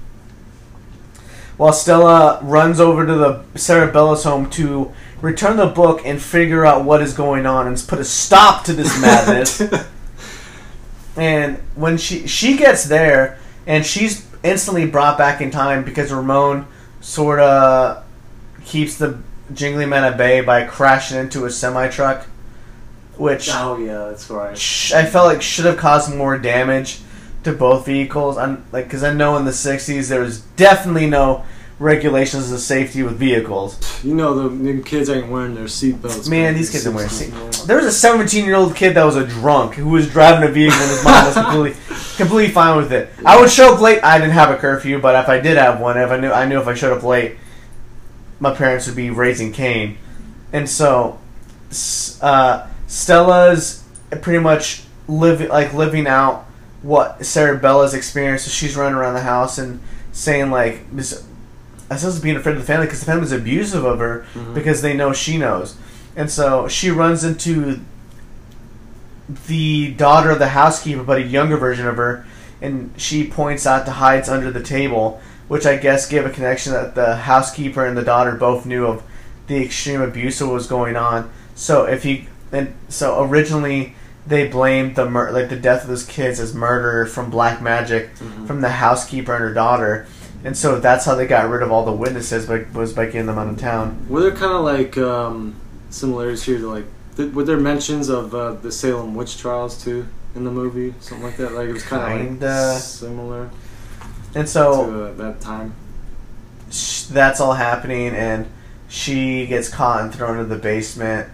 While 1.57 1.73
Stella 1.73 2.39
runs 2.41 2.79
over 2.79 3.05
to 3.05 3.13
the 3.13 3.43
Cerebella's 3.55 4.23
home 4.23 4.49
to 4.51 4.91
return 5.21 5.57
the 5.57 5.67
book 5.67 6.01
and 6.03 6.21
figure 6.21 6.65
out 6.65 6.83
what 6.83 7.01
is 7.01 7.13
going 7.13 7.45
on 7.45 7.67
and 7.67 7.83
put 7.87 7.99
a 7.99 8.05
stop 8.05 8.65
to 8.65 8.73
this 8.73 8.99
madness. 8.99 9.61
And 11.15 11.57
when 11.75 11.97
she 11.97 12.27
she 12.27 12.57
gets 12.57 12.85
there, 12.85 13.37
and 13.67 13.85
she's 13.85 14.27
instantly 14.43 14.87
brought 14.87 15.17
back 15.17 15.41
in 15.41 15.51
time 15.51 15.83
because 15.83 16.11
Ramon 16.11 16.67
sort 17.01 17.39
of 17.39 18.03
keeps 18.65 18.97
the 18.97 19.19
Jingly 19.53 19.85
Man 19.85 20.03
at 20.03 20.17
bay 20.17 20.41
by 20.41 20.65
crashing 20.65 21.19
into 21.19 21.45
a 21.45 21.51
semi 21.51 21.87
truck, 21.89 22.25
which 23.17 23.49
oh 23.51 23.77
yeah, 23.77 24.09
that's 24.09 24.29
right. 24.29 24.57
sh- 24.57 24.93
I 24.93 25.05
felt 25.05 25.27
like 25.27 25.41
should 25.41 25.65
have 25.65 25.77
caused 25.77 26.13
more 26.13 26.37
damage 26.37 27.01
to 27.43 27.53
both 27.53 27.85
vehicles. 27.85 28.37
I'm 28.37 28.65
like 28.71 28.85
because 28.85 29.03
I 29.03 29.13
know 29.13 29.37
in 29.37 29.45
the 29.45 29.51
'60s 29.51 30.09
there 30.09 30.21
was 30.21 30.41
definitely 30.41 31.09
no 31.09 31.43
regulations 31.79 32.51
of 32.51 32.59
safety 32.59 33.03
with 33.03 33.17
vehicles. 33.17 34.03
You 34.03 34.15
know 34.15 34.47
the, 34.47 34.73
the 34.73 34.81
kids 34.81 35.09
ain't 35.09 35.29
wearing 35.29 35.55
their 35.55 35.65
seatbelts. 35.65 36.29
Man, 36.29 36.53
these 36.53 36.69
kids 36.69 36.87
are 36.87 36.91
wearing 36.91 37.09
seat. 37.09 37.31
There 37.67 37.77
was 37.77 37.85
a 37.85 37.91
17 37.91 38.45
year 38.45 38.55
old 38.55 38.75
kid 38.75 38.95
that 38.95 39.03
was 39.03 39.15
a 39.15 39.25
drunk 39.25 39.75
who 39.75 39.89
was 39.89 40.09
driving 40.09 40.47
a 40.47 40.51
vehicle 40.51 40.79
and 40.79 40.89
his 40.89 41.03
mom 41.03 41.25
was 41.25 41.33
completely, 41.35 41.79
completely 42.17 42.53
fine 42.53 42.77
with 42.77 42.91
it. 42.91 43.09
I 43.25 43.39
would 43.39 43.49
show 43.49 43.73
up 43.73 43.81
late. 43.81 44.03
I 44.03 44.17
didn't 44.17 44.33
have 44.33 44.49
a 44.49 44.57
curfew, 44.57 44.99
but 44.99 45.15
if 45.21 45.29
I 45.29 45.39
did 45.39 45.57
have 45.57 45.79
one, 45.79 45.97
if 45.97 46.09
I 46.09 46.17
knew, 46.17 46.31
I 46.31 46.45
knew 46.45 46.59
if 46.59 46.67
I 46.67 46.73
showed 46.73 46.95
up 46.95 47.03
late, 47.03 47.37
my 48.39 48.53
parents 48.53 48.87
would 48.87 48.95
be 48.95 49.09
raising 49.09 49.53
Cain, 49.53 49.97
and 50.51 50.69
so 50.69 51.19
uh, 52.21 52.67
Stella's 52.87 53.83
pretty 54.21 54.39
much 54.39 54.83
living 55.07 55.49
like 55.49 55.73
living 55.73 56.07
out 56.07 56.45
what 56.83 57.25
Sarah 57.25 57.57
Bella's 57.57 57.93
experience. 57.95 58.43
So 58.43 58.51
she's 58.51 58.75
running 58.75 58.95
around 58.95 59.15
the 59.15 59.21
house 59.21 59.57
and 59.57 59.79
saying 60.11 60.51
like. 60.51 60.81
I 61.91 61.95
suppose 61.97 62.19
being 62.19 62.37
afraid 62.37 62.53
of 62.55 62.61
the 62.61 62.65
family 62.65 62.87
because 62.87 63.01
the 63.01 63.05
family's 63.05 63.31
abusive 63.31 63.83
of 63.83 63.99
her 63.99 64.25
Mhm. 64.33 64.53
because 64.55 64.81
they 64.81 64.93
know 64.95 65.13
she 65.13 65.37
knows. 65.37 65.75
And 66.15 66.31
so 66.31 66.67
she 66.67 66.89
runs 66.89 67.23
into 67.23 67.81
the 69.47 69.91
daughter 69.91 70.31
of 70.31 70.39
the 70.39 70.49
housekeeper, 70.49 71.03
but 71.03 71.17
a 71.17 71.21
younger 71.21 71.57
version 71.57 71.87
of 71.87 71.97
her, 71.97 72.25
and 72.61 72.91
she 72.97 73.25
points 73.27 73.65
out 73.67 73.85
to 73.85 73.91
hides 73.91 74.27
under 74.29 74.51
the 74.51 74.61
table, 74.61 75.21
which 75.47 75.65
I 75.65 75.75
guess 75.77 76.07
gave 76.07 76.25
a 76.25 76.29
connection 76.29 76.73
that 76.73 76.95
the 76.95 77.15
housekeeper 77.15 77.85
and 77.85 77.97
the 77.97 78.01
daughter 78.03 78.31
both 78.33 78.65
knew 78.65 78.85
of 78.85 79.03
the 79.47 79.63
extreme 79.63 80.01
abuse 80.01 80.39
that 80.39 80.47
was 80.47 80.67
going 80.67 80.95
on. 80.95 81.29
So 81.55 81.85
if 81.85 82.05
you 82.05 82.23
and 82.51 82.73
so 82.89 83.23
originally 83.23 83.95
they 84.25 84.47
blamed 84.47 84.95
the 84.95 85.09
mur- 85.09 85.31
like 85.31 85.49
the 85.49 85.55
death 85.55 85.83
of 85.83 85.89
those 85.89 86.05
kids 86.05 86.39
as 86.39 86.53
murder 86.53 87.05
from 87.05 87.29
black 87.29 87.61
magic 87.61 88.09
Mhm. 88.19 88.47
from 88.47 88.61
the 88.61 88.69
housekeeper 88.69 89.33
and 89.33 89.43
her 89.43 89.53
daughter. 89.53 90.05
And 90.45 90.57
so 90.57 90.79
that's 90.79 91.05
how 91.05 91.15
they 91.15 91.25
got 91.27 91.49
rid 91.49 91.61
of 91.61 91.71
all 91.71 91.85
the 91.85 91.91
witnesses, 91.91 92.45
by, 92.45 92.65
was 92.73 92.91
by 92.93 93.05
getting 93.05 93.27
them 93.27 93.37
out 93.37 93.47
of 93.47 93.57
town. 93.57 93.97
Were 94.09 94.21
there 94.21 94.31
kind 94.31 94.51
of 94.53 94.63
like 94.63 94.97
um, 94.97 95.55
similarities 95.89 96.43
here 96.43 96.57
to 96.59 96.67
like 96.69 96.85
th- 97.17 97.33
were 97.33 97.43
there 97.43 97.57
mentions 97.57 98.09
of 98.09 98.33
uh, 98.35 98.53
the 98.53 98.71
Salem 98.71 99.15
witch 99.15 99.37
trials 99.37 99.81
too 99.81 100.05
in 100.35 100.43
the 100.45 100.51
movie, 100.51 100.93
something 100.99 101.25
like 101.25 101.37
that. 101.37 101.53
Like 101.53 101.69
it 101.69 101.73
was 101.73 101.83
kind 101.83 102.03
of 102.41 102.41
like 102.41 102.81
similar 102.81 103.49
And 104.35 104.49
so 104.49 104.85
to 104.85 105.03
uh, 105.05 105.13
that 105.13 105.39
time. 105.41 105.75
sh- 106.71 107.03
that's 107.03 107.39
all 107.39 107.53
happening, 107.53 108.09
and 108.15 108.47
she 108.89 109.45
gets 109.47 109.69
caught 109.69 110.01
and 110.01 110.13
thrown 110.13 110.37
into 110.39 110.53
the 110.53 110.61
basement, 110.61 111.29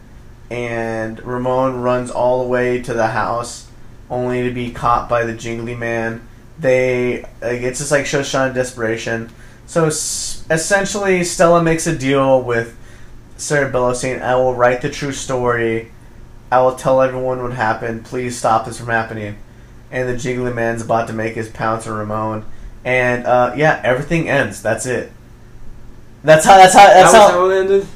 and 0.50 1.24
Ramon 1.26 1.82
runs 1.82 2.10
all 2.12 2.44
the 2.44 2.50
way 2.50 2.82
to 2.82 2.94
the 2.94 3.08
house, 3.08 3.68
only 4.10 4.44
to 4.44 4.54
be 4.54 4.72
caught 4.72 5.08
by 5.08 5.24
the 5.24 5.34
Jingly 5.34 5.76
Man. 5.76 6.28
They 6.58 7.22
like, 7.42 7.62
it's 7.62 7.80
just 7.80 7.92
like 7.92 8.06
shows 8.06 8.28
Sean 8.28 8.54
desperation. 8.54 9.30
So 9.66 9.86
s- 9.86 10.44
essentially, 10.50 11.24
Stella 11.24 11.64
makes 11.64 11.88
a 11.88 11.96
deal 11.96 12.42
with 12.42 12.76
Cerebello, 13.38 13.96
saying, 13.96 14.22
"I 14.22 14.36
will 14.36 14.56
write 14.56 14.82
the 14.82 14.90
true 14.90 15.14
story. 15.14 15.92
I 16.52 16.62
will 16.62 16.76
tell 16.76 17.02
everyone 17.02 17.42
what 17.44 17.54
happened. 17.54 18.04
Please 18.06 18.38
stop 18.38 18.66
this 18.66 18.80
from 18.80 18.88
happening." 18.88 19.38
And 19.92 20.10
the 20.10 20.18
Jingly 20.18 20.54
Man's 20.54 20.82
about 20.82 21.08
to 21.08 21.14
make 21.14 21.36
his 21.36 21.50
pounce 21.50 21.88
on 21.88 21.94
Ramon, 21.98 22.46
and 22.84 23.26
uh, 23.26 23.54
yeah, 23.56 23.80
everything 23.84 24.28
ends. 24.30 24.62
That's 24.62 24.86
it. 24.86 25.12
That's 26.24 26.46
how. 26.46 26.58
That's 26.58 26.74
how. 26.74 26.88
That's 26.88 27.12
that 27.14 27.22
how. 27.22 27.30
how 27.32 27.50
it 27.50 27.60
ended. 27.60 27.88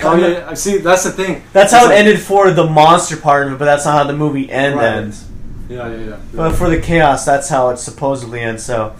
Oh 0.00 0.16
yeah, 0.16 0.46
I 0.48 0.54
see. 0.54 0.78
That's 0.78 1.04
the 1.04 1.12
thing. 1.12 1.42
That's 1.52 1.72
how 1.72 1.84
it 1.84 1.88
like- 1.88 1.98
ended 1.98 2.20
for 2.20 2.50
the 2.50 2.66
monster 2.66 3.16
part 3.16 3.46
of 3.46 3.52
it, 3.54 3.58
but 3.58 3.66
that's 3.66 3.84
not 3.84 3.98
how 3.98 4.04
the 4.04 4.16
movie 4.16 4.50
end 4.50 4.76
Right. 4.76 4.96
ends. 4.96 5.26
Yeah, 5.68 5.88
yeah, 5.88 6.04
yeah. 6.10 6.16
But 6.34 6.52
for 6.52 6.68
the 6.68 6.80
chaos, 6.80 7.24
that's 7.24 7.48
how 7.48 7.70
it 7.70 7.76
supposedly 7.78 8.40
ends. 8.40 8.62
So 8.64 8.94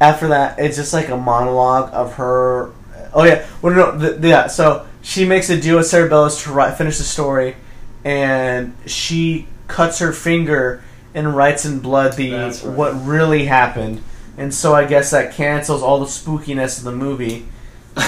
after 0.00 0.28
that, 0.28 0.58
it's 0.58 0.76
just 0.76 0.92
like 0.94 1.08
a 1.08 1.16
monologue 1.16 1.90
of 1.92 2.14
her. 2.14 2.70
Oh 3.12 3.24
yeah, 3.24 3.44
well 3.60 3.74
no, 3.74 3.98
the, 3.98 4.26
yeah. 4.28 4.46
So 4.46 4.86
she 5.02 5.24
makes 5.24 5.50
a 5.50 5.60
deal 5.60 5.76
with 5.78 5.86
Sarah 5.86 6.08
to 6.08 6.52
write, 6.52 6.76
finish 6.76 6.98
the 6.98 7.04
story, 7.04 7.56
and 8.04 8.74
she 8.86 9.46
cuts 9.66 9.98
her 9.98 10.12
finger 10.12 10.82
and 11.14 11.36
writes 11.36 11.64
in 11.64 11.80
blood 11.80 12.14
the 12.14 12.32
right. 12.32 12.64
what 12.64 12.92
really 13.04 13.46
happened. 13.46 14.00
And 14.38 14.54
so 14.54 14.74
I 14.74 14.84
guess 14.84 15.10
that 15.10 15.34
cancels 15.34 15.82
all 15.82 15.98
the 15.98 16.06
spookiness 16.06 16.78
of 16.78 16.84
the 16.84 16.92
movie. 16.92 17.46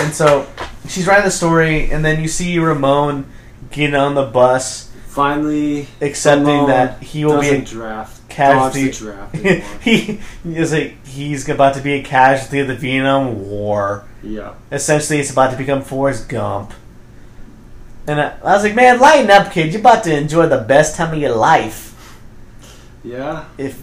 And 0.00 0.14
so 0.14 0.46
she's 0.88 1.06
writing 1.06 1.24
the 1.24 1.30
story, 1.30 1.90
and 1.90 2.04
then 2.04 2.20
you 2.22 2.28
see 2.28 2.58
Ramon 2.58 3.26
getting 3.70 3.94
on 3.94 4.14
the 4.14 4.24
bus, 4.24 4.90
Finally, 5.08 5.86
accepting 6.00 6.46
Ramon 6.46 6.68
that 6.68 7.02
he 7.02 7.24
will 7.24 7.40
be 7.40 7.48
a 7.50 7.60
draft. 7.62 8.26
casualty- 8.28 8.90
draft 8.90 9.34
he 9.82 10.18
is 10.44 10.72
like 10.72 11.04
he's 11.06 11.46
about 11.48 11.74
to 11.74 11.82
be 11.82 11.92
a 11.94 12.02
casualty 12.02 12.60
of 12.60 12.68
the 12.68 12.74
Vietnam 12.76 13.46
War. 13.48 14.04
yeah. 14.22 14.54
Essentially, 14.70 15.20
it's 15.20 15.30
about 15.30 15.50
to 15.50 15.56
become 15.56 15.82
Forrest 15.82 16.28
Gump. 16.28 16.72
And 18.06 18.20
I, 18.20 18.36
I 18.42 18.54
was 18.54 18.64
like, 18.64 18.74
man, 18.74 18.98
lighten 18.98 19.30
up, 19.30 19.52
kid. 19.52 19.72
You're 19.72 19.80
about 19.80 20.02
to 20.04 20.16
enjoy 20.16 20.46
the 20.48 20.58
best 20.58 20.96
time 20.96 21.14
of 21.14 21.20
your 21.20 21.34
life. 21.36 21.90
Yeah. 23.04 23.44
If, 23.58 23.82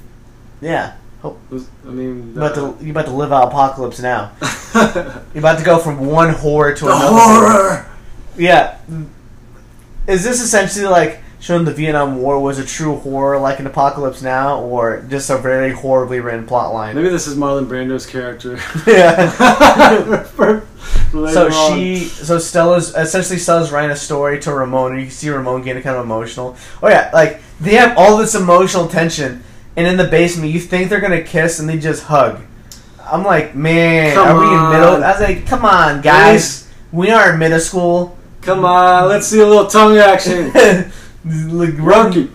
yeah, 0.62 0.96
Oh. 1.24 1.38
Was- 1.50 1.68
I 1.86 1.90
mean, 1.90 2.34
you're 2.34 2.46
about 2.46 2.56
to 2.56 2.84
you're 2.84 2.92
about 2.92 3.06
to 3.06 3.12
live 3.12 3.32
out 3.34 3.48
apocalypse 3.50 4.00
now. 4.00 4.32
You're 5.34 5.42
about 5.42 5.58
to 5.58 5.66
go 5.66 5.80
from 5.80 6.06
one 6.06 6.30
horror 6.34 6.74
to 6.76 6.86
the 6.86 6.92
another. 6.92 7.08
horror. 7.18 7.92
Yeah. 8.38 8.78
Is 10.08 10.24
this 10.24 10.42
essentially 10.42 10.86
like 10.86 11.20
showing 11.40 11.66
the 11.66 11.74
Vietnam 11.74 12.18
War 12.22 12.40
was 12.40 12.60
a 12.60 12.66
true 12.66 12.98
horror 12.98 13.40
like 13.40 13.60
an 13.60 13.66
apocalypse 13.68 14.22
now, 14.22 14.62
or 14.62 15.02
just 15.10 15.30
a 15.30 15.38
very 15.38 15.72
horribly 15.72 16.20
written 16.20 16.46
plot 16.46 16.74
line? 16.74 16.96
Maybe 16.96 17.10
this 17.10 17.28
is 17.28 17.36
Marlon 17.36 17.68
Brando's 17.68 18.06
character. 18.06 18.60
yeah. 18.88 20.26
So 21.12 21.48
on. 21.48 21.78
she, 21.78 21.98
so 22.06 22.38
Stella's 22.38 22.96
essentially 22.96 23.40
Stella's 23.40 23.72
writing 23.72 23.90
a 23.92 23.96
story 23.96 24.40
to 24.42 24.54
Ramon, 24.54 24.92
and 24.92 25.00
you 25.02 25.08
can 25.08 25.14
see 25.16 25.30
Ramon 25.30 25.64
getting 25.64 25.82
kind 25.82 25.98
of 25.98 26.06
emotional. 26.06 26.56
Oh 26.84 26.88
yeah, 26.88 27.10
like 27.14 27.42
they 27.60 27.76
have 27.76 27.98
all 27.98 28.16
this 28.18 28.36
emotional 28.36 28.88
tension, 28.88 29.44
and 29.80 29.88
in 29.88 29.96
the 29.96 30.04
basement, 30.04 30.52
you 30.52 30.60
think 30.60 30.90
they're 30.90 31.00
gonna 31.00 31.24
kiss, 31.24 31.60
and 31.60 31.70
they 31.70 31.78
just 31.80 32.04
hug. 32.04 32.42
I'm 33.02 33.24
like, 33.24 33.56
man, 33.56 34.14
Come 34.14 34.28
are 34.28 34.40
we 34.40 34.46
in 34.46 34.70
middle? 34.72 35.04
I 35.04 35.12
was 35.14 35.22
like, 35.22 35.48
come 35.48 35.64
on, 35.64 36.02
guys, 36.02 36.70
we 36.92 37.12
are 37.12 37.32
in 37.32 37.40
middle 37.40 37.62
school. 37.62 38.18
Come 38.42 38.66
on, 38.66 39.08
let's 39.08 39.28
see 39.28 39.40
a 39.40 39.48
little 39.48 39.68
tongue 39.68 39.98
action. 39.98 40.52
like, 41.58 41.78
run, 41.78 42.30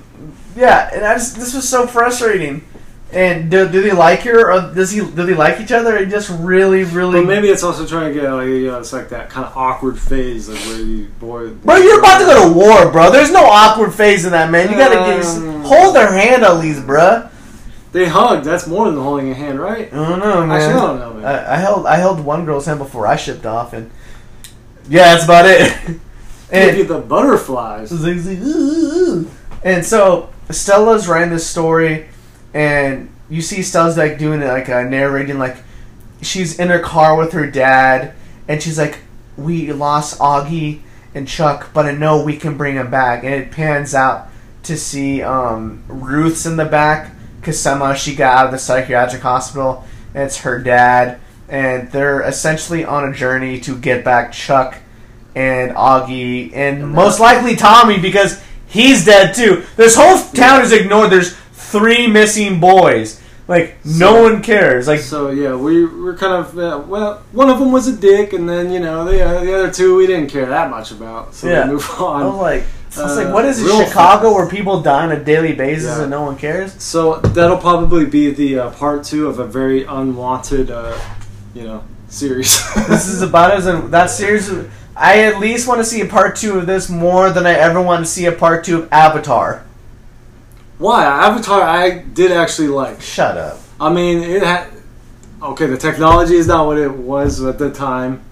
yeah, 0.57 0.89
and 0.95 1.05
I 1.05 1.15
just 1.15 1.37
this 1.37 1.55
was 1.55 1.69
so 1.69 1.87
frustrating. 1.87 2.65
And 3.13 3.49
do, 3.49 3.69
do 3.69 3.81
they 3.81 3.93
like 3.93 4.23
her, 4.23 4.51
or 4.53 4.75
does 4.75 4.91
he? 4.91 4.99
Do 4.99 5.25
they 5.25 5.35
like 5.35 5.61
each 5.61 5.71
other? 5.71 5.97
And 5.99 6.11
just 6.11 6.31
really, 6.41 6.83
really. 6.83 7.21
But 7.21 7.29
maybe 7.29 7.47
it's 7.49 7.63
also 7.63 7.87
trying 7.87 8.13
to 8.13 8.21
get 8.21 8.29
like 8.29 8.49
you 8.49 8.67
know, 8.67 8.81
it's 8.81 8.93
like 8.93 9.11
that 9.11 9.31
kind 9.31 9.47
of 9.47 9.57
awkward 9.57 10.01
phase, 10.01 10.49
like 10.49 10.59
where 10.61 10.81
you 10.81 11.05
boy. 11.21 11.51
Bro, 11.51 11.77
you're 11.77 12.01
about 12.01 12.19
to 12.19 12.25
go 12.25 12.49
to 12.49 12.53
war, 12.53 12.91
bro. 12.91 13.13
There's 13.13 13.31
no 13.31 13.45
awkward 13.45 13.95
phase 13.95 14.25
in 14.25 14.33
that, 14.33 14.51
man. 14.51 14.69
You 14.69 14.77
gotta 14.77 14.97
get, 14.97 15.25
Um. 15.25 15.63
hold 15.63 15.95
their 15.95 16.11
hand 16.11 16.43
at 16.43 16.59
least, 16.59 16.85
bro. 16.87 17.29
They 17.95 18.09
hugged. 18.09 18.45
That's 18.45 18.67
more 18.67 18.91
than 18.91 19.01
holding 19.01 19.31
a 19.31 19.35
hand, 19.35 19.61
right? 19.61 19.87
I 19.93 19.97
don't 20.09 20.19
know, 20.19 20.45
man. 20.45 20.51
Actually, 20.51 20.73
I 20.73 20.87
don't 20.87 20.99
know, 20.99 21.15
man. 21.15 21.25
I, 21.25 21.55
I 21.55 21.57
held 21.59 21.87
I 21.87 21.95
held 21.95 22.19
one 22.19 22.45
girl's 22.45 22.67
hand 22.67 22.81
before 22.81 23.07
I 23.07 23.15
shipped 23.15 23.47
off, 23.47 23.73
and 23.73 23.89
yeah, 24.89 25.15
that's 25.15 25.23
about 25.23 25.45
it. 25.47 26.01
Maybe 26.51 26.81
and 26.81 26.89
the 26.89 26.99
butterflies. 26.99 27.93
it's 27.93 28.03
like, 28.03 28.39
"Ooh, 28.41 28.43
ooh." 28.43 29.31
and 29.63 29.87
so 29.87 30.29
Stella's 30.51 31.07
writing 31.07 31.31
this 31.31 31.47
story, 31.49 32.09
and 32.53 33.11
you 33.31 33.41
see 33.41 33.63
Stella's 33.63 33.97
like 33.97 34.19
doing 34.19 34.43
it, 34.43 34.49
like 34.49 34.69
uh, 34.69 34.83
narrating, 34.83 35.39
like 35.39 35.59
she's 36.21 36.59
in 36.59 36.71
her 36.71 36.81
car 36.81 37.17
with 37.17 37.31
her 37.31 37.49
dad, 37.49 38.13
and 38.49 38.61
she's 38.61 38.77
like, 38.77 38.99
"We 39.37 39.73
lost 39.73 40.19
Auggie 40.19 40.81
and 41.15 41.29
Chuck, 41.29 41.71
but 41.73 41.87
I 41.87 41.93
know 41.93 42.25
we 42.25 42.39
can 42.39 42.57
bring 42.57 42.75
him 42.75 42.91
back." 42.91 43.23
And 43.23 43.33
it 43.33 43.53
pans 43.53 43.95
out 43.95 44.31
to 44.65 44.77
see 44.77 45.23
um, 45.23 45.85
Ruth's 45.87 46.45
in 46.45 46.57
the 46.57 46.65
back 46.65 47.13
because 47.45 47.61
somehow 47.61 47.93
she 47.93 48.15
got 48.15 48.39
out 48.39 48.47
of 48.47 48.53
the 48.53 48.59
psychiatric 48.59 49.21
hospital, 49.21 49.85
and 50.15 50.23
it's 50.23 50.39
her 50.39 50.59
dad, 50.59 51.21
and 51.47 51.93
they're 51.93 52.23
essentially 52.23 52.87
on 52.87 53.07
a 53.07 53.13
journey 53.13 53.61
to 53.61 53.77
get 53.77 54.03
back 54.03 54.33
Chuck 54.33 54.79
and 55.35 55.73
Auggie, 55.73 56.55
and 56.55 56.91
most 56.91 57.21
likely 57.21 57.55
Tommy 57.55 58.01
because 58.01 58.43
he's 58.67 59.05
dead 59.05 59.35
too. 59.35 59.63
This 59.77 59.95
whole 59.95 60.19
town 60.33 60.63
is 60.63 60.73
ignored. 60.73 61.11
There's 61.11 61.37
three 61.53 62.07
missing 62.07 62.61
boys. 62.61 63.21
Like 63.47 63.77
no 63.85 64.23
one 64.23 64.43
cares. 64.43 64.89
Like 64.89 65.01
So 65.01 65.31
yeah, 65.31 65.55
we 65.55 65.85
we're 65.85 66.17
kind 66.17 66.33
of 66.33 66.59
uh, 66.59 66.83
well. 66.87 67.23
One 67.33 67.51
of 67.51 67.59
them 67.59 67.73
was 67.73 67.87
a 67.89 67.95
dick, 67.97 68.33
and 68.33 68.49
then 68.49 68.71
you 68.71 68.81
know 68.81 69.05
the 69.05 69.23
uh, 69.23 69.41
the 69.45 69.55
other 69.55 69.71
two 69.71 69.97
we 69.97 70.07
didn't 70.07 70.31
care 70.31 70.47
that 70.47 70.71
much 70.71 70.91
about. 70.93 71.35
So 71.35 71.49
Yeah. 71.49 71.67
we 71.67 71.73
move 71.73 71.85
I 71.91 71.93
was 71.93 72.25
on. 72.25 72.37
like, 72.39 72.63
I 72.97 73.03
was 73.03 73.17
like, 73.17 73.27
uh, 73.27 73.33
what 73.33 73.45
is 73.45 73.61
it, 73.61 73.65
real 73.67 73.85
Chicago, 73.85 74.29
fast. 74.29 74.35
where 74.37 74.49
people 74.49 74.81
die 74.81 75.03
on 75.05 75.13
a 75.13 75.23
daily 75.23 75.53
basis 75.53 75.97
Yeah. 75.97 76.03
and 76.03 76.11
no 76.11 76.23
one 76.23 76.37
cares? 76.39 76.81
So 76.83 77.17
that'll 77.17 77.59
probably 77.59 78.07
be 78.07 78.31
the 78.31 78.59
uh, 78.61 78.71
part 78.71 79.05
two 79.05 79.27
of 79.29 79.39
a 79.39 79.47
very 79.47 79.85
unwanted, 79.85 80.71
uh, 80.71 80.97
you 81.55 81.65
know, 81.65 81.83
series. 82.09 82.63
this 82.89 83.09
is 83.09 83.21
about 83.21 83.51
as 83.51 83.67
a 83.67 83.77
that 83.89 84.09
series. 84.11 84.51
I 84.97 85.25
at 85.25 85.39
least 85.41 85.67
want 85.69 85.81
to 85.81 85.85
see 85.85 86.01
a 86.01 86.07
part 86.07 86.37
two 86.37 86.57
of 86.59 86.67
this 86.67 86.89
more 86.89 87.29
than 87.29 87.47
I 87.47 87.53
ever 87.55 87.83
want 87.83 88.05
to 88.07 88.11
see 88.11 88.25
a 88.27 88.33
part 88.33 88.65
two 88.65 88.79
of 88.85 88.89
Avatar. 88.93 89.65
Why 90.79 91.05
Avatar? 91.05 91.63
I 91.63 91.99
did 91.99 92.33
actually 92.33 92.69
like. 92.69 93.01
Shut 93.01 93.37
up. 93.37 93.61
I 93.81 93.93
mean, 93.93 94.23
it 94.23 94.43
had. 94.43 94.69
Okay, 95.43 95.67
the 95.67 95.77
technology 95.77 96.35
is 96.35 96.47
not 96.47 96.67
what 96.67 96.79
it 96.79 96.91
was 96.91 97.43
at 97.45 97.59
the 97.59 97.71
time. 97.71 98.23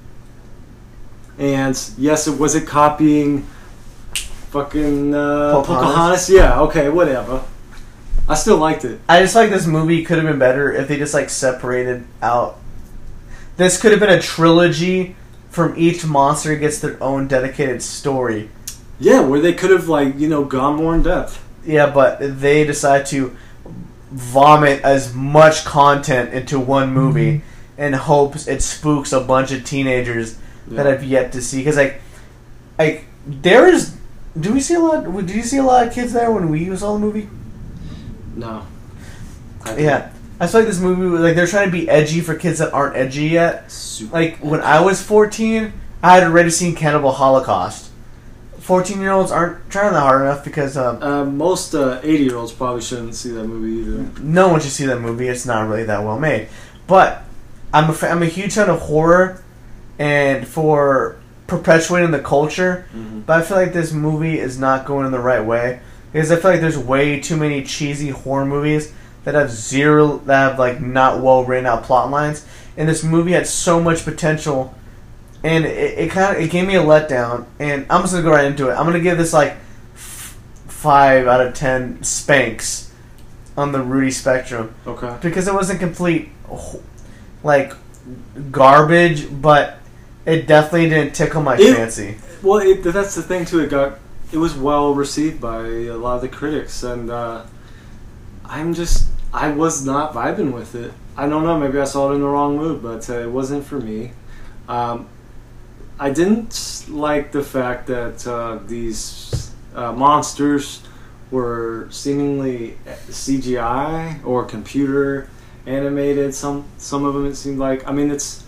And 1.39 1.79
yes, 1.99 2.27
it 2.27 2.39
was 2.39 2.55
it 2.55 2.67
copying 2.67 3.43
fucking 4.51 5.15
uh, 5.15 5.53
Pocahontas? 5.53 5.67
Pocahontas? 5.67 6.31
Yeah, 6.31 6.61
okay, 6.63 6.89
whatever. 6.89 7.45
I 8.29 8.35
still 8.35 8.59
liked 8.59 8.85
it. 8.85 9.01
I 9.09 9.21
just 9.21 9.35
like 9.35 9.51
this 9.51 9.67
movie 9.67 10.05
could 10.05 10.19
have 10.19 10.27
been 10.27 10.39
better 10.39 10.73
if 10.73 10.89
they 10.89 10.97
just 10.97 11.15
like 11.15 11.31
separated 11.31 12.05
out. 12.23 12.59
This 13.57 13.81
could 13.81 13.91
have 13.91 14.01
been 14.01 14.11
a 14.11 14.21
trilogy 14.21 15.17
from 15.51 15.75
each 15.77 16.05
monster 16.07 16.57
gets 16.57 16.79
their 16.79 17.03
own 17.03 17.29
dedicated 17.29 17.83
story. 17.83 18.49
Yeah, 18.99 19.21
where 19.21 19.41
they 19.41 19.53
could 19.53 19.71
have 19.71 19.89
like 19.89 20.19
you 20.19 20.29
know 20.29 20.45
gone 20.45 20.77
more 20.77 20.95
in 20.95 21.03
depth. 21.03 21.42
Yeah, 21.65 21.91
but 21.91 22.19
they 22.41 22.65
decide 22.65 23.07
to 23.07 23.37
vomit 24.11 24.83
as 24.83 25.15
much 25.15 25.65
content 25.65 26.35
into 26.35 26.59
one 26.59 26.93
movie 26.93 27.39
mm-hmm. 27.39 27.83
in 27.83 27.93
hopes 27.95 28.47
it 28.47 28.63
spooks 28.63 29.13
a 29.13 29.21
bunch 29.21 29.53
of 29.53 29.65
teenagers 29.65 30.39
that 30.69 30.87
I've 30.87 31.05
yet 31.05 31.33
to 31.33 31.43
see. 31.43 31.59
Because 31.59 31.77
like, 31.77 32.01
like 32.79 33.05
there 33.27 33.69
is. 33.69 33.97
Do 34.39 34.53
we 34.53 34.61
see 34.61 34.75
a 34.75 34.81
lot? 34.81 35.05
Did 35.05 35.31
you 35.31 35.43
see 35.43 35.59
a 35.59 35.63
lot 35.63 35.87
of 35.87 35.93
kids 35.93 36.13
there 36.13 36.31
when 36.31 36.49
we 36.49 36.75
saw 36.77 36.95
the 36.95 36.99
movie? 36.99 37.29
No. 38.35 38.67
I 39.65 39.77
Yeah, 39.77 40.11
I 40.41 40.47
feel 40.47 40.61
like 40.61 40.69
this 40.69 40.81
movie 40.81 41.07
was 41.07 41.21
like 41.21 41.37
they're 41.37 41.47
trying 41.47 41.67
to 41.67 41.73
be 41.73 41.89
edgy 41.89 42.21
for 42.21 42.35
kids 42.35 42.59
that 42.59 42.73
aren't 42.73 42.97
edgy 42.97 43.25
yet. 43.25 43.71
Super. 43.71 44.13
Like 44.13 44.39
when 44.39 44.61
I 44.61 44.81
was 44.81 45.03
fourteen, 45.03 45.73
I 46.03 46.15
had 46.15 46.25
already 46.25 46.51
seen 46.51 46.75
Cannibal 46.75 47.13
Holocaust. 47.13 47.92
Fourteen 48.63 49.01
year 49.01 49.11
olds 49.11 49.33
aren't 49.33 49.69
trying 49.71 49.93
that 49.93 50.01
hard 50.01 50.23
enough 50.23 50.45
because 50.45 50.77
um, 50.77 51.03
Uh, 51.03 51.25
most 51.25 51.75
uh, 51.75 51.99
80 52.03 52.25
year 52.25 52.37
olds 52.37 52.53
probably 52.53 52.81
shouldn't 52.81 53.15
see 53.17 53.31
that 53.31 53.45
movie 53.45 53.81
either. 53.91 54.21
no 54.23 54.49
one 54.49 54.61
should 54.61 54.71
see 54.71 54.87
that 54.87 55.01
movie. 55.01 55.27
It's 55.29 55.45
not 55.47 55.69
really 55.69 55.85
that 55.85 56.05
well 56.05 56.19
made. 56.19 56.49
But 56.87 57.25
I'm 57.75 57.91
a, 57.91 57.93
fa- 57.93 58.11
I'm 58.11 58.23
a 58.23 58.27
huge 58.27 58.55
fan 58.55 58.71
of 58.71 58.81
horror, 58.83 59.43
and 59.99 60.47
for 60.47 61.17
perpetuating 61.49 62.13
the 62.13 62.21
culture. 62.21 62.87
Mhm. 62.97 63.27
But 63.27 63.41
I 63.41 63.43
feel 63.43 63.57
like 63.57 63.73
this 63.73 63.93
movie 63.93 64.39
is 64.39 64.59
not 64.59 64.87
going 64.87 65.07
in 65.07 65.13
the 65.13 65.19
right 65.19 65.45
way 65.45 65.81
because 66.13 66.31
I 66.31 66.37
feel 66.37 66.51
like 66.53 66.61
there's 66.61 66.79
way 66.79 67.19
too 67.21 67.37
many 67.37 67.63
cheesy 67.65 68.11
horror 68.11 68.45
movies 68.47 68.93
that 69.25 69.35
have 69.35 69.51
zero 69.51 70.19
that 70.27 70.51
have 70.51 70.59
like 70.59 70.81
not 70.81 71.21
well 71.21 71.45
written 71.45 71.67
out 71.67 71.83
plot 71.83 72.11
lines, 72.11 72.47
and 72.77 72.89
this 72.89 73.03
movie 73.03 73.33
had 73.33 73.47
so 73.47 73.81
much 73.81 74.05
potential, 74.05 74.73
and 75.45 75.65
it, 75.65 75.99
it 75.99 76.11
kind 76.11 76.37
of 76.37 76.43
it 76.43 76.51
gave 76.51 76.67
me 76.67 76.77
a 76.77 76.83
letdown. 76.83 77.47
And 77.59 77.87
I'm 77.91 78.03
just 78.03 78.13
gonna 78.13 78.25
go 78.25 78.31
right 78.31 78.45
into 78.47 78.69
it. 78.69 78.75
I'm 78.75 78.87
gonna 78.87 79.01
give 79.01 79.19
this 79.19 79.33
like 79.33 79.53
f- 79.95 80.37
five 80.69 81.27
out 81.27 81.41
of 81.47 81.55
ten 81.55 82.03
spanks 82.03 82.93
on 83.57 83.73
the 83.73 83.81
Rudy 83.83 84.11
spectrum 84.11 84.75
Okay. 84.87 85.15
because 85.21 85.47
it 85.49 85.55
wasn't 85.55 85.79
complete 85.81 86.31
like 87.43 87.75
garbage, 88.51 89.29
but 89.43 89.79
it 90.27 90.47
definitely 90.47 90.89
didn't 90.89 91.15
tickle 91.15 91.43
my 91.43 91.57
It- 91.59 91.75
fancy. 91.77 92.17
Well, 92.43 92.59
it, 92.59 92.83
that's 92.83 93.15
the 93.15 93.23
thing 93.23 93.45
too. 93.45 93.61
It 93.61 93.71
got 93.71 93.99
it 94.33 94.39
was 94.39 94.55
well 94.55 94.95
received 94.95 95.41
by 95.41 95.59
a 95.67 95.91
lot 95.97 96.17
of 96.17 96.23
the 96.23 96.29
critics, 96.29 96.83
and 96.83 97.11
uh, 97.11 97.43
I'm 98.45 98.75
just 98.75 99.09
I 99.33 99.51
was 99.51 99.85
not 99.85 100.13
vibing 100.13 100.53
with 100.53 100.75
it. 100.75 100.93
I 101.17 101.29
don't 101.29 101.45
know. 101.45 101.59
Maybe 101.59 101.79
I 101.79 101.85
saw 101.85 102.11
it 102.11 102.15
in 102.17 102.21
the 102.21 102.27
wrong 102.29 102.57
mood, 102.57 102.83
but 102.83 103.09
uh, 103.11 103.19
it 103.21 103.31
wasn't 103.31 103.65
for 103.65 103.79
me. 103.79 104.13
Um, 104.69 105.09
I 105.99 106.11
didn't 106.11 106.87
like 106.89 107.33
the 107.33 107.43
fact 107.43 107.87
that 107.87 108.27
uh, 108.27 108.59
these 108.67 109.53
uh, 109.75 109.93
monsters 109.93 110.83
were 111.31 111.89
seemingly 111.91 112.77
CGI 113.09 114.25
or 114.25 114.45
computer 114.45 115.29
animated. 115.67 116.35
Some 116.35 116.65
some 116.79 117.05
of 117.05 117.15
them 117.15 117.27
it 117.27 117.37
seemed 117.37 117.59
like. 117.59 117.87
I 117.87 117.93
mean, 117.93 118.11
it's 118.11 118.45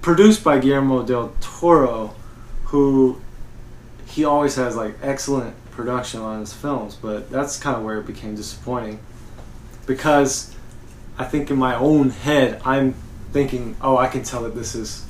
produced 0.00 0.44
by 0.44 0.58
Guillermo 0.58 1.04
del 1.04 1.32
Toro, 1.40 2.14
who 2.64 3.20
he 4.06 4.24
always 4.24 4.54
has 4.56 4.76
like 4.76 4.94
excellent 5.02 5.54
production 5.70 6.20
on 6.20 6.40
his 6.40 6.52
films, 6.52 6.96
but 6.96 7.30
that's 7.30 7.58
kind 7.58 7.76
of 7.76 7.84
where 7.84 7.98
it 7.98 8.06
became 8.06 8.34
disappointing 8.34 8.98
because 9.86 10.54
I 11.16 11.24
think 11.24 11.50
in 11.50 11.56
my 11.56 11.74
own 11.74 12.10
head 12.10 12.60
I'm 12.64 12.94
thinking, 13.32 13.76
oh, 13.80 13.96
I 13.96 14.06
can 14.06 14.22
tell 14.22 14.42
that 14.42 14.54
this 14.54 14.74
is 14.74 15.04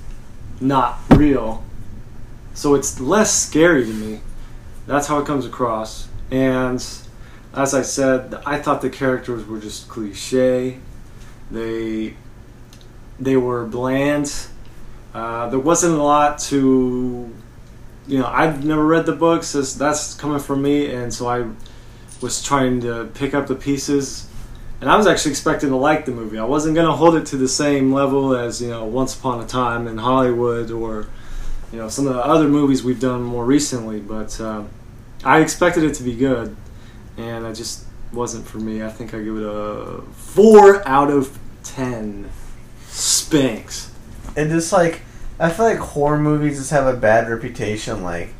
not 0.60 0.98
real, 1.10 1.64
so 2.54 2.74
it's 2.74 3.00
less 3.00 3.34
scary 3.34 3.84
to 3.84 3.92
me. 3.92 4.20
That's 4.86 5.06
how 5.06 5.18
it 5.18 5.26
comes 5.26 5.46
across, 5.46 6.08
and 6.30 6.84
as 7.54 7.74
I 7.74 7.82
said, 7.82 8.34
I 8.46 8.58
thought 8.58 8.82
the 8.82 8.90
characters 8.90 9.46
were 9.46 9.58
just 9.58 9.88
cliche. 9.88 10.78
They 11.50 12.14
they 13.18 13.36
were 13.36 13.66
bland. 13.66 14.48
Uh, 15.14 15.48
there 15.48 15.58
wasn't 15.58 15.94
a 15.94 16.02
lot 16.02 16.38
to, 16.38 17.32
you 18.06 18.18
know, 18.18 18.26
I've 18.26 18.64
never 18.64 18.84
read 18.86 19.06
the 19.06 19.12
books. 19.12 19.52
That's, 19.52 19.74
that's 19.74 20.14
coming 20.14 20.38
from 20.38 20.62
me, 20.62 20.94
and 20.94 21.12
so 21.12 21.26
I 21.26 21.48
was 22.20 22.42
trying 22.42 22.80
to 22.82 23.10
pick 23.14 23.34
up 23.34 23.46
the 23.46 23.54
pieces. 23.56 24.27
And 24.80 24.88
I 24.88 24.96
was 24.96 25.06
actually 25.06 25.32
expecting 25.32 25.70
to 25.70 25.76
like 25.76 26.04
the 26.04 26.12
movie. 26.12 26.38
I 26.38 26.44
wasn't 26.44 26.74
going 26.74 26.86
to 26.86 26.92
hold 26.92 27.16
it 27.16 27.26
to 27.26 27.36
the 27.36 27.48
same 27.48 27.92
level 27.92 28.36
as, 28.36 28.62
you 28.62 28.68
know, 28.68 28.84
Once 28.84 29.18
Upon 29.18 29.42
a 29.42 29.46
Time 29.46 29.88
in 29.88 29.98
Hollywood 29.98 30.70
or, 30.70 31.08
you 31.72 31.78
know, 31.78 31.88
some 31.88 32.06
of 32.06 32.14
the 32.14 32.24
other 32.24 32.48
movies 32.48 32.84
we've 32.84 33.00
done 33.00 33.22
more 33.22 33.44
recently. 33.44 33.98
But 33.98 34.40
um, 34.40 34.68
I 35.24 35.40
expected 35.40 35.82
it 35.82 35.94
to 35.94 36.04
be 36.04 36.14
good, 36.14 36.56
and 37.16 37.44
it 37.44 37.54
just 37.54 37.86
wasn't 38.12 38.46
for 38.46 38.58
me. 38.58 38.82
I 38.82 38.88
think 38.88 39.14
I 39.14 39.18
give 39.18 39.36
it 39.36 39.42
a 39.42 40.02
4 40.12 40.86
out 40.86 41.10
of 41.10 41.36
10 41.64 42.30
spanks. 42.86 43.90
and 44.36 44.50
just 44.50 44.72
like 44.72 45.02
I 45.40 45.50
feel 45.50 45.66
like 45.66 45.78
horror 45.78 46.18
movies 46.18 46.58
just 46.58 46.70
have 46.70 46.86
a 46.86 46.96
bad 46.96 47.28
reputation. 47.28 48.02
Like 48.02 48.34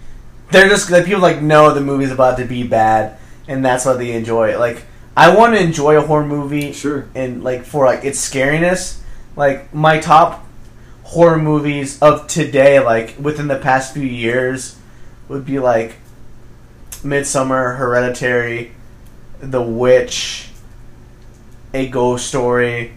they're 0.51 0.69
just 0.69 0.91
like 0.91 1.05
people 1.05 1.21
like 1.21 1.43
know 1.43 1.73
the 1.73 1.81
movie's 1.81 2.11
about 2.11 2.39
to 2.39 2.45
be 2.45 2.67
bad, 2.67 3.19
and 3.47 3.65
that's 3.65 3.85
why 3.85 3.95
they 3.95 4.13
enjoy 4.13 4.51
it. 4.51 4.59
Like 4.59 4.85
I 5.19 5.35
want 5.35 5.55
to 5.55 5.61
enjoy 5.61 5.97
a 5.97 6.01
horror 6.01 6.25
movie, 6.25 6.73
Sure. 6.73 7.09
and 7.15 7.43
like 7.43 7.65
for 7.65 7.85
like 7.87 8.05
its 8.05 8.19
scariness. 8.21 9.01
Like 9.35 9.75
my 9.75 9.99
top 9.99 10.47
horror 11.03 11.39
movies 11.39 12.01
of 12.01 12.29
today, 12.29 12.79
like 12.79 13.17
within 13.19 13.49
the 13.49 13.59
past 13.59 13.95
few 13.95 14.05
years, 14.07 14.77
would 15.29 15.45
be 15.45 15.59
like 15.59 15.97
Midsommar, 17.03 17.77
Hereditary, 17.79 18.73
The 19.41 19.61
Witch, 19.63 20.51
A 21.75 21.89
Ghost 21.89 22.27
Story. 22.29 22.93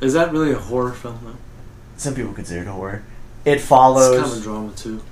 Is 0.00 0.14
that 0.14 0.32
really 0.32 0.50
a 0.52 0.58
horror 0.58 0.92
film 0.92 1.20
though? 1.22 1.36
Some 1.96 2.14
people 2.16 2.32
consider 2.32 2.62
it 2.62 2.66
horror. 2.66 3.02
It 3.44 3.60
follows. 3.60 4.14
It's 4.18 4.22
kind 4.22 4.32
of 4.32 4.38
a 4.38 4.42
drama 4.42 4.72
too. 4.74 5.02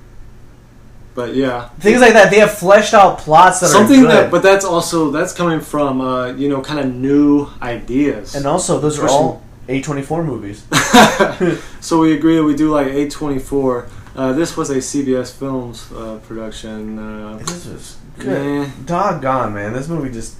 But 1.15 1.33
yeah, 1.33 1.69
Things 1.79 2.01
like 2.01 2.11
that. 2.13 2.29
They 2.29 2.39
have 2.39 2.51
fleshed 2.51 2.93
out 2.93 3.19
plots 3.19 3.61
that 3.61 3.67
something 3.67 4.03
that. 4.03 4.29
But 4.29 4.43
that's 4.43 4.65
also 4.65 5.11
that's 5.11 5.31
coming 5.33 5.61
from 5.61 6.01
uh, 6.01 6.33
you 6.33 6.49
know 6.49 6.61
kind 6.61 6.79
of 6.79 6.93
new 6.93 7.47
ideas. 7.61 8.35
and 8.35 8.45
also, 8.45 8.79
those 8.79 8.99
are 8.99 9.07
all 9.07 9.41
A 9.69 9.81
twenty 9.81 10.01
four 10.01 10.23
movies. 10.23 10.65
so 11.79 12.01
we 12.01 12.13
agree 12.13 12.35
that 12.35 12.43
we 12.43 12.53
do 12.53 12.69
like 12.69 12.87
A 12.87 13.09
twenty 13.09 13.39
four. 13.39 13.87
this 14.13 14.57
was 14.57 14.69
a 14.69 14.75
CBS 14.77 15.31
Films 15.33 15.89
uh, 15.93 16.19
production. 16.27 16.99
Uh, 16.99 17.37
This 17.37 17.65
was 17.65 17.97
good. 18.19 18.43
yeah. 18.67 18.71
Doggone 18.85 19.53
man, 19.53 19.71
this 19.73 19.87
movie 19.87 20.11
just. 20.11 20.35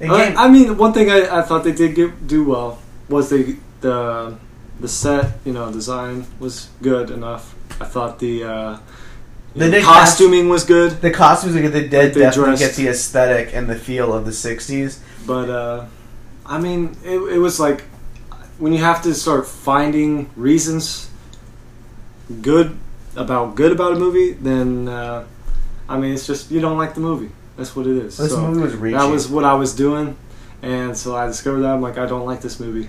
It 0.00 0.08
Uh, 0.10 0.34
I 0.36 0.48
mean, 0.48 0.76
one 0.78 0.92
thing 0.92 1.10
I, 1.10 1.38
I 1.38 1.42
thought 1.42 1.64
they 1.64 1.72
did 1.72 1.94
get, 1.94 2.26
do 2.26 2.44
well 2.48 2.78
was 3.08 3.28
they 3.28 3.56
the 3.80 4.34
the 4.80 4.88
set 4.88 5.36
you 5.44 5.52
know 5.52 5.70
design 5.70 6.24
was 6.40 6.68
good 6.80 7.10
enough. 7.10 7.54
I 7.78 7.84
thought 7.84 8.18
the 8.18 8.44
uh, 8.44 8.78
know, 9.60 9.70
did 9.70 9.84
costuming 9.84 10.48
was 10.48 10.64
good, 10.64 11.00
the 11.00 11.10
costumes, 11.10 11.54
like, 11.54 11.64
they 11.72 11.86
did 11.88 11.90
They 12.14 12.20
definitely 12.20 12.56
dressed- 12.56 12.62
get 12.62 12.74
the 12.74 12.88
aesthetic 12.88 13.54
and 13.54 13.68
the 13.68 13.76
feel 13.76 14.12
of 14.12 14.24
the 14.24 14.32
'60s. 14.32 14.98
but 15.26 15.48
uh, 15.48 15.84
I 16.46 16.58
mean, 16.58 16.96
it, 17.04 17.18
it 17.18 17.38
was 17.38 17.58
like 17.60 17.82
when 18.58 18.72
you 18.72 18.78
have 18.80 19.02
to 19.02 19.14
start 19.14 19.46
finding 19.46 20.30
reasons 20.36 21.08
good 22.42 22.76
about 23.16 23.54
good 23.54 23.72
about 23.72 23.92
a 23.92 23.96
movie, 23.96 24.32
then 24.32 24.88
uh, 24.88 25.24
I 25.88 25.98
mean, 25.98 26.14
it's 26.14 26.26
just 26.26 26.50
you 26.50 26.60
don't 26.60 26.78
like 26.78 26.94
the 26.94 27.00
movie. 27.00 27.30
That's 27.56 27.76
what 27.76 27.86
it 27.86 27.96
is. 27.96 28.16
This 28.16 28.30
So, 28.32 28.40
movie 28.40 28.60
was 28.62 28.74
reaching. 28.74 28.98
that 28.98 29.04
was 29.06 29.28
what 29.28 29.44
I 29.44 29.54
was 29.54 29.74
doing, 29.74 30.16
and 30.62 30.96
so 30.96 31.14
I 31.14 31.26
discovered 31.26 31.60
that 31.60 31.70
I'm 31.70 31.80
like, 31.82 31.98
I 31.98 32.06
don't 32.06 32.26
like 32.26 32.40
this 32.40 32.58
movie. 32.58 32.88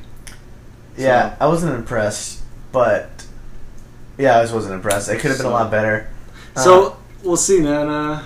yeah, 0.98 1.36
I 1.40 1.48
wasn't 1.48 1.76
impressed, 1.76 2.42
but 2.72 3.10
yeah, 4.18 4.40
I 4.40 4.44
just 4.44 4.54
wasn't 4.54 4.74
impressed. 4.76 5.10
It 5.10 5.20
could 5.20 5.30
have 5.32 5.38
been 5.38 5.46
a 5.48 5.52
lot 5.52 5.70
better. 5.70 6.10
Uh, 6.56 6.62
So 6.64 6.98
we'll 7.24 7.38
see, 7.38 7.60
man. 7.60 7.88
Uh, 7.90 8.24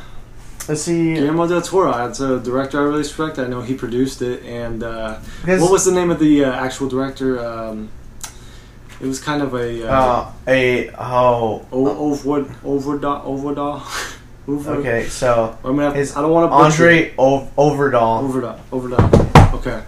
let's 0.67 0.81
see. 0.81 1.13
Guillermo 1.15 1.47
del 1.47 1.61
Toro, 1.61 2.07
it's 2.07 2.19
a 2.19 2.39
director 2.39 2.79
I 2.79 2.83
really 2.83 2.99
respect. 2.99 3.39
I 3.39 3.47
know 3.47 3.61
he 3.61 3.73
produced 3.75 4.21
it, 4.21 4.43
and 4.43 4.83
uh, 4.83 5.17
what 5.45 5.71
was 5.71 5.85
the 5.85 5.91
name 5.91 6.11
of 6.11 6.19
the 6.19 6.45
uh, 6.45 6.51
actual 6.51 6.87
director? 6.89 7.39
Um, 7.39 7.89
it 9.01 9.07
was 9.07 9.19
kind 9.19 9.41
of 9.41 9.53
a 9.53 9.87
uh, 9.87 9.93
uh, 9.95 10.31
a 10.47 10.89
oh 10.97 11.65
o- 11.71 11.97
over 12.11 12.43
overdahl 12.63 13.23
overdahl. 13.25 13.81
Over, 14.47 14.77
okay, 14.77 15.05
so 15.07 15.55
I'm 15.63 15.75
gonna 15.75 15.93
have, 15.93 16.17
I 16.17 16.21
don't 16.23 16.31
want 16.31 16.49
to 16.49 16.55
Andre 16.55 17.13
o- 17.19 17.47
Overdahl. 17.55 18.23
overdahl 18.25 18.57
overdahl. 18.71 19.53
Okay. 19.53 19.83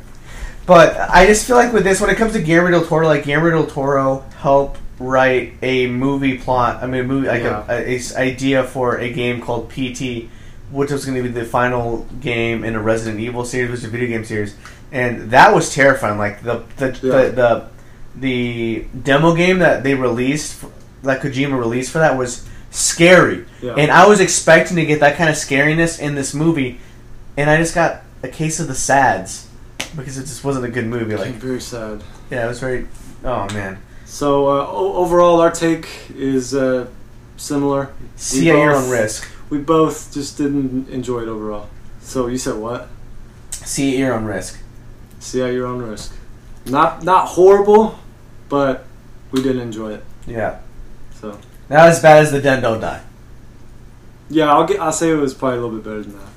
But 0.68 0.96
I 1.10 1.26
just 1.26 1.48
feel 1.48 1.56
like 1.56 1.74
with 1.74 1.84
this, 1.84 2.00
when 2.00 2.12
it 2.12 2.16
comes 2.18 2.34
to 2.34 2.42
Guillermo 2.44 2.70
del 2.70 2.86
Toro, 2.86 3.08
like 3.08 3.24
Guillermo 3.24 3.50
del 3.50 3.66
Toro 3.66 4.20
helped 4.38 4.80
write 5.02 5.54
a 5.62 5.88
movie 5.88 6.38
plot. 6.38 6.84
I 6.84 6.88
mean, 6.88 7.02
a 7.02 7.08
movie 7.08 7.28
like 7.28 7.44
Yeah. 7.44 7.66
a, 7.68 7.96
a, 7.96 8.00
a 8.00 8.18
idea 8.18 8.64
for 8.64 8.98
a 8.98 9.12
game 9.12 9.42
called 9.42 9.70
PT, 9.70 10.30
which 10.72 10.92
was 10.92 11.06
going 11.06 11.18
to 11.18 11.24
be 11.24 11.30
the 11.30 11.46
final 11.46 12.06
game 12.22 12.64
in 12.64 12.76
a 12.76 12.82
Resident 12.82 13.20
Evil 13.20 13.44
series, 13.46 13.72
which 13.72 13.80
is 13.80 13.86
a 13.86 13.90
video 13.90 14.08
game 14.08 14.24
series, 14.26 14.56
and 14.92 15.32
that 15.32 15.54
was 15.54 15.74
terrifying. 15.74 16.18
Like 16.18 16.44
the 16.44 16.64
the 16.78 16.88
Yeah. 17.02 17.12
the, 17.12 17.32
the, 17.32 17.68
the 18.16 18.86
demo 19.04 19.36
game 19.36 19.60
that 19.60 19.84
they 19.84 19.96
released, 19.96 20.64
that 21.04 21.22
Kojima 21.22 21.58
released 21.58 21.92
for 21.92 22.00
that 22.00 22.18
was 22.18 22.48
scary. 22.70 23.46
Yeah. 23.62 23.76
And 23.76 23.92
I 23.92 24.08
was 24.08 24.20
expecting 24.20 24.78
to 24.78 24.86
get 24.86 25.00
that 25.00 25.16
kind 25.18 25.30
of 25.30 25.36
scariness 25.36 26.00
in 26.00 26.16
this 26.16 26.34
movie, 26.34 26.80
and 27.38 27.50
I 27.50 27.58
just 27.58 27.74
got 27.76 28.04
a 28.24 28.28
case 28.28 28.60
of 28.60 28.68
the 28.68 28.76
sads 28.76 29.48
because 29.96 30.18
it 30.18 30.22
just 30.24 30.44
wasn't 30.44 30.66
a 30.66 30.70
good 30.70 30.86
movie. 30.86 31.16
Like 31.16 31.28
Like, 31.28 31.36
very 31.36 31.60
sad. 31.62 32.04
yeah, 32.30 32.46
it 32.46 32.48
was 32.48 32.60
very. 32.60 32.88
Oh 33.24 33.48
man, 33.54 33.78
So 34.12 34.48
uh, 34.50 34.68
o- 34.68 34.94
overall, 34.96 35.40
our 35.40 35.50
take 35.52 35.88
is 36.14 36.54
uh, 36.54 36.88
similar. 37.38 37.94
see 38.18 38.50
at 38.50 38.58
your 38.58 38.76
own 38.76 38.90
risk. 38.90 39.26
We 39.50 39.60
both 39.60 40.14
just 40.14 40.38
didn't 40.38 40.90
enjoy 40.90 41.22
it 41.22 41.30
overall. 41.30 41.70
So 42.02 42.28
you 42.28 42.38
said 42.38 42.56
what? 42.58 42.90
See 43.52 43.94
at 43.94 44.00
your 44.00 44.14
own 44.14 44.26
risk. 44.26 44.62
See 45.20 45.42
at 45.42 45.54
your 45.54 45.66
own 45.66 45.82
risk. 45.82 46.14
Not 46.66 47.04
not 47.04 47.30
horrible, 47.30 47.98
but 48.50 48.86
we 49.32 49.42
didn't 49.42 49.62
enjoy 49.62 49.94
it. 49.94 50.04
Yeah, 50.28 50.60
So 51.16 51.40
not 51.70 51.88
as 51.88 52.02
bad 52.02 52.22
as 52.22 52.32
the 52.34 52.42
Dead 52.42 52.60
Don't 52.62 52.82
Die. 52.82 53.02
yeah, 54.30 54.52
I'll 54.52 54.68
get. 54.68 54.80
I'll 54.82 54.92
say 54.92 55.10
it 55.10 55.16
was 55.16 55.34
probably 55.34 55.58
a 55.60 55.62
little 55.62 55.78
bit 55.78 55.86
better 55.86 56.04
than 56.04 56.20
that. 56.20 56.28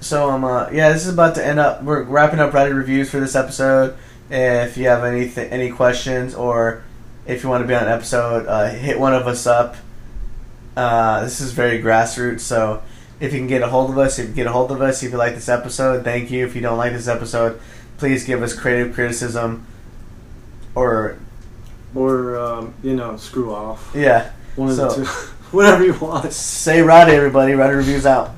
So 0.00 0.30
um, 0.30 0.44
uh, 0.44 0.68
yeah, 0.72 0.92
this 0.92 1.06
is 1.06 1.14
about 1.14 1.36
to 1.36 1.46
end 1.46 1.60
up. 1.60 1.82
We're 1.84 2.02
wrapping 2.02 2.40
up 2.40 2.50
Reddit 2.52 2.74
reviews 2.76 3.08
for 3.08 3.20
this 3.20 3.36
episode. 3.36 3.96
If 4.30 4.76
you 4.76 4.88
have 4.88 5.04
any 5.04 5.30
any 5.36 5.70
questions 5.70 6.34
or 6.34 6.82
if 7.26 7.42
you 7.42 7.48
want 7.48 7.62
to 7.62 7.68
be 7.68 7.74
on 7.74 7.84
an 7.84 7.88
episode, 7.92 8.46
uh, 8.46 8.68
hit 8.70 8.98
one 8.98 9.14
of 9.14 9.26
us 9.26 9.46
up. 9.46 9.76
Uh, 10.76 11.22
this 11.24 11.40
is 11.40 11.52
very 11.52 11.80
grassroots, 11.80 12.40
so 12.40 12.82
if 13.20 13.32
you 13.32 13.38
can 13.38 13.46
get 13.46 13.62
a 13.62 13.68
hold 13.68 13.90
of 13.90 13.98
us, 13.98 14.18
if 14.18 14.28
you 14.28 14.34
get 14.34 14.46
a 14.46 14.52
hold 14.52 14.70
of 14.72 14.82
us, 14.82 15.02
if 15.02 15.12
you 15.12 15.16
like 15.18 15.34
this 15.34 15.48
episode, 15.48 16.04
thank 16.04 16.30
you. 16.30 16.44
If 16.44 16.54
you 16.54 16.60
don't 16.60 16.78
like 16.78 16.92
this 16.92 17.06
episode, 17.08 17.60
please 17.98 18.24
give 18.24 18.42
us 18.42 18.52
creative 18.52 18.92
criticism 18.94 19.66
or 20.74 21.16
Or 21.94 22.36
um, 22.36 22.74
you 22.82 22.94
know, 22.96 23.16
screw 23.16 23.54
off. 23.54 23.92
yeah. 23.94 24.32
One 24.56 24.68
of 24.70 24.76
the 24.76 24.88
two. 24.94 25.04
Whatever 25.56 25.84
you 25.84 25.94
want. 25.94 26.32
Say 26.32 26.80
Roddy, 26.82 27.12
everybody. 27.12 27.52
Roddy 27.52 27.74
reviews 27.76 28.04
out. 28.06 28.32